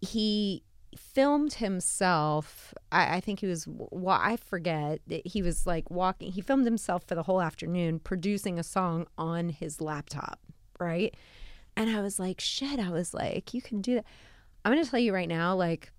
he 0.00 0.62
filmed 0.96 1.54
himself. 1.54 2.72
I, 2.92 3.16
I 3.16 3.20
think 3.20 3.40
he 3.40 3.46
was. 3.46 3.66
Well, 3.68 4.18
I 4.20 4.36
forget. 4.36 5.00
He 5.24 5.42
was 5.42 5.66
like 5.66 5.90
walking. 5.90 6.32
He 6.32 6.40
filmed 6.40 6.64
himself 6.64 7.04
for 7.06 7.14
the 7.14 7.22
whole 7.24 7.40
afternoon 7.42 7.98
producing 7.98 8.58
a 8.58 8.62
song 8.62 9.06
on 9.16 9.48
his 9.50 9.80
laptop, 9.80 10.38
right? 10.80 11.14
And 11.76 11.90
I 11.90 12.00
was 12.00 12.18
like, 12.18 12.40
shit. 12.40 12.78
I 12.80 12.90
was 12.90 13.14
like, 13.14 13.54
you 13.54 13.62
can 13.62 13.80
do 13.80 13.96
that. 13.96 14.04
I'm 14.64 14.72
gonna 14.72 14.84
tell 14.84 15.00
you 15.00 15.14
right 15.14 15.28
now, 15.28 15.54
like 15.54 15.92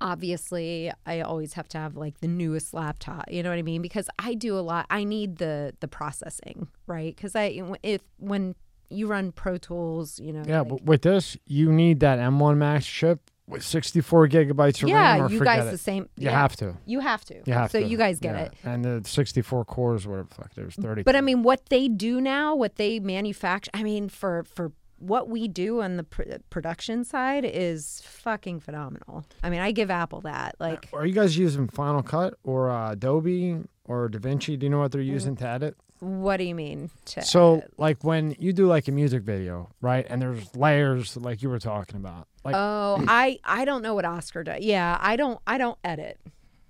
obviously 0.00 0.88
i 1.04 1.20
always 1.20 1.54
have 1.54 1.66
to 1.66 1.76
have 1.78 1.96
like 1.96 2.20
the 2.20 2.28
newest 2.28 2.72
laptop 2.74 3.24
you 3.28 3.42
know 3.42 3.48
what 3.50 3.58
i 3.58 3.62
mean 3.62 3.82
because 3.82 4.08
i 4.20 4.32
do 4.34 4.56
a 4.56 4.60
lot 4.60 4.86
i 4.88 5.02
need 5.02 5.38
the 5.38 5.74
the 5.80 5.88
processing 5.88 6.68
right 6.86 7.16
because 7.16 7.34
i 7.34 7.60
if 7.82 8.00
when 8.18 8.54
you 8.88 9.08
run 9.08 9.32
pro 9.32 9.56
tools 9.56 10.20
you 10.20 10.32
know 10.32 10.42
Yeah, 10.46 10.60
like- 10.60 10.68
but 10.68 10.82
with 10.84 11.02
this, 11.02 11.36
you 11.46 11.72
need 11.72 11.98
that 12.00 12.20
M1 12.20 12.56
Max 12.58 12.86
chip 12.86 13.30
with 13.46 13.62
64 13.62 14.28
gigabytes 14.28 14.82
of 14.82 14.88
yeah 14.88 15.20
RAM. 15.20 15.30
You 15.30 15.40
guys 15.44 15.66
it. 15.66 15.70
the 15.70 15.78
same 15.78 16.08
You 16.16 16.26
yeah, 16.30 16.30
have 16.40 16.56
to. 16.56 16.76
you 16.86 17.00
have 17.00 17.24
to 17.26 17.42
You 17.44 17.52
have 17.52 17.70
so 17.70 17.80
to. 17.80 17.86
you 17.86 17.96
guys 17.98 18.18
get 18.18 18.34
Yeah. 18.36 18.42
it 18.44 18.52
And 18.64 18.84
the 18.84 19.02
64 19.06 19.64
cores, 19.66 20.06
whatever 20.06 20.28
the 20.28 20.34
fuck, 20.34 20.54
there's 20.54 20.74
30. 20.76 21.02
but 21.02 21.14
i 21.16 21.20
mean 21.20 21.42
what 21.42 21.66
they 21.68 21.88
do 21.88 22.20
now 22.20 22.54
what 22.54 22.76
they 22.76 23.00
manufacture 23.00 23.70
i 23.74 23.82
mean 23.82 24.08
for 24.08 24.44
for 24.44 24.72
what 24.98 25.28
we 25.28 25.48
do 25.48 25.82
on 25.82 25.96
the 25.96 26.04
pr- 26.04 26.22
production 26.48 27.04
side 27.04 27.44
is 27.44 28.00
fucking 28.06 28.60
phenomenal 28.60 29.24
i 29.42 29.50
mean 29.50 29.60
i 29.60 29.70
give 29.72 29.90
apple 29.90 30.20
that 30.22 30.54
like 30.58 30.88
Are 30.94 31.04
you 31.04 31.12
guys 31.12 31.36
using 31.36 31.68
Final 31.68 32.02
Cut 32.02 32.34
or 32.44 32.70
uh, 32.70 32.92
Adobe 32.92 33.58
or 33.84 34.08
DaVinci? 34.08 34.58
Do 34.58 34.64
you 34.64 34.70
know 34.70 34.78
what 34.78 34.92
they're 34.92 35.02
using 35.02 35.36
to 35.36 35.46
edit? 35.46 35.76
What 36.04 36.36
do 36.36 36.44
you 36.44 36.54
mean 36.54 36.90
to 37.06 37.22
So, 37.22 37.62
like 37.78 38.04
when 38.04 38.36
you 38.38 38.52
do 38.52 38.66
like 38.66 38.88
a 38.88 38.92
music 38.92 39.22
video, 39.22 39.70
right? 39.80 40.06
And 40.08 40.20
there's 40.20 40.54
layers, 40.54 41.16
like 41.16 41.42
you 41.42 41.48
were 41.48 41.58
talking 41.58 41.96
about. 41.96 42.28
Like, 42.44 42.54
Oh, 42.56 43.02
I 43.08 43.38
I 43.44 43.64
don't 43.64 43.82
know 43.82 43.94
what 43.94 44.04
Oscar 44.04 44.44
does. 44.44 44.60
Yeah, 44.62 44.98
I 45.00 45.16
don't 45.16 45.38
I 45.46 45.58
don't 45.58 45.78
edit 45.84 46.20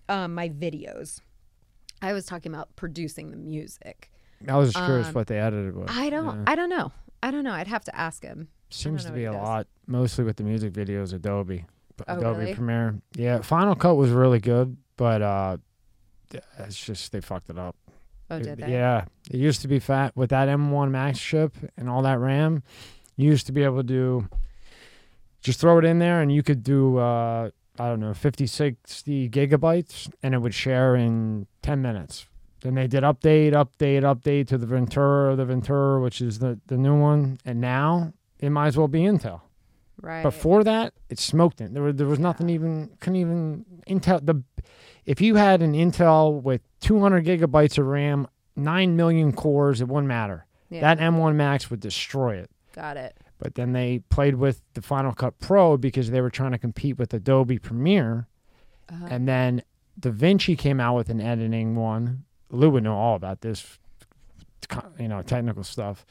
um, 0.09 0.35
my 0.35 0.49
videos. 0.49 1.21
I 2.03 2.13
was 2.13 2.27
talking 2.27 2.53
about 2.55 2.75
producing 2.77 3.31
the 3.31 3.37
music. 3.37 4.11
I 4.49 4.57
was 4.57 4.73
just 4.73 4.85
curious 4.85 5.09
um, 5.09 5.15
what 5.15 5.27
they 5.27 5.39
edited 5.39 5.75
with. 5.75 5.91
I 5.91 6.11
don't 6.11 6.37
Yeah. 6.39 6.45
I 6.53 6.55
don't 6.55 6.69
know. 6.69 6.93
I 7.23 7.31
don't 7.31 7.45
know. 7.45 7.53
I'd 7.53 7.67
have 7.69 7.85
to 7.85 7.97
ask 7.97 8.23
him. 8.23 8.49
Seems 8.71 9.05
to 9.07 9.13
be 9.13 9.25
a 9.25 9.33
does. 9.33 9.41
lot, 9.43 9.67
mostly 9.87 10.25
with 10.25 10.37
the 10.37 10.43
music 10.45 10.73
videos, 10.73 11.13
Adobe, 11.15 11.65
Oh, 12.09 12.19
Adobe 12.19 12.41
really? 12.41 12.55
Premiere. 12.55 13.01
Yeah, 13.15 13.41
Final 13.41 13.75
Cut 13.77 13.95
was 13.95 14.11
really 14.11 14.41
good, 14.41 14.77
but 14.97 15.23
uh, 15.23 15.57
it's 16.59 16.77
just 16.85 17.13
they 17.13 17.21
fucked 17.21 17.51
it 17.51 17.59
up. 17.59 17.77
Oh, 18.31 18.39
did 18.39 18.59
they? 18.59 18.73
Yeah, 18.73 19.05
it 19.31 19.37
used 19.37 19.61
to 19.63 19.69
be 19.69 19.79
fat 19.79 20.17
with 20.17 20.31
that 20.31 20.49
M1 20.49 20.91
Max 20.91 21.21
chip 21.21 21.55
and 21.77 21.89
all 21.89 22.03
that 22.03 22.19
RAM. 22.19 22.63
You 23.17 23.29
used 23.29 23.47
to 23.47 23.53
be 23.53 23.63
able 23.63 23.79
to 23.79 23.83
do 23.83 24.29
just 25.41 25.61
throw 25.61 25.79
it 25.79 25.85
in 25.85 25.99
there, 25.99 26.21
and 26.23 26.33
you 26.33 26.43
could 26.43 26.65
do 26.65 26.97
uh, 26.99 27.51
I 27.79 27.89
don't 27.89 28.01
know 28.01 28.15
50, 28.15 28.47
60 28.47 29.29
gigabytes, 29.29 30.11
and 30.23 30.35
it 30.35 30.39
would 30.39 30.55
share 30.55 30.97
in 30.97 31.47
ten 31.63 31.83
minutes. 31.83 32.27
Then 32.63 32.77
they 32.77 32.87
did 32.87 33.03
update, 33.03 33.53
update, 33.53 34.03
update 34.03 34.49
to 34.49 34.57
the 34.59 34.65
Ventura, 34.67 35.37
the 35.37 35.45
Ventura, 35.45 36.01
which 36.01 36.21
is 36.21 36.39
the 36.39 36.59
the 36.67 36.79
new 36.79 36.99
one, 36.99 37.39
and 37.45 37.61
now 37.61 38.15
it 38.41 38.51
might 38.51 38.69
as 38.69 38.77
well 38.77 38.89
be 38.89 39.01
Intel. 39.01 39.43
Right. 40.01 40.23
Before 40.23 40.65
that, 40.65 40.95
it 41.09 41.19
smoked 41.19 41.61
it. 41.61 41.75
There 41.75 41.83
was 41.83 41.97
there 41.97 42.07
was 42.07 42.19
nothing 42.19 42.49
even 42.49 42.91
couldn't 43.01 43.17
even 43.17 43.65
Intel 43.87 44.25
the 44.25 44.43
if 45.07 45.21
you 45.21 45.35
had 45.37 45.63
an 45.63 45.73
Intel 45.75 46.43
with 46.43 46.63
200 46.81 47.25
gigabytes 47.25 47.79
of 47.79 47.87
RAM, 47.87 48.27
nine 48.57 48.97
million 48.97 49.33
cores, 49.33 49.81
it 49.81 49.89
wouldn't 49.89 50.09
matter. 50.09 50.47
yeah, 50.71 50.81
That 50.81 50.99
M1 50.99 51.35
Max 51.35 51.71
would 51.71 51.81
destroy 51.81 52.37
it. 52.37 52.51
got 52.75 52.97
it. 52.97 53.17
But 53.39 53.55
then 53.57 53.73
they 53.73 53.99
played 54.09 54.37
with 54.37 54.63
the 54.75 54.83
Final 54.83 55.13
Cut 55.13 55.39
Pro 55.39 55.77
because 55.77 56.11
they 56.11 56.21
were 56.21 56.31
trying 56.31 56.53
to 56.53 56.59
compete 56.59 56.99
with 56.99 57.13
Adobe 57.13 57.59
Premiere, 57.59 58.27
Uh-huh. 58.89 59.07
and 59.11 59.29
then 59.29 59.63
DaVinci 60.01 60.57
came 60.59 60.81
out 60.81 60.97
with 60.97 61.09
an 61.09 61.21
editing 61.21 61.77
one. 61.77 62.25
Lou 62.51 62.71
would 62.71 62.85
know 62.85 62.97
all 62.97 63.17
about 63.17 63.41
this, 63.43 63.79
you 64.99 65.09
know, 65.09 65.23
technical 65.23 65.65
stuff. 65.65 66.05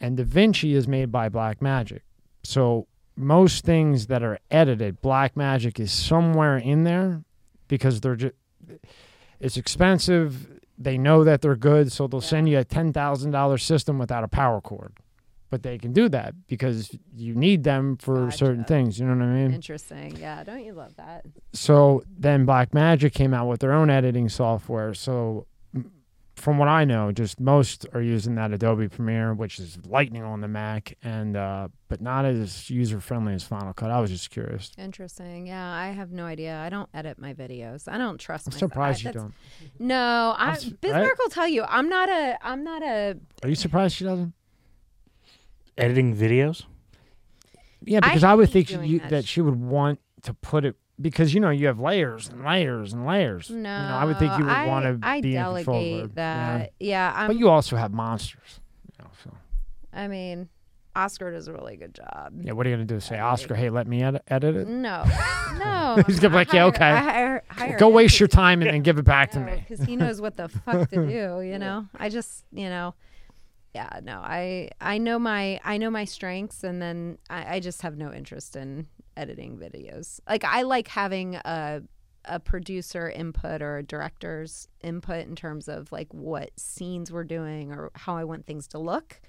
And 0.00 0.18
DaVinci 0.18 0.72
is 0.74 0.88
made 0.88 1.12
by 1.12 1.28
Blackmagic. 1.28 2.00
So 2.42 2.86
most 3.16 3.64
things 3.64 4.06
that 4.06 4.22
are 4.22 4.38
edited, 4.50 5.00
Blackmagic 5.02 5.78
is 5.78 5.92
somewhere 5.92 6.56
in 6.56 6.84
there 6.84 7.22
because 7.72 8.02
they're 8.02 8.16
just 8.16 8.34
it's 9.40 9.56
expensive. 9.56 10.60
They 10.76 10.98
know 10.98 11.24
that 11.24 11.40
they're 11.40 11.56
good, 11.56 11.90
so 11.90 12.06
they'll 12.06 12.20
send 12.20 12.50
you 12.50 12.58
a 12.58 12.64
ten 12.64 12.92
thousand 12.92 13.30
dollar 13.30 13.56
system 13.56 13.98
without 13.98 14.22
a 14.24 14.28
power 14.28 14.60
cord. 14.60 14.92
But 15.48 15.62
they 15.62 15.78
can 15.78 15.94
do 15.94 16.10
that 16.10 16.34
because 16.48 16.94
you 17.14 17.34
need 17.34 17.64
them 17.64 17.96
for 17.96 18.30
certain 18.30 18.64
things. 18.64 18.98
You 18.98 19.06
know 19.06 19.14
what 19.14 19.24
I 19.24 19.34
mean? 19.34 19.54
Interesting. 19.54 20.16
Yeah, 20.18 20.44
don't 20.44 20.62
you 20.64 20.74
love 20.74 20.96
that? 20.96 21.24
So 21.54 22.02
then 22.14 22.46
Blackmagic 22.46 23.14
came 23.14 23.32
out 23.32 23.48
with 23.48 23.60
their 23.60 23.72
own 23.72 23.88
editing 23.88 24.28
software. 24.28 24.92
So 24.92 25.46
from 26.42 26.58
what 26.58 26.66
I 26.66 26.84
know, 26.84 27.12
just 27.12 27.38
most 27.38 27.86
are 27.94 28.02
using 28.02 28.34
that 28.34 28.52
Adobe 28.52 28.88
Premiere, 28.88 29.32
which 29.32 29.60
is 29.60 29.78
lightning 29.86 30.24
on 30.24 30.40
the 30.40 30.48
Mac, 30.48 30.98
and 31.00 31.36
uh, 31.36 31.68
but 31.86 32.00
not 32.00 32.24
as 32.24 32.68
user 32.68 32.98
friendly 33.00 33.32
as 33.32 33.44
Final 33.44 33.72
Cut. 33.72 33.92
I 33.92 34.00
was 34.00 34.10
just 34.10 34.28
curious. 34.30 34.72
Interesting. 34.76 35.46
Yeah, 35.46 35.64
I 35.72 35.90
have 35.90 36.10
no 36.10 36.24
idea. 36.24 36.58
I 36.58 36.68
don't 36.68 36.88
edit 36.92 37.16
my 37.20 37.32
videos. 37.32 37.86
I 37.86 37.96
don't 37.96 38.18
trust 38.18 38.48
I'm 38.48 38.54
myself. 38.54 38.72
surprised 38.72 38.98
I- 39.06 39.10
you 39.10 39.12
that's- 39.12 39.22
don't. 39.22 39.34
No, 39.78 40.34
I, 40.36 40.50
I'm 40.50 40.78
Bismarck 40.80 41.04
right? 41.04 41.18
will 41.20 41.30
tell 41.30 41.46
you. 41.46 41.62
I'm 41.62 41.88
not 41.88 42.08
a. 42.08 42.36
I'm 42.42 42.64
not 42.64 42.82
a. 42.82 43.16
Are 43.44 43.48
you 43.48 43.54
surprised 43.54 43.94
she 43.94 44.02
doesn't? 44.02 44.32
Editing 45.78 46.16
videos? 46.16 46.64
Yeah, 47.84 48.00
because 48.00 48.24
I, 48.24 48.34
would 48.34 48.48
hate 48.48 48.52
think 48.52 48.68
doing 48.68 48.90
you, 48.90 48.98
that 48.98 49.10
that 49.10 49.24
she 49.26 49.40
would 49.40 49.60
want 49.60 50.00
to 50.22 50.34
put 50.34 50.64
it 50.64 50.74
because 51.02 51.34
you 51.34 51.40
know 51.40 51.50
you 51.50 51.66
have 51.66 51.78
layers 51.80 52.28
and 52.28 52.44
layers 52.44 52.92
and 52.92 53.04
layers. 53.06 53.50
No, 53.50 53.56
you 53.56 53.62
know, 53.62 53.68
I 53.68 54.04
would 54.04 54.18
think 54.18 54.38
you 54.38 54.44
would 54.44 54.66
want 54.66 54.84
to 54.84 55.06
I 55.06 55.20
be 55.20 55.36
in 55.36 55.42
control 55.44 55.76
of 55.76 56.14
delegate 56.14 56.14
that. 56.14 56.72
Yeah, 56.78 56.88
Yeah. 56.88 57.12
I'm. 57.14 57.26
But 57.28 57.36
you 57.36 57.48
also 57.50 57.76
have 57.76 57.92
monsters. 57.92 58.60
You 58.86 59.04
know, 59.04 59.10
so 59.24 59.30
I 59.92 60.08
mean, 60.08 60.48
Oscar 60.94 61.30
does 61.32 61.48
a 61.48 61.52
really 61.52 61.76
good 61.76 61.94
job. 61.94 62.32
yeah, 62.42 62.52
what 62.52 62.66
are 62.66 62.70
you 62.70 62.76
gonna 62.76 62.84
do? 62.86 63.00
Say, 63.00 63.18
Oscar, 63.18 63.54
hey, 63.54 63.70
let 63.70 63.86
me 63.86 64.02
edit, 64.02 64.22
edit 64.28 64.56
it. 64.56 64.68
No, 64.68 65.04
no. 65.58 66.02
He's 66.06 66.20
gonna 66.20 66.30
be 66.30 66.36
like, 66.36 66.52
yeah, 66.52 66.66
okay. 66.66 66.90
Hire, 66.90 67.42
hire 67.48 67.78
Go 67.78 67.88
waste 67.88 68.20
your 68.20 68.28
time 68.28 68.62
and 68.62 68.84
give 68.84 68.98
it 68.98 69.04
back 69.04 69.30
to 69.32 69.40
me. 69.40 69.64
because 69.68 69.84
he 69.84 69.96
knows 69.96 70.20
what 70.20 70.36
the 70.36 70.48
fuck 70.48 70.88
to 70.90 71.06
do. 71.06 71.40
You 71.52 71.58
know, 71.58 71.86
I 71.98 72.08
just, 72.08 72.44
you 72.52 72.68
know, 72.68 72.94
yeah, 73.74 74.00
no, 74.02 74.18
I, 74.18 74.68
I 74.80 74.98
know 74.98 75.18
my, 75.18 75.58
I 75.64 75.78
know 75.78 75.90
my 75.90 76.04
strengths, 76.04 76.62
and 76.62 76.80
then 76.80 77.16
I, 77.30 77.56
I 77.56 77.60
just 77.60 77.80
have 77.82 77.96
no 77.96 78.12
interest 78.12 78.54
in 78.54 78.86
editing 79.16 79.56
videos. 79.58 80.20
Like, 80.28 80.44
I 80.44 80.62
like 80.62 80.88
having 80.88 81.36
a, 81.36 81.82
a 82.24 82.40
producer 82.40 83.10
input 83.10 83.62
or 83.62 83.78
a 83.78 83.82
director's 83.82 84.68
input 84.82 85.26
in 85.26 85.36
terms 85.36 85.68
of 85.68 85.90
like 85.92 86.12
what 86.12 86.50
scenes 86.56 87.10
we're 87.12 87.24
doing 87.24 87.72
or 87.72 87.90
how 87.94 88.16
I 88.16 88.24
want 88.24 88.46
things 88.46 88.66
to 88.68 88.78
look. 88.78 89.20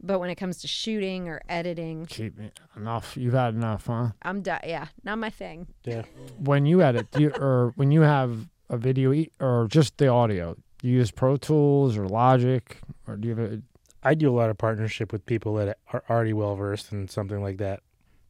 But 0.00 0.20
when 0.20 0.30
it 0.30 0.36
comes 0.36 0.58
to 0.58 0.68
shooting 0.68 1.28
or 1.28 1.40
editing, 1.48 2.06
Keep 2.06 2.38
it 2.38 2.60
enough. 2.76 3.16
You've 3.16 3.34
had 3.34 3.54
enough, 3.54 3.86
huh? 3.86 4.10
I'm 4.22 4.42
done. 4.42 4.60
Yeah, 4.64 4.86
not 5.02 5.18
my 5.18 5.30
thing. 5.30 5.66
Yeah. 5.84 6.02
When 6.38 6.66
you 6.66 6.82
edit, 6.82 7.10
do 7.10 7.22
you, 7.22 7.30
or 7.30 7.72
when 7.74 7.90
you 7.90 8.02
have 8.02 8.46
a 8.70 8.76
video 8.76 9.12
e- 9.12 9.32
or 9.40 9.66
just 9.68 9.98
the 9.98 10.06
audio, 10.06 10.54
do 10.78 10.88
you 10.88 10.98
use 10.98 11.10
Pro 11.10 11.36
Tools 11.36 11.96
or 11.96 12.06
Logic, 12.06 12.78
or 13.08 13.16
do 13.16 13.26
you 13.26 13.34
have 13.34 13.52
a 13.52 13.62
I 14.02 14.14
do 14.14 14.30
a 14.30 14.36
lot 14.36 14.48
of 14.48 14.56
partnership 14.58 15.12
with 15.12 15.26
people 15.26 15.54
that 15.54 15.78
are 15.92 16.04
already 16.08 16.32
well 16.32 16.54
versed 16.54 16.92
in 16.92 17.08
something 17.08 17.42
like 17.42 17.58
that. 17.58 17.80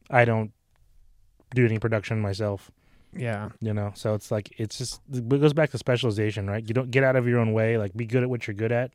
I 0.09 0.25
don't 0.25 0.51
do 1.55 1.65
any 1.65 1.79
production 1.79 2.19
myself, 2.21 2.71
yeah? 3.15 3.49
you 3.59 3.73
know. 3.73 3.91
So 3.95 4.13
it's 4.13 4.31
like 4.31 4.53
it's 4.57 4.77
just 4.77 5.01
it 5.13 5.27
goes 5.29 5.53
back 5.53 5.71
to 5.71 5.77
specialization, 5.77 6.47
right? 6.49 6.63
You 6.67 6.73
don't 6.73 6.91
get 6.91 7.03
out 7.03 7.15
of 7.15 7.27
your 7.27 7.39
own 7.39 7.53
way, 7.53 7.77
like 7.77 7.95
be 7.95 8.05
good 8.05 8.23
at 8.23 8.29
what 8.29 8.47
you're 8.47 8.55
good 8.55 8.71
at, 8.71 8.91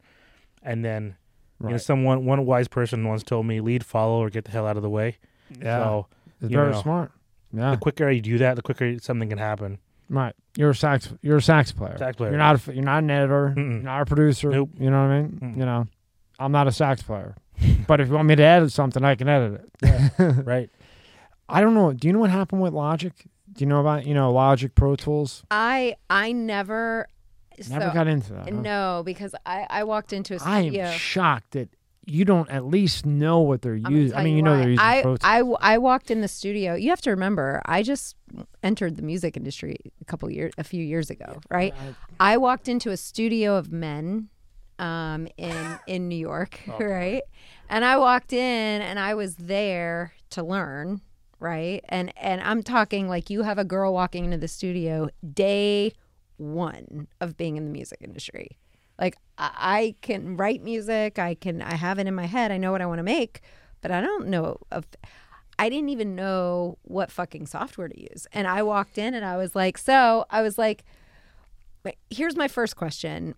and 0.63 0.85
then 0.85 1.17
you 1.63 1.71
know, 1.71 1.77
someone 1.77 2.25
one 2.27 2.45
wise 2.47 2.69
person 2.69 3.07
once 3.07 3.23
told 3.23 3.47
me 3.47 3.61
lead, 3.61 3.85
follow, 3.85 4.19
or 4.23 4.29
get 4.31 4.45
the 4.45 4.51
hell 4.51 4.67
out 4.67 4.77
of 4.77 4.83
the 4.83 4.91
way. 4.91 5.19
Yeah, 5.61 5.79
So 5.79 6.07
it's 6.41 6.51
you 6.51 6.57
very 6.57 6.73
know. 6.73 6.83
smart. 6.83 7.13
Yeah, 7.53 7.71
the 7.73 7.77
quicker 7.77 8.11
you 8.11 8.21
do 8.21 8.39
that, 8.39 8.57
the 8.57 8.63
quicker 8.63 8.99
something 8.99 9.29
can 9.29 9.39
happen. 9.39 9.79
right. 10.09 10.35
You're 10.57 10.71
a 10.71 10.75
sax. 10.75 11.13
You're 11.23 11.39
a 11.39 11.43
sax 11.43 11.73
player. 11.73 11.97
Sax 11.99 12.17
player. 12.17 12.31
You're 12.31 12.39
not. 12.39 12.69
A, 12.69 12.75
you're 12.75 12.85
not 12.85 13.03
an 13.03 13.11
editor. 13.11 13.55
Mm-mm. 13.57 13.71
You're 13.73 13.83
not 13.83 14.03
a 14.03 14.07
producer. 14.07 14.51
Nope. 14.51 14.71
You 14.79 14.89
know 14.91 15.03
what 15.03 15.11
I 15.13 15.23
mean? 15.23 15.39
Mm-mm. 15.43 15.59
You 15.59 15.65
know, 15.65 15.87
I'm 16.39 16.53
not 16.53 16.69
a 16.69 16.73
sax 16.73 17.03
player. 17.03 17.35
but 17.89 18.01
if 18.01 18.09
you 18.09 18.15
want 18.15 18.29
me 18.29 18.37
to 18.37 18.43
edit 18.43 18.71
something, 18.73 19.03
I 19.05 19.15
can 19.17 19.29
edit 19.29 19.69
it. 19.83 20.47
right? 20.47 20.71
I 21.55 21.61
don't 21.61 21.75
know. 21.75 21.93
Do 21.93 22.09
you 22.09 22.13
know 22.13 22.19
what 22.19 22.31
happened 22.31 22.63
with 22.63 22.73
Logic? 22.73 23.13
Do 23.53 23.63
you 23.63 23.67
know 23.67 23.81
about 23.81 24.07
you 24.07 24.15
know 24.15 24.33
Logic 24.33 24.75
Pro 24.75 24.97
Tools? 24.97 25.45
I, 25.51 25.97
I 26.11 26.33
never. 26.33 27.09
Never 27.69 27.87
so, 27.87 27.95
got 27.95 28.09
into 28.09 28.33
that. 28.33 28.51
huh? 28.51 28.61
No, 28.61 29.03
because 29.05 29.33
I, 29.47 29.65
I 29.71 29.85
walked 29.85 30.13
into 30.13 30.35
a 30.35 30.39
I 30.45 30.63
am 30.63 30.99
shocked 30.99 31.53
that 31.53 31.69
you 32.05 32.25
don't 32.25 32.51
at 32.51 32.65
least 32.65 33.07
know 33.07 33.41
what 33.41 33.63
they're 33.63 33.77
using. 33.77 34.17
I 34.17 34.25
mean, 34.25 34.37
you 34.37 34.43
know 34.43 34.57
they're 34.57 34.71
using 34.71 34.85
I, 34.85 35.03
Pro 35.03 35.17
Tools. 35.17 35.59
I, 35.61 35.75
I 35.75 35.79
walked 35.79 36.11
in 36.11 36.21
the 36.21 36.27
studio. 36.27 36.75
You 36.75 36.91
have 36.91 37.01
to 37.03 37.11
remember, 37.11 37.63
I 37.65 37.85
just 37.85 38.17
entered 38.65 38.97
the 38.97 39.03
music 39.03 39.37
industry 39.37 39.77
a 40.01 40.05
couple 40.05 40.29
years, 40.31 40.53
a 40.59 40.65
few 40.65 40.83
years 40.83 41.11
ago, 41.11 41.41
right? 41.49 41.73
I 42.19 42.37
walked 42.39 42.69
into 42.69 42.91
a 42.91 42.97
studio 42.97 43.57
of 43.57 43.71
men, 43.71 44.31
um, 44.79 45.29
in 45.37 45.79
in 45.87 46.09
New 46.09 46.17
York, 46.17 46.61
right? 46.79 47.23
And 47.69 47.85
I 47.85 47.97
walked 47.97 48.33
in, 48.33 48.83
and 48.83 48.99
I 48.99 49.15
was 49.15 49.37
there 49.37 50.13
to 50.31 50.43
learn, 50.43 51.01
right? 51.45 51.85
And 51.91 52.11
and 52.17 52.41
I'm 52.41 52.63
talking 52.63 53.07
like 53.07 53.29
you 53.29 53.43
have 53.43 53.59
a 53.59 53.65
girl 53.65 53.93
walking 53.93 54.25
into 54.25 54.39
the 54.39 54.49
studio 54.49 55.11
day 55.35 55.93
one 56.39 57.07
of 57.21 57.37
being 57.37 57.59
in 57.59 57.67
the 57.67 57.71
music 57.71 57.99
industry. 58.01 58.59
Like 58.99 59.17
I, 59.37 59.97
can 60.03 60.37
write 60.37 60.63
music, 60.63 61.19
I 61.19 61.35
can 61.35 61.61
I 61.61 61.75
have 61.75 61.99
it 61.99 62.07
in 62.07 62.15
my 62.15 62.27
head, 62.27 62.51
I 62.51 62.57
know 62.57 62.73
what 62.73 62.81
I 62.81 62.87
want 62.87 62.99
to 62.99 63.05
make, 63.05 63.43
but 63.83 63.91
I 63.91 64.01
don't 64.01 64.29
know 64.29 64.59
of 64.73 64.87
I 65.59 65.69
didn't 65.69 65.91
even 65.91 66.17
know 66.17 66.79
what 66.83 67.11
fucking 67.11 67.47
software 67.47 67.89
to 67.89 68.01
use. 68.01 68.27
And 68.33 68.49
I 68.49 68.63
walked 68.63 68.97
in 68.97 69.13
and 69.13 69.25
I 69.25 69.37
was 69.37 69.55
like, 69.55 69.77
so 69.77 70.25
I 70.31 70.41
was 70.41 70.57
like, 70.57 70.85
here's 72.09 72.37
my 72.37 72.49
first 72.49 72.75
question. 72.75 73.35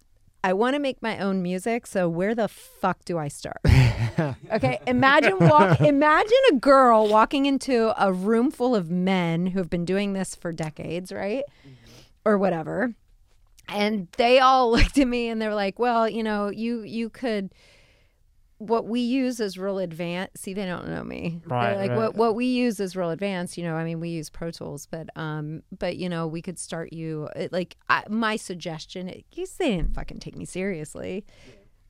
I 0.47 0.53
want 0.53 0.75
to 0.75 0.79
make 0.79 1.03
my 1.03 1.19
own 1.19 1.43
music, 1.43 1.89
so 1.89 2.09
where 2.09 2.33
the 2.33 2.47
fuck 2.47 3.05
do 3.05 3.19
I 3.19 3.27
start? 3.27 3.59
okay, 4.53 4.79
imagine 4.87 5.39
walk 5.41 5.81
imagine 5.81 6.39
a 6.53 6.55
girl 6.55 7.09
walking 7.09 7.47
into 7.47 7.93
a 8.01 8.13
room 8.13 8.53
full 8.53 8.77
of 8.77 8.89
men 8.89 9.49
who 9.49 9.59
have 9.59 9.69
been 9.69 9.85
doing 9.85 10.13
this 10.13 10.37
for 10.37 10.53
decades, 10.53 11.11
right? 11.11 11.43
Mm-hmm. 11.63 11.75
Or 12.25 12.39
whatever. 12.39 12.95
And 13.69 14.07
they 14.19 14.39
all 14.39 14.71
looked 14.77 14.97
at 14.99 15.09
me 15.09 15.31
and 15.31 15.43
they're 15.43 15.53
like, 15.53 15.81
"Well, 15.81 16.09
you 16.09 16.23
know, 16.23 16.49
you 16.49 16.83
you 16.83 17.11
could 17.11 17.53
what 18.59 18.87
we 18.87 19.01
use 19.01 19.39
is 19.41 19.59
real 19.59 19.79
advanced. 19.79 20.39
See, 20.39 20.55
they 20.55 20.65
don't 20.65 20.89
know 20.89 21.05
me. 21.05 21.41
Right, 21.47 21.71
They're 21.71 21.77
like 21.81 21.91
right. 21.91 21.97
what 21.99 22.15
what 22.15 22.35
we 22.35 22.47
use 22.47 22.81
is 22.81 22.97
real 22.97 23.11
advanced. 23.11 23.59
You 23.59 23.65
know, 23.65 23.75
I 23.75 23.85
mean, 23.85 24.01
we 24.01 24.09
use 24.09 24.31
Pro 24.31 24.51
Tools, 24.51 24.87
but 24.91 25.09
um, 25.17 25.63
but 25.79 25.97
you 25.97 26.09
know, 26.09 26.27
we 26.27 26.41
could 26.41 26.59
start 26.59 26.93
you 26.93 27.29
it, 27.37 27.53
like 27.53 27.77
I, 27.89 28.05
my 28.09 28.37
suggestion. 28.37 29.07
Because 29.31 29.53
they 29.53 29.77
didn't 29.77 29.95
fucking 29.95 30.21
take 30.21 30.37
me 30.37 30.45
seriously. 30.45 31.25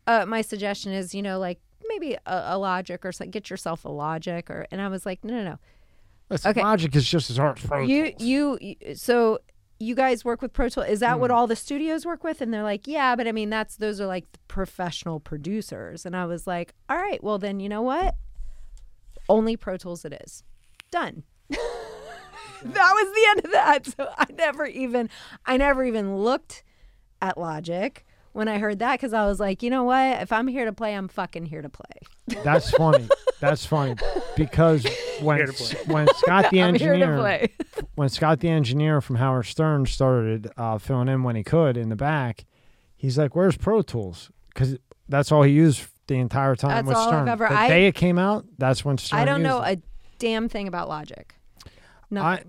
Uh, 0.08 0.24
my 0.26 0.40
suggestion 0.42 0.92
is, 0.92 1.14
you 1.14 1.22
know, 1.22 1.38
like 1.38 1.60
maybe 1.88 2.14
a, 2.14 2.42
a 2.48 2.58
Logic 2.58 3.04
or 3.04 3.12
something. 3.12 3.30
Get 3.30 3.48
yourself 3.50 3.84
a 3.84 3.88
Logic, 3.88 4.48
or 4.50 4.66
and 4.70 4.80
I 4.80 4.88
was 4.88 5.06
like, 5.06 5.24
no, 5.24 5.34
no, 5.34 5.44
no. 5.44 5.58
Listen, 6.30 6.50
okay. 6.50 6.62
Logic 6.62 6.94
is 6.96 7.08
just 7.08 7.30
as 7.30 7.36
hard 7.36 7.58
as 7.58 7.64
Pro 7.66 7.82
You 7.84 8.10
Tools. 8.10 8.22
you 8.22 8.58
you- 8.60 8.94
so 8.96 9.38
you 9.78 9.94
guys 9.94 10.24
work 10.24 10.40
with 10.42 10.52
Pro 10.52 10.68
Tools. 10.68 10.86
Is 10.88 11.00
that 11.00 11.14
Hmm. 11.14 11.20
what 11.20 11.30
all 11.30 11.46
the 11.46 11.56
studios 11.56 12.06
work 12.06 12.24
with? 12.24 12.40
And 12.40 12.52
they're 12.52 12.62
like, 12.62 12.86
yeah, 12.86 13.14
but 13.16 13.26
I 13.28 13.32
mean, 13.32 13.50
that's 13.50 13.76
those 13.76 14.00
are 14.00 14.06
like 14.06 14.30
the 14.32 14.38
professional 14.48 15.20
producers. 15.20 16.06
And 16.06 16.16
I 16.16 16.24
was 16.26 16.46
like, 16.46 16.74
all 16.88 16.96
right, 16.96 17.22
well 17.22 17.38
then, 17.38 17.60
you 17.60 17.68
know 17.68 17.82
what? 17.82 18.14
Only 19.28 19.56
Pro 19.56 19.76
Tools 19.76 20.04
it 20.04 20.14
is. 20.24 20.44
Done. 20.90 21.24
that 21.50 21.58
was 22.64 23.14
the 23.14 23.26
end 23.30 23.44
of 23.44 23.52
that. 23.52 23.86
So 23.96 24.08
I 24.16 24.26
never 24.36 24.66
even 24.66 25.10
I 25.44 25.56
never 25.56 25.84
even 25.84 26.16
looked 26.16 26.62
at 27.22 27.38
Logic 27.38 28.04
when 28.36 28.48
I 28.48 28.58
heard 28.58 28.78
that 28.80 28.92
because 29.00 29.12
I 29.12 29.24
was 29.26 29.40
like, 29.40 29.62
you 29.62 29.70
know 29.70 29.84
what? 29.84 30.20
If 30.22 30.30
I'm 30.32 30.46
here 30.46 30.64
to 30.66 30.72
play, 30.72 30.94
I'm 30.94 31.08
fucking 31.08 31.46
here 31.46 31.62
to 31.62 31.68
play. 31.68 32.42
That's 32.44 32.70
funny. 32.70 33.08
That's 33.40 33.64
funny 33.66 33.96
because 34.36 34.86
when 35.20 35.38
Here 35.38 35.46
to 35.46 35.52
play. 35.52 35.76
when 35.86 36.06
Scott 36.16 36.50
the 36.50 36.60
I'm 36.62 36.74
here 36.74 36.96
to 36.96 37.04
engineer 37.04 37.48
when 37.96 38.08
Scott 38.08 38.40
the 38.40 38.48
engineer 38.48 39.00
from 39.00 39.16
Howard 39.16 39.46
Stern 39.46 39.86
started 39.86 40.48
uh, 40.56 40.78
filling 40.78 41.08
in 41.08 41.22
when 41.22 41.36
he 41.36 41.42
could 41.44 41.76
in 41.76 41.88
the 41.88 41.96
back, 41.96 42.44
he's 42.96 43.18
like, 43.18 43.34
"Where's 43.34 43.56
Pro 43.56 43.82
Tools?" 43.82 44.30
Because 44.52 44.76
that's 45.08 45.30
all 45.32 45.42
he 45.42 45.52
used 45.52 45.86
the 46.06 46.16
entire 46.16 46.54
time 46.56 46.70
That's 46.70 46.88
with 46.88 46.96
all 46.96 47.08
I've 47.08 47.14
Stern. 47.14 47.28
ever- 47.28 47.48
the 47.48 47.54
I- 47.54 47.68
day 47.68 47.86
it 47.88 47.94
came 47.94 48.18
out, 48.18 48.44
that's 48.58 48.84
when 48.84 48.96
Stern. 48.98 49.18
I 49.20 49.24
don't 49.24 49.40
used 49.40 49.48
know 49.48 49.62
it. 49.62 49.78
a 49.78 49.82
damn 50.18 50.48
thing 50.48 50.68
about 50.68 50.88
Logic. 50.88 51.34
I, 52.14 52.42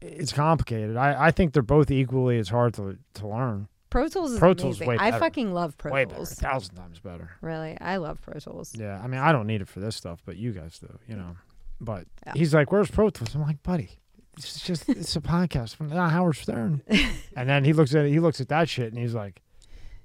it's 0.00 0.32
complicated. 0.32 0.96
I, 0.96 1.26
I 1.26 1.30
think 1.30 1.52
they're 1.52 1.62
both 1.62 1.90
equally 1.90 2.38
as 2.38 2.48
hard 2.48 2.74
to 2.74 2.98
to 3.14 3.26
learn. 3.28 3.68
Pro 3.90 4.08
Tools 4.08 4.32
is 4.32 4.38
Pro 4.38 4.52
Tools 4.54 4.76
amazing. 4.80 4.88
way 4.88 4.96
I 4.98 5.10
better. 5.10 5.20
fucking 5.24 5.52
love 5.54 5.78
Pro 5.78 5.92
Way 5.92 6.04
better, 6.04 6.22
a 6.22 6.26
thousand 6.26 6.74
times 6.74 6.98
better. 7.00 7.30
Really, 7.40 7.76
I 7.80 7.96
love 7.98 8.20
Pro 8.20 8.38
Tools. 8.40 8.74
Yeah, 8.76 9.00
I 9.02 9.06
mean, 9.06 9.20
I 9.20 9.32
don't 9.32 9.46
need 9.46 9.60
it 9.60 9.68
for 9.68 9.80
this 9.80 9.96
stuff, 9.96 10.20
but 10.26 10.36
you 10.36 10.52
guys 10.52 10.78
do, 10.78 10.98
you 11.08 11.16
know. 11.16 11.36
But 11.80 12.06
Yeah. 12.26 12.32
he's 12.34 12.52
like, 12.54 12.72
"Where's 12.72 12.90
Pro 12.90 13.10
Tools?" 13.10 13.34
I'm 13.34 13.42
like, 13.42 13.62
"Buddy, 13.62 13.90
it's 14.36 14.60
just 14.60 14.88
it's 14.88 15.14
a 15.16 15.20
podcast 15.34 15.76
from 15.76 15.92
uh, 15.92 16.08
Howard 16.08 16.36
Stern." 16.36 16.82
and 17.36 17.48
then 17.48 17.64
he 17.64 17.72
looks 17.72 17.94
at 17.94 18.06
it, 18.06 18.10
he 18.10 18.18
looks 18.20 18.40
at 18.40 18.48
that 18.48 18.68
shit, 18.68 18.92
and 18.92 18.98
he's 19.00 19.14
like, 19.14 19.40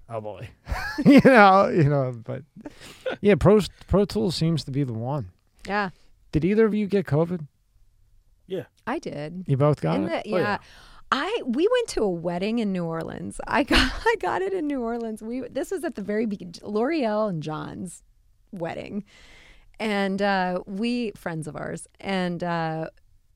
"Oh 0.09 0.21
boy," 0.21 0.49
you 1.05 1.21
know, 1.25 1.67
you 1.69 1.85
know. 1.85 2.13
But 2.23 2.43
yeah, 3.21 3.35
Pro 3.35 3.59
Pro 3.87 4.05
Tools 4.05 4.35
seems 4.35 4.63
to 4.65 4.71
be 4.71 4.83
the 4.83 4.93
one. 4.93 5.31
Yeah, 5.67 5.89
Did 6.31 6.43
either 6.45 6.65
of 6.65 6.73
you 6.73 6.87
get 6.87 7.05
COVID? 7.05 7.47
Yeah, 8.47 8.65
I 8.85 8.99
did. 8.99 9.45
You 9.47 9.55
both 9.57 9.79
got 9.81 9.95
In 9.97 10.09
it. 10.09 10.23
the- 10.25 10.33
Oh, 10.33 10.37
yeah. 10.37 10.57
I 11.11 11.41
we 11.45 11.67
went 11.67 11.87
to 11.89 12.03
a 12.03 12.09
wedding 12.09 12.59
in 12.59 12.71
New 12.71 12.85
Orleans. 12.85 13.41
I 13.47 13.63
got 13.65 13.91
I 14.05 14.15
got 14.19 14.41
it 14.41 14.53
in 14.53 14.67
New 14.67 14.81
Orleans. 14.81 15.21
We 15.21 15.41
this 15.41 15.71
was 15.71 15.83
at 15.83 15.95
the 15.95 16.01
very 16.01 16.25
beginning. 16.25 16.55
L'Oreal 16.63 17.29
and 17.29 17.43
John's 17.43 18.03
wedding, 18.51 19.03
and 19.79 20.21
uh, 20.21 20.59
we 20.65 21.11
friends 21.11 21.47
of 21.47 21.55
ours, 21.55 21.87
and 21.99 22.43
uh, 22.43 22.89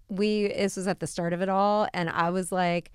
we 0.07 0.47
this 0.47 0.77
was 0.77 0.87
at 0.87 0.99
the 0.99 1.07
start 1.07 1.33
of 1.33 1.41
it 1.41 1.49
all, 1.49 1.87
and 1.93 2.09
I 2.09 2.29
was 2.29 2.51
like. 2.51 2.91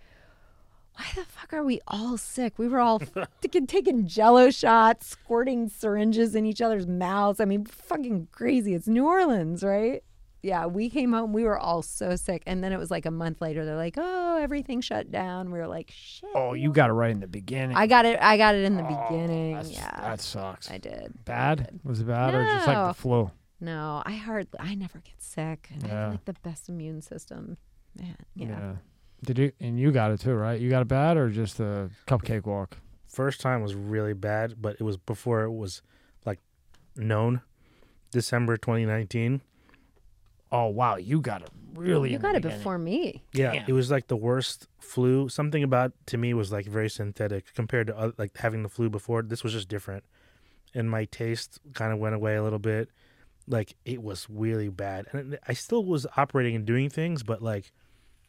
Why 0.95 1.07
the 1.15 1.25
fuck 1.25 1.55
are 1.55 1.65
we 1.65 1.81
all 1.87 2.19
sick? 2.19 2.59
We 2.59 2.69
were 2.69 2.81
all 2.81 2.99
fucking 3.43 3.69
taking 3.69 4.07
jello 4.07 4.51
shots, 4.51 5.07
squirting 5.07 5.69
syringes 5.69 6.35
in 6.35 6.45
each 6.45 6.61
other's 6.61 6.87
mouths. 6.87 7.41
I 7.41 7.47
mean, 7.47 7.65
fucking 7.65 8.29
crazy. 8.33 8.75
It's 8.75 8.89
New 8.89 9.07
Orleans, 9.07 9.63
right? 9.63 10.03
Yeah, 10.43 10.67
we 10.67 10.89
came 10.91 11.13
home. 11.13 11.33
We 11.33 11.45
were 11.45 11.59
all 11.59 11.83
so 11.83 12.17
sick, 12.17 12.43
and 12.47 12.63
then 12.65 12.73
it 12.73 12.79
was 12.79 12.91
like 12.91 13.07
a 13.07 13.11
month 13.11 13.41
later. 13.41 13.65
They're 13.65 13.77
like, 13.77 13.95
"Oh, 13.99 14.39
everything 14.41 14.81
shut 14.81 15.11
down." 15.11 15.51
We 15.51 15.59
were 15.59 15.67
like, 15.69 15.91
"Shit." 15.95 16.31
Oh, 16.35 16.55
you 16.55 16.73
got 16.73 16.91
it 16.91 16.95
right 16.95 17.11
in 17.11 17.21
the 17.21 17.27
beginning. 17.27 17.77
I 17.77 17.87
got 17.87 18.07
it. 18.07 18.19
I 18.21 18.37
got 18.37 18.55
it 18.55 18.65
in 18.65 18.77
the 18.77 18.85
Oh, 18.87 19.09
beginning. 19.11 19.61
Yeah, 19.67 19.91
that 20.01 20.21
sucks. 20.21 20.71
I 20.71 20.79
did. 20.79 21.25
Bad? 21.25 21.81
Was 21.85 22.01
it 22.01 22.07
bad 22.07 22.35
or 22.35 22.45
just 22.45 22.67
like 22.67 22.89
the 22.89 22.95
flu? 23.01 23.31
No, 23.61 24.03
I 24.07 24.13
hardly. 24.13 24.59
I 24.59 24.75
never 24.75 24.99
get 25.01 25.21
sick. 25.21 25.69
and 25.75 25.85
I 25.85 25.89
Yeah. 25.89 26.01
have 26.03 26.11
like 26.13 26.25
the 26.25 26.33
best 26.43 26.69
immune 26.69 27.03
system. 27.03 27.57
Man, 27.99 28.17
yeah. 28.35 28.73
Did 29.25 29.39
you 29.39 29.53
and 29.61 29.79
you 29.79 29.93
got 29.93 30.11
it 30.13 30.21
too, 30.21 30.33
right? 30.35 30.59
You 30.59 30.71
got 30.71 30.81
it 30.83 30.89
bad 30.89 31.17
or 31.19 31.29
just 31.29 31.61
a 31.61 31.91
cupcake 32.07 32.47
walk? 32.47 32.79
First 33.07 33.41
time 33.41 33.61
was 33.61 33.75
really 33.75 34.15
bad, 34.15 34.55
but 34.63 34.77
it 34.81 34.83
was 34.83 34.97
before 34.97 35.43
it 35.43 35.51
was 35.51 35.83
like 36.25 36.39
known. 36.97 37.43
December 38.13 38.57
2019. 38.57 39.41
Oh 40.53 40.67
wow, 40.67 40.97
you 40.97 41.21
got 41.21 41.43
it 41.43 41.51
really. 41.75 42.13
You 42.13 42.19
got 42.19 42.35
it 42.35 42.43
before 42.43 42.77
me. 42.79 43.23
Yeah, 43.33 43.53
Damn. 43.53 43.65
it 43.69 43.73
was 43.73 43.91
like 43.91 44.09
the 44.09 44.17
worst 44.17 44.67
flu. 44.81 45.29
Something 45.29 45.63
about 45.63 45.93
to 46.07 46.17
me 46.19 46.35
was 46.35 46.51
like 46.53 46.67
very 46.67 46.91
synthetic 46.91 47.55
compared 47.55 47.87
to 47.89 47.97
other, 47.97 48.13
like 48.19 48.37
having 48.37 48.63
the 48.63 48.69
flu 48.69 48.91
before. 48.91 49.23
This 49.23 49.45
was 49.45 49.53
just 49.53 49.69
different, 49.69 50.05
and 50.75 50.91
my 50.91 51.05
taste 51.07 51.61
kind 51.75 51.93
of 51.93 51.99
went 51.99 52.15
away 52.15 52.37
a 52.37 52.43
little 52.43 52.59
bit. 52.59 52.89
Like 53.47 53.75
it 53.85 54.03
was 54.03 54.27
really 54.29 54.69
bad, 54.69 55.07
and 55.13 55.39
I 55.47 55.53
still 55.55 55.85
was 55.85 56.07
operating 56.17 56.55
and 56.57 56.65
doing 56.67 56.91
things, 56.91 57.23
but 57.23 57.43
like 57.43 57.73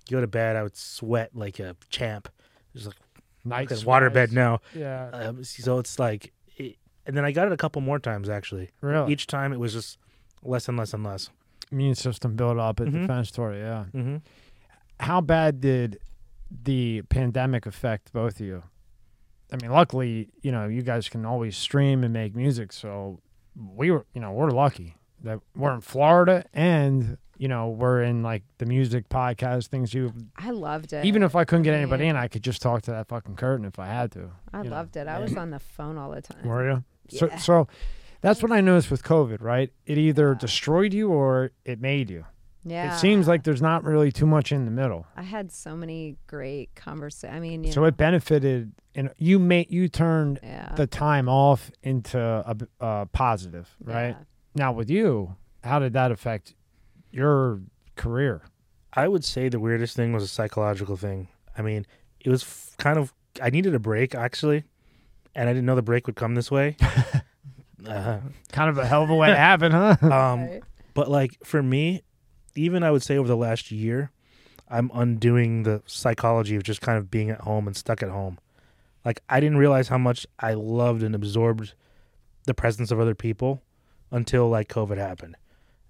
go 0.10 0.22
to 0.22 0.28
bed, 0.28 0.56
I 0.56 0.64
would 0.64 0.76
sweat 0.78 1.32
like 1.36 1.60
a 1.60 1.76
champ. 1.90 2.28
Just 2.74 2.88
like 2.88 2.96
Night 3.44 3.70
like 3.72 3.80
waterbed 3.82 4.12
sweats. 4.14 4.32
now. 4.34 4.62
Yeah, 4.76 5.10
Um, 5.12 5.44
so 5.44 5.80
it's 5.80 5.98
like, 6.00 6.32
it, 6.58 6.78
and 7.06 7.18
then 7.18 7.26
I 7.26 7.32
got 7.32 7.48
it 7.48 7.54
a 7.54 7.58
couple 7.58 7.82
more 7.82 7.98
times 8.00 8.30
actually. 8.30 8.70
really. 8.82 9.12
Each 9.12 9.26
time 9.28 9.52
it 9.52 9.60
was 9.60 9.74
just 9.74 9.98
less 10.44 10.68
and 10.68 10.78
less 10.78 10.94
and 10.94 11.04
less. 11.04 11.30
Immune 11.72 11.96
system 11.96 12.36
build 12.36 12.58
up 12.58 12.80
at 12.80 12.88
Mhm. 12.88 13.02
defense 13.02 13.32
toward 13.32 13.56
it. 13.56 13.60
Yeah. 13.60 13.84
hmm 13.86 14.18
How 15.00 15.22
bad 15.22 15.62
did 15.62 16.00
the 16.64 17.02
pandemic 17.04 17.66
affect 17.66 18.12
both 18.14 18.40
of 18.40 18.46
you? 18.46 18.64
I 19.52 19.58
mean, 19.62 19.72
luckily, 19.72 20.30
you 20.42 20.52
know, 20.52 20.68
you 20.68 20.82
guys 20.82 21.10
can 21.10 21.26
always 21.26 21.58
stream 21.58 22.04
and 22.04 22.14
make 22.14 22.36
music, 22.36 22.72
so 22.72 23.20
we 23.56 23.90
were, 23.92 24.06
you 24.14 24.22
know, 24.22 24.32
we're 24.32 24.52
lucky 24.52 24.96
that 25.24 25.40
we're 25.56 25.74
in 25.74 25.82
Florida 25.82 26.46
and 26.54 27.18
you 27.38 27.48
know 27.48 27.70
we're 27.70 28.02
in 28.04 28.22
like 28.24 28.44
the 28.60 28.66
music 28.66 29.10
podcast 29.10 29.68
things. 29.68 29.94
You 29.94 30.14
I 30.38 30.52
loved 30.52 30.94
it. 30.94 31.06
even 31.06 31.24
if 31.24 31.36
I 31.36 31.44
couldn't 31.44 31.64
get 31.64 31.74
anybody 31.74 32.04
Yeah. 32.06 32.12
in, 32.12 32.16
I 32.16 32.28
could 32.28 32.44
just 32.44 32.62
talk 32.62 32.84
to 32.84 32.92
that 32.92 33.08
fucking 33.08 33.36
curtain 33.36 33.66
if 33.66 33.80
I 33.80 33.88
had 33.88 34.12
to. 34.12 34.30
I 34.54 34.60
you 34.60 34.64
know. 34.66 34.76
loved 34.76 34.96
it. 34.98 35.08
I 35.08 35.20
was 35.20 35.36
on 35.36 35.50
the 35.50 35.60
phone 35.60 35.98
all 35.98 36.12
the 36.12 36.22
time. 36.22 36.44
Were 36.46 36.70
you? 36.70 36.84
So, 37.10 37.28
Yeah. 37.28 37.38
so 37.38 37.68
that's 38.22 38.42
what 38.42 38.52
I 38.52 38.62
noticed 38.62 38.90
with 38.92 39.04
COVID, 39.04 39.42
right? 39.42 39.72
It 39.86 39.98
either 39.98 40.30
Yeah. 40.34 40.38
destroyed 40.40 40.94
you 40.94 41.10
or 41.10 41.52
it 41.66 41.82
made 41.82 42.10
you. 42.10 42.26
Yeah. 42.64 42.94
It 42.96 43.00
seems 43.00 43.28
like 43.28 43.44
there's 43.44 43.62
not 43.62 43.84
really 43.84 44.12
too 44.12 44.28
much 44.28 44.52
in 44.52 44.66
the 44.66 44.72
middle. 44.72 45.08
I 45.18 45.24
had 45.24 45.52
so 45.52 45.76
many 45.76 46.18
great 46.28 46.76
conversations. 46.76 47.36
I 47.36 47.40
mean, 47.40 47.64
you 47.64 47.72
So 47.72 47.82
know, 47.82 47.88
it 47.88 47.98
benefited, 47.98 48.72
and 48.94 49.10
you 49.18 49.40
made 49.40 49.72
you 49.72 49.88
turned 49.90 50.40
yeah. 50.44 50.74
the 50.76 50.86
time 50.86 51.28
off 51.28 51.72
into 51.82 52.20
a 52.80 53.06
positive, 53.08 53.76
right? 53.84 54.10
Yeah. 54.10 54.24
Now 54.54 54.72
with 54.74 54.90
you, 54.92 55.36
how 55.64 55.80
did 55.80 55.94
that 55.94 56.12
affect 56.12 56.54
your 57.12 57.62
career? 57.96 58.44
I 58.94 59.08
would 59.08 59.24
say 59.24 59.50
the 59.50 59.60
weirdest 59.60 59.96
thing 59.96 60.14
was 60.14 60.24
a 60.24 60.28
psychological 60.28 60.98
thing. 60.98 61.30
I 61.58 61.62
mean, 61.64 61.88
it 62.20 62.30
was 62.30 62.44
f- 62.44 62.76
kind 62.78 63.00
of 63.00 63.12
I 63.42 63.50
needed 63.50 63.74
a 63.74 63.80
break 63.80 64.14
actually, 64.14 64.66
and 65.34 65.50
I 65.50 65.54
didn't 65.54 65.66
know 65.66 65.76
the 65.76 65.82
break 65.82 66.06
would 66.06 66.16
come 66.16 66.36
this 66.36 66.52
way. 66.52 66.76
uh, 67.88 68.20
Kind 68.52 68.70
of 68.70 68.78
a 68.78 68.86
hell 68.86 69.04
of 69.04 69.10
a 69.10 69.16
way 69.16 69.28
to 69.30 69.36
happen, 69.50 69.72
huh? 69.72 69.96
um, 70.02 70.10
Right. 70.46 70.62
but 70.94 71.10
like 71.10 71.38
for 71.44 71.62
me, 71.64 72.02
even 72.56 72.84
I 72.84 72.92
would 72.92 73.04
say 73.04 73.18
over 73.18 73.28
the 73.28 73.38
last 73.38 73.72
year, 73.72 74.12
I'm 74.70 74.90
undoing 74.94 75.64
the 75.64 75.82
psychology 75.86 76.56
of 76.56 76.64
just 76.64 76.82
kind 76.82 76.98
of 76.98 77.12
being 77.12 77.30
at 77.30 77.42
home 77.42 77.68
and 77.68 77.76
stuck 77.76 78.02
at 78.04 78.10
home. 78.10 78.40
Like 79.04 79.22
I 79.30 79.40
didn't 79.40 79.58
realize 79.58 79.88
how 79.88 79.98
much 79.98 80.26
I 80.40 80.54
loved 80.54 81.04
and 81.04 81.16
absorbed 81.16 81.74
the 82.46 82.54
presence 82.54 82.92
of 82.92 83.00
other 83.00 83.16
people 83.16 83.62
until 84.12 84.50
like 84.50 84.68
COVID 84.70 84.98
happened. 84.98 85.36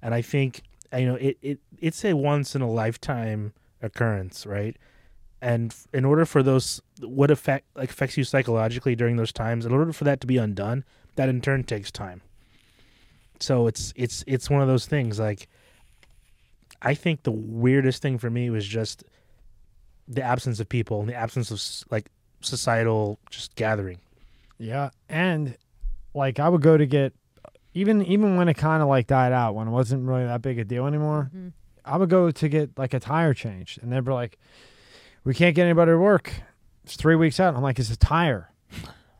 And 0.01 0.13
I 0.13 0.21
think 0.21 0.61
you 0.97 1.05
know 1.05 1.15
it, 1.15 1.37
it 1.41 1.59
it's 1.79 2.03
a 2.05 2.13
once 2.13 2.55
in 2.55 2.61
a 2.61 2.69
lifetime 2.69 3.53
occurrence, 3.81 4.45
right? 4.45 4.75
And 5.41 5.75
in 5.93 6.05
order 6.05 6.25
for 6.25 6.41
those 6.43 6.81
what 7.01 7.31
affect 7.31 7.65
like 7.75 7.89
affects 7.89 8.15
you 8.17 8.23
psychologically 8.23 8.95
during 8.95 9.15
those 9.17 9.31
times, 9.33 9.65
in 9.65 9.71
order 9.73 9.91
for 9.93 10.03
that 10.05 10.21
to 10.21 10.27
be 10.27 10.37
undone, 10.37 10.83
that 11.15 11.29
in 11.29 11.41
turn 11.41 11.63
takes 11.63 11.91
time. 11.91 12.21
So 13.39 13.67
it's 13.67 13.93
it's 13.95 14.23
it's 14.27 14.49
one 14.49 14.61
of 14.61 14.67
those 14.67 14.85
things 14.85 15.19
like 15.19 15.47
I 16.81 16.93
think 16.93 17.23
the 17.23 17.31
weirdest 17.31 18.01
thing 18.01 18.17
for 18.17 18.29
me 18.29 18.49
was 18.49 18.65
just 18.67 19.03
the 20.07 20.21
absence 20.23 20.59
of 20.59 20.67
people 20.69 20.99
and 20.99 21.09
the 21.09 21.15
absence 21.15 21.51
of 21.51 21.91
like 21.91 22.09
societal 22.41 23.19
just 23.29 23.55
gathering. 23.55 23.99
Yeah, 24.57 24.89
and 25.09 25.57
like 26.13 26.39
I 26.39 26.49
would 26.49 26.61
go 26.61 26.77
to 26.77 26.85
get 26.85 27.13
even 27.73 28.03
even 28.05 28.35
when 28.35 28.47
it 28.49 28.55
kind 28.55 28.81
of 28.83 28.89
like 28.89 29.07
died 29.07 29.31
out 29.31 29.55
when 29.55 29.67
it 29.67 29.71
wasn't 29.71 30.07
really 30.07 30.25
that 30.25 30.41
big 30.41 30.59
a 30.59 30.63
deal 30.65 30.85
anymore. 30.85 31.31
Mhm. 31.35 31.53
I 31.83 31.97
would 31.97 32.09
go 32.09 32.29
to 32.29 32.49
get 32.49 32.77
like 32.77 32.93
a 32.93 32.99
tire 32.99 33.33
changed, 33.33 33.81
and 33.81 33.91
they'd 33.91 34.03
be 34.05 34.11
like, 34.11 34.37
"We 35.23 35.33
can't 35.33 35.55
get 35.55 35.63
anybody 35.63 35.91
to 35.91 35.97
work. 35.97 36.31
It's 36.83 36.95
three 36.95 37.15
weeks 37.15 37.39
out." 37.39 37.55
I'm 37.55 37.63
like, 37.63 37.79
"It's 37.79 37.89
a 37.89 37.97
tire," 37.97 38.51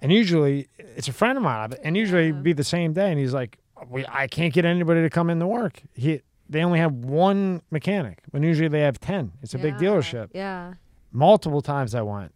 and 0.02 0.12
usually 0.12 0.68
it's 0.78 1.08
a 1.08 1.14
friend 1.14 1.38
of 1.38 1.44
mine, 1.44 1.74
and 1.84 1.96
usually 1.96 2.30
it'd 2.30 2.44
be 2.44 2.54
the 2.54 2.64
same 2.64 2.94
day, 2.94 3.10
and 3.12 3.20
he's 3.20 3.34
like, 3.34 3.58
"We 3.90 4.06
I 4.08 4.28
can't 4.28 4.54
get 4.54 4.66
anybody 4.66 5.02
to 5.02 5.10
come 5.10 5.30
in 5.30 5.40
to 5.40 5.48
work." 5.48 5.82
He 5.94 6.22
they 6.50 6.64
only 6.64 6.80
have 6.80 6.94
one 6.94 7.62
mechanic 7.72 8.20
when 8.32 8.44
usually 8.44 8.68
they 8.68 8.82
have 8.82 9.00
ten. 9.00 9.32
It's 9.42 9.54
a 9.54 9.58
big 9.58 9.76
dealership. 9.76 10.30
Yeah. 10.34 10.74
Multiple 11.12 11.62
times 11.62 11.96
I 11.96 12.02
went. 12.02 12.34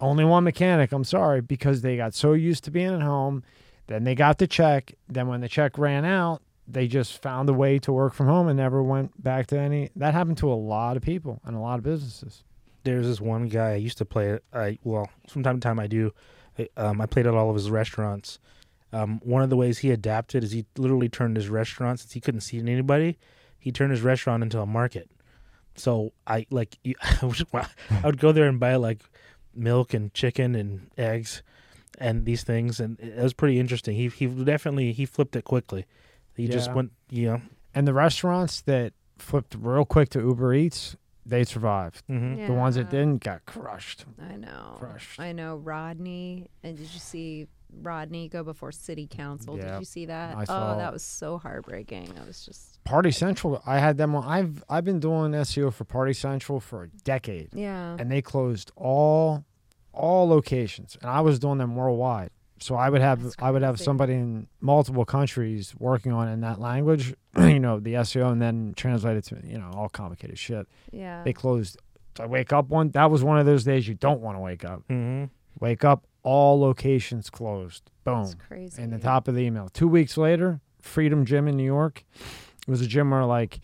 Only 0.00 0.24
one 0.24 0.44
mechanic, 0.44 0.92
I'm 0.92 1.04
sorry, 1.04 1.40
because 1.40 1.82
they 1.82 1.96
got 1.96 2.14
so 2.14 2.32
used 2.34 2.64
to 2.64 2.70
being 2.70 2.94
at 2.94 3.02
home. 3.02 3.42
Then 3.88 4.04
they 4.04 4.14
got 4.14 4.38
the 4.38 4.46
check. 4.46 4.94
Then 5.08 5.28
when 5.28 5.40
the 5.40 5.48
check 5.48 5.76
ran 5.78 6.04
out, 6.04 6.42
they 6.68 6.86
just 6.86 7.20
found 7.22 7.48
a 7.48 7.52
way 7.54 7.78
to 7.80 7.92
work 7.92 8.12
from 8.12 8.26
home 8.26 8.48
and 8.48 8.56
never 8.56 8.82
went 8.82 9.22
back 9.22 9.46
to 9.48 9.58
any. 9.58 9.90
That 9.96 10.14
happened 10.14 10.38
to 10.38 10.52
a 10.52 10.54
lot 10.54 10.96
of 10.96 11.02
people 11.02 11.40
and 11.44 11.56
a 11.56 11.58
lot 11.58 11.78
of 11.78 11.84
businesses. 11.84 12.44
There's 12.84 13.06
this 13.06 13.20
one 13.20 13.48
guy 13.48 13.72
I 13.72 13.76
used 13.76 13.98
to 13.98 14.04
play. 14.04 14.38
I 14.52 14.78
well, 14.84 15.08
from 15.28 15.42
time 15.42 15.56
to 15.56 15.60
time 15.60 15.80
I 15.80 15.86
do. 15.86 16.12
I, 16.58 16.68
um, 16.76 17.00
I 17.00 17.06
played 17.06 17.26
at 17.26 17.34
all 17.34 17.50
of 17.50 17.56
his 17.56 17.70
restaurants. 17.70 18.38
Um, 18.92 19.20
one 19.22 19.42
of 19.42 19.50
the 19.50 19.56
ways 19.56 19.78
he 19.78 19.90
adapted 19.90 20.42
is 20.42 20.52
he 20.52 20.64
literally 20.76 21.08
turned 21.08 21.36
his 21.36 21.48
restaurant 21.48 22.00
since 22.00 22.12
he 22.12 22.20
couldn't 22.20 22.40
see 22.40 22.58
anybody. 22.58 23.18
He 23.58 23.70
turned 23.70 23.90
his 23.90 24.02
restaurant 24.02 24.42
into 24.42 24.60
a 24.60 24.66
market. 24.66 25.10
So 25.76 26.12
I 26.26 26.46
like 26.50 26.78
I 26.84 27.26
would, 28.04 28.18
go 28.18 28.32
there 28.32 28.48
and 28.48 28.58
buy 28.58 28.76
like 28.76 29.02
milk 29.54 29.94
and 29.94 30.12
chicken 30.14 30.54
and 30.54 30.90
eggs 30.96 31.42
and 31.98 32.24
these 32.24 32.42
things, 32.42 32.80
and 32.80 32.98
it 33.00 33.22
was 33.22 33.32
pretty 33.32 33.58
interesting. 33.58 33.94
He 33.94 34.08
he 34.08 34.26
definitely 34.26 34.92
he 34.92 35.06
flipped 35.06 35.36
it 35.36 35.44
quickly. 35.44 35.84
He 36.36 36.46
just 36.46 36.72
went, 36.72 36.92
you 37.10 37.26
know. 37.26 37.42
And 37.74 37.86
the 37.86 37.92
restaurants 37.92 38.60
that 38.62 38.92
flipped 39.18 39.56
real 39.58 39.84
quick 39.84 40.08
to 40.10 40.20
Uber 40.20 40.54
Eats, 40.54 40.96
they 41.28 41.44
survived. 41.44 42.02
mhm. 42.08 42.46
The 42.46 42.52
ones 42.54 42.74
that 42.76 42.90
didn't 42.90 43.22
got 43.22 43.44
crushed. 43.46 44.04
I 44.20 44.36
know. 44.36 44.76
Crushed. 44.78 45.20
I 45.20 45.32
know 45.32 45.56
Rodney. 45.56 46.48
And 46.62 46.76
did 46.76 46.92
you 46.92 46.98
see 47.00 47.46
Rodney 47.82 48.28
go 48.28 48.42
before 48.42 48.72
city 48.72 49.06
council? 49.06 49.56
Yeah, 49.58 49.72
Did 49.72 49.78
you 49.80 49.84
see 49.84 50.06
that? 50.06 50.36
I 50.36 50.44
oh, 50.48 50.78
that 50.78 50.92
was 50.92 51.02
so 51.02 51.36
heartbreaking. 51.38 52.12
I 52.20 52.26
was 52.26 52.44
just 52.44 52.82
Party 52.84 53.10
Central, 53.10 53.62
I 53.66 53.78
had 53.78 53.98
them 53.98 54.14
on. 54.16 54.24
I've 54.24 54.64
I've 54.70 54.84
been 54.84 55.00
doing 55.00 55.32
SEO 55.32 55.72
for 55.72 55.84
Party 55.84 56.14
Central 56.14 56.60
for 56.60 56.84
a 56.84 56.88
decade. 56.88 57.50
yeah. 57.52 57.96
and 57.98 58.10
they 58.10 58.22
closed 58.22 58.72
all 58.76 59.44
all 59.92 60.28
locations 60.28 60.96
and 61.00 61.10
i 61.10 61.20
was 61.20 61.40
doing 61.40 61.58
them 61.58 61.74
worldwide 61.74 62.30
so 62.60 62.74
i 62.74 62.88
would 62.90 63.00
have 63.00 63.20
i 63.38 63.50
would 63.50 63.62
have 63.62 63.80
somebody 63.80 64.14
in 64.14 64.46
multiple 64.60 65.04
countries 65.04 65.74
working 65.78 66.12
on 66.12 66.28
it 66.28 66.32
in 66.32 66.40
that 66.40 66.60
language 66.60 67.14
you 67.38 67.58
know 67.60 67.78
the 67.80 67.94
seo 67.94 68.30
and 68.32 68.40
then 68.42 68.72
translate 68.76 69.16
it 69.16 69.24
to 69.24 69.36
you 69.44 69.58
know 69.58 69.70
all 69.74 69.88
complicated 69.88 70.38
shit 70.38 70.66
yeah. 70.92 71.22
they 71.24 71.32
closed 71.32 71.78
i 72.20 72.26
wake 72.26 72.52
up 72.52 72.68
one 72.68 72.90
that 72.90 73.10
was 73.10 73.22
one 73.22 73.38
of 73.38 73.46
those 73.46 73.64
days 73.64 73.86
you 73.88 73.94
don't 73.94 74.20
want 74.20 74.36
to 74.36 74.40
wake 74.40 74.64
up 74.64 74.82
Mm-hmm. 74.88 75.24
wake 75.60 75.84
up 75.84 76.04
all 76.22 76.60
locations 76.60 77.30
closed 77.30 77.90
boom 78.04 78.22
It's 78.22 78.34
crazy. 78.34 78.82
in 78.82 78.90
the 78.90 78.98
top 78.98 79.28
of 79.28 79.34
the 79.34 79.42
email 79.42 79.68
two 79.68 79.88
weeks 79.88 80.16
later 80.16 80.60
freedom 80.80 81.24
gym 81.24 81.46
in 81.48 81.56
new 81.56 81.64
york 81.64 82.04
it 82.66 82.70
was 82.70 82.80
a 82.80 82.86
gym 82.86 83.10
where 83.10 83.24
like 83.24 83.60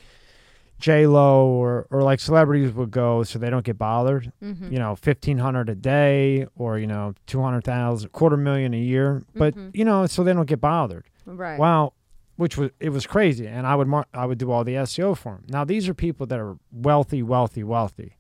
j 0.79 1.07
lo 1.07 1.47
or, 1.47 1.87
or 1.91 2.03
like 2.03 2.21
celebrities 2.21 2.73
would 2.73 2.91
go 2.91 3.23
so 3.23 3.39
they 3.39 3.49
don't 3.51 3.65
get 3.65 3.79
bothered 3.79 4.33
Mhm. 4.43 4.71
you 4.73 4.79
know, 4.79 4.95
fifteen 4.97 5.39
hundred 5.39 5.69
a 5.69 5.75
day 5.75 6.47
or, 6.57 6.79
you 6.79 6.87
know, 6.87 7.15
two 7.27 7.41
hundred 7.43 7.65
thousand, 7.65 8.11
quarter 8.11 8.37
million 8.37 8.75
a 8.75 8.79
year. 8.79 9.23
But, 9.35 9.55
Mhm. 9.55 9.71
you 9.75 9.85
know, 9.85 10.07
so 10.07 10.23
they 10.25 10.33
don't 10.33 10.47
get 10.49 10.61
bothered. 10.61 11.05
Right. 11.27 11.59
Wow. 11.59 11.93
Which 12.37 12.57
was 12.59 12.71
it 12.81 12.91
was 12.91 13.07
crazy. 13.07 13.47
And 13.47 13.67
I 13.67 13.77
would 13.77 13.87
mar- 13.89 14.07
I 14.13 14.27
would 14.27 14.39
do 14.39 14.51
all 14.51 14.65
the 14.65 14.75
SEO 14.77 15.15
for 15.17 15.35
them. 15.35 15.45
Now 15.49 15.65
these 15.65 15.89
are 15.89 15.95
people 15.95 16.27
that 16.27 16.39
are 16.41 16.57
wealthy, 16.73 17.23
wealthy, 17.23 17.63
wealthy. 17.63 18.17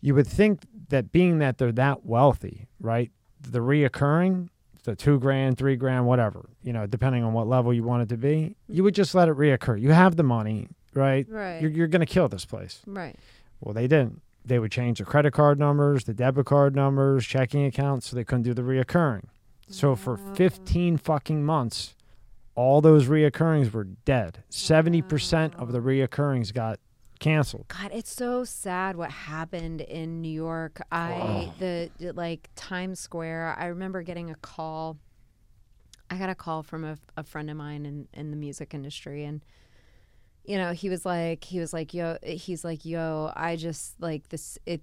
You 0.00 0.14
would 0.14 0.26
think 0.26 0.62
that 0.88 1.12
being 1.12 1.38
that 1.40 1.58
they're 1.58 1.72
that 1.72 2.06
wealthy, 2.06 2.66
right? 2.80 3.10
The 3.42 3.58
reoccurring, 3.60 4.48
the 4.84 4.96
two 4.96 5.18
grand, 5.20 5.58
three 5.58 5.76
grand, 5.76 6.06
whatever, 6.06 6.48
you 6.62 6.72
know, 6.72 6.86
depending 6.86 7.22
on 7.22 7.34
what 7.34 7.46
level 7.46 7.72
you 7.74 7.82
want 7.84 8.02
it 8.04 8.08
to 8.08 8.16
be, 8.16 8.56
you 8.66 8.82
would 8.82 8.94
just 8.94 9.14
let 9.14 9.28
it 9.28 9.36
reoccur. 9.36 9.78
You 9.78 9.90
have 9.90 10.16
the 10.16 10.22
money, 10.22 10.68
right? 10.94 11.26
Right. 11.28 11.60
You're, 11.60 11.70
you're 11.70 11.88
going 11.88 12.00
to 12.00 12.06
kill 12.06 12.28
this 12.28 12.44
place. 12.44 12.80
right. 12.86 13.16
Well, 13.60 13.74
they 13.74 13.86
didn't. 13.86 14.22
They 14.44 14.58
would 14.58 14.72
change 14.72 14.98
the 14.98 15.04
credit 15.04 15.32
card 15.32 15.58
numbers, 15.58 16.04
the 16.04 16.14
debit 16.14 16.46
card 16.46 16.74
numbers, 16.74 17.26
checking 17.26 17.66
accounts, 17.66 18.08
so 18.08 18.16
they 18.16 18.24
couldn't 18.24 18.44
do 18.44 18.54
the 18.54 18.62
reoccurring. 18.62 19.24
So 19.68 19.94
for 19.94 20.18
ah. 20.18 20.34
15 20.34 20.96
fucking 20.96 21.44
months, 21.44 21.94
all 22.54 22.80
those 22.80 23.06
reoccurrings 23.06 23.70
were 23.72 23.84
dead. 23.84 24.42
70% 24.50 25.54
of 25.56 25.72
the 25.72 25.80
reoccurrings 25.80 26.52
got 26.52 26.80
canceled. 27.20 27.66
God, 27.68 27.92
it's 27.92 28.12
so 28.12 28.44
sad 28.44 28.96
what 28.96 29.10
happened 29.10 29.82
in 29.82 30.20
New 30.20 30.32
York. 30.32 30.80
I 30.90 31.52
the, 31.58 31.90
the 31.98 32.12
like 32.12 32.50
Times 32.56 32.98
Square. 32.98 33.56
I 33.58 33.66
remember 33.66 34.02
getting 34.02 34.30
a 34.30 34.34
call. 34.36 34.98
I 36.10 36.16
got 36.16 36.28
a 36.28 36.34
call 36.34 36.64
from 36.64 36.84
a, 36.84 36.98
a 37.16 37.22
friend 37.22 37.48
of 37.50 37.56
mine 37.56 37.86
in 37.86 38.08
in 38.12 38.30
the 38.30 38.36
music 38.36 38.74
industry, 38.74 39.24
and 39.24 39.42
you 40.44 40.56
know 40.56 40.72
he 40.72 40.88
was 40.88 41.04
like 41.04 41.44
he 41.44 41.60
was 41.60 41.72
like 41.72 41.94
yo 41.94 42.16
he's 42.22 42.64
like 42.64 42.84
yo 42.84 43.32
I 43.34 43.56
just 43.56 44.00
like 44.00 44.28
this 44.28 44.58
it 44.66 44.82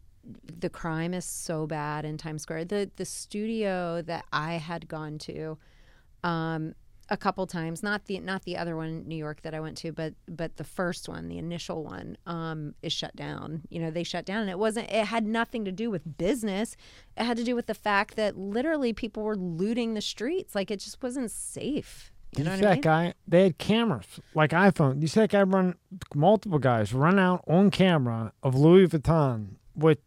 the 0.60 0.70
crime 0.70 1.14
is 1.14 1.26
so 1.26 1.68
bad 1.68 2.06
in 2.06 2.18
Times 2.18 2.44
Square. 2.44 2.66
The 2.66 2.92
the 2.96 3.06
studio 3.06 4.02
that 4.04 4.26
I 4.32 4.54
had 4.54 4.88
gone 4.88 5.18
to. 5.20 5.58
Um, 6.24 6.74
a 7.10 7.16
couple 7.16 7.48
times 7.48 7.82
not 7.82 8.04
the 8.06 8.20
not 8.20 8.44
the 8.44 8.58
other 8.58 8.76
one 8.76 8.90
in 8.90 9.08
New 9.08 9.16
York 9.16 9.42
that 9.44 9.54
I 9.54 9.62
went 9.62 9.78
to 9.78 9.94
but 9.94 10.14
but 10.28 10.58
the 10.58 10.66
first 10.66 11.08
one 11.08 11.30
the 11.30 11.38
initial 11.38 11.84
one 11.84 12.18
um 12.26 12.76
is 12.82 12.92
shut 12.92 13.16
down 13.16 13.62
you 13.70 13.80
know 13.80 13.90
they 13.90 14.04
shut 14.04 14.26
down 14.26 14.42
and 14.42 14.50
it 14.50 14.60
wasn't 14.60 14.92
it 14.92 15.06
had 15.06 15.26
nothing 15.26 15.64
to 15.64 15.72
do 15.72 15.90
with 15.90 16.18
business 16.18 16.76
it 17.16 17.24
had 17.24 17.38
to 17.38 17.46
do 17.46 17.56
with 17.56 17.68
the 17.68 17.74
fact 17.74 18.18
that 18.18 18.38
literally 18.38 18.92
people 18.92 19.24
were 19.24 19.38
looting 19.38 19.94
the 19.94 20.02
streets 20.02 20.54
like 20.54 20.70
it 20.70 20.82
just 20.82 21.02
wasn't 21.02 21.32
safe 21.32 22.12
you 22.36 22.44
know 22.44 22.52
you 22.52 22.58
what 22.58 22.60
see 22.60 22.66
I 22.66 22.70
that 22.70 22.74
mean 22.76 22.82
guy? 22.82 23.14
They 23.28 23.44
had 23.44 23.58
cameras 23.58 24.06
like 24.34 24.52
iPhone. 24.52 25.02
You 25.02 25.08
see 25.08 25.20
that 25.22 25.30
guy 25.32 25.44
run 25.44 25.76
multiple 26.14 26.60
guys 26.60 26.94
run 26.94 27.18
out 27.20 27.44
on 27.48 27.72
camera 27.72 28.34
of 28.44 28.56
Louis 28.56 28.88
Vuitton 28.88 29.56
with 29.76 30.00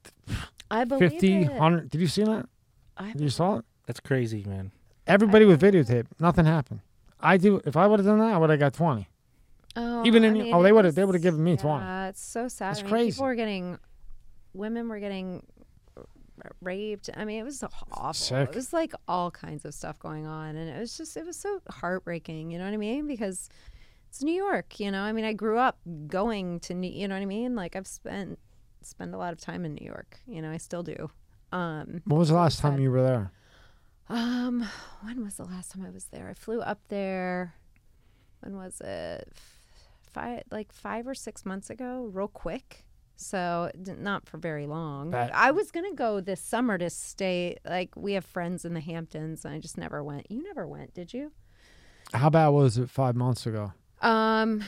I 0.71 0.85
believe 0.85 1.13
50, 1.13 1.43
it. 1.43 1.51
100. 1.51 1.91
Did 1.91 2.01
you 2.01 2.07
see 2.07 2.25
that? 2.25 2.47
I 2.97 3.13
you 3.17 3.29
saw 3.31 3.57
it? 3.59 3.65
That's 3.87 4.01
crazy, 4.01 4.45
man. 4.47 4.71
Everybody 5.07 5.45
with 5.45 5.61
videotape. 5.61 6.07
Nothing 6.21 6.45
happened. 6.45 6.81
I 7.21 7.37
do. 7.39 7.61
If 7.65 7.77
I 7.77 7.87
would 7.87 7.99
have 7.99 8.07
done 8.07 8.19
that, 8.21 8.33
I 8.35 8.39
would 8.39 8.51
have 8.51 8.59
got 8.61 8.75
twenty. 8.75 9.09
Oh, 9.77 10.05
Even 10.05 10.25
I 10.25 10.29
in- 10.29 10.33
mean, 10.35 10.55
oh, 10.55 10.63
they 10.63 10.73
would've- 10.73 10.95
they 10.95 11.05
would've 11.05 11.23
given 11.23 11.43
me 11.45 11.57
20. 11.57 11.85
Yeah, 11.85 12.09
it's 12.09 12.23
so 12.23 12.49
sad. 12.49 12.71
That's 12.71 12.81
I 12.81 12.83
mean, 12.83 12.91
crazy. 12.91 13.11
People 13.13 13.27
were 13.27 13.35
getting, 13.37 13.79
women 14.53 14.89
were 14.89 14.99
getting 14.99 15.45
r- 15.59 15.60
raped. 16.61 17.11
I 17.17 17.25
mean, 17.25 17.41
it 17.41 17.45
was 17.45 17.63
awful. 17.93 18.13
Sick. 18.15 18.49
It 18.51 18.55
was 18.55 18.73
like 18.73 18.93
all 19.09 19.31
kinds 19.31 19.65
of 19.65 19.75
stuff 19.75 19.99
going 19.99 20.27
on, 20.27 20.57
and 20.57 20.69
it 20.71 20.79
was 20.79 20.97
just 20.97 21.17
it 21.17 21.27
was 21.27 21.37
so 21.37 21.61
heartbreaking. 21.69 22.51
You 22.51 22.59
know 22.59 22.65
what 22.65 22.75
I 22.75 22.79
mean? 22.79 23.07
Because 23.07 23.49
it's 24.09 24.23
New 24.23 24.35
York. 24.35 24.81
You 24.81 24.91
know, 24.91 25.03
I 25.03 25.13
mean, 25.13 25.25
I 25.25 25.33
grew 25.33 25.59
up 25.59 25.79
going 26.07 26.61
to 26.61 26.75
New. 26.75 26.91
You 26.91 27.09
know 27.09 27.15
what 27.15 27.23
I 27.23 27.27
mean? 27.27 27.55
Like 27.55 27.77
I've 27.77 27.87
spent 27.87 28.39
spend 28.83 29.15
a 29.15 29.19
lot 29.19 29.33
of 29.33 29.41
time 29.41 29.65
in 29.65 29.75
New 29.75 29.85
York. 29.87 30.19
You 30.27 30.41
know, 30.43 30.51
I 30.51 30.57
still 30.57 30.83
do. 30.83 31.11
Um, 31.53 32.01
When 32.05 32.19
was 32.19 32.29
the 32.29 32.35
last 32.37 32.61
time 32.61 32.81
you 32.81 32.91
were 32.91 33.03
there? 33.03 33.33
um, 34.09 34.67
when 35.03 35.23
was 35.25 35.35
the 35.37 35.45
last 35.45 35.73
time 35.73 35.85
I 35.87 35.91
was 35.91 36.07
there? 36.07 36.29
I 36.29 36.35
flew 36.35 36.61
up 36.61 36.81
there. 36.89 37.55
When 38.41 38.57
was 38.57 38.81
it? 38.81 39.33
Five, 40.13 40.43
like 40.51 40.73
five 40.73 41.07
or 41.07 41.15
six 41.15 41.45
months 41.47 41.71
ago, 41.71 42.11
real 42.13 42.27
quick. 42.27 42.85
So 43.21 43.71
not 43.77 44.27
for 44.27 44.39
very 44.39 44.67
long. 44.67 45.15
I 45.15 45.51
was 45.51 45.71
gonna 45.71 45.93
go 45.95 46.21
this 46.21 46.41
summer 46.41 46.79
to 46.79 46.89
stay. 46.89 47.59
Like 47.67 47.91
we 47.95 48.15
have 48.15 48.25
friends 48.25 48.65
in 48.65 48.73
the 48.73 48.81
Hamptons, 48.81 49.45
and 49.45 49.55
I 49.55 49.59
just 49.59 49.77
never 49.77 50.03
went. 50.03 50.31
You 50.31 50.43
never 50.43 50.67
went, 50.67 50.95
did 50.95 51.13
you? 51.13 51.33
How 52.15 52.31
bad 52.31 52.49
was 52.49 52.79
it 52.79 52.89
five 52.89 53.15
months 53.15 53.47
ago? 53.47 53.73
Um, 54.01 54.65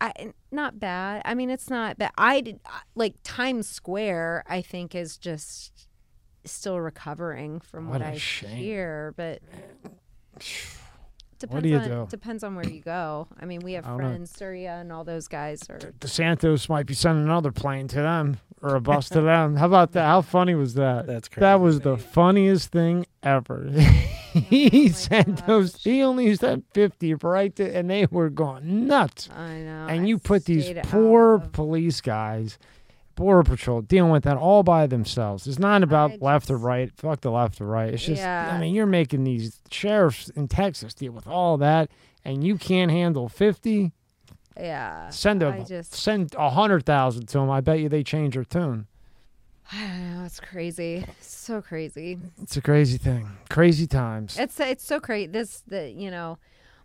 I 0.00 0.32
not 0.50 0.80
bad. 0.80 1.20
I 1.26 1.34
mean, 1.34 1.50
it's 1.50 1.68
not 1.68 1.98
bad. 1.98 2.12
I 2.16 2.40
did 2.40 2.60
like 2.94 3.16
Times 3.24 3.68
Square. 3.68 4.44
I 4.48 4.62
think 4.62 4.94
is 4.94 5.18
just 5.18 5.88
still 6.44 6.80
recovering 6.80 7.60
from 7.60 7.88
What 7.88 8.00
what, 8.00 8.08
I 8.08 8.16
shame. 8.16 8.56
hear, 8.56 9.12
but 9.18 9.42
depends 11.48 11.62
do 11.62 11.68
you 11.68 11.76
on 11.78 11.88
do? 11.88 12.06
depends 12.10 12.44
on 12.44 12.54
where 12.56 12.68
you 12.68 12.80
go. 12.80 13.28
I 13.40 13.44
mean, 13.44 13.60
we 13.60 13.74
have 13.74 13.84
I 13.84 13.88
don't 13.90 13.98
know. 13.98 14.08
friends, 14.08 14.30
Surya, 14.36 14.78
and 14.80 14.92
all 14.92 15.04
those 15.04 15.28
guys 15.28 15.68
are. 15.70 15.78
DeSantis 15.78 16.68
might 16.68 16.86
be 16.86 16.94
sending 16.94 17.24
another 17.24 17.52
plane 17.52 17.88
to 17.88 17.96
them 17.96 18.38
or 18.62 18.74
a 18.76 18.80
bus 18.80 19.08
to 19.10 19.20
them. 19.22 19.56
How 19.56 19.66
about 19.66 19.92
that? 19.92 20.04
How 20.06 20.20
funny 20.22 20.54
was 20.54 20.74
that? 20.74 21.06
That's 21.06 21.28
crazy. 21.28 21.40
That 21.40 21.60
was 21.60 21.80
the 21.80 21.96
funniest 21.96 22.70
thing 22.70 23.06
ever. 23.22 23.70
Oh 24.34 24.40
he 24.48 24.70
my 24.88 24.88
sent 24.94 25.46
those. 25.46 25.76
He 25.84 26.02
only 26.02 26.34
sent 26.36 26.64
fifty 26.72 27.12
right 27.12 27.54
to, 27.56 27.76
and 27.76 27.90
they 27.90 28.06
were 28.10 28.30
going 28.30 28.86
nuts. 28.86 29.28
I 29.30 29.58
know. 29.58 29.86
and 29.90 30.00
I 30.04 30.06
you 30.06 30.18
put 30.18 30.46
these 30.46 30.72
poor 30.84 31.38
police 31.38 32.00
guys, 32.00 32.56
border 33.14 33.42
patrol, 33.42 33.82
dealing 33.82 34.10
with 34.10 34.24
that 34.24 34.36
all 34.36 34.62
by 34.62 34.86
themselves. 34.86 35.46
It's 35.46 35.58
not 35.58 35.82
about 35.82 36.12
I 36.12 36.18
left 36.20 36.50
or 36.50 36.56
right. 36.56 36.90
Fuck 36.96 37.20
the 37.20 37.30
left 37.30 37.60
or 37.60 37.66
right. 37.66 37.92
It's 37.92 38.04
just, 38.04 38.22
I 38.22 38.58
mean, 38.58 38.74
you're 38.74 38.86
making 38.86 39.24
these 39.24 39.60
sheriffs 39.70 40.28
in 40.30 40.48
Texas 40.48 40.94
deal 40.94 41.12
with 41.12 41.26
all 41.26 41.56
that, 41.58 41.90
and 42.24 42.44
you 42.44 42.56
can't 42.56 42.90
handle 42.90 43.28
fifty. 43.28 43.92
Yeah. 44.56 45.08
Send 45.10 45.42
a 45.42 45.64
just. 45.64 45.94
send 45.94 46.34
a 46.36 46.50
hundred 46.50 46.84
thousand 46.84 47.26
to 47.28 47.38
them. 47.38 47.50
I 47.50 47.60
bet 47.60 47.78
you 47.80 47.88
they 47.88 48.02
change 48.02 48.34
their 48.34 48.44
tune. 48.44 48.86
I 49.72 49.80
don't 49.80 50.18
know. 50.18 50.24
It's 50.24 50.40
crazy. 50.40 51.06
So 51.20 51.62
crazy. 51.62 52.18
It's 52.42 52.56
a 52.56 52.62
crazy 52.62 52.98
thing. 52.98 53.28
Crazy 53.48 53.86
times. 53.86 54.38
It's 54.38 54.58
it's 54.60 54.84
so 54.84 55.00
crazy. 55.00 55.28
This 55.28 55.62
the 55.66 55.90
you 55.90 56.10
know, 56.10 56.38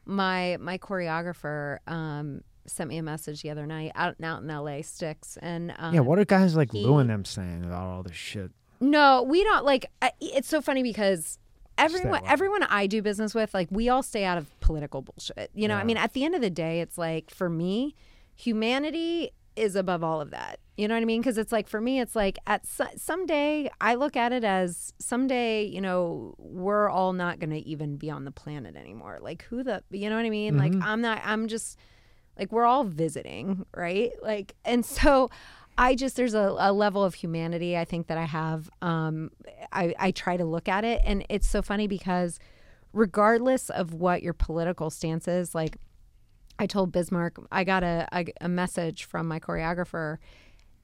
my 0.06 0.58
my 0.60 0.78
choreographer 0.78 1.80
um 1.88 2.44
sent 2.68 2.90
me 2.90 2.98
a 2.98 3.04
message 3.04 3.42
the 3.42 3.50
other 3.50 3.66
night 3.66 3.92
out 3.96 4.16
and 4.18 4.26
out 4.26 4.42
in 4.44 4.50
L.A. 4.50 4.82
Sticks 4.82 5.38
and 5.42 5.74
um, 5.80 5.94
yeah, 5.94 6.02
what 6.02 6.20
are 6.20 6.26
guys 6.26 6.56
like 6.56 6.72
he- 6.72 6.86
Lou 6.86 6.98
and 6.98 7.10
them 7.10 7.26
saying 7.26 7.64
about 7.66 7.88
all 7.88 8.04
this 8.04 8.16
shit? 8.16 8.52
No, 8.80 9.24
we 9.24 9.44
don't 9.44 9.66
like. 9.66 9.86
I- 10.02 10.12
It's 10.22 10.48
so 10.48 10.62
funny 10.62 10.84
because 10.84 11.40
everyone 11.78 12.22
everyone 12.28 12.64
I 12.64 12.88
do 12.88 13.02
business 13.02 13.34
with, 13.36 13.54
like 13.54 13.68
we 13.72 13.90
all 13.90 14.04
stay 14.04 14.24
out 14.26 14.38
of 14.38 14.60
political 14.60 15.02
bullshit. 15.02 15.50
You 15.56 15.68
know, 15.68 15.76
I 15.76 15.84
mean, 15.84 15.98
at 15.98 16.14
the 16.14 16.24
end 16.26 16.36
of 16.36 16.42
the 16.42 16.50
day, 16.50 16.82
it's 16.82 16.98
like 16.98 17.30
for 17.32 17.50
me, 17.50 17.96
humanity 18.36 19.32
is 19.56 19.76
above 19.76 20.04
all 20.04 20.22
of 20.22 20.30
that. 20.32 20.60
You 20.78 20.88
know 20.88 20.94
what 20.94 21.02
I 21.02 21.06
mean? 21.06 21.22
Because 21.22 21.40
it's 21.40 21.52
like 21.52 21.68
for 21.68 21.82
me, 21.82 22.00
it's 22.00 22.16
like 22.16 22.38
at 22.46 22.68
so- 22.68 22.86
someday 22.96 23.68
I 23.82 23.96
look 23.96 24.16
at 24.16 24.32
it 24.32 24.44
as 24.44 24.94
someday, 25.00 25.64
you 25.66 25.82
know, 25.82 26.36
we're 26.38 26.88
all 26.88 27.14
not 27.14 27.40
going 27.40 27.50
to 27.50 27.68
even 27.68 27.98
be 27.98 28.12
on 28.12 28.26
the 28.26 28.32
planet 28.32 28.76
anymore. 28.76 29.18
Like 29.20 29.42
who 29.50 29.64
the, 29.64 29.84
you 29.90 30.08
know 30.12 30.16
what 30.16 30.26
I 30.26 30.30
mean? 30.30 30.56
Like 30.58 30.74
I'm 30.84 31.02
not. 31.02 31.22
I'm 31.26 31.48
just 31.48 31.80
like 32.38 32.52
we're 32.52 32.66
all 32.66 32.84
visiting, 32.84 33.66
right? 33.76 34.12
Like, 34.22 34.56
and 34.66 34.86
so 34.86 35.30
I 35.78 35.96
just 35.96 36.16
there's 36.16 36.34
a, 36.34 36.56
a 36.58 36.74
level 36.74 37.04
of 37.04 37.14
humanity 37.14 37.78
I 37.78 37.86
think 37.86 38.08
that 38.08 38.18
I 38.18 38.26
have. 38.26 38.70
Um, 38.82 39.32
I 39.72 39.94
I 40.00 40.12
try 40.12 40.38
to 40.38 40.46
look 40.46 40.68
at 40.68 40.84
it, 40.84 41.02
and 41.04 41.26
it's 41.30 41.48
so 41.48 41.62
funny 41.62 41.88
because 41.88 42.40
regardless 42.94 43.70
of 43.70 43.94
what 43.94 44.24
your 44.24 44.34
political 44.34 44.90
stance 44.90 45.28
is, 45.28 45.54
like 45.54 45.78
I 46.60 46.66
told 46.66 46.92
Bismarck, 46.92 47.38
I 47.52 47.64
got 47.64 47.84
a, 47.84 48.08
a, 48.12 48.26
a 48.42 48.50
message 48.50 49.04
from 49.04 49.28
my 49.28 49.40
choreographer, 49.40 50.18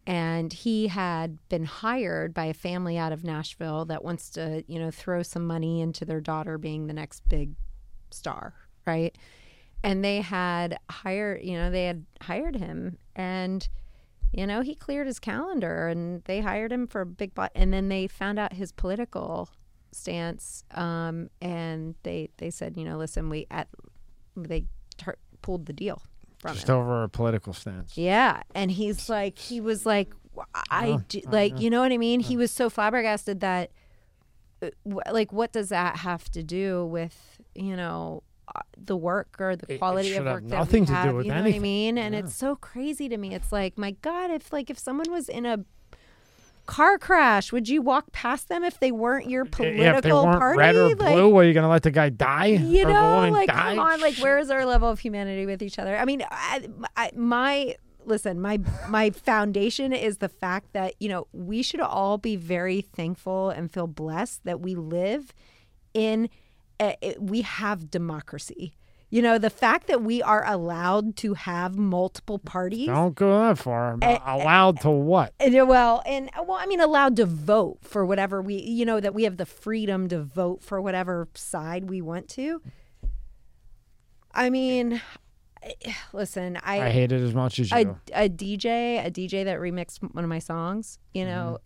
and 0.06 0.54
he 0.54 0.88
had 0.88 1.38
been 1.50 1.66
hired 1.66 2.34
by 2.34 2.46
a 2.46 2.54
family 2.54 2.98
out 2.98 3.12
of 3.12 3.24
Nashville 3.24 3.86
that 3.86 4.04
wants 4.04 4.30
to, 4.32 4.64
you 4.68 4.78
know, 4.78 4.92
throw 4.92 5.24
some 5.24 5.48
money 5.48 5.82
into 5.82 6.06
their 6.06 6.22
daughter 6.22 6.58
being 6.58 6.86
the 6.86 6.94
next 6.94 7.28
big 7.28 7.54
star, 8.12 8.54
right? 8.86 9.18
And 9.84 10.04
they 10.04 10.22
had 10.22 10.78
hired, 10.90 11.44
you 11.44 11.58
know, 11.58 11.70
they 11.70 11.86
had 11.86 12.06
hired 12.22 12.56
him, 12.56 12.98
and 13.16 13.68
you 14.32 14.48
know, 14.48 14.62
he 14.62 14.74
cleared 14.76 15.06
his 15.08 15.20
calendar, 15.20 15.88
and 15.88 16.24
they 16.24 16.40
hired 16.42 16.72
him 16.72 16.88
for 16.88 17.02
a 17.02 17.06
big, 17.06 17.36
bo- 17.36 17.50
and 17.54 17.72
then 17.74 17.90
they 17.90 18.08
found 18.08 18.40
out 18.40 18.54
his 18.54 18.72
political 18.72 19.50
stance, 19.92 20.64
um, 20.72 21.30
and 21.42 21.96
they 22.04 22.30
they 22.38 22.50
said, 22.50 22.78
you 22.78 22.84
know, 22.86 22.98
listen, 22.98 23.30
we 23.30 23.46
at 23.52 23.68
they 24.36 24.66
tar- 24.98 25.18
pulled 25.42 25.66
the 25.68 25.74
deal 25.74 26.02
from 26.40 26.56
Just 26.56 26.68
him. 26.70 26.76
over 26.76 27.04
a 27.04 27.10
political 27.10 27.54
stance. 27.54 27.98
Yeah, 27.98 28.42
and 28.56 28.72
he's 28.72 29.10
like, 29.10 29.38
he 29.38 29.60
was 29.62 29.86
like, 29.86 30.14
I 30.72 30.88
Oh, 30.88 31.02
do, 31.10 31.22
like, 31.28 31.54
know. 31.56 31.60
you 31.60 31.70
know 31.70 31.82
what 31.82 31.92
I 31.92 31.98
mean? 31.98 32.20
He 32.22 32.36
was 32.38 32.50
so 32.52 32.70
flabbergasted 32.72 33.42
that, 33.42 33.70
uh, 34.64 34.70
like, 35.12 35.32
what 35.32 35.52
does 35.52 35.70
that 35.70 35.98
have 35.98 36.32
to 36.32 36.42
do 36.42 36.86
with, 36.86 37.38
you 37.54 37.76
know, 37.76 38.24
the 38.78 38.96
work 38.98 39.36
or 39.40 39.56
the 39.56 39.66
It- 39.70 39.76
it 39.76 39.78
quality 39.80 40.16
of 40.16 40.26
work 40.26 40.44
that 40.48 40.68
we 40.72 40.80
to 40.82 40.86
do 40.86 40.92
have? 40.94 41.06
you 41.06 41.32
know 41.32 41.44
what 41.44 41.54
I 41.54 41.60
mean? 41.60 41.98
And 41.98 42.14
Yeah. 42.14 42.22
it's 42.22 42.36
so 42.36 42.56
crazy 42.56 43.08
to 43.10 43.18
me. 43.18 43.34
It's 43.34 43.52
like, 43.52 43.78
my 43.78 43.92
God, 44.02 44.32
if 44.32 44.52
like 44.52 44.70
if 44.70 44.78
someone 44.78 45.10
was 45.10 45.30
in 45.30 45.46
a 45.46 45.60
car 46.66 46.98
crash, 46.98 47.52
would 47.52 47.68
you 47.68 47.82
walk 47.82 48.12
past 48.12 48.48
them 48.50 48.64
if 48.64 48.80
they 48.80 48.92
weren't 48.92 49.30
your 49.30 49.44
political 49.46 49.84
yeah, 49.84 49.98
if 49.98 50.04
they 50.04 50.14
weren't 50.14 50.40
party? 50.40 50.60
red 50.60 50.76
or 50.76 50.90
like, 50.90 50.98
blue, 50.98 51.38
are 51.38 51.44
you 51.44 51.54
gonna 51.54 51.70
let 51.70 51.84
the 51.84 51.92
guy 51.92 52.10
die? 52.10 52.46
you 52.48 52.86
know, 52.86 53.30
like 53.32 53.48
die? 53.50 53.76
come 53.76 53.80
on, 53.80 54.00
like 54.02 54.16
where 54.18 54.38
is 54.38 54.50
our 54.50 54.66
level 54.66 54.90
of 54.90 55.00
humanity 55.00 55.46
with 55.46 55.62
each 55.62 55.78
other? 55.80 55.98
I 55.98 56.06
mean, 56.06 56.24
I, 56.32 56.68
I, 56.96 57.12
my 57.16 57.76
listen, 58.06 58.40
my 58.42 58.60
my 58.90 59.10
foundation 59.10 59.94
is 59.94 60.18
the 60.18 60.30
fact 60.30 60.74
that 60.74 60.94
you 61.00 61.10
know 61.10 61.28
we 61.34 61.64
should 61.64 61.82
all 61.82 62.18
be 62.18 62.36
very 62.36 62.82
thankful 62.82 63.50
and 63.50 63.72
feel 63.72 63.88
blessed 63.88 64.44
that 64.46 64.60
we 64.62 64.76
live 64.76 65.34
in, 65.94 66.30
Eh, 66.84 66.96
a, 67.02 67.16
we 67.20 67.42
have 67.42 67.90
democracy. 67.90 68.76
You 69.10 69.22
know, 69.22 69.38
the 69.38 69.52
fact 69.52 69.88
that 69.88 70.02
we 70.02 70.24
are 70.24 70.44
allowed 70.46 71.16
to 71.18 71.36
have 71.36 71.78
multiple 71.78 72.40
parties. 72.40 72.88
Don't 72.88 73.14
go 73.14 73.48
that 73.48 73.60
far. 73.60 73.98
Eh, 74.02 74.14
eh 74.14 74.20
Allowed 74.26 74.82
to 74.82 74.90
what? 74.90 75.34
Eh, 75.40 75.46
and, 75.46 75.56
uh, 75.56 75.66
well, 75.66 76.02
and 76.06 76.32
well, 76.48 76.58
I 76.60 76.66
mean, 76.66 76.80
allowed 76.80 77.16
to 77.18 77.26
vote 77.26 77.80
for 77.82 78.06
whatever 78.06 78.42
we, 78.42 78.56
you 78.56 78.86
know, 78.86 79.00
that 79.00 79.14
we 79.14 79.24
have 79.24 79.38
the 79.38 79.46
freedom 79.46 80.08
to 80.10 80.24
vote 80.24 80.64
for 80.64 80.82
whatever 80.82 81.28
side 81.36 81.90
we 81.90 82.02
want 82.02 82.28
to. 82.30 82.62
I 84.34 84.50
mean, 84.50 85.00
listen, 86.12 86.58
I, 86.64 86.82
I, 86.82 86.90
hate 86.90 87.12
it 87.12 87.22
as 87.22 87.36
much 87.36 87.60
as 87.60 87.70
you. 87.70 87.78
a, 88.14 88.26
a 88.26 88.30
DJ, 88.30 89.06
a 89.06 89.12
DJ 89.12 89.46
that 89.46 89.60
remixed 89.60 90.00
one 90.02 90.24
of 90.24 90.30
my 90.30 90.40
songs, 90.40 90.98
you 91.14 91.24
know, 91.24 91.60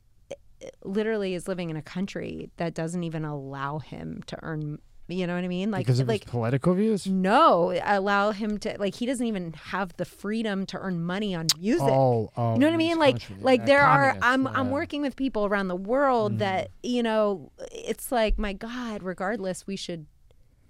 Mm-hmm. 0.61 0.89
literally 0.89 1.33
is 1.33 1.47
living 1.47 1.69
in 1.69 1.77
a 1.77 1.81
country 1.81 2.49
that 2.57 2.73
doesn't 2.73 3.03
even 3.03 3.25
allow 3.25 3.79
him 3.79 4.23
to 4.27 4.37
earn. 4.41 4.79
You 5.09 5.25
know 5.25 5.35
what 5.35 5.43
I 5.43 5.47
mean? 5.47 5.71
Like, 5.71 5.85
because 5.85 6.01
of 6.01 6.07
like 6.07 6.23
his 6.23 6.29
political 6.29 6.73
views. 6.73 7.07
no, 7.07 7.79
allow 7.83 8.31
him 8.31 8.57
to 8.59 8.75
like 8.77 8.95
he 8.95 9.05
doesn't 9.05 9.25
even 9.25 9.53
have 9.53 9.95
the 9.95 10.03
freedom 10.03 10.65
to 10.67 10.77
earn 10.77 11.01
money 11.01 11.33
on 11.33 11.47
music. 11.57 11.87
Oh, 11.87 12.29
oh, 12.35 12.53
You 12.53 12.59
know 12.59 12.67
what 12.67 12.73
I 12.73 12.77
mean? 12.77 12.99
Like, 12.99 13.21
country. 13.21 13.37
like 13.39 13.59
Yeah, 13.61 13.65
there 13.65 13.81
are. 13.81 14.17
I'm 14.21 14.43
yeah. 14.43 14.51
I'm 14.53 14.69
working 14.69 15.01
with 15.01 15.15
people 15.15 15.45
around 15.45 15.69
the 15.69 15.77
world 15.77 16.33
mm-hmm. 16.33 16.39
that 16.39 16.71
you 16.83 17.03
know. 17.03 17.51
It's 17.71 18.11
like 18.11 18.37
my 18.37 18.51
God. 18.51 19.01
Regardless, 19.01 19.65
we 19.65 19.77
should. 19.77 20.07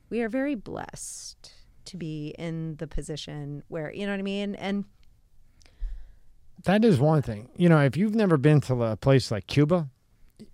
We 0.09 0.21
are 0.21 0.29
very 0.29 0.55
blessed 0.55 1.51
to 1.85 1.97
be 1.97 2.35
in 2.37 2.75
the 2.75 2.85
position 2.85 3.63
where 3.69 3.91
you 3.91 4.05
know 4.05 4.11
what 4.11 4.19
I 4.19 4.23
mean. 4.23 4.53
And 4.53 4.85
That 6.63 6.85
is 6.85 6.99
one 6.99 7.23
thing. 7.23 7.49
You 7.55 7.69
know, 7.69 7.81
if 7.81 7.97
you've 7.97 8.15
never 8.15 8.37
been 8.37 8.61
to 8.61 8.83
a 8.83 8.97
place 8.97 9.31
like 9.31 9.47
Cuba, 9.47 9.89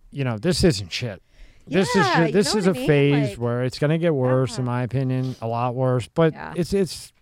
you 0.10 0.24
know, 0.24 0.38
this 0.38 0.64
isn't 0.64 0.92
shit. 0.92 1.22
This 1.66 1.96
is 1.96 2.06
you 2.18 2.32
this 2.32 2.54
know 2.54 2.60
is 2.60 2.68
a 2.68 2.72
I 2.72 2.74
mean? 2.74 2.88
phase 2.88 3.30
Like- 3.30 3.38
where 3.40 3.64
it's 3.64 3.80
going 3.80 3.92
to 3.92 3.98
get 3.98 4.14
worse, 4.14 4.58
in 4.58 4.64
uh-huh. 4.68 4.72
my 4.76 4.84
opinion, 4.84 5.36
a 5.42 5.48
lot 5.48 5.76
worse. 5.76 6.08
But 6.14 6.34
Yeah. 6.34 6.54
it's 6.58 6.74
it's 6.74 7.13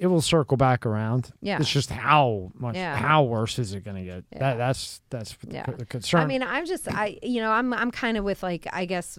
it 0.00 0.06
will 0.06 0.20
circle 0.20 0.56
back 0.56 0.86
around. 0.86 1.30
Yeah. 1.40 1.58
it's 1.60 1.70
just 1.70 1.90
how 1.90 2.50
much 2.54 2.76
Yeah. 2.76 2.96
how 2.96 3.24
worse 3.24 3.58
is 3.58 3.74
it 3.74 3.84
going 3.84 3.96
to 3.96 4.04
get? 4.04 4.24
Yeah. 4.32 4.38
That 4.38 4.58
that's 4.58 5.00
that's 5.10 5.34
the, 5.36 5.54
Yeah. 5.54 5.66
the 5.66 5.84
concern. 5.84 6.20
I 6.20 6.26
mean, 6.26 6.42
I'm 6.42 6.66
just 6.66 6.88
I 6.92 7.18
you 7.22 7.40
know 7.40 7.50
I'm 7.50 7.72
I'm 7.74 7.90
kind 7.90 8.16
of 8.16 8.24
with 8.24 8.42
like 8.42 8.66
I 8.72 8.84
guess 8.84 9.18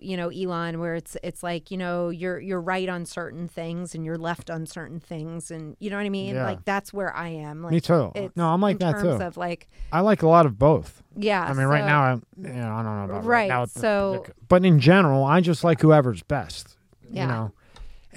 you 0.00 0.16
know 0.16 0.28
Elon 0.28 0.80
where 0.80 0.94
it's 0.94 1.16
it's 1.22 1.42
like 1.42 1.70
you 1.70 1.76
know 1.78 2.10
you're 2.10 2.38
you're 2.40 2.60
right 2.60 2.88
on 2.88 3.06
certain 3.06 3.48
things 3.48 3.94
and 3.94 4.04
you're 4.04 4.18
left 4.18 4.50
on 4.50 4.66
certain 4.66 5.00
things 5.00 5.50
and 5.50 5.76
you 5.80 5.90
know 5.90 5.96
what 5.96 6.06
I 6.06 6.10
mean. 6.10 6.34
Yeah. 6.34 6.44
Like 6.44 6.64
that's 6.64 6.92
where 6.92 7.14
I 7.16 7.28
am. 7.28 7.62
Like, 7.62 7.72
Me 7.72 7.80
too. 7.80 8.12
No, 8.36 8.48
I'm 8.48 8.60
like 8.60 8.74
in 8.74 8.78
that 8.86 8.92
terms 9.00 9.18
too. 9.20 9.24
Of 9.24 9.36
like 9.36 9.68
I 9.92 10.00
like 10.00 10.22
a 10.22 10.28
lot 10.28 10.46
of 10.46 10.58
both. 10.58 11.02
yeah. 11.16 11.42
I 11.42 11.52
mean, 11.54 11.66
right 11.66 11.84
now, 11.84 12.02
I'm, 12.02 12.22
you 12.40 12.48
know, 12.52 12.72
I 12.74 12.82
don't 12.82 12.96
know 12.98 13.04
about 13.04 13.24
Right, 13.24 13.48
now. 13.48 13.64
so- 13.64 14.24
but 14.48 14.64
in 14.64 14.78
general, 14.80 15.24
I 15.24 15.40
just 15.40 15.64
like 15.64 15.80
whoever's 15.80 16.22
best. 16.22 16.76
Yeah. 17.10 17.22
You 17.22 17.28
know, 17.28 17.52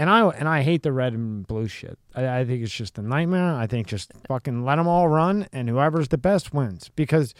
and 0.01 0.09
I 0.09 0.27
and 0.29 0.47
I 0.49 0.63
hate 0.63 0.81
the 0.83 0.91
red 0.91 1.13
and 1.13 1.45
blue 1.45 1.67
shit. 1.67 1.97
I, 2.15 2.39
I 2.39 2.45
think 2.45 2.63
it's 2.63 2.73
just 2.73 2.97
a 2.97 3.01
nightmare. 3.01 3.53
I 3.53 3.67
think 3.67 3.87
just 3.87 4.11
fucking 4.27 4.65
let 4.65 4.77
them 4.77 4.87
all 4.87 5.07
run, 5.07 5.47
and 5.53 5.69
whoever's 5.69 6.07
the 6.09 6.17
best 6.17 6.53
wins. 6.53 6.89
Because, 6.95 7.33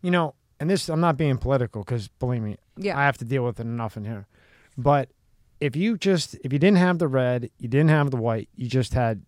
you 0.00 0.10
know, 0.10 0.34
and 0.60 0.70
this 0.70 0.88
I'm 0.88 1.00
not 1.00 1.16
being 1.16 1.36
political 1.38 1.82
because 1.82 2.08
believe 2.08 2.42
me, 2.42 2.56
Yeah. 2.76 2.96
I 2.98 3.02
have 3.04 3.18
to 3.18 3.24
deal 3.24 3.44
with 3.44 3.58
it 3.60 3.64
enough 3.66 3.96
in 3.96 4.04
here. 4.04 4.26
But 4.78 5.10
if 5.60 5.74
you 5.76 5.98
just 5.98 6.36
if 6.44 6.52
you 6.52 6.58
didn't 6.58 6.78
have 6.78 6.98
the 6.98 7.08
red, 7.08 7.50
you 7.58 7.68
didn't 7.68 7.90
have 7.90 8.10
the 8.10 8.16
white, 8.16 8.48
you 8.54 8.68
just 8.68 8.94
had 8.94 9.22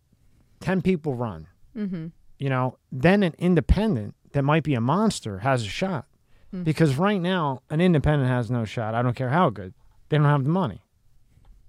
ten 0.61 0.81
people 0.83 1.15
run 1.15 1.49
Mm-hmm. 1.77 2.07
you 2.39 2.49
know, 2.51 2.77
then 2.91 3.23
an 3.23 3.35
independent 3.39 4.15
that 4.33 4.43
might 4.43 4.63
be 4.63 4.75
a 4.75 4.81
monster 4.81 5.39
has 5.39 5.63
a 5.65 5.69
shot. 5.69 6.05
Hmm. 6.51 6.63
Because 6.65 6.97
right 6.97 7.21
now, 7.21 7.63
an 7.71 7.81
independent 7.81 8.29
has 8.29 8.51
no 8.51 8.67
shot. 8.67 8.95
I 8.95 9.01
don't 9.01 9.17
care 9.17 9.31
how 9.31 9.49
good. 9.49 9.73
They 10.11 10.19
don't 10.19 10.27
have 10.27 10.45
the 10.45 10.51
money, 10.51 10.82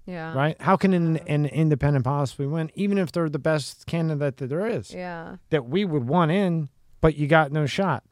Yeah. 0.06 0.34
right? 0.34 0.60
How 0.60 0.76
can 0.76 0.92
an, 0.92 1.16
an 1.26 1.46
independent 1.46 2.04
possibly 2.04 2.46
win, 2.46 2.70
even 2.74 2.98
if 2.98 3.10
they're 3.12 3.28
the 3.30 3.38
best 3.38 3.86
candidate 3.86 4.36
that 4.36 4.48
there 4.48 4.66
is, 4.66 4.92
Yeah. 4.92 5.36
that 5.50 5.66
we 5.66 5.84
would 5.84 6.06
want 6.06 6.30
in, 6.30 6.68
but 7.00 7.16
you 7.16 7.26
got 7.26 7.52
no 7.52 7.66
shot. 7.66 8.04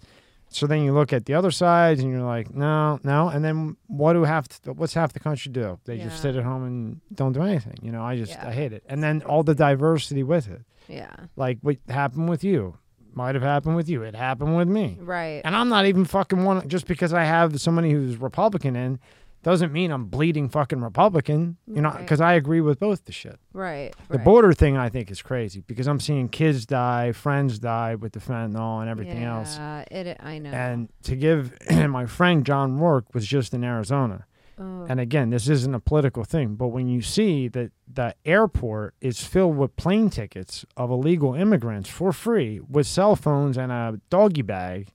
So 0.48 0.66
then 0.66 0.82
you 0.82 0.92
look 0.92 1.12
at 1.14 1.24
the 1.24 1.32
other 1.34 1.50
sides 1.50 2.00
and 2.02 2.10
you're 2.12 2.22
like, 2.22 2.54
no, 2.54 2.98
no. 3.02 3.28
And 3.28 3.42
then 3.44 3.76
what 3.86 4.12
do 4.12 4.24
half, 4.24 4.46
what's 4.66 4.92
half 4.94 5.12
the 5.14 5.20
country 5.20 5.50
do? 5.50 5.78
They 5.86 5.96
Yeah. 5.96 6.04
just 6.04 6.20
sit 6.20 6.36
at 6.36 6.44
home 6.44 6.64
and 6.64 7.00
don't 7.14 7.32
do 7.32 7.42
anything. 7.42 7.78
You 7.82 7.90
know, 7.92 8.02
I 8.02 8.16
just, 8.16 8.32
Yeah. 8.32 8.48
I 8.48 8.52
hate 8.52 8.72
it. 8.74 8.82
And 8.86 9.02
then 9.02 9.22
all 9.22 9.42
the 9.42 9.54
diversity 9.54 10.22
with 10.22 10.48
it 10.50 10.62
Yeah. 10.88 11.10
like 11.36 11.58
what 11.62 11.76
happened 11.88 12.28
with 12.28 12.44
you 12.44 12.76
might 13.14 13.34
have 13.34 13.42
happened 13.44 13.76
with 13.76 13.88
you 13.90 14.02
it 14.02 14.14
happened 14.16 14.56
with 14.56 14.66
me 14.68 14.96
Right. 14.98 15.42
and 15.44 15.54
i'm 15.54 15.68
not 15.68 15.84
even 15.84 16.06
fucking 16.06 16.44
one 16.44 16.66
just 16.66 16.86
because 16.86 17.12
i 17.12 17.24
have 17.24 17.60
somebody 17.60 17.90
who's 17.90 18.16
republican 18.16 18.74
in 18.74 18.98
doesn't 19.42 19.72
mean 19.72 19.90
i'm 19.90 20.06
bleeding 20.06 20.48
fucking 20.48 20.80
republican 20.80 21.56
you 21.66 21.80
know 21.82 21.90
Right. 21.90 21.98
because 22.00 22.20
i 22.20 22.34
agree 22.34 22.60
with 22.60 22.78
both 22.78 23.04
the 23.04 23.12
shit 23.12 23.38
Right. 23.52 23.92
the 24.08 24.18
right. 24.18 24.24
border 24.24 24.52
thing 24.52 24.76
i 24.76 24.88
think 24.88 25.10
is 25.10 25.22
crazy 25.22 25.62
because 25.66 25.86
i'm 25.88 26.00
seeing 26.00 26.28
kids 26.28 26.66
die 26.66 27.12
friends 27.12 27.58
die 27.58 27.94
with 27.94 28.12
the 28.12 28.20
fentanyl 28.20 28.80
and 28.80 28.88
everything 28.88 29.22
else 29.24 29.56
Yeah. 29.56 29.84
It. 29.90 30.16
I 30.20 30.38
know. 30.38 30.50
and 30.50 30.88
to 31.04 31.16
give 31.16 31.56
my 31.88 32.06
friend 32.06 32.44
john 32.46 32.78
rourke 32.78 33.12
was 33.14 33.26
just 33.26 33.52
in 33.54 33.64
arizona 33.64 34.26
oh, 34.58 34.86
and 34.88 35.00
again, 35.00 35.30
this 35.30 35.48
isn't 35.48 35.74
a 35.74 35.80
political 35.80 36.24
thing, 36.24 36.54
but 36.56 36.68
when 36.68 36.86
you 36.86 37.00
see 37.00 37.48
that 37.48 37.72
the 37.92 38.14
airport 38.24 38.94
is 39.00 39.24
filled 39.24 39.56
with 39.56 39.74
plane 39.76 40.10
tickets 40.10 40.64
of 40.76 40.90
illegal 40.90 41.34
immigrants 41.34 41.88
for 41.88 42.12
free 42.12 42.60
with 42.68 42.86
cell 42.86 43.16
phones 43.16 43.56
and 43.56 43.72
a 43.72 43.98
doggy 44.10 44.42
bag, 44.42 44.88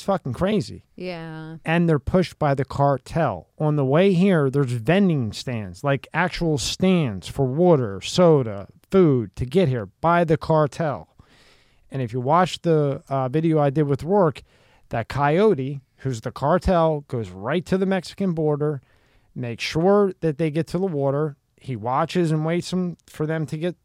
it's 0.00 0.06
fucking 0.06 0.32
crazy. 0.32 0.82
yeah. 0.96 1.58
And 1.62 1.86
they're 1.86 1.98
pushed 1.98 2.38
by 2.38 2.54
the 2.54 2.64
cartel. 2.64 3.48
On 3.58 3.76
the 3.76 3.84
way 3.84 4.14
here, 4.14 4.48
there's 4.48 4.72
vending 4.72 5.30
stands, 5.34 5.84
like 5.84 6.08
actual 6.14 6.56
stands 6.56 7.28
for 7.28 7.44
water, 7.44 8.00
soda, 8.00 8.68
food 8.90 9.36
to 9.36 9.44
get 9.44 9.68
here 9.68 9.90
by 10.00 10.24
the 10.24 10.38
cartel. 10.38 11.08
And 11.90 12.00
if 12.00 12.14
you 12.14 12.20
watch 12.20 12.62
the 12.62 13.02
uh, 13.10 13.28
video 13.28 13.58
I 13.58 13.68
did 13.68 13.82
with 13.82 14.02
Rourke, 14.02 14.42
that 14.88 15.08
coyote, 15.08 15.82
who's 15.98 16.22
the 16.22 16.32
cartel, 16.32 17.04
goes 17.08 17.28
right 17.28 17.66
to 17.66 17.76
the 17.76 17.84
Mexican 17.84 18.32
border, 18.32 18.80
makes 19.34 19.62
sure 19.62 20.14
that 20.20 20.38
they 20.38 20.50
get 20.50 20.66
to 20.68 20.78
the 20.78 20.86
water. 20.86 21.36
He 21.58 21.76
watches 21.76 22.30
and 22.30 22.46
waits 22.46 22.70
them 22.70 22.96
for 23.06 23.26
them 23.26 23.44
to 23.46 23.58
get 23.58 23.76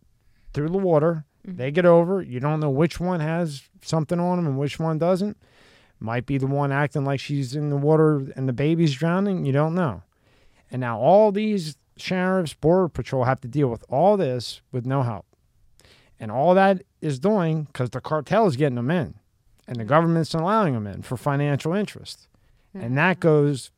through 0.53 0.69
the 0.69 0.77
water. 0.77 1.25
They 1.43 1.71
get 1.71 1.85
over. 1.85 2.21
You 2.21 2.39
don't 2.39 2.61
know 2.61 2.69
which 2.69 3.01
one 3.01 3.19
has 3.19 3.63
something 3.81 4.19
on 4.19 4.37
them 4.37 4.47
and 4.47 4.57
which 4.57 4.79
one 4.79 4.97
doesn't. 4.97 5.37
Might 5.99 6.25
be 6.25 6.37
the 6.37 6.47
one 6.47 6.71
acting 6.71 7.05
like 7.05 7.19
she's 7.19 7.55
in 7.55 7.69
the 7.69 7.77
water 7.77 8.27
and 8.35 8.47
the 8.47 8.53
baby's 8.53 8.93
drowning. 8.93 9.45
You 9.45 9.53
don't 9.53 9.75
know. 9.75 10.03
And 10.69 10.81
now 10.81 10.99
all 10.99 11.31
these 11.31 11.77
sheriffs, 11.97 12.53
border 12.53 12.89
patrol 12.89 13.23
have 13.23 13.41
to 13.41 13.47
deal 13.47 13.69
with 13.69 13.83
all 13.89 14.17
this 14.17 14.61
with 14.71 14.85
no 14.85 15.03
help. 15.03 15.25
And 16.19 16.31
all 16.31 16.53
that 16.55 16.83
is 17.01 17.19
doing 17.19 17.63
because 17.63 17.89
the 17.89 18.01
cartel 18.01 18.47
is 18.47 18.55
getting 18.55 18.75
them 18.75 18.91
in 18.91 19.15
and 19.67 19.77
the 19.77 19.85
government's 19.85 20.33
allowing 20.33 20.73
them 20.73 20.87
in 20.87 21.01
for 21.01 21.17
financial 21.17 21.73
interest. 21.73 22.27
And 22.73 22.97
that 22.97 23.19
mm-hmm. 23.19 23.27
goes 23.27 23.71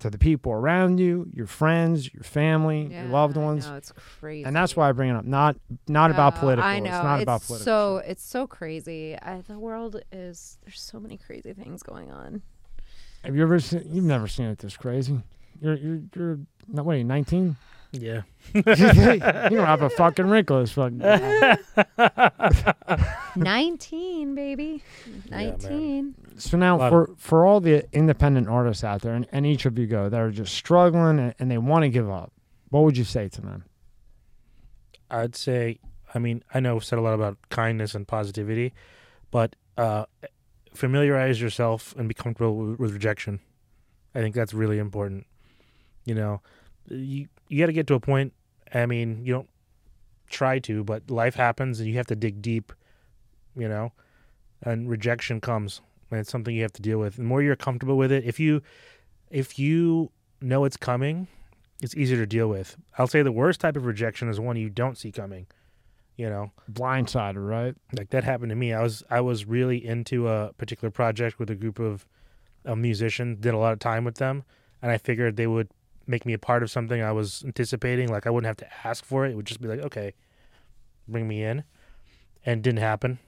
to 0.00 0.10
the 0.10 0.18
people 0.18 0.52
around 0.52 0.98
you, 0.98 1.26
your 1.32 1.46
friends, 1.46 2.12
your 2.12 2.24
family, 2.24 2.92
your 2.92 3.04
loved 3.04 3.36
ones. 3.36 3.66
No, 3.66 3.76
it's 3.76 3.92
crazy. 4.20 4.44
And 4.44 4.54
that's 4.54 4.76
why 4.76 4.88
I 4.88 4.92
bring 4.92 5.10
it 5.10 5.16
up. 5.16 5.24
Not 5.24 5.56
not 5.88 6.10
about 6.10 6.36
Oh, 6.36 6.40
political. 6.40 6.68
I 6.68 6.78
know. 6.78 6.90
It's 6.94 7.04
not 7.04 7.22
about 7.22 7.42
political. 7.42 7.64
So 7.64 7.96
it's 7.98 8.22
so 8.24 8.46
crazy. 8.46 9.16
I, 9.20 9.42
the 9.46 9.58
world 9.58 10.00
is 10.12 10.58
there's 10.64 10.80
so 10.80 11.00
many 11.00 11.16
crazy 11.16 11.52
things 11.52 11.82
going 11.82 12.10
on. 12.10 12.42
Have 13.22 13.34
you 13.34 13.42
ever 13.42 13.58
seen? 13.60 13.88
You've 13.90 14.04
never 14.04 14.28
seen 14.28 14.46
it 14.46 14.58
this 14.58 14.76
crazy. 14.76 15.20
You're 15.60 15.74
you're 15.74 16.00
you're 16.14 16.38
not 16.68 16.84
what 16.84 16.96
are 16.96 16.98
you 16.98 17.04
19? 17.04 17.56
Yeah. 17.92 18.22
you 18.54 18.62
don't 18.62 19.66
have 19.66 19.82
a 19.82 19.90
fucking 19.90 20.26
wrinkle. 20.26 20.60
It's 20.60 20.72
fucking. 20.72 20.98
Nineteen, 23.36 24.34
baby. 24.34 24.82
man. 25.30 25.30
Nineteen. 25.30 26.14
So 26.36 26.56
now 26.56 26.78
for 26.90 27.10
for 27.16 27.46
all 27.46 27.60
the 27.60 27.86
independent 27.92 28.48
artists 28.48 28.82
out 28.82 29.02
there, 29.02 29.14
and, 29.14 29.26
and 29.30 29.46
each 29.46 29.66
of 29.66 29.78
you 29.78 29.86
go 29.86 30.08
that 30.08 30.20
are 30.20 30.30
just 30.30 30.54
struggling 30.54 31.18
and, 31.18 31.34
and 31.38 31.50
they 31.50 31.58
want 31.58 31.82
to 31.84 31.88
give 31.88 32.10
up, 32.10 32.32
what 32.70 32.82
would 32.82 32.96
you 32.96 33.04
say 33.04 33.28
to 33.28 33.40
them? 33.40 33.64
I'd 35.10 35.36
say, 35.36 35.78
I 36.14 36.18
mean, 36.18 36.42
I 36.52 36.60
know 36.60 36.76
I've 36.76 36.84
said 36.84 36.98
a 36.98 37.02
lot 37.02 37.14
about 37.14 37.38
kindness 37.50 37.94
and 37.94 38.06
positivity, 38.06 38.72
but 39.30 39.54
uh, 39.78 40.06
familiarize 40.72 41.40
yourself 41.40 41.94
and 41.96 42.08
be 42.08 42.14
comfortable 42.14 42.56
with, 42.56 42.80
with 42.80 42.92
rejection. 42.92 43.40
I 44.14 44.20
think 44.20 44.34
that's 44.34 44.54
really 44.54 44.78
important. 44.78 45.26
You 46.04 46.14
know, 46.14 46.40
you 46.88 47.28
you 47.48 47.60
got 47.60 47.66
to 47.66 47.72
get 47.72 47.86
to 47.88 47.94
a 47.94 48.00
point. 48.00 48.32
I 48.72 48.86
mean, 48.86 49.24
you 49.24 49.34
don't 49.34 49.50
try 50.28 50.58
to, 50.60 50.82
but 50.82 51.10
life 51.10 51.36
happens, 51.36 51.78
and 51.78 51.88
you 51.88 51.96
have 51.96 52.06
to 52.08 52.16
dig 52.16 52.42
deep. 52.42 52.72
You 53.56 53.68
know, 53.68 53.92
and 54.62 54.88
rejection 54.90 55.40
comes, 55.40 55.80
and 56.10 56.20
it's 56.20 56.30
something 56.30 56.54
you 56.54 56.62
have 56.62 56.72
to 56.74 56.82
deal 56.82 56.98
with. 56.98 57.16
The 57.16 57.22
more 57.22 57.42
you're 57.42 57.56
comfortable 57.56 57.96
with 57.96 58.12
it, 58.12 58.24
if 58.24 58.38
you 58.38 58.62
if 59.30 59.58
you 59.58 60.10
know 60.40 60.64
it's 60.64 60.76
coming, 60.76 61.26
it's 61.82 61.96
easier 61.96 62.18
to 62.18 62.26
deal 62.26 62.48
with. 62.48 62.76
I'll 62.98 63.06
say 63.06 63.22
the 63.22 63.32
worst 63.32 63.60
type 63.60 63.76
of 63.76 63.86
rejection 63.86 64.28
is 64.28 64.38
one 64.38 64.56
you 64.56 64.70
don't 64.70 64.96
see 64.96 65.10
coming. 65.10 65.46
You 66.16 66.30
know, 66.30 66.52
Blindsided, 66.70 67.44
right? 67.44 67.74
like 67.92 68.10
that 68.10 68.22
happened 68.22 68.50
to 68.50 68.56
me. 68.56 68.72
I 68.72 68.82
was 68.82 69.02
I 69.10 69.20
was 69.20 69.46
really 69.46 69.84
into 69.84 70.28
a 70.28 70.52
particular 70.56 70.90
project 70.90 71.38
with 71.38 71.50
a 71.50 71.56
group 71.56 71.80
of 71.80 72.06
a 72.64 72.76
musician, 72.76 73.36
did 73.40 73.52
a 73.52 73.58
lot 73.58 73.72
of 73.72 73.80
time 73.80 74.04
with 74.04 74.16
them, 74.16 74.44
and 74.80 74.92
I 74.92 74.98
figured 74.98 75.36
they 75.36 75.48
would 75.48 75.68
make 76.06 76.24
me 76.24 76.32
a 76.32 76.38
part 76.38 76.62
of 76.62 76.70
something 76.70 77.02
I 77.02 77.12
was 77.12 77.42
anticipating. 77.44 78.08
Like 78.08 78.26
I 78.26 78.30
wouldn't 78.30 78.46
have 78.46 78.56
to 78.58 78.86
ask 78.86 79.04
for 79.04 79.26
it; 79.26 79.32
it 79.32 79.34
would 79.34 79.46
just 79.46 79.60
be 79.60 79.66
like, 79.66 79.80
okay, 79.80 80.14
bring 81.08 81.26
me 81.26 81.42
in, 81.42 81.64
and 82.46 82.62
didn't 82.62 82.78
happen. 82.78 83.18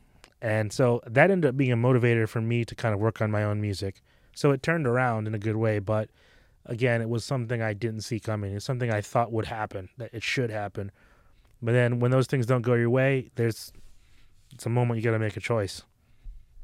And 0.47 0.73
so 0.73 1.01
that 1.09 1.29
ended 1.33 1.49
up 1.49 1.57
being 1.57 1.73
a 1.73 1.77
motivator 1.77 2.29
for 2.29 2.41
me 2.41 2.65
to 2.67 2.75
kind 2.77 2.95
of 2.95 3.01
work 3.01 3.21
on 3.21 3.33
my 3.33 3.43
own 3.43 3.61
music. 3.61 4.01
So 4.33 4.53
it 4.53 4.63
turned 4.63 4.87
around 4.87 5.27
in 5.27 5.35
a 5.35 5.41
good 5.41 5.57
way, 5.57 5.81
but 5.81 6.09
again, 6.67 7.03
it 7.03 7.09
was 7.09 7.25
something 7.25 7.61
I 7.61 7.73
didn't 7.73 8.03
see 8.03 8.21
coming. 8.21 8.55
It's 8.55 8.65
something 8.65 8.93
I 8.93 9.01
thought 9.01 9.33
would 9.33 9.47
happen, 9.47 9.89
that 9.99 10.15
it 10.15 10.23
should 10.23 10.51
happen, 10.51 10.93
But 11.63 11.73
then 11.73 12.01
when 12.01 12.11
those 12.11 12.27
things 12.27 12.47
don't 12.47 12.63
go 12.63 12.75
your 12.75 12.91
way, 12.91 13.31
there's 13.35 13.73
it's 14.53 14.67
a 14.67 14.69
moment 14.69 14.99
you 14.99 15.05
got 15.05 15.13
to 15.13 15.19
make 15.19 15.37
a 15.37 15.41
choice, 15.41 15.83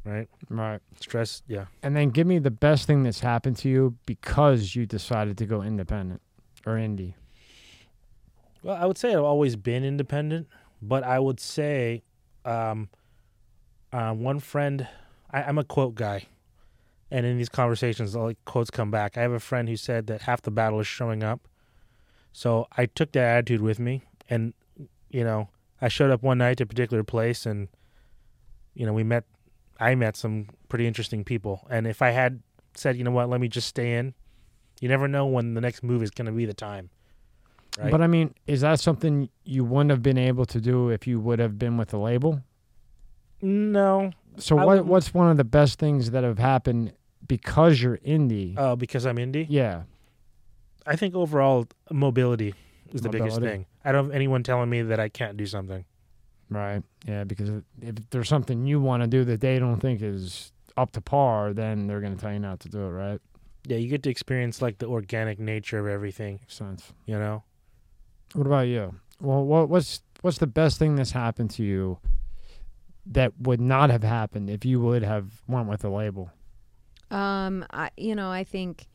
right? 0.04 0.28
Right. 0.48 0.80
Stress, 1.00 1.42
yeah. 1.48 1.66
And 1.82 1.96
then 1.96 2.10
give 2.10 2.26
me 2.26 2.38
the 2.38 2.50
best 2.50 2.86
thing 2.86 3.02
that's 3.02 3.20
happened 3.20 3.56
to 3.58 3.68
you 3.68 3.96
because 4.06 4.76
you 4.76 4.86
decided 4.86 5.36
to 5.38 5.46
go 5.46 5.62
independent 5.62 6.22
or 6.64 6.74
indie. 6.74 7.14
Well, 8.62 8.76
I 8.76 8.86
would 8.86 8.96
say 8.96 9.12
I've 9.12 9.24
always 9.24 9.56
been 9.56 9.82
independent, 9.82 10.46
but 10.80 11.02
I 11.02 11.18
would 11.18 11.40
say, 11.40 12.04
um, 12.44 12.88
uh, 13.92 14.12
one 14.12 14.40
friend, 14.40 14.86
I, 15.30 15.42
I'm 15.42 15.58
a 15.58 15.64
quote 15.64 15.94
guy, 15.94 16.26
and 17.10 17.26
in 17.26 17.36
these 17.36 17.48
conversations, 17.48 18.16
all 18.16 18.24
like 18.24 18.44
quotes 18.44 18.70
come 18.70 18.90
back. 18.90 19.16
I 19.16 19.22
have 19.22 19.32
a 19.32 19.40
friend 19.40 19.68
who 19.68 19.76
said 19.76 20.06
that 20.06 20.22
half 20.22 20.42
the 20.42 20.50
battle 20.50 20.80
is 20.80 20.86
showing 20.86 21.22
up, 21.22 21.40
so 22.32 22.66
I 22.76 22.86
took 22.86 23.12
that 23.12 23.24
attitude 23.24 23.60
with 23.60 23.78
me, 23.78 24.02
and 24.28 24.54
you 25.10 25.24
know, 25.24 25.48
I 25.80 25.88
showed 25.88 26.10
up 26.10 26.22
one 26.22 26.38
night 26.38 26.58
to 26.58 26.64
a 26.64 26.66
particular 26.66 27.04
place, 27.04 27.46
and 27.46 27.68
you 28.74 28.86
know, 28.86 28.92
we 28.92 29.04
met. 29.04 29.24
I 29.80 29.94
met 29.96 30.16
some 30.16 30.46
pretty 30.68 30.86
interesting 30.86 31.24
people, 31.24 31.66
and 31.68 31.86
if 31.86 32.02
I 32.02 32.10
had 32.10 32.40
said, 32.74 32.96
you 32.96 33.04
know 33.04 33.10
what, 33.10 33.28
let 33.28 33.40
me 33.40 33.48
just 33.48 33.68
stay 33.68 33.94
in, 33.94 34.14
you 34.80 34.88
never 34.88 35.08
know 35.08 35.26
when 35.26 35.54
the 35.54 35.60
next 35.60 35.82
move 35.82 36.02
is 36.02 36.10
going 36.10 36.26
to 36.26 36.32
be 36.32 36.44
the 36.44 36.54
time. 36.54 36.90
Right? 37.78 37.90
But 37.90 38.00
I 38.00 38.06
mean, 38.06 38.34
is 38.46 38.60
that 38.60 38.80
something 38.80 39.28
you 39.44 39.64
wouldn't 39.64 39.90
have 39.90 40.02
been 40.02 40.18
able 40.18 40.44
to 40.46 40.60
do 40.60 40.90
if 40.90 41.06
you 41.06 41.20
would 41.20 41.38
have 41.38 41.58
been 41.58 41.76
with 41.76 41.88
the 41.88 41.98
label? 41.98 42.42
No, 43.42 44.12
So 44.38 44.56
I 44.56 44.64
what 44.64 44.68
wouldn't- 44.72 44.86
what's 44.86 45.12
one 45.12 45.30
of 45.30 45.36
the 45.36 45.44
best 45.44 45.78
things 45.78 46.12
that 46.12 46.24
have 46.24 46.38
happened 46.38 46.92
because 47.26 47.82
you're 47.82 47.98
indie? 47.98 48.56
uh, 48.56 48.76
because 48.76 49.04
I'm 49.04 49.16
indie. 49.16 49.46
yeah. 49.48 49.82
I 50.86 50.96
think 50.96 51.14
overall 51.14 51.66
mobility 51.90 52.54
is 52.92 53.02
the 53.02 53.08
biggest 53.08 53.36
Mobility. 53.36 53.58
thing. 53.58 53.66
I 53.84 53.92
don't 53.92 54.06
have 54.06 54.14
anyone 54.14 54.42
telling 54.42 54.68
me 54.70 54.82
that 54.82 54.98
I 54.98 55.08
can't 55.08 55.36
do 55.36 55.46
something. 55.46 55.84
Right. 56.50 56.82
Yeah, 57.06 57.24
because 57.24 57.48
if- 57.50 57.64
if 57.80 57.94
there's 58.10 58.28
something 58.28 58.66
you 58.66 58.80
want 58.80 59.02
to 59.02 59.06
do 59.06 59.24
that 59.24 59.40
they 59.40 59.58
don't 59.58 59.78
think 59.80 60.02
is 60.02 60.52
up 60.76 60.92
to 60.92 61.00
par, 61.00 61.52
then 61.52 61.86
they're 61.86 62.00
going 62.00 62.14
to 62.14 62.20
tell 62.20 62.32
you 62.32 62.38
not 62.40 62.60
to 62.60 62.68
do 62.68 62.80
it, 62.80 62.90
right? 62.90 63.20
Yeah, 63.66 63.76
you 63.76 63.88
get 63.88 64.02
to 64.04 64.10
experience 64.10 64.60
like 64.60 64.78
the 64.78 64.86
organic 64.86 65.38
nature 65.38 65.78
of 65.78 65.86
everything. 65.86 66.34
Makes 66.40 66.54
sense. 66.54 66.92
You 67.06 67.18
know, 67.18 67.44
What 68.34 68.46
about 68.46 68.66
you? 68.66 68.94
Well, 69.20 69.44
what 69.44 69.68
what's 69.68 70.02
what's 70.22 70.38
the 70.38 70.46
best 70.48 70.78
thing 70.78 70.96
that's 70.96 71.12
happened 71.12 71.50
to 71.50 71.62
you 71.62 71.98
that 73.06 73.32
would 73.40 73.60
not 73.60 73.90
have 73.90 74.02
happened 74.02 74.48
if 74.48 74.64
you 74.64 74.80
would 74.80 75.02
have 75.02 75.42
went 75.48 75.68
with 75.68 75.80
the 75.82 75.90
label? 75.90 76.30
Um, 77.10 77.64
I, 77.70 77.90
you 77.96 78.14
know, 78.14 78.30
I 78.30 78.44
think, 78.44 78.88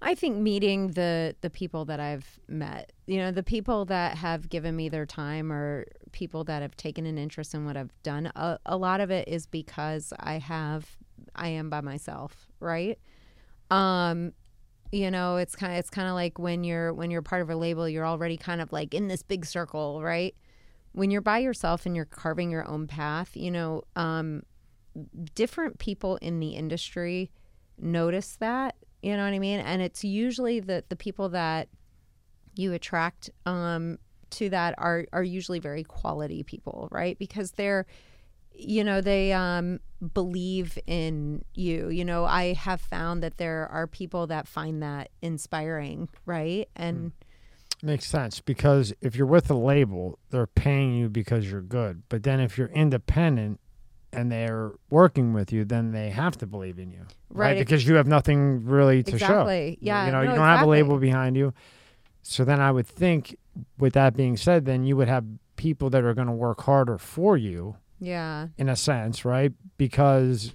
I 0.00 0.14
think 0.14 0.36
meeting 0.36 0.92
the 0.92 1.34
the 1.40 1.50
people 1.50 1.84
that 1.86 2.00
I've 2.00 2.38
met, 2.48 2.92
you 3.06 3.18
know, 3.18 3.30
the 3.30 3.42
people 3.42 3.84
that 3.86 4.16
have 4.18 4.48
given 4.48 4.76
me 4.76 4.88
their 4.88 5.06
time, 5.06 5.52
or 5.52 5.86
people 6.12 6.44
that 6.44 6.62
have 6.62 6.76
taken 6.76 7.06
an 7.06 7.18
interest 7.18 7.54
in 7.54 7.64
what 7.64 7.76
I've 7.76 7.92
done. 8.02 8.30
A, 8.36 8.58
a 8.66 8.76
lot 8.76 9.00
of 9.00 9.10
it 9.10 9.28
is 9.28 9.46
because 9.46 10.12
I 10.20 10.38
have, 10.38 10.96
I 11.34 11.48
am 11.48 11.70
by 11.70 11.80
myself, 11.80 12.48
right? 12.60 12.98
Um, 13.70 14.32
you 14.92 15.10
know, 15.10 15.36
it's 15.36 15.56
kind 15.56 15.72
of 15.72 15.78
it's 15.80 15.90
kind 15.90 16.08
of 16.08 16.14
like 16.14 16.38
when 16.38 16.64
you're 16.64 16.92
when 16.92 17.10
you're 17.10 17.22
part 17.22 17.42
of 17.42 17.50
a 17.50 17.56
label, 17.56 17.88
you're 17.88 18.06
already 18.06 18.36
kind 18.36 18.60
of 18.60 18.72
like 18.72 18.94
in 18.94 19.08
this 19.08 19.22
big 19.22 19.44
circle, 19.44 20.02
right? 20.02 20.34
When 20.94 21.10
you're 21.10 21.20
by 21.20 21.38
yourself 21.38 21.86
and 21.86 21.94
you're 21.94 22.04
carving 22.04 22.50
your 22.50 22.66
own 22.66 22.86
path, 22.86 23.36
you 23.36 23.50
know, 23.50 23.82
um, 23.96 24.42
different 25.34 25.78
people 25.78 26.16
in 26.16 26.40
the 26.40 26.50
industry 26.50 27.30
notice 27.78 28.36
that 28.36 28.76
you 29.04 29.14
know 29.16 29.24
what 29.24 29.34
i 29.34 29.38
mean? 29.38 29.60
And 29.60 29.82
it's 29.82 30.02
usually 30.02 30.60
the 30.60 30.82
the 30.88 30.96
people 30.96 31.28
that 31.30 31.68
you 32.54 32.72
attract 32.72 33.28
um 33.44 33.98
to 34.30 34.48
that 34.48 34.74
are 34.78 35.06
are 35.12 35.22
usually 35.22 35.58
very 35.58 35.84
quality 35.84 36.42
people 36.42 36.88
right? 36.90 37.18
Because 37.18 37.52
they're 37.52 37.86
you 38.52 38.82
know 38.82 39.02
they 39.02 39.32
um 39.32 39.80
believe 40.14 40.78
in 40.86 41.44
you. 41.54 41.90
You 41.90 42.04
know 42.04 42.24
i 42.24 42.54
have 42.54 42.80
found 42.80 43.22
that 43.22 43.36
there 43.36 43.68
are 43.68 43.86
people 43.86 44.26
that 44.28 44.48
find 44.48 44.82
that 44.82 45.10
inspiring 45.20 46.08
right? 46.24 46.68
And 46.76 47.12
Makes 47.84 48.06
sense 48.06 48.40
because 48.40 48.94
if 49.02 49.14
you're 49.14 49.26
with 49.26 49.50
a 49.50 49.54
label, 49.54 50.18
they're 50.30 50.46
paying 50.46 50.94
you 50.94 51.08
because 51.10 51.50
you're 51.50 51.60
good. 51.60 52.02
But 52.08 52.22
then 52.22 52.40
if 52.40 52.56
you're 52.56 52.68
independent 52.68 53.60
and 54.10 54.32
they're 54.32 54.72
working 54.88 55.34
with 55.34 55.52
you, 55.52 55.64
then 55.66 55.92
they 55.92 56.08
have 56.10 56.38
to 56.38 56.46
believe 56.46 56.78
in 56.78 56.90
you, 56.90 57.00
right? 57.28 57.50
Right. 57.50 57.58
Because 57.58 57.86
you 57.86 57.96
have 57.96 58.06
nothing 58.06 58.64
really 58.64 59.02
to 59.02 59.10
show. 59.10 59.16
exactly 59.16 59.78
yeah 59.82 60.06
you 60.06 60.12
know, 60.12 60.22
no, 60.22 60.30
you 60.30 60.36
don't 60.36 60.46
have 60.46 60.66
a 60.66 60.70
label 60.70 60.98
behind 60.98 61.36
you. 61.36 61.52
So 62.22 62.44
then 62.44 62.58
I 62.60 62.70
would 62.70 62.86
think, 62.86 63.36
with 63.78 63.92
that 63.92 64.16
being 64.16 64.36
said, 64.38 64.64
then 64.64 64.84
you 64.84 64.96
would 64.96 65.08
have 65.08 65.24
people 65.56 65.90
that 65.90 66.04
are 66.04 66.14
going 66.14 66.26
to 66.26 66.32
work 66.32 66.62
harder 66.62 66.96
for 66.96 67.36
you 67.36 67.76
yeah 68.00 68.48
in 68.56 68.68
a 68.68 68.76
sense, 68.76 69.24
right? 69.26 69.52
Because 69.76 70.54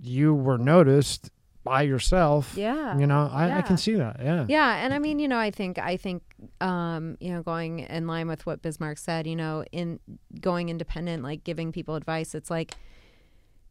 you 0.00 0.34
were 0.34 0.58
noticed 0.58 1.30
by 1.64 1.82
yourself. 1.82 2.54
yeah 2.56 2.98
You 2.98 3.06
know, 3.06 3.28
I, 3.32 3.58
I 3.58 3.62
can 3.62 3.76
see 3.76 3.94
that. 3.94 4.16
Yeah. 4.22 4.44
Yeah, 4.48 4.84
and 4.84 4.92
I 4.92 4.98
mean, 4.98 5.18
you 5.18 5.28
know, 5.28 5.38
I 5.38 5.50
think 5.50 5.78
I 5.78 5.96
think 5.96 6.22
um, 6.60 7.16
you 7.20 7.32
know, 7.32 7.42
going 7.42 7.80
in 7.80 8.06
line 8.06 8.28
with 8.28 8.46
what 8.46 8.62
Bismarck 8.62 8.98
said, 8.98 9.26
you 9.26 9.36
know, 9.36 9.64
in 9.72 10.00
going 10.40 10.68
independent, 10.68 11.22
like 11.22 11.44
giving 11.44 11.72
people 11.72 11.94
advice, 11.94 12.34
it's 12.34 12.50
like, 12.50 12.74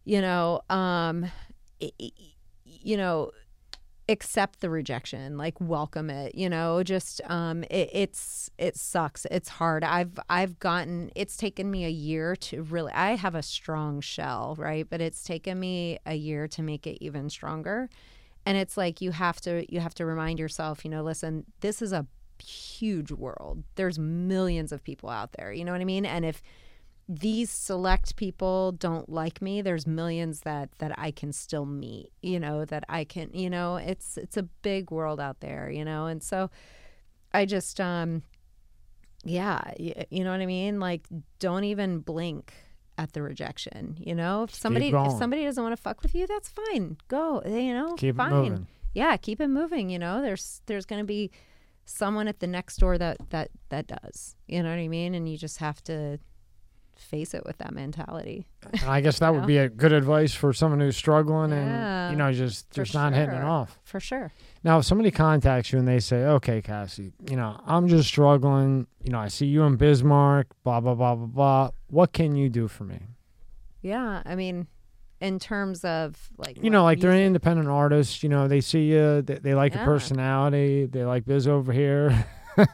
you 0.06 0.22
know, 0.22 0.62
um, 0.70 1.26
i- 1.82 1.92
i- 2.02 2.12
you 2.66 2.98
know, 2.98 3.32
accept 4.10 4.60
the 4.60 4.70
rejection, 4.70 5.38
like 5.38 5.60
welcome 5.62 6.10
it, 6.10 6.36
you 6.36 6.50
know, 6.50 6.84
just 6.84 7.22
um, 7.30 7.64
it, 7.66 7.90
it's 7.94 8.50
it 8.58 8.76
sucks, 8.76 9.26
it's 9.32 9.48
hard. 9.50 9.84
I've 9.84 10.20
I've 10.30 10.60
gotten 10.60 11.12
it's 11.16 11.38
taken 11.38 11.70
me 11.72 11.86
a 11.86 11.90
year 11.90 12.36
to 12.38 12.64
really. 12.64 12.92
I 12.94 13.16
have 13.16 13.36
a 13.36 13.44
strong 13.44 14.02
shell, 14.02 14.56
right, 14.58 14.86
but 14.90 15.02
it's 15.02 15.24
taken 15.24 15.60
me 15.60 16.00
a 16.06 16.16
year 16.16 16.48
to 16.50 16.62
make 16.64 16.86
it 16.88 16.98
even 17.04 17.30
stronger 17.30 17.90
and 18.46 18.58
it's 18.58 18.76
like 18.78 19.02
you 19.02 19.12
have 19.12 19.40
to 19.42 19.72
you 19.72 19.80
have 19.80 19.94
to 19.94 20.06
remind 20.06 20.40
yourself 20.40 20.84
you 20.84 20.90
know 20.92 21.04
listen 21.04 21.46
this 21.60 21.82
is 21.82 21.92
a 21.94 22.06
huge 22.42 23.12
world. 23.12 23.64
There's 23.76 23.98
millions 24.00 24.72
of 24.72 24.84
people 24.84 25.10
out 25.10 25.32
there 25.34 25.52
you 25.54 25.64
know 25.66 25.72
what 25.72 25.82
i 25.82 25.86
mean? 25.86 26.06
And 26.06 26.26
if 26.26 26.42
these 27.10 27.50
select 27.50 28.16
people 28.16 28.72
don't 28.74 29.10
like 29.10 29.42
me 29.42 29.62
there's 29.62 29.86
millions 29.86 30.42
that 30.42 30.70
that 30.78 30.94
i 30.98 31.12
can 31.12 31.34
still 31.34 31.66
meet 31.66 32.10
you 32.22 32.40
know 32.40 32.64
that 32.64 32.86
i 32.88 33.04
can 33.04 33.30
you 33.34 33.50
know 33.50 33.76
it's 33.76 34.16
it's 34.18 34.38
a 34.38 34.44
big 34.44 34.92
world 34.92 35.20
out 35.20 35.42
there 35.42 35.70
you 35.70 35.84
know? 35.84 36.06
And 36.06 36.24
so 36.24 36.50
i 37.34 37.46
just 37.46 37.82
um 37.82 38.22
yeah 39.26 39.60
you 39.78 40.24
know 40.24 40.32
what 40.32 40.40
i 40.42 40.46
mean? 40.46 40.80
Like 40.80 41.06
don't 41.40 41.66
even 41.66 42.00
blink 42.00 42.54
at 42.98 43.12
the 43.14 43.22
rejection 43.22 43.98
you 44.00 44.16
know? 44.16 44.44
If 44.44 44.54
somebody 44.56 44.90
if 44.90 45.12
somebody 45.18 45.44
doesn't 45.44 45.62
want 45.64 45.76
to 45.76 45.82
fuck 45.82 46.02
with 46.04 46.16
you 46.16 46.28
that's 46.28 46.50
fine. 46.50 46.98
Go 47.10 47.42
you 47.46 47.74
know 47.74 47.96
Keep 47.96 48.16
fine. 48.18 48.32
it 48.32 48.36
moving. 48.36 48.68
yeah 48.94 49.18
keep 49.18 49.42
it 49.42 49.48
moving 49.50 49.90
you 49.90 50.00
know? 50.00 50.22
There's 50.22 50.62
there's 50.68 50.86
going 50.86 51.02
to 51.02 51.06
be 51.08 51.32
someone 51.92 52.28
at 52.28 52.40
the 52.40 52.48
next 52.48 52.78
door 52.78 52.98
that 52.98 53.18
that 53.30 53.50
that 53.70 53.86
does 53.88 54.36
you 54.48 54.62
know 54.64 54.70
what 54.70 54.80
i 54.80 54.88
mean 54.88 55.14
and 55.14 55.28
you 55.30 55.38
just 55.38 55.58
have 55.58 55.84
to 55.84 56.18
face 56.96 57.34
it 57.34 57.44
with 57.46 57.58
that 57.58 57.74
mentality 57.74 58.46
And 58.80 58.84
I 58.90 59.02
guess 59.02 59.18
that 59.20 59.30
You 59.30 59.34
would 59.34 59.42
know? 59.42 59.48
be 59.48 59.58
a 59.58 59.70
good 59.70 59.92
advice 59.92 60.34
for 60.36 60.54
someone 60.54 60.80
who's 60.80 60.96
struggling 60.96 61.50
Yeah, 61.50 62.10
and 62.10 62.12
you 62.12 62.18
know 62.18 62.32
just 62.32 62.70
just 62.72 62.94
not 62.94 63.14
hitting 63.14 63.34
it 63.36 63.44
off. 63.44 63.80
for 63.84 64.00
sure 64.00 64.32
Now, 64.64 64.78
if 64.80 64.86
somebody 64.86 65.10
contacts 65.10 65.74
you 65.74 65.80
and 65.80 65.88
they 65.88 66.00
say, 66.00 66.18
"Okay, 66.26 66.62
Cassie, 66.62 67.12
you 67.28 67.36
know, 67.36 67.60
I'm 67.66 67.88
just 67.88 68.08
struggling. 68.08 68.86
You 69.04 69.12
know, 69.12 69.18
I 69.20 69.28
see 69.30 69.48
you 69.48 69.64
in 69.64 69.76
Bismarck. 69.78 70.48
Blah 70.64 70.80
blah 70.82 70.94
blah 70.94 71.16
blah 71.16 71.26
blah. 71.26 71.70
What 71.88 72.14
can 72.14 72.36
you 72.36 72.48
do 72.50 72.68
for 72.68 72.84
me? 72.84 73.00
yeah 73.82 74.22
i 74.26 74.36
mean 74.36 74.68
in 75.22 75.40
terms 75.40 75.86
of 75.86 76.30
like 76.38 76.62
You 76.62 76.70
know, 76.70 76.84
like 76.84 77.00
they're 77.00 77.12
an 77.12 77.22
independent 77.22 77.70
artist. 77.70 78.24
You 78.24 78.30
know, 78.30 78.48
they 78.48 78.60
see 78.60 78.92
you. 78.92 79.22
They, 79.22 79.36
they 79.36 79.54
like 79.54 79.76
your 79.76 79.86
personality. 79.86 80.88
They 80.88 81.06
like 81.06 81.26
Biz 81.26 81.48
over 81.48 81.72
here. 81.72 82.26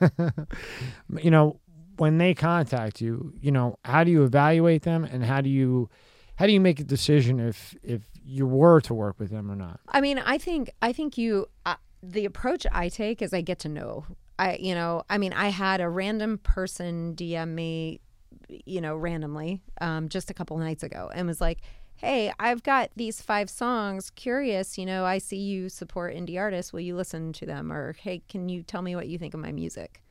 you 1.21 1.29
know, 1.29 1.59
when 1.97 2.17
they 2.17 2.33
contact 2.33 3.01
you, 3.01 3.33
you 3.39 3.51
know, 3.51 3.77
how 3.83 4.03
do 4.03 4.11
you 4.11 4.23
evaluate 4.23 4.83
them, 4.83 5.03
and 5.03 5.23
how 5.23 5.41
do 5.41 5.49
you 5.49 5.89
how 6.37 6.45
do 6.45 6.53
you 6.53 6.61
make 6.61 6.79
a 6.79 6.83
decision 6.83 7.39
if 7.39 7.75
if 7.83 8.01
you 8.23 8.47
were 8.47 8.79
to 8.81 8.93
work 8.93 9.19
with 9.19 9.29
them 9.29 9.51
or 9.51 9.55
not? 9.55 9.79
I 9.89 10.01
mean, 10.01 10.19
I 10.19 10.37
think 10.37 10.71
I 10.81 10.93
think 10.93 11.17
you 11.17 11.47
uh, 11.65 11.75
the 12.01 12.25
approach 12.25 12.65
I 12.71 12.89
take 12.89 13.21
is 13.21 13.33
I 13.33 13.41
get 13.41 13.59
to 13.59 13.69
know. 13.69 14.05
I 14.39 14.55
you 14.55 14.73
know, 14.73 15.03
I 15.09 15.17
mean, 15.17 15.33
I 15.33 15.49
had 15.49 15.81
a 15.81 15.89
random 15.89 16.37
person 16.37 17.15
DM 17.15 17.49
me, 17.49 17.99
you 18.47 18.79
know, 18.79 18.95
randomly 18.95 19.63
um, 19.81 20.09
just 20.09 20.29
a 20.29 20.33
couple 20.33 20.57
nights 20.57 20.83
ago 20.83 21.11
and 21.13 21.27
was 21.27 21.41
like, 21.41 21.59
"Hey, 21.97 22.31
I've 22.39 22.63
got 22.63 22.91
these 22.95 23.21
five 23.21 23.49
songs. 23.49 24.09
Curious, 24.11 24.77
you 24.77 24.85
know, 24.85 25.05
I 25.05 25.17
see 25.17 25.37
you 25.37 25.69
support 25.69 26.15
indie 26.15 26.39
artists. 26.39 26.73
Will 26.73 26.81
you 26.81 26.95
listen 26.95 27.33
to 27.33 27.45
them? 27.45 27.71
Or 27.71 27.93
hey, 27.93 28.21
can 28.29 28.49
you 28.49 28.63
tell 28.63 28.81
me 28.81 28.95
what 28.95 29.07
you 29.07 29.17
think 29.17 29.33
of 29.33 29.39
my 29.39 29.51
music?" 29.51 30.01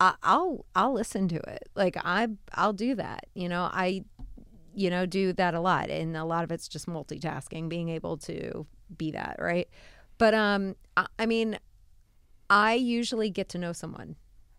I'll 0.00 0.66
I'll 0.74 0.92
listen 0.92 1.28
to 1.28 1.36
it. 1.36 1.68
Like 1.74 1.96
I 2.04 2.28
I'll 2.52 2.72
do 2.74 2.94
that. 2.96 3.26
You 3.34 3.48
know, 3.48 3.70
I 3.72 4.04
you 4.74 4.90
know 4.90 5.06
do 5.06 5.32
that 5.34 5.54
a 5.54 5.60
lot 5.60 5.88
and 5.90 6.16
a 6.16 6.24
lot 6.24 6.44
of 6.44 6.50
it's 6.52 6.68
just 6.68 6.86
multitasking 6.86 7.68
being 7.68 7.88
able 7.88 8.16
to 8.16 8.66
be 8.98 9.12
that 9.12 9.36
right 9.38 9.68
but 10.18 10.34
um 10.34 10.74
i, 10.96 11.06
I 11.16 11.26
mean 11.26 11.58
i 12.50 12.74
usually 12.74 13.30
get 13.30 13.48
to 13.50 13.58
know 13.58 13.72
someone 13.72 14.16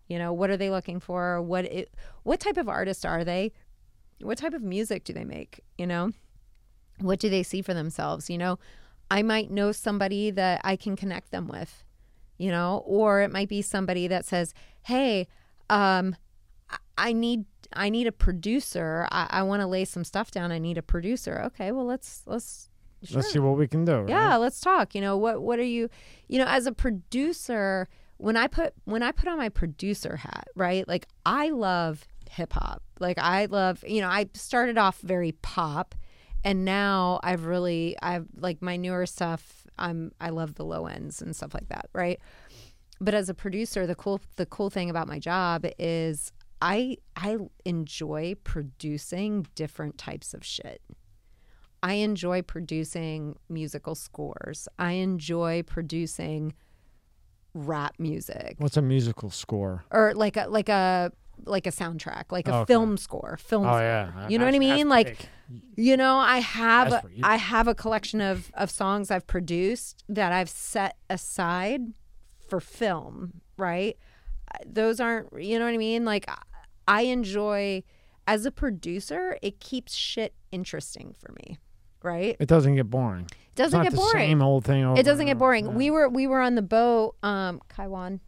You 0.07 0.19
know, 0.19 0.33
what 0.33 0.49
are 0.49 0.57
they 0.57 0.69
looking 0.69 0.99
for? 0.99 1.41
What 1.41 1.65
it, 1.65 1.93
what 2.23 2.39
type 2.39 2.57
of 2.57 2.69
artist 2.69 3.05
are 3.05 3.23
they? 3.23 3.51
What 4.21 4.37
type 4.37 4.53
of 4.53 4.61
music 4.61 5.03
do 5.03 5.13
they 5.13 5.25
make? 5.25 5.61
You 5.77 5.87
know, 5.87 6.11
what 6.99 7.19
do 7.19 7.29
they 7.29 7.43
see 7.43 7.61
for 7.61 7.73
themselves? 7.73 8.29
You 8.29 8.37
know, 8.37 8.59
I 9.11 9.21
might 9.21 9.51
know 9.51 9.71
somebody 9.71 10.31
that 10.31 10.61
I 10.63 10.75
can 10.75 10.95
connect 10.95 11.31
them 11.31 11.47
with, 11.47 11.83
you 12.37 12.49
know, 12.51 12.83
or 12.85 13.21
it 13.21 13.31
might 13.31 13.49
be 13.49 13.61
somebody 13.61 14.07
that 14.07 14.25
says, 14.25 14.53
"Hey, 14.83 15.27
um, 15.69 16.15
I- 16.97 17.13
need 17.13 17.45
I 17.73 17.89
need 17.89 18.07
a 18.07 18.11
producer. 18.11 19.07
I, 19.11 19.27
I 19.29 19.43
want 19.43 19.61
to 19.61 19.67
lay 19.67 19.85
some 19.85 20.03
stuff 20.03 20.31
down. 20.31 20.51
I 20.51 20.59
need 20.59 20.77
a 20.77 20.81
producer." 20.83 21.41
Okay, 21.47 21.71
well 21.71 21.85
let's 21.85 22.23
let's 22.25 22.69
Let's 23.11 23.31
see 23.33 23.39
what 23.39 23.55
we 23.57 23.67
can 23.67 23.85
do. 23.85 23.97
right? 23.97 24.09
yeah, 24.09 24.35
let's 24.37 24.59
talk. 24.59 24.95
You 24.95 25.01
know, 25.01 25.15
what 25.17 25.41
what 25.41 25.59
are 25.59 25.63
you, 25.63 25.89
you 26.27 26.39
know, 26.39 26.45
as 26.47 26.65
a 26.65 26.71
producer, 26.71 27.87
when 28.17 28.35
I 28.37 28.47
put 28.47 28.73
when 28.85 29.03
I 29.03 29.11
put 29.11 29.27
on 29.27 29.37
my 29.37 29.49
producer 29.49 30.15
hat, 30.17 30.47
right? 30.55 30.87
Like 30.87 31.07
I 31.25 31.49
love 31.49 32.07
hip 32.31 32.53
hop. 32.53 32.81
Like 32.99 33.19
I 33.19 33.45
love, 33.45 33.83
you 33.87 34.01
know, 34.01 34.07
I 34.09 34.29
started 34.33 34.77
off 34.77 34.99
very 35.01 35.33
pop 35.33 35.93
and 36.45 36.63
now 36.63 37.19
I've 37.23 37.45
really 37.45 37.97
I've 38.01 38.27
like 38.37 38.61
my 38.61 38.77
newer 38.77 39.05
stuff, 39.05 39.65
I'm 39.77 40.13
I 40.21 40.29
love 40.29 40.55
the 40.55 40.63
low 40.63 40.85
ends 40.85 41.21
and 41.21 41.35
stuff 41.35 41.53
like 41.53 41.67
that, 41.69 41.89
right? 41.91 42.19
But 43.01 43.13
as 43.13 43.27
a 43.27 43.33
producer, 43.33 43.85
the 43.85 43.95
cool 43.95 44.21
the 44.37 44.45
cool 44.45 44.69
thing 44.69 44.89
about 44.89 45.07
my 45.07 45.19
job 45.19 45.65
is 45.77 46.31
I 46.61 46.97
I 47.17 47.37
enjoy 47.65 48.35
producing 48.45 49.47
different 49.55 49.97
types 49.97 50.33
of 50.33 50.45
shit. 50.45 50.81
I 51.83 51.95
enjoy 51.95 52.41
producing 52.43 53.35
musical 53.49 53.95
scores. 53.95 54.67
I 54.79 54.93
enjoy 54.93 55.63
producing 55.63 56.53
rap 57.53 57.95
music 57.99 58.55
What's 58.57 58.75
a 58.75 58.81
musical 58.81 59.29
score? 59.29 59.85
or 59.91 60.13
like 60.13 60.35
a 60.37 60.47
like 60.47 60.69
a 60.69 61.11
like 61.45 61.67
a 61.67 61.71
soundtrack, 61.71 62.31
like 62.31 62.47
a 62.47 62.55
Okay. 62.57 62.65
film 62.73 62.97
score, 62.97 63.37
film 63.41 63.65
Oh 63.65 63.69
score. 63.71 63.79
yeah. 63.81 64.27
You 64.27 64.37
know 64.39 64.45
what 64.45 64.53
I 64.55 64.59
mean? 64.59 64.89
Like 64.89 65.29
big. 65.49 65.61
you 65.75 65.95
know, 65.97 66.17
I 66.17 66.39
have 66.39 66.89
That's 66.89 67.01
for 67.05 67.11
you. 67.11 67.21
I 67.23 67.35
have 67.37 67.67
a 67.67 67.75
collection 67.75 68.21
of 68.21 68.51
of 68.55 68.69
songs 68.71 69.11
I've 69.11 69.27
produced 69.27 70.03
that 70.09 70.31
I've 70.31 70.49
set 70.49 70.97
aside 71.09 71.81
for 72.47 72.59
film, 72.59 73.41
right? 73.57 73.97
Those 74.65 74.99
aren't, 74.99 75.29
you 75.41 75.57
know 75.59 75.65
what 75.65 75.73
I 75.73 75.77
mean? 75.77 76.05
Like 76.05 76.25
I- 76.87 77.01
enjoy 77.01 77.83
as 78.27 78.45
a 78.45 78.51
producer, 78.51 79.37
it 79.41 79.59
keeps 79.59 79.93
shit 79.93 80.33
interesting 80.51 81.13
for 81.19 81.31
me, 81.33 81.57
right? 82.03 82.35
it 82.39 82.47
doesn't 82.47 82.75
get 82.75 82.89
boring. 82.89 83.25
It 83.25 83.55
doesn't 83.55 83.81
get 83.83 83.91
the 83.91 83.97
boring. 83.97 84.27
Same 84.29 84.41
old 84.41 84.65
thing. 84.65 84.83
Over 84.83 84.99
It 84.99 85.03
doesn't 85.03 85.25
get 85.27 85.37
boring. 85.37 85.65
Yeah. 85.65 85.71
We 85.71 85.89
were 85.91 86.09
we 86.09 86.27
were 86.27 86.41
on 86.41 86.55
the 86.55 86.61
boat, 86.61 87.15
um, 87.23 87.61
Kaiwan. 87.69 88.19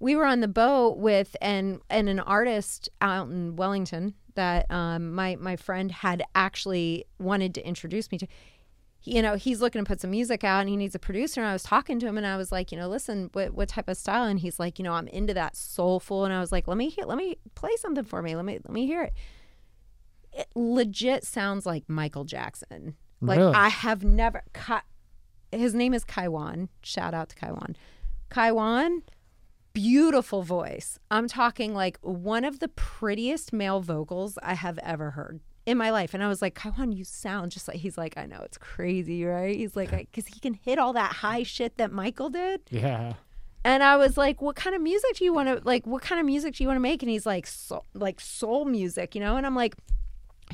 We 0.00 0.14
were 0.16 0.24
on 0.24 0.40
the 0.40 0.48
boat 0.48 0.98
with 0.98 1.36
and 1.40 1.80
and 1.90 2.08
an 2.08 2.20
artist 2.20 2.88
out 3.00 3.28
in 3.28 3.56
Wellington 3.56 4.14
that 4.34 4.70
um, 4.70 5.12
my 5.14 5.36
my 5.40 5.56
friend 5.56 5.90
had 5.90 6.22
actually 6.34 7.04
wanted 7.18 7.54
to 7.54 7.66
introduce 7.66 8.10
me 8.12 8.18
to. 8.18 8.26
He- 9.00 9.14
You 9.16 9.22
know, 9.22 9.36
he's 9.36 9.60
looking 9.60 9.82
to 9.84 9.88
put 9.88 10.00
some 10.00 10.10
music 10.10 10.42
out 10.44 10.60
and 10.60 10.68
he 10.68 10.76
needs 10.76 10.94
a 10.94 10.98
producer. 10.98 11.40
And 11.40 11.48
I 11.48 11.52
was 11.52 11.62
talking 11.62 12.00
to 12.00 12.06
him 12.06 12.18
and 12.18 12.26
I 12.26 12.36
was 12.36 12.50
like, 12.50 12.72
you 12.72 12.78
know, 12.78 12.88
listen, 12.88 13.30
what 13.32 13.54
what 13.54 13.68
type 13.68 13.88
of 13.88 13.96
style? 13.96 14.24
And 14.24 14.40
he's 14.40 14.58
like, 14.58 14.78
you 14.78 14.82
know, 14.82 14.92
I'm 14.92 15.06
into 15.08 15.32
that 15.34 15.56
soulful. 15.56 16.24
And 16.24 16.34
I 16.34 16.40
was 16.40 16.50
like, 16.52 16.66
let 16.68 16.76
me 16.76 16.88
hear, 16.88 17.04
let 17.04 17.16
me 17.16 17.36
play 17.54 17.70
something 17.76 18.04
for 18.04 18.22
me. 18.22 18.34
Let 18.36 18.44
me 18.44 18.54
let 18.64 18.72
me 18.72 18.86
hear 18.86 19.02
it. 19.04 19.12
It 20.32 20.48
legit 20.54 21.24
sounds 21.24 21.64
like 21.64 21.84
Michael 21.88 22.24
Jackson. 22.24 22.96
Like 23.20 23.38
Really? 23.38 23.54
I 23.54 23.68
have 23.68 24.04
never. 24.04 24.42
Ka- 24.52 24.84
his 25.52 25.74
name 25.74 25.94
is 25.94 26.04
Kaiwan. 26.04 26.68
Shout 26.82 27.14
out 27.14 27.28
to 27.30 27.36
Kaiwan. 27.36 27.76
Kaiwan, 28.30 29.02
beautiful 29.78 30.42
voice. 30.42 30.98
I'm 31.08 31.28
talking 31.28 31.72
like 31.72 31.98
one 32.00 32.44
of 32.44 32.58
the 32.58 32.66
prettiest 32.66 33.52
male 33.52 33.80
vocals 33.80 34.36
I 34.42 34.54
have 34.54 34.76
ever 34.78 35.12
heard 35.12 35.38
in 35.66 35.78
my 35.78 35.90
life. 35.90 36.14
And 36.14 36.24
I 36.24 36.26
was 36.26 36.42
like, 36.42 36.56
Kaiwan, 36.56 36.90
you 36.90 37.04
sound 37.04 37.52
just 37.52 37.68
like 37.68 37.76
he's 37.76 37.96
like, 37.96 38.18
I 38.18 38.26
know 38.26 38.40
it's 38.42 38.58
crazy, 38.58 39.24
right? 39.24 39.56
He's 39.56 39.76
like, 39.76 39.90
because 39.90 40.26
he 40.26 40.40
can 40.40 40.54
hit 40.54 40.80
all 40.80 40.92
that 40.94 41.12
high 41.12 41.44
shit 41.44 41.76
that 41.76 41.92
Michael 41.92 42.28
did. 42.28 42.62
Yeah. 42.70 43.12
And 43.64 43.84
I 43.84 43.96
was 43.96 44.16
like, 44.16 44.40
"What 44.40 44.56
kind 44.56 44.74
of 44.74 44.80
music 44.80 45.16
do 45.16 45.24
you 45.24 45.34
want 45.34 45.48
to 45.48 45.60
like? 45.64 45.84
What 45.84 46.00
kind 46.00 46.20
of 46.20 46.24
music 46.24 46.54
do 46.54 46.62
you 46.64 46.68
want 46.68 46.76
to 46.76 46.80
make?" 46.80 47.02
And 47.02 47.10
he's 47.10 47.26
like, 47.26 47.46
"Soul, 47.46 47.84
like 47.92 48.20
soul 48.20 48.64
music, 48.64 49.14
you 49.16 49.20
know." 49.20 49.36
And 49.36 49.44
I'm 49.44 49.56
like, 49.56 49.74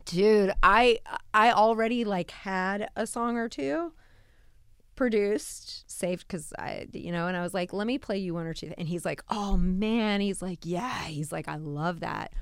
"Dude, 0.07 0.53
I 0.63 0.99
I 1.33 1.53
already 1.53 2.05
like 2.05 2.31
had 2.31 2.89
a 2.97 3.07
song 3.07 3.37
or 3.37 3.49
two 3.49 3.93
produced, 4.97 5.91
saved 5.91 6.27
because 6.27 6.53
I, 6.59 6.87
you 6.93 7.13
know." 7.13 7.27
And 7.27 7.37
I 7.37 7.43
was 7.43 7.55
like, 7.55 7.73
"Let 7.73 7.87
me 7.87 7.99
play 7.99 8.19
you 8.19 8.35
one 8.35 8.47
or 8.47 8.55
two. 8.55 8.73
And 8.79 8.89
he's 8.89 9.05
like, 9.05 9.23
"Oh 9.29 9.57
man," 9.57 10.21
he's 10.21 10.43
like, 10.43 10.61
"Yeah," 10.65 11.05
he's 11.05 11.33
like, 11.33 11.49
"I 11.49 11.57
love 11.57 12.01
that." 12.01 12.33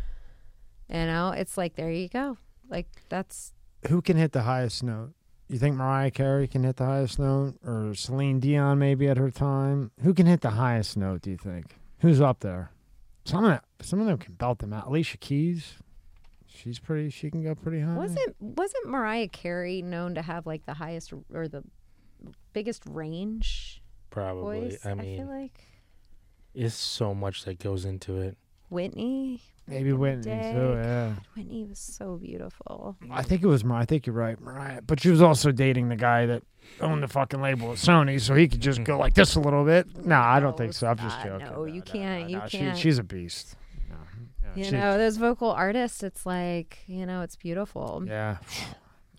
You 0.88 1.06
know, 1.06 1.30
it's 1.30 1.56
like 1.56 1.76
there 1.76 1.90
you 1.90 2.08
go. 2.08 2.36
Like 2.68 2.86
that's 3.08 3.52
Who 3.88 4.02
can 4.02 4.16
hit 4.16 4.32
the 4.32 4.42
highest 4.42 4.82
note? 4.82 5.12
You 5.48 5.58
think 5.58 5.76
Mariah 5.76 6.10
Carey 6.10 6.48
can 6.48 6.64
hit 6.64 6.76
the 6.76 6.86
highest 6.86 7.18
note, 7.18 7.54
or 7.64 7.94
Celine 7.94 8.40
Dion 8.40 8.78
maybe 8.78 9.08
at 9.08 9.18
her 9.18 9.30
time? 9.30 9.90
Who 10.02 10.14
can 10.14 10.26
hit 10.26 10.40
the 10.40 10.50
highest 10.50 10.96
note? 10.96 11.22
Do 11.22 11.30
you 11.30 11.36
think? 11.36 11.78
Who's 11.98 12.20
up 12.20 12.40
there? 12.40 12.70
Some 13.24 13.44
of 13.44 13.50
them, 13.50 13.60
some 13.80 14.00
of 14.00 14.06
them 14.06 14.18
can 14.18 14.34
belt 14.34 14.60
them 14.60 14.72
out. 14.72 14.86
Alicia 14.86 15.18
Keys, 15.18 15.74
she's 16.46 16.78
pretty. 16.78 17.10
She 17.10 17.30
can 17.30 17.42
go 17.42 17.54
pretty 17.54 17.80
high. 17.80 17.94
wasn't 17.94 18.34
wasn't 18.40 18.88
Mariah 18.88 19.28
Carey 19.28 19.82
known 19.82 20.14
to 20.14 20.22
have 20.22 20.46
like 20.46 20.66
the 20.66 20.74
highest 20.74 21.12
or 21.32 21.48
the 21.48 21.62
biggest 22.52 22.82
range 22.86 23.82
Probably. 24.10 24.60
voice? 24.70 24.86
I 24.86 24.94
mean, 24.94 25.18
feel 25.18 25.26
like 25.28 25.60
it's 26.54 26.74
so 26.74 27.14
much 27.14 27.44
that 27.44 27.58
goes 27.58 27.84
into 27.84 28.20
it. 28.20 28.36
Whitney. 28.68 29.42
maybe 29.66 29.92
Whitney 29.92 30.22
too? 30.22 30.30
Day. 30.30 30.52
Yeah. 30.82 31.12
Whitney 31.36 31.64
was 31.64 31.78
so 31.78 32.16
beautiful. 32.16 32.96
I 33.10 33.22
think 33.22 33.42
it 33.42 33.46
was 33.46 33.64
Mariah. 33.64 33.82
I 33.82 33.84
think 33.84 34.06
you're 34.06 34.14
right, 34.16 34.40
Mariah. 34.40 34.80
But 34.82 35.00
she 35.00 35.10
was 35.10 35.20
also 35.20 35.52
dating 35.52 35.88
the 35.90 35.96
guy 35.96 36.24
that 36.26 36.42
owned 36.80 37.02
the 37.02 37.08
fucking 37.08 37.40
label 37.42 37.72
at 37.72 37.76
Sony, 37.78 38.18
so 38.20 38.34
he 38.34 38.48
could 38.48 38.60
just 38.60 38.82
go 38.84 38.98
like 38.98 39.12
this 39.14 39.34
a 39.34 39.40
little 39.40 39.64
bit. 39.64 40.04
No, 40.06 40.16
I 40.18 40.40
don't 40.40 40.52
No, 40.52 40.56
think 40.56 40.72
so. 40.72 40.86
I'm 40.86 40.96
just 40.96 41.22
joking. 41.22 41.46
No, 41.46 41.64
you 41.64 41.82
can't. 41.82 42.30
You 42.30 42.40
she- 42.48 42.58
can't. 42.58 42.78
she's 42.78 42.98
a 42.98 43.02
beast. 43.02 43.56
No. 43.90 43.96
Yeah, 44.42 44.50
You 44.56 44.64
she- 44.64 44.70
know, 44.72 44.96
those 44.96 45.16
vocal 45.18 45.50
artists, 45.50 46.02
it's 46.02 46.24
like, 46.24 46.78
you 46.86 47.04
know, 47.04 47.20
it's 47.22 47.36
beautiful. 47.36 48.02
Yeah. 48.06 48.38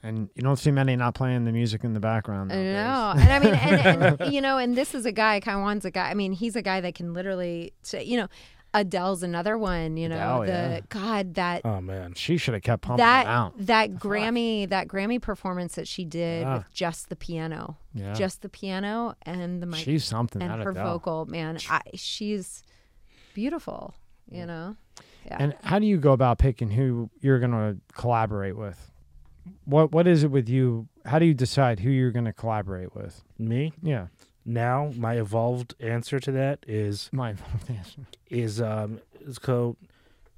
And 0.06 0.30
you 0.36 0.42
don't 0.44 0.58
see 0.58 0.70
many 0.70 0.96
not 0.98 1.16
playing 1.16 1.46
the 1.46 1.54
music 1.54 1.84
in 1.86 1.94
the 1.94 2.00
background. 2.02 2.52
I 2.52 2.56
know. 2.58 3.14
And 3.18 3.32
I 3.32 3.40
mean, 3.40 3.54
and, 3.56 4.04
and 4.22 4.34
you 4.34 4.42
know, 4.42 4.58
and 4.58 4.76
this 4.76 4.94
is 4.94 5.06
a 5.06 5.14
guy, 5.14 5.40
Kaiwan's 5.40 5.86
a 5.86 5.92
guy. 5.92 6.10
I 6.10 6.14
mean, 6.14 6.34
he's 6.34 6.56
a 6.58 6.62
guy 6.62 6.82
that 6.82 6.94
can 6.96 7.14
literally 7.14 7.72
say, 7.84 8.04
you 8.04 8.18
know, 8.18 8.28
Adele's 8.74 9.22
another 9.24 9.56
one, 9.58 9.96
you 9.98 10.10
know, 10.10 10.42
Adele, 10.42 10.42
the 10.42 10.48
yeah. 10.52 10.80
God, 10.90 11.36
that 11.36 11.62
Oh 11.64 11.80
man. 11.80 12.16
She 12.16 12.38
should 12.38 12.54
have 12.56 12.64
kept 12.64 12.82
pumping 12.82 13.06
that 13.06 13.28
out. 13.28 13.54
that 13.60 13.92
Grammy 13.92 14.68
that 14.68 14.88
Grammy 14.88 15.22
performance 15.22 15.76
that 15.76 15.88
she 15.88 16.04
did 16.06 16.42
Yeah. 16.42 16.56
with 16.58 16.66
just 16.74 17.08
the 17.10 17.16
piano, 17.16 17.78
Yeah. 17.94 18.14
just 18.14 18.42
the 18.42 18.50
piano 18.50 19.16
and 19.22 19.62
the 19.62 19.68
mic 19.68 19.80
She's 19.80 20.04
something. 20.04 20.42
and 20.42 20.50
that 20.52 20.64
her 20.64 20.72
Adele. 20.72 20.86
vocal, 20.94 21.26
man, 21.28 21.60
I, 21.70 21.82
she's 21.94 22.64
beautiful. 23.34 23.94
You 24.32 24.46
know, 24.48 24.76
yeah. 25.26 25.38
And 25.40 25.54
how 25.64 25.78
do 25.80 25.86
you 25.86 25.98
go 25.98 26.12
about 26.14 26.40
picking 26.40 26.70
who 26.72 27.10
you're 27.22 27.40
going 27.40 27.52
to 27.52 27.78
collaborate 27.94 28.58
with? 28.58 28.90
What 29.66 29.92
What 29.92 30.08
is 30.08 30.24
it 30.24 30.32
with 30.32 30.48
you? 30.50 30.88
How 31.06 31.20
do 31.20 31.26
you 31.26 31.34
decide 31.34 31.80
who 31.82 31.90
you're 31.90 32.12
going 32.12 32.26
to 32.26 32.34
collaborate 32.34 32.96
with? 32.96 33.24
Me 33.38 33.74
Yeah. 33.82 34.08
now, 34.46 34.92
my 34.96 35.16
evolved 35.16 35.76
answer 35.80 36.20
to 36.20 36.32
that 36.32 36.60
is 36.68 37.10
My 37.12 37.32
evolved 37.32 37.70
answer 37.78 38.02
is 38.30 38.62
um 38.62 39.00
is 39.22 39.40
called 39.40 39.78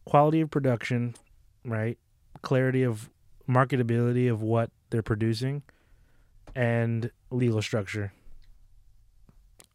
quality 0.06 0.42
of 0.42 0.50
production, 0.51 1.16
right? 1.64 1.98
Clarity 2.42 2.84
of 2.84 3.09
marketability 3.50 4.30
of 4.32 4.42
what 4.42 4.69
they're 4.90 5.01
producing, 5.03 5.64
and 6.56 7.11
legal 7.32 7.61
structure. 7.61 8.11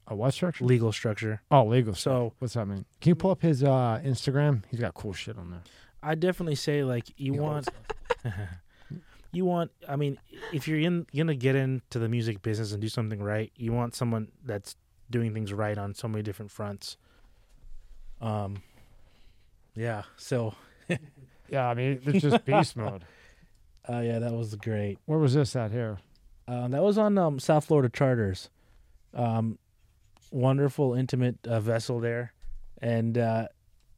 a 0.06 0.14
what 0.14 0.32
structure? 0.34 0.64
Legal 0.64 0.92
structure. 0.92 1.40
Oh, 1.50 1.64
legal. 1.64 1.94
So 1.94 2.00
So 2.10 2.32
what's 2.40 2.54
that 2.54 2.66
mean? 2.66 2.84
Can 3.00 3.10
you 3.10 3.14
pull 3.14 3.30
up 3.30 3.42
his 3.42 3.62
uh, 3.62 4.00
Instagram? 4.04 4.62
He's 4.70 4.80
got 4.80 4.94
cool 4.94 5.12
shit 5.12 5.36
on 5.38 5.50
there. 5.50 5.62
I 6.02 6.14
definitely 6.14 6.56
say 6.56 6.82
like 6.82 7.12
you 7.16 7.34
He 7.34 7.38
want 7.40 7.68
you 9.32 9.44
want 9.44 9.70
I 9.88 9.96
mean 9.96 10.18
if 10.52 10.66
you're 10.68 10.78
in 10.80 11.06
gonna 11.14 11.34
get 11.34 11.56
into 11.56 11.98
the 11.98 12.08
music 12.08 12.42
business 12.42 12.72
and 12.72 12.80
do 12.80 12.88
something 12.88 13.22
right, 13.22 13.52
you 13.56 13.72
want 13.72 13.94
someone 13.94 14.28
that's 14.44 14.76
doing 15.10 15.34
things 15.34 15.52
right 15.52 15.76
on 15.78 15.94
so 15.94 16.08
many 16.08 16.22
different 16.22 16.50
fronts. 16.50 16.96
Um 18.20 18.62
yeah, 19.74 20.02
so 20.16 20.54
Yeah, 21.48 21.68
I 21.68 21.74
mean 21.74 22.00
it's 22.04 22.20
just 22.22 22.44
beast 22.50 22.76
mode. 22.76 23.04
uh 23.88 24.00
yeah, 24.00 24.18
that 24.18 24.32
was 24.32 24.54
great. 24.56 24.98
Where 25.06 25.18
was 25.18 25.34
this 25.34 25.54
at 25.56 25.70
here? 25.72 25.98
Um, 26.48 26.72
that 26.72 26.82
was 26.82 26.98
on 26.98 27.16
um, 27.16 27.38
South 27.38 27.64
Florida 27.66 27.88
Charters. 27.88 28.50
Um, 29.14 29.56
wonderful, 30.32 30.94
intimate 30.94 31.38
uh, 31.46 31.60
vessel 31.60 32.00
there, 32.00 32.32
and 32.82 33.16
uh, 33.16 33.46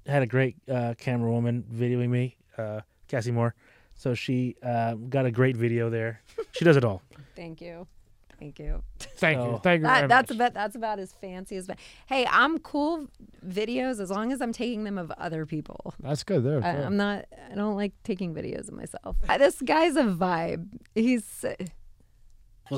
had 0.06 0.22
a 0.22 0.26
great 0.26 0.56
uh, 0.70 0.92
camera 0.98 1.30
woman 1.30 1.64
videoing 1.72 2.10
me, 2.10 2.36
uh, 2.58 2.80
Cassie 3.08 3.30
Moore. 3.30 3.54
So 4.02 4.14
she 4.14 4.56
uh, 4.64 4.94
got 4.94 5.26
a 5.26 5.30
great 5.30 5.56
video 5.56 5.88
there. 5.88 6.22
She 6.50 6.64
does 6.64 6.76
it 6.76 6.84
all. 6.84 7.02
Thank 7.36 7.60
you. 7.60 7.86
Thank 8.36 8.58
you. 8.58 8.82
Thank 8.98 9.38
you. 9.38 9.60
Thank 9.62 9.82
you. 9.82 9.86
That, 9.86 10.08
that's 10.08 10.30
much. 10.30 10.36
about 10.36 10.54
that's 10.54 10.74
about 10.74 10.98
as 10.98 11.12
fancy 11.12 11.54
as. 11.54 11.70
Hey, 12.06 12.26
I'm 12.28 12.58
cool 12.58 13.06
videos 13.46 14.00
as 14.00 14.10
long 14.10 14.32
as 14.32 14.42
I'm 14.42 14.52
taking 14.52 14.82
them 14.82 14.98
of 14.98 15.12
other 15.12 15.46
people. 15.46 15.94
That's 16.00 16.24
good 16.24 16.42
there. 16.42 16.64
I, 16.64 16.82
I'm 16.82 16.96
not. 16.96 17.26
I 17.48 17.54
don't 17.54 17.76
like 17.76 17.92
taking 18.02 18.34
videos 18.34 18.66
of 18.66 18.74
myself. 18.74 19.16
I, 19.28 19.38
this 19.38 19.62
guy's 19.62 19.94
a 19.94 20.02
vibe. 20.02 20.66
He's. 20.96 21.44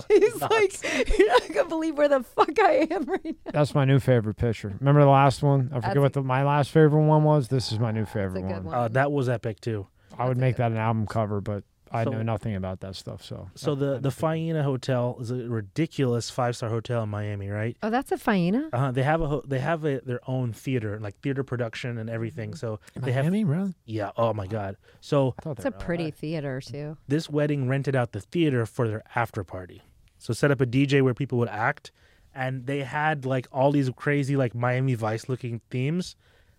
He's 0.09 0.41
like, 0.41 0.77
you're 1.19 1.29
not 1.29 1.49
gonna 1.55 1.69
believe 1.69 1.97
where 1.97 2.09
the 2.09 2.23
fuck 2.23 2.59
I 2.61 2.87
am 2.91 3.05
right 3.05 3.25
now. 3.25 3.53
That's 3.53 3.75
my 3.75 3.87
new 3.87 4.01
favorite 4.01 4.35
picture. 4.35 4.75
Remember 4.81 5.01
the 5.01 5.07
last 5.07 5.43
one? 5.43 5.71
I 5.73 5.77
forget 5.77 5.97
a- 5.97 6.01
what 6.01 6.13
the, 6.13 6.23
my 6.23 6.43
last 6.45 6.71
favorite 6.71 7.01
one 7.01 7.25
was. 7.25 7.49
This 7.49 7.73
is 7.73 7.79
my 7.79 7.93
new 7.93 8.05
favorite 8.05 8.45
one. 8.45 8.65
one. 8.65 8.75
Uh, 8.75 8.89
that 8.89 9.11
was 9.11 9.31
epic 9.31 9.61
too. 9.61 9.87
I 10.19 10.29
would 10.29 10.39
make 10.39 10.57
that 10.57 10.71
an 10.73 10.79
album 10.79 11.07
cover, 11.07 11.41
but 11.41 11.65
I 11.91 12.03
So- 12.03 12.11
know 12.11 12.23
nothing 12.23 12.57
about 12.57 12.81
that 12.81 12.97
stuff. 12.97 13.23
So, 13.23 13.51
So 13.55 13.75
the 13.77 14.01
the 14.01 14.09
Faena 14.09 14.63
Hotel 14.65 15.17
is 15.21 15.31
a 15.31 15.37
ridiculous 15.49 16.29
five 16.31 16.57
star 16.57 16.69
hotel 16.69 17.05
in 17.05 17.09
Miami, 17.09 17.49
right? 17.51 17.77
Oh, 17.85 17.91
that's 17.91 18.11
a 18.11 18.17
Faena. 18.17 18.69
Uh, 18.73 18.91
they 18.91 19.05
have 19.05 19.21
a 19.21 19.29
ho- 19.29 19.45
they 19.47 19.61
have 19.61 19.85
a, 19.85 20.01
their 20.01 20.19
own 20.29 20.53
theater, 20.53 20.99
like 20.99 21.17
theater 21.21 21.45
production 21.45 21.99
and 21.99 22.11
everything. 22.11 22.55
So 22.55 22.81
they 22.97 23.13
have 23.13 23.25
Miami, 23.27 23.45
really? 23.45 23.75
yeah. 23.85 24.11
Oh 24.17 24.33
my 24.33 24.47
god. 24.49 24.77
So 25.01 25.35
I 25.47 25.51
It's 25.53 25.65
a 25.65 25.69
were 25.71 25.77
LA. 25.77 25.85
pretty 25.85 26.11
theater 26.11 26.61
too. 26.61 26.97
this 27.07 27.31
wedding 27.31 27.69
rented 27.69 27.95
out 27.95 28.11
the 28.13 28.21
theater 28.21 28.67
for 28.67 28.89
their 28.89 29.03
after 29.15 29.45
party. 29.45 29.83
So 30.19 30.33
set 30.33 30.51
up 30.51 30.61
a 30.61 30.67
DJ 30.67 31.01
where 31.03 31.15
people 31.15 31.39
would 31.39 31.49
act, 31.51 31.93
and 32.35 32.67
they 32.67 32.81
had 32.83 33.25
like 33.25 33.47
all 33.53 33.71
these 33.71 33.89
crazy 33.95 34.37
like 34.37 34.53
Miami 34.55 34.95
Vice 34.95 35.29
looking 35.29 35.61
themes, 35.71 36.17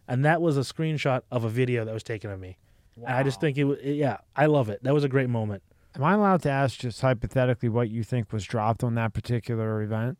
and 0.07 0.23
that 0.23 0.41
was 0.41 0.55
a 0.55 0.61
screenshot 0.61 1.23
of 1.29 1.43
a 1.43 1.49
video 1.49 1.83
that 1.83 1.93
was 1.93 2.03
taken 2.03 2.29
of 2.31 2.39
me. 2.39 2.57
And 2.97 3.07
I 3.07 3.23
just 3.23 3.41
think 3.41 3.57
it 3.57 3.65
was 3.65 3.79
yeah, 3.83 4.17
I 4.35 4.45
love 4.45 4.69
it. 4.69 4.83
That 4.83 4.93
was 4.93 5.03
a 5.03 5.09
great 5.09 5.29
moment. 5.29 5.63
Am 5.95 6.03
I 6.03 6.13
allowed 6.13 6.41
to 6.43 6.49
ask 6.49 6.79
just 6.79 7.01
hypothetically 7.01 7.69
what 7.69 7.89
you 7.89 8.03
think 8.03 8.33
was 8.33 8.43
dropped 8.43 8.83
on 8.83 8.95
that 8.95 9.13
particular 9.13 9.81
event? 9.81 10.17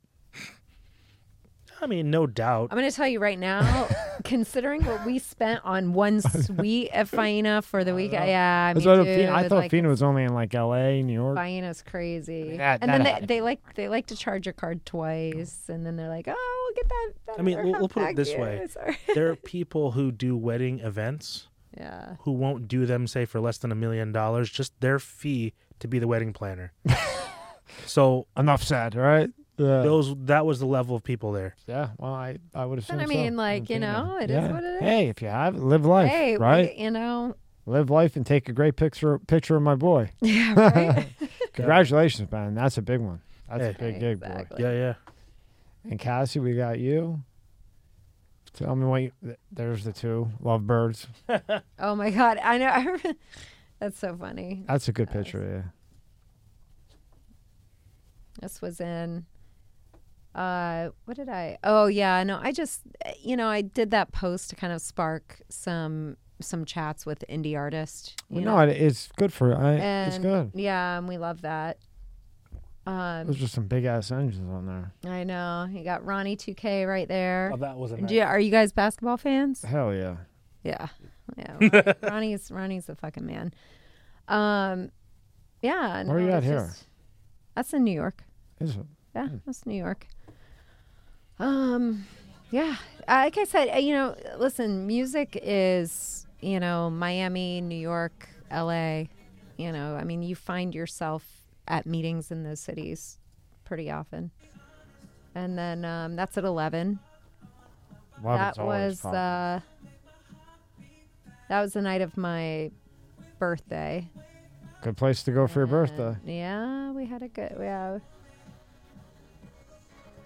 I 1.82 1.88
mean, 1.88 2.10
no 2.10 2.26
doubt. 2.26 2.70
I'm 2.72 2.78
going 2.78 2.90
to 2.90 2.96
tell 2.96 3.08
you 3.08 3.20
right 3.20 3.38
now, 3.38 3.88
considering 4.24 4.84
what 4.86 5.06
we 5.06 5.20
spent 5.20 5.60
on 5.66 5.94
one 5.94 6.22
suite 6.22 6.90
at 6.94 7.08
Faena 7.08 7.62
for 7.64 7.84
the 7.84 7.94
week, 7.94 8.14
yeah, 8.14 8.72
I 8.72 8.74
mean, 8.74 8.82
dude, 8.84 9.06
Fina- 9.06 9.34
I 9.34 9.48
thought 9.50 9.56
like, 9.58 9.72
Fina 9.72 9.90
was 9.90 10.02
only 10.02 10.24
in 10.24 10.34
like 10.34 10.56
L.A., 10.56 11.04
New 11.04 11.14
York. 11.14 11.38
Faena's 11.38 11.82
crazy. 11.84 12.56
That- 12.58 12.80
and 12.82 12.90
that 12.90 13.04
then 13.04 13.22
they, 13.22 13.26
they 13.26 13.42
like 13.42 13.76
they 13.76 13.90
like 13.90 14.08
to 14.08 14.16
charge 14.16 14.46
your 14.46 14.54
card 14.54 14.86
twice, 14.86 15.64
and 15.68 15.86
then 15.86 15.98
they're 15.98 16.10
like, 16.10 16.28
"Oh, 16.30 16.34
we'll 16.76 16.84
get 16.84 16.90
that." 16.90 17.12
that 17.28 17.40
I 17.40 17.44
mean, 17.44 17.62
we'll- 17.62 17.80
we'll 17.80 17.90
put 17.90 18.04
it 18.10 18.16
this 18.16 18.32
to 18.32 18.40
way. 18.40 18.68
There 19.14 19.30
are 19.30 19.36
people 19.36 19.92
who 19.92 20.12
do 20.14 20.38
wedding 20.38 20.80
events 20.80 21.50
Yeah. 21.78 22.16
who 22.22 22.32
won't 22.32 22.68
do 22.68 22.86
them 22.86 23.08
say 23.08 23.26
for 23.26 23.40
less 23.40 23.58
than 23.58 23.72
a 23.72 23.76
million 23.76 24.12
dollars, 24.12 24.50
just 24.50 24.80
their 24.80 25.00
fee 25.00 25.54
to 25.80 25.88
be 25.88 26.00
the 26.00 26.08
wedding 26.08 26.32
planner. 26.34 26.72
so 27.86 28.28
Enough 28.38 28.64
said, 28.64 28.96
right? 28.96 29.30
Yeah. 29.58 29.84
those 29.84 30.14
that 30.26 30.46
was 30.46 30.60
the 30.60 30.66
level 30.66 30.98
of 30.98 31.04
people 31.04 31.32
there. 31.32 31.56
yeah. 31.66 31.90
Well, 31.98 32.14
I, 32.14 32.38
I 32.54 32.66
would 32.66 32.80
assume. 32.80 33.00
I 33.00 33.04
so. 33.06 33.10
mean, 33.10 33.38
like, 33.38 33.70
you 33.70 33.80
know, 33.80 34.18
it 34.22 34.30
is 34.30 34.36
Yeah. 34.36 34.52
what 34.52 34.64
it 34.64 34.76
is. 34.76 34.82
Hey, 34.82 35.08
if 35.08 35.22
you 35.22 35.30
have 35.30 35.56
it, 35.56 35.62
live 35.62 35.86
life, 35.86 36.10
hey, 36.10 36.32
we- 36.38 36.38
right? 36.44 36.78
you 36.78 36.92
know, 36.92 37.36
Live 37.68 37.90
life 37.90 38.16
and 38.16 38.24
take 38.26 38.48
a 38.48 38.54
great 38.54 38.76
picture 38.76 39.18
picture 39.18 39.56
of 39.56 39.64
my 39.64 39.74
boy. 39.74 40.12
yeah, 40.22 40.54
right. 40.54 41.08
Congratulations, 41.54 42.32
man. 42.32 42.54
That's 42.54 42.78
a 42.78 42.82
big 42.84 43.00
one. 43.00 43.22
That's 43.50 43.64
a 43.64 43.66
Hey. 43.84 43.92
big 43.92 44.00
gig, 44.02 44.20
boy. 44.20 44.46
Yeah, 44.60 44.72
yeah. 44.72 44.94
And 45.90 45.98
Cassie, 46.00 46.40
we 46.40 46.56
got 46.56 46.78
you. 46.80 47.24
Tell 48.56 48.76
me 48.76 48.86
what 48.86 49.02
you. 49.02 49.12
th- 49.24 49.38
There's 49.52 49.84
the 49.84 49.92
two 49.92 50.30
lovebirds. 50.40 51.08
oh 51.80 51.96
my 51.96 52.10
God, 52.10 52.38
I 52.42 52.58
know. 52.58 52.68
I 52.74 52.78
remember, 52.80 53.14
that's 53.80 54.00
so 54.00 54.16
funny. 54.16 54.64
That's 54.68 54.88
a 54.88 54.94
good 54.94 55.12
picture. 55.12 55.74
This 58.42 58.62
was 58.62 58.80
in 58.80 59.26
uh 60.34 60.90
what 61.06 61.16
did 61.16 61.30
I 61.30 61.58
Oh 61.64 61.86
yeah, 61.88 62.22
no, 62.24 62.40
I 62.42 62.52
just 62.52 62.82
you 63.22 63.38
know, 63.38 63.48
I 63.48 63.62
did 63.62 63.92
that 63.92 64.12
post 64.12 64.50
to 64.50 64.56
kind 64.56 64.74
of 64.74 64.82
spark 64.82 65.42
some 65.50 66.18
some 66.42 66.66
chats 66.66 67.06
with 67.06 67.24
indie 67.30 67.58
artists. 67.58 68.16
Yeah. 68.30 68.40
You 68.40 68.46
know? 68.46 68.56
no, 68.58 68.64
it, 68.64 68.70
it's 68.70 69.10
good 69.18 69.32
for. 69.32 69.56
I, 69.56 69.74
it's 69.76 70.16
and 70.16 70.24
good. 70.24 70.52
Yeah, 70.54 70.98
and 70.98 71.08
we 71.08 71.18
love 71.18 71.42
that. 71.42 71.78
Um 72.86 73.26
Those 73.28 73.42
are 73.44 73.48
some 73.48 73.66
big 73.68 73.86
ass 73.86 74.12
engines 74.12 74.48
on 74.50 74.66
there. 74.68 75.12
I 75.12 75.24
know. 75.24 75.68
You 75.72 75.84
got 75.84 76.06
Ronnie 76.06 76.38
2K 76.38 76.88
right 76.88 77.08
there. 77.08 77.52
Oh, 77.54 77.58
that 77.58 77.78
was 77.78 77.92
a 77.92 77.98
Do 77.98 78.14
you- 78.14 78.22
are 78.22 78.40
you 78.40 78.52
guys 78.52 78.72
basketball 78.72 79.18
fans? 79.18 79.64
Hell 79.64 79.94
yeah. 79.94 80.18
Yeah. 80.64 80.88
Yeah. 81.38 81.54
Ronnie- 81.60 81.94
Ronnie's 82.04 82.52
Ronnie's 82.52 82.86
the 82.86 82.96
fucking 82.96 83.26
man. 83.26 83.54
Um 84.28 84.92
yeah, 85.62 86.04
Where 86.04 86.20
you 86.20 86.30
at 86.30 86.44
here? 86.44 86.66
just- 86.68 86.86
That's 87.56 87.74
in 87.74 87.84
New 87.84 87.94
York. 87.94 88.24
Is 88.60 88.76
it? 88.76 88.86
Yeah, 89.16 89.28
Hmm. 89.30 89.38
that's 89.46 89.66
New 89.66 89.76
York. 89.78 90.08
Um, 91.40 92.06
yeah, 92.52 92.76
like 93.08 93.38
I 93.38 93.44
said, 93.46 93.70
uh, 93.74 93.78
you 93.80 93.94
know, 93.94 94.16
listen, 94.38 94.88
music 94.88 95.38
is, 95.42 96.26
you 96.42 96.60
know, 96.60 96.90
Miami, 96.90 97.62
New 97.62 97.76
York, 97.78 98.30
L.A. 98.52 99.10
You 99.58 99.72
know, 99.72 99.96
I 99.96 100.04
mean, 100.04 100.22
you 100.22 100.36
find 100.36 100.74
yourself 100.76 101.35
at 101.68 101.86
meetings 101.86 102.32
in 102.32 102.44
those 102.44 102.60
cities 102.60 103.20
pretty 103.64 103.90
often. 103.92 104.32
And 105.34 105.58
then 105.58 105.84
um, 105.86 106.16
that's 106.16 106.38
at 106.38 106.44
eleven. 106.46 107.00
Levin's 108.24 108.56
that 108.58 108.66
was 108.66 109.06
uh, 109.06 109.60
that 111.50 111.62
was 111.62 111.74
the 111.74 111.82
night 111.82 112.02
of 112.02 112.16
my 112.18 112.72
birthday. 113.40 114.10
good 114.82 114.96
place 114.98 115.24
to 115.24 115.32
go 115.32 115.48
for 115.48 115.60
your 115.60 115.68
birthday. 115.68 116.16
Yeah, 116.26 116.92
we 116.92 117.06
had 117.06 117.22
a 117.22 117.28
good. 117.28 117.56
Yeah. 117.60 118.00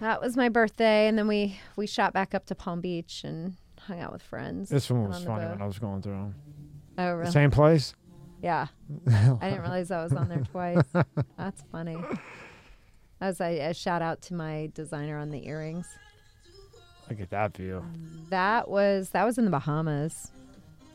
That 0.00 0.22
was 0.22 0.36
my 0.36 0.48
birthday, 0.48 1.08
and 1.08 1.18
then 1.18 1.26
we 1.28 1.58
we 1.76 1.86
shot 1.86 2.12
back 2.12 2.34
up 2.34 2.46
to 2.46 2.54
Palm 2.54 2.80
Beach 2.80 3.22
and 3.24 3.56
hung 3.80 4.00
out 4.00 4.12
with 4.12 4.22
friends. 4.22 4.70
This 4.70 4.88
one 4.90 5.00
and 5.00 5.08
was 5.08 5.16
on 5.18 5.22
the 5.24 5.28
funny 5.28 5.44
boat. 5.44 5.50
when 5.52 5.62
I 5.62 5.66
was 5.66 5.78
going 5.78 6.02
through. 6.02 6.34
Oh, 6.98 7.06
The 7.10 7.16
really? 7.16 7.30
Same 7.32 7.50
place. 7.50 7.94
Yeah. 8.42 8.66
I 9.06 9.50
didn't 9.50 9.60
realize 9.60 9.90
I 9.90 10.02
was 10.02 10.12
on 10.12 10.28
there 10.28 10.42
twice. 10.50 10.84
That's 11.36 11.62
funny. 11.70 11.96
As 13.20 13.40
a 13.40 13.72
shout 13.74 14.00
out 14.02 14.22
to 14.22 14.34
my 14.34 14.70
designer 14.74 15.18
on 15.18 15.30
the 15.30 15.46
earrings. 15.46 15.86
Look 17.08 17.20
at 17.20 17.30
that 17.30 17.56
view. 17.56 17.84
That 18.30 18.68
was 18.68 19.10
that 19.10 19.24
was 19.24 19.36
in 19.36 19.44
the 19.44 19.50
Bahamas. 19.50 20.30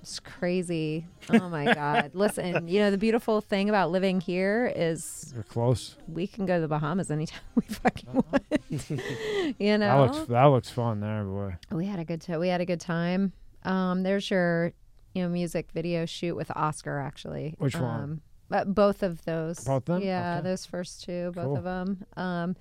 It's 0.01 0.19
crazy. 0.19 1.05
Oh 1.31 1.49
my 1.49 1.73
god. 1.73 2.11
Listen, 2.15 2.67
you 2.67 2.79
know 2.79 2.89
the 2.91 2.97
beautiful 2.97 3.41
thing 3.41 3.69
about 3.69 3.91
living 3.91 4.21
here 4.21 4.71
is 4.75 5.31
You're 5.33 5.43
close. 5.43 5.95
we 6.07 6.25
can 6.27 6.45
go 6.45 6.55
to 6.55 6.61
the 6.61 6.67
Bahamas 6.67 7.11
anytime 7.11 7.41
we 7.55 7.63
fucking 7.63 8.09
want. 8.13 9.55
you 9.59 9.77
know. 9.77 10.07
That 10.07 10.13
looks 10.13 10.27
that 10.29 10.43
looks 10.45 10.69
fun 10.69 10.99
there, 11.01 11.23
boy. 11.23 11.55
We 11.71 11.85
had 11.85 11.99
a 11.99 12.05
good 12.05 12.21
time. 12.21 12.39
We 12.39 12.47
had 12.47 12.61
a 12.61 12.65
good 12.65 12.79
time. 12.81 13.33
Um, 13.63 14.03
there's 14.03 14.29
your, 14.29 14.73
you 15.15 15.23
know, 15.23 15.29
music 15.29 15.69
video 15.73 16.05
shoot 16.05 16.35
with 16.35 16.51
Oscar 16.55 16.99
actually. 16.99 17.55
Which 17.57 17.75
one? 17.75 17.83
Um, 18.01 18.21
but 18.49 18.75
both 18.75 19.01
of 19.01 19.23
those. 19.25 19.63
Both 19.63 19.85
them? 19.85 20.01
Yeah, 20.03 20.35
Okay. 20.39 20.49
those 20.49 20.65
first 20.67 21.03
two, 21.03 21.31
both 21.33 21.45
Cool. 21.45 21.57
of 21.57 21.63
them. 21.63 22.05
Um, 22.15 22.55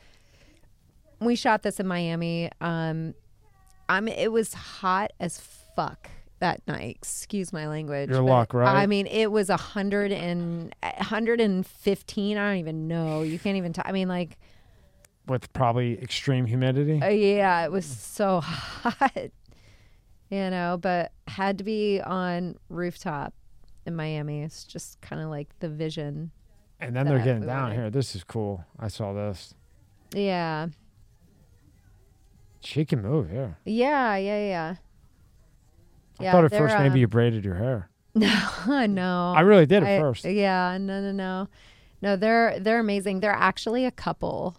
we 1.21 1.37
shot 1.37 1.63
this 1.63 1.79
in 1.81 1.87
Miami. 1.87 2.51
Um, 2.61 3.15
I'm. 3.89 4.09
It 4.09 4.33
was 4.33 4.55
hot 4.55 5.13
as 5.21 5.41
fuck 5.77 6.09
that 6.39 6.67
night. 6.67 6.97
Excuse 6.97 7.53
my 7.53 7.69
language. 7.69 8.09
Your 8.11 8.23
luck, 8.23 8.55
right? 8.55 8.75
I 8.75 8.87
mean, 8.87 9.07
it 9.07 9.31
was 9.31 9.51
a 9.51 9.57
hundred 9.57 10.11
and 10.13 10.75
hundred 10.83 11.41
and 11.41 11.67
fifteen. 11.67 12.39
I 12.39 12.49
don't 12.51 12.59
even 12.61 12.89
know. 12.89 13.23
You 13.23 13.39
can't 13.39 13.57
even. 13.57 13.73
T- 13.73 13.83
I 13.85 13.93
mean, 13.93 14.09
like. 14.09 14.39
With 15.27 15.51
probably 15.55 15.99
extreme 16.03 16.45
humidity. 16.47 17.01
Uh, 17.03 17.09
yeah, 17.09 17.65
it 17.65 17.73
was 17.73 17.87
so 17.87 18.41
hot, 18.45 19.13
you 20.35 20.51
know, 20.51 20.79
but 20.81 21.13
had 21.29 21.59
to 21.59 21.65
be 21.65 22.01
on 22.01 22.57
rooftop 22.69 23.33
in 23.87 23.95
Miami. 23.95 24.43
It's 24.43 24.65
just 24.65 25.01
kind 25.01 25.21
of 25.23 25.29
like 25.29 25.49
the 25.61 25.69
vision. 25.69 26.31
and 26.81 26.95
then 26.97 27.07
they're 27.07 27.19
getting 27.19 27.43
we 27.43 27.47
down 27.47 27.63
wanted. 27.65 27.75
here. 27.77 27.91
This 27.91 28.15
is 28.17 28.25
cool. 28.25 28.65
I 28.79 28.89
saw 28.89 29.13
this. 29.13 29.55
Yeah, 30.15 30.69
She 32.61 32.85
can 32.85 33.03
move 33.03 33.31
here. 33.31 33.59
yeah, 33.65 34.17
yeah, 34.17 34.47
yeah. 34.47 34.75
I 36.21 36.23
Yeah, 36.25 36.33
thought 36.33 36.45
at 36.45 36.51
first 36.53 36.77
maybe 36.79 36.91
um, 36.93 36.97
you 36.99 37.09
braided 37.09 37.45
your 37.45 37.57
hair. 37.57 37.89
No, 38.17 38.87
no. 38.87 39.35
I 39.37 39.41
really 39.41 39.67
did 39.67 39.83
at 39.83 39.89
I- 39.89 39.99
first. 40.01 40.25
Yeah, 40.25 40.79
no, 40.81 41.01
no, 41.03 41.11
no, 41.13 41.49
no. 42.01 42.15
They're 42.17 42.61
they're 42.61 42.79
amazing. 42.79 43.19
They're 43.21 43.33
actually 43.33 43.85
a 43.87 43.91
couple. 43.91 44.57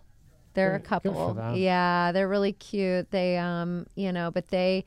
They're 0.56 0.76
a 0.76 0.80
Good- 0.80 0.84
for 0.84 0.90
couple. 1.36 1.54
Yeah, 1.56 2.12
they're 2.12 2.28
really 2.28 2.52
cute. 2.52 3.12
They 3.12 3.38
um, 3.38 3.88
you 3.95 4.12
know, 4.12 4.30
but 4.30 4.50
they 4.50 4.84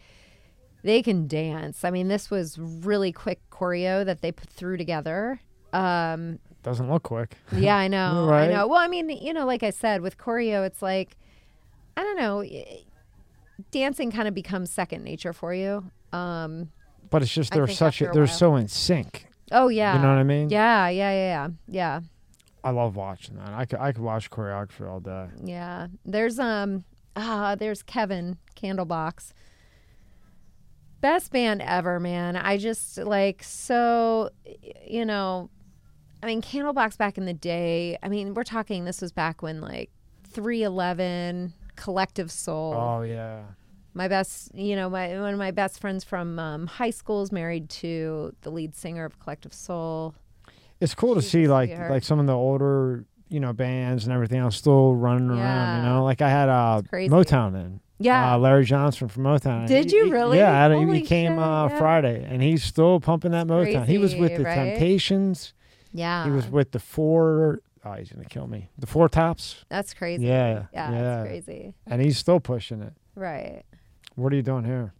they 0.82 1.02
can 1.02 1.26
dance. 1.26 1.84
I 1.84 1.90
mean, 1.90 2.08
this 2.08 2.30
was 2.30 2.58
really 2.58 3.12
quick 3.12 3.40
choreo 3.50 4.04
that 4.04 4.20
they 4.22 4.32
put 4.32 4.48
through 4.48 4.76
together. 4.78 5.40
Um, 5.72 6.38
Doesn't 6.62 6.90
look 6.90 7.02
quick. 7.02 7.36
yeah, 7.52 7.76
I 7.76 7.88
know. 7.96 8.26
Right. 8.28 8.44
I 8.44 8.52
know. 8.52 8.66
Well, 8.68 8.78
I 8.80 8.88
mean, 8.88 9.08
you 9.10 9.32
know, 9.32 9.44
like 9.46 9.62
I 9.62 9.70
said, 9.70 10.00
with 10.00 10.16
choreo, 10.18 10.64
it's 10.66 10.80
like 10.82 11.16
I 11.96 12.02
don't 12.02 12.16
know. 12.18 12.44
Dancing 13.70 14.10
kind 14.12 14.28
of 14.28 14.34
becomes 14.34 14.70
second 14.70 15.02
nature 15.02 15.32
for 15.32 15.52
you. 15.52 15.90
Um, 16.12 16.70
But 17.10 17.22
it's 17.22 17.32
just 17.32 17.52
they're 17.52 17.66
such 17.66 18.00
a, 18.00 18.10
a 18.10 18.12
they're 18.12 18.26
so 18.26 18.54
in 18.56 18.68
sync. 18.68 19.26
oh 19.50 19.68
yeah. 19.68 19.96
You 19.96 20.02
know 20.02 20.08
what 20.08 20.18
I 20.18 20.22
mean? 20.24 20.48
Yeah, 20.48 20.88
yeah, 20.88 21.10
yeah, 21.10 21.18
yeah, 21.26 21.48
yeah. 21.68 22.00
I 22.64 22.70
love 22.70 22.96
watching 22.96 23.36
that. 23.36 23.50
I 23.50 23.64
could 23.64 23.78
I 23.80 23.92
could 23.92 24.02
watch 24.02 24.30
choreography 24.30 24.88
all 24.88 25.00
day. 25.00 25.26
Yeah. 25.42 25.88
There's 26.04 26.38
um 26.38 26.84
ah 27.16 27.56
there's 27.56 27.82
Kevin 27.82 28.36
Candlebox. 28.56 29.32
Best 31.00 31.30
band 31.30 31.62
ever, 31.62 32.00
man. 32.00 32.36
I 32.36 32.56
just 32.56 32.98
like 32.98 33.42
so 33.42 34.30
you 34.86 35.04
know, 35.04 35.50
I 36.22 36.26
mean 36.26 36.42
Candlebox 36.42 36.98
back 36.98 37.18
in 37.18 37.26
the 37.26 37.34
day. 37.34 37.98
I 38.02 38.08
mean, 38.08 38.34
we're 38.34 38.44
talking 38.44 38.84
this 38.84 39.00
was 39.00 39.12
back 39.12 39.42
when 39.42 39.60
like 39.60 39.90
311 40.24 41.54
Collective 41.76 42.30
Soul. 42.32 42.74
Oh 42.74 43.02
yeah. 43.02 43.42
My 43.94 44.08
best, 44.08 44.54
you 44.54 44.76
know, 44.76 44.90
my 44.90 45.20
one 45.20 45.32
of 45.32 45.38
my 45.38 45.50
best 45.50 45.80
friends 45.80 46.04
from 46.04 46.38
um, 46.38 46.66
high 46.66 46.90
school 46.90 47.22
is 47.22 47.32
married 47.32 47.68
to 47.70 48.34
the 48.42 48.50
lead 48.50 48.74
singer 48.74 49.04
of 49.04 49.18
Collective 49.18 49.52
Soul. 49.52 50.14
It's 50.80 50.94
cool 50.94 51.14
to 51.14 51.22
She's 51.22 51.30
see 51.30 51.48
like 51.48 51.76
like 51.90 52.04
some 52.04 52.18
of 52.20 52.26
the 52.26 52.34
older 52.34 53.04
you 53.28 53.40
know 53.40 53.52
bands 53.52 54.04
and 54.04 54.12
everything 54.12 54.38
else 54.38 54.56
still 54.56 54.94
running 54.94 55.30
around. 55.30 55.84
You 55.84 55.88
know, 55.88 56.04
like 56.04 56.22
I 56.22 56.30
had 56.30 56.48
uh, 56.48 56.82
Motown 56.92 57.54
in. 57.54 57.80
Yeah. 57.98 58.34
Uh, 58.34 58.38
Larry 58.38 58.64
Johnson 58.64 59.08
from 59.08 59.24
Motown. 59.24 59.66
Did 59.66 59.90
you 59.90 60.10
really? 60.10 60.38
Yeah, 60.38 60.66
I, 60.66 60.94
he 60.94 61.02
came 61.02 61.32
shit, 61.32 61.38
uh, 61.38 61.68
yeah. 61.70 61.78
Friday, 61.78 62.24
and 62.28 62.42
he's 62.42 62.62
still 62.62 63.00
pumping 63.00 63.32
that 63.32 63.46
Motown. 63.46 63.86
He 63.86 63.98
was 63.98 64.14
with 64.14 64.36
the 64.36 64.44
right? 64.44 64.54
Temptations. 64.54 65.52
yeah. 65.92 66.24
He 66.24 66.30
was 66.30 66.46
with 66.46 66.70
the 66.72 66.78
four. 66.78 67.60
Oh, 67.84 67.92
he's 67.92 68.10
gonna 68.12 68.24
kill 68.24 68.46
me. 68.46 68.68
The 68.78 68.86
Four 68.86 69.08
Tops. 69.08 69.64
That's 69.68 69.94
crazy. 69.94 70.26
Yeah, 70.26 70.66
Yeah, 70.72 70.90
yeah. 70.90 71.00
that's 71.00 71.28
crazy. 71.28 71.74
And 71.86 72.02
he's 72.02 72.18
still 72.18 72.40
pushing 72.40 72.82
it. 72.82 72.92
Right. 73.14 73.62
What 74.16 74.32
are 74.32 74.36
you 74.36 74.42
doing 74.42 74.64
here? 74.64 74.92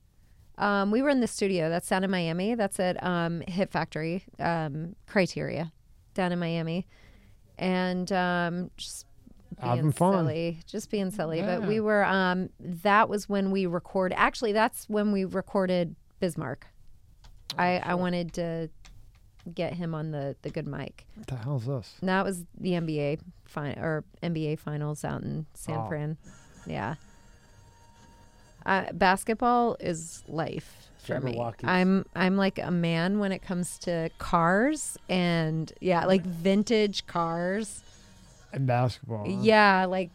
Um, 0.57 0.91
we 0.91 1.03
were 1.03 1.09
in 1.11 1.21
the 1.21 1.27
studio. 1.27 1.69
That's 1.69 1.89
down 1.89 2.03
in 2.05 2.11
Miami. 2.11 2.55
That's 2.55 2.81
at 2.81 3.01
um, 3.05 3.43
Hit 3.47 3.71
Factory, 3.71 4.25
um, 4.41 4.95
Criteria, 5.07 5.73
down 6.15 6.33
in 6.33 6.39
Miami, 6.39 6.87
and 7.59 8.11
um, 8.13 8.71
just 8.77 9.07
Having 9.61 9.93
fun. 9.93 10.13
silly, 10.27 10.61
just 10.67 10.91
being 10.91 11.11
silly. 11.11 11.43
But 11.43 11.63
we 11.67 11.81
were. 11.81 12.05
Um, 12.05 12.51
that 12.61 13.09
was 13.09 13.29
when 13.29 13.51
we 13.51 13.67
record. 13.67 14.13
Actually, 14.17 14.53
that's 14.53 14.89
when 14.89 15.13
we 15.13 15.25
recorded 15.25 15.95
Bismarck. 16.21 16.67
I 17.59 17.79
I 17.85 17.95
wanted 17.95 18.33
to 18.35 18.69
get 19.55 19.73
him 19.75 19.95
on 19.95 20.11
the 20.11 20.37
the 20.43 20.51
good 20.51 20.67
mic. 20.67 21.07
What 21.17 21.27
the 21.27 21.37
hell's 21.37 21.67
this? 21.67 21.97
And 22.01 22.09
that 22.09 22.25
was 22.25 22.45
the 22.61 22.73
NBA 22.73 23.21
fin- 23.47 23.79
or 23.79 24.05
NBA 24.23 24.59
finals 24.59 25.05
out 25.05 25.23
in 25.23 25.47
San 25.55 25.77
Oh. 25.79 25.89
Fran. 25.89 26.19
Yeah. 26.67 26.97
Uh, 28.67 28.93
basketball 28.93 29.77
is 29.81 30.23
life 30.29 30.91
for 30.99 31.21
me. 31.21 31.41
I'm 31.65 32.05
I'm 32.15 32.37
like 32.37 32.59
a 32.59 32.71
man 32.71 33.19
when 33.19 33.33
it 33.33 33.41
comes 33.41 33.79
to 33.81 34.11
cars 34.19 34.99
and 35.09 35.73
yeah, 35.81 36.05
like 36.05 36.23
vintage 36.25 37.07
cars. 37.07 37.83
And 38.59 38.67
basketball. 38.67 39.25
huh? 39.25 39.39
Yeah, 39.41 39.85
like 39.87 40.11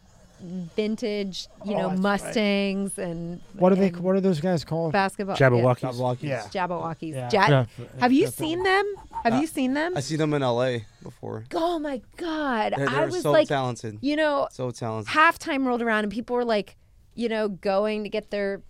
vintage, 0.76 1.46
you 1.64 1.74
Oh, 1.74 1.78
know, 1.78 1.88
that's 1.88 2.00
right. 2.00 2.20
Mustangs 2.24 2.98
and 2.98 3.40
What 3.54 3.72
are 3.72 3.76
they? 3.76 3.88
What 3.88 4.14
are 4.16 4.20
those 4.20 4.40
guys 4.40 4.64
called? 4.64 4.92
Basketball. 4.92 5.36
Jabbawockeez. 5.36 5.94
Jabbawockeez. 5.94 6.22
Yeah. 6.22 6.48
Yeah. 6.52 6.66
Jabbawockeez. 6.66 7.14
Yeah. 7.14 7.30
Ja- 7.32 7.48
Yeah. 7.48 7.64
Have 8.00 8.12
you 8.12 8.24
Yeah. 8.24 8.28
seen 8.30 8.62
them? 8.62 8.84
Have 9.24 9.32
Uh, 9.34 9.36
you 9.38 9.46
seen 9.46 9.72
them? 9.72 9.96
I 9.96 10.00
see 10.00 10.16
them 10.16 10.34
in 10.34 10.42
LA 10.42 10.80
before. 11.02 11.44
Oh 11.54 11.78
my 11.78 12.02
god. 12.16 12.74
They're, 12.76 12.88
I 12.88 12.92
they're 12.92 13.06
was 13.06 13.22
so 13.22 13.32
like 13.32 13.48
talented. 13.48 13.98
you 14.02 14.16
know, 14.16 14.48
So 14.52 14.70
talented. 14.70 15.14
halftime 15.14 15.64
rolled 15.64 15.80
around 15.82 16.04
and 16.04 16.12
people 16.12 16.36
were 16.36 16.44
like, 16.44 16.76
you 17.14 17.28
know, 17.30 17.48
going 17.48 18.02
to 18.04 18.10
get 18.10 18.30
their 18.30 18.60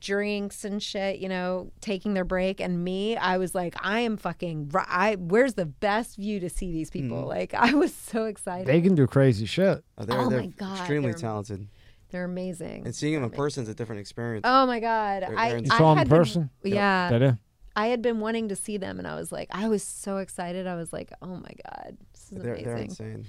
drinks 0.00 0.64
and 0.64 0.82
shit, 0.82 1.18
you 1.18 1.28
know, 1.28 1.70
taking 1.80 2.14
their 2.14 2.24
break. 2.24 2.60
And 2.60 2.82
me, 2.82 3.16
I 3.16 3.36
was 3.38 3.54
like, 3.54 3.74
I 3.82 4.00
am 4.00 4.16
fucking, 4.16 4.70
ri- 4.70 4.82
I, 4.88 5.16
where's 5.16 5.54
the 5.54 5.66
best 5.66 6.16
view 6.16 6.40
to 6.40 6.48
see 6.50 6.72
these 6.72 6.90
people? 6.90 7.26
Like, 7.26 7.54
I 7.54 7.74
was 7.74 7.94
so 7.94 8.24
excited. 8.24 8.66
They 8.66 8.80
can 8.80 8.94
do 8.94 9.06
crazy 9.06 9.46
shit. 9.46 9.84
Uh, 9.98 10.04
they're 10.04 10.18
Oh 10.18 10.28
they're 10.30 10.40
my 10.40 10.46
God, 10.46 10.78
extremely 10.78 11.10
they're- 11.12 11.18
talented. 11.20 11.68
They're 12.10 12.24
amazing. 12.24 12.86
And 12.86 12.94
seeing 12.94 13.14
them 13.14 13.22
in 13.22 13.30
person 13.30 13.62
is 13.62 13.68
a 13.68 13.74
different 13.74 14.00
experience. 14.00 14.42
Oh 14.44 14.66
my 14.66 14.80
God. 14.80 15.22
They're- 15.22 15.38
I, 15.38 15.48
they're 15.50 15.58
You 15.58 15.68
I 15.70 15.78
saw 15.78 15.90
them 15.90 15.92
in 15.92 15.98
had 15.98 16.08
been- 16.08 16.18
person. 16.18 16.50
yeah. 16.64 17.08
They 17.10 17.18
do. 17.20 17.38
I 17.76 17.86
had 17.86 18.02
been 18.02 18.18
wanting 18.18 18.48
to 18.48 18.56
see 18.56 18.78
them 18.78 18.98
and 18.98 19.06
I 19.06 19.14
was 19.14 19.30
like, 19.30 19.48
I 19.52 19.68
was 19.68 19.84
so 19.84 20.16
excited. 20.16 20.66
I 20.66 20.74
was 20.74 20.92
like, 20.92 21.12
oh 21.22 21.36
my 21.36 21.52
God. 21.64 21.96
This 22.12 22.32
is 22.32 22.42
they're, 22.42 22.56
they're 22.56 22.76
insane. 22.78 23.26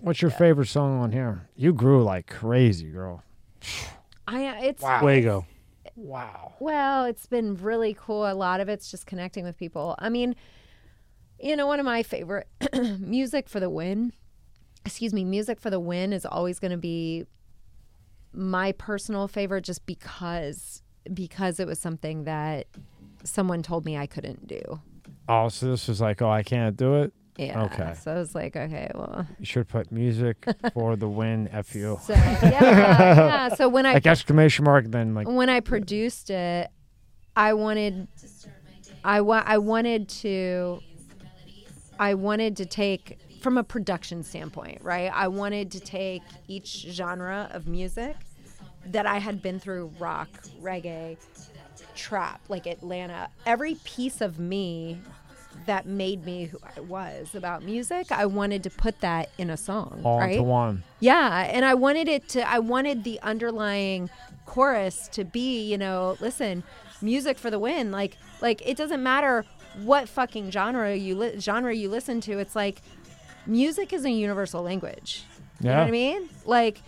What's 0.00 0.22
your 0.22 0.30
favorite 0.30 0.66
song 0.68 1.00
on 1.00 1.10
here? 1.10 1.48
You 1.56 1.72
grew 1.72 2.04
like 2.04 2.28
crazy, 2.28 2.88
girl. 2.90 3.24
I, 4.28 4.64
it's, 4.66 4.80
Fuego. 5.00 5.40
Wow. 5.40 5.46
Well, 6.60 7.04
it's 7.04 7.26
been 7.26 7.56
really 7.56 7.96
cool. 7.98 8.30
A 8.30 8.34
lot 8.34 8.60
of 8.60 8.68
it's 8.68 8.90
just 8.90 9.06
connecting 9.06 9.44
with 9.44 9.56
people. 9.56 9.94
I 9.98 10.08
mean, 10.08 10.34
you 11.38 11.56
know, 11.56 11.66
one 11.66 11.80
of 11.80 11.86
my 11.86 12.02
favorite 12.02 12.48
music 13.00 13.48
for 13.48 13.60
the 13.60 13.70
win, 13.70 14.12
excuse 14.84 15.12
me, 15.12 15.24
music 15.24 15.60
for 15.60 15.70
the 15.70 15.80
win 15.80 16.12
is 16.12 16.26
always 16.26 16.58
going 16.58 16.72
to 16.72 16.76
be 16.78 17.24
my 18.32 18.72
personal 18.72 19.26
favorite 19.26 19.64
just 19.64 19.84
because 19.86 20.82
because 21.12 21.58
it 21.58 21.66
was 21.66 21.78
something 21.78 22.24
that 22.24 22.66
someone 23.24 23.62
told 23.62 23.84
me 23.84 23.96
I 23.96 24.06
couldn't 24.06 24.46
do. 24.46 24.80
Oh, 25.28 25.48
so 25.48 25.66
this 25.70 25.88
was 25.88 26.00
like, 26.00 26.22
oh, 26.22 26.30
I 26.30 26.42
can't 26.42 26.76
do 26.76 26.96
it. 27.02 27.12
Yeah. 27.46 27.62
Okay. 27.64 27.94
So 28.00 28.12
I 28.12 28.14
was 28.16 28.34
like, 28.34 28.54
okay, 28.56 28.90
well. 28.94 29.26
You 29.38 29.44
should 29.46 29.68
put 29.68 29.90
music 29.90 30.44
for 30.74 30.96
the 30.96 31.08
win. 31.08 31.48
F 31.52 31.74
you. 31.74 31.98
So 32.02 32.12
yeah, 32.12 32.38
yeah. 32.42 33.54
So 33.54 33.68
when 33.68 33.86
I 33.86 33.94
Like 33.94 34.06
exclamation 34.06 34.64
mark, 34.64 34.86
then 34.86 35.14
like 35.14 35.26
when 35.28 35.48
I 35.48 35.60
produced 35.60 36.30
it, 36.30 36.68
I 37.36 37.54
wanted, 37.54 38.08
I 39.04 39.20
wa- 39.22 39.42
I 39.46 39.58
wanted 39.58 40.08
to, 40.20 40.80
I 41.98 42.14
wanted 42.14 42.56
to 42.58 42.66
take 42.66 43.18
from 43.40 43.56
a 43.56 43.64
production 43.64 44.22
standpoint, 44.22 44.82
right? 44.82 45.10
I 45.14 45.28
wanted 45.28 45.70
to 45.72 45.80
take 45.80 46.22
each 46.48 46.86
genre 46.90 47.48
of 47.52 47.66
music 47.66 48.16
that 48.86 49.06
I 49.06 49.18
had 49.18 49.40
been 49.40 49.58
through 49.58 49.92
rock, 49.98 50.28
reggae, 50.60 51.16
trap, 51.94 52.40
like 52.48 52.66
Atlanta, 52.66 53.28
every 53.46 53.76
piece 53.84 54.20
of 54.20 54.38
me 54.38 55.00
that 55.66 55.86
made 55.86 56.24
me 56.24 56.44
who 56.44 56.58
I 56.76 56.80
was 56.80 57.34
about 57.34 57.62
music, 57.62 58.10
I 58.12 58.26
wanted 58.26 58.62
to 58.64 58.70
put 58.70 59.00
that 59.00 59.30
in 59.38 59.50
a 59.50 59.56
song, 59.56 60.00
all 60.04 60.18
right? 60.18 60.42
one. 60.42 60.82
Yeah, 61.00 61.48
and 61.50 61.64
I 61.64 61.74
wanted 61.74 62.08
it 62.08 62.28
to. 62.30 62.48
I 62.48 62.58
wanted 62.58 63.04
the 63.04 63.20
underlying 63.22 64.10
chorus 64.46 65.08
to 65.12 65.24
be, 65.24 65.62
you 65.70 65.78
know, 65.78 66.16
listen, 66.20 66.62
music 67.02 67.38
for 67.38 67.50
the 67.50 67.58
win. 67.58 67.90
Like, 67.92 68.16
like 68.40 68.62
it 68.66 68.76
doesn't 68.76 69.02
matter 69.02 69.44
what 69.82 70.08
fucking 70.08 70.50
genre 70.50 70.94
you 70.94 71.14
li- 71.16 71.38
genre 71.40 71.74
you 71.74 71.88
listen 71.88 72.20
to. 72.22 72.38
It's 72.38 72.56
like 72.56 72.82
music 73.46 73.92
is 73.92 74.04
a 74.04 74.10
universal 74.10 74.62
language. 74.62 75.24
You 75.60 75.66
know 75.66 75.72
Yeah. 75.72 75.78
what 75.80 75.88
I 75.88 75.90
mean? 75.90 76.28
Like 76.44 76.82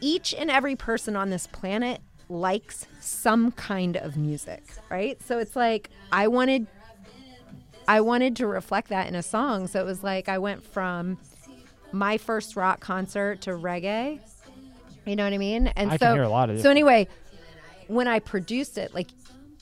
each 0.00 0.32
and 0.34 0.50
every 0.50 0.76
person 0.76 1.16
on 1.16 1.30
this 1.30 1.46
planet 1.46 2.00
likes 2.28 2.86
some 3.00 3.50
kind 3.52 3.96
of 3.96 4.16
music, 4.16 4.62
right? 4.90 5.20
So 5.22 5.38
it's 5.38 5.56
like 5.56 5.90
I 6.12 6.28
wanted 6.28 6.66
I 7.88 8.02
wanted 8.02 8.36
to 8.36 8.46
reflect 8.46 8.90
that 8.90 9.08
in 9.08 9.14
a 9.14 9.22
song. 9.22 9.66
So 9.66 9.80
it 9.80 9.86
was 9.86 10.04
like 10.04 10.28
I 10.28 10.38
went 10.38 10.62
from 10.62 11.16
my 11.90 12.18
first 12.18 12.54
rock 12.54 12.80
concert 12.80 13.40
to 13.42 13.52
reggae. 13.52 14.20
You 15.06 15.16
know 15.16 15.24
what 15.24 15.32
I 15.32 15.38
mean? 15.38 15.68
And 15.68 15.90
I 15.90 15.96
so 15.96 16.06
can 16.06 16.14
hear 16.16 16.22
a 16.22 16.28
lot 16.28 16.50
of 16.50 16.60
So 16.60 16.70
anyway, 16.70 17.08
when 17.86 18.06
I 18.06 18.18
produced 18.18 18.76
it, 18.76 18.94
like 18.94 19.08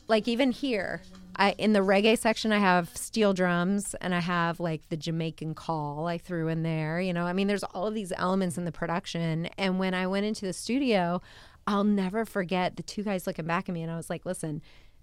like 0.09 0.27
even 0.27 0.51
here, 0.51 1.03
I 1.37 1.53
in 1.53 1.73
the 1.73 1.81
reggae 1.81 2.19
section 2.19 2.51
I 2.51 2.59
have 2.59 2.95
steel 2.97 3.33
drums 3.33 3.95
and 4.01 4.13
I 4.13 4.21
have 4.21 4.59
like 4.59 4.89
the 4.89 4.97
Jamaican 4.97 5.55
call 5.55 6.09
I 6.09 6.19
threw 6.19 6.49
in 6.49 6.65
there. 6.65 7.01
You 7.01 7.13
know, 7.13 7.27
I 7.27 7.33
mean 7.33 7.47
there's 7.47 7.63
all 7.63 7.87
of 7.87 7.95
these 7.95 8.13
elements 8.17 8.59
in 8.59 8.65
the 8.65 8.73
production. 8.73 9.47
And 9.57 9.79
when 9.79 9.95
I 9.95 10.09
went 10.09 10.27
into 10.27 10.47
the 10.47 10.53
studio, 10.53 11.23
I'll 11.69 11.85
never 11.85 12.25
forget 12.25 12.77
the 12.77 12.83
two 12.83 13.05
guys 13.05 13.25
looking 13.25 13.47
back 13.47 13.69
at 13.69 13.73
me 13.73 13.83
and 13.85 13.93
I 13.93 13.97
was 13.97 14.11
like, 14.11 14.27
listen, 14.27 14.63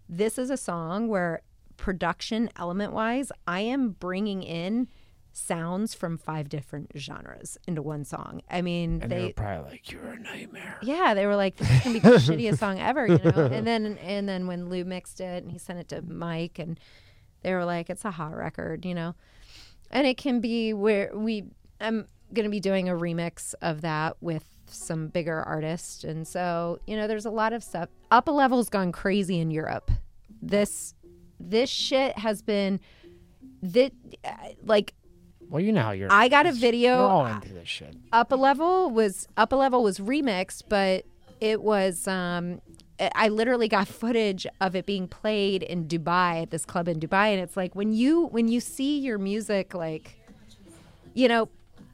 this 0.10 0.38
is 0.38 0.50
a 0.50 0.58
song 0.58 1.08
where 1.08 1.42
production 1.78 2.50
element 2.58 2.94
wise, 2.94 3.32
I 3.48 3.62
am 3.62 3.92
bringing 3.92 4.44
in 4.44 4.88
sounds 5.36 5.96
from 5.96 6.18
five 6.18 6.48
different 6.48 6.92
genres 6.96 7.58
into 7.68 7.82
one 7.82 8.06
song. 8.06 8.42
I 8.52 8.62
mean, 8.62 9.00
And 9.02 9.12
they, 9.12 9.18
they 9.18 9.26
were 9.28 9.34
probably 9.34 9.72
like, 9.72 9.92
"You're 9.92 10.12
a 10.12 10.20
nightmare." 10.20 10.78
yeah, 10.84 11.14
they 11.16 11.26
were 11.26 11.36
like, 11.36 11.58
"This 11.58 11.70
is 11.72 11.80
gonna 11.82 11.94
be 11.94 12.00
the 12.00 12.10
shittiest 12.18 12.60
song 12.60 12.80
ever," 12.80 13.08
you 13.08 13.18
know. 13.18 13.50
And 13.52 13.66
then 13.66 13.98
and 13.98 14.30
then 14.30 14.46
when 14.48 14.70
Lou 14.70 14.86
mixed 14.86 15.20
it 15.20 15.44
and 15.44 15.52
he 15.52 15.58
sent 15.58 15.80
it 15.80 15.90
to 15.90 16.02
Mike, 16.04 16.60
and 16.60 16.80
they 17.42 17.54
were 17.54 17.66
like, 17.66 17.90
"It's 17.90 18.06
a 18.06 18.12
hot 18.12 18.36
record," 18.36 18.86
you 18.86 18.94
know. 18.94 19.16
And 19.92 20.06
it 20.08 20.18
can 20.18 20.40
be 20.40 20.74
where 20.74 21.12
we. 21.16 21.46
I'm 21.82 22.08
gonna 22.34 22.50
be 22.50 22.60
doing 22.60 22.88
a 22.88 22.94
remix 22.94 23.54
of 23.62 23.82
that 23.82 24.18
with 24.22 24.46
some 24.68 25.08
bigger 25.08 25.42
artists, 25.42 26.04
and 26.04 26.28
so 26.28 26.80
you 26.86 26.96
know, 26.96 27.08
there's 27.08 27.26
a 27.26 27.32
lot 27.32 27.54
of 27.54 27.64
stuff. 27.64 27.90
Up 28.12 28.28
a 28.28 28.32
level's 28.32 28.70
gone 28.70 28.92
crazy 28.92 29.40
in 29.40 29.50
Europe. 29.50 29.90
This 30.42 30.94
this 31.50 31.70
shit 31.70 32.18
has 32.18 32.42
been 32.42 32.80
that 33.62 33.92
like 34.64 34.94
Well, 35.50 35.62
you 35.62 35.72
know 35.72 35.82
how 35.84 35.92
you're. 35.92 36.12
I 36.12 36.28
got 36.28 36.46
a 36.46 36.52
video 36.52 36.96
all 37.08 37.26
into 37.26 37.54
this 37.54 37.68
shit. 37.68 37.96
up 38.12 38.32
a 38.32 38.36
level 38.36 38.90
was 38.90 39.28
up 39.38 39.52
a 39.52 39.56
level 39.56 39.84
was 39.84 40.00
remixed 40.00 40.64
but 40.70 41.06
it 41.42 41.62
was 41.62 42.08
um 42.08 42.62
I- 43.00 43.30
literally 43.30 43.68
got 43.68 43.88
footage 44.04 44.46
of 44.62 44.76
it 44.76 44.86
being 44.86 45.08
played 45.08 45.64
in 45.64 45.86
Dubai 45.88 46.44
at 46.44 46.52
this 46.52 46.66
club 46.66 46.88
in 46.88 47.00
Dubai 47.00 47.28
and 47.34 47.42
it's 47.42 47.58
like 47.58 47.76
when 47.76 47.94
you 47.94 48.28
when 48.28 48.48
you 48.48 48.60
see 48.60 49.00
your 49.00 49.18
music 49.18 49.74
like 49.74 50.16
you 51.14 51.28
know 51.28 51.50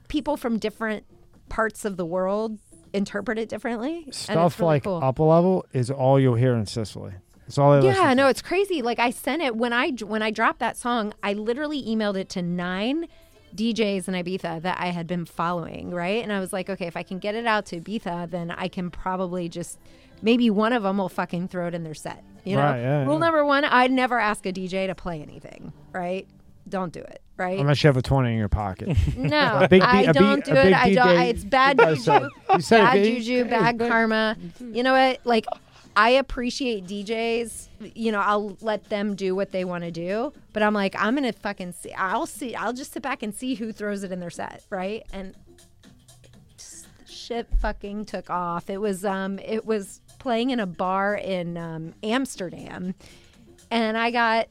people 0.07 0.37
from 0.37 0.57
different 0.57 1.03
parts 1.49 1.85
of 1.85 1.97
the 1.97 2.05
world 2.05 2.57
interpret 2.93 3.37
it 3.37 3.49
differently. 3.49 4.07
Stuff 4.11 4.59
really 4.59 4.67
like 4.73 4.83
cool. 4.83 4.99
up 5.03 5.19
a 5.19 5.23
level 5.23 5.65
is 5.73 5.91
all 5.91 6.19
you'll 6.19 6.33
hear 6.35 6.55
in 6.55 6.65
Sicily. 6.65 7.13
It's 7.49 7.57
all 7.57 7.71
listen 7.79 7.91
Yeah, 8.01 8.13
no, 8.13 8.27
it's 8.27 8.43
crazy. 8.43 8.83
Like 8.83 8.99
I 8.99 9.09
sent 9.09 9.41
it 9.41 9.55
when 9.55 9.73
I 9.73 9.89
when 9.89 10.21
I 10.21 10.29
dropped 10.29 10.59
that 10.59 10.77
song, 10.77 11.13
I 11.23 11.33
literally 11.33 11.83
emailed 11.83 12.15
it 12.15 12.29
to 12.29 12.43
nine 12.43 13.07
DJs 13.55 14.07
in 14.07 14.13
Ibiza 14.13 14.61
that 14.61 14.79
I 14.79 14.87
had 14.87 15.07
been 15.07 15.25
following, 15.25 15.89
right? 15.89 16.21
And 16.23 16.31
I 16.31 16.39
was 16.39 16.53
like, 16.53 16.69
okay, 16.69 16.85
if 16.85 16.95
I 16.95 17.01
can 17.01 17.17
get 17.17 17.33
it 17.33 17.47
out 17.47 17.65
to 17.67 17.81
Ibiza, 17.81 18.29
then 18.29 18.51
I 18.51 18.67
can 18.67 18.91
probably 18.91 19.49
just 19.49 19.79
maybe 20.21 20.51
one 20.51 20.73
of 20.73 20.83
them 20.83 20.99
will 20.99 21.09
fucking 21.09 21.47
throw 21.47 21.67
it 21.67 21.73
in 21.73 21.83
their 21.83 21.95
set. 21.95 22.23
You 22.45 22.55
know, 22.55 22.61
Right, 22.61 22.79
yeah, 22.79 23.03
rule 23.05 23.13
yeah. 23.15 23.19
number 23.19 23.43
one: 23.43 23.65
I'd 23.65 23.91
never 23.91 24.19
ask 24.19 24.45
a 24.45 24.53
DJ 24.53 24.85
to 24.85 24.93
play 24.93 25.19
anything, 25.21 25.73
right? 25.91 26.27
Don't 26.69 26.93
do 26.93 26.99
it, 26.99 27.23
right? 27.35 27.59
Unless 27.59 27.83
you 27.83 27.87
have 27.87 27.97
a 27.97 28.03
20 28.03 28.31
in 28.31 28.37
your 28.37 28.47
pocket. 28.47 28.95
no, 29.17 29.65
big 29.67 29.81
I 29.81 30.03
a 30.03 30.13
don't 30.13 30.45
do 30.45 30.51
a 30.53 30.67
it. 30.67 30.73
I 30.73 30.93
don't. 30.93 31.07
I, 31.07 31.23
it's 31.25 31.43
bad 31.43 31.79
juju. 31.79 32.29
You 32.53 32.61
said 32.61 32.81
bad 32.83 33.03
juju, 33.03 33.45
bad 33.45 33.79
karma. 33.89 34.37
You 34.59 34.83
know 34.83 34.93
what? 34.93 35.25
Like, 35.25 35.45
I 35.95 36.11
appreciate 36.11 36.85
DJs. 36.85 37.67
You 37.95 38.11
know, 38.11 38.19
I'll 38.19 38.57
let 38.61 38.89
them 38.89 39.15
do 39.15 39.35
what 39.35 39.51
they 39.51 39.65
want 39.65 39.83
to 39.83 39.91
do. 39.91 40.33
But 40.53 40.63
I'm 40.63 40.73
like, 40.73 40.95
I'm 40.97 41.15
gonna 41.15 41.33
fucking 41.33 41.73
see. 41.73 41.93
I'll 41.93 42.25
see. 42.25 42.55
I'll 42.55 42.73
just 42.73 42.93
sit 42.93 43.03
back 43.03 43.23
and 43.23 43.33
see 43.33 43.55
who 43.55 43.71
throws 43.71 44.03
it 44.03 44.11
in 44.11 44.19
their 44.19 44.29
set, 44.29 44.63
right? 44.69 45.05
And 45.11 45.35
shit 47.07 47.47
fucking 47.59 48.05
took 48.05 48.29
off. 48.29 48.69
It 48.69 48.79
was 48.79 49.05
um, 49.05 49.39
it 49.39 49.65
was 49.65 50.01
playing 50.19 50.49
in 50.49 50.59
a 50.59 50.67
bar 50.67 51.15
in 51.15 51.57
um, 51.57 51.93
Amsterdam, 52.03 52.95
and 53.71 53.97
I 53.97 54.11
got. 54.11 54.47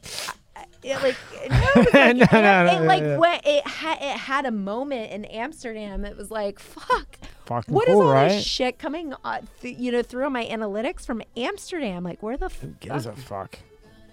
It 0.82 0.94
like 1.02 1.16
no, 1.50 1.56
it, 1.56 1.76
was 1.76 1.94
like, 1.94 2.16
No, 2.16 2.40
no, 2.40 2.64
no, 2.64 2.72
it 2.72 2.86
like 2.86 3.02
yeah, 3.02 3.08
yeah. 3.08 3.18
went, 3.18 3.42
it 3.46 3.66
had 3.66 3.98
it 4.00 4.16
had 4.18 4.46
a 4.46 4.50
moment 4.50 5.10
in 5.12 5.24
Amsterdam. 5.26 6.04
It 6.04 6.16
was 6.16 6.30
like 6.30 6.58
fuck. 6.58 7.18
Fucking 7.46 7.74
What 7.74 7.88
is 7.88 7.94
cool, 7.94 8.02
all 8.02 8.12
right? 8.12 8.28
this 8.28 8.44
shit 8.44 8.78
coming, 8.78 9.14
uh, 9.24 9.40
th- 9.62 9.78
you 9.78 9.90
know, 9.90 10.02
through 10.02 10.28
my 10.30 10.44
analytics 10.44 11.06
from 11.06 11.22
Amsterdam? 11.36 12.04
Like, 12.04 12.22
where 12.22 12.36
the 12.36 12.50
fuck? 12.50 12.78
Gives 12.80 13.06
a 13.06 13.12
fuck. 13.12 13.58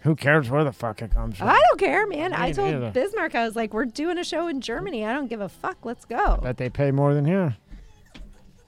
Who 0.03 0.15
cares 0.15 0.49
where 0.49 0.63
the 0.63 0.71
fuck 0.71 1.01
it 1.01 1.11
comes 1.11 1.37
from? 1.37 1.49
I 1.49 1.59
don't 1.67 1.79
care, 1.79 2.05
man. 2.07 2.31
I 2.31 2.47
Me 2.47 2.53
told 2.53 2.73
neither. 2.73 2.91
Bismarck, 2.91 3.33
I 3.35 3.43
was 3.43 3.55
like, 3.55 3.73
we're 3.73 3.85
doing 3.85 4.17
a 4.19 4.23
show 4.23 4.47
in 4.47 4.61
Germany. 4.61 5.03
I 5.03 5.13
don't 5.13 5.27
give 5.27 5.41
a 5.41 5.49
fuck. 5.49 5.83
Let's 5.83 6.05
go. 6.05 6.39
Bet 6.43 6.57
they 6.57 6.69
pay 6.69 6.91
more 6.91 7.13
than 7.15 7.25
here. 7.25 7.57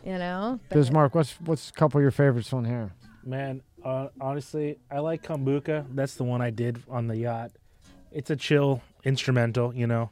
You 0.04 0.18
know? 0.18 0.60
Bismarck, 0.70 1.14
what's 1.16 1.34
what's 1.42 1.70
a 1.70 1.74
couple 1.74 2.00
of 2.00 2.02
your 2.02 2.12
favorites 2.12 2.52
on 2.54 2.66
here? 2.66 2.92
Man, 3.24 3.62
uh, 3.86 4.08
honestly, 4.20 4.80
I 4.90 5.00
like 5.00 5.24
kombucha. 5.24 5.86
That's 5.94 6.16
the 6.16 6.24
one 6.24 6.42
I 6.42 6.50
did 6.50 6.82
on 6.90 7.08
the 7.08 7.18
yacht. 7.18 7.52
It's 8.12 8.30
a 8.30 8.36
chill 8.36 8.82
instrumental, 9.04 9.74
you 9.74 9.88
know. 9.88 10.12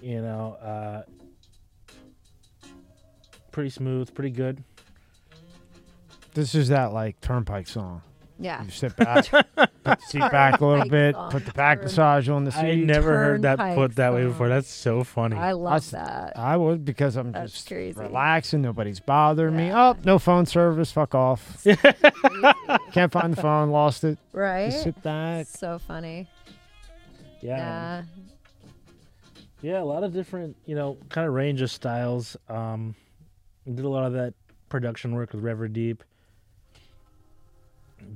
You 0.00 0.20
know, 0.22 0.56
uh, 0.62 1.02
pretty 3.50 3.70
smooth, 3.70 4.14
pretty 4.14 4.30
good. 4.30 4.62
This 6.34 6.54
is 6.54 6.68
that 6.68 6.92
like 6.92 7.20
turnpike 7.20 7.66
song. 7.66 8.02
Yeah. 8.38 8.62
You 8.62 8.70
sit 8.70 8.94
back, 8.94 9.26
put 9.30 9.48
the 9.82 9.96
seat 10.06 10.20
back 10.20 10.60
a 10.60 10.64
little 10.64 10.88
bit, 10.88 11.16
song. 11.16 11.32
put 11.32 11.44
the 11.44 11.52
back 11.52 11.78
Turn- 11.78 11.84
massage 11.86 12.28
on 12.28 12.44
the 12.44 12.52
seat. 12.52 12.60
I 12.60 12.74
never 12.76 13.16
heard 13.16 13.42
that 13.42 13.56
Turnpike 13.56 13.74
put 13.74 13.96
that 13.96 14.12
way 14.14 14.20
song. 14.22 14.28
before. 14.30 14.48
That's 14.48 14.68
so 14.68 15.02
funny. 15.02 15.34
I 15.34 15.50
love 15.52 15.90
That's- 15.90 15.90
that. 15.90 16.38
I 16.38 16.56
would 16.56 16.84
because 16.84 17.16
I'm 17.16 17.32
That's 17.32 17.52
just 17.54 17.66
crazy. 17.66 17.98
relaxing. 17.98 18.62
Nobody's 18.62 19.00
bothering 19.00 19.56
me. 19.56 19.66
Yeah. 19.68 19.88
Oh, 19.88 19.96
no 20.04 20.20
phone 20.20 20.46
service. 20.46 20.92
Fuck 20.92 21.16
off. 21.16 21.64
Can't 22.92 23.10
find 23.10 23.32
the 23.34 23.42
phone. 23.42 23.70
Lost 23.70 24.04
it. 24.04 24.18
Right? 24.32 24.70
Just 24.70 24.84
sit 24.84 25.02
back. 25.02 25.48
So 25.48 25.80
funny. 25.80 26.28
Yeah. 27.40 28.02
Yeah. 29.62 29.82
a 29.82 29.84
lot 29.84 30.04
of 30.04 30.12
different, 30.12 30.56
you 30.66 30.74
know, 30.74 30.96
kind 31.08 31.26
of 31.26 31.34
range 31.34 31.60
of 31.60 31.70
styles. 31.70 32.36
Um, 32.48 32.94
did 33.66 33.84
a 33.84 33.88
lot 33.88 34.06
of 34.06 34.12
that 34.14 34.34
production 34.68 35.14
work 35.14 35.32
with 35.32 35.42
River 35.42 35.68
Deep. 35.68 36.02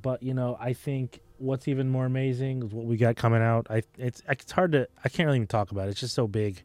But 0.01 0.23
you 0.23 0.35
know, 0.35 0.57
I 0.61 0.73
think 0.73 1.21
what's 1.39 1.67
even 1.67 1.91
more 1.91 2.07
amazing 2.07 2.63
is 2.63 2.73
what 2.73 2.87
we 2.87 2.97
got 2.97 3.17
coming 3.17 3.43
out. 3.43 3.67
I 3.69 3.83
it's 3.99 4.23
it's 4.29 4.53
hard 4.53 4.73
to 4.73 4.89
I 5.05 5.09
can't 5.09 5.27
really 5.27 5.39
even 5.39 5.49
talk 5.49 5.73
about 5.73 5.89
it. 5.89 5.93
It's 5.93 6.01
just 6.01 6.15
so 6.15 6.27
big, 6.27 6.63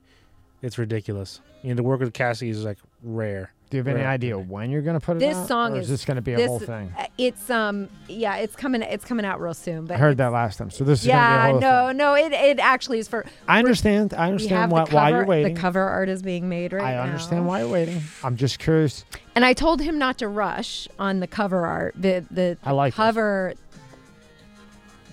it's 0.61 0.77
ridiculous. 0.77 1.42
You 1.64 1.69
know, 1.69 1.77
to 1.77 1.84
work 1.84 2.00
with 2.00 2.14
Cassie 2.14 2.50
is 2.50 2.64
like 2.64 2.77
rare. 3.02 3.52
Do 3.69 3.75
you 3.75 3.79
have 3.83 3.87
any 3.93 4.01
Right. 4.05 4.13
idea 4.13 4.39
when 4.39 4.69
you're 4.71 4.81
gonna 4.81 4.99
put 5.01 5.17
it 5.17 5.19
This 5.19 5.35
out? 5.35 5.47
song 5.47 5.73
or 5.73 5.77
is- 5.79 5.83
is 5.85 5.89
this 5.89 6.05
gonna 6.05 6.21
be 6.21 6.33
a 6.33 6.37
this- 6.37 6.47
whole 6.47 6.59
thing? 6.59 6.93
Uh, 6.97 7.03
It's 7.17 7.49
um 7.49 7.89
yeah, 8.07 8.35
it's 8.37 8.55
coming 8.55 8.81
it's 8.81 9.03
coming 9.03 9.25
out 9.25 9.41
real 9.41 9.53
soon. 9.53 9.85
But 9.85 9.95
I 9.95 9.97
heard 9.97 10.17
that 10.17 10.31
last 10.31 10.57
time. 10.57 10.69
So 10.69 10.83
this 10.85 11.01
is 11.01 11.07
Yeah, 11.07 11.47
gonna 11.47 11.59
be 11.59 11.65
a 11.65 11.69
whole 11.69 11.81
no, 11.83 11.87
thing. 11.89 11.97
no, 11.97 12.13
it 12.15 12.31
it 12.31 12.59
actually 12.59 12.99
is 12.99 13.07
for 13.09 13.25
I 13.47 13.59
understand. 13.59 14.13
I 14.13 14.25
we 14.27 14.31
understand 14.31 14.61
have 14.61 14.71
why, 14.71 14.85
the 14.85 14.95
why 14.95 15.05
cover, 15.09 15.17
you're 15.17 15.25
waiting. 15.25 15.53
The 15.55 15.59
cover 15.59 15.81
art 15.81 16.07
is 16.07 16.21
being 16.21 16.47
made 16.47 16.71
right 16.71 16.81
now. 16.81 16.87
I 16.87 16.93
now. 16.93 17.01
understand 17.03 17.45
why 17.45 17.59
you're 17.59 17.69
waiting. 17.69 18.01
I'm 18.23 18.37
just 18.37 18.59
curious. 18.59 19.03
And 19.35 19.43
I 19.43 19.51
told 19.53 19.81
him 19.81 19.97
not 19.97 20.17
to 20.19 20.27
rush 20.29 20.87
on 20.97 21.19
the 21.19 21.27
cover 21.27 21.65
art. 21.65 21.93
The 21.97 22.23
the, 22.31 22.57
I 22.63 22.71
like 22.71 22.93
this. 22.93 22.95
cover 22.97 23.53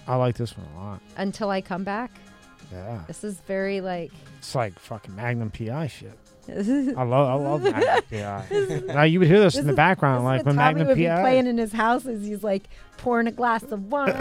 I 0.06 0.16
like 0.16 0.36
this 0.36 0.56
one 0.56 0.66
a 0.76 0.78
lot. 0.78 1.00
until 1.16 1.50
I 1.50 1.60
come 1.60 1.82
back. 1.82 2.10
Yeah, 2.72 3.00
This 3.06 3.24
is 3.24 3.40
very 3.46 3.80
like 3.80 4.12
it's 4.38 4.54
like 4.54 4.78
fucking 4.78 5.16
Magnum 5.16 5.50
PI 5.50 5.86
shit. 5.86 6.18
This 6.46 6.94
I 6.96 7.02
love, 7.04 7.28
I 7.28 7.34
love 7.34 7.62
Magnum 7.62 8.02
PI. 8.10 8.82
now 8.94 9.02
you 9.02 9.18
would 9.18 9.28
hear 9.28 9.40
this, 9.40 9.56
in 9.56 9.64
the 9.66 9.72
is- 9.72 9.76
background, 9.76 10.24
like 10.24 10.44
when 10.44 10.56
Tommy 10.56 10.66
Magnum 10.74 10.86
would 10.88 10.96
be 10.96 11.06
PI. 11.06 11.20
playing 11.20 11.46
in 11.46 11.58
his 11.58 11.72
house 11.72 12.06
as 12.06 12.24
he's 12.26 12.42
like 12.44 12.64
pouring 12.98 13.26
a 13.26 13.32
glass 13.32 13.62
of 13.64 13.90
wine, 13.90 14.14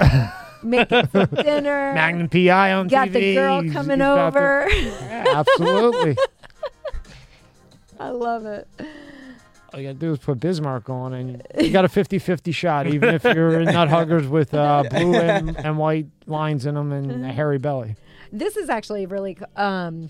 making 0.63 1.07
some 1.07 1.25
dinner. 1.35 1.93
Magnum 1.93 2.29
PI 2.29 2.73
on 2.73 2.87
TV 2.87 2.91
got 2.91 3.07
TV. 3.09 3.13
the 3.13 3.35
girl 3.35 3.61
He's- 3.61 3.73
coming 3.73 3.99
he's 3.99 4.05
about 4.07 4.33
to- 4.33 4.39
over. 4.39 4.69
Yeah, 4.69 5.23
absolutely. 5.35 6.17
I 7.99 8.09
love 8.09 8.45
it. 8.45 8.67
All 9.73 9.79
you 9.79 9.87
gotta 9.87 9.97
do 9.99 10.11
is 10.11 10.19
put 10.19 10.39
Bismarck 10.39 10.87
on, 10.89 11.13
and 11.13 11.41
you 11.59 11.71
got 11.71 11.83
a 11.85 11.87
50-50 11.87 12.53
shot, 12.53 12.85
even 12.87 13.13
if 13.15 13.23
you're 13.23 13.59
in 13.59 13.65
nut 13.73 13.89
huggers 13.89 14.27
with 14.27 14.53
uh, 14.53 14.83
blue 14.89 15.15
and, 15.15 15.57
and 15.57 15.77
white 15.79 16.05
lines 16.27 16.65
in 16.67 16.75
them 16.75 16.91
and 16.91 17.25
a 17.25 17.31
hairy 17.31 17.57
belly. 17.57 17.95
This 18.31 18.55
is 18.57 18.69
actually 18.69 19.05
really 19.07 19.37
um 19.55 20.09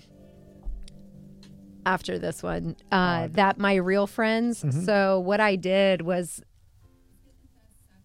after 1.86 2.18
this 2.18 2.42
one 2.42 2.76
uh 2.92 3.28
that 3.32 3.58
my 3.58 3.74
real 3.74 4.06
friends 4.06 4.62
Mhm. 4.62 4.84
so 4.86 5.20
what 5.20 5.40
i 5.40 5.56
did 5.56 6.02
was 6.02 6.42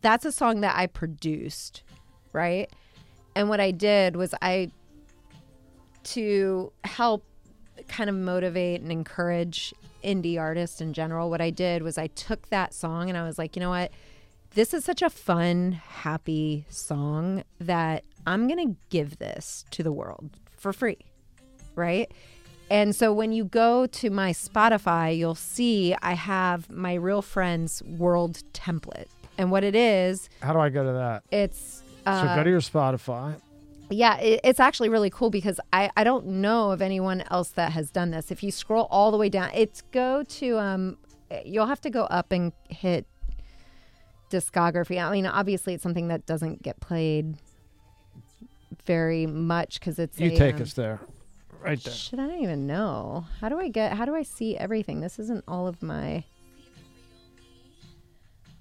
that's 0.02 0.26
a 0.26 0.32
song 0.32 0.62
that 0.62 0.76
i 0.76 0.86
produced 0.88 1.84
right 2.34 2.70
and 3.36 3.50
what 3.50 3.60
i 3.60 3.72
did 3.72 4.16
was 4.16 4.34
i 4.42 4.70
to 6.04 6.72
help 6.84 7.24
kind 7.88 8.10
of 8.10 8.16
motivate 8.16 8.82
and 8.82 8.92
encourage 8.92 9.74
indie 10.04 10.40
artists 10.40 10.80
in 10.82 10.94
general 10.94 11.30
what 11.30 11.42
i 11.42 11.50
did 11.50 11.82
was 11.84 11.98
i 11.98 12.08
took 12.08 12.48
that 12.50 12.74
song 12.74 13.10
and 13.10 13.18
i 13.18 13.24
was 13.24 13.38
like 13.38 13.56
you 13.56 13.60
know 13.60 13.70
what 13.70 13.92
this 14.56 14.74
is 14.74 14.84
such 14.84 15.04
a 15.04 15.12
fun, 15.12 15.74
happy 15.74 16.66
song 16.70 17.44
that 17.60 18.04
I'm 18.26 18.48
going 18.48 18.74
to 18.74 18.76
give 18.90 19.20
this 19.20 19.64
to 19.70 19.84
the 19.84 19.92
world 19.92 20.32
for 20.58 20.74
free. 20.74 20.98
Right. 21.76 22.12
And 22.72 22.96
so 22.96 23.12
when 23.12 23.32
you 23.32 23.46
go 23.46 23.88
to 23.88 24.10
my 24.10 24.32
Spotify, 24.32 25.18
you'll 25.18 25.36
see 25.36 25.96
I 26.02 26.14
have 26.14 26.70
my 26.70 26.94
real 26.94 27.22
friends 27.22 27.82
world 27.84 28.44
template. 28.54 29.08
And 29.38 29.50
what 29.52 29.64
it 29.64 29.76
is, 29.76 30.30
How 30.42 30.54
do 30.54 30.60
I 30.60 30.70
go 30.70 30.84
to 30.84 30.92
that? 30.94 31.24
it's. 31.32 31.82
So 32.06 32.12
Uh, 32.12 32.36
go 32.36 32.44
to 32.44 32.50
your 32.50 32.60
Spotify. 32.62 33.40
yeah, 33.90 34.18
it, 34.20 34.40
it's 34.44 34.60
actually 34.60 34.90
really 34.90 35.10
cool 35.10 35.30
because 35.30 35.60
I, 35.74 35.90
I 35.98 36.04
don't 36.04 36.26
know 36.28 36.72
of 36.72 36.82
anyone 36.82 37.24
else 37.32 37.50
that 37.52 37.72
has 37.74 37.90
done 37.92 38.12
this. 38.12 38.32
If 38.32 38.44
you 38.44 38.52
scroll 38.52 38.88
all 38.92 39.12
the 39.12 39.18
way 39.18 39.30
down, 39.30 39.50
it's 39.54 39.82
go 39.92 40.24
to 40.24 40.58
um, 40.60 40.98
you'll 41.46 41.68
have 41.68 41.82
to 41.82 41.90
go 41.90 42.04
up 42.06 42.32
and 42.32 42.52
hit 42.70 43.06
discography. 44.32 45.04
I 45.04 45.12
mean, 45.12 45.26
obviously, 45.26 45.74
it's 45.74 45.84
something 45.84 46.08
that 46.10 46.26
doesn't 46.26 46.62
get 46.62 46.80
played 46.80 47.36
very 48.86 49.26
much 49.26 49.80
because 49.80 50.00
it's 50.00 50.20
You 50.20 50.32
a, 50.32 50.36
take 50.38 50.56
um, 50.56 50.62
us 50.62 50.74
there, 50.74 51.00
right 51.62 51.82
there. 51.84 51.94
Shit, 51.94 52.20
I 52.20 52.28
don't 52.28 52.42
even 52.42 52.68
know. 52.68 53.26
How 53.42 53.50
do 53.50 53.60
I 53.60 53.68
get? 53.70 53.94
How 53.94 54.06
do 54.06 54.16
I 54.16 54.24
see 54.24 54.58
everything? 54.58 55.02
This 55.02 55.20
isn't 55.20 55.44
all 55.48 55.68
of 55.68 55.82
my. 55.82 56.24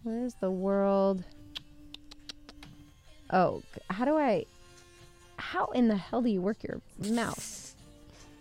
Where's 0.02 0.34
the 0.34 0.50
world? 0.50 1.24
Oh, 3.30 3.62
how 3.90 4.04
do 4.04 4.16
I? 4.16 4.46
How 5.36 5.66
in 5.66 5.88
the 5.88 5.96
hell 5.96 6.22
do 6.22 6.30
you 6.30 6.40
work 6.40 6.62
your 6.62 6.80
mouse? 7.10 7.74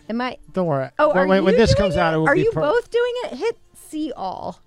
Am 0.10 0.22
I? 0.22 0.38
Don't 0.54 0.68
worry. 0.68 0.90
Oh, 0.98 1.14
wait, 1.14 1.38
you 1.38 1.44
when 1.44 1.56
this 1.56 1.76
comes 1.76 1.98
out, 1.98 2.14
it 2.14 2.18
will 2.18 2.30
Are 2.30 2.36
be 2.36 2.42
you 2.42 2.52
per- 2.52 2.62
both 2.62 2.90
doing 2.90 3.14
it? 3.26 3.38
Hit 3.38 3.58
see 3.74 4.12
all. 4.16 4.60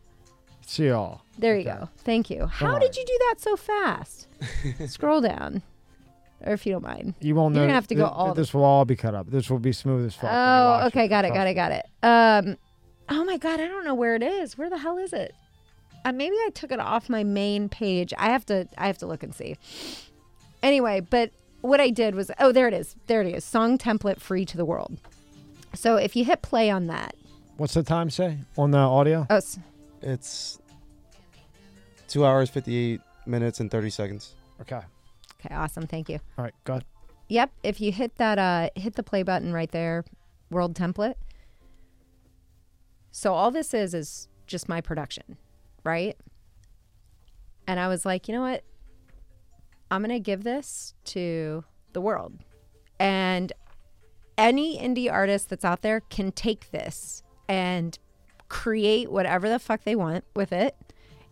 See 0.67 0.87
y'all. 0.87 1.23
There 1.39 1.57
you 1.57 1.65
go. 1.65 1.89
Thank 2.05 2.31
you. 2.31 2.47
How 2.47 2.75
worry. 2.75 2.81
did 2.81 2.97
you 2.97 3.05
do 3.05 3.19
that 3.29 3.37
so 3.39 3.57
fast? 3.57 4.29
Scroll 4.87 5.21
down, 5.21 5.63
or 6.45 6.53
if 6.53 6.65
you 6.67 6.73
don't 6.73 6.83
mind. 6.85 7.15
You 7.21 7.35
won't 7.35 7.55
You're 7.55 7.63
know. 7.65 7.69
gonna 7.69 7.75
have 7.75 7.87
to 7.89 7.95
go 7.95 8.07
thi- 8.07 8.13
all 8.13 8.35
the- 8.35 8.41
This 8.41 8.53
will 8.55 8.65
all 8.65 8.85
be 8.85 8.97
cut 8.97 9.15
up. 9.15 9.31
This 9.31 9.51
will 9.51 9.59
be 9.59 9.73
smooth 9.73 10.07
as 10.07 10.15
fuck. 10.15 10.31
Oh, 10.33 10.87
okay, 10.87 11.09
got 11.09 11.25
it, 11.25 11.29
Trust 11.29 11.39
got 11.39 11.47
it, 11.47 11.55
got 11.55 11.73
it. 11.73 11.87
Um, 12.49 12.57
oh 13.09 13.25
my 13.25 13.37
god, 13.37 13.61
I 13.61 13.67
don't 13.69 13.85
know 13.85 13.95
where 13.95 14.15
it 14.15 14.23
is. 14.23 14.57
Where 14.59 14.71
the 14.71 14.79
hell 14.79 14.99
is 14.99 15.13
it? 15.13 15.35
Uh, 16.05 16.13
maybe 16.13 16.35
I 16.37 16.51
took 16.55 16.73
it 16.73 16.81
off 16.81 17.09
my 17.11 17.25
main 17.25 17.69
page. 17.69 18.15
I 18.17 18.31
have 18.31 18.47
to, 18.47 18.67
I 18.79 18.87
have 18.87 18.99
to 18.99 19.07
look 19.07 19.23
and 19.23 19.35
see. 19.35 19.57
Anyway, 20.63 21.01
but 21.01 21.31
what 21.61 21.81
I 21.81 21.91
did 21.91 22.15
was, 22.15 22.31
oh, 22.39 22.53
there 22.53 22.69
it 22.69 22.75
is, 22.75 22.97
there 23.07 23.21
it 23.21 23.35
is. 23.35 23.45
Song 23.45 23.77
template 23.79 24.19
free 24.21 24.45
to 24.47 24.57
the 24.57 24.65
world. 24.65 24.97
So 25.75 25.97
if 25.97 26.17
you 26.17 26.25
hit 26.25 26.43
play 26.43 26.71
on 26.71 26.87
that, 26.87 27.15
What's 27.59 27.75
the 27.75 27.83
time 27.83 28.09
say 28.09 28.39
on 28.57 28.71
the 28.71 28.79
audio? 28.79 29.27
Oh, 29.29 29.37
s- 29.37 29.59
It's 30.01 30.59
two 32.09 32.25
hours, 32.25 32.49
58 32.49 33.03
minutes, 33.27 33.61
and 33.61 33.71
30 33.71 33.91
seconds. 33.91 34.35
Okay. 34.63 34.81
Okay, 35.45 35.55
awesome. 35.55 35.87
Thank 35.87 36.09
you. 36.09 36.19
All 36.39 36.45
right. 36.45 36.55
Go 36.65 36.75
ahead. 36.75 36.85
Yep. 37.29 37.53
If 37.63 37.81
you 37.81 37.93
hit 37.93 38.17
that, 38.17 38.39
uh, 38.39 38.71
hit 38.75 38.95
the 38.95 39.03
play 39.03 39.23
button 39.23 39.53
right 39.53 39.71
there, 39.71 40.05
world 40.51 40.75
template. 40.75 41.15
So 43.11 43.35
all 43.35 43.51
this 43.51 43.75
is 43.75 43.95
is 43.95 44.29
just 44.47 44.69
my 44.69 44.81
production, 44.81 45.37
right? 45.85 46.17
And 47.67 47.79
I 47.79 47.89
was 47.89 48.05
like, 48.05 48.29
you 48.29 48.35
know 48.35 48.43
what? 48.43 48.65
I'm 49.91 50.03
gonna 50.03 50.21
give 50.21 50.45
this 50.45 50.95
to 51.07 51.65
the 51.93 52.01
world, 52.01 52.39
and 53.01 53.53
any 54.39 54.79
indie 54.79 55.11
artist 55.11 55.51
that's 55.51 55.65
out 55.65 55.83
there 55.83 56.01
can 56.01 56.31
take 56.31 56.71
this 56.71 57.23
and 57.49 57.99
create 58.49 59.11
whatever 59.11 59.49
the 59.49 59.59
fuck 59.59 59.83
they 59.83 59.97
want 59.97 60.25
with 60.35 60.53
it 60.53 60.77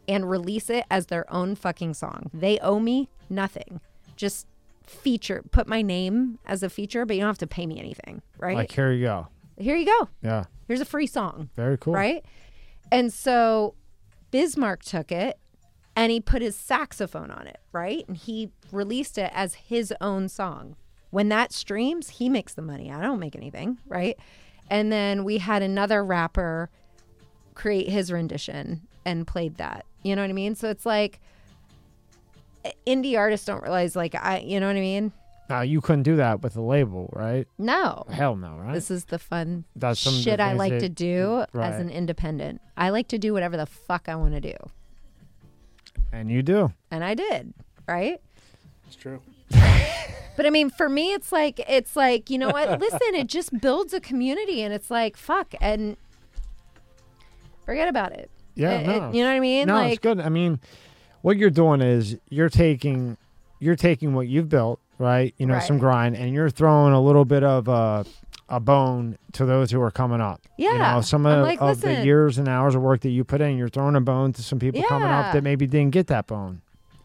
and 0.09 0.29
release 0.29 0.71
it 0.71 0.85
as 0.91 1.07
their 1.07 1.31
own 1.33 1.55
fucking 1.55 1.95
song. 1.95 2.31
They 2.35 2.59
owe 2.59 2.81
me 2.81 3.09
nothing. 3.31 3.81
Just 4.19 4.47
feature, 4.87 5.43
put 5.51 5.67
my 5.67 5.81
name 5.81 6.39
as 6.45 6.63
a 6.63 6.69
feature, 6.69 7.07
but 7.07 7.17
you 7.17 7.21
don't 7.23 7.29
have 7.29 7.39
to 7.39 7.47
pay 7.47 7.67
me 7.67 7.79
anything, 7.79 8.21
right? 8.39 8.57
Like 8.57 8.73
here 8.73 8.93
you 8.93 9.05
go. 9.07 9.29
Here 9.57 9.77
you 9.77 9.87
go. 9.87 10.09
Yeah. 10.23 10.45
Here's 10.67 10.81
a 10.81 10.85
free 10.85 11.07
song, 11.07 11.49
Very 11.57 11.79
cool. 11.79 11.95
right? 11.95 12.25
And 12.93 13.13
so 13.13 13.75
Bismarck 14.31 14.83
took 14.83 15.11
it 15.13 15.39
and 15.97 16.13
he 16.13 16.21
put 16.21 16.43
his 16.43 16.57
saxophone 16.57 17.31
on 17.31 17.47
it, 17.47 17.59
right? 17.73 18.05
And 18.09 18.17
he 18.17 18.51
released 18.71 19.19
it 19.19 19.31
as 19.35 19.55
his 19.55 19.93
own 20.01 20.29
song. 20.29 20.77
When 21.11 21.29
that 21.31 21.53
streams, 21.53 22.11
he 22.11 22.29
makes 22.29 22.55
the 22.55 22.63
money. 22.63 22.93
I 22.93 23.01
don't 23.01 23.19
make 23.19 23.35
anything, 23.35 23.79
right? 23.87 24.17
And 24.71 24.93
then 24.93 25.25
we 25.25 25.39
had 25.39 25.63
another 25.63 26.05
rapper 26.05 26.71
create 27.55 27.89
his 27.89 28.13
rendition 28.13 28.87
and 29.05 29.27
played 29.27 29.57
that. 29.57 29.85
You 30.03 30.15
know 30.15 30.23
what 30.23 30.31
I 30.31 30.35
mean? 30.35 30.55
So 30.55 30.69
it's 30.69 30.87
like 30.87 31.21
indie 32.87 33.17
artists 33.19 33.47
don't 33.47 33.63
realize 33.63 33.95
like 33.97 34.15
I 34.15 34.39
you 34.39 34.61
know 34.61 34.67
what 34.67 34.77
I 34.77 34.81
mean? 34.81 35.13
Now 35.51 35.63
you 35.63 35.81
couldn't 35.81 36.03
do 36.03 36.17
that 36.17 36.43
with 36.43 36.57
a 36.57 36.61
label, 36.61 37.09
right? 37.15 37.47
No. 37.57 38.05
Hell 38.11 38.37
no, 38.37 38.57
right? 38.59 38.75
This 38.75 38.91
is 38.91 39.07
the 39.07 39.19
fun 39.19 39.65
That's 39.75 39.99
some 39.99 40.13
shit 40.15 40.41
I 40.41 40.53
like 40.53 40.73
that- 40.75 40.81
to 40.81 40.89
do 40.91 41.45
right. 41.55 41.73
as 41.73 41.81
an 41.81 41.89
independent. 41.89 42.61
I 42.77 42.91
like 42.91 43.09
to 43.09 43.19
do 43.19 43.33
whatever 43.33 43.57
the 43.57 43.65
fuck 43.67 44.09
I 44.09 44.15
want 44.17 44.35
to 44.35 44.41
do. 44.41 44.55
and 46.13 46.31
you 46.31 46.43
do. 46.43 46.73
And 46.91 47.03
I 47.03 47.15
did, 47.15 47.55
right? 47.87 48.21
It's 48.87 48.97
true. 48.97 49.21
But 49.51 50.47
I 50.47 50.51
mean, 50.51 50.69
for 50.71 50.89
me, 50.89 51.15
it's 51.15 51.33
like, 51.33 51.61
it's 51.69 51.97
like, 51.97 52.29
you 52.31 52.39
know 52.39 52.51
what? 52.51 52.79
Listen, 52.79 53.15
it 53.15 53.27
just 53.27 53.59
builds 53.61 53.93
a 53.95 54.01
community 54.01 54.63
and 54.63 54.73
it's 54.75 54.91
like, 54.91 55.17
fuck. 55.17 55.55
And 55.61 55.97
forget 57.65 57.89
about 57.89 58.13
it. 58.13 58.31
Yeah, 58.55 58.73
It- 58.73 58.83
it- 58.89 59.01
no. 59.01 59.13
you 59.13 59.23
know 59.23 59.31
what 59.31 59.37
I 59.37 59.41
mean? 59.41 59.67
no, 59.69 59.75
like, 59.75 59.93
it's 59.95 60.01
good. 60.01 60.21
I 60.21 60.29
mean, 60.29 60.61
what 61.29 61.37
you're 61.37 61.51
doing 61.51 61.83
is 61.83 62.17
you're 62.31 62.49
taking 62.49 63.19
you're 63.61 63.77
taking 63.77 64.15
what 64.15 64.27
you've 64.29 64.49
built, 64.49 64.81
right? 64.99 65.35
You 65.37 65.45
know, 65.45 65.59
some 65.61 65.77
grind, 65.79 66.17
and 66.17 66.33
you're 66.33 66.49
throwing 66.49 66.95
a 66.95 67.03
little 67.03 67.27
bit 67.27 67.45
of 67.45 67.69
a 67.69 68.07
a 68.49 68.59
bone 68.59 69.19
to 69.33 69.45
those 69.45 69.71
who 69.71 69.79
are 69.83 69.91
coming 69.91 70.23
up. 70.23 70.41
You 70.57 70.71
Yeah. 70.73 70.95
know, 70.95 71.01
some 71.03 71.27
of, 71.27 71.43
like, 71.43 71.61
of 71.61 71.83
the 71.83 72.03
years 72.03 72.39
and 72.39 72.49
hours 72.49 72.75
of 72.75 72.81
work 72.81 73.03
that 73.03 73.11
you 73.11 73.23
put 73.25 73.43
in, 73.43 73.59
you're 73.59 73.69
throwing 73.69 73.95
a 73.95 74.01
bone 74.01 74.33
to 74.33 74.43
some 74.43 74.59
people 74.59 74.83
coming 74.85 75.11
up 75.11 75.35
that 75.35 75.43
maybe 75.43 75.67
didn't 75.67 75.91
get 75.91 76.07
that 76.07 76.27
bone. 76.27 76.63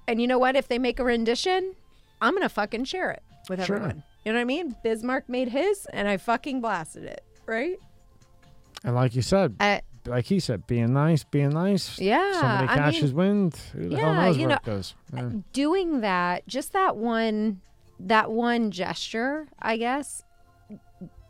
and 0.07 0.21
you 0.21 0.27
know 0.27 0.37
what? 0.37 0.55
If 0.55 0.69
they 0.69 0.79
make 0.79 0.99
a 1.01 1.03
rendition, 1.03 1.73
I'm 2.21 2.31
going 2.31 2.43
to 2.43 2.49
fucking 2.49 2.85
share 2.85 3.11
it 3.11 3.23
with 3.49 3.61
Sure. 3.65 3.75
everyone. 3.75 4.03
You 4.23 4.31
know 4.31 4.37
what 4.37 4.43
I 4.43 4.45
mean? 4.45 4.75
Bismarck 4.83 5.27
made 5.27 5.49
his 5.49 5.85
and 5.91 6.07
I 6.07 6.15
fucking 6.15 6.61
blasted 6.61 7.03
it, 7.03 7.23
right? 7.45 7.77
And 8.85 8.95
like 8.95 9.13
you 9.15 9.21
said, 9.21 9.55
I, 9.59 9.81
like 10.05 10.25
he 10.25 10.39
said, 10.39 10.67
being 10.67 10.93
nice, 10.93 11.23
being 11.23 11.49
nice. 11.49 11.99
yeah. 11.99 12.33
Somebody 12.33 12.67
I 12.67 12.75
mean, 12.75 12.93
catches 12.93 13.13
wind. 13.13 13.55
Who 13.73 13.89
the 13.89 13.97
hell 13.97 14.13
knows 14.13 14.37
you 14.37 14.47
where 14.47 14.49
know, 14.49 14.55
it 14.55 14.63
goes? 14.65 14.95
Yeah. 15.13 15.29
doing 15.53 16.01
that 16.01 16.47
just 16.47 16.73
that 16.73 16.97
one 16.97 17.61
that 17.99 18.31
one 18.31 18.71
gesture 18.71 19.47
i 19.59 19.77
guess 19.77 20.23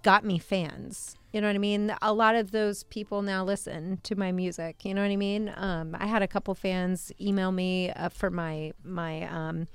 got 0.01 0.23
me 0.25 0.39
fans 0.39 1.15
you 1.31 1.39
know 1.41 1.47
what 1.47 1.55
i 1.55 1.59
mean 1.59 1.93
a 2.01 2.13
lot 2.13 2.35
of 2.35 2.51
those 2.51 2.83
people 2.85 3.21
now 3.21 3.43
listen 3.43 3.99
to 4.03 4.15
my 4.15 4.31
music 4.31 4.83
you 4.85 4.93
know 4.93 5.01
what 5.01 5.11
i 5.11 5.15
mean 5.15 5.51
um, 5.57 5.95
i 5.99 6.05
had 6.07 6.21
a 6.21 6.27
couple 6.27 6.55
fans 6.55 7.11
email 7.21 7.51
me 7.51 7.91
uh, 7.91 8.09
for 8.09 8.29
my 8.29 8.71
my 8.83 9.23
um, 9.27 9.67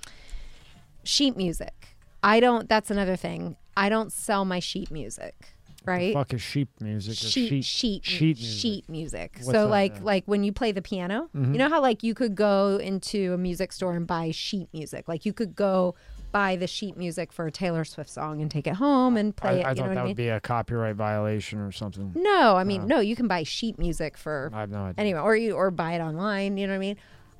sheet 1.04 1.36
music 1.36 1.96
i 2.22 2.40
don't 2.40 2.68
that's 2.68 2.90
another 2.90 3.16
thing 3.16 3.56
i 3.76 3.88
don't 3.88 4.10
sell 4.12 4.44
my 4.44 4.58
sheet 4.58 4.90
music 4.90 5.54
right 5.88 6.14
Fuck 6.14 6.34
is 6.34 6.40
sheep 6.42 6.68
music. 6.80 7.16
sheet 7.16 7.48
sheet 7.48 7.64
sheet 7.64 8.04
sheet 8.04 8.38
sheet 8.38 8.88
music. 8.88 9.32
music. 9.36 9.38
So 9.44 9.52
that? 9.52 9.66
like 9.66 9.94
Yeah. 9.96 10.02
like 10.02 10.24
when 10.26 10.44
you 10.44 10.52
play 10.52 10.72
the 10.72 10.82
piano, 10.82 11.28
Mhm. 11.34 11.52
you 11.52 11.58
know 11.58 11.68
how 11.68 11.80
like 11.80 12.02
you 12.02 12.14
could 12.14 12.34
go 12.34 12.76
into 12.76 13.32
a 13.32 13.38
music 13.38 13.72
store 13.72 13.94
and 13.96 14.06
buy 14.06 14.30
sheet 14.30 14.68
music. 14.72 15.08
Like 15.08 15.24
you 15.26 15.32
could 15.32 15.54
go 15.56 15.94
buy 16.30 16.56
the 16.56 16.66
sheet 16.66 16.94
music 16.96 17.32
for 17.32 17.46
a 17.46 17.50
Taylor 17.50 17.84
Swift 17.86 18.10
song 18.10 18.42
and 18.42 18.50
take 18.50 18.66
it 18.66 18.74
home 18.74 19.16
and 19.16 19.34
play 19.34 19.50
I 19.50 19.52
it. 19.52 19.56
You 19.58 19.62
thought 19.62 19.76
know 19.76 19.82
that 19.94 19.98
I 19.98 20.02
mean? 20.02 20.08
would 20.08 20.16
be 20.16 20.28
a 20.28 20.40
copyright 20.40 20.94
violation 20.96 21.58
or 21.58 21.72
something. 21.72 22.12
no, 22.14 22.54
I 22.56 22.64
mean 22.64 22.82
Oh. 22.82 22.86
no. 22.86 23.00
You 23.00 23.16
can 23.16 23.26
buy 23.28 23.42
sheet 23.44 23.78
music 23.78 24.16
for 24.18 24.50
I 24.52 24.60
have 24.60 24.70
no 24.70 24.82
idea. 24.82 24.94
anyway, 24.98 25.20
or 25.20 25.34
you 25.36 25.54
or 25.54 25.70
buy 25.70 25.92
it 25.94 26.00
online. 26.00 26.58
You 26.58 26.66
know 26.66 26.74
what 26.74 26.76
I 26.76 26.80
mean? 26.80 26.96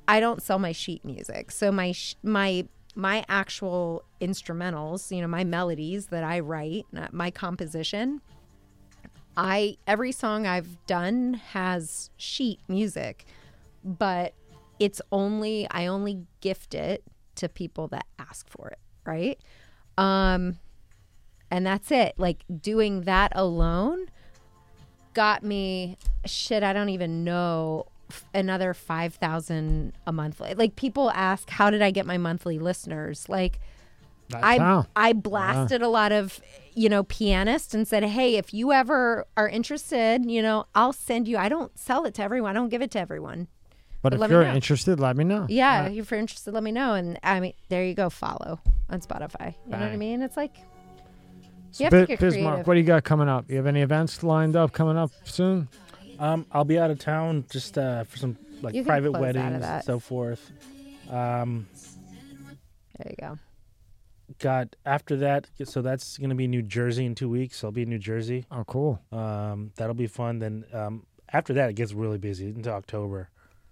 I 0.07 0.19
don't 0.19 0.41
sell 0.41 0.57
my 0.57 0.71
sheet 0.71 1.05
music, 1.05 1.51
so 1.51 1.71
my 1.71 1.91
sh- 1.91 2.15
my 2.23 2.67
my 2.95 3.23
actual 3.29 4.03
instrumentals, 4.19 5.15
you 5.15 5.21
know, 5.21 5.27
my 5.27 5.43
melodies 5.43 6.07
that 6.07 6.23
I 6.23 6.39
write, 6.39 6.85
my 7.11 7.29
composition. 7.31 8.21
I 9.39 9.77
every 9.87 10.11
song 10.11 10.45
I've 10.45 10.85
done 10.85 11.35
has 11.53 12.09
sheet 12.17 12.59
music, 12.67 13.25
but 13.85 14.33
it's 14.79 15.01
only 15.13 15.65
I 15.71 15.85
only 15.85 16.25
gift 16.41 16.75
it 16.75 17.05
to 17.35 17.47
people 17.47 17.87
that 17.87 18.05
ask 18.19 18.49
for 18.49 18.67
it, 18.67 18.79
right? 19.05 19.39
Um 19.97 20.59
and 21.49 21.65
that's 21.65 21.89
it. 21.89 22.15
Like 22.17 22.43
doing 22.61 23.03
that 23.03 23.31
alone 23.33 24.07
got 25.13 25.41
me 25.41 25.97
shit 26.25 26.61
I 26.61 26.73
don't 26.73 26.89
even 26.89 27.23
know 27.23 27.85
another 28.33 28.73
5000 28.73 29.93
a 30.05 30.11
month 30.11 30.41
like 30.57 30.75
people 30.75 31.11
ask 31.11 31.49
how 31.49 31.69
did 31.69 31.81
I 31.81 31.91
get 31.91 32.05
my 32.05 32.17
monthly 32.17 32.59
listeners 32.59 33.29
like 33.29 33.59
That's 34.29 34.43
I 34.43 34.57
how. 34.59 34.85
I 34.95 35.13
blasted 35.13 35.81
a 35.81 35.87
lot 35.87 36.11
of 36.11 36.39
you 36.75 36.87
know 36.87 37.03
pianists 37.03 37.73
and 37.73 37.87
said 37.87 38.03
hey 38.03 38.35
if 38.35 38.53
you 38.53 38.71
ever 38.71 39.25
are 39.35 39.49
interested 39.49 40.29
you 40.29 40.41
know 40.41 40.65
I'll 40.75 40.93
send 40.93 41.27
you 41.27 41.37
I 41.37 41.49
don't 41.49 41.77
sell 41.77 42.05
it 42.05 42.13
to 42.15 42.21
everyone 42.23 42.51
I 42.51 42.53
don't 42.53 42.69
give 42.69 42.81
it 42.81 42.91
to 42.91 42.99
everyone 42.99 43.47
But 44.01 44.17
but 44.17 44.25
if 44.25 44.31
you're 44.31 44.43
interested, 44.43 44.99
let 44.99 45.17
me 45.17 45.23
know. 45.23 45.45
yeah 45.49 45.85
Uh, 45.85 45.89
if 45.89 46.11
you're 46.11 46.19
interested 46.19 46.53
let 46.53 46.63
me 46.63 46.71
know 46.71 46.93
and 46.93 47.19
I 47.23 47.39
mean 47.39 47.53
there 47.69 47.83
you 47.83 47.95
go 47.95 48.09
follow 48.09 48.59
on 48.89 49.01
Spotify 49.01 49.55
you 49.65 49.71
know 49.71 49.79
what 49.79 49.89
I 49.89 49.97
mean 49.97 50.21
it's 50.21 50.37
like 50.37 50.55
so 51.71 51.83
you 51.83 51.89
have 51.89 52.01
to 52.01 52.05
get 52.07 52.19
Bismarck, 52.19 52.45
creative. 52.45 52.67
what 52.67 52.73
do 52.75 52.79
you 52.79 52.85
got 52.85 53.03
coming 53.03 53.29
up? 53.29 53.49
You 53.49 53.57
have 53.57 53.67
any 53.67 53.81
events 53.81 54.23
lined 54.23 54.55
up 54.55 54.71
coming 54.71 54.97
up 54.97 55.11
soon? 55.23 55.67
Um, 56.17 56.47
I'll 56.51 56.65
be 56.65 56.79
out 56.79 56.89
of 56.89 56.97
town 56.97 57.45
just 57.51 57.77
uh, 57.77 58.05
for 58.05 58.17
some 58.17 58.37
like 58.63 58.73
private 58.85 59.11
close 59.11 59.23
out 59.23 59.29
of 59.29 59.35
weddings 59.35 59.65
and 59.65 59.83
so 59.83 59.99
forth. 59.99 60.51
Um, 61.11 61.67
there 62.97 63.11
you 63.11 63.15
go 63.19 63.37
got 64.39 64.75
after 64.85 65.15
that, 65.17 65.47
so 65.63 65.81
that's 65.81 66.17
gonna 66.17 66.35
be 66.35 66.47
New 66.47 66.61
Jersey 66.61 67.05
in 67.05 67.15
two 67.15 67.29
weeks. 67.29 67.63
I'll 67.63 67.71
be 67.71 67.83
in 67.83 67.89
New 67.89 67.99
Jersey. 67.99 68.45
Oh, 68.51 68.63
cool. 68.65 69.01
Um, 69.11 69.71
that'll 69.75 69.95
be 69.95 70.07
fun. 70.07 70.39
Then 70.39 70.65
um, 70.73 71.05
after 71.31 71.53
that, 71.53 71.69
it 71.69 71.73
gets 71.73 71.93
really 71.93 72.17
busy 72.17 72.47
into 72.47 72.69
October. 72.71 73.29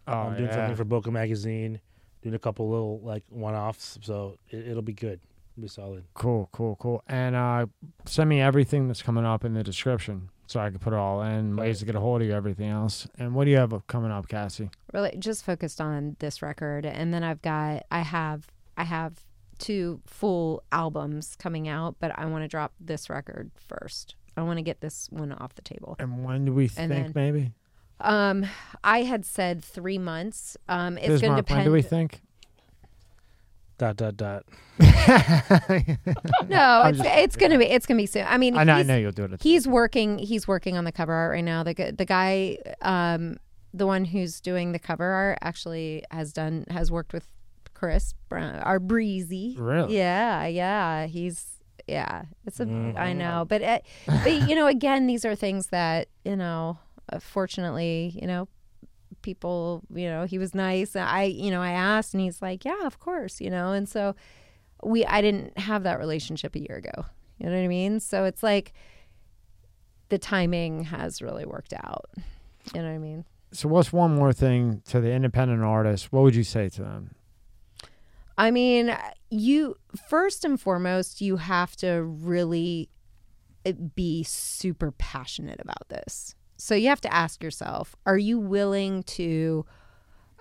Oh, 0.07 0.13
I'm 0.13 0.37
doing 0.37 0.49
yeah. 0.49 0.55
something 0.55 0.75
for 0.75 0.85
Boca 0.85 1.11
Magazine, 1.11 1.81
doing 2.21 2.35
a 2.35 2.39
couple 2.39 2.69
little 2.69 2.99
like 3.01 3.23
one-offs. 3.29 3.99
So 4.01 4.37
it, 4.49 4.67
it'll 4.69 4.81
be 4.81 4.93
good. 4.93 5.19
It'll 5.53 5.63
be 5.63 5.67
solid. 5.67 6.05
Cool, 6.13 6.49
cool, 6.51 6.77
cool. 6.77 7.03
And 7.07 7.35
uh, 7.35 7.65
send 8.05 8.29
me 8.29 8.41
everything 8.41 8.87
that's 8.87 9.01
coming 9.01 9.25
up 9.25 9.43
in 9.43 9.53
the 9.53 9.63
description 9.63 10.29
so 10.45 10.61
I 10.61 10.69
can 10.69 10.79
put 10.79 10.93
it 10.93 10.97
all 10.97 11.21
in, 11.23 11.57
ways 11.57 11.79
to 11.79 11.85
get 11.85 11.95
a 11.95 11.99
hold 11.99 12.21
of 12.21 12.27
you, 12.27 12.33
everything 12.33 12.69
else. 12.69 13.05
And 13.19 13.35
what 13.35 13.43
do 13.43 13.51
you 13.51 13.57
have 13.57 13.85
coming 13.87 14.11
up, 14.11 14.29
Cassie? 14.29 14.69
really 14.93 15.15
just 15.19 15.45
focused 15.45 15.81
on 15.81 16.15
this 16.19 16.41
record 16.41 16.85
and 16.85 17.13
then 17.13 17.23
i've 17.23 17.41
got 17.41 17.85
i 17.91 17.99
have 17.99 18.47
i 18.77 18.83
have 18.83 19.23
two 19.57 20.01
full 20.05 20.63
albums 20.71 21.35
coming 21.39 21.67
out 21.67 21.95
but 21.99 22.11
i 22.17 22.25
want 22.25 22.43
to 22.43 22.47
drop 22.47 22.73
this 22.79 23.09
record 23.09 23.51
first 23.55 24.15
i 24.35 24.41
want 24.41 24.57
to 24.57 24.63
get 24.63 24.81
this 24.81 25.07
one 25.11 25.31
off 25.33 25.55
the 25.55 25.61
table 25.61 25.95
And 25.99 26.23
when 26.23 26.45
do 26.45 26.53
we 26.53 26.65
And 26.77 26.91
think 26.91 27.07
then- 27.07 27.11
maybe? 27.15 27.51
um 27.99 28.45
i 28.83 29.01
had 29.03 29.25
said 29.25 29.63
three 29.63 29.97
months 29.97 30.55
um 30.69 30.97
it's 30.97 31.07
gonna 31.07 31.17
Bismarck, 31.17 31.31
when 31.31 31.37
depend 31.43 31.65
do 31.65 31.71
we 31.71 31.81
think? 31.81 32.21
Dot 33.79 33.95
dot 33.95 34.17
dot. 34.17 34.43
no 34.79 34.85
I'm 36.57 36.89
it's, 36.89 36.97
just- 36.97 37.09
it's 37.17 37.35
gonna 37.35 37.57
be 37.57 37.65
it's 37.65 37.85
gonna 37.85 37.97
be 37.99 38.05
soon 38.05 38.25
i 38.27 38.37
mean 38.37 38.57
I 38.57 38.63
know, 38.63 38.73
I 38.73 38.83
know 38.83 38.97
you'll 38.97 39.11
do 39.11 39.25
it. 39.25 39.41
he's 39.41 39.67
working 39.67 40.17
he's 40.19 40.47
working 40.47 40.77
on 40.77 40.83
the 40.83 40.91
cover 40.91 41.13
art 41.13 41.31
right 41.33 41.43
now 41.43 41.63
the, 41.63 41.93
the 41.95 42.05
guy 42.05 42.57
um 42.81 43.37
the 43.73 43.85
one 43.85 44.05
who's 44.05 44.39
doing 44.41 44.71
the 44.71 44.79
cover 44.79 45.05
art 45.05 45.37
actually 45.41 46.03
has 46.11 46.33
done 46.33 46.65
has 46.69 46.91
worked 46.91 47.13
with 47.13 47.27
chris 47.77 48.13
Brown, 48.29 48.55
our 48.59 48.79
breezy 48.79 49.55
Really? 49.57 49.95
yeah 49.97 50.45
yeah 50.47 51.05
he's 51.05 51.45
yeah 51.87 52.23
it's 52.45 52.59
a 52.59 52.63
I 52.63 52.65
Mhm. 53.13 53.17
know 53.17 53.45
but 53.47 53.61
it, 53.61 53.85
but 54.23 54.33
you 54.33 54.55
know 54.55 54.65
again 54.67 55.05
these 55.05 55.23
are 55.25 55.35
things 55.35 55.67
that 55.67 56.07
you 56.25 56.35
know 56.35 56.79
uh, 57.13 57.19
fortunately, 57.19 58.17
you 58.21 58.27
know, 58.27 58.49
people, 59.21 59.81
you 59.95 60.09
know, 60.09 60.25
he 60.25 60.37
was 60.37 60.53
nice. 60.53 60.93
I, 60.93 61.23
you 61.23 61.49
know, 61.49 61.61
I 61.61 61.71
asked 61.71 62.13
and 62.13 62.19
he's 62.21 62.41
like, 62.41 62.65
yeah, 62.65 62.85
of 62.85 62.99
course, 62.99 63.39
you 63.39 63.49
know, 63.49 63.71
and 63.71 63.87
so 63.87 64.13
we, 64.83 65.05
I 65.05 65.21
didn't 65.21 65.57
have 65.57 65.83
that 65.83 65.99
relationship 65.99 66.53
a 66.55 66.59
year 66.59 66.75
ago. 66.75 67.05
You 67.37 67.45
know 67.45 67.53
what 67.55 67.63
I 67.63 67.67
mean? 67.69 68.01
So 68.01 68.25
it's 68.25 68.43
like 68.43 68.73
the 70.09 70.17
timing 70.17 70.83
has 70.85 71.21
really 71.21 71.45
worked 71.45 71.73
out. 71.73 72.09
You 72.75 72.81
know 72.81 72.89
what 72.89 72.95
I 72.95 72.97
mean? 72.97 73.23
So 73.53 73.69
what's 73.69 73.93
one 73.93 74.13
more 74.13 74.33
thing 74.33 74.81
to 74.89 74.99
the 74.99 75.11
independent 75.13 75.63
artists? 75.63 76.11
What 76.11 76.23
would 76.23 76.35
you 76.35 76.43
say 76.43 76.67
to 76.69 76.81
them? 76.81 77.11
I 78.37 78.51
mean, 78.51 78.95
you 79.29 79.75
first 80.07 80.45
and 80.45 80.59
foremost, 80.59 81.21
you 81.21 81.37
have 81.37 81.75
to 81.77 82.03
really 82.03 82.89
eh, 83.65 83.73
be 83.95 84.23
super 84.23 84.91
passionate 84.91 85.59
about 85.59 85.89
this. 85.89 86.35
So 86.57 86.75
you 86.75 86.89
have 86.89 87.01
to 87.01 87.13
ask 87.13 87.43
yourself, 87.43 87.95
are 88.05 88.17
you 88.17 88.39
willing 88.39 89.03
to 89.03 89.65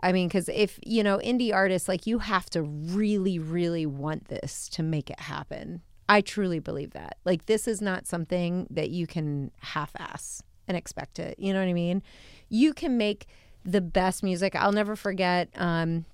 I 0.02 0.12
mean, 0.12 0.28
cuz 0.28 0.48
if, 0.50 0.78
you 0.84 1.02
know, 1.02 1.18
indie 1.18 1.54
artists 1.54 1.88
like 1.88 2.06
you 2.06 2.18
have 2.18 2.50
to 2.50 2.62
really 2.62 3.38
really 3.38 3.86
want 3.86 4.28
this 4.28 4.68
to 4.70 4.82
make 4.82 5.10
it 5.10 5.20
happen. 5.20 5.82
I 6.08 6.20
truly 6.20 6.60
believe 6.60 6.92
that. 6.92 7.16
Like 7.24 7.46
this 7.46 7.66
is 7.66 7.80
not 7.80 8.06
something 8.06 8.66
that 8.70 8.90
you 8.90 9.06
can 9.06 9.50
half-ass 9.60 10.42
and 10.68 10.76
expect 10.76 11.18
it. 11.18 11.38
You 11.38 11.52
know 11.52 11.60
what 11.60 11.68
I 11.68 11.72
mean? 11.72 12.02
You 12.48 12.74
can 12.74 12.98
make 12.98 13.26
the 13.64 13.80
best 13.80 14.22
music. 14.22 14.54
I'll 14.54 14.72
never 14.72 14.96
forget 14.96 15.48
um 15.56 16.04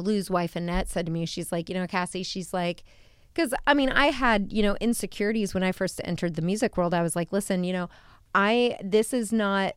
Lou's 0.00 0.30
wife 0.30 0.56
Annette 0.56 0.88
said 0.88 1.06
to 1.06 1.12
me, 1.12 1.26
she's 1.26 1.52
like, 1.52 1.68
you 1.68 1.74
know, 1.74 1.86
Cassie, 1.86 2.22
she's 2.22 2.52
like, 2.54 2.82
because 3.32 3.54
I 3.66 3.74
mean, 3.74 3.90
I 3.90 4.06
had, 4.06 4.52
you 4.52 4.62
know, 4.62 4.76
insecurities 4.80 5.54
when 5.54 5.62
I 5.62 5.72
first 5.72 6.00
entered 6.04 6.34
the 6.34 6.42
music 6.42 6.76
world. 6.76 6.94
I 6.94 7.02
was 7.02 7.16
like, 7.16 7.32
listen, 7.32 7.64
you 7.64 7.72
know, 7.72 7.88
I, 8.34 8.76
this 8.82 9.12
is 9.12 9.32
not 9.32 9.74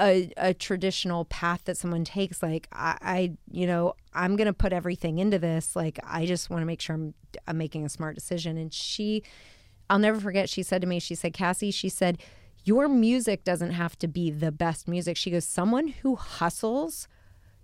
a, 0.00 0.32
a 0.36 0.54
traditional 0.54 1.24
path 1.26 1.62
that 1.64 1.76
someone 1.76 2.04
takes. 2.04 2.42
Like, 2.42 2.68
I, 2.72 2.98
I 3.00 3.32
you 3.50 3.66
know, 3.66 3.94
I'm 4.14 4.36
going 4.36 4.46
to 4.46 4.52
put 4.52 4.72
everything 4.72 5.18
into 5.18 5.38
this. 5.38 5.76
Like, 5.76 5.98
I 6.04 6.26
just 6.26 6.50
want 6.50 6.62
to 6.62 6.66
make 6.66 6.80
sure 6.80 6.94
I'm, 6.94 7.14
I'm 7.46 7.58
making 7.58 7.84
a 7.84 7.88
smart 7.88 8.14
decision. 8.14 8.56
And 8.56 8.72
she, 8.72 9.22
I'll 9.90 9.98
never 9.98 10.20
forget, 10.20 10.48
she 10.48 10.62
said 10.62 10.80
to 10.82 10.86
me, 10.86 10.98
she 10.98 11.14
said, 11.14 11.32
Cassie, 11.32 11.70
she 11.70 11.88
said, 11.88 12.18
your 12.64 12.88
music 12.88 13.42
doesn't 13.42 13.72
have 13.72 13.98
to 13.98 14.08
be 14.08 14.30
the 14.30 14.52
best 14.52 14.86
music. 14.86 15.16
She 15.16 15.30
goes, 15.30 15.44
someone 15.44 15.88
who 15.88 16.14
hustles, 16.14 17.08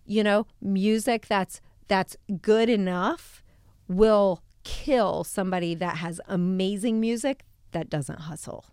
you 0.05 0.25
know, 0.25 0.47
music 0.61 1.27
that's 1.29 1.61
that's 1.89 2.17
good 2.43 2.69
enough 2.69 3.43
will 3.89 4.43
kill 4.65 5.25
somebody 5.25 5.75
that 5.75 5.97
has 5.97 6.21
amazing 6.29 7.01
music 7.01 7.45
that 7.73 7.89
doesn't 7.89 8.21
hustle. 8.21 8.67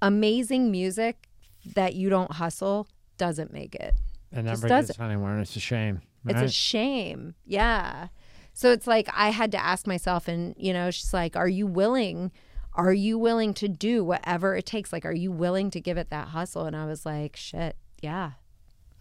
Amazing 0.00 0.70
music 0.70 1.28
that 1.74 1.94
you 1.94 2.08
don't 2.08 2.32
hustle 2.32 2.86
doesn't 3.16 3.52
make 3.52 3.74
it. 3.74 3.94
It 4.32 4.44
Just 4.44 4.44
never 4.44 4.68
does 4.68 4.86
gets 4.88 5.00
anywhere, 5.00 5.32
and 5.32 5.42
it's 5.42 5.56
a 5.56 5.60
shame. 5.60 6.00
It's 6.26 6.40
a 6.40 6.48
shame. 6.48 7.34
Yeah. 7.44 8.08
So 8.52 8.70
it's 8.72 8.86
like 8.86 9.08
I 9.12 9.30
had 9.30 9.52
to 9.52 9.62
ask 9.62 9.86
myself, 9.86 10.28
and 10.28 10.54
you 10.56 10.72
know, 10.72 10.90
she's 10.90 11.12
like, 11.12 11.36
"Are 11.36 11.48
you 11.48 11.66
willing? 11.66 12.32
Are 12.74 12.92
you 12.92 13.18
willing 13.18 13.54
to 13.54 13.68
do 13.68 14.02
whatever 14.04 14.56
it 14.56 14.66
takes? 14.66 14.92
Like, 14.92 15.04
are 15.04 15.14
you 15.14 15.30
willing 15.30 15.70
to 15.70 15.80
give 15.80 15.96
it 15.96 16.10
that 16.10 16.28
hustle?" 16.28 16.64
And 16.64 16.74
I 16.76 16.86
was 16.86 17.04
like, 17.04 17.36
"Shit, 17.36 17.76
yeah, 18.00 18.32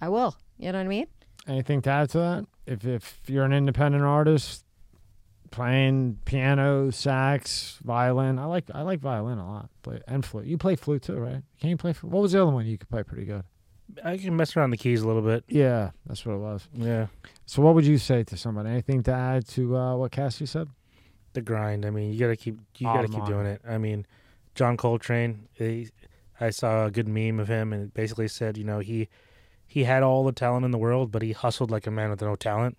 I 0.01 0.09
will." 0.09 0.35
You 0.57 0.71
know 0.71 0.79
what 0.79 0.85
I 0.85 0.89
mean? 0.89 1.07
Anything 1.47 1.81
to 1.83 1.89
add 1.89 2.09
to 2.11 2.17
that? 2.19 2.45
If 2.65 2.85
if 2.85 3.21
you're 3.27 3.45
an 3.45 3.53
independent 3.53 4.03
artist 4.03 4.63
playing 5.51 6.17
piano, 6.25 6.89
sax, 6.89 7.77
violin, 7.83 8.39
I 8.39 8.45
like 8.45 8.65
I 8.73 8.81
like 8.81 8.99
violin 8.99 9.37
a 9.37 9.47
lot. 9.47 9.69
Play 9.81 10.01
and 10.07 10.25
flute. 10.25 10.45
You 10.45 10.57
play 10.57 10.75
flute 10.75 11.03
too, 11.03 11.15
right? 11.17 11.43
Can 11.59 11.69
you 11.69 11.77
play? 11.77 11.93
flute? 11.93 12.11
What 12.11 12.21
was 12.21 12.31
the 12.31 12.41
other 12.41 12.51
one 12.51 12.65
you 12.65 12.77
could 12.77 12.89
play 12.89 13.03
pretty 13.03 13.25
good? 13.25 13.43
I 14.03 14.17
can 14.17 14.35
mess 14.35 14.55
around 14.57 14.71
the 14.71 14.77
keys 14.77 15.01
a 15.01 15.07
little 15.07 15.21
bit. 15.21 15.43
Yeah, 15.47 15.91
that's 16.07 16.25
what 16.25 16.33
it 16.33 16.39
was. 16.39 16.67
Yeah, 16.73 17.07
So 17.45 17.61
what 17.61 17.75
would 17.75 17.85
you 17.85 17.97
say 17.99 18.23
to 18.23 18.37
somebody? 18.37 18.69
Anything 18.69 19.03
to 19.03 19.11
add 19.11 19.47
to 19.49 19.77
uh, 19.77 19.95
what 19.97 20.11
Cassie 20.11 20.45
said? 20.45 20.69
the 21.33 21.41
grind. 21.41 21.83
I 21.85 21.89
mean, 21.89 22.13
you 22.13 22.19
gotta 22.19 22.35
keep 22.35 22.59
you 22.77 22.85
gotta 22.85 23.07
keep 23.07 23.25
doing 23.25 23.47
it. 23.47 23.61
I 23.67 23.77
mean, 23.79 24.05
John 24.55 24.77
Coltrane. 24.77 25.47
He, 25.53 25.89
I 26.39 26.49
saw 26.51 26.85
a 26.85 26.91
good 26.91 27.07
meme 27.07 27.39
of 27.39 27.47
him, 27.47 27.73
and 27.73 27.83
it 27.83 27.93
basically 27.93 28.27
said, 28.27 28.57
you 28.57 28.63
know, 28.63 28.79
he 28.79 29.09
he 29.73 29.85
had 29.85 30.03
all 30.03 30.23
the 30.23 30.31
talent 30.31 30.63
in 30.65 30.69
the 30.69 30.77
world, 30.77 31.11
but 31.11 31.23
he 31.23 31.31
hustled 31.31 31.71
like 31.71 31.87
a 31.87 31.91
man 31.91 32.11
with 32.11 32.21
no 32.21 32.35
talent. 32.35 32.77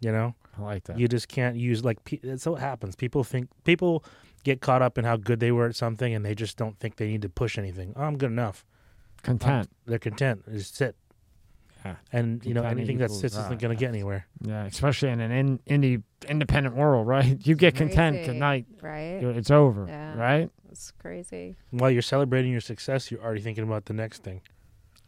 You 0.00 0.12
know, 0.12 0.34
I 0.58 0.62
like 0.62 0.84
that. 0.84 0.98
you 0.98 1.08
just 1.08 1.28
can't 1.28 1.56
use 1.56 1.84
like 1.84 2.02
pe- 2.04 2.20
that's 2.24 2.46
what 2.46 2.58
happens. 2.58 2.96
People 2.96 3.22
think 3.22 3.50
people 3.64 4.02
get 4.42 4.62
caught 4.62 4.80
up 4.80 4.96
in 4.96 5.04
how 5.04 5.18
good 5.18 5.40
they 5.40 5.52
were 5.52 5.66
at 5.66 5.76
something, 5.76 6.14
and 6.14 6.24
they 6.24 6.34
just 6.34 6.56
don't 6.56 6.78
think 6.78 6.96
they 6.96 7.08
need 7.08 7.20
to 7.20 7.28
push 7.28 7.58
anything. 7.58 7.92
Oh, 7.96 8.04
I'm 8.04 8.16
good 8.16 8.30
enough. 8.30 8.64
Content. 9.22 9.68
They're 9.84 9.98
content. 9.98 10.50
Just 10.50 10.74
sit. 10.76 10.96
Yeah. 11.84 11.96
And 12.12 12.42
you 12.46 12.54
know 12.54 12.62
Content 12.62 12.78
anything 12.80 12.98
that 12.98 13.10
sits 13.10 13.34
that, 13.34 13.44
isn't 13.46 13.60
going 13.60 13.76
to 13.76 13.78
get 13.78 13.90
anywhere. 13.90 14.26
Yeah, 14.40 14.64
especially 14.64 15.10
in 15.10 15.20
an 15.20 15.32
in, 15.32 15.58
indie 15.68 16.02
independent 16.26 16.76
world, 16.76 17.06
right? 17.06 17.36
You 17.46 17.56
get 17.56 17.74
content 17.74 18.24
tonight, 18.24 18.64
right? 18.80 19.22
it's 19.22 19.50
over, 19.50 19.84
Yeah. 19.86 20.16
right? 20.16 20.50
It's 20.70 20.92
crazy. 20.92 21.56
While 21.70 21.90
you're 21.90 22.00
celebrating 22.00 22.52
your 22.52 22.62
success, 22.62 23.10
you're 23.10 23.22
already 23.22 23.42
thinking 23.42 23.64
about 23.64 23.84
the 23.84 23.92
next 23.94 24.22
thing. 24.22 24.40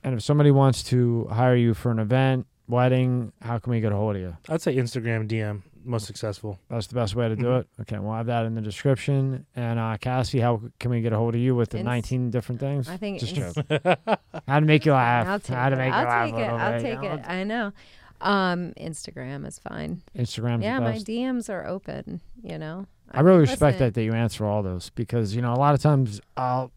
And 0.05 0.15
if 0.15 0.23
somebody 0.23 0.51
wants 0.51 0.83
to 0.85 1.27
hire 1.31 1.57
you 1.57 1.75
for 1.75 1.91
an 1.91 1.99
event, 1.99 2.47
wedding, 2.69 3.33
how 3.43 3.59
can 3.59 3.71
we 3.73 3.81
get 3.81 3.93
a 3.93 3.97
hold 3.97 4.17
of 4.17 4.23
you? 4.23 4.37
I'd 4.49 4.61
say 4.63 4.77
Instagram 4.77 5.27
DM 5.29 5.63
most 5.85 6.07
successful. 6.07 6.59
That's 6.69 6.87
the 6.87 6.95
best 6.95 7.15
way 7.15 7.29
to 7.29 7.37
do 7.37 7.45
Mhm. 7.47 7.61
it. 7.61 7.69
Okay, 7.81 7.99
we'll 7.99 8.13
have 8.15 8.27
that 8.27 8.45
in 8.45 8.55
the 8.55 8.61
description. 8.61 9.47
And 9.57 9.79
uh, 9.79 9.97
Cassie, 9.99 10.41
how 10.41 10.61
can 10.79 10.91
we 10.91 11.01
get 11.01 11.13
a 11.15 11.17
hold 11.17 11.35
of 11.35 11.41
you 11.41 11.55
with 11.55 11.71
the 11.71 11.79
Inst- 11.79 11.87
19 11.87 12.31
different 12.31 12.61
things? 12.61 12.89
I 12.91 12.99
think 12.99 13.21
Just 13.21 13.37
Inst- 13.39 13.57
joke. 13.69 14.19
How 14.47 14.61
to 14.61 14.67
make 14.67 14.85
you 14.85 14.93
laugh? 14.93 15.27
I'll 15.27 15.41
take 15.41 15.57
How 15.57 15.69
to 15.71 15.77
make 15.77 15.87
it. 15.87 15.91
make 15.91 15.95
I'll 15.95 16.05
laugh 16.05 16.31
take 16.31 16.39
it. 16.41 16.45
I'll 16.51 16.73
bit, 16.73 16.83
take 16.83 17.03
you 17.03 17.09
know? 17.09 17.15
it. 17.15 17.25
I 17.27 17.45
know. 17.45 17.73
Um, 18.21 18.73
Instagram 18.79 19.47
is 19.47 19.59
fine. 19.59 20.03
Instagram. 20.17 20.63
yeah, 20.63 20.79
the 20.81 20.85
my. 20.87 20.97
DMs 20.99 21.49
are 21.49 21.67
open. 21.67 22.21
You 22.43 22.59
know. 22.59 22.87
I 23.13 23.21
really 23.21 23.41
respect 23.41 23.63
listen, 23.63 23.79
that 23.87 23.95
that 23.95 24.03
you 24.03 24.13
answer 24.13 24.45
all 24.45 24.63
those 24.63 24.91
because 24.91 25.35
you 25.35 25.41
know 25.41 25.55
a 25.55 25.57
lot 25.57 25.75
of 25.75 25.81
times 25.81 26.21
I'll 26.37 26.71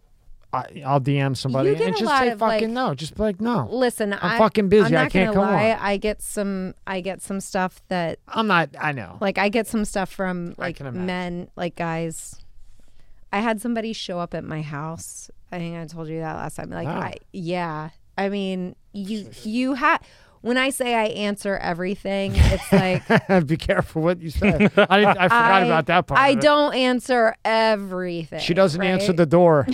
I, 0.54 0.84
I'll 0.86 1.00
DM 1.00 1.38
somebody 1.38 1.70
You 1.70 1.76
get 1.76 1.88
and 1.88 1.96
a 1.96 2.00
just 2.00 2.10
lot 2.10 2.20
say 2.24 2.30
of, 2.32 2.40
fucking 2.40 2.74
like- 2.74 2.88
no, 2.90 2.94
just 2.94 3.16
be 3.16 3.24
like 3.24 3.40
no. 3.40 3.68
Listen, 3.72 4.12
I'm 4.14 4.20
I, 4.22 4.38
fucking 4.38 4.68
busy. 4.70 4.86
I'm 4.88 4.92
not 4.92 5.06
I 5.06 5.10
can't 5.10 5.34
gonna 5.34 5.48
come 5.48 5.56
lie. 5.56 5.72
on. 5.72 5.80
I 5.80 5.98
get 5.98 6.22
some. 6.22 6.74
I 6.86 7.00
get 7.02 7.22
some 7.22 7.40
stuff 7.40 7.82
that 7.88 8.20
I'm 8.28 8.48
not. 8.48 8.70
I 8.80 8.92
know. 8.92 9.18
like 9.22 9.38
I 9.38 9.48
get 9.50 9.68
some 9.68 9.86
stuff 9.86 10.12
from 10.12 10.54
like 10.58 10.76
can 10.78 10.88
imagine. 10.88 11.06
men, 11.06 11.50
like 11.56 11.76
guys. 11.76 12.36
I 13.34 13.40
had 13.40 13.62
somebody 13.62 13.94
show 13.94 14.20
up 14.20 14.34
at 14.34 14.44
my 14.44 14.62
house. 14.62 15.32
I 15.54 15.58
think 15.60 15.78
I 15.78 15.86
told 15.86 16.10
you 16.10 16.20
that 16.20 16.34
last 16.36 16.56
time. 16.56 16.70
Like, 16.70 16.88
Wow. 16.88 17.00
I 17.00 17.16
yeah. 17.32 17.90
I 18.18 18.28
mean, 18.28 18.76
you 18.92 19.30
you 19.44 19.74
had 19.76 20.00
when 20.42 20.58
I 20.58 20.70
say 20.72 20.96
I 20.96 21.06
answer 21.06 21.56
everything, 21.56 22.34
it's 22.36 22.72
like 23.30 23.48
Be 23.48 23.56
careful 23.56 24.02
what 24.02 24.20
you 24.22 24.32
say. 24.32 24.48
I 24.50 24.60
didn't, 25.00 25.18
I 25.18 25.28
forgot 25.30 25.32
I- 25.32 25.66
about 25.66 25.86
that 25.86 26.08
part. 26.08 26.20
I 26.20 26.30
of 26.30 26.40
it. 26.40 26.42
don't 26.42 26.74
answer 26.76 27.36
everything. 27.46 28.40
She 28.42 28.54
doesn't 28.54 28.82
answer 28.82 29.10
right? 29.12 29.18
the 29.18 29.26
door. 29.26 29.66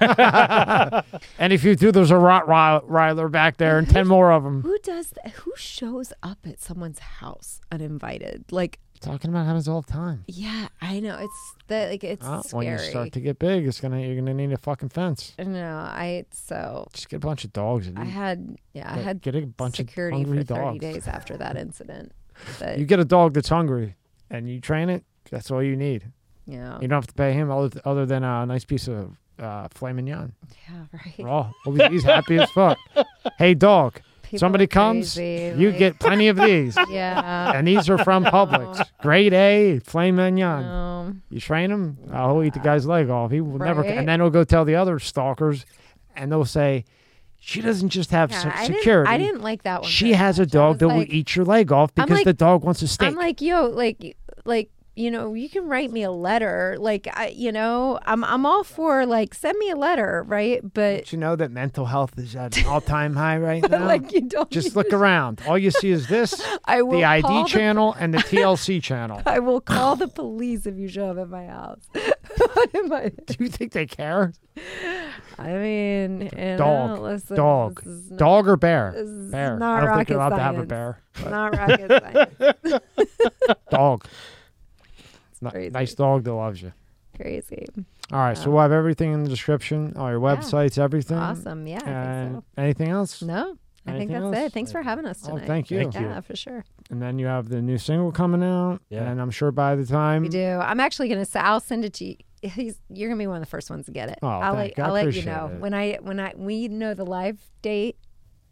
and 1.38 1.52
if 1.52 1.64
you 1.64 1.74
do, 1.76 1.92
there's 1.92 2.10
a 2.10 2.14
Rottweiler 2.14 3.30
back 3.30 3.56
there 3.56 3.78
and 3.78 3.88
ten 3.88 4.06
more 4.06 4.30
of 4.32 4.42
them. 4.44 4.62
Who 4.62 4.78
does 4.82 5.10
that? 5.10 5.32
Who 5.32 5.52
shows 5.56 6.12
up 6.22 6.38
at 6.46 6.60
someone's 6.60 6.98
house 6.98 7.60
uninvited? 7.70 8.44
Like, 8.50 8.78
Talking 9.00 9.28
about 9.30 9.44
happens 9.44 9.68
all 9.68 9.82
the 9.82 9.92
time. 9.92 10.24
yeah, 10.26 10.68
I 10.80 11.00
know. 11.00 11.18
It's 11.20 11.54
that 11.68 11.90
like 11.90 12.02
it's 12.02 12.24
Oh, 12.26 12.40
scary. 12.40 12.64
when 12.66 12.72
you 12.72 12.78
start 12.78 13.12
to 13.12 13.20
get 13.20 13.38
big, 13.38 13.66
it's 13.66 13.78
gonna 13.80 14.00
you're 14.00 14.16
gonna 14.16 14.32
need 14.32 14.52
a 14.52 14.56
fucking 14.56 14.88
fence. 14.88 15.34
no, 15.38 15.76
I 15.76 16.24
so 16.32 16.88
Just 16.94 17.10
get 17.10 17.16
a 17.16 17.20
bunch 17.20 17.44
of 17.44 17.52
dogs. 17.52 17.90
I 17.94 18.04
had 18.04 18.56
yeah, 18.72 18.90
I 18.90 18.96
had 18.98 19.20
get 19.20 19.34
a 19.36 19.42
bunch 19.46 19.76
security 19.76 20.22
of 20.22 20.26
hungry 20.28 20.44
for 20.44 20.54
30 20.54 20.60
dogs. 20.64 20.78
days 20.80 21.06
after 21.08 21.36
that 21.36 21.56
incident. 21.66 22.12
But 22.58 22.78
You 22.78 22.86
get 22.86 22.98
a 22.98 23.04
dog 23.04 23.34
that's 23.34 23.50
hungry, 23.50 23.96
and 24.30 24.48
you 24.48 24.60
train 24.60 24.88
it. 24.88 25.04
That's 25.30 25.50
all 25.50 25.62
you 25.62 25.76
need. 25.76 26.10
yeah, 26.46 26.78
You 26.80 26.88
don't 26.88 26.96
have 26.96 27.06
to 27.08 27.14
pay 27.14 27.32
him 27.34 27.50
other, 27.50 27.78
other 27.84 28.06
than 28.06 28.22
a 28.24 28.46
nice 28.46 28.64
piece 28.64 28.88
of 28.88 29.14
uh, 29.38 29.68
filet 29.70 29.92
mignon. 29.92 30.32
yeah, 30.68 30.84
right. 30.92 31.14
Raw. 31.18 31.50
Well, 31.64 31.90
he's 31.90 32.04
happy 32.04 32.38
as 32.38 32.50
fuck. 32.50 32.78
Hey, 33.38 33.54
dog. 33.54 34.00
People 34.22 34.38
somebody 34.40 34.66
comes, 34.66 35.14
crazy, 35.14 35.56
You 35.60 35.70
like, 35.70 35.78
get 35.78 35.98
plenty 36.00 36.26
of 36.28 36.36
these. 36.36 36.76
yeah. 36.90 37.52
and 37.54 37.66
these 37.66 37.88
are 37.88 37.98
from 37.98 38.24
Publix. 38.24 38.84
Grade 39.00 39.32
A, 39.32 39.78
filet 39.80 40.10
mignon. 40.10 41.22
You 41.30 41.38
train 41.40 41.70
him, 41.70 41.96
uh, 42.12 42.26
he'll 42.32 42.42
eat 42.42 42.54
the 42.54 42.58
guy's 42.60 42.86
leg 42.86 43.08
off. 43.08 43.30
He 43.30 43.40
will 43.40 43.58
never, 43.58 43.82
Right. 43.82 43.96
and 43.98 44.08
then 44.08 44.18
he'll 44.20 44.30
go 44.30 44.42
tell 44.42 44.64
the 44.64 44.74
other 44.74 44.98
stalkers, 44.98 45.64
and 46.16 46.32
they'll 46.32 46.44
say, 46.44 46.84
"She 47.38 47.60
doesn't 47.60 47.90
just 47.90 48.10
have 48.10 48.32
yeah, 48.32 48.40
se- 48.42 48.50
I 48.52 48.66
security. 48.66 49.08
Didn't, 49.08 49.08
I 49.08 49.18
didn't 49.18 49.42
like 49.42 49.62
that 49.62 49.82
one. 49.82 49.90
she 49.90 50.14
has 50.14 50.38
a 50.40 50.42
much. 50.42 50.48
I 50.54 50.58
dog 50.58 50.78
that 50.80 50.88
will 50.88 51.04
eat 51.08 51.36
your 51.36 51.44
leg 51.44 51.70
off 51.70 51.94
because 51.94 52.10
like- 52.10 52.24
the 52.24 52.32
dog 52.32 52.64
wants 52.64 52.82
a 52.82 52.88
steak." 52.88 53.06
I'm 53.08 53.14
like, 53.14 53.40
yo, 53.40 53.66
like, 53.66 54.16
like, 54.44 54.70
you 54.96 55.10
know, 55.10 55.34
you 55.34 55.48
can 55.50 55.68
write 55.68 55.92
me 55.92 56.02
a 56.02 56.10
letter. 56.10 56.74
Like, 56.78 57.06
I, 57.12 57.28
you 57.28 57.52
know, 57.52 58.00
I'm, 58.06 58.24
I'm 58.24 58.46
all 58.46 58.64
for 58.64 59.04
like, 59.04 59.34
send 59.34 59.58
me 59.58 59.70
a 59.70 59.76
letter, 59.76 60.24
right? 60.26 60.60
But 60.74 60.96
Don't 60.96 61.12
you 61.12 61.18
know 61.18 61.36
that 61.36 61.50
mental 61.50 61.84
health 61.84 62.18
is 62.18 62.34
at 62.34 62.56
an 62.56 62.64
all-time 62.66 63.14
high 63.14 63.36
right 63.50 63.68
now? 63.70 63.84
like, 63.86 64.10
you 64.12 64.22
don't 64.22 64.50
just 64.50 64.74
look 64.74 64.88
to- 64.88 64.96
around. 64.96 65.42
All 65.46 65.58
you 65.58 65.70
see 65.70 65.90
is 65.90 66.08
this, 66.08 66.40
I 66.64 66.80
will 66.82 66.92
the 66.98 67.04
ID 67.04 67.28
the- 67.28 67.44
channel, 67.44 67.94
and 67.98 68.14
the 68.14 68.18
TLC 68.30 68.82
channel. 68.82 69.20
I 69.26 69.38
will 69.38 69.60
call 69.60 69.96
the 69.96 70.08
police 70.08 70.64
if 70.66 70.76
you 70.76 70.88
show 70.88 71.10
up 71.10 71.18
at 71.18 71.28
my 71.28 71.44
house. 71.46 71.82
What 71.92 72.74
am 72.74 72.92
I- 72.92 73.12
Do 73.26 73.36
you 73.38 73.48
think 73.50 73.72
they 73.72 73.84
care? 73.86 74.32
I 75.38 75.52
mean, 75.52 76.30
Dog. 76.56 77.00
listen, 77.00 77.36
Dog. 77.36 77.82
not- 77.84 78.18
Dog 78.18 78.48
or 78.48 78.56
bear? 78.56 78.92
Bear. 79.30 79.58
not 79.58 79.82
I 79.82 79.86
don't 79.86 79.96
think 79.98 80.08
you're 80.08 80.18
allowed 80.18 80.36
to 80.36 80.42
have 80.42 80.58
a 80.58 80.64
bear. 80.64 81.02
but 81.22 81.30
Not 81.30 81.52
rocket 81.54 82.28
science. 82.40 82.82
Dog. 83.70 84.06
Ni- 85.40 85.50
crazy. 85.50 85.70
Nice 85.70 85.94
dog 85.94 86.24
that 86.24 86.32
loves 86.34 86.62
you. 86.62 86.72
Crazy. 87.16 87.66
All 88.12 88.18
right, 88.18 88.36
so 88.36 88.44
um, 88.46 88.52
we'll 88.52 88.62
have 88.62 88.72
everything 88.72 89.12
in 89.12 89.22
the 89.24 89.28
description, 89.30 89.94
all 89.96 90.10
your 90.10 90.20
Yeah. 90.22 90.36
websites, 90.36 90.78
everything. 90.78 91.16
Awesome. 91.18 91.66
Yeah, 91.66 91.80
I 91.84 91.88
And 91.90 92.32
think 92.34 92.44
anything 92.58 92.88
else? 92.90 93.22
No, 93.22 93.56
I 93.86 93.92
think 93.92 94.10
that's 94.10 94.22
else? 94.22 94.36
it. 94.36 94.52
Thanks 94.52 94.70
for 94.70 94.82
having 94.82 95.06
us 95.06 95.22
Oh, 95.24 95.30
tonight. 95.30 95.46
thank 95.46 95.70
you. 95.70 95.78
Thank 95.78 95.94
you. 95.94 96.02
Yeah, 96.02 96.20
for 96.20 96.36
sure. 96.36 96.64
And 96.90 97.00
then 97.00 97.18
you 97.18 97.26
have 97.26 97.48
the 97.48 97.62
new 97.62 97.78
single 97.78 98.12
coming 98.12 98.42
out. 98.42 98.80
Yeah. 98.90 99.10
And 99.10 99.20
I'm 99.20 99.30
sure 99.30 99.50
by 99.50 99.74
the 99.76 99.86
time 99.86 100.22
We 100.22 100.28
do. 100.28 100.44
I'm 100.62 100.78
actually 100.80 101.08
gonna 101.08 101.24
say 101.24 101.40
I'll 101.40 101.60
send 101.60 101.84
it 101.84 101.94
to 101.94 102.04
you. 102.04 102.16
He's, 102.42 102.78
you're 102.90 103.08
gonna 103.08 103.18
be 103.18 103.26
one 103.26 103.36
of 103.36 103.42
the 103.42 103.48
first 103.50 103.70
ones 103.70 103.86
to 103.86 103.92
get 103.92 104.08
it. 104.10 104.18
Oh, 104.22 104.28
I'll 104.28 104.54
thank 104.54 104.76
let 104.76 104.78
you. 104.78 104.84
I 104.84 104.86
I'll 104.86 104.92
let 104.92 105.14
you 105.14 105.22
know 105.24 105.50
it. 105.54 105.60
when 105.60 105.72
I 105.74 105.98
when 106.02 106.20
I 106.20 106.32
we 106.36 106.68
know 106.68 106.92
the 106.94 107.06
live 107.06 107.40
date. 107.62 107.96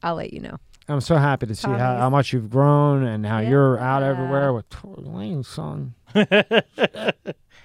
I'll 0.02 0.16
let 0.16 0.32
you 0.32 0.40
know. 0.40 0.56
I'm 0.88 1.00
so 1.00 1.16
happy 1.16 1.46
to 1.46 1.54
see 1.54 1.68
how, 1.68 1.96
how 1.96 2.10
much 2.10 2.32
you've 2.32 2.50
grown 2.50 3.04
and 3.04 3.24
how 3.24 3.38
you're 3.38 3.78
out 3.78 4.02
Yeah. 4.02 4.08
everywhere 4.10 4.52
with 4.52 4.68
Tory 4.68 5.02
Lanez, 5.02 5.46
son. 5.46 5.94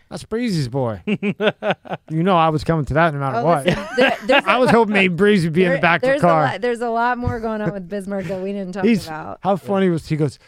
That's 0.10 0.24
Breezy's 0.24 0.68
boy. 0.70 1.02
you 1.06 2.24
know 2.24 2.36
I 2.36 2.50
was 2.50 2.64
coming 2.64 2.86
to 2.86 2.94
that 2.96 3.14
no 3.14 3.20
matter 3.20 3.38
Oh, 3.38 3.44
what. 3.46 3.66
listen, 3.66 3.86
there- 3.98 4.18
there's 4.26 4.44
I 4.48 4.56
a- 4.56 4.60
was 4.60 4.70
hoping 4.72 4.94
maybe 4.94 5.14
Breezy 5.14 5.48
would 5.48 5.54
be 5.54 5.64
in 5.66 5.70
the 5.70 5.74
there- 5.76 5.82
back 5.82 5.98
of 5.98 6.02
the 6.02 6.08
there's 6.08 6.22
car. 6.22 6.44
A 6.46 6.52
lot, 6.54 6.62
there's 6.62 6.82
a 6.82 6.90
lot 6.90 7.18
more 7.20 7.40
going 7.40 7.62
on 7.62 7.72
with 7.74 7.88
Bismarck 7.88 8.26
that 8.26 8.42
we 8.42 8.52
didn't 8.54 8.72
talk 8.74 8.86
He's 8.86 9.06
about. 9.06 9.40
how 9.44 9.56
funny 9.58 9.90
was 9.90 10.08
he 10.08 10.16
goes, 10.16 10.40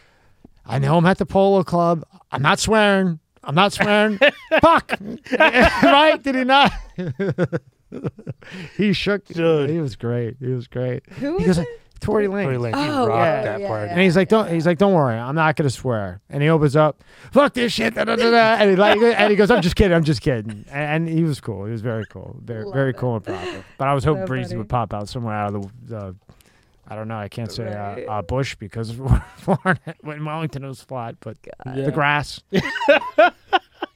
I 0.66 0.80
know 0.80 0.98
I'm 0.98 1.06
at 1.06 1.18
the 1.20 1.26
polo 1.28 1.64
club. 1.64 2.04
I'm 2.32 2.42
not 2.42 2.58
swearing. 2.60 3.20
I'm 3.44 3.54
not 3.56 3.74
swearing. 3.74 4.18
Fuck. 4.62 4.94
right? 5.38 6.20
Did 6.24 6.36
he 6.36 6.44
not? 6.44 6.72
he 8.78 8.94
shook. 8.94 9.26
Dude. 9.26 9.70
He 9.70 9.80
was 9.80 9.96
great. 9.96 10.38
He 10.40 10.48
was 10.54 10.68
great. 10.68 11.04
Who 11.20 11.38
He 11.40 11.48
was 11.48 11.58
goes, 11.58 11.66
Tory 12.02 12.28
Lanez. 12.28 12.44
Tory 12.44 12.58
Lanez, 12.58 12.84
he 12.84 12.90
Oh, 12.90 13.08
rocked 13.08 13.20
yeah, 13.20 13.42
that 13.44 13.62
yeah, 13.62 13.68
part. 13.68 13.86
yeah. 13.88 13.92
And 13.94 14.02
he's 14.02 14.16
like, 14.18 14.28
don't. 14.28 14.50
He's 14.52 14.66
like, 14.66 14.78
don't 14.78 14.94
worry, 14.94 15.16
I'm 15.18 15.36
not 15.36 15.56
gonna 15.56 15.70
swear. 15.70 16.20
And 16.30 16.44
he 16.44 16.50
opens 16.50 16.76
up, 16.76 17.02
fuck 17.32 17.54
this 17.54 17.72
shit, 17.72 17.94
da, 17.96 18.04
da, 18.04 18.16
da, 18.18 18.30
da. 18.32 18.56
and 18.60 18.70
he 18.72 18.76
like, 18.76 19.00
and 19.02 19.30
he 19.32 19.38
goes, 19.38 19.50
I'm 19.50 19.62
just 19.62 19.76
kidding, 19.76 19.96
I'm 19.96 20.04
just 20.04 20.22
kidding. 20.22 20.66
And, 20.70 21.08
and 21.08 21.10
he 21.10 21.24
was 21.24 21.40
cool. 21.40 21.66
He 21.66 21.72
was 21.72 21.82
very 21.82 22.06
cool, 22.08 22.36
very, 22.44 22.66
Love 22.66 22.74
very 22.74 22.90
it. 22.90 22.98
cool 22.98 23.16
and 23.16 23.24
proper. 23.24 23.64
But 23.78 23.88
I 23.88 23.94
was 23.94 24.04
hoping 24.04 24.24
So 24.24 24.28
Breezy 24.28 24.50
funny. 24.50 24.58
would 24.58 24.70
pop 24.70 24.94
out 24.94 25.08
somewhere 25.08 25.36
out 25.36 25.56
of 25.56 25.62
the, 25.88 25.96
the 25.96 26.16
I 26.88 26.96
don't 26.96 27.08
know, 27.08 27.18
I 27.18 27.30
can't 27.30 27.50
say 27.52 27.66
Right. 27.74 28.06
uh, 28.06 28.12
uh, 28.12 28.22
bush 28.24 28.56
because 28.56 28.92
Florida, 29.38 29.80
when 30.02 30.26
Wellington 30.26 30.66
was 30.68 30.82
flat, 30.82 31.16
but 31.22 31.38
Yeah. 31.66 31.86
the 31.86 31.92
grass. 31.92 32.42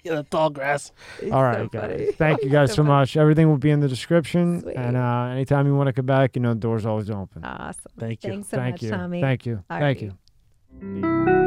Yeah, 0.10 0.16
the 0.18 0.24
tall 0.24 0.52
grass. 0.52 0.92
He's 1.20 1.32
All 1.32 1.40
so 1.40 1.44
right, 1.44 1.72
funny. 1.72 2.06
guys. 2.06 2.16
Thank 2.18 2.44
you 2.44 2.50
guys 2.52 2.70
So 2.70 2.76
so 2.76 2.84
much. 2.84 3.18
Everything 3.18 3.50
will 3.50 3.58
be 3.58 3.72
in 3.72 3.80
the 3.80 3.88
description. 3.88 4.62
Sweet. 4.62 4.76
And 4.76 4.96
uh, 4.96 5.30
anytime 5.32 5.66
you 5.66 5.76
want 5.76 5.88
to 5.88 5.94
come 5.94 6.06
back, 6.06 6.36
you 6.36 6.44
know, 6.44 6.54
the 6.54 6.60
door's 6.60 6.86
always 6.86 7.10
open. 7.10 7.44
Awesome. 7.44 7.92
Thank 7.98 8.24
you. 8.24 8.30
Thanks 8.30 8.50
so 8.50 8.58
Thank 8.58 8.74
much, 8.76 8.84
you. 8.84 8.92
Tommy. 8.92 9.22
Thank 9.22 9.48
you. 9.48 9.64
All 9.68 9.80
Thank 9.80 10.02
right. 10.02 10.12
you. 11.32 11.42